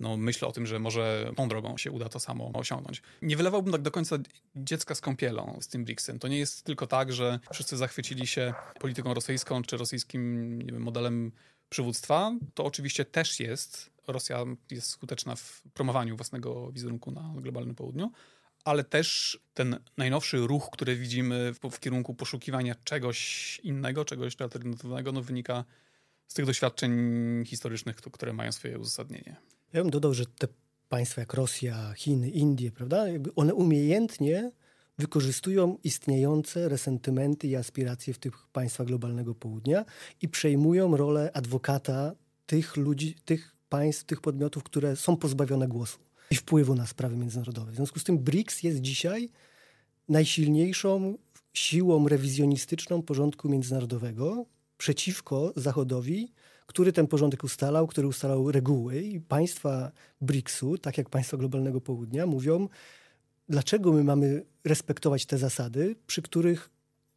no, 0.00 0.16
myśl 0.16 0.44
o 0.44 0.52
tym, 0.52 0.66
że 0.66 0.78
może 0.78 1.32
tą 1.36 1.48
drogą 1.48 1.78
się 1.78 1.90
uda 1.90 2.08
to 2.08 2.20
samo 2.20 2.50
osiągnąć. 2.54 3.02
Nie 3.22 3.36
wylewałbym 3.36 3.72
tak 3.72 3.82
do 3.82 3.90
końca 3.90 4.16
dziecka 4.56 4.94
z 4.94 5.00
kąpielą 5.00 5.58
z 5.60 5.68
tym 5.68 5.84
BRICS-em. 5.84 6.18
To 6.18 6.28
nie 6.28 6.38
jest 6.38 6.62
tylko 6.62 6.86
tak, 6.86 7.12
że 7.12 7.40
wszyscy 7.52 7.76
zachwycili 7.76 8.26
się 8.26 8.54
polityką 8.80 9.14
rosyjską 9.14 9.62
czy 9.62 9.76
rosyjskim 9.76 10.58
wiem, 10.58 10.82
modelem 10.82 11.32
przywództwa. 11.68 12.32
To 12.54 12.64
oczywiście 12.64 13.04
też 13.04 13.40
jest. 13.40 13.90
Rosja 14.06 14.44
jest 14.70 14.90
skuteczna 14.90 15.36
w 15.36 15.62
promowaniu 15.74 16.16
własnego 16.16 16.72
wizerunku 16.72 17.10
na 17.10 17.34
globalnym 17.36 17.74
południu, 17.74 18.12
ale 18.64 18.84
też 18.84 19.38
ten 19.54 19.78
najnowszy 19.96 20.38
ruch, 20.38 20.70
który 20.72 20.96
widzimy 20.96 21.54
w, 21.54 21.58
w 21.70 21.80
kierunku 21.80 22.14
poszukiwania 22.14 22.74
czegoś 22.84 23.60
innego, 23.62 24.04
czegoś 24.04 24.40
alternatywnego, 24.40 25.12
no, 25.12 25.22
wynika 25.22 25.64
z 26.28 26.34
tych 26.34 26.46
doświadczeń 26.46 26.92
historycznych, 27.46 27.96
które 27.96 28.32
mają 28.32 28.52
swoje 28.52 28.78
uzasadnienie. 28.78 29.36
Ja 29.72 29.82
bym 29.82 29.90
dodał, 29.90 30.14
że 30.14 30.26
te 30.26 30.48
państwa 30.88 31.20
jak 31.20 31.34
Rosja, 31.34 31.92
Chiny, 31.96 32.30
Indie, 32.30 32.70
prawda, 32.70 33.08
jakby 33.08 33.34
one 33.34 33.54
umiejętnie 33.54 34.50
wykorzystują 34.98 35.78
istniejące 35.84 36.68
resentymenty 36.68 37.48
i 37.48 37.56
aspiracje 37.56 38.14
w 38.14 38.18
tych 38.18 38.46
państwach 38.52 38.86
globalnego 38.86 39.34
południa 39.34 39.84
i 40.22 40.28
przejmują 40.28 40.96
rolę 40.96 41.30
adwokata 41.34 42.12
tych 42.46 42.76
ludzi, 42.76 43.14
tych 43.24 43.56
państw, 43.68 44.04
tych 44.04 44.20
podmiotów, 44.20 44.62
które 44.62 44.96
są 44.96 45.16
pozbawione 45.16 45.68
głosu 45.68 45.98
i 46.30 46.36
wpływu 46.36 46.74
na 46.74 46.86
sprawy 46.86 47.16
międzynarodowe. 47.16 47.72
W 47.72 47.74
związku 47.74 47.98
z 47.98 48.04
tym 48.04 48.18
BRICS 48.18 48.62
jest 48.62 48.80
dzisiaj 48.80 49.28
najsilniejszą 50.08 51.18
siłą 51.54 52.08
rewizjonistyczną 52.08 53.02
porządku 53.02 53.48
międzynarodowego, 53.48 54.46
przeciwko 54.78 55.52
Zachodowi, 55.56 56.32
który 56.68 56.92
ten 56.92 57.06
porządek 57.06 57.44
ustalał, 57.44 57.86
który 57.86 58.08
ustalał 58.08 58.52
reguły 58.52 59.00
i 59.00 59.20
państwa 59.20 59.90
BRICS-u, 60.20 60.78
tak 60.78 60.98
jak 60.98 61.10
państwa 61.10 61.36
globalnego 61.36 61.80
południa, 61.80 62.26
mówią, 62.26 62.68
dlaczego 63.48 63.92
my 63.92 64.04
mamy 64.04 64.44
respektować 64.64 65.26
te 65.26 65.38
zasady, 65.38 65.96
przy 66.06 66.22
których 66.22 66.70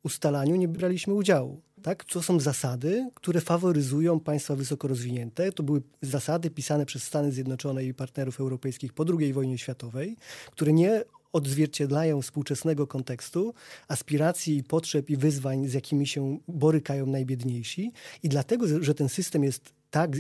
ustalaniu 0.04 0.56
nie 0.56 0.68
braliśmy 0.68 1.14
udziału. 1.14 1.62
Tak? 1.82 2.04
To 2.04 2.22
są 2.22 2.40
zasady, 2.40 3.10
które 3.14 3.42
faworyzują 3.42 4.20
państwa 4.20 4.56
wysoko 4.56 4.88
rozwinięte. 4.88 5.52
To 5.52 5.64
były 5.64 5.82
zasady 6.02 6.50
pisane 6.50 6.86
przez 6.86 7.04
Stany 7.04 7.32
Zjednoczone 7.32 7.84
i 7.84 7.94
partnerów 7.94 8.40
europejskich 8.40 8.94
po 8.94 9.06
II 9.20 9.34
wojnie 9.34 9.58
światowej, 9.58 10.18
które 10.52 10.74
nie 10.74 11.04
odzwierciedlają 11.34 12.22
współczesnego 12.22 12.88
kontekstu, 12.88 13.54
aspiracji 13.88 14.64
potrzeb 14.64 15.10
i 15.10 15.18
wyzwań, 15.18 15.68
z 15.68 15.74
jakimi 15.74 16.08
się 16.08 16.38
borykają 16.48 17.06
najbiedniejsi. 17.06 17.92
I 18.24 18.30
dlatego, 18.30 18.84
że 18.84 18.96
ten 18.96 19.10
system 19.10 19.44
jest 19.44 19.74
tak 19.92 20.12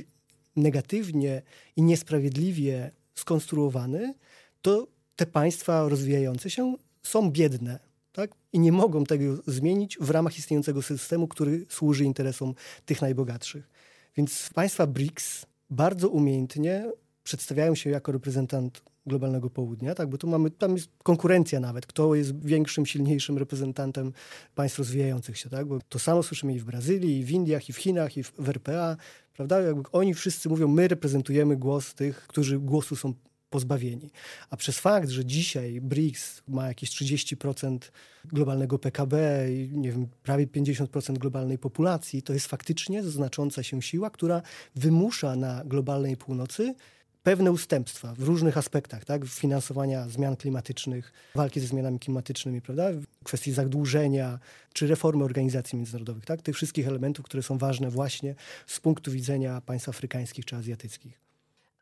negatywnie 0.55 1.41
i 1.75 1.81
niesprawiedliwie 1.81 2.91
skonstruowany, 3.15 4.13
to 4.61 4.87
te 5.15 5.25
państwa 5.25 5.89
rozwijające 5.89 6.49
się 6.49 6.75
są 7.03 7.31
biedne. 7.31 7.79
Tak? 8.11 8.31
I 8.53 8.59
nie 8.59 8.71
mogą 8.71 9.03
tego 9.03 9.37
zmienić 9.47 9.97
w 10.01 10.09
ramach 10.09 10.37
istniejącego 10.37 10.81
systemu, 10.81 11.27
który 11.27 11.65
służy 11.69 12.03
interesom 12.03 12.53
tych 12.85 13.01
najbogatszych. 13.01 13.69
Więc 14.17 14.49
państwa 14.53 14.87
BRICS 14.87 15.45
bardzo 15.69 16.09
umiejętnie 16.09 16.91
przedstawiają 17.23 17.75
się 17.75 17.89
jako 17.89 18.11
reprezentant 18.11 18.81
globalnego 19.05 19.49
południa, 19.49 19.95
tak? 19.95 20.09
bo 20.09 20.17
tu 20.17 20.27
mamy, 20.27 20.51
tam 20.51 20.75
jest 20.75 20.89
konkurencja 21.03 21.59
nawet, 21.59 21.85
kto 21.85 22.15
jest 22.15 22.45
większym, 22.45 22.85
silniejszym 22.85 23.37
reprezentantem 23.37 24.13
państw 24.55 24.79
rozwijających 24.79 25.37
się, 25.37 25.49
tak? 25.49 25.65
bo 25.65 25.79
to 25.89 25.99
samo 25.99 26.23
słyszymy 26.23 26.53
i 26.53 26.59
w 26.59 26.63
Brazylii, 26.63 27.19
i 27.19 27.23
w 27.25 27.31
Indiach, 27.31 27.69
i 27.69 27.73
w 27.73 27.77
Chinach, 27.77 28.17
i 28.17 28.23
w, 28.23 28.49
RPA, 28.49 28.97
prawda? 29.33 29.61
Jakby 29.61 29.91
oni 29.91 30.13
wszyscy 30.13 30.49
mówią, 30.49 30.67
my 30.67 30.87
reprezentujemy 30.87 31.57
głos 31.57 31.93
tych, 31.93 32.27
którzy 32.27 32.59
głosu 32.59 32.95
są 32.95 33.13
pozbawieni. 33.51 34.11
A 34.49 34.57
przez 34.57 34.79
fakt, 34.79 35.09
że 35.09 35.25
dzisiaj 35.25 35.81
BRICS 35.81 36.41
ma 36.47 36.67
jakieś 36.67 36.89
30% 36.89 37.77
globalnego 38.25 38.79
PKB 38.79 39.47
i 39.51 39.69
nie 39.73 39.91
wiem, 39.91 40.07
prawie 40.23 40.47
50% 40.47 41.17
globalnej 41.17 41.57
populacji, 41.57 42.21
to 42.21 42.33
jest 42.33 42.47
faktycznie 42.47 43.03
znacząca 43.03 43.63
się 43.63 43.81
siła, 43.81 44.09
która 44.09 44.41
wymusza 44.75 45.35
na 45.35 45.63
globalnej 45.65 46.17
północy 46.17 46.75
pewne 47.23 47.51
ustępstwa 47.51 48.13
w 48.17 48.23
różnych 48.23 48.57
aspektach, 48.57 49.05
tak? 49.05 49.25
finansowania 49.25 50.07
zmian 50.07 50.35
klimatycznych, 50.35 51.13
walki 51.35 51.59
ze 51.59 51.67
zmianami 51.67 51.99
klimatycznymi, 51.99 52.61
prawda? 52.61 52.89
kwestii 53.23 53.51
zadłużenia 53.51 54.39
czy 54.73 54.87
reformy 54.87 55.23
organizacji 55.23 55.77
międzynarodowych, 55.77 56.25
tak? 56.25 56.41
tych 56.41 56.55
wszystkich 56.55 56.87
elementów, 56.87 57.25
które 57.25 57.43
są 57.43 57.57
ważne 57.57 57.89
właśnie 57.89 58.35
z 58.67 58.79
punktu 58.79 59.11
widzenia 59.11 59.61
państw 59.65 59.89
afrykańskich 59.89 60.45
czy 60.45 60.55
azjatyckich. 60.55 61.19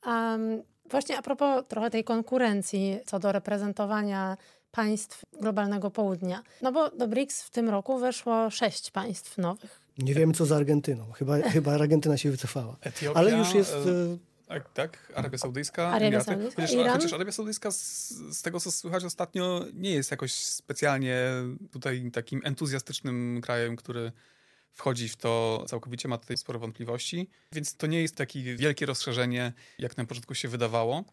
Um, 0.05 0.63
właśnie 0.91 1.17
a 1.17 1.21
propos 1.21 1.67
trochę 1.67 1.89
tej 1.89 2.03
konkurencji 2.03 2.99
co 3.05 3.19
do 3.19 3.31
reprezentowania 3.31 4.37
państw 4.71 5.25
globalnego 5.41 5.91
południa. 5.91 6.43
No 6.61 6.71
bo 6.71 6.89
do 6.89 7.07
BRICS 7.07 7.43
w 7.43 7.49
tym 7.49 7.69
roku 7.69 7.99
weszło 7.99 8.49
sześć 8.49 8.91
państw 8.91 9.37
nowych. 9.37 9.81
Nie 9.97 10.13
wiemy, 10.13 10.33
co 10.33 10.45
z 10.45 10.51
Argentyną. 10.51 11.11
Chyba, 11.11 11.41
chyba 11.41 11.73
Argentyna 11.73 12.17
się 12.17 12.31
wycofała. 12.31 12.75
Etiopia, 12.81 13.19
Ale 13.19 13.31
już 13.31 13.53
jest... 13.53 13.75
Tak, 14.49 14.73
tak, 14.73 15.11
Arabia 15.15 15.37
Saudyjska, 15.37 15.87
Arabia 15.87 16.07
Emiraty. 16.07 16.25
Saudyjska, 16.25 16.61
Chociaż, 16.61 16.75
Iran? 16.75 16.97
chociaż 16.97 17.13
Arabia 17.13 17.31
Saudyjska, 17.31 17.71
z, 17.71 18.09
z 18.09 18.41
tego 18.41 18.59
co 18.59 18.71
słychać 18.71 19.03
ostatnio, 19.03 19.65
nie 19.73 19.91
jest 19.91 20.11
jakoś 20.11 20.33
specjalnie 20.33 21.17
tutaj 21.71 22.11
takim 22.11 22.41
entuzjastycznym 22.43 23.41
krajem, 23.41 23.75
który 23.75 24.11
wchodzi 24.73 25.09
w 25.09 25.15
to 25.15 25.63
całkowicie, 25.67 26.07
ma 26.07 26.17
tutaj 26.17 26.37
sporo 26.37 26.59
wątpliwości, 26.59 27.29
więc 27.51 27.75
to 27.75 27.87
nie 27.87 28.01
jest 28.01 28.15
takie 28.15 28.55
wielkie 28.55 28.85
rozszerzenie, 28.85 29.53
jak 29.79 29.97
na 29.97 30.05
początku 30.05 30.35
się 30.35 30.47
wydawało. 30.47 31.03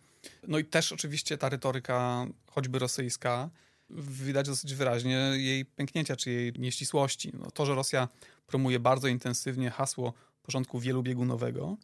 No 0.48 0.58
i 0.58 0.64
też 0.64 0.92
oczywiście 0.92 1.38
ta 1.38 1.48
retoryka, 1.48 2.26
choćby 2.50 2.78
rosyjska, 2.78 3.50
widać 3.90 4.46
dosyć 4.46 4.74
wyraźnie 4.74 5.32
jej 5.34 5.64
pęknięcia 5.64 6.16
czy 6.16 6.30
jej 6.30 6.52
nieścisłości. 6.58 7.32
No, 7.34 7.50
to, 7.50 7.66
że 7.66 7.74
Rosja 7.74 8.08
promuje 8.46 8.80
bardzo 8.80 9.08
intensywnie 9.08 9.70
hasło 9.70 10.12
porządku 10.42 10.80
wielobiegunowego, 10.80 11.76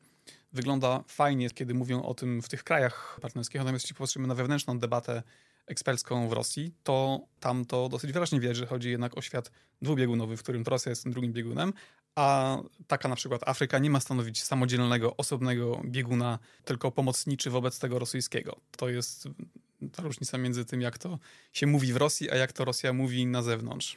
wygląda 0.52 1.04
fajnie, 1.08 1.50
kiedy 1.50 1.74
mówią 1.74 2.02
o 2.02 2.14
tym 2.14 2.42
w 2.42 2.48
tych 2.48 2.64
krajach 2.64 3.18
partnerskich, 3.20 3.60
natomiast 3.60 3.84
jeśli 3.84 3.94
popatrzymy 3.94 4.28
na 4.28 4.34
wewnętrzną 4.34 4.78
debatę 4.78 5.22
ekspercką 5.66 6.28
w 6.28 6.32
Rosji, 6.32 6.74
to 6.82 7.20
tam 7.40 7.64
to 7.64 7.88
dosyć 7.88 8.12
wyraźnie 8.12 8.40
widać, 8.40 8.56
że 8.56 8.66
chodzi 8.66 8.90
jednak 8.90 9.18
o 9.18 9.22
świat 9.22 9.50
dwubiegunowy, 9.82 10.36
w 10.36 10.42
którym 10.42 10.62
Rosja 10.62 10.90
jest 10.90 11.02
tym 11.02 11.12
drugim 11.12 11.32
biegunem, 11.32 11.72
a 12.14 12.58
taka 12.86 13.08
na 13.08 13.16
przykład 13.16 13.48
Afryka 13.48 13.78
nie 13.78 13.90
ma 13.90 14.00
stanowić 14.00 14.42
samodzielnego, 14.42 15.16
osobnego 15.16 15.80
bieguna, 15.84 16.38
tylko 16.64 16.90
pomocniczy 16.90 17.50
wobec 17.50 17.78
tego 17.78 17.98
rosyjskiego. 17.98 18.56
To 18.76 18.88
jest 18.88 19.28
ta 19.92 20.02
różnica 20.02 20.38
między 20.38 20.64
tym, 20.64 20.80
jak 20.80 20.98
to 20.98 21.18
się 21.52 21.66
mówi 21.66 21.92
w 21.92 21.96
Rosji, 21.96 22.30
a 22.30 22.36
jak 22.36 22.52
to 22.52 22.64
Rosja 22.64 22.92
mówi 22.92 23.26
na 23.26 23.42
zewnątrz. 23.42 23.96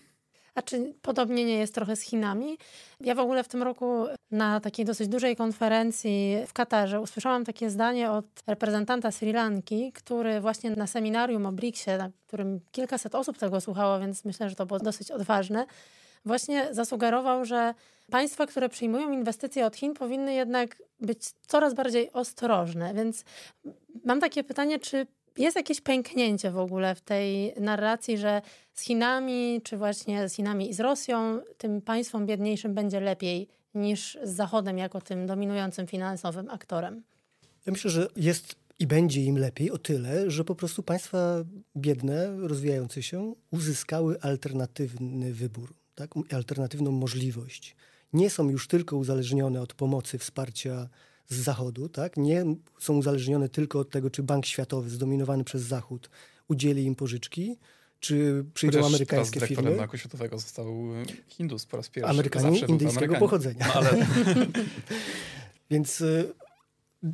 A 0.56 0.62
czy 0.62 0.94
podobnie 1.02 1.46
nie 1.46 1.58
jest 1.58 1.74
trochę 1.76 1.96
z 1.96 2.02
Chinami? 2.02 2.58
Ja 3.02 3.16
w 3.16 3.20
ogóle 3.20 3.44
w 3.44 3.48
tym 3.48 3.64
roku 3.64 4.06
na 4.32 4.60
takiej 4.60 4.86
dosyć 4.86 5.08
dużej 5.08 5.36
konferencji 5.36 6.38
w 6.48 6.54
Katarze 6.54 7.02
usłyszałam 7.02 7.46
takie 7.46 7.70
zdanie 7.70 8.12
od 8.12 8.26
reprezentanta 8.48 9.12
Sri 9.12 9.34
Lanki, 9.34 9.92
który 9.92 10.42
właśnie 10.42 10.70
na 10.70 10.88
seminarium 10.88 11.46
o 11.46 11.52
BRICS-ie, 11.52 11.98
na 11.98 12.10
którym 12.28 12.60
kilkaset 12.72 13.16
osób 13.16 13.38
tego 13.38 13.62
słuchało, 13.62 14.00
więc 14.00 14.26
myślę, 14.26 14.50
że 14.50 14.56
to 14.56 14.66
było 14.66 14.80
dosyć 14.80 15.12
odważne, 15.12 15.66
właśnie 16.26 16.68
zasugerował, 16.72 17.46
że 17.46 17.74
państwa, 18.12 18.46
które 18.46 18.70
przyjmują 18.70 19.12
inwestycje 19.12 19.66
od 19.66 19.76
Chin, 19.76 19.94
powinny 19.94 20.34
jednak 20.34 20.78
być 21.00 21.20
coraz 21.48 21.74
bardziej 21.74 22.12
ostrożne. 22.12 22.94
Więc 22.94 23.24
mam 24.06 24.20
takie 24.20 24.44
pytanie, 24.44 24.80
czy 24.80 25.08
jest 25.38 25.56
jakieś 25.56 25.82
pęknięcie 25.82 26.52
w 26.52 26.58
ogóle 26.58 26.96
w 26.96 27.02
tej 27.02 27.54
narracji, 27.60 28.18
że 28.18 28.42
z 28.74 28.82
Chinami, 28.82 29.62
czy 29.64 29.78
właśnie 29.78 30.30
z 30.30 30.34
Chinami 30.34 30.70
i 30.70 30.74
z 30.74 30.80
Rosją, 30.80 31.40
tym 31.58 31.82
państwom 31.82 32.26
biedniejszym 32.26 32.74
będzie 32.74 33.00
lepiej 33.00 33.48
niż 33.74 34.18
z 34.24 34.36
Zachodem 34.36 34.78
jako 34.78 35.02
tym 35.02 35.28
dominującym 35.28 35.88
finansowym 35.88 36.50
aktorem? 36.50 37.04
Ja 37.66 37.72
myślę, 37.72 37.92
że 37.92 38.08
jest 38.16 38.56
i 38.80 38.88
będzie 38.88 39.24
im 39.24 39.38
lepiej 39.38 39.72
o 39.72 39.78
tyle, 39.78 40.32
że 40.32 40.44
po 40.44 40.56
prostu 40.56 40.84
państwa 40.84 41.44
biedne, 41.78 42.38
rozwijające 42.48 43.04
się, 43.04 43.34
uzyskały 43.52 44.22
alternatywny 44.22 45.34
wybór, 45.34 45.74
tak? 45.96 46.12
alternatywną 46.32 46.92
możliwość. 46.92 47.76
Nie 48.14 48.30
są 48.30 48.50
już 48.50 48.68
tylko 48.68 48.98
uzależnione 48.98 49.62
od 49.62 49.74
pomocy, 49.74 50.18
wsparcia 50.18 50.90
z 51.30 51.36
Zachodu, 51.36 51.90
tak? 51.90 52.18
nie 52.18 52.46
są 52.80 52.98
uzależnione 52.98 53.50
tylko 53.50 53.80
od 53.80 53.90
tego, 53.90 54.10
czy 54.10 54.24
Bank 54.24 54.46
Światowy 54.46 54.90
zdominowany 54.90 55.44
przez 55.44 55.62
Zachód 55.62 56.10
udzieli 56.48 56.84
im 56.84 56.96
pożyczki, 56.96 57.58
czy 58.00 58.46
przyjdą 58.54 58.78
Chociaż 58.78 58.94
amerykańskie 58.94 59.40
teraz 59.40 59.50
firmy. 59.50 59.76
Banku 59.76 59.98
Światowego 59.98 60.40
został 60.40 60.76
Hindus 61.28 61.66
po 61.66 61.78
raz 61.78 61.90
pierwszy. 61.90 62.10
To 62.10 62.66
indyjskiego 62.68 63.16
pochodzenia. 63.16 63.66
No, 63.68 63.74
ale 63.74 63.90
Więc 65.72 66.02
y, 66.02 66.34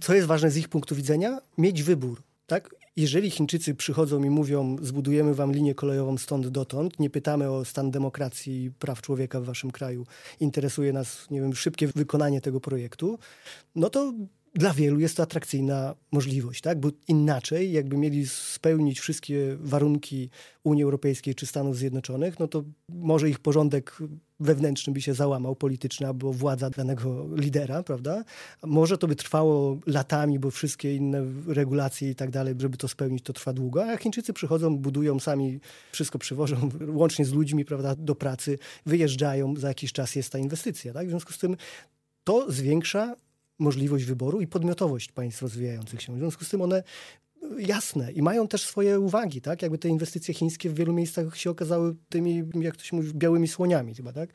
co 0.02 0.14
jest 0.14 0.28
ważne 0.28 0.52
z 0.52 0.58
ich 0.58 0.70
punktu 0.70 0.96
widzenia? 0.96 1.42
Mieć 1.58 1.84
wybór. 1.84 2.22
Tak? 2.48 2.76
Jeżeli 2.96 3.30
Chińczycy 3.32 3.76
przychodzą 3.76 4.24
i 4.24 4.30
mówią, 4.30 4.76
zbudujemy 4.82 5.34
wam 5.34 5.52
linię 5.52 5.76
kolejową 5.76 6.18
stąd 6.18 6.48
dotąd, 6.48 7.00
nie 7.00 7.10
pytamy 7.10 7.52
o 7.52 7.66
stan 7.66 7.92
demokracji 7.92 8.64
i 8.64 8.72
praw 8.72 9.02
człowieka 9.02 9.42
w 9.42 9.46
waszym 9.46 9.72
kraju, 9.72 10.06
interesuje 10.40 10.94
nas, 10.94 11.30
nie 11.32 11.42
wiem, 11.42 11.56
szybkie 11.56 11.88
wykonanie 11.88 12.42
tego 12.42 12.60
projektu, 12.60 13.20
no 13.76 13.90
to 13.90 14.14
dla 14.54 14.74
wielu 14.74 15.00
jest 15.00 15.18
to 15.18 15.24
atrakcyjna 15.24 15.96
możliwość, 16.12 16.62
tak? 16.62 16.80
Bo 16.80 16.90
inaczej, 17.08 17.72
jakby 17.72 17.98
mieli 17.98 18.28
spełnić 18.28 19.00
wszystkie 19.00 19.58
warunki 19.60 20.30
Unii 20.64 20.84
Europejskiej 20.84 21.36
czy 21.36 21.46
Stanów 21.46 21.78
Zjednoczonych, 21.78 22.40
no 22.40 22.48
to 22.48 22.64
może 22.90 23.30
ich 23.30 23.40
porządek 23.40 23.98
wewnętrzny 24.40 24.94
by 24.94 25.02
się 25.02 25.14
załamał, 25.14 25.56
polityczny, 25.56 26.08
albo 26.08 26.34
władza 26.34 26.70
danego 26.70 27.28
lidera, 27.36 27.84
prawda? 27.84 28.24
Może 28.64 28.98
to 28.98 29.08
by 29.08 29.16
trwało 29.16 29.80
latami, 29.88 30.40
bo 30.40 30.52
wszystkie 30.52 30.96
inne 30.96 31.26
regulacje 31.48 32.10
i 32.10 32.16
tak 32.16 32.32
dalej, 32.32 32.56
żeby 32.60 32.78
to 32.78 32.88
spełnić, 32.88 33.24
to 33.24 33.34
trwa 33.34 33.54
długo, 33.54 33.86
a 33.86 33.98
Chińczycy 33.98 34.34
przychodzą, 34.34 34.78
budują 34.78 35.20
sami, 35.20 35.60
wszystko 35.92 36.20
przywożą, 36.20 36.70
łącznie 37.02 37.26
z 37.26 37.34
ludźmi, 37.34 37.66
prawda, 37.66 37.96
do 37.96 38.16
pracy, 38.16 38.58
wyjeżdżają, 38.86 39.56
za 39.56 39.68
jakiś 39.68 39.94
czas 39.94 40.16
jest 40.16 40.32
ta 40.32 40.38
inwestycja, 40.38 40.94
tak? 40.94 41.08
W 41.08 41.10
związku 41.10 41.34
z 41.34 41.38
tym 41.38 41.56
to 42.24 42.52
zwiększa 42.52 43.16
możliwość 43.62 44.06
wyboru 44.06 44.42
i 44.42 44.48
podmiotowość 44.48 45.12
państw 45.12 45.42
rozwijających 45.42 46.02
się. 46.02 46.16
W 46.16 46.18
związku 46.18 46.46
z 46.46 46.50
tym 46.50 46.62
one 46.62 46.84
jasne 47.58 48.12
i 48.12 48.22
mają 48.22 48.48
też 48.48 48.62
swoje 48.62 49.00
uwagi, 49.00 49.42
tak? 49.42 49.62
Jakby 49.62 49.78
te 49.78 49.90
inwestycje 49.90 50.34
chińskie 50.34 50.70
w 50.70 50.74
wielu 50.74 50.94
miejscach 50.94 51.38
się 51.38 51.50
okazały 51.50 51.96
tymi, 52.10 52.44
jak 52.62 52.76
to 52.78 52.84
się 52.84 52.96
mówi, 52.96 53.12
białymi 53.14 53.48
słoniami 53.48 53.96
chyba, 53.96 54.14
tak? 54.14 54.30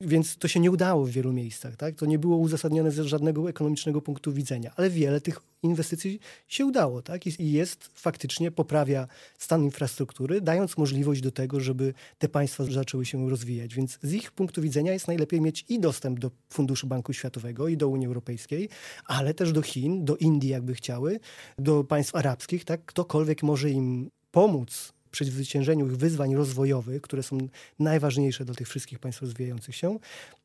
Więc 0.00 0.36
to 0.36 0.48
się 0.48 0.60
nie 0.60 0.70
udało 0.70 1.04
w 1.04 1.10
wielu 1.10 1.32
miejscach, 1.32 1.76
tak? 1.76 1.94
To 1.94 2.06
nie 2.06 2.18
było 2.18 2.36
uzasadnione 2.36 2.90
z 2.90 3.00
żadnego 3.00 3.48
ekonomicznego 3.48 4.02
punktu 4.02 4.32
widzenia, 4.32 4.72
ale 4.76 4.90
wiele 4.90 5.20
tych 5.20 5.40
inwestycji 5.62 6.20
się 6.48 6.66
udało, 6.66 7.02
tak? 7.02 7.26
I, 7.26 7.42
i 7.42 7.52
jest 7.52 7.90
faktycznie, 7.94 8.50
poprawia 8.50 9.08
stan 9.38 9.64
infrastruktury, 9.64 10.40
dając 10.40 10.76
możliwość 10.76 11.20
do 11.20 11.30
tego, 11.30 11.60
żeby 11.60 11.94
te 12.18 12.28
państwa 12.28 12.64
zaczęły 12.64 13.06
się 13.06 13.30
rozwijać. 13.30 13.74
Więc 13.74 13.98
z 14.02 14.12
ich 14.12 14.32
punktu 14.32 14.62
widzenia 14.62 14.92
jest 14.92 15.08
najlepiej 15.08 15.40
mieć 15.40 15.64
i 15.68 15.80
dostęp 15.80 16.18
do 16.18 16.30
Funduszu 16.50 16.86
Banku 16.86 17.12
Światowego 17.12 17.68
i 17.68 17.76
do 17.76 17.88
Unii 17.88 18.06
Europejskiej, 18.06 18.68
ale 19.04 19.34
też 19.34 19.52
do 19.52 19.62
Chin, 19.62 20.04
do 20.04 20.16
Indii, 20.16 20.50
jakby 20.50 20.74
chciały, 20.74 21.20
do 21.58 21.84
państw 21.84 22.14
arabskich, 22.14 22.47
tak? 22.64 22.84
Ktokolwiek 22.84 23.42
może 23.42 23.70
im 23.70 24.10
pomóc 24.30 24.92
w 25.06 25.10
przezwyciężeniu 25.10 25.86
ich 25.86 25.96
wyzwań 25.96 26.34
rozwojowych, 26.34 27.02
które 27.02 27.22
są 27.22 27.38
najważniejsze 27.78 28.44
dla 28.44 28.54
tych 28.54 28.68
wszystkich 28.68 28.98
państw 28.98 29.22
rozwijających 29.22 29.76
się, 29.76 29.98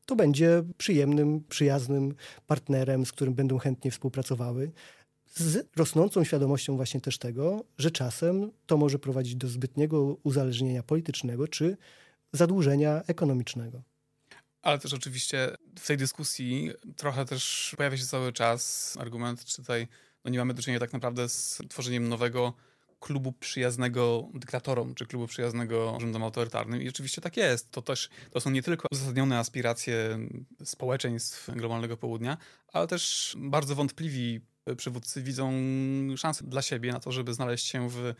to 0.06 0.16
będzie 0.16 0.62
przyjemnym, 0.78 1.44
przyjaznym 1.48 2.14
partnerem, 2.46 3.06
z 3.06 3.12
którym 3.12 3.34
będą 3.34 3.58
chętnie 3.58 3.90
współpracowały. 3.90 4.72
Z 5.26 5.68
rosnącą 5.76 6.24
świadomością 6.24 6.76
właśnie 6.76 7.00
też 7.00 7.18
tego, 7.18 7.64
że 7.78 7.90
czasem 7.90 8.50
to 8.66 8.76
może 8.76 8.98
prowadzić 8.98 9.36
do 9.36 9.48
zbytniego 9.48 10.16
uzależnienia 10.22 10.82
politycznego 10.82 11.48
czy 11.48 11.76
zadłużenia 12.32 13.02
ekonomicznego. 13.06 13.82
Ale 14.62 14.78
też 14.78 14.92
oczywiście 14.94 15.56
w 15.78 15.86
tej 15.86 15.96
dyskusji 15.96 16.70
trochę 16.96 17.24
też 17.24 17.74
pojawia 17.76 17.96
się 17.96 18.06
cały 18.06 18.32
czas 18.32 18.94
argument, 19.00 19.44
czy 19.44 19.56
tutaj 19.56 19.88
no 20.24 20.30
nie 20.30 20.38
mamy 20.38 20.54
do 20.54 20.62
czynienia 20.62 20.80
tak 20.80 20.92
naprawdę 20.92 21.28
z 21.28 21.62
tworzeniem 21.68 22.08
nowego 22.08 22.52
klubu 23.00 23.32
przyjaznego 23.32 24.28
dyktatorom, 24.34 24.94
czy 24.94 25.06
klubu 25.06 25.26
przyjaznego 25.26 25.96
rządom 26.00 26.22
autorytarnym. 26.22 26.82
I 26.82 26.86
rzeczywiście 26.86 27.20
tak 27.20 27.36
jest. 27.36 27.70
To 27.70 27.82
też 27.82 28.08
to 28.30 28.40
są 28.40 28.50
nie 28.50 28.62
tylko 28.62 28.88
uzasadnione 28.92 29.38
aspiracje 29.38 30.18
społeczeństw 30.64 31.50
globalnego 31.56 31.96
południa, 31.96 32.36
ale 32.72 32.86
też 32.86 33.34
bardzo 33.38 33.74
wątpliwi 33.74 34.40
przywódcy 34.76 35.22
widzą 35.22 35.52
szansę 36.16 36.44
dla 36.44 36.62
siebie 36.62 36.92
na 36.92 37.00
to, 37.00 37.12
żeby 37.12 37.34
znaleźć 37.34 37.66
się 37.66 37.90
w 37.90 38.14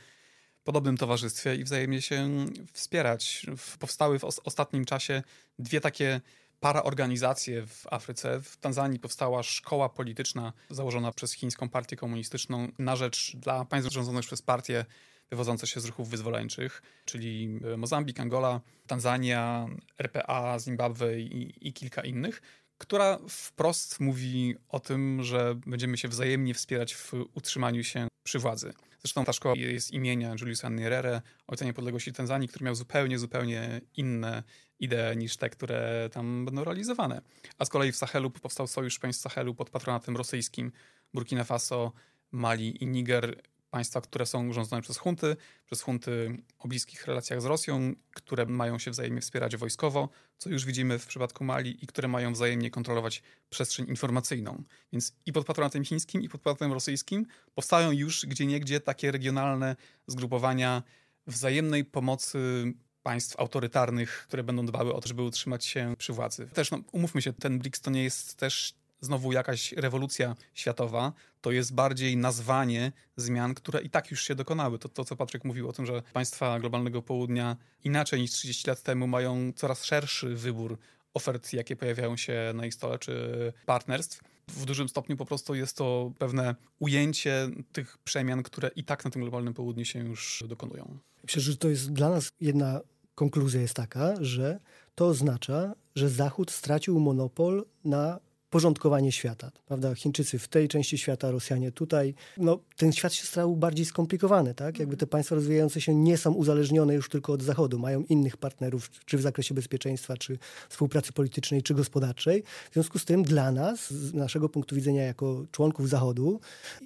podobnym 0.64 0.96
towarzystwie 0.96 1.54
i 1.54 1.64
wzajemnie 1.64 2.02
się 2.02 2.46
wspierać. 2.72 3.46
Powstały 3.78 4.18
w 4.18 4.24
os 4.24 4.40
ostatnim 4.44 4.84
czasie 4.84 5.22
dwie 5.58 5.80
takie 5.80 6.20
paraorganizacje 6.60 7.66
w 7.66 7.86
Afryce. 7.90 8.40
W 8.40 8.56
Tanzanii 8.56 8.98
powstała 8.98 9.42
szkoła 9.42 9.88
polityczna 9.88 10.52
założona 10.70 11.12
przez 11.12 11.32
chińską 11.32 11.68
partię 11.68 11.96
komunistyczną 11.96 12.68
na 12.78 12.96
rzecz 12.96 13.36
dla 13.36 13.64
państw 13.64 13.92
rządzonych 13.92 14.24
przez 14.24 14.42
partie 14.42 14.84
wywodzące 15.30 15.66
się 15.66 15.80
z 15.80 15.84
ruchów 15.84 16.08
wyzwoleńczych, 16.08 16.82
czyli 17.04 17.60
Mozambik, 17.76 18.20
Angola, 18.20 18.60
Tanzania, 18.86 19.66
RPA, 19.98 20.58
Zimbabwe 20.58 21.20
i, 21.20 21.68
i 21.68 21.72
kilka 21.72 22.02
innych 22.02 22.40
która 22.78 23.18
wprost 23.28 24.00
mówi 24.00 24.54
o 24.68 24.80
tym, 24.80 25.22
że 25.22 25.54
będziemy 25.66 25.98
się 25.98 26.08
wzajemnie 26.08 26.54
wspierać 26.54 26.94
w 26.94 27.12
utrzymaniu 27.34 27.84
się 27.84 28.08
przy 28.22 28.38
władzy. 28.38 28.72
Zresztą 29.00 29.24
ta 29.24 29.32
szkoła 29.32 29.54
jest 29.56 29.90
imienia 29.90 30.34
Juliusa 30.40 30.70
Nyerere, 30.70 31.22
ojca 31.46 31.64
niepodległości 31.64 32.12
Tanzanii, 32.12 32.48
który 32.48 32.64
miał 32.64 32.74
zupełnie, 32.74 33.18
zupełnie 33.18 33.80
inne 33.96 34.42
idee 34.80 35.16
niż 35.16 35.36
te, 35.36 35.50
które 35.50 36.08
tam 36.12 36.44
będą 36.44 36.64
realizowane. 36.64 37.22
A 37.58 37.64
z 37.64 37.68
kolei 37.68 37.92
w 37.92 37.96
Sahelu 37.96 38.30
powstał 38.30 38.66
Sojusz 38.66 38.98
Państw 38.98 39.22
Sahelu 39.22 39.54
pod 39.54 39.70
patronatem 39.70 40.16
rosyjskim. 40.16 40.72
Burkina 41.14 41.44
Faso, 41.44 41.92
Mali 42.32 42.82
i 42.82 42.86
Niger 42.86 43.42
państwa, 43.74 44.00
które 44.00 44.26
są 44.26 44.52
rządzone 44.52 44.82
przez 44.82 44.98
hunty, 44.98 45.36
przez 45.66 45.82
hunty 45.82 46.42
o 46.58 46.68
bliskich 46.68 47.06
relacjach 47.06 47.42
z 47.42 47.44
Rosją, 47.44 47.94
które 48.14 48.46
mają 48.46 48.78
się 48.78 48.90
wzajemnie 48.90 49.20
wspierać 49.20 49.56
wojskowo, 49.56 50.08
co 50.38 50.50
już 50.50 50.64
widzimy 50.64 50.98
w 50.98 51.06
przypadku 51.06 51.44
Mali 51.44 51.84
i 51.84 51.86
które 51.86 52.08
mają 52.08 52.32
wzajemnie 52.32 52.70
kontrolować 52.70 53.22
przestrzeń 53.50 53.88
informacyjną. 53.88 54.62
Więc 54.92 55.16
i 55.26 55.32
pod 55.32 55.46
patronatem 55.46 55.84
chińskim, 55.84 56.22
i 56.22 56.28
pod 56.28 56.40
patronatem 56.40 56.72
rosyjskim 56.72 57.26
powstają 57.54 57.92
już 57.92 58.26
gdzieniegdzie 58.26 58.80
takie 58.80 59.12
regionalne 59.12 59.76
zgrupowania 60.06 60.82
wzajemnej 61.26 61.84
pomocy 61.84 62.64
państw 63.04 63.40
autorytarnych, 63.40 64.24
które 64.28 64.42
będą 64.44 64.66
dbały 64.66 64.94
o 64.94 65.00
to, 65.00 65.08
żeby 65.08 65.22
utrzymać 65.22 65.64
się 65.64 65.94
przy 65.98 66.12
władzy. 66.12 66.46
Też, 66.46 66.70
no, 66.70 66.78
umówmy 66.92 67.22
się, 67.22 67.32
ten 67.32 67.58
BRICS 67.58 67.80
to 67.80 67.90
nie 67.90 68.04
jest 68.04 68.34
też 68.34 68.74
znowu 69.00 69.32
jakaś 69.32 69.72
rewolucja 69.72 70.36
światowa, 70.54 71.12
to 71.40 71.52
jest 71.52 71.74
bardziej 71.74 72.16
nazwanie 72.16 72.92
zmian, 73.16 73.54
które 73.54 73.82
i 73.82 73.90
tak 73.90 74.10
już 74.10 74.24
się 74.24 74.34
dokonały. 74.34 74.78
To, 74.78 74.88
to 74.88 75.04
co 75.04 75.16
Patryk 75.16 75.44
mówił 75.44 75.68
o 75.68 75.72
tym, 75.72 75.86
że 75.86 76.02
państwa 76.12 76.60
globalnego 76.60 77.02
południa 77.02 77.56
inaczej 77.84 78.20
niż 78.20 78.30
30 78.30 78.68
lat 78.68 78.82
temu 78.82 79.06
mają 79.06 79.52
coraz 79.56 79.84
szerszy 79.84 80.34
wybór 80.34 80.78
ofert, 81.14 81.52
jakie 81.52 81.76
pojawiają 81.76 82.16
się 82.16 82.52
na 82.54 82.66
ich 82.66 82.74
stole, 82.74 82.98
czy 82.98 83.52
partnerstw. 83.66 84.20
W 84.48 84.64
dużym 84.64 84.88
stopniu 84.88 85.16
po 85.16 85.26
prostu 85.26 85.54
jest 85.54 85.76
to 85.76 86.12
pewne 86.18 86.54
ujęcie 86.78 87.48
tych 87.72 87.98
przemian, 87.98 88.42
które 88.42 88.70
i 88.76 88.84
tak 88.84 89.04
na 89.04 89.10
tym 89.10 89.22
globalnym 89.22 89.54
południu 89.54 89.84
się 89.84 89.98
już 89.98 90.44
dokonują. 90.48 90.98
Myślę, 91.22 91.42
że 91.42 91.56
to 91.56 91.68
jest 91.68 91.92
dla 91.92 92.10
nas 92.10 92.30
jedna 92.40 92.80
konkluzja 93.14 93.60
jest 93.60 93.74
taka, 93.74 94.14
że 94.20 94.60
to 94.94 95.06
oznacza, 95.06 95.74
że 95.94 96.08
Zachód 96.08 96.50
stracił 96.50 97.00
monopol 97.00 97.64
na 97.84 98.20
porządkowanie 98.54 99.12
świata. 99.12 99.50
Prawda? 99.66 99.94
Chińczycy 99.94 100.38
w 100.38 100.48
tej 100.48 100.68
części 100.68 100.98
świata, 100.98 101.30
Rosjanie 101.30 101.72
tutaj. 101.72 102.14
No, 102.36 102.58
ten 102.76 102.92
świat 102.92 103.12
się 103.12 103.26
stał 103.26 103.56
bardziej 103.56 103.86
skomplikowany. 103.86 104.54
Tak? 104.54 104.78
Jakby 104.78 104.96
te 104.96 105.06
państwa 105.06 105.34
rozwijające 105.34 105.80
się 105.80 105.94
nie 105.94 106.18
są 106.18 106.32
uzależnione 106.32 106.94
już 106.94 107.08
tylko 107.08 107.32
od 107.32 107.42
Zachodu. 107.42 107.78
Mają 107.78 108.02
innych 108.02 108.36
partnerów, 108.36 108.90
czy 108.90 109.18
w 109.18 109.22
zakresie 109.22 109.54
bezpieczeństwa, 109.54 110.16
czy 110.16 110.38
współpracy 110.68 111.12
politycznej, 111.12 111.62
czy 111.62 111.74
gospodarczej. 111.74 112.42
W 112.70 112.74
związku 112.74 112.98
z 112.98 113.04
tym 113.04 113.22
dla 113.22 113.52
nas, 113.52 113.90
z 113.90 114.14
naszego 114.14 114.48
punktu 114.48 114.74
widzenia 114.74 115.02
jako 115.02 115.46
członków 115.50 115.88
Zachodu, 115.88 116.40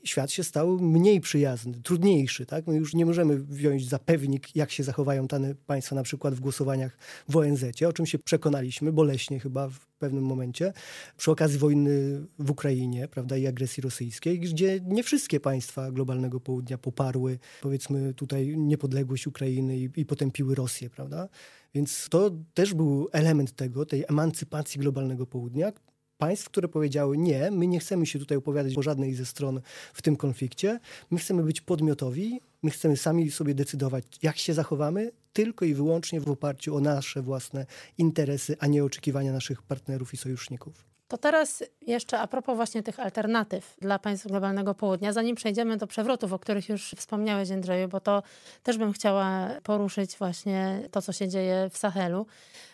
świat 0.04 0.30
się 0.30 0.44
stał 0.44 0.78
mniej 0.78 1.20
przyjazny, 1.20 1.80
trudniejszy. 1.82 2.46
Tak? 2.46 2.66
My 2.66 2.76
już 2.76 2.94
nie 2.94 3.06
możemy 3.06 3.38
wziąć 3.38 3.88
za 3.88 3.98
pewnik, 3.98 4.56
jak 4.56 4.70
się 4.70 4.82
zachowają 4.82 5.26
dane 5.26 5.54
państwa 5.54 5.96
na 5.96 6.02
przykład 6.02 6.34
w 6.34 6.40
głosowaniach 6.40 6.96
w 7.28 7.36
ONZ, 7.36 7.64
o 7.88 7.92
czym 7.92 8.06
się 8.06 8.18
przekonaliśmy 8.18 8.92
boleśnie 8.92 9.40
chyba 9.40 9.68
w 9.68 9.87
pewnym 9.98 10.24
momencie, 10.24 10.72
przy 11.16 11.30
okazji 11.30 11.58
wojny 11.58 12.20
w 12.38 12.50
Ukrainie, 12.50 13.08
prawda, 13.08 13.36
i 13.36 13.46
agresji 13.46 13.80
rosyjskiej, 13.80 14.40
gdzie 14.40 14.80
nie 14.86 15.02
wszystkie 15.02 15.40
państwa 15.40 15.90
globalnego 15.90 16.40
południa 16.40 16.78
poparły, 16.78 17.38
powiedzmy, 17.62 18.14
tutaj 18.14 18.56
niepodległość 18.56 19.26
Ukrainy 19.26 19.76
i, 19.76 19.88
i 19.96 20.06
potępiły 20.06 20.54
Rosję, 20.54 20.90
prawda. 20.90 21.28
Więc 21.74 22.08
to 22.08 22.30
też 22.54 22.74
był 22.74 23.08
element 23.12 23.52
tego, 23.52 23.86
tej 23.86 24.04
emancypacji 24.08 24.80
globalnego 24.80 25.26
południa, 25.26 25.72
państw, 26.18 26.46
które 26.46 26.68
powiedziały 26.68 27.18
nie, 27.18 27.50
my 27.50 27.66
nie 27.66 27.80
chcemy 27.80 28.06
się 28.06 28.18
tutaj 28.18 28.38
opowiadać 28.38 28.74
po 28.74 28.82
żadnej 28.82 29.14
ze 29.14 29.26
stron 29.26 29.60
w 29.94 30.02
tym 30.02 30.16
konflikcie, 30.16 30.80
my 31.10 31.18
chcemy 31.18 31.42
być 31.42 31.60
podmiotowi, 31.60 32.40
my 32.62 32.70
chcemy 32.70 32.96
sami 32.96 33.30
sobie 33.30 33.54
decydować, 33.54 34.04
jak 34.22 34.38
się 34.38 34.54
zachowamy, 34.54 35.10
tylko 35.32 35.64
i 35.64 35.74
wyłącznie 35.74 36.20
w 36.20 36.30
oparciu 36.30 36.76
o 36.76 36.80
nasze 36.80 37.22
własne 37.22 37.66
interesy, 37.98 38.56
a 38.60 38.66
nie 38.66 38.84
oczekiwania 38.84 39.32
naszych 39.32 39.62
partnerów 39.62 40.14
i 40.14 40.16
sojuszników. 40.16 40.87
To 41.08 41.18
teraz 41.18 41.64
jeszcze 41.86 42.18
a 42.18 42.26
propos 42.26 42.56
właśnie 42.56 42.82
tych 42.82 43.00
alternatyw 43.00 43.76
dla 43.80 43.98
państw 43.98 44.26
globalnego 44.26 44.74
południa, 44.74 45.12
zanim 45.12 45.36
przejdziemy 45.36 45.76
do 45.76 45.86
przewrotów, 45.86 46.32
o 46.32 46.38
których 46.38 46.68
już 46.68 46.94
wspomniałeś, 46.96 47.50
Andrzeju, 47.50 47.88
bo 47.88 48.00
to 48.00 48.22
też 48.62 48.78
bym 48.78 48.92
chciała 48.92 49.48
poruszyć 49.62 50.16
właśnie 50.16 50.88
to, 50.90 51.02
co 51.02 51.12
się 51.12 51.28
dzieje 51.28 51.70
w 51.70 51.78
Sahelu. 51.78 52.26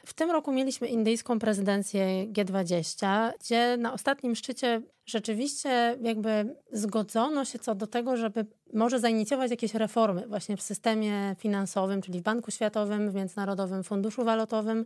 W 0.06 0.14
tym 0.14 0.30
roku 0.30 0.52
mieliśmy 0.52 0.88
indyjską 0.88 1.38
prezydencję 1.38 2.06
G20, 2.26 3.30
gdzie 3.40 3.76
na 3.76 3.92
ostatnim 3.92 4.34
szczycie 4.34 4.82
rzeczywiście 5.06 5.98
jakby 6.02 6.56
zgodzono 6.72 7.44
się 7.44 7.58
co 7.58 7.74
do 7.74 7.86
tego, 7.86 8.16
żeby 8.16 8.46
może 8.72 9.00
zainicjować 9.00 9.50
jakieś 9.50 9.74
reformy 9.74 10.26
właśnie 10.26 10.56
w 10.56 10.62
systemie 10.62 11.36
finansowym, 11.38 12.02
czyli 12.02 12.20
w 12.20 12.22
Banku 12.22 12.50
Światowym, 12.50 13.10
w 13.10 13.14
Międzynarodowym 13.14 13.84
Funduszu 13.84 14.24
Walutowym, 14.24 14.84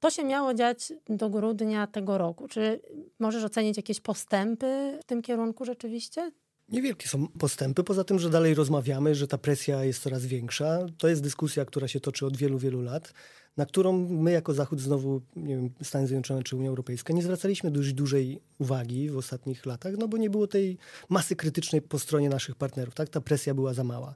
to 0.00 0.10
się 0.10 0.24
miało 0.24 0.54
dziać 0.54 0.92
do 1.08 1.30
grudnia 1.30 1.86
tego 1.86 2.18
roku. 2.18 2.48
Czy 2.48 2.80
możesz 3.18 3.44
ocenić 3.44 3.76
jakieś 3.76 4.00
postępy 4.00 4.98
w 5.02 5.04
tym 5.04 5.22
kierunku 5.22 5.64
rzeczywiście? 5.64 6.32
Niewielkie 6.68 7.08
są 7.08 7.28
postępy, 7.28 7.84
poza 7.84 8.04
tym, 8.04 8.18
że 8.18 8.30
dalej 8.30 8.54
rozmawiamy, 8.54 9.14
że 9.14 9.26
ta 9.26 9.38
presja 9.38 9.84
jest 9.84 10.02
coraz 10.02 10.26
większa. 10.26 10.78
To 10.98 11.08
jest 11.08 11.22
dyskusja, 11.22 11.64
która 11.64 11.88
się 11.88 12.00
toczy 12.00 12.26
od 12.26 12.36
wielu, 12.36 12.58
wielu 12.58 12.82
lat, 12.82 13.12
na 13.56 13.66
którą 13.66 13.92
my 14.08 14.32
jako 14.32 14.54
Zachód, 14.54 14.80
znowu 14.80 15.20
nie 15.36 15.56
wiem, 15.56 15.70
Stany 15.82 16.06
Zjednoczone 16.06 16.42
czy 16.42 16.56
Unia 16.56 16.68
Europejska, 16.68 17.12
nie 17.12 17.22
zwracaliśmy 17.22 17.70
dość 17.70 17.92
dużej 17.92 18.40
uwagi 18.58 19.10
w 19.10 19.16
ostatnich 19.16 19.66
latach, 19.66 19.94
no 19.98 20.08
bo 20.08 20.16
nie 20.16 20.30
było 20.30 20.46
tej 20.46 20.78
masy 21.08 21.36
krytycznej 21.36 21.82
po 21.82 21.98
stronie 21.98 22.28
naszych 22.28 22.54
partnerów. 22.54 22.94
Tak? 22.94 23.08
Ta 23.08 23.20
presja 23.20 23.54
była 23.54 23.74
za 23.74 23.84
mała 23.84 24.14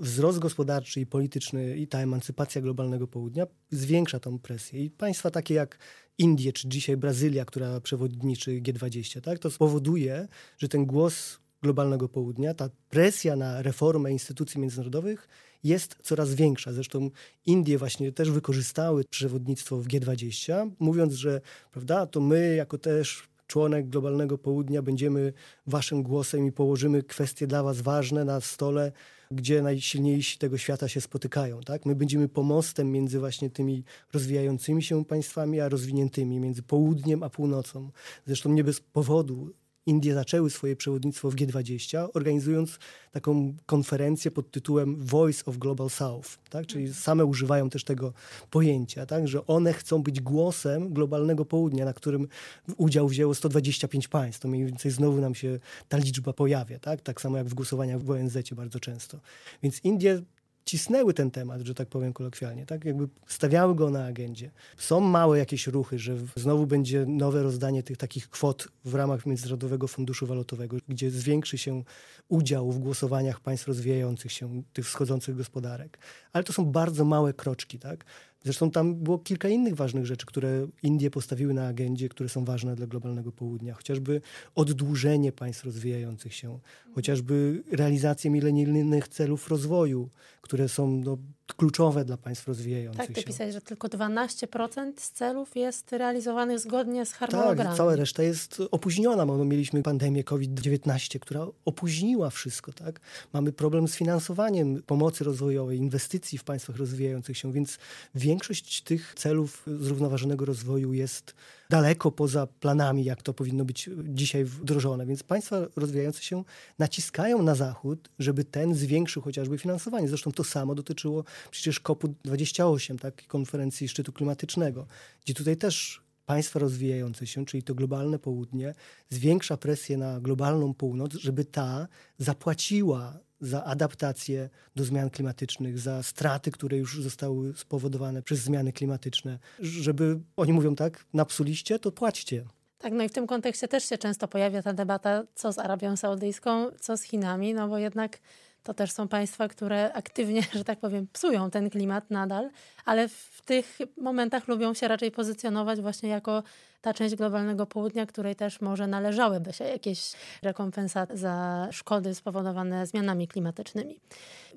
wzrost 0.00 0.38
gospodarczy 0.38 1.00
i 1.00 1.06
polityczny 1.06 1.76
i 1.76 1.86
ta 1.86 1.98
emancypacja 1.98 2.62
globalnego 2.62 3.06
południa 3.06 3.46
zwiększa 3.70 4.20
tą 4.20 4.38
presję. 4.38 4.84
I 4.84 4.90
państwa 4.90 5.30
takie 5.30 5.54
jak 5.54 5.78
Indie 6.18 6.52
czy 6.52 6.68
dzisiaj 6.68 6.96
Brazylia, 6.96 7.44
która 7.44 7.80
przewodniczy 7.80 8.50
G20, 8.50 9.20
tak, 9.20 9.38
to 9.38 9.50
spowoduje, 9.50 10.28
że 10.58 10.68
ten 10.68 10.86
głos 10.86 11.38
globalnego 11.62 12.08
południa, 12.08 12.54
ta 12.54 12.70
presja 12.90 13.36
na 13.36 13.62
reformę 13.62 14.12
instytucji 14.12 14.60
międzynarodowych 14.60 15.28
jest 15.64 15.96
coraz 16.02 16.34
większa. 16.34 16.72
Zresztą 16.72 17.10
Indie 17.46 17.78
właśnie 17.78 18.12
też 18.12 18.30
wykorzystały 18.30 19.04
przewodnictwo 19.04 19.76
w 19.76 19.86
G20, 19.86 20.70
mówiąc, 20.78 21.14
że 21.14 21.40
prawda, 21.72 22.06
to 22.06 22.20
my 22.20 22.54
jako 22.54 22.78
też 22.78 23.28
członek 23.46 23.88
globalnego 23.88 24.38
południa 24.38 24.82
będziemy 24.82 25.32
waszym 25.66 26.02
głosem 26.02 26.46
i 26.46 26.52
położymy 26.52 27.02
kwestie 27.02 27.46
dla 27.46 27.62
was 27.62 27.80
ważne 27.80 28.24
na 28.24 28.40
stole 28.40 28.92
gdzie 29.30 29.62
najsilniejsi 29.62 30.38
tego 30.38 30.58
świata 30.58 30.88
się 30.88 31.00
spotykają. 31.00 31.60
Tak? 31.60 31.86
My 31.86 31.94
będziemy 31.94 32.28
pomostem 32.28 32.92
między 32.92 33.18
właśnie 33.18 33.50
tymi 33.50 33.84
rozwijającymi 34.12 34.82
się 34.82 35.04
państwami, 35.04 35.60
a 35.60 35.68
rozwiniętymi, 35.68 36.40
między 36.40 36.62
południem 36.62 37.22
a 37.22 37.30
północą. 37.30 37.90
Zresztą 38.26 38.52
nie 38.52 38.64
bez 38.64 38.80
powodu 38.80 39.54
Indie 39.86 40.14
zaczęły 40.14 40.50
swoje 40.50 40.76
przewodnictwo 40.76 41.30
w 41.30 41.34
G20, 41.34 42.08
organizując 42.14 42.78
taką 43.12 43.54
konferencję 43.66 44.30
pod 44.30 44.50
tytułem 44.50 44.96
Voice 44.96 45.44
of 45.44 45.58
Global 45.58 45.90
South, 45.90 46.38
tak? 46.50 46.66
czyli 46.66 46.94
same 46.94 47.24
używają 47.24 47.70
też 47.70 47.84
tego 47.84 48.12
pojęcia, 48.50 49.06
tak? 49.06 49.28
że 49.28 49.46
one 49.46 49.72
chcą 49.72 50.02
być 50.02 50.20
głosem 50.20 50.92
globalnego 50.92 51.44
południa, 51.44 51.84
na 51.84 51.92
którym 51.92 52.28
udział 52.76 53.08
wzięło 53.08 53.34
125 53.34 54.08
państw. 54.08 54.40
To 54.40 54.48
mniej 54.48 54.66
więcej 54.66 54.90
znowu 54.90 55.20
nam 55.20 55.34
się 55.34 55.58
ta 55.88 55.96
liczba 55.96 56.32
pojawia, 56.32 56.78
tak, 56.78 57.00
tak 57.00 57.20
samo 57.20 57.36
jak 57.36 57.46
w 57.46 57.54
głosowaniach 57.54 58.02
w 58.02 58.10
ONZ 58.10 58.36
bardzo 58.52 58.80
często. 58.80 59.18
Więc 59.62 59.84
Indie 59.84 60.22
cisnęły 60.66 61.14
ten 61.14 61.30
temat, 61.30 61.60
że 61.60 61.74
tak 61.74 61.88
powiem 61.88 62.12
kolokwialnie, 62.12 62.66
tak? 62.66 62.84
Jakby 62.84 63.08
stawiały 63.26 63.74
go 63.74 63.90
na 63.90 64.04
agendzie. 64.04 64.50
Są 64.76 65.00
małe 65.00 65.38
jakieś 65.38 65.66
ruchy, 65.66 65.98
że 65.98 66.16
znowu 66.36 66.66
będzie 66.66 67.06
nowe 67.06 67.42
rozdanie 67.42 67.82
tych 67.82 67.96
takich 67.96 68.30
kwot 68.30 68.68
w 68.84 68.94
ramach 68.94 69.26
Międzynarodowego 69.26 69.88
Funduszu 69.88 70.26
Walutowego, 70.26 70.76
gdzie 70.88 71.10
zwiększy 71.10 71.58
się 71.58 71.82
udział 72.28 72.72
w 72.72 72.78
głosowaniach 72.78 73.40
państw 73.40 73.68
rozwijających 73.68 74.32
się, 74.32 74.62
tych 74.72 74.86
wschodzących 74.86 75.36
gospodarek. 75.36 75.98
Ale 76.32 76.44
to 76.44 76.52
są 76.52 76.64
bardzo 76.64 77.04
małe 77.04 77.32
kroczki, 77.32 77.78
tak? 77.78 78.04
Zresztą 78.44 78.70
tam 78.70 78.94
było 78.94 79.18
kilka 79.18 79.48
innych 79.48 79.74
ważnych 79.74 80.06
rzeczy, 80.06 80.26
które 80.26 80.66
Indie 80.82 81.10
postawiły 81.10 81.54
na 81.54 81.66
agendzie, 81.66 82.08
które 82.08 82.28
są 82.28 82.44
ważne 82.44 82.76
dla 82.76 82.86
globalnego 82.86 83.32
południa. 83.32 83.74
Chociażby 83.74 84.20
oddłużenie 84.54 85.32
państw 85.32 85.64
rozwijających 85.64 86.34
się, 86.34 86.58
chociażby 86.94 87.62
realizację 87.72 88.30
milenijnych 88.30 89.08
celów 89.08 89.48
rozwoju, 89.48 90.08
które 90.40 90.68
są 90.68 90.90
no, 91.04 91.18
kluczowe 91.52 92.04
dla 92.04 92.16
państw 92.16 92.48
rozwijających 92.48 92.98
tak, 92.98 93.08
się. 93.08 93.14
Tak, 93.14 93.24
ty 93.24 93.30
pisałeś, 93.30 93.52
że 93.52 93.60
tylko 93.60 93.88
12% 93.88 94.92
z 94.96 95.10
celów 95.10 95.56
jest 95.56 95.92
realizowanych 95.92 96.58
zgodnie 96.58 97.06
z 97.06 97.12
harmonogramem. 97.12 97.66
Tak, 97.66 97.76
cała 97.76 97.96
reszta 97.96 98.22
jest 98.22 98.62
opóźniona. 98.70 99.24
No, 99.24 99.44
mieliśmy 99.44 99.82
pandemię 99.82 100.24
COVID-19, 100.24 101.18
która 101.18 101.46
opóźniła 101.64 102.30
wszystko. 102.30 102.72
Tak? 102.72 103.00
Mamy 103.32 103.52
problem 103.52 103.88
z 103.88 103.96
finansowaniem 103.96 104.82
pomocy 104.82 105.24
rozwojowej, 105.24 105.78
inwestycji 105.78 106.38
w 106.38 106.44
państwach 106.44 106.76
rozwijających 106.76 107.38
się, 107.38 107.52
więc 107.52 107.78
większość 108.14 108.82
tych 108.82 109.14
celów 109.16 109.62
zrównoważonego 109.66 110.44
rozwoju 110.44 110.92
jest 110.92 111.34
daleko 111.70 112.12
poza 112.12 112.46
planami, 112.46 113.04
jak 113.04 113.22
to 113.22 113.34
powinno 113.34 113.64
być 113.64 113.90
dzisiaj 114.04 114.44
wdrożone. 114.44 115.06
Więc 115.06 115.22
państwa 115.22 115.56
rozwijające 115.76 116.22
się 116.22 116.44
naciskają 116.78 117.42
na 117.42 117.54
Zachód, 117.54 118.10
żeby 118.18 118.44
ten 118.44 118.74
zwiększył 118.74 119.22
chociażby 119.22 119.58
finansowanie. 119.58 120.08
Zresztą 120.08 120.32
to 120.32 120.44
samo 120.44 120.74
dotyczyło 120.74 121.24
przecież 121.50 121.80
COP28, 121.80 122.98
tak, 122.98 123.26
konferencji 123.26 123.88
szczytu 123.88 124.12
klimatycznego, 124.12 124.86
gdzie 125.24 125.34
tutaj 125.34 125.56
też 125.56 126.06
państwa 126.26 126.58
rozwijające 126.58 127.26
się, 127.26 127.44
czyli 127.44 127.62
to 127.62 127.74
globalne 127.74 128.18
południe, 128.18 128.74
zwiększa 129.10 129.56
presję 129.56 129.96
na 129.96 130.20
globalną 130.20 130.74
północ, 130.74 131.12
żeby 131.12 131.44
ta 131.44 131.88
zapłaciła 132.18 133.18
za 133.40 133.64
adaptację 133.64 134.48
do 134.76 134.84
zmian 134.84 135.10
klimatycznych, 135.10 135.78
za 135.78 136.02
straty, 136.02 136.50
które 136.50 136.76
już 136.76 137.02
zostały 137.02 137.54
spowodowane 137.54 138.22
przez 138.22 138.38
zmiany 138.38 138.72
klimatyczne. 138.72 139.38
Żeby, 139.60 140.20
oni 140.36 140.52
mówią 140.52 140.74
tak, 140.74 141.04
napsuliście, 141.14 141.78
to 141.78 141.92
płaćcie. 141.92 142.44
Tak, 142.78 142.92
no 142.92 143.04
i 143.04 143.08
w 143.08 143.12
tym 143.12 143.26
kontekście 143.26 143.68
też 143.68 143.84
się 143.84 143.98
często 143.98 144.28
pojawia 144.28 144.62
ta 144.62 144.72
debata, 144.72 145.24
co 145.34 145.52
z 145.52 145.58
Arabią 145.58 145.96
Saudyjską, 145.96 146.70
co 146.80 146.96
z 146.96 147.02
Chinami, 147.02 147.54
no 147.54 147.68
bo 147.68 147.78
jednak 147.78 148.18
to 148.66 148.74
też 148.74 148.92
są 148.92 149.08
państwa, 149.08 149.48
które 149.48 149.92
aktywnie, 149.92 150.42
że 150.58 150.64
tak 150.64 150.78
powiem, 150.78 151.06
psują 151.12 151.50
ten 151.50 151.70
klimat 151.70 152.10
nadal, 152.10 152.50
ale 152.84 153.08
w 153.08 153.42
tych 153.44 153.78
momentach 153.96 154.48
lubią 154.48 154.74
się 154.74 154.88
raczej 154.88 155.10
pozycjonować 155.10 155.80
właśnie 155.80 156.08
jako 156.08 156.42
ta 156.80 156.94
część 156.94 157.14
globalnego 157.14 157.66
południa, 157.66 158.06
której 158.06 158.36
też 158.36 158.60
może 158.60 158.86
należałyby 158.86 159.52
się 159.52 159.64
jakieś 159.64 160.12
rekompensaty 160.42 161.16
za 161.16 161.68
szkody 161.70 162.14
spowodowane 162.14 162.86
zmianami 162.86 163.28
klimatycznymi. 163.28 164.00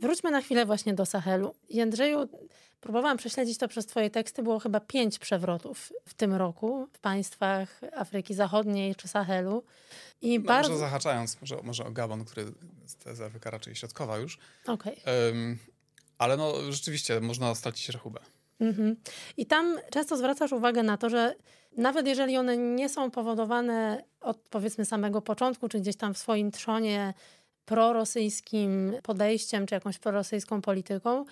Wróćmy 0.02 0.32
na 0.32 0.42
chwilę 0.42 0.66
właśnie 0.66 0.94
do 0.94 1.06
Sahelu. 1.06 1.56
Jędrzeju, 1.70 2.20
próbowałam 2.82 3.18
prześledzić 3.18 3.58
to 3.58 3.68
przez 3.68 3.86
twoje 3.86 4.10
teksty, 4.10 4.44
było 4.44 4.60
chyba 4.60 4.80
pięć 4.80 5.20
przewrotów 5.20 5.94
w 6.06 6.14
tym 6.14 6.34
roku 6.34 6.88
w 6.94 7.00
państwach 7.00 7.82
Afryki 7.96 8.34
Zachodniej 8.34 8.96
czy 8.96 9.08
Sahelu. 9.08 9.64
I 10.22 10.40
no, 10.40 10.46
bardzo... 10.46 10.70
Może 10.70 10.80
zahaczając 10.80 11.42
może, 11.42 11.58
może 11.64 11.86
o 11.86 11.92
Gabon, 11.92 12.26
który 12.26 12.52
jest 13.06 13.22
Afryka 13.22 13.50
raczej 13.50 13.76
środkowa 13.76 14.18
już. 14.18 14.38
Okay. 14.68 14.96
Um, 15.28 15.58
ale 16.18 16.38
no 16.38 16.72
rzeczywiście 16.72 17.20
można 17.20 17.56
stracić 17.56 17.90
rachubę. 17.90 18.20
Mhm. 18.60 18.96
I 19.38 19.46
tam 19.46 19.78
często 19.92 20.18
zwracasz 20.18 20.52
uwagę 20.52 20.84
na 20.84 20.98
to, 20.98 21.10
że 21.10 21.36
nawet 21.78 22.08
jeżeli 22.08 22.38
one 22.38 22.58
nie 22.58 22.90
są 22.90 23.12
powodowane 23.12 24.04
od 24.22 24.38
powiedzmy 24.38 24.86
samego 24.86 25.22
początku, 25.22 25.70
czy 25.70 25.80
gdzieś 25.80 25.96
tam 25.96 26.14
w 26.14 26.18
swoim 26.18 26.52
trzonie 26.52 27.14
prorosyjskim 27.66 28.94
podejściem, 29.04 29.66
czy 29.66 29.76
jakąś 29.76 30.00
prorosyjską 30.00 30.62
polityką, 30.62 31.26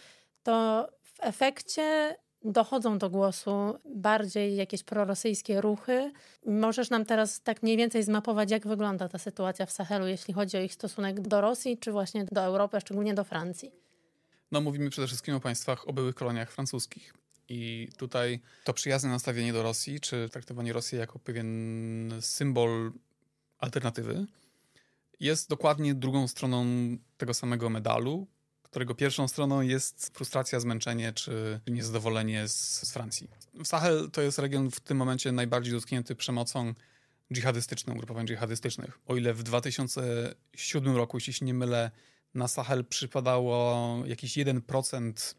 to 0.44 0.88
w 1.18 1.24
efekcie 1.24 2.16
dochodzą 2.44 2.98
do 2.98 3.10
głosu 3.10 3.80
bardziej 3.96 4.56
jakieś 4.56 4.84
prorosyjskie 4.84 5.62
ruchy. 5.62 6.12
Możesz 6.46 6.90
nam 6.90 7.06
teraz 7.06 7.42
tak 7.42 7.64
mniej 7.64 7.78
więcej 7.78 8.04
zmapować, 8.04 8.52
jak 8.52 8.68
wygląda 8.68 9.10
ta 9.10 9.18
sytuacja 9.18 9.66
w 9.66 9.72
Sahelu, 9.72 10.08
jeśli 10.08 10.34
chodzi 10.34 10.58
o 10.58 10.62
ich 10.62 10.74
stosunek 10.74 11.22
do 11.22 11.42
Rosji, 11.42 11.78
czy 11.78 11.92
właśnie 11.92 12.26
do 12.32 12.42
Europy, 12.42 12.78
a 12.78 12.80
szczególnie 12.80 13.14
do 13.14 13.24
Francji? 13.24 13.72
No, 14.52 14.62
mówimy 14.62 14.90
przede 14.90 15.08
wszystkim 15.08 15.36
o 15.36 15.40
państwach, 15.40 15.88
o 15.88 15.94
byłych 15.94 16.16
koloniach 16.16 16.52
francuskich. 16.52 17.14
I 17.50 17.90
tutaj 17.98 18.40
to 18.64 18.74
przyjazne 18.74 19.10
nastawienie 19.10 19.54
do 19.54 19.64
Rosji, 19.64 20.00
czy 20.00 20.30
traktowanie 20.30 20.74
Rosji 20.74 20.98
jako 20.98 21.20
pewien 21.20 22.12
symbol 22.22 22.92
alternatywy, 23.58 24.26
jest 25.20 25.50
dokładnie 25.50 25.96
drugą 25.96 26.28
stroną 26.28 26.66
tego 27.18 27.34
samego 27.34 27.70
medalu, 27.70 28.28
którego 28.78 28.96
pierwszą 28.96 29.28
stroną 29.28 29.62
jest 29.62 30.12
frustracja, 30.14 30.60
zmęczenie 30.60 31.14
czy 31.14 31.60
niezadowolenie 31.68 32.48
z, 32.48 32.82
z 32.88 32.92
Francji. 32.92 33.30
Sahel 33.64 34.10
to 34.12 34.22
jest 34.22 34.40
region 34.40 34.72
w 34.72 34.80
tym 34.80 34.98
momencie 34.98 35.32
najbardziej 35.32 35.74
dotknięty 35.74 36.16
przemocą 36.16 36.74
dżihadystyczną, 37.34 37.94
ugrupowań 37.94 38.28
dżihadystycznych. 38.28 39.00
O 39.08 39.16
ile 39.16 39.34
w 39.34 39.44
2007 39.44 40.96
roku, 40.96 41.18
jeśli 41.18 41.34
się 41.34 41.46
nie 41.46 41.54
mylę, 41.54 41.92
na 42.34 42.48
Sahel 42.48 42.86
przypadało 42.86 44.04
jakiś 44.06 44.38
1% 44.38 45.36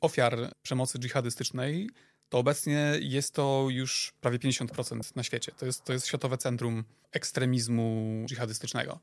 ofiar 0.00 0.52
przemocy 0.62 0.98
dżihadystycznej, 0.98 1.90
to 2.28 2.38
obecnie 2.38 2.92
jest 3.00 3.34
to 3.34 3.66
już 3.70 4.12
prawie 4.20 4.38
50% 4.38 5.16
na 5.16 5.22
świecie. 5.22 5.52
To 5.52 5.66
jest, 5.66 5.84
to 5.84 5.92
jest 5.92 6.06
światowe 6.06 6.38
centrum 6.38 6.84
ekstremizmu 7.12 8.24
dżihadystycznego. 8.28 9.00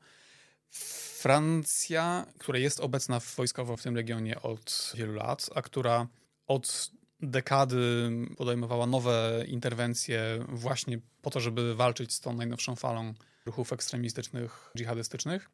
Francja, 1.20 2.26
która 2.38 2.58
jest 2.58 2.80
obecna 2.80 3.20
wojskowo 3.36 3.76
w 3.76 3.82
tym 3.82 3.96
regionie 3.96 4.42
od 4.42 4.92
wielu 4.96 5.12
lat, 5.12 5.50
a 5.54 5.62
która 5.62 6.06
od 6.46 6.90
dekady 7.22 8.10
podejmowała 8.36 8.86
nowe 8.86 9.44
interwencje 9.46 10.44
właśnie 10.48 10.98
po 11.22 11.30
to, 11.30 11.40
żeby 11.40 11.74
walczyć 11.74 12.12
z 12.12 12.20
tą 12.20 12.34
najnowszą 12.34 12.76
falą 12.76 13.14
ruchów 13.46 13.72
ekstremistycznych, 13.72 14.70
dżihadystycznych, 14.78 15.50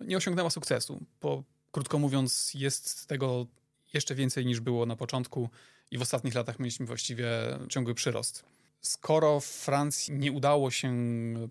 nie 0.00 0.16
osiągnęła 0.16 0.50
sukcesu. 0.50 1.06
Po, 1.20 1.44
krótko 1.72 1.98
mówiąc, 1.98 2.54
jest 2.54 3.06
tego 3.06 3.46
jeszcze 3.94 4.14
więcej 4.14 4.46
niż 4.46 4.60
było 4.60 4.86
na 4.86 4.96
początku 4.96 5.50
i 5.90 5.98
w 5.98 6.02
ostatnich 6.02 6.34
latach 6.34 6.58
mieliśmy 6.58 6.86
właściwie 6.86 7.28
ciągły 7.68 7.94
przyrost. 7.94 8.44
Skoro 8.80 9.40
Francji 9.40 10.14
nie 10.14 10.32
udało 10.32 10.70
się 10.70 10.94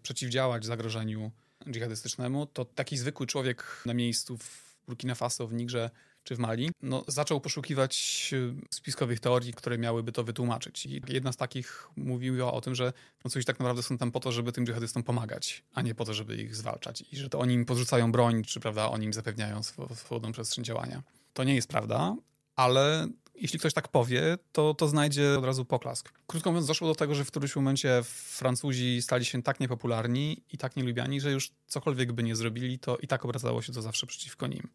przeciwdziałać 0.03 0.65
zagrożeniu 0.65 1.31
dżihadystycznemu, 1.71 2.45
to 2.45 2.65
taki 2.65 2.97
zwykły 2.97 3.27
człowiek 3.27 3.81
na 3.85 3.93
miejscu 3.93 4.37
w 4.37 4.75
Burkina 4.87 5.15
Faso, 5.15 5.47
w 5.47 5.53
Nigrze 5.53 5.89
czy 6.23 6.35
w 6.35 6.39
Mali, 6.39 6.71
no, 6.81 7.03
zaczął 7.07 7.41
poszukiwać 7.41 8.33
spiskowych 8.71 9.19
teorii, 9.19 9.53
które 9.53 9.77
miałyby 9.77 10.11
to 10.11 10.23
wytłumaczyć. 10.23 10.85
I 10.85 11.01
jedna 11.07 11.31
z 11.31 11.37
takich 11.37 11.87
mówiła 11.95 12.53
o 12.53 12.61
tym, 12.61 12.75
że 12.75 12.93
Francuzi 13.19 13.45
tak 13.45 13.59
naprawdę 13.59 13.83
są 13.83 13.97
tam 13.97 14.11
po 14.11 14.19
to, 14.19 14.31
żeby 14.31 14.51
tym 14.51 14.65
dżihadystom 14.65 15.03
pomagać, 15.03 15.63
a 15.73 15.81
nie 15.81 15.95
po 15.95 16.05
to, 16.05 16.13
żeby 16.13 16.35
ich 16.35 16.55
zwalczać. 16.55 17.03
I 17.11 17.17
że 17.17 17.29
to 17.29 17.39
oni 17.39 17.53
im 17.53 17.65
podrzucają 17.65 18.11
broń, 18.11 18.43
czy 18.43 18.59
prawda, 18.59 18.89
oni 18.89 19.05
im 19.05 19.13
zapewniają 19.13 19.63
swobodną 19.95 20.31
przestrzeń 20.31 20.63
działania. 20.63 21.03
To 21.33 21.43
nie 21.43 21.55
jest 21.55 21.67
prawda, 21.67 22.15
ale 22.55 23.07
jeśli 23.37 23.59
ktoś 23.59 23.73
tak 23.73 23.87
powie, 23.87 24.37
to, 24.51 24.73
to 24.73 24.87
znajdzie 24.87 25.37
od 25.37 25.45
razu 25.45 25.65
poklask. 25.65 26.13
Krótko 26.27 26.51
mówiąc, 26.51 26.67
doszło 26.67 26.87
do 26.87 26.95
tego, 26.95 27.15
że 27.15 27.25
w 27.25 27.27
którymś 27.27 27.55
momencie 27.55 28.01
Francuzi 28.03 29.01
stali 29.01 29.25
się 29.25 29.43
tak 29.43 29.59
niepopularni 29.59 30.43
i 30.51 30.57
tak 30.57 30.75
nielubiani, 30.75 31.21
że 31.21 31.31
już 31.31 31.51
cokolwiek 31.67 32.13
by 32.13 32.23
nie 32.23 32.35
zrobili, 32.35 32.79
to 32.79 32.97
i 32.97 33.07
tak 33.07 33.25
obracało 33.25 33.61
się 33.61 33.73
to 33.73 33.81
zawsze 33.81 34.07
przeciwko 34.07 34.47
nim. 34.47 34.69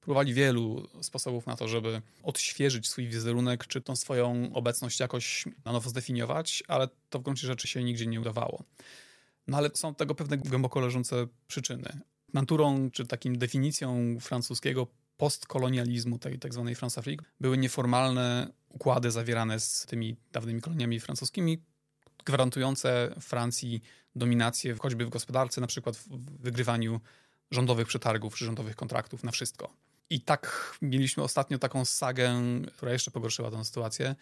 Próbowali 0.00 0.34
wielu 0.34 0.88
sposobów 1.00 1.46
na 1.46 1.56
to, 1.56 1.68
żeby 1.68 2.02
odświeżyć 2.22 2.88
swój 2.88 3.08
wizerunek, 3.08 3.66
czy 3.66 3.80
tą 3.80 3.96
swoją 3.96 4.50
obecność 4.54 5.00
jakoś 5.00 5.44
na 5.64 5.72
nowo 5.72 5.90
zdefiniować, 5.90 6.62
ale 6.68 6.88
to 7.10 7.18
w 7.18 7.22
gruncie 7.22 7.46
rzeczy 7.46 7.68
się 7.68 7.84
nigdzie 7.84 8.06
nie 8.06 8.20
udawało. 8.20 8.64
No 9.46 9.56
ale 9.56 9.70
są 9.74 9.94
tego 9.94 10.14
pewne 10.14 10.36
głęboko 10.36 10.80
leżące 10.80 11.26
przyczyny. 11.48 12.00
Naturą, 12.34 12.90
czy 12.90 13.06
takim 13.06 13.38
definicją 13.38 14.16
francuskiego 14.20 14.86
postkolonializmu, 15.18 16.18
tej 16.18 16.38
tak 16.38 16.54
zwanej 16.54 16.74
France 16.74 17.00
Afrique, 17.00 17.26
były 17.40 17.58
nieformalne 17.58 18.52
układy 18.68 19.10
zawierane 19.10 19.60
z 19.60 19.86
tymi 19.86 20.16
dawnymi 20.32 20.60
koloniami 20.60 21.00
francuskimi, 21.00 21.62
gwarantujące 22.24 23.14
Francji 23.20 23.82
dominację 24.16 24.76
choćby 24.80 25.06
w 25.06 25.08
gospodarce, 25.08 25.60
na 25.60 25.66
przykład 25.66 25.96
w 25.96 26.08
wygrywaniu 26.42 27.00
rządowych 27.50 27.88
przetargów 27.88 28.36
czy 28.36 28.44
rządowych 28.44 28.76
kontraktów 28.76 29.24
na 29.24 29.30
wszystko. 29.30 29.72
I 30.10 30.20
tak 30.20 30.74
mieliśmy 30.82 31.22
ostatnio 31.22 31.58
taką 31.58 31.84
sagę, 31.84 32.34
która 32.76 32.92
jeszcze 32.92 33.10
pogorszyła 33.10 33.50
tę 33.50 33.64
sytuację, 33.64 34.14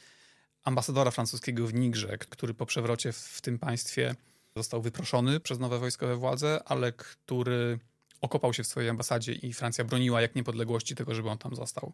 ambasadora 0.64 1.10
francuskiego 1.10 1.66
w 1.66 1.74
Nigrze, 1.74 2.18
który 2.18 2.54
po 2.54 2.66
przewrocie 2.66 3.12
w 3.12 3.40
tym 3.40 3.58
państwie 3.58 4.14
został 4.56 4.82
wyproszony 4.82 5.40
przez 5.40 5.58
nowe 5.58 5.78
wojskowe 5.78 6.16
władze, 6.16 6.60
ale 6.64 6.92
który 6.92 7.78
okopał 8.20 8.52
się 8.52 8.62
w 8.62 8.66
swojej 8.66 8.90
ambasadzie 8.90 9.32
i 9.32 9.52
Francja 9.52 9.84
broniła 9.84 10.20
jak 10.20 10.34
niepodległości 10.34 10.94
tego, 10.94 11.14
żeby 11.14 11.30
on 11.30 11.38
tam 11.38 11.56
został. 11.56 11.92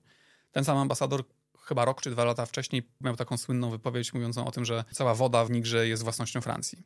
Ten 0.53 0.65
sam 0.65 0.79
ambasador 0.79 1.25
chyba 1.63 1.85
rok 1.85 2.03
czy 2.03 2.11
dwa 2.11 2.25
lata 2.25 2.47
wcześniej 2.47 2.89
miał 3.01 3.17
taką 3.17 3.37
słynną 3.37 3.71
wypowiedź 3.71 4.15
mówiącą 4.15 4.47
o 4.47 4.51
tym, 4.51 4.65
że 4.65 4.85
cała 4.93 5.15
woda 5.15 5.45
w 5.45 5.51
Nigrze 5.51 5.89
jest 5.89 6.03
własnością 6.03 6.41
Francji. 6.41 6.83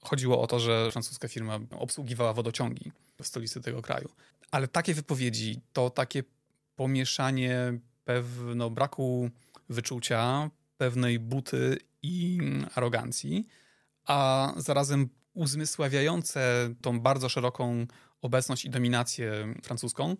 Chodziło 0.00 0.42
o 0.42 0.46
to, 0.46 0.60
że 0.60 0.90
francuska 0.92 1.28
firma 1.28 1.58
obsługiwała 1.70 2.32
wodociągi 2.32 2.92
w 3.22 3.26
stolicy 3.26 3.60
tego 3.60 3.82
kraju. 3.82 4.08
Ale 4.50 4.68
takie 4.68 4.94
wypowiedzi, 4.94 5.60
to 5.72 5.90
takie 5.90 6.22
pomieszanie 6.76 7.78
pewno 8.04 8.70
braku 8.70 9.30
wyczucia, 9.68 10.50
pewnej 10.78 11.18
buty 11.18 11.78
i 12.02 12.38
arogancji, 12.74 13.46
a 14.04 14.52
zarazem 14.56 15.08
uzmysławiające 15.34 16.70
tą 16.82 17.00
bardzo 17.00 17.28
szeroką 17.28 17.86
obecność 18.22 18.64
i 18.64 18.70
dominację 18.70 19.54
francuską, 19.62 20.16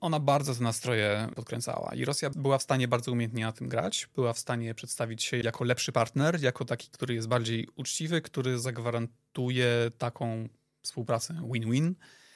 ona 0.00 0.20
bardzo 0.20 0.54
te 0.54 0.62
nastroje 0.62 1.28
podkręcała. 1.34 1.94
I 1.94 2.04
Rosja 2.04 2.30
była 2.30 2.58
w 2.58 2.62
stanie 2.62 2.88
bardzo 2.88 3.12
umiejętnie 3.12 3.44
na 3.44 3.52
tym 3.52 3.68
grać. 3.68 4.08
Była 4.14 4.32
w 4.32 4.38
stanie 4.38 4.74
przedstawić 4.74 5.24
się 5.24 5.36
jako 5.36 5.64
lepszy 5.64 5.92
partner, 5.92 6.42
jako 6.42 6.64
taki, 6.64 6.90
który 6.90 7.14
jest 7.14 7.28
bardziej 7.28 7.68
uczciwy, 7.76 8.20
który 8.20 8.58
zagwarantuje 8.58 9.90
taką 9.98 10.48
współpracę 10.82 11.42
win-win, 11.52 11.94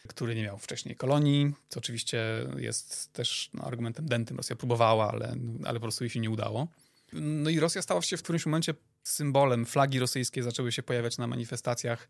który 0.08 0.34
nie 0.34 0.42
miał 0.42 0.58
wcześniej 0.58 0.96
kolonii, 0.96 1.52
co 1.68 1.80
oczywiście 1.80 2.24
jest 2.56 3.12
też 3.12 3.50
no, 3.54 3.64
argumentem 3.64 4.06
dentym. 4.06 4.36
Rosja 4.36 4.56
próbowała, 4.56 5.10
ale, 5.10 5.36
ale 5.64 5.74
po 5.74 5.82
prostu 5.82 6.04
jej 6.04 6.10
się 6.10 6.20
nie 6.20 6.30
udało. 6.30 6.68
No 7.12 7.50
i 7.50 7.60
Rosja 7.60 7.82
stała 7.82 8.02
się 8.02 8.16
w 8.16 8.22
którymś 8.22 8.46
momencie 8.46 8.74
symbolem. 9.04 9.66
Flagi 9.66 9.98
rosyjskie 9.98 10.42
zaczęły 10.42 10.72
się 10.72 10.82
pojawiać 10.82 11.18
na 11.18 11.26
manifestacjach 11.26 12.08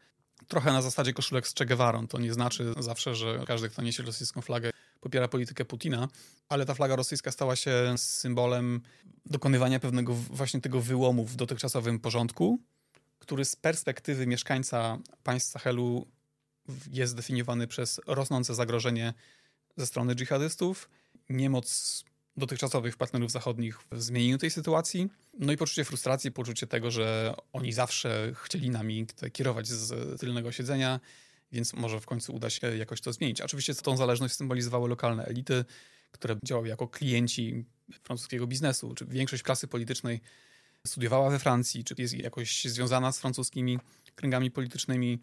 trochę 0.49 0.73
na 0.73 0.83
zasadzie 0.83 1.13
koszulek 1.13 1.49
z 1.49 1.55
Che. 1.55 2.07
To 2.09 2.19
nie 2.19 2.33
znaczy 2.33 2.75
zawsze, 2.79 3.15
że 3.15 3.45
każdy, 3.47 3.69
kto 3.69 3.83
niesie 3.83 4.03
rosyjską 4.03 4.41
flagę, 4.41 4.71
popiera 5.01 5.28
politykę 5.28 5.65
Putina, 5.65 6.09
ale 6.49 6.67
ta 6.67 6.75
flaga 6.75 6.97
rosyjska 6.97 7.33
stała 7.33 7.57
się 7.57 7.94
symbolem 7.97 8.81
dokonywania 9.27 9.81
pewnego 9.81 10.15
właśnie 10.15 10.61
tego 10.61 10.81
wyłomu 10.81 11.25
w 11.25 11.36
dotychczasowym 11.36 12.01
porządku, 12.01 12.59
który 13.19 13.44
z 13.44 13.57
perspektywy 13.57 14.27
mieszkańca 14.27 14.99
państw 15.23 15.51
Sahelu 15.51 16.07
jest 16.91 17.12
zdefiniowany 17.12 17.67
przez 17.67 18.01
rosnące 18.07 18.55
zagrożenie 18.55 19.15
ze 19.77 19.86
strony 19.86 20.15
dżihadystów, 20.15 20.91
niemoc 21.31 22.05
dotychczasowych 22.36 22.97
partnerów 22.97 23.31
zachodnich 23.31 23.78
w 23.91 24.02
zmienieniu 24.02 24.39
tej 24.39 24.51
sytuacji, 24.51 25.09
no 25.39 25.52
i 25.52 25.57
poczucie 25.57 25.85
frustracji, 25.85 26.33
poczucie 26.33 26.67
tego, 26.67 26.91
że 26.91 27.35
oni 27.52 27.73
zawsze 27.73 28.33
chcieli 28.35 28.70
nami 28.70 29.07
kierować 29.33 29.69
z 29.69 30.20
tylnego 30.20 30.52
siedzenia, 30.52 31.01
więc 31.52 31.73
może 31.73 32.01
w 32.01 32.07
końcu 32.07 32.35
uda 32.35 32.51
się 32.51 32.77
jakoś 32.77 33.01
to 33.01 33.12
zmienić. 33.12 33.41
Oczywiście 33.41 33.75
tą 33.75 33.97
zależność 33.97 34.35
symbolizowały 34.35 34.89
lokalne 34.89 35.25
elity, 35.25 35.65
które 36.12 36.36
działały 36.44 36.69
jako 36.69 36.89
klienci 36.89 37.65
francuskiego 38.02 38.47
biznesu, 38.47 38.94
czy 38.94 39.07
większość 39.07 39.43
klasy 39.43 39.69
politycznej 39.69 40.20
studiowała 40.86 41.31
we 41.31 41.39
Francji, 41.39 41.85
czy 41.85 41.94
jest 41.99 42.15
jakoś 42.15 42.65
związana 42.65 43.12
z 43.12 43.19
francuskimi 43.19 43.78
kręgami 44.15 44.51
politycznymi. 44.51 45.19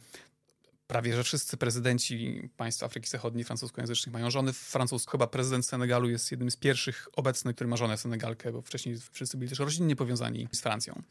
Prawie, 0.89 1.15
że 1.15 1.23
wszyscy 1.23 1.57
prezydenci 1.57 2.49
państw 2.57 2.83
Afryki 2.83 3.09
Zachodniej 3.09 3.43
francuskojęzycznych 3.45 4.13
mają 4.13 4.31
żony 4.31 4.53
francuskie. 4.53 5.11
Chyba 5.11 5.27
prezydent 5.27 5.65
Senegalu 5.65 6.09
jest 6.09 6.31
jednym 6.31 6.51
z 6.51 6.55
pierwszych 6.55 7.07
obecnych, 7.15 7.55
który 7.55 7.67
ma 7.67 7.77
żonę 7.77 7.97
Senegalkę, 7.97 8.51
bo 8.51 8.61
wcześniej 8.61 8.95
wszyscy 9.11 9.37
byli 9.37 9.49
też 9.49 9.59
rodzinnie 9.59 9.95
powiązani 9.95 10.47
z 10.51 10.61
Francją. 10.61 11.01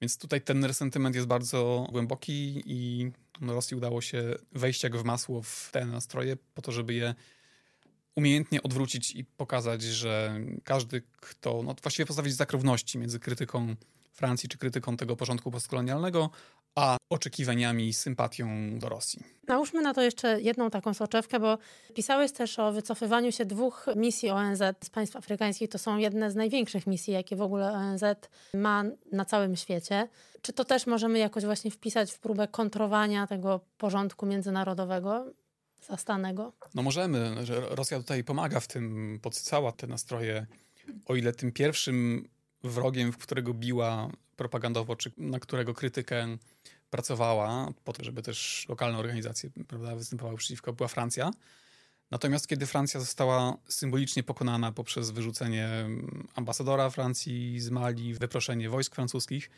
Więc 0.00 0.18
tutaj 0.18 0.40
ten 0.40 0.64
resentyment 0.64 1.16
jest 1.16 1.26
bardzo 1.26 1.88
głęboki 1.92 2.62
i 2.66 3.10
no, 3.40 3.54
Rosji 3.54 3.76
udało 3.76 4.00
się 4.00 4.34
wejść 4.52 4.82
jak 4.82 4.96
w 4.96 5.04
masło 5.04 5.42
w 5.42 5.68
te 5.72 5.86
nastroje 5.86 6.36
po 6.54 6.62
to, 6.62 6.72
żeby 6.72 6.94
je 6.94 7.14
umiejętnie 8.14 8.62
odwrócić 8.62 9.10
i 9.10 9.24
pokazać, 9.24 9.82
że 9.82 10.40
każdy, 10.64 11.02
kto, 11.20 11.62
no 11.62 11.74
właściwie 11.82 12.06
postawić 12.06 12.34
znak 12.34 12.52
równości 12.52 12.98
między 12.98 13.20
krytyką 13.20 13.76
Francji 14.12 14.48
czy 14.48 14.58
krytyką 14.58 14.96
tego 14.96 15.16
porządku 15.16 15.50
postkolonialnego, 15.50 16.30
a 16.74 16.96
oczekiwaniami 17.10 17.88
i 17.88 17.92
sympatią 17.92 18.48
do 18.78 18.88
Rosji. 18.88 19.22
Nałóżmy 19.48 19.82
na 19.82 19.94
to 19.94 20.02
jeszcze 20.02 20.40
jedną 20.40 20.70
taką 20.70 20.94
soczewkę, 20.94 21.40
bo 21.40 21.58
pisałeś 21.94 22.32
też 22.32 22.58
o 22.58 22.72
wycofywaniu 22.72 23.32
się 23.32 23.44
dwóch 23.44 23.86
misji 23.96 24.30
ONZ 24.30 24.62
z 24.84 24.90
państw 24.90 25.16
afrykańskich. 25.16 25.70
To 25.70 25.78
są 25.78 25.96
jedne 25.96 26.30
z 26.30 26.34
największych 26.34 26.86
misji, 26.86 27.12
jakie 27.12 27.36
w 27.36 27.42
ogóle 27.42 27.72
ONZ 27.72 28.04
ma 28.54 28.84
na 29.12 29.24
całym 29.24 29.56
świecie. 29.56 30.08
Czy 30.42 30.52
to 30.52 30.64
też 30.64 30.86
możemy 30.86 31.18
jakoś 31.18 31.44
właśnie 31.44 31.70
wpisać 31.70 32.12
w 32.12 32.18
próbę 32.18 32.48
kontrowania 32.48 33.26
tego 33.26 33.60
porządku 33.78 34.26
międzynarodowego? 34.26 35.26
zastanego? 35.88 36.52
No 36.74 36.82
możemy, 36.82 37.46
że 37.46 37.60
Rosja 37.60 37.98
tutaj 37.98 38.24
pomaga 38.24 38.60
w 38.60 38.66
tym, 38.66 39.18
podsycała 39.22 39.72
te 39.72 39.86
nastroje. 39.86 40.46
O 41.06 41.14
ile 41.14 41.32
tym 41.32 41.52
pierwszym 41.52 42.28
wrogiem, 42.64 43.12
w 43.12 43.18
którego 43.18 43.54
biła 43.54 44.10
propagandowo, 44.36 44.96
czy 44.96 45.12
na 45.16 45.40
którego 45.40 45.74
krytykę 45.74 46.36
pracowała, 46.90 47.72
po 47.84 47.92
to, 47.92 48.04
żeby 48.04 48.22
też 48.22 48.66
lokalne 48.68 48.98
organizacje 48.98 49.50
prawda, 49.68 49.96
występowały 49.96 50.36
przeciwko, 50.36 50.72
była 50.72 50.88
Francja. 50.88 51.30
Natomiast 52.10 52.48
kiedy 52.48 52.66
Francja 52.66 53.00
została 53.00 53.56
symbolicznie 53.68 54.22
pokonana 54.22 54.72
poprzez 54.72 55.10
wyrzucenie 55.10 55.68
ambasadora 56.34 56.90
Francji 56.90 57.60
z 57.60 57.70
Mali, 57.70 58.14
wyproszenie 58.14 58.70
wojsk 58.70 58.94
francuskich, 58.94 59.50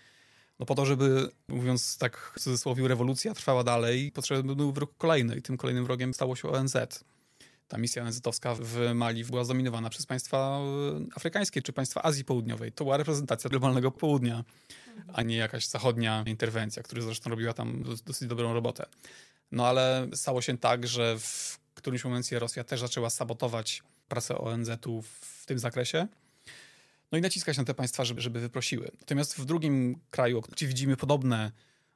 no 0.59 0.67
po 0.67 0.75
to, 0.75 0.87
żeby, 0.87 1.31
mówiąc 1.49 1.99
tak 1.99 2.33
w 2.37 2.41
cudzysłowie, 2.41 2.89
rewolucja 2.89 3.35
trwała 3.35 3.65
dalej, 3.65 4.13
potrzebny 4.13 4.57
był 4.57 4.73
wróg 4.73 4.97
kolejny 4.99 5.37
i 5.37 5.43
tym 5.43 5.57
kolejnym 5.57 5.85
wrogiem 5.85 6.15
stało 6.15 6.37
się 6.37 6.49
ONZ. 6.49 6.77
Ta 7.69 7.79
misja 7.79 8.03
ONZ-owska 8.03 8.55
w 8.61 8.95
Mali 8.95 9.25
była 9.25 9.45
zdominowana 9.45 9.91
przez 9.91 10.07
państwa 10.07 10.59
e, 10.59 11.17
afrykańskie 11.17 11.63
czy 11.63 11.73
państwa 11.73 12.03
Azji 12.03 12.25
Południowej. 12.25 12.73
To 12.73 12.85
była 12.85 12.97
reprezentacja 12.97 13.51
globalnego 13.51 13.91
południa, 13.91 14.45
a 15.13 15.23
nie 15.23 15.37
jakaś 15.37 15.67
zachodnia 15.67 16.25
interwencja, 16.27 16.83
która 16.83 17.03
zresztą 17.03 17.31
robiła 17.31 17.53
tam 17.53 17.83
dosyć 18.07 18.29
dobrą 18.29 18.55
robotę. 18.55 18.87
No 19.53 19.67
ale 19.67 20.09
stało 20.15 20.43
się 20.43 20.59
tak, 20.59 20.87
że 20.87 21.19
w 21.19 21.59
którymś 21.75 22.05
momencie 22.05 22.39
Rosja 22.39 22.65
też 22.65 22.81
zaczęła 22.81 23.11
sabotować 23.11 23.83
pracę 24.09 24.39
ONZ-u 24.39 25.03
w 25.03 25.47
tym 25.47 25.59
zakresie 25.59 26.09
no 27.13 27.19
i 27.19 27.21
naciskać 27.21 27.59
na 27.59 27.65
te 27.65 27.75
państwa, 27.75 28.05
żeby, 28.05 28.21
żeby 28.21 28.41
wyprosiły. 28.41 28.91
Natomiast 29.01 29.37
w 29.37 29.45
drugim 29.45 29.99
kraju, 30.11 30.43
gdzie 30.53 30.67
widzimy 30.67 30.97
podobne 30.97 31.53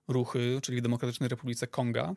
ruchy, 0.09 0.59
czyli 0.63 0.79
w 0.79 0.83
Demokratycznej 0.83 1.29
Republice 1.29 1.67
Konga, 1.67 2.15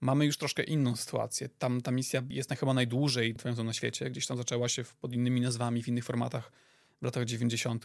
mamy 0.00 0.26
już 0.26 0.36
troszkę 0.36 0.62
inną 0.62 0.96
sytuację. 0.96 1.48
Tam 1.58 1.80
ta 1.80 1.90
misja 1.90 2.22
jest 2.28 2.50
na 2.50 2.56
chyba 2.56 2.74
najdłużej 2.74 3.34
trwającą 3.34 3.64
na 3.64 3.72
świecie. 3.72 4.10
Gdzieś 4.10 4.26
tam 4.26 4.36
zaczęła 4.36 4.68
się 4.68 4.84
pod 5.00 5.14
innymi 5.14 5.40
nazwami, 5.40 5.82
w 5.82 5.88
innych 5.88 6.04
formatach 6.04 6.52
w 7.02 7.04
latach 7.04 7.24
90., 7.24 7.84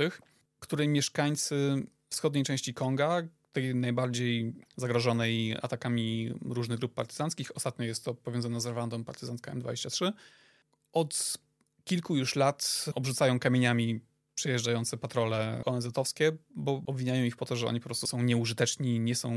której 0.60 0.88
mieszkańcy 0.88 1.85
wschodniej 2.10 2.44
części 2.44 2.74
Konga, 2.74 3.22
tej 3.53 3.76
najbardziej 3.76 4.53
zagrożonej 4.77 5.56
atakami 5.61 6.34
różnych 6.42 6.80
grup 6.80 6.94
partyzanckich, 6.94 7.56
ostatnio 7.56 7.85
jest 7.85 8.06
to 8.06 8.14
powiązane 8.14 8.61
z 8.61 8.66
Rwandą 8.66 9.03
partyzancka 9.03 9.53
M23, 9.53 10.11
od 10.94 11.38
kilku 11.84 12.16
już 12.16 12.35
lat 12.35 12.85
obrzucają 12.95 13.40
kamieniami 13.40 14.00
przyjeżdżające 14.35 14.98
patrole 14.98 15.61
ONZ-owskie, 15.66 16.32
bo 16.56 16.82
obwiniają 16.85 17.24
ich 17.24 17.38
po 17.38 17.45
to, 17.45 17.56
że 17.56 17.68
oni 17.68 17.80
po 17.80 17.85
prostu 17.85 18.08
są 18.08 18.22
nieużyteczni, 18.22 19.00
nie 19.00 19.16
są 19.16 19.32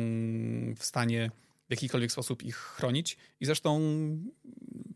w 0.76 0.84
stanie 0.84 1.31
w 1.68 1.70
jakikolwiek 1.70 2.12
sposób 2.12 2.42
ich 2.42 2.56
chronić. 2.56 3.16
I 3.40 3.47
zresztą 3.47 3.80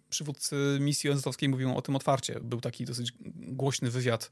przywódcy 0.08 0.56
misji 0.80 1.10
ONZ-owskiej 1.10 1.48
mówią 1.48 1.76
o 1.76 1.82
tym 1.82 1.96
otwarcie. 1.96 2.40
Był 2.40 2.60
taki 2.60 2.84
dosyć 2.84 3.12
głośny 3.34 3.90
wywiad 3.90 4.30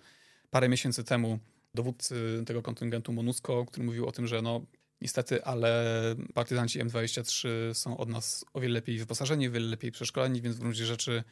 parę 0.51 0.69
miesięcy 0.69 1.05
temu 1.05 1.39
dowódcy 1.75 2.43
tego 2.47 2.63
kontyngentu 2.63 3.13
MONUSCO, 3.13 3.67
który 3.67 3.87
mówił 3.87 4.07
o 4.07 4.13
tym, 4.13 4.27
że 4.27 4.43
no 4.43 4.67
niestety, 5.01 5.45
ale 5.45 5.95
partyzanci 6.35 6.81
M23 6.81 7.49
są 7.75 7.97
od 7.97 8.09
nas 8.09 8.45
o 8.53 8.61
wiele 8.61 8.75
lepiej 8.75 8.99
wyposażeni, 8.99 9.49
o 9.49 9.51
wiele 9.51 9.67
lepiej 9.67 9.93
przeszkoleni, 9.93 10.43
więc 10.43 10.57
w 10.57 10.59
gruncie 10.59 10.87
rzeczy 10.87 11.25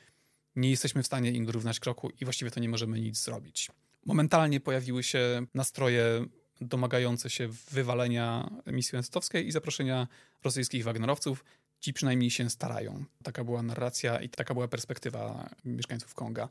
nie 0.56 0.70
jesteśmy 0.70 1.02
w 1.02 1.06
stanie 1.06 1.30
im 1.30 1.46
dorównać 1.46 1.80
kroku 1.80 2.10
i 2.20 2.24
właściwie 2.24 2.50
to 2.50 2.60
nie 2.60 2.68
możemy 2.68 3.00
nic 3.00 3.24
zrobić. 3.24 3.70
Momentalnie 4.06 4.60
pojawiły 4.60 5.02
się 5.02 5.46
nastroje 5.54 6.26
domagające 6.60 7.30
się 7.30 7.48
wywalenia 7.70 8.50
misji 8.66 8.92
wenstowskiej 8.92 9.46
i 9.46 9.52
zaproszenia 9.52 10.08
rosyjskich 10.44 10.84
Wagnerowców. 10.84 11.44
Ci 11.80 11.92
przynajmniej 11.92 12.30
się 12.30 12.50
starają. 12.50 13.04
Taka 13.22 13.44
była 13.44 13.62
narracja 13.62 14.20
i 14.20 14.28
taka 14.28 14.54
była 14.54 14.68
perspektywa 14.68 15.50
mieszkańców 15.64 16.14
Konga. 16.14 16.48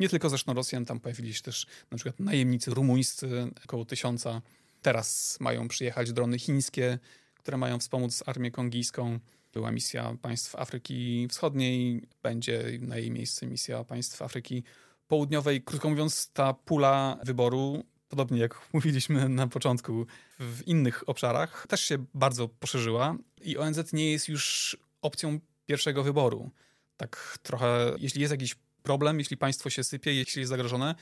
Nie 0.00 0.08
tylko 0.08 0.28
zresztą 0.28 0.54
Rosjan, 0.54 0.84
tam 0.84 1.00
pojawili 1.00 1.34
się 1.34 1.42
też 1.42 1.66
na 1.90 1.96
przykład 1.96 2.20
najemnicy 2.20 2.70
rumuńscy, 2.70 3.50
około 3.64 3.84
tysiąca. 3.84 4.42
Teraz 4.82 5.36
mają 5.40 5.68
przyjechać 5.68 6.12
drony 6.12 6.38
chińskie, 6.38 6.98
które 7.34 7.56
mają 7.56 7.78
wspomóc 7.78 8.22
armię 8.26 8.50
kongijską. 8.50 9.18
Była 9.52 9.72
misja 9.72 10.16
państw 10.22 10.56
Afryki 10.56 11.28
Wschodniej, 11.30 12.08
będzie 12.22 12.62
na 12.80 12.96
jej 12.96 13.10
miejsce 13.10 13.46
misja 13.46 13.84
państw 13.84 14.22
Afryki 14.22 14.64
Południowej. 15.08 15.62
Krótko 15.62 15.90
mówiąc, 15.90 16.30
ta 16.32 16.54
pula 16.54 17.18
wyboru, 17.24 17.84
podobnie 18.10 18.40
jak 18.40 18.60
mówiliśmy 18.72 19.28
na 19.28 19.46
początku, 19.46 20.06
w 20.38 20.62
innych 20.66 21.08
obszarach, 21.08 21.66
też 21.66 21.80
się 21.80 22.04
bardzo 22.14 22.48
poszerzyła 22.48 23.16
i 23.42 23.58
ONZ 23.58 23.92
nie 23.92 24.12
jest 24.12 24.28
już 24.28 24.76
opcją 25.02 25.40
pierwszego 25.66 26.02
wyboru. 26.02 26.50
Tak 26.96 27.38
trochę, 27.42 27.94
jeśli 27.98 28.20
jest 28.20 28.30
jakiś 28.30 28.56
problem, 28.82 29.18
jeśli 29.18 29.36
państwo 29.36 29.70
się 29.70 29.84
sypie, 29.84 30.14
jeśli 30.14 30.40
jest 30.40 30.50
zagrożone, 30.50 30.94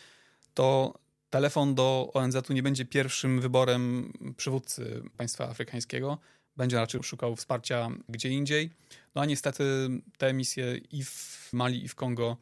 to 0.54 0.98
telefon 1.30 1.74
do 1.74 2.10
ONZ-u 2.14 2.52
nie 2.52 2.62
będzie 2.62 2.84
pierwszym 2.84 3.40
wyborem 3.40 4.12
przywódcy 4.36 5.02
państwa 5.16 5.48
afrykańskiego 5.48 6.18
będzie 6.58 6.76
raczej 6.76 7.02
szukał 7.02 7.36
wsparcia 7.36 7.88
gdzie 8.08 8.28
indziej. 8.28 8.70
No 9.14 9.22
a 9.22 9.24
niestety 9.24 9.64
te 10.18 10.32
misje 10.32 10.76
i 10.92 11.04
w 11.04 11.48
Mali, 11.52 11.84
i 11.84 11.88
w 11.88 11.94
Kongo 11.94 12.36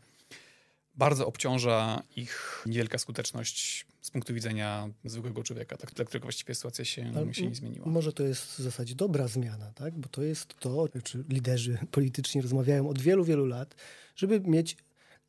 bardzo 0.97 1.27
obciąża 1.27 2.03
ich 2.17 2.63
niewielka 2.67 2.99
skuteczność 2.99 3.87
z 4.01 4.11
punktu 4.11 4.35
widzenia 4.35 4.89
zwykłego 5.05 5.43
człowieka, 5.43 5.77
tak, 5.77 5.93
dla 5.93 6.05
którego 6.05 6.25
właściwie 6.25 6.55
sytuacja 6.55 6.85
się, 6.85 7.13
się 7.33 7.47
nie 7.47 7.55
zmieniła. 7.55 7.87
Może 7.87 8.13
to 8.13 8.23
jest 8.23 8.45
w 8.45 8.59
zasadzie 8.59 8.95
dobra 8.95 9.29
zmiana, 9.29 9.73
tak? 9.75 9.99
bo 9.99 10.09
to 10.09 10.23
jest 10.23 10.55
to, 10.61 10.89
czy 11.05 11.25
liderzy 11.29 11.79
polityczni 11.91 12.43
rozmawiają 12.43 12.89
od 12.89 13.01
wielu, 13.01 13.25
wielu 13.25 13.47
lat, 13.47 13.75
żeby 14.17 14.41
mieć 14.41 14.77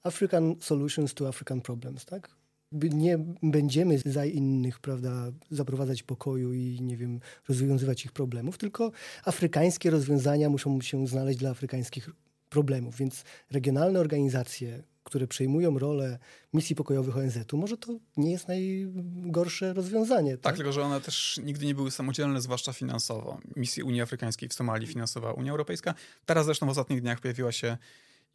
African 0.04 0.56
Solutions 0.60 1.14
to 1.14 1.28
African 1.28 1.62
Problems, 1.62 2.06
tak? 2.06 2.38
nie 2.72 3.18
będziemy 3.44 4.00
za 4.06 4.26
innych, 4.26 4.80
prawda, 4.80 5.32
zaprowadzać 5.52 6.04
pokoju 6.04 6.54
i, 6.54 6.82
nie 6.82 6.98
wiem, 6.98 7.20
rozwiązywać 7.48 8.06
ich 8.06 8.12
problemów, 8.12 8.58
tylko 8.58 8.92
afrykańskie 9.26 9.90
rozwiązania 9.90 10.50
muszą 10.50 10.82
się 10.82 11.08
znaleźć 11.08 11.40
dla 11.40 11.50
afrykańskich 11.50 12.10
problemów. 12.50 12.98
Więc 12.98 13.24
regionalne 13.52 14.00
organizacje, 14.00 14.84
które 15.08 15.28
przejmują 15.28 15.80
rolę 15.80 16.20
misji 16.54 16.76
pokojowych 16.76 17.18
ONZ-u, 17.18 17.58
może 17.58 17.78
to 17.78 18.00
nie 18.18 18.32
jest 18.32 18.48
najgorsze 18.48 19.74
rozwiązanie. 19.74 20.32
Tak? 20.32 20.42
tak, 20.42 20.56
tylko 20.56 20.72
że 20.72 20.84
one 20.84 21.02
też 21.02 21.40
nigdy 21.44 21.66
nie 21.66 21.76
były 21.76 21.92
samodzielne, 21.92 22.42
zwłaszcza 22.42 22.74
finansowo. 22.74 23.40
Misję 23.56 23.86
Unii 23.86 24.02
Afrykańskiej 24.02 24.50
w 24.50 24.54
Somalii 24.54 24.88
finansowała 24.88 25.34
Unia 25.34 25.52
Europejska. 25.52 25.94
Teraz 26.26 26.46
zresztą 26.46 26.66
w 26.66 26.70
ostatnich 26.70 27.02
dniach 27.02 27.20
pojawiła 27.20 27.52
się 27.52 27.78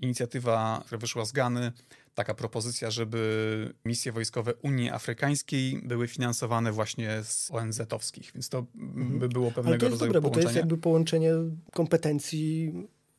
inicjatywa, 0.00 0.82
która 0.86 0.98
wyszła 0.98 1.24
z 1.24 1.32
Gany, 1.32 1.72
taka 2.14 2.34
propozycja, 2.34 2.90
żeby 2.90 3.74
misje 3.84 4.12
wojskowe 4.12 4.54
Unii 4.54 4.90
Afrykańskiej 4.90 5.82
były 5.84 6.08
finansowane 6.08 6.72
właśnie 6.72 7.22
z 7.24 7.50
ONZ-owskich, 7.50 8.32
więc 8.34 8.48
to 8.48 8.66
by 8.94 9.28
było 9.28 9.50
pewnego 9.50 9.68
Ale 9.70 9.78
to 9.78 9.86
jest 9.86 9.92
rodzaju 9.92 10.12
dobre, 10.12 10.20
połączenie. 10.20 10.30
bo 10.30 10.30
to 10.30 10.48
jest 10.48 10.56
jakby 10.56 10.78
połączenie 10.78 11.32
kompetencji 11.72 12.72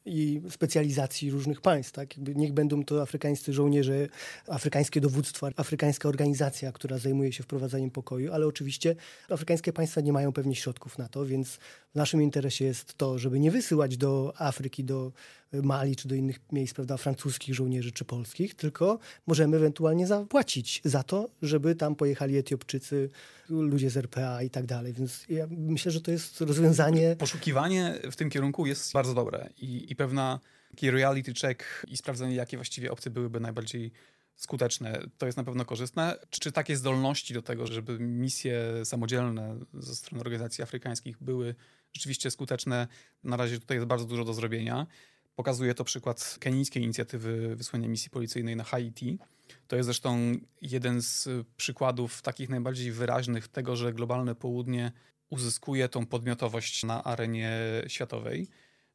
i 0.05 0.41
specjalizacji 0.49 1.31
różnych 1.31 1.61
państw. 1.61 1.91
Tak? 1.91 2.17
Jakby 2.17 2.35
niech 2.35 2.53
będą 2.53 2.83
to 2.83 3.01
afrykańscy 3.01 3.53
żołnierze, 3.53 4.07
afrykańskie 4.47 5.01
dowództwo, 5.01 5.49
afrykańska 5.55 6.09
organizacja, 6.09 6.71
która 6.71 6.97
zajmuje 6.97 7.33
się 7.33 7.43
wprowadzaniem 7.43 7.91
pokoju, 7.91 8.33
ale 8.33 8.47
oczywiście 8.47 8.95
afrykańskie 9.29 9.73
państwa 9.73 10.01
nie 10.01 10.13
mają 10.13 10.31
pewnie 10.31 10.55
środków 10.55 10.97
na 10.97 11.09
to, 11.09 11.25
więc 11.25 11.59
w 11.93 11.95
naszym 11.95 12.21
interesie 12.21 12.65
jest 12.65 12.97
to, 12.97 13.19
żeby 13.19 13.39
nie 13.39 13.51
wysyłać 13.51 13.97
do 13.97 14.33
Afryki, 14.37 14.83
do 14.83 15.11
Mali 15.51 15.95
czy 15.95 16.07
do 16.07 16.15
innych 16.15 16.39
miejsc, 16.51 16.73
prawda, 16.73 16.97
francuskich 16.97 17.55
żołnierzy 17.55 17.91
czy 17.91 18.05
polskich, 18.05 18.55
tylko 18.55 18.99
możemy 19.27 19.57
ewentualnie 19.57 20.07
zapłacić 20.07 20.81
za 20.85 21.03
to, 21.03 21.29
żeby 21.41 21.75
tam 21.75 21.95
pojechali 21.95 22.37
Etiopczycy, 22.37 23.09
ludzie 23.49 23.89
z 23.89 23.97
RPA 23.97 24.43
i 24.43 24.49
tak 24.49 24.65
dalej. 24.65 24.93
Więc 24.93 25.25
ja 25.29 25.47
myślę, 25.49 25.91
że 25.91 26.01
to 26.01 26.11
jest 26.11 26.41
rozwiązanie. 26.41 27.15
Poszukiwanie 27.19 27.99
w 28.11 28.15
tym 28.15 28.29
kierunku 28.29 28.65
jest 28.65 28.93
bardzo 28.93 29.13
dobre 29.13 29.49
i, 29.57 29.91
i 29.91 29.95
pewna 29.95 30.39
taki 30.69 30.91
reality 30.91 31.33
check 31.33 31.63
i 31.87 31.97
sprawdzenie, 31.97 32.35
jakie 32.35 32.57
właściwie 32.57 32.91
opcje 32.91 33.11
byłyby 33.11 33.39
najbardziej 33.39 33.91
skuteczne. 34.35 35.03
To 35.17 35.25
jest 35.25 35.37
na 35.37 35.43
pewno 35.43 35.65
korzystne. 35.65 36.17
Czy, 36.29 36.39
czy 36.39 36.51
takie 36.51 36.77
zdolności 36.77 37.33
do 37.33 37.41
tego, 37.41 37.67
żeby 37.67 37.99
misje 37.99 38.85
samodzielne 38.85 39.59
ze 39.73 39.95
strony 39.95 40.21
organizacji 40.21 40.63
afrykańskich 40.63 41.17
były 41.21 41.55
rzeczywiście 41.93 42.31
skuteczne, 42.31 42.87
na 43.23 43.37
razie 43.37 43.59
tutaj 43.59 43.77
jest 43.77 43.87
bardzo 43.87 44.05
dużo 44.05 44.25
do 44.25 44.33
zrobienia. 44.33 44.87
Pokazuje 45.35 45.73
to 45.73 45.83
przykład 45.83 46.37
kenijskiej 46.39 46.83
inicjatywy 46.83 47.55
wysłania 47.55 47.87
misji 47.87 48.09
policyjnej 48.09 48.55
na 48.55 48.63
Haiti. 48.63 49.19
To 49.67 49.75
jest 49.75 49.85
zresztą 49.85 50.35
jeden 50.61 51.01
z 51.01 51.29
przykładów 51.57 52.21
takich 52.21 52.49
najbardziej 52.49 52.91
wyraźnych 52.91 53.47
tego, 53.47 53.75
że 53.75 53.93
globalne 53.93 54.35
południe 54.35 54.91
uzyskuje 55.29 55.89
tą 55.89 56.05
podmiotowość 56.05 56.83
na 56.83 57.03
arenie 57.03 57.59
światowej. 57.87 58.47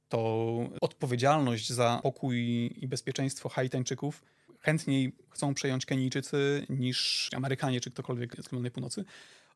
To 0.08 0.58
odpowiedzialność 0.80 1.72
za 1.72 2.00
pokój 2.02 2.36
i 2.76 2.88
bezpieczeństwo 2.88 3.48
Haitańczyków 3.48 4.22
chętniej 4.60 5.12
chcą 5.30 5.54
przejąć 5.54 5.86
Kenijczycy 5.86 6.66
niż 6.68 7.30
Amerykanie 7.36 7.80
czy 7.80 7.90
ktokolwiek 7.90 8.36
z 8.36 8.48
globalnej 8.48 8.70
północy 8.70 9.04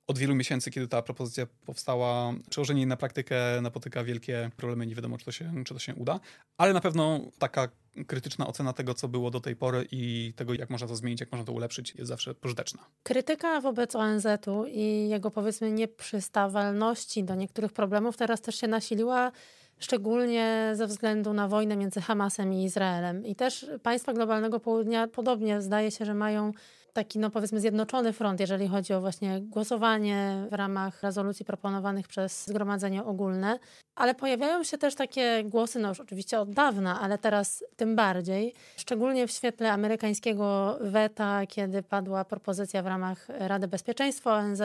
od 0.07 0.19
wielu 0.19 0.35
miesięcy, 0.35 0.71
kiedy 0.71 0.89
ta 0.89 1.03
propozycja 1.03 1.47
powstała, 1.67 2.33
przełożenie 2.51 2.81
jej 2.81 2.87
na 2.87 2.97
praktykę 2.97 3.37
napotyka 3.63 4.05
wielkie 4.05 4.51
problemy. 4.57 4.87
Nie 4.87 4.95
wiadomo, 4.95 5.19
czy 5.19 5.25
to, 5.25 5.33
się, 5.33 5.53
czy 5.65 5.75
to 5.75 5.81
się 5.81 5.95
uda, 5.95 6.21
ale 6.59 6.73
na 6.73 6.81
pewno 6.81 7.21
taka 7.39 7.69
krytyczna 8.07 8.47
ocena 8.47 8.73
tego, 8.73 8.95
co 8.95 9.09
było 9.09 9.31
do 9.31 9.41
tej 9.41 9.57
pory 9.57 9.87
i 9.93 10.33
tego, 10.37 10.55
jak 10.55 10.71
można 10.71 10.89
to 10.89 10.97
zmienić, 10.97 11.21
jak 11.21 11.33
można 11.33 11.45
to 11.45 11.53
ulepszyć, 11.53 11.95
jest 11.95 12.09
zawsze 12.09 12.35
pożyteczna. 12.35 12.81
Krytyka 13.03 13.61
wobec 13.61 13.97
ONZ-u 13.97 14.65
i 14.67 15.09
jego 15.09 15.31
powiedzmy 15.31 15.73
nieprzystawalności 15.73 17.25
do 17.25 17.35
niektórych 17.35 17.73
problemów 17.73 18.17
teraz 18.17 18.41
też 18.41 18.57
się 18.57 18.69
nasiliła 18.69 19.33
szczególnie 19.79 20.73
ze 20.75 20.87
względu 20.87 21.33
na 21.33 21.49
wojnę 21.49 21.77
między 21.77 22.01
Hamasem 22.01 22.53
i 22.53 22.65
Izraelem. 22.65 23.27
I 23.27 23.35
też 23.35 23.67
państwa 23.83 24.13
globalnego 24.13 24.61
południa 24.61 25.09
podobnie 25.09 25.63
zdaje 25.63 25.91
się, 25.91 26.05
że 26.05 26.15
mają 26.15 26.53
taki, 26.93 27.19
no 27.19 27.31
powiedzmy, 27.31 27.61
zjednoczony 27.61 28.13
front, 28.13 28.41
jeżeli 28.41 28.69
chodzi 28.69 28.95
o 28.95 29.01
właśnie 29.01 29.41
głosowanie 29.41 30.47
w 30.51 30.55
ramach 30.55 31.03
rezolucji 31.03 31.45
proponowanych 31.45 32.09
przez 32.09 32.47
Zgromadzenie 32.47 33.05
Ogólne. 33.05 33.59
Ale 33.95 34.15
pojawiają 34.15 34.65
się 34.65 34.79
też 34.79 34.95
takie 34.95 35.45
głosy, 35.45 35.79
no 35.79 35.89
już 35.89 36.01
oczywiście 36.01 36.41
od 36.41 36.51
dawna, 36.51 37.01
ale 37.01 37.19
teraz 37.19 37.65
tym 37.77 37.97
bardziej, 37.97 38.55
szczególnie 38.77 39.27
w 39.27 39.31
świetle 39.31 39.73
amerykańskiego 39.73 40.79
weta, 40.81 41.47
kiedy 41.47 41.83
padła 41.83 42.25
propozycja 42.25 42.83
w 42.83 42.87
ramach 42.87 43.27
Rady 43.29 43.69
Bezpieczeństwa 43.69 44.35
ONZ, 44.35 44.63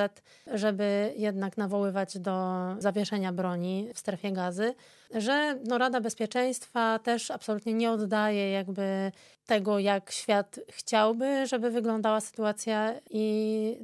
żeby 0.53 1.13
jednak 1.17 1.57
nawoływać 1.57 2.19
do 2.19 2.57
zawieszenia 2.79 3.33
broni 3.33 3.89
w 3.93 3.99
strefie 3.99 4.31
gazy, 4.31 4.73
że 5.11 5.59
no 5.65 5.77
Rada 5.77 6.01
Bezpieczeństwa 6.01 6.99
też 6.99 7.31
absolutnie 7.31 7.73
nie 7.73 7.91
oddaje 7.91 8.51
jakby 8.51 9.11
tego, 9.45 9.79
jak 9.79 10.11
świat 10.11 10.59
chciałby, 10.69 11.47
żeby 11.47 11.71
wyglądała 11.71 12.21
sytuacja 12.21 12.93
i 13.09 13.77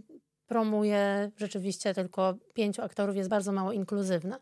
promuje 0.47 1.31
rzeczywiście 1.37 1.93
tylko 1.93 2.33
pięciu 2.53 2.81
aktorów, 2.81 3.15
jest 3.15 3.29
bardzo 3.29 3.51
mało 3.51 3.71
inkluzywna. 3.71 4.39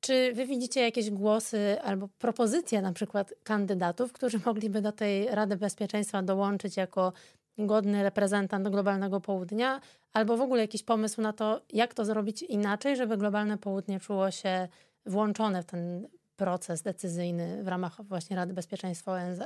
Czy 0.00 0.32
wy 0.34 0.46
widzicie 0.46 0.80
jakieś 0.80 1.10
głosy 1.10 1.76
albo 1.82 2.08
propozycje 2.18 2.82
na 2.82 2.92
przykład 2.92 3.34
kandydatów, 3.42 4.12
którzy 4.12 4.40
mogliby 4.46 4.82
do 4.82 4.92
tej 4.92 5.26
Rady 5.26 5.56
Bezpieczeństwa 5.56 6.22
dołączyć 6.22 6.76
jako 6.76 7.12
godny 7.58 8.02
reprezentant 8.02 8.68
globalnego 8.68 9.20
południa, 9.20 9.80
albo 10.12 10.36
w 10.36 10.40
ogóle 10.40 10.60
jakiś 10.60 10.82
pomysł 10.82 11.20
na 11.20 11.32
to, 11.32 11.60
jak 11.72 11.94
to 11.94 12.04
zrobić 12.04 12.42
inaczej, 12.42 12.96
żeby 12.96 13.16
globalne 13.16 13.58
południe 13.58 14.00
czuło 14.00 14.30
się 14.30 14.68
włączone 15.06 15.62
w 15.62 15.66
ten 15.66 16.08
proces 16.36 16.82
decyzyjny 16.82 17.64
w 17.64 17.68
ramach 17.68 18.00
właśnie 18.04 18.36
Rady 18.36 18.54
Bezpieczeństwa 18.54 19.12
ONZ? 19.12 19.40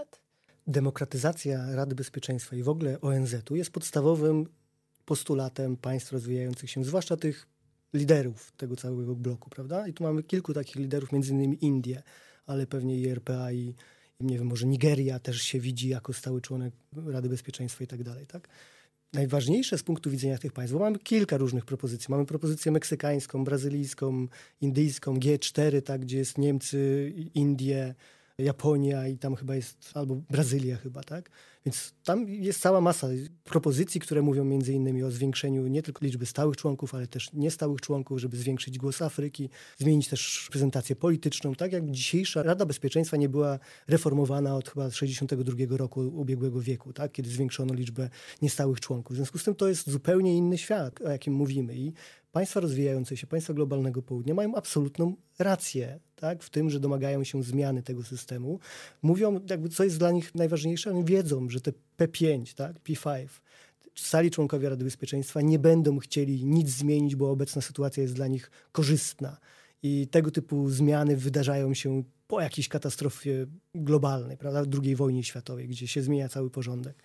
Demokratyzacja 0.66 1.74
Rady 1.74 1.94
Bezpieczeństwa 1.94 2.56
i 2.56 2.62
w 2.62 2.68
ogóle 2.68 3.00
ONZ-u 3.00 3.56
jest 3.56 3.70
podstawowym 3.70 4.47
postulatem 5.05 5.76
państw 5.76 6.12
rozwijających 6.12 6.70
się, 6.70 6.84
zwłaszcza 6.84 7.16
tych 7.16 7.47
liderów 7.94 8.52
tego 8.52 8.76
całego 8.76 9.14
bloku, 9.14 9.50
prawda? 9.50 9.89
I 9.89 9.92
tu 9.92 10.05
mamy 10.05 10.22
kilku 10.22 10.55
takich 10.55 10.76
liderów, 10.76 11.12
między 11.12 11.32
innymi 11.32 11.64
Indie, 11.64 12.02
ale 12.47 12.66
pewnie 12.66 13.00
i 13.00 13.08
RPA 13.08 13.52
i, 13.52 13.74
i 14.20 14.24
nie 14.24 14.39
wiem, 14.39 14.47
może 14.47 14.66
Nigeria 14.66 15.18
też 15.18 15.42
się 15.42 15.60
widzi 15.60 15.89
jako 15.89 16.12
stały 16.12 16.40
członek 16.40 16.74
Rady 17.06 17.28
Bezpieczeństwa 17.28 17.84
i 17.84 17.86
tak 17.86 18.02
dalej, 18.02 18.26
tak? 18.26 18.48
Najważniejsze 19.15 19.78
z 19.78 19.82
punktu 19.82 20.10
widzenia 20.10 20.39
tych 20.39 20.52
państw, 20.52 20.73
bo 20.73 20.81
mamy 20.81 20.99
kilka 20.99 21.36
różnych 21.36 21.65
propozycji. 21.65 22.07
Mamy 22.10 22.26
propozycję 22.26 22.73
meksykańską, 22.73 23.44
brazylijską, 23.44 24.26
indyjską, 24.60 25.15
G4, 25.15 25.82
tak, 25.82 26.00
gdzie 26.00 26.18
jest 26.18 26.39
Niemcy, 26.39 27.12
Indie, 27.34 27.94
Japonia 28.39 29.08
i 29.08 29.18
tam 29.18 29.34
chyba 29.34 29.55
jest, 29.55 29.91
albo 29.94 30.15
Brazylia 30.31 30.76
chyba, 30.76 31.02
tak? 31.02 31.31
Więc 31.66 31.94
tam 32.05 32.28
jest 32.28 32.60
cała 32.60 32.81
masa 32.81 33.08
propozycji, 33.44 34.00
które 34.00 34.23
mówią 34.23 34.44
między 34.44 34.73
innymi 34.73 35.02
o 35.02 35.10
zwiększeniu 35.10 35.66
nie 35.66 35.82
tylko 35.82 36.05
liczby 36.05 36.26
stałych 36.26 36.57
członków, 36.57 36.94
ale 36.94 37.07
też 37.07 37.32
niestałych 37.32 37.81
członków, 37.81 38.18
żeby 38.18 38.36
zwiększyć 38.36 38.78
głos 38.78 39.02
Afryki, 39.02 39.50
zmienić 39.78 40.08
też 40.08 40.49
prezentację 40.50 40.97
polityczną. 40.97 41.55
Tak 41.55 41.73
jak 41.73 41.91
dzisiejsza 41.91 42.42
Rada 42.42 42.66
Bezpieczeństwa 42.66 43.16
nie 43.16 43.28
była 43.28 43.58
reformowana 43.89 44.57
od 44.57 44.68
chyba 44.68 44.91
62 44.91 45.76
roku 45.76 46.00
ubiegłego 46.00 46.60
wieku, 46.60 46.92
tak? 46.92 47.12
kiedy 47.12 47.31
zwiększono 47.31 47.74
liczbę 47.74 48.10
niestałych 48.42 48.81
członków. 48.81 49.15
W 49.15 49.16
związku 49.16 49.39
z 49.39 49.44
tym 49.44 49.55
to 49.55 49.68
jest 49.68 49.91
zupełnie 49.91 50.36
inny 50.36 50.58
świat, 50.58 51.00
o 51.00 51.10
jakim 51.10 51.34
mówimy. 51.34 51.76
I 51.76 51.92
państwa 52.33 52.61
rozwijające 52.61 53.17
się, 53.17 53.27
państwa 53.27 53.55
globalnego 53.55 54.02
południa 54.02 54.35
mają 54.35 54.55
absolutną 54.55 55.17
rację 55.39 56.01
tak, 56.17 56.43
w 56.43 56.51
tym, 56.51 56.70
że 56.70 56.81
domagają 56.81 57.25
się 57.25 57.43
zmiany 57.43 57.83
tego 57.83 58.02
systemu. 58.02 58.59
Mówią, 59.02 59.41
jakby, 59.51 59.69
co 59.69 59.85
jest 59.85 59.99
dla 59.99 60.11
nich 60.11 60.35
najważniejsze, 60.35 60.91
oni 60.91 61.05
wiedzą, 61.05 61.49
że 61.49 61.61
te 61.61 61.73
P5, 61.99 62.55
tak, 62.55 62.77
P5, 62.78 63.27
stali 63.94 64.31
członkowie 64.31 64.69
Rady 64.69 64.85
Bezpieczeństwa 64.85 65.41
nie 65.41 65.59
będą 65.59 65.99
chcieli 65.99 66.44
nic 66.44 66.70
zmienić, 66.70 67.17
bo 67.17 67.31
obecna 67.31 67.62
sytuacja 67.62 68.02
jest 68.02 68.15
dla 68.15 68.27
nich 68.27 68.51
korzystna. 68.73 69.36
I 69.83 70.09
tego 70.09 70.31
typu 70.31 70.70
zmiany 70.70 71.17
wydarzają 71.17 71.75
się 71.75 72.02
po 72.27 72.41
jakiejś 72.41 72.69
katastrofie 72.69 73.47
globalnej, 73.75 74.36
prawda, 74.36 74.62
II 74.83 74.97
wojnie 74.97 75.25
światowej, 75.25 75.69
gdzie 75.69 75.89
się 75.89 76.02
zmienia 76.02 76.28
cały 76.28 76.51
porządek. 76.51 77.02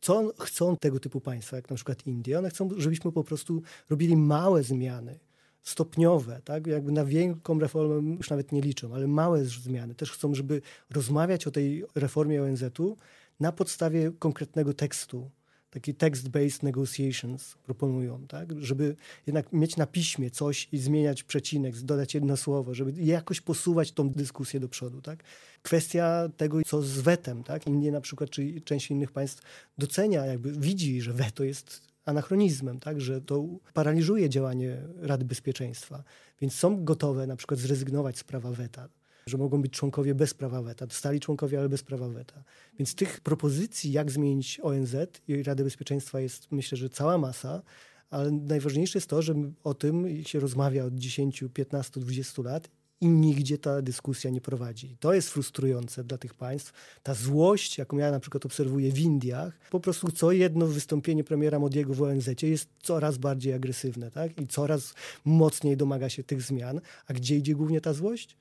Co 0.00 0.32
chcą 0.38 0.76
tego 0.76 1.00
typu 1.00 1.20
państwa, 1.20 1.56
jak 1.56 1.70
na 1.70 1.76
przykład 1.76 2.06
Indie? 2.06 2.38
One 2.38 2.50
chcą, 2.50 2.68
żebyśmy 2.76 3.12
po 3.12 3.24
prostu 3.24 3.62
robili 3.90 4.16
małe 4.16 4.62
zmiany, 4.62 5.18
stopniowe, 5.62 6.40
tak? 6.44 6.66
jakby 6.66 6.92
na 6.92 7.04
wielką 7.04 7.58
reformę 7.58 8.16
już 8.16 8.30
nawet 8.30 8.52
nie 8.52 8.60
liczą, 8.60 8.94
ale 8.94 9.06
małe 9.06 9.44
zmiany. 9.44 9.94
Też 9.94 10.12
chcą, 10.12 10.34
żeby 10.34 10.62
rozmawiać 10.90 11.46
o 11.46 11.50
tej 11.50 11.84
reformie 11.94 12.42
ONZ-u 12.42 12.96
na 13.40 13.52
podstawie 13.52 14.12
konkretnego 14.18 14.74
tekstu. 14.74 15.30
Taki 15.70 15.94
text-based 15.94 16.62
negotiations 16.62 17.54
proponują, 17.54 18.26
tak? 18.26 18.60
żeby 18.60 18.96
jednak 19.26 19.52
mieć 19.52 19.76
na 19.76 19.86
piśmie 19.86 20.30
coś 20.30 20.68
i 20.72 20.78
zmieniać 20.78 21.22
przecinek, 21.22 21.80
dodać 21.80 22.14
jedno 22.14 22.36
słowo, 22.36 22.74
żeby 22.74 23.02
jakoś 23.02 23.40
posuwać 23.40 23.92
tą 23.92 24.10
dyskusję 24.10 24.60
do 24.60 24.68
przodu. 24.68 25.02
Tak? 25.02 25.22
Kwestia 25.62 26.28
tego, 26.36 26.60
co 26.66 26.82
z 26.82 27.00
wetem. 27.00 27.44
Tak? 27.44 27.66
Indie 27.66 27.92
na 27.92 28.00
przykład, 28.00 28.30
czy 28.30 28.60
część 28.60 28.90
innych 28.90 29.12
państw 29.12 29.42
docenia, 29.78 30.26
jakby 30.26 30.52
widzi, 30.52 31.00
że 31.00 31.12
weto 31.12 31.44
jest 31.44 31.90
anachronizmem, 32.04 32.80
tak, 32.80 33.00
że 33.00 33.20
to 33.20 33.44
paraliżuje 33.74 34.28
działanie 34.28 34.76
Rady 34.96 35.24
Bezpieczeństwa. 35.24 36.04
Więc 36.40 36.54
są 36.54 36.84
gotowe 36.84 37.26
na 37.26 37.36
przykład 37.36 37.60
zrezygnować 37.60 38.18
z 38.18 38.24
prawa 38.24 38.50
weta, 38.50 38.88
że 39.30 39.38
mogą 39.38 39.62
być 39.62 39.72
członkowie 39.72 40.14
bez 40.14 40.34
prawa 40.34 40.62
weta, 40.62 40.86
stali 40.90 41.20
członkowie, 41.20 41.58
ale 41.58 41.68
bez 41.68 41.82
prawa 41.82 42.08
weta. 42.08 42.44
Więc 42.78 42.94
tych 42.94 43.20
propozycji, 43.20 43.92
jak 43.92 44.10
zmienić 44.10 44.60
ONZ 44.62 44.96
i 45.28 45.42
Radę 45.42 45.64
Bezpieczeństwa 45.64 46.20
jest 46.20 46.52
myślę, 46.52 46.78
że 46.78 46.88
cała 46.88 47.18
masa, 47.18 47.62
ale 48.10 48.30
najważniejsze 48.30 48.98
jest 48.98 49.10
to, 49.10 49.22
że 49.22 49.34
o 49.64 49.74
tym 49.74 50.24
się 50.24 50.40
rozmawia 50.40 50.84
od 50.84 50.94
10, 50.94 51.44
15, 51.54 52.00
20 52.00 52.42
lat 52.42 52.68
i 53.00 53.08
nigdzie 53.08 53.58
ta 53.58 53.82
dyskusja 53.82 54.30
nie 54.30 54.40
prowadzi. 54.40 54.96
To 55.00 55.14
jest 55.14 55.30
frustrujące 55.30 56.04
dla 56.04 56.18
tych 56.18 56.34
państw. 56.34 56.72
Ta 57.02 57.14
złość, 57.14 57.78
jaką 57.78 57.96
ja 57.96 58.10
na 58.10 58.20
przykład 58.20 58.46
obserwuję 58.46 58.92
w 58.92 58.98
Indiach, 58.98 59.58
po 59.70 59.80
prostu 59.80 60.12
co 60.12 60.32
jedno 60.32 60.66
wystąpienie 60.66 61.24
premiera 61.24 61.58
Modiego 61.58 61.94
w 61.94 62.02
ONZ 62.02 62.28
jest 62.42 62.68
coraz 62.82 63.18
bardziej 63.18 63.52
agresywne 63.52 64.10
tak? 64.10 64.40
i 64.40 64.46
coraz 64.46 64.94
mocniej 65.24 65.76
domaga 65.76 66.08
się 66.08 66.24
tych 66.24 66.42
zmian. 66.42 66.80
A 67.06 67.12
gdzie 67.12 67.36
idzie 67.36 67.54
głównie 67.54 67.80
ta 67.80 67.92
złość? 67.92 68.36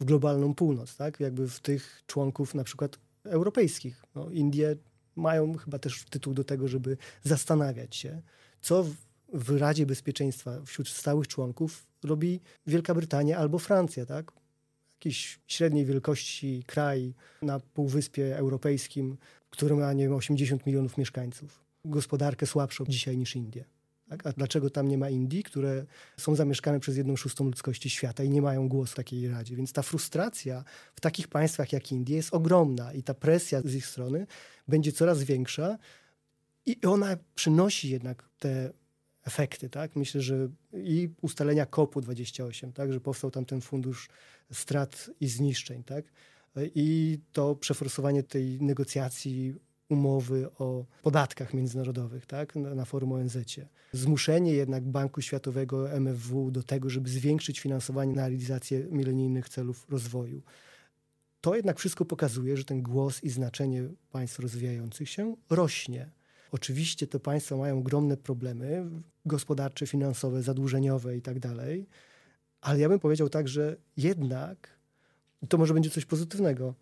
W 0.00 0.04
globalną 0.04 0.54
północ, 0.54 0.96
tak? 0.96 1.20
Jakby 1.20 1.48
w 1.48 1.60
tych 1.60 2.02
członków 2.06 2.54
na 2.54 2.64
przykład 2.64 2.98
europejskich. 3.24 4.04
No, 4.14 4.30
Indie 4.30 4.76
mają 5.16 5.56
chyba 5.56 5.78
też 5.78 6.04
tytuł 6.04 6.34
do 6.34 6.44
tego, 6.44 6.68
żeby 6.68 6.96
zastanawiać 7.22 7.96
się, 7.96 8.22
co 8.60 8.84
w, 8.84 8.94
w 9.32 9.58
Radzie 9.58 9.86
Bezpieczeństwa 9.86 10.60
wśród 10.66 10.88
stałych 10.88 11.28
członków 11.28 11.86
robi 12.04 12.40
Wielka 12.66 12.94
Brytania 12.94 13.38
albo 13.38 13.58
Francja, 13.58 14.06
tak? 14.06 14.32
Jakiś 14.94 15.40
średniej 15.46 15.84
wielkości 15.84 16.64
kraj 16.66 17.14
na 17.42 17.60
Półwyspie 17.60 18.36
Europejskim, 18.36 19.16
który 19.50 19.76
ma, 19.76 19.92
nie 19.92 20.04
wiem, 20.04 20.14
80 20.14 20.66
milionów 20.66 20.98
mieszkańców. 20.98 21.64
Gospodarkę 21.84 22.46
słabszą 22.46 22.84
dzisiaj 22.88 23.18
niż 23.18 23.36
Indie. 23.36 23.64
Tak? 24.10 24.26
A 24.26 24.32
dlaczego 24.32 24.70
tam 24.70 24.88
nie 24.88 24.98
ma 24.98 25.10
Indii, 25.10 25.42
które 25.42 25.86
są 26.16 26.34
zamieszkane 26.34 26.80
przez 26.80 26.96
jedną 26.96 27.16
szóstą 27.16 27.44
ludzkości 27.44 27.90
świata 27.90 28.24
i 28.24 28.30
nie 28.30 28.42
mają 28.42 28.68
głosu 28.68 28.92
w 28.92 28.96
takiej 28.96 29.28
radzie? 29.28 29.56
Więc 29.56 29.72
ta 29.72 29.82
frustracja 29.82 30.64
w 30.94 31.00
takich 31.00 31.28
państwach 31.28 31.72
jak 31.72 31.92
Indie 31.92 32.16
jest 32.16 32.34
ogromna 32.34 32.92
i 32.92 33.02
ta 33.02 33.14
presja 33.14 33.60
z 33.64 33.74
ich 33.74 33.86
strony 33.86 34.26
będzie 34.68 34.92
coraz 34.92 35.22
większa 35.22 35.78
i 36.66 36.76
ona 36.86 37.16
przynosi 37.34 37.90
jednak 37.90 38.28
te 38.38 38.72
efekty, 39.24 39.70
tak? 39.70 39.96
Myślę, 39.96 40.20
że 40.20 40.48
i 40.72 41.08
ustalenia 41.22 41.66
COP-u 41.66 42.00
28, 42.00 42.72
tak? 42.72 42.92
Że 42.92 43.00
powstał 43.00 43.30
tam 43.30 43.44
ten 43.44 43.60
fundusz 43.60 44.08
strat 44.52 45.10
i 45.20 45.28
zniszczeń, 45.28 45.84
tak? 45.84 46.04
I 46.74 47.18
to 47.32 47.54
przeforsowanie 47.56 48.22
tej 48.22 48.62
negocjacji 48.62 49.54
umowy 49.90 50.48
o 50.58 50.84
podatkach 51.02 51.54
międzynarodowych 51.54 52.26
tak, 52.26 52.56
na, 52.56 52.74
na 52.74 52.84
forum 52.84 53.12
ONZ. 53.12 53.38
Zmuszenie 53.92 54.52
jednak 54.52 54.84
Banku 54.84 55.22
Światowego, 55.22 55.92
MFW 55.92 56.50
do 56.50 56.62
tego, 56.62 56.90
żeby 56.90 57.10
zwiększyć 57.10 57.60
finansowanie 57.60 58.12
na 58.12 58.28
realizację 58.28 58.86
milenijnych 58.90 59.48
celów 59.48 59.86
rozwoju. 59.88 60.42
To 61.40 61.56
jednak 61.56 61.78
wszystko 61.78 62.04
pokazuje, 62.04 62.56
że 62.56 62.64
ten 62.64 62.82
głos 62.82 63.24
i 63.24 63.30
znaczenie 63.30 63.88
państw 64.12 64.38
rozwijających 64.38 65.10
się 65.10 65.36
rośnie. 65.50 66.10
Oczywiście 66.52 67.06
te 67.06 67.20
państwa 67.20 67.56
mają 67.56 67.78
ogromne 67.78 68.16
problemy 68.16 68.90
gospodarcze, 69.26 69.86
finansowe, 69.86 70.42
zadłużeniowe 70.42 71.16
i 71.16 71.22
tak 71.22 71.38
dalej, 71.38 71.86
ale 72.60 72.78
ja 72.78 72.88
bym 72.88 72.98
powiedział 72.98 73.28
tak, 73.28 73.48
że 73.48 73.76
jednak, 73.96 74.78
to 75.48 75.58
może 75.58 75.74
będzie 75.74 75.90
coś 75.90 76.04
pozytywnego, 76.04 76.74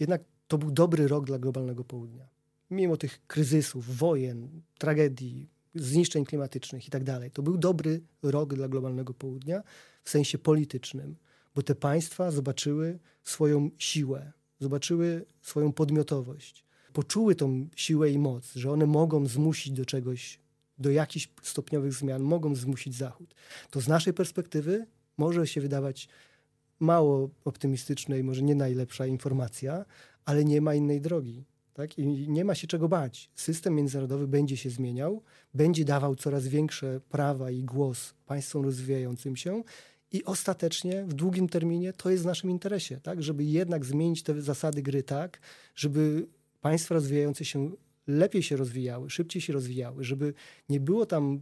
jednak 0.00 0.22
to 0.50 0.58
był 0.58 0.70
dobry 0.70 1.08
rok 1.08 1.24
dla 1.24 1.38
globalnego 1.38 1.84
południa. 1.84 2.28
Mimo 2.70 2.96
tych 2.96 3.26
kryzysów, 3.26 3.96
wojen, 3.96 4.62
tragedii, 4.78 5.48
zniszczeń 5.74 6.24
klimatycznych 6.24 6.86
i 6.88 6.90
tak 6.90 7.04
dalej, 7.04 7.30
to 7.30 7.42
był 7.42 7.58
dobry 7.58 8.00
rok 8.22 8.54
dla 8.54 8.68
globalnego 8.68 9.14
południa 9.14 9.62
w 10.04 10.10
sensie 10.10 10.38
politycznym, 10.38 11.16
bo 11.54 11.62
te 11.62 11.74
państwa 11.74 12.30
zobaczyły 12.30 12.98
swoją 13.24 13.70
siłę, 13.78 14.32
zobaczyły 14.60 15.24
swoją 15.42 15.72
podmiotowość, 15.72 16.64
poczuły 16.92 17.34
tą 17.34 17.68
siłę 17.76 18.10
i 18.10 18.18
moc, 18.18 18.52
że 18.54 18.72
one 18.72 18.86
mogą 18.86 19.26
zmusić 19.26 19.72
do 19.72 19.84
czegoś, 19.84 20.40
do 20.78 20.90
jakichś 20.90 21.28
stopniowych 21.42 21.92
zmian, 21.92 22.22
mogą 22.22 22.54
zmusić 22.54 22.96
Zachód. 22.96 23.34
To 23.70 23.80
z 23.80 23.88
naszej 23.88 24.12
perspektywy 24.12 24.86
może 25.16 25.46
się 25.46 25.60
wydawać 25.60 26.08
mało 26.80 27.30
optymistyczna 27.44 28.16
i 28.16 28.22
może 28.22 28.42
nie 28.42 28.54
najlepsza 28.54 29.06
informacja, 29.06 29.84
ale 30.24 30.44
nie 30.44 30.60
ma 30.60 30.74
innej 30.74 31.00
drogi. 31.00 31.44
Tak? 31.74 31.98
I 31.98 32.28
nie 32.28 32.44
ma 32.44 32.54
się 32.54 32.66
czego 32.66 32.88
bać. 32.88 33.30
System 33.34 33.74
międzynarodowy 33.74 34.28
będzie 34.28 34.56
się 34.56 34.70
zmieniał, 34.70 35.22
będzie 35.54 35.84
dawał 35.84 36.16
coraz 36.16 36.48
większe 36.48 37.00
prawa 37.08 37.50
i 37.50 37.64
głos 37.64 38.14
państwom 38.26 38.64
rozwijającym 38.64 39.36
się 39.36 39.62
i 40.12 40.24
ostatecznie 40.24 41.04
w 41.04 41.14
długim 41.14 41.48
terminie 41.48 41.92
to 41.92 42.10
jest 42.10 42.22
w 42.22 42.26
naszym 42.26 42.50
interesie, 42.50 43.00
tak? 43.00 43.22
żeby 43.22 43.44
jednak 43.44 43.84
zmienić 43.84 44.22
te 44.22 44.42
zasady 44.42 44.82
gry 44.82 45.02
tak, 45.02 45.40
żeby 45.74 46.26
państwa 46.60 46.94
rozwijające 46.94 47.44
się 47.44 47.70
lepiej 48.06 48.42
się 48.42 48.56
rozwijały, 48.56 49.10
szybciej 49.10 49.42
się 49.42 49.52
rozwijały, 49.52 50.04
żeby 50.04 50.34
nie 50.68 50.80
było 50.80 51.06
tam 51.06 51.40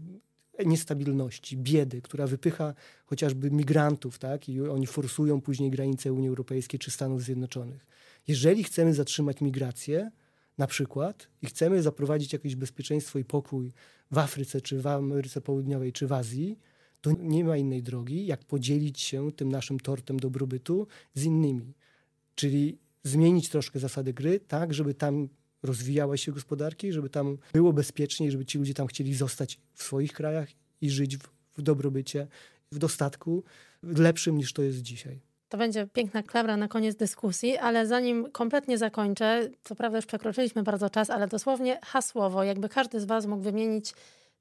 niestabilności, 0.66 1.56
biedy, 1.56 2.02
która 2.02 2.26
wypycha 2.26 2.74
chociażby 3.06 3.50
migrantów, 3.50 4.18
tak? 4.18 4.48
I 4.48 4.60
oni 4.60 4.86
forsują 4.86 5.40
później 5.40 5.70
granice 5.70 6.12
Unii 6.12 6.28
Europejskiej 6.28 6.80
czy 6.80 6.90
Stanów 6.90 7.22
Zjednoczonych. 7.22 7.86
Jeżeli 8.26 8.64
chcemy 8.64 8.94
zatrzymać 8.94 9.40
migrację, 9.40 10.10
na 10.58 10.66
przykład, 10.66 11.28
i 11.42 11.46
chcemy 11.46 11.82
zaprowadzić 11.82 12.32
jakieś 12.32 12.56
bezpieczeństwo 12.56 13.18
i 13.18 13.24
pokój 13.24 13.72
w 14.10 14.18
Afryce, 14.18 14.60
czy 14.60 14.80
w 14.82 14.86
Ameryce 14.86 15.40
Południowej, 15.40 15.92
czy 15.92 16.06
w 16.06 16.12
Azji, 16.12 16.58
to 17.00 17.12
nie 17.18 17.44
ma 17.44 17.56
innej 17.56 17.82
drogi, 17.82 18.26
jak 18.26 18.44
podzielić 18.44 19.00
się 19.00 19.32
tym 19.32 19.48
naszym 19.48 19.80
tortem 19.80 20.20
dobrobytu 20.20 20.86
z 21.14 21.24
innymi. 21.24 21.74
Czyli 22.34 22.78
zmienić 23.04 23.48
troszkę 23.48 23.78
zasady 23.78 24.12
gry, 24.12 24.40
tak, 24.40 24.74
żeby 24.74 24.94
tam 24.94 25.28
rozwijały 25.62 26.18
się 26.18 26.32
gospodarki, 26.32 26.92
żeby 26.92 27.10
tam 27.10 27.38
było 27.52 27.72
bezpiecznie, 27.72 28.30
żeby 28.30 28.44
ci 28.44 28.58
ludzie 28.58 28.74
tam 28.74 28.86
chcieli 28.86 29.14
zostać 29.14 29.60
w 29.74 29.82
swoich 29.82 30.12
krajach 30.12 30.48
i 30.80 30.90
żyć 30.90 31.16
w, 31.16 31.22
w 31.56 31.62
dobrobycie, 31.62 32.26
w 32.72 32.78
dostatku 32.78 33.44
lepszym 33.82 34.36
niż 34.36 34.52
to 34.52 34.62
jest 34.62 34.82
dzisiaj. 34.82 35.20
To 35.48 35.58
będzie 35.58 35.86
piękna 35.86 36.22
klawra 36.22 36.56
na 36.56 36.68
koniec 36.68 36.96
dyskusji, 36.96 37.56
ale 37.56 37.86
zanim 37.86 38.32
kompletnie 38.32 38.78
zakończę, 38.78 39.48
co 39.64 39.74
prawda 39.74 39.98
już 39.98 40.06
przekroczyliśmy 40.06 40.62
bardzo 40.62 40.90
czas, 40.90 41.10
ale 41.10 41.28
dosłownie 41.28 41.78
hasłowo, 41.84 42.44
jakby 42.44 42.68
każdy 42.68 43.00
z 43.00 43.04
Was 43.04 43.26
mógł 43.26 43.42
wymienić 43.42 43.94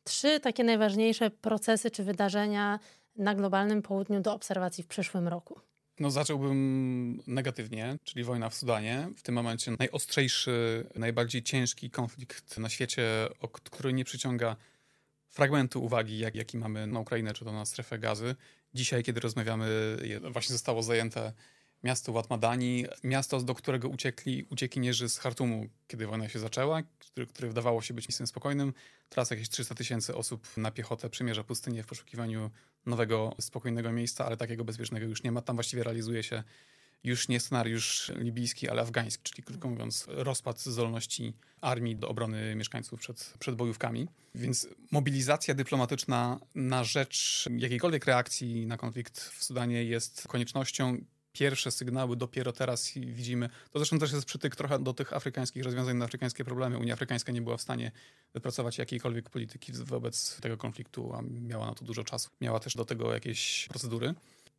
trzy 0.03 0.39
takie 0.39 0.63
najważniejsze 0.63 1.29
procesy 1.29 1.91
czy 1.91 2.03
wydarzenia 2.03 2.79
na 3.15 3.35
globalnym 3.35 3.81
południu 3.81 4.21
do 4.21 4.33
obserwacji 4.33 4.83
w 4.83 4.87
przyszłym 4.87 5.27
roku. 5.27 5.59
No 5.99 6.11
zacząłbym 6.11 7.23
negatywnie, 7.27 7.97
czyli 8.03 8.23
wojna 8.23 8.49
w 8.49 8.55
Sudanie. 8.55 9.09
W 9.17 9.21
tym 9.21 9.35
momencie 9.35 9.71
najostrzejszy, 9.79 10.87
najbardziej 10.95 11.43
ciężki 11.43 11.89
konflikt 11.89 12.57
na 12.57 12.69
świecie, 12.69 13.03
który 13.51 13.93
nie 13.93 14.05
przyciąga 14.05 14.55
fragmentu 15.29 15.83
uwagi, 15.83 16.19
jak, 16.19 16.35
jaki 16.35 16.57
mamy 16.57 16.87
na 16.87 16.99
Ukrainę, 16.99 17.33
czy 17.33 17.45
to 17.45 17.51
na 17.51 17.65
strefę 17.65 17.99
gazy. 17.99 18.35
Dzisiaj, 18.77 19.03
kiedy 19.03 19.19
rozmawiamy, 19.19 19.97
właśnie 20.31 20.53
zostało 20.53 20.83
zajęte 20.83 21.33
miasto 21.83 22.11
Watmadani, 22.11 22.85
miasto, 23.03 23.41
do 23.41 23.55
którego 23.55 23.89
uciekli 23.89 24.45
uciekinierzy 24.49 25.09
z 25.09 25.17
Hartumu, 25.17 25.69
kiedy 25.87 26.07
wojna 26.07 26.29
się 26.29 26.39
zaczęła, 26.39 26.83
który, 26.99 27.27
który 27.27 27.47
wydawało 27.47 27.81
się 27.81 27.93
być 27.93 28.07
miejscem 28.07 28.27
spokojnym. 28.27 28.73
Teraz 29.09 29.31
jakieś 29.31 29.49
300 29.49 29.75
tysięcy 29.75 30.15
osób 30.15 30.57
na 30.57 30.71
piechotę 30.71 31.09
przymierza 31.09 31.43
pustynię 31.43 31.83
w 31.83 31.85
poszukiwaniu 31.85 32.51
nowego, 32.85 33.35
spokojnego 33.39 33.91
miejsca, 33.91 34.25
ale 34.25 34.37
takiego 34.37 34.65
bezpiecznego 34.65 35.05
już 35.05 35.23
nie 35.23 35.31
ma. 35.31 35.41
Tam 35.41 35.55
właściwie 35.55 35.83
realizuje 35.83 36.23
się 36.23 36.43
już 37.03 37.27
nie 37.27 37.39
scenariusz 37.39 38.11
libijski, 38.15 38.69
ale 38.69 38.81
afgański, 38.81 39.23
czyli 39.23 39.43
krótko 39.43 39.69
mówiąc 39.69 40.05
rozpad 40.07 40.61
zdolności 40.61 41.33
armii 41.61 41.95
do 41.95 42.07
obrony 42.09 42.55
mieszkańców 42.55 42.99
przed, 42.99 43.33
przed 43.39 43.55
bojówkami. 43.55 44.07
Więc 44.35 44.67
mobilizacja 44.91 45.53
dyplomatyczna 45.53 46.39
na 46.55 46.83
rzecz 46.83 47.45
jakiejkolwiek 47.57 48.05
reakcji 48.05 48.65
na 48.65 48.77
konflikt 48.77 49.19
w 49.19 49.43
Sudanie 49.43 49.83
jest 49.83 50.27
koniecznością. 50.27 50.97
Pierwsze 51.31 51.71
sygnały 51.71 52.15
dopiero 52.15 52.51
teraz 52.51 52.91
widzimy. 52.95 53.49
To 53.49 53.79
zresztą 53.79 53.99
też 53.99 54.11
jest 54.11 54.25
przytyk 54.25 54.55
trochę 54.55 54.79
do 54.79 54.93
tych 54.93 55.13
afrykańskich 55.13 55.63
rozwiązań 55.63 55.97
na 55.97 56.05
afrykańskie 56.05 56.43
problemy. 56.43 56.77
Unia 56.77 56.93
Afrykańska 56.93 57.31
nie 57.31 57.41
była 57.41 57.57
w 57.57 57.61
stanie 57.61 57.91
wypracować 58.33 58.77
jakiejkolwiek 58.77 59.29
polityki 59.29 59.73
wobec 59.73 60.41
tego 60.41 60.57
konfliktu, 60.57 61.13
a 61.13 61.21
miała 61.21 61.65
na 61.65 61.75
to 61.75 61.85
dużo 61.85 62.03
czasu. 62.03 62.29
Miała 62.41 62.59
też 62.59 62.75
do 62.75 62.85
tego 62.85 63.13
jakieś 63.13 63.67
procedury. 63.69 64.13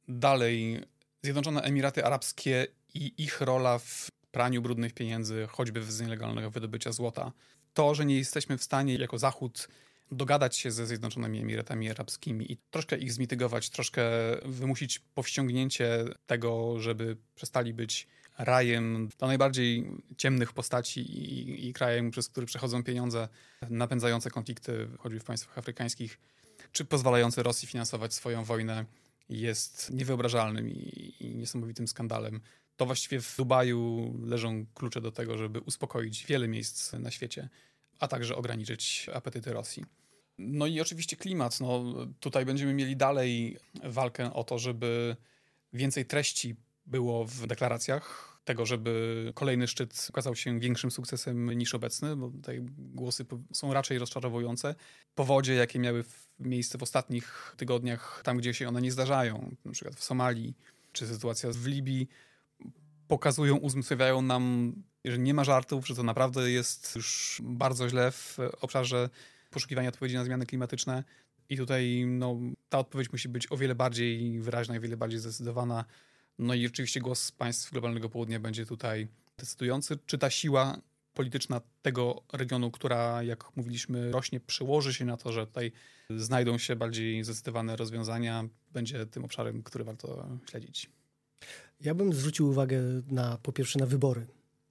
Dalej 0.08 0.82
Zjednoczone 1.22 1.62
Emiraty 1.62 2.04
Arabskie 2.04 2.66
i 2.94 3.12
ich 3.18 3.40
rola 3.40 3.78
w 3.78 4.08
praniu 4.30 4.62
brudnych 4.62 4.94
pieniędzy, 4.94 5.46
choćby 5.50 5.82
z 5.82 6.00
nielegalnego 6.00 6.50
wydobycia 6.50 6.92
złota. 6.92 7.32
To, 7.74 7.94
że 7.94 8.04
nie 8.04 8.18
jesteśmy 8.18 8.58
w 8.58 8.64
stanie 8.64 8.94
jako 8.94 9.18
Zachód 9.18 9.68
dogadać 10.12 10.56
się 10.56 10.70
ze 10.70 10.86
Zjednoczonymi 10.86 11.40
Emiratami 11.40 11.90
Arabskimi 11.90 12.52
i 12.52 12.56
troszkę 12.70 12.98
ich 12.98 13.12
zmitygować, 13.12 13.70
troszkę 13.70 14.02
wymusić 14.44 14.98
powściągnięcie 14.98 16.04
tego, 16.26 16.80
żeby 16.80 17.16
przestali 17.34 17.74
być 17.74 18.06
rajem 18.38 19.08
dla 19.18 19.28
najbardziej 19.28 19.90
ciemnych 20.16 20.52
postaci 20.52 21.00
i, 21.00 21.68
i 21.68 21.72
krajem, 21.72 22.10
przez 22.10 22.28
który 22.28 22.46
przechodzą 22.46 22.84
pieniądze 22.84 23.28
napędzające 23.70 24.30
konflikty, 24.30 24.88
choćby 24.98 25.20
w 25.20 25.24
państwach 25.24 25.58
afrykańskich, 25.58 26.18
czy 26.72 26.84
pozwalające 26.84 27.42
Rosji 27.42 27.68
finansować 27.68 28.14
swoją 28.14 28.44
wojnę 28.44 28.84
jest 29.28 29.90
niewyobrażalnym 29.90 30.70
i, 30.70 31.14
i 31.20 31.34
niesamowitym 31.34 31.88
skandalem. 31.88 32.40
To 32.76 32.86
właściwie 32.86 33.20
w 33.20 33.36
Dubaju 33.36 34.14
leżą 34.24 34.66
klucze 34.74 35.00
do 35.00 35.12
tego, 35.12 35.38
żeby 35.38 35.60
uspokoić 35.60 36.26
wiele 36.26 36.48
miejsc 36.48 36.92
na 36.92 37.10
świecie, 37.10 37.48
a 37.98 38.08
także 38.08 38.36
ograniczyć 38.36 39.06
apetyty 39.14 39.52
Rosji. 39.52 39.84
No 40.38 40.66
i 40.66 40.80
oczywiście 40.80 41.16
klimat. 41.16 41.60
No, 41.60 41.84
tutaj 42.20 42.44
będziemy 42.44 42.74
mieli 42.74 42.96
dalej 42.96 43.58
walkę 43.84 44.32
o 44.32 44.44
to, 44.44 44.58
żeby 44.58 45.16
więcej 45.72 46.06
treści 46.06 46.56
było 46.86 47.24
w 47.24 47.46
deklaracjach, 47.46 48.37
tego, 48.48 48.66
żeby 48.66 49.32
kolejny 49.34 49.68
szczyt 49.68 50.06
okazał 50.10 50.36
się 50.36 50.60
większym 50.60 50.90
sukcesem 50.90 51.50
niż 51.50 51.74
obecny, 51.74 52.16
bo 52.16 52.30
tutaj 52.30 52.60
głosy 52.78 53.24
są 53.52 53.72
raczej 53.72 53.98
rozczarowujące. 53.98 54.74
Powodzie, 55.14 55.54
jakie 55.54 55.78
miały 55.78 56.04
miejsce 56.38 56.78
w 56.78 56.82
ostatnich 56.82 57.54
tygodniach, 57.56 58.20
tam 58.24 58.38
gdzie 58.38 58.54
się 58.54 58.68
one 58.68 58.80
nie 58.80 58.92
zdarzają, 58.92 59.56
na 59.64 59.72
przykład 59.72 59.94
w 59.96 60.04
Somalii, 60.04 60.54
czy 60.92 61.06
sytuacja 61.06 61.50
w 61.52 61.66
Libii 61.66 62.08
pokazują, 63.08 63.56
uzmysławiają 63.56 64.22
nam, 64.22 64.72
że 65.04 65.18
nie 65.18 65.34
ma 65.34 65.44
żartów, 65.44 65.86
że 65.86 65.94
to 65.94 66.02
naprawdę 66.02 66.50
jest 66.50 66.96
już 66.96 67.40
bardzo 67.44 67.88
źle 67.88 68.10
w 68.10 68.38
obszarze 68.60 69.10
poszukiwania 69.50 69.88
odpowiedzi 69.88 70.16
na 70.16 70.24
zmiany 70.24 70.46
klimatyczne. 70.46 71.04
I 71.48 71.56
tutaj 71.56 72.04
no, 72.06 72.38
ta 72.68 72.78
odpowiedź 72.78 73.12
musi 73.12 73.28
być 73.28 73.52
o 73.52 73.56
wiele 73.56 73.74
bardziej 73.74 74.40
wyraźna 74.40 74.76
o 74.76 74.80
wiele 74.80 74.96
bardziej 74.96 75.18
zdecydowana. 75.18 75.84
No 76.38 76.54
i 76.54 76.66
oczywiście 76.66 77.00
głos 77.00 77.32
państw 77.32 77.72
globalnego 77.72 78.08
południa 78.08 78.40
będzie 78.40 78.66
tutaj 78.66 79.08
decydujący. 79.38 79.98
Czy 80.06 80.18
ta 80.18 80.30
siła 80.30 80.78
polityczna 81.14 81.60
tego 81.82 82.22
regionu, 82.32 82.70
która, 82.70 83.22
jak 83.22 83.56
mówiliśmy, 83.56 84.12
rośnie, 84.12 84.40
przełoży 84.40 84.94
się 84.94 85.04
na 85.04 85.16
to, 85.16 85.32
że 85.32 85.46
tutaj 85.46 85.72
znajdą 86.10 86.58
się 86.58 86.76
bardziej 86.76 87.24
zdecydowane 87.24 87.76
rozwiązania, 87.76 88.48
będzie 88.72 89.06
tym 89.06 89.24
obszarem, 89.24 89.62
który 89.62 89.84
warto 89.84 90.28
śledzić. 90.50 90.90
Ja 91.80 91.94
bym 91.94 92.12
zwrócił 92.12 92.48
uwagę 92.48 92.82
na 93.10 93.38
po 93.42 93.52
pierwsze 93.52 93.78
na 93.78 93.86
wybory. 93.86 94.26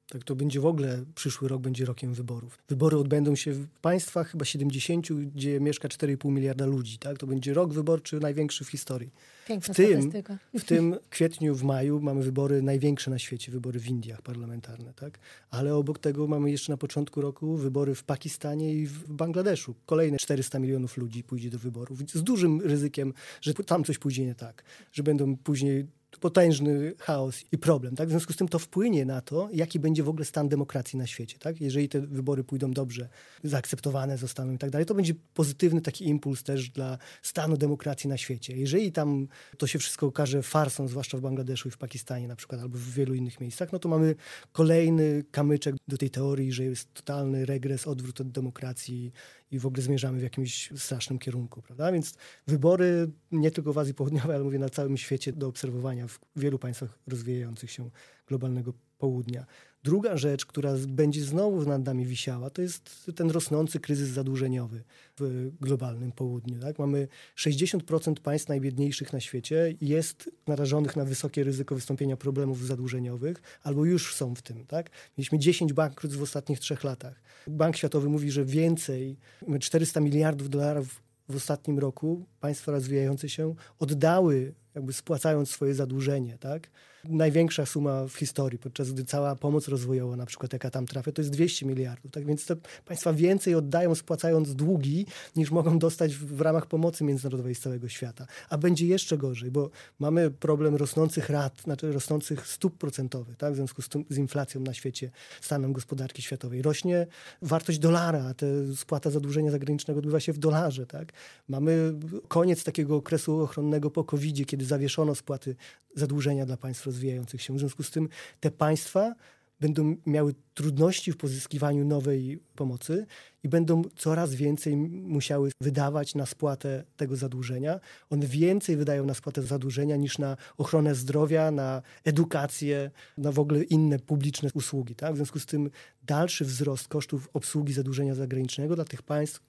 Tak 0.09 0.23
to 0.23 0.35
będzie 0.35 0.59
w 0.59 0.65
ogóle, 0.65 1.03
przyszły 1.15 1.47
rok 1.47 1.61
będzie 1.61 1.85
rokiem 1.85 2.13
wyborów. 2.13 2.57
Wybory 2.69 2.97
odbędą 2.97 3.35
się 3.35 3.51
w 3.51 3.67
państwach 3.67 4.29
chyba 4.31 4.45
70, 4.45 5.07
gdzie 5.13 5.59
mieszka 5.59 5.87
4,5 5.87 6.31
miliarda 6.31 6.65
ludzi. 6.65 6.97
Tak? 6.97 7.17
To 7.17 7.27
będzie 7.27 7.53
rok 7.53 7.73
wyborczy 7.73 8.19
największy 8.19 8.65
w 8.65 8.69
historii. 8.69 9.11
Piękna 9.47 9.73
w 9.73 9.77
tym, 9.77 10.11
w 10.59 10.63
tym 10.63 10.95
kwietniu, 11.09 11.55
w 11.55 11.63
maju 11.63 12.01
mamy 12.01 12.23
wybory 12.23 12.61
największe 12.61 13.11
na 13.11 13.19
świecie, 13.19 13.51
wybory 13.51 13.79
w 13.79 13.87
Indiach 13.87 14.21
parlamentarne. 14.21 14.93
Tak? 14.93 15.19
Ale 15.49 15.75
obok 15.75 15.99
tego 15.99 16.27
mamy 16.27 16.51
jeszcze 16.51 16.71
na 16.71 16.77
początku 16.77 17.21
roku 17.21 17.57
wybory 17.57 17.95
w 17.95 18.03
Pakistanie 18.03 18.73
i 18.73 18.87
w 18.87 19.13
Bangladeszu. 19.13 19.75
Kolejne 19.85 20.17
400 20.17 20.59
milionów 20.59 20.97
ludzi 20.97 21.23
pójdzie 21.23 21.49
do 21.49 21.59
wyborów. 21.59 21.99
Z 22.13 22.23
dużym 22.23 22.61
ryzykiem, 22.61 23.13
że 23.41 23.53
tam 23.53 23.83
coś 23.83 23.97
pójdzie 23.97 24.25
nie 24.25 24.35
tak. 24.35 24.63
Że 24.91 25.03
będą 25.03 25.37
później 25.37 25.85
potężny 26.19 26.93
chaos 26.99 27.43
i 27.51 27.57
problem. 27.57 27.95
Tak? 27.95 28.07
W 28.07 28.11
związku 28.11 28.33
z 28.33 28.35
tym 28.35 28.47
to 28.47 28.59
wpłynie 28.59 29.05
na 29.05 29.21
to, 29.21 29.49
jaki 29.53 29.79
będzie 29.79 30.03
w 30.03 30.09
ogóle 30.09 30.25
stan 30.25 30.49
demokracji 30.49 30.99
na 30.99 31.07
świecie. 31.07 31.39
Tak? 31.39 31.61
Jeżeli 31.61 31.89
te 31.89 32.01
wybory 32.01 32.43
pójdą 32.43 32.71
dobrze, 32.71 33.09
zaakceptowane 33.43 34.17
zostaną 34.17 34.53
i 34.53 34.57
tak 34.57 34.69
dalej, 34.69 34.85
to 34.85 34.93
będzie 34.93 35.13
pozytywny 35.33 35.81
taki 35.81 36.07
impuls 36.07 36.43
też 36.43 36.69
dla 36.69 36.97
stanu 37.21 37.57
demokracji 37.57 38.09
na 38.09 38.17
świecie. 38.17 38.57
Jeżeli 38.57 38.91
tam 38.91 39.27
to 39.57 39.67
się 39.67 39.79
wszystko 39.79 40.07
okaże 40.07 40.43
farsą, 40.43 40.87
zwłaszcza 40.87 41.17
w 41.17 41.21
Bangladeszu 41.21 41.67
i 41.67 41.71
w 41.71 41.77
Pakistanie 41.77 42.27
na 42.27 42.35
przykład, 42.35 42.61
albo 42.61 42.77
w 42.77 42.89
wielu 42.89 43.13
innych 43.13 43.39
miejscach, 43.39 43.71
no 43.71 43.79
to 43.79 43.89
mamy 43.89 44.15
kolejny 44.51 45.23
kamyczek 45.31 45.75
do 45.87 45.97
tej 45.97 46.09
teorii, 46.09 46.51
że 46.51 46.63
jest 46.63 46.93
totalny 46.93 47.45
regres, 47.45 47.87
odwrót 47.87 48.21
od 48.21 48.31
demokracji 48.31 49.11
i 49.51 49.59
w 49.59 49.65
ogóle 49.65 49.83
zmierzamy 49.83 50.19
w 50.19 50.23
jakimś 50.23 50.73
strasznym 50.77 51.19
kierunku, 51.19 51.61
prawda? 51.61 51.91
Więc 51.91 52.15
wybory 52.47 53.11
nie 53.31 53.51
tylko 53.51 53.73
w 53.73 53.77
Azji 53.77 53.93
Południowej, 53.93 54.35
ale 54.35 54.43
mówię 54.43 54.59
na 54.59 54.69
całym 54.69 54.97
świecie 54.97 55.33
do 55.33 55.47
obserwowania 55.47 56.07
w 56.07 56.19
wielu 56.35 56.59
państwach 56.59 56.99
rozwijających 57.07 57.71
się 57.71 57.89
globalnego 58.27 58.73
południa. 58.97 59.45
Druga 59.83 60.17
rzecz, 60.17 60.45
która 60.45 60.73
będzie 60.87 61.23
znowu 61.23 61.65
nad 61.65 61.85
nami 61.85 62.05
wisiała, 62.05 62.49
to 62.49 62.61
jest 62.61 63.11
ten 63.15 63.31
rosnący 63.31 63.79
kryzys 63.79 64.09
zadłużeniowy 64.09 64.83
w 65.19 65.51
globalnym 65.61 66.11
południu. 66.11 66.59
Tak? 66.59 66.79
Mamy 66.79 67.07
60% 67.37 68.19
państw 68.19 68.49
najbiedniejszych 68.49 69.13
na 69.13 69.19
świecie 69.19 69.75
jest 69.81 70.31
narażonych 70.47 70.95
na 70.95 71.05
wysokie 71.05 71.43
ryzyko 71.43 71.75
wystąpienia 71.75 72.17
problemów 72.17 72.65
zadłużeniowych, 72.65 73.41
albo 73.63 73.85
już 73.85 74.15
są 74.15 74.35
w 74.35 74.41
tym. 74.41 74.65
Tak? 74.65 74.89
Mieliśmy 75.17 75.39
10 75.39 75.73
bankructw 75.73 76.17
w 76.17 76.21
ostatnich 76.21 76.59
trzech 76.59 76.83
latach. 76.83 77.21
Bank 77.47 77.77
Światowy 77.77 78.09
mówi, 78.09 78.31
że 78.31 78.45
więcej, 78.45 79.17
400 79.59 79.99
miliardów 79.99 80.49
dolarów 80.49 81.01
w 81.29 81.35
ostatnim 81.35 81.79
roku 81.79 82.25
państwa 82.39 82.71
rozwijające 82.71 83.29
się 83.29 83.55
oddały, 83.79 84.53
jakby 84.75 84.93
spłacając 84.93 85.49
swoje 85.49 85.73
zadłużenie, 85.73 86.37
tak? 86.37 86.69
Największa 87.03 87.65
suma 87.65 88.07
w 88.07 88.13
historii, 88.13 88.59
podczas 88.59 88.91
gdy 88.91 89.05
cała 89.05 89.35
pomoc 89.35 89.67
rozwojowa, 89.67 90.15
na 90.15 90.25
przykład 90.25 90.53
jaka 90.53 90.69
tam 90.69 90.85
trafia, 90.85 91.11
to 91.11 91.21
jest 91.21 91.31
200 91.31 91.65
miliardów. 91.65 92.11
Tak 92.11 92.25
więc 92.25 92.45
te 92.45 92.55
państwa 92.85 93.13
więcej 93.13 93.55
oddają 93.55 93.95
spłacając 93.95 94.55
długi, 94.55 95.05
niż 95.35 95.51
mogą 95.51 95.79
dostać 95.79 96.15
w, 96.15 96.25
w 96.25 96.41
ramach 96.41 96.65
pomocy 96.65 97.03
międzynarodowej 97.03 97.55
z 97.55 97.59
całego 97.59 97.89
świata. 97.89 98.27
A 98.49 98.57
będzie 98.57 98.87
jeszcze 98.87 99.17
gorzej, 99.17 99.51
bo 99.51 99.69
mamy 99.99 100.31
problem 100.31 100.75
rosnących 100.75 101.29
rat, 101.29 101.61
znaczy 101.63 101.91
rosnących 101.91 102.47
stóp 102.47 102.77
procentowych, 102.77 103.37
tak? 103.37 103.53
w 103.53 103.55
związku 103.55 103.81
z, 103.81 103.89
tym, 103.89 104.05
z 104.09 104.17
inflacją 104.17 104.61
na 104.61 104.73
świecie, 104.73 105.11
stanem 105.41 105.73
gospodarki 105.73 106.21
światowej. 106.21 106.61
Rośnie 106.61 107.07
wartość 107.41 107.79
dolara, 107.79 108.23
a 108.23 108.33
te 108.33 108.47
spłata 108.75 109.09
zadłużenia 109.09 109.51
zagranicznego 109.51 109.99
odbywa 109.99 110.19
się 110.19 110.33
w 110.33 110.37
dolarze. 110.37 110.85
Tak? 110.85 111.13
Mamy 111.47 111.93
koniec 112.27 112.63
takiego 112.63 112.95
okresu 112.95 113.41
ochronnego 113.41 113.91
po 113.91 114.03
covid 114.03 114.27
kiedy 114.45 114.65
zawieszono 114.65 115.15
spłaty 115.15 115.55
zadłużenia 115.95 116.45
dla 116.45 116.57
państw 116.57 116.86
rozwijających 116.87 117.41
się. 117.41 117.55
W 117.55 117.59
związku 117.59 117.83
z 117.83 117.91
tym 117.91 118.09
te 118.39 118.51
państwa 118.51 119.15
będą 119.59 119.95
miały 120.05 120.35
trudności 120.53 121.11
w 121.11 121.17
pozyskiwaniu 121.17 121.85
nowej 121.85 122.39
pomocy 122.55 123.05
i 123.43 123.49
będą 123.49 123.81
coraz 123.95 124.35
więcej 124.35 124.77
musiały 124.77 125.51
wydawać 125.61 126.15
na 126.15 126.25
spłatę 126.25 126.83
tego 126.97 127.15
zadłużenia. 127.15 127.79
One 128.09 128.27
więcej 128.27 128.77
wydają 128.77 129.05
na 129.05 129.13
spłatę 129.13 129.41
zadłużenia 129.41 129.95
niż 129.95 130.17
na 130.17 130.37
ochronę 130.57 130.95
zdrowia, 130.95 131.51
na 131.51 131.81
edukację, 132.03 132.91
na 133.17 133.31
w 133.31 133.39
ogóle 133.39 133.63
inne 133.63 133.99
publiczne 133.99 134.49
usługi. 134.53 134.95
Tak? 134.95 135.13
W 135.13 135.15
związku 135.15 135.39
z 135.39 135.45
tym 135.45 135.69
dalszy 136.03 136.45
wzrost 136.45 136.87
kosztów 136.87 137.29
obsługi 137.33 137.73
zadłużenia 137.73 138.15
zagranicznego 138.15 138.75
dla 138.75 138.85
tych 138.85 139.01
państw 139.01 139.41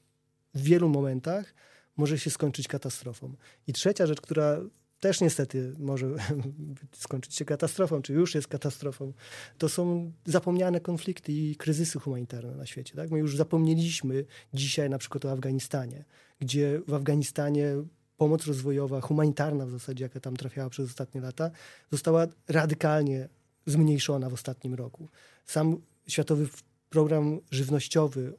w 0.54 0.62
wielu 0.62 0.88
momentach 0.88 1.54
może 1.96 2.18
się 2.18 2.30
skończyć 2.30 2.68
katastrofą. 2.68 3.34
I 3.66 3.72
trzecia 3.72 4.06
rzecz, 4.06 4.20
która 4.20 4.60
też 5.00 5.20
niestety 5.20 5.72
może 5.78 6.06
skończyć 6.92 7.34
się 7.34 7.44
katastrofą, 7.44 8.02
czy 8.02 8.12
już 8.12 8.34
jest 8.34 8.48
katastrofą, 8.48 9.12
to 9.58 9.68
są 9.68 10.12
zapomniane 10.24 10.80
konflikty 10.80 11.32
i 11.32 11.56
kryzysy 11.56 11.98
humanitarne 11.98 12.54
na 12.54 12.66
świecie. 12.66 12.94
Tak? 12.94 13.10
My 13.10 13.18
już 13.18 13.36
zapomnieliśmy 13.36 14.24
dzisiaj 14.54 14.90
na 14.90 14.98
przykład 14.98 15.24
o 15.24 15.32
Afganistanie, 15.32 16.04
gdzie 16.40 16.80
w 16.88 16.94
Afganistanie 16.94 17.76
pomoc 18.16 18.46
rozwojowa, 18.46 19.00
humanitarna 19.00 19.66
w 19.66 19.70
zasadzie, 19.70 20.04
jaka 20.04 20.20
tam 20.20 20.36
trafiała 20.36 20.70
przez 20.70 20.88
ostatnie 20.88 21.20
lata, 21.20 21.50
została 21.92 22.26
radykalnie 22.48 23.28
zmniejszona 23.66 24.30
w 24.30 24.32
ostatnim 24.32 24.74
roku. 24.74 25.08
Sam 25.44 25.76
Światowy 26.06 26.48
Program 26.90 27.40
Żywnościowy 27.50 28.32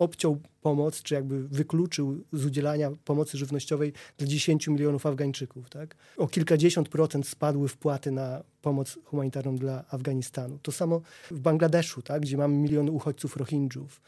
obciął 0.00 0.40
pomoc, 0.62 1.02
czy 1.02 1.14
jakby 1.14 1.48
wykluczył 1.48 2.24
z 2.32 2.44
udzielania 2.46 2.90
pomocy 3.04 3.38
żywnościowej 3.38 3.92
dla 4.18 4.26
10 4.26 4.68
milionów 4.68 5.06
Afgańczyków. 5.06 5.70
Tak? 5.70 5.96
O 6.16 6.28
kilkadziesiąt 6.28 6.88
procent 6.88 7.26
spadły 7.26 7.68
wpłaty 7.68 8.10
na 8.10 8.42
pomoc 8.62 8.98
humanitarną 9.04 9.56
dla 9.56 9.84
Afganistanu. 9.90 10.58
To 10.62 10.72
samo 10.72 11.00
w 11.30 11.40
Bangladeszu, 11.40 12.02
tak? 12.02 12.22
gdzie 12.22 12.36
mamy 12.36 12.56
miliony 12.56 12.90
uchodźców 12.90 13.36
Rohingjów 13.36 14.00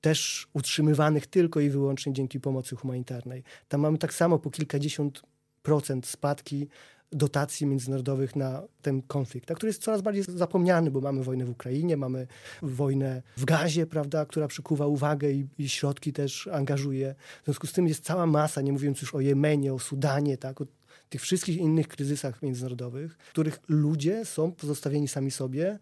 też 0.00 0.48
utrzymywanych 0.52 1.26
tylko 1.26 1.60
i 1.60 1.70
wyłącznie 1.70 2.12
dzięki 2.12 2.40
pomocy 2.40 2.76
humanitarnej. 2.76 3.44
Tam 3.68 3.80
mamy 3.80 3.98
tak 3.98 4.14
samo 4.14 4.38
po 4.38 4.50
kilkadziesiąt 4.50 5.22
procent 5.62 6.06
spadki 6.06 6.68
dotacji 7.12 7.66
międzynarodowych 7.66 8.36
na 8.36 8.62
ten 8.82 9.02
konflikt, 9.02 9.48
tak, 9.48 9.56
który 9.56 9.70
jest 9.70 9.82
coraz 9.82 10.02
bardziej 10.02 10.24
zapomniany, 10.28 10.90
bo 10.90 11.00
mamy 11.00 11.24
wojnę 11.24 11.44
w 11.44 11.50
Ukrainie, 11.50 11.96
mamy 11.96 12.26
wojnę 12.62 13.22
w 13.36 13.44
gazie, 13.44 13.86
prawda, 13.86 14.26
która 14.26 14.48
przykuwa 14.48 14.86
uwagę 14.86 15.30
i, 15.30 15.46
i 15.58 15.68
środki 15.68 16.12
też 16.12 16.46
angażuje. 16.46 17.14
W 17.42 17.44
związku 17.44 17.66
z 17.66 17.72
tym 17.72 17.88
jest 17.88 18.04
cała 18.04 18.26
masa, 18.26 18.60
nie 18.60 18.72
mówiąc 18.72 19.00
już 19.00 19.14
o 19.14 19.20
Jemenie, 19.20 19.74
o 19.74 19.78
Sudanie, 19.78 20.38
tak, 20.38 20.60
o 20.60 20.66
tych 21.08 21.20
wszystkich 21.20 21.56
innych 21.56 21.88
kryzysach 21.88 22.42
międzynarodowych, 22.42 23.18
w 23.18 23.30
których 23.30 23.60
ludzie 23.68 24.24
są 24.24 24.52
pozostawieni 24.52 25.08
sami 25.08 25.30
sobie 25.30 25.78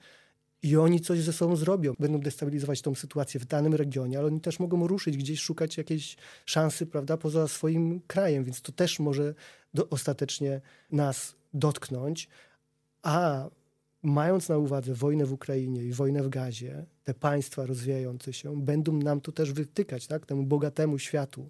i 0.63 0.77
oni 0.77 1.01
coś 1.01 1.21
ze 1.21 1.33
sobą 1.33 1.57
zrobią. 1.57 1.95
Będą 1.99 2.21
destabilizować 2.21 2.83
tą 2.83 2.95
sytuację 2.95 3.41
w 3.41 3.45
danym 3.45 3.75
regionie, 3.75 4.19
ale 4.19 4.27
oni 4.27 4.41
też 4.41 4.61
mogą 4.61 4.87
ruszyć 4.87 5.17
gdzieś, 5.17 5.41
szukać 5.41 5.77
jakiejś 5.77 6.17
szansy, 6.47 6.87
prawda, 6.87 7.17
poza 7.17 7.49
swoim 7.49 8.01
krajem, 8.07 8.45
więc 8.45 8.63
to 8.63 8.73
też 8.73 8.99
może 8.99 9.35
do, 9.75 9.89
ostatecznie 9.89 10.61
nas 10.91 11.35
dotknąć. 11.55 12.29
A 13.03 13.49
mając 14.03 14.49
na 14.49 14.59
uwadze 14.59 14.95
wojnę 14.95 15.27
w 15.27 15.33
Ukrainie 15.33 15.85
i 15.85 15.93
wojnę 15.93 16.23
w 16.23 16.29
gazie, 16.29 16.87
te 17.05 17.15
państwa 17.15 17.67
rozwijające 17.67 18.33
się 18.33 18.63
będą 18.63 18.93
nam 18.93 19.21
to 19.21 19.33
też 19.33 19.53
wytykać, 19.53 20.07
tak, 20.07 20.27
temu 20.27 20.43
bogatemu 20.43 20.99
światu. 20.99 21.49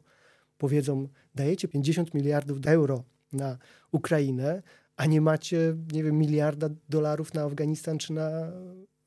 Powiedzą, 0.59 1.09
dajecie 1.35 1.69
50 1.69 2.15
miliardów 2.15 2.67
euro 2.67 3.05
na 3.33 3.59
Ukrainę, 3.93 4.63
a 4.97 5.07
nie 5.07 5.21
macie, 5.21 5.77
nie 5.93 6.05
wiem, 6.05 6.19
miliarda 6.19 6.69
dolarów 6.89 7.35
na 7.35 7.43
Afganistan 7.43 7.99
czy 7.99 8.13
na 8.13 8.53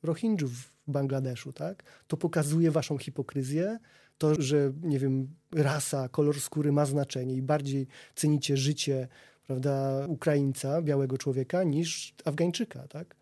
Rohingjów 0.02 0.52
w 0.52 0.72
Bangladeszu, 0.86 1.52
tak? 1.52 1.82
To 2.06 2.16
pokazuje 2.16 2.70
waszą 2.70 2.98
hipokryzję, 2.98 3.78
to, 4.18 4.42
że, 4.42 4.72
nie 4.82 4.98
wiem, 4.98 5.28
rasa, 5.52 6.08
kolor 6.08 6.40
skóry 6.40 6.72
ma 6.72 6.86
znaczenie 6.86 7.34
i 7.34 7.42
bardziej 7.42 7.86
cenicie 8.14 8.56
życie, 8.56 9.08
prawda, 9.46 10.06
Ukraińca, 10.08 10.82
białego 10.82 11.18
człowieka, 11.18 11.64
niż 11.64 12.14
Afgańczyka, 12.24 12.88
tak? 12.88 13.16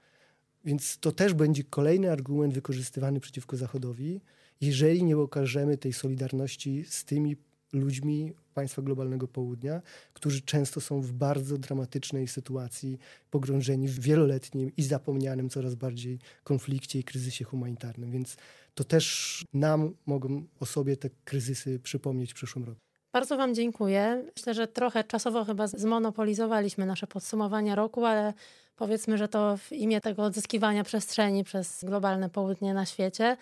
Więc 0.64 0.98
to 0.98 1.12
też 1.12 1.34
będzie 1.34 1.64
kolejny 1.64 2.12
argument 2.12 2.54
wykorzystywany 2.54 3.20
przeciwko 3.20 3.56
Zachodowi, 3.56 4.20
jeżeli 4.60 5.04
nie 5.04 5.16
okażemy 5.16 5.78
tej 5.78 5.92
solidarności 5.92 6.84
z 6.88 7.04
tymi 7.04 7.36
ludźmi, 7.72 8.32
państwa 8.60 8.82
globalnego 8.82 9.28
południa, 9.28 9.82
którzy 10.12 10.42
często 10.42 10.80
są 10.80 11.00
w 11.00 11.12
bardzo 11.12 11.58
dramatycznej 11.58 12.28
sytuacji, 12.28 12.98
pogrążeni 13.30 13.88
w 13.88 14.00
wieloletnim 14.00 14.72
i 14.76 14.82
zapomnianym 14.82 15.48
coraz 15.48 15.74
bardziej 15.74 16.18
konflikcie 16.44 16.98
i 16.98 17.04
kryzysie 17.04 17.44
humanitarnym. 17.44 18.10
Więc 18.10 18.36
to 18.74 18.84
też 18.84 19.04
nam 19.52 19.94
mogą 20.06 20.44
o 20.60 20.66
sobie 20.66 20.96
te 20.96 21.10
kryzysy 21.24 21.78
przypomnieć 21.78 22.32
w 22.32 22.34
przyszłym 22.34 22.64
roku. 22.64 22.80
Bardzo 23.12 23.36
Wam 23.36 23.54
dziękuję. 23.54 24.24
Myślę, 24.36 24.54
że 24.54 24.68
trochę 24.68 25.04
czasowo 25.04 25.44
chyba 25.44 25.66
zmonopolizowaliśmy 25.66 26.86
nasze 26.86 27.06
podsumowania 27.06 27.74
roku, 27.74 28.04
ale 28.04 28.34
powiedzmy, 28.76 29.18
że 29.18 29.28
to 29.28 29.56
w 29.56 29.72
imię 29.72 30.00
tego 30.00 30.22
odzyskiwania 30.22 30.84
przestrzeni 30.84 31.44
przez 31.44 31.84
globalne 31.84 32.30
południe 32.30 32.74
na 32.74 32.86
świecie. 32.86 33.36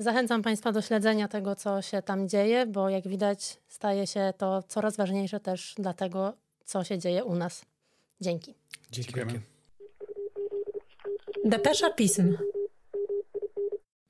Zachęcam 0.00 0.42
Państwa 0.42 0.72
do 0.72 0.82
śledzenia 0.82 1.28
tego, 1.28 1.56
co 1.56 1.82
się 1.82 2.02
tam 2.02 2.28
dzieje, 2.28 2.66
bo 2.66 2.88
jak 2.88 3.08
widać, 3.08 3.56
staje 3.68 4.06
się 4.06 4.32
to 4.38 4.62
coraz 4.62 4.96
ważniejsze 4.96 5.40
też 5.40 5.74
dla 5.78 5.94
tego, 5.94 6.32
co 6.64 6.84
się 6.84 6.98
dzieje 6.98 7.24
u 7.24 7.34
nas. 7.34 7.64
Dzięki. 8.20 8.54
Dziękujemy. 8.90 9.40
Depesza 11.44 11.90
Pism. 11.90 12.36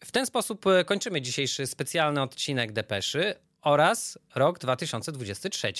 W 0.04 0.12
ten 0.12 0.26
sposób 0.26 0.66
e, 0.66 0.84
kończymy 0.84 1.20
dzisiejszy 1.20 1.66
specjalny 1.66 2.22
odcinek 2.22 2.72
Depeszy 2.72 3.34
oraz 3.62 4.18
rok 4.34 4.58
2023. 4.58 5.72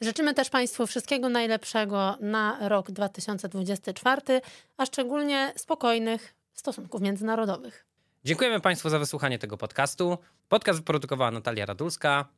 Życzymy 0.00 0.34
też 0.34 0.50
Państwu 0.50 0.86
wszystkiego 0.86 1.28
najlepszego 1.28 2.16
na 2.20 2.68
rok 2.68 2.90
2024, 2.90 4.40
a 4.76 4.86
szczególnie 4.86 5.52
spokojnych 5.56 6.34
stosunków 6.52 7.00
międzynarodowych. 7.00 7.85
Dziękujemy 8.26 8.60
Państwu 8.60 8.90
za 8.90 8.98
wysłuchanie 8.98 9.38
tego 9.38 9.56
podcastu. 9.56 10.18
Podcast 10.48 10.78
wyprodukowała 10.78 11.30
Natalia 11.30 11.66
Radulska. 11.66 12.28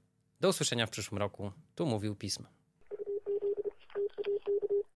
Do 0.41 0.49
usłyszenia 0.49 0.87
w 0.87 0.91
przyszłym 0.91 1.19
roku. 1.19 1.53
Tu 1.75 1.87
mówił 1.87 2.17
Pism. 2.17 2.45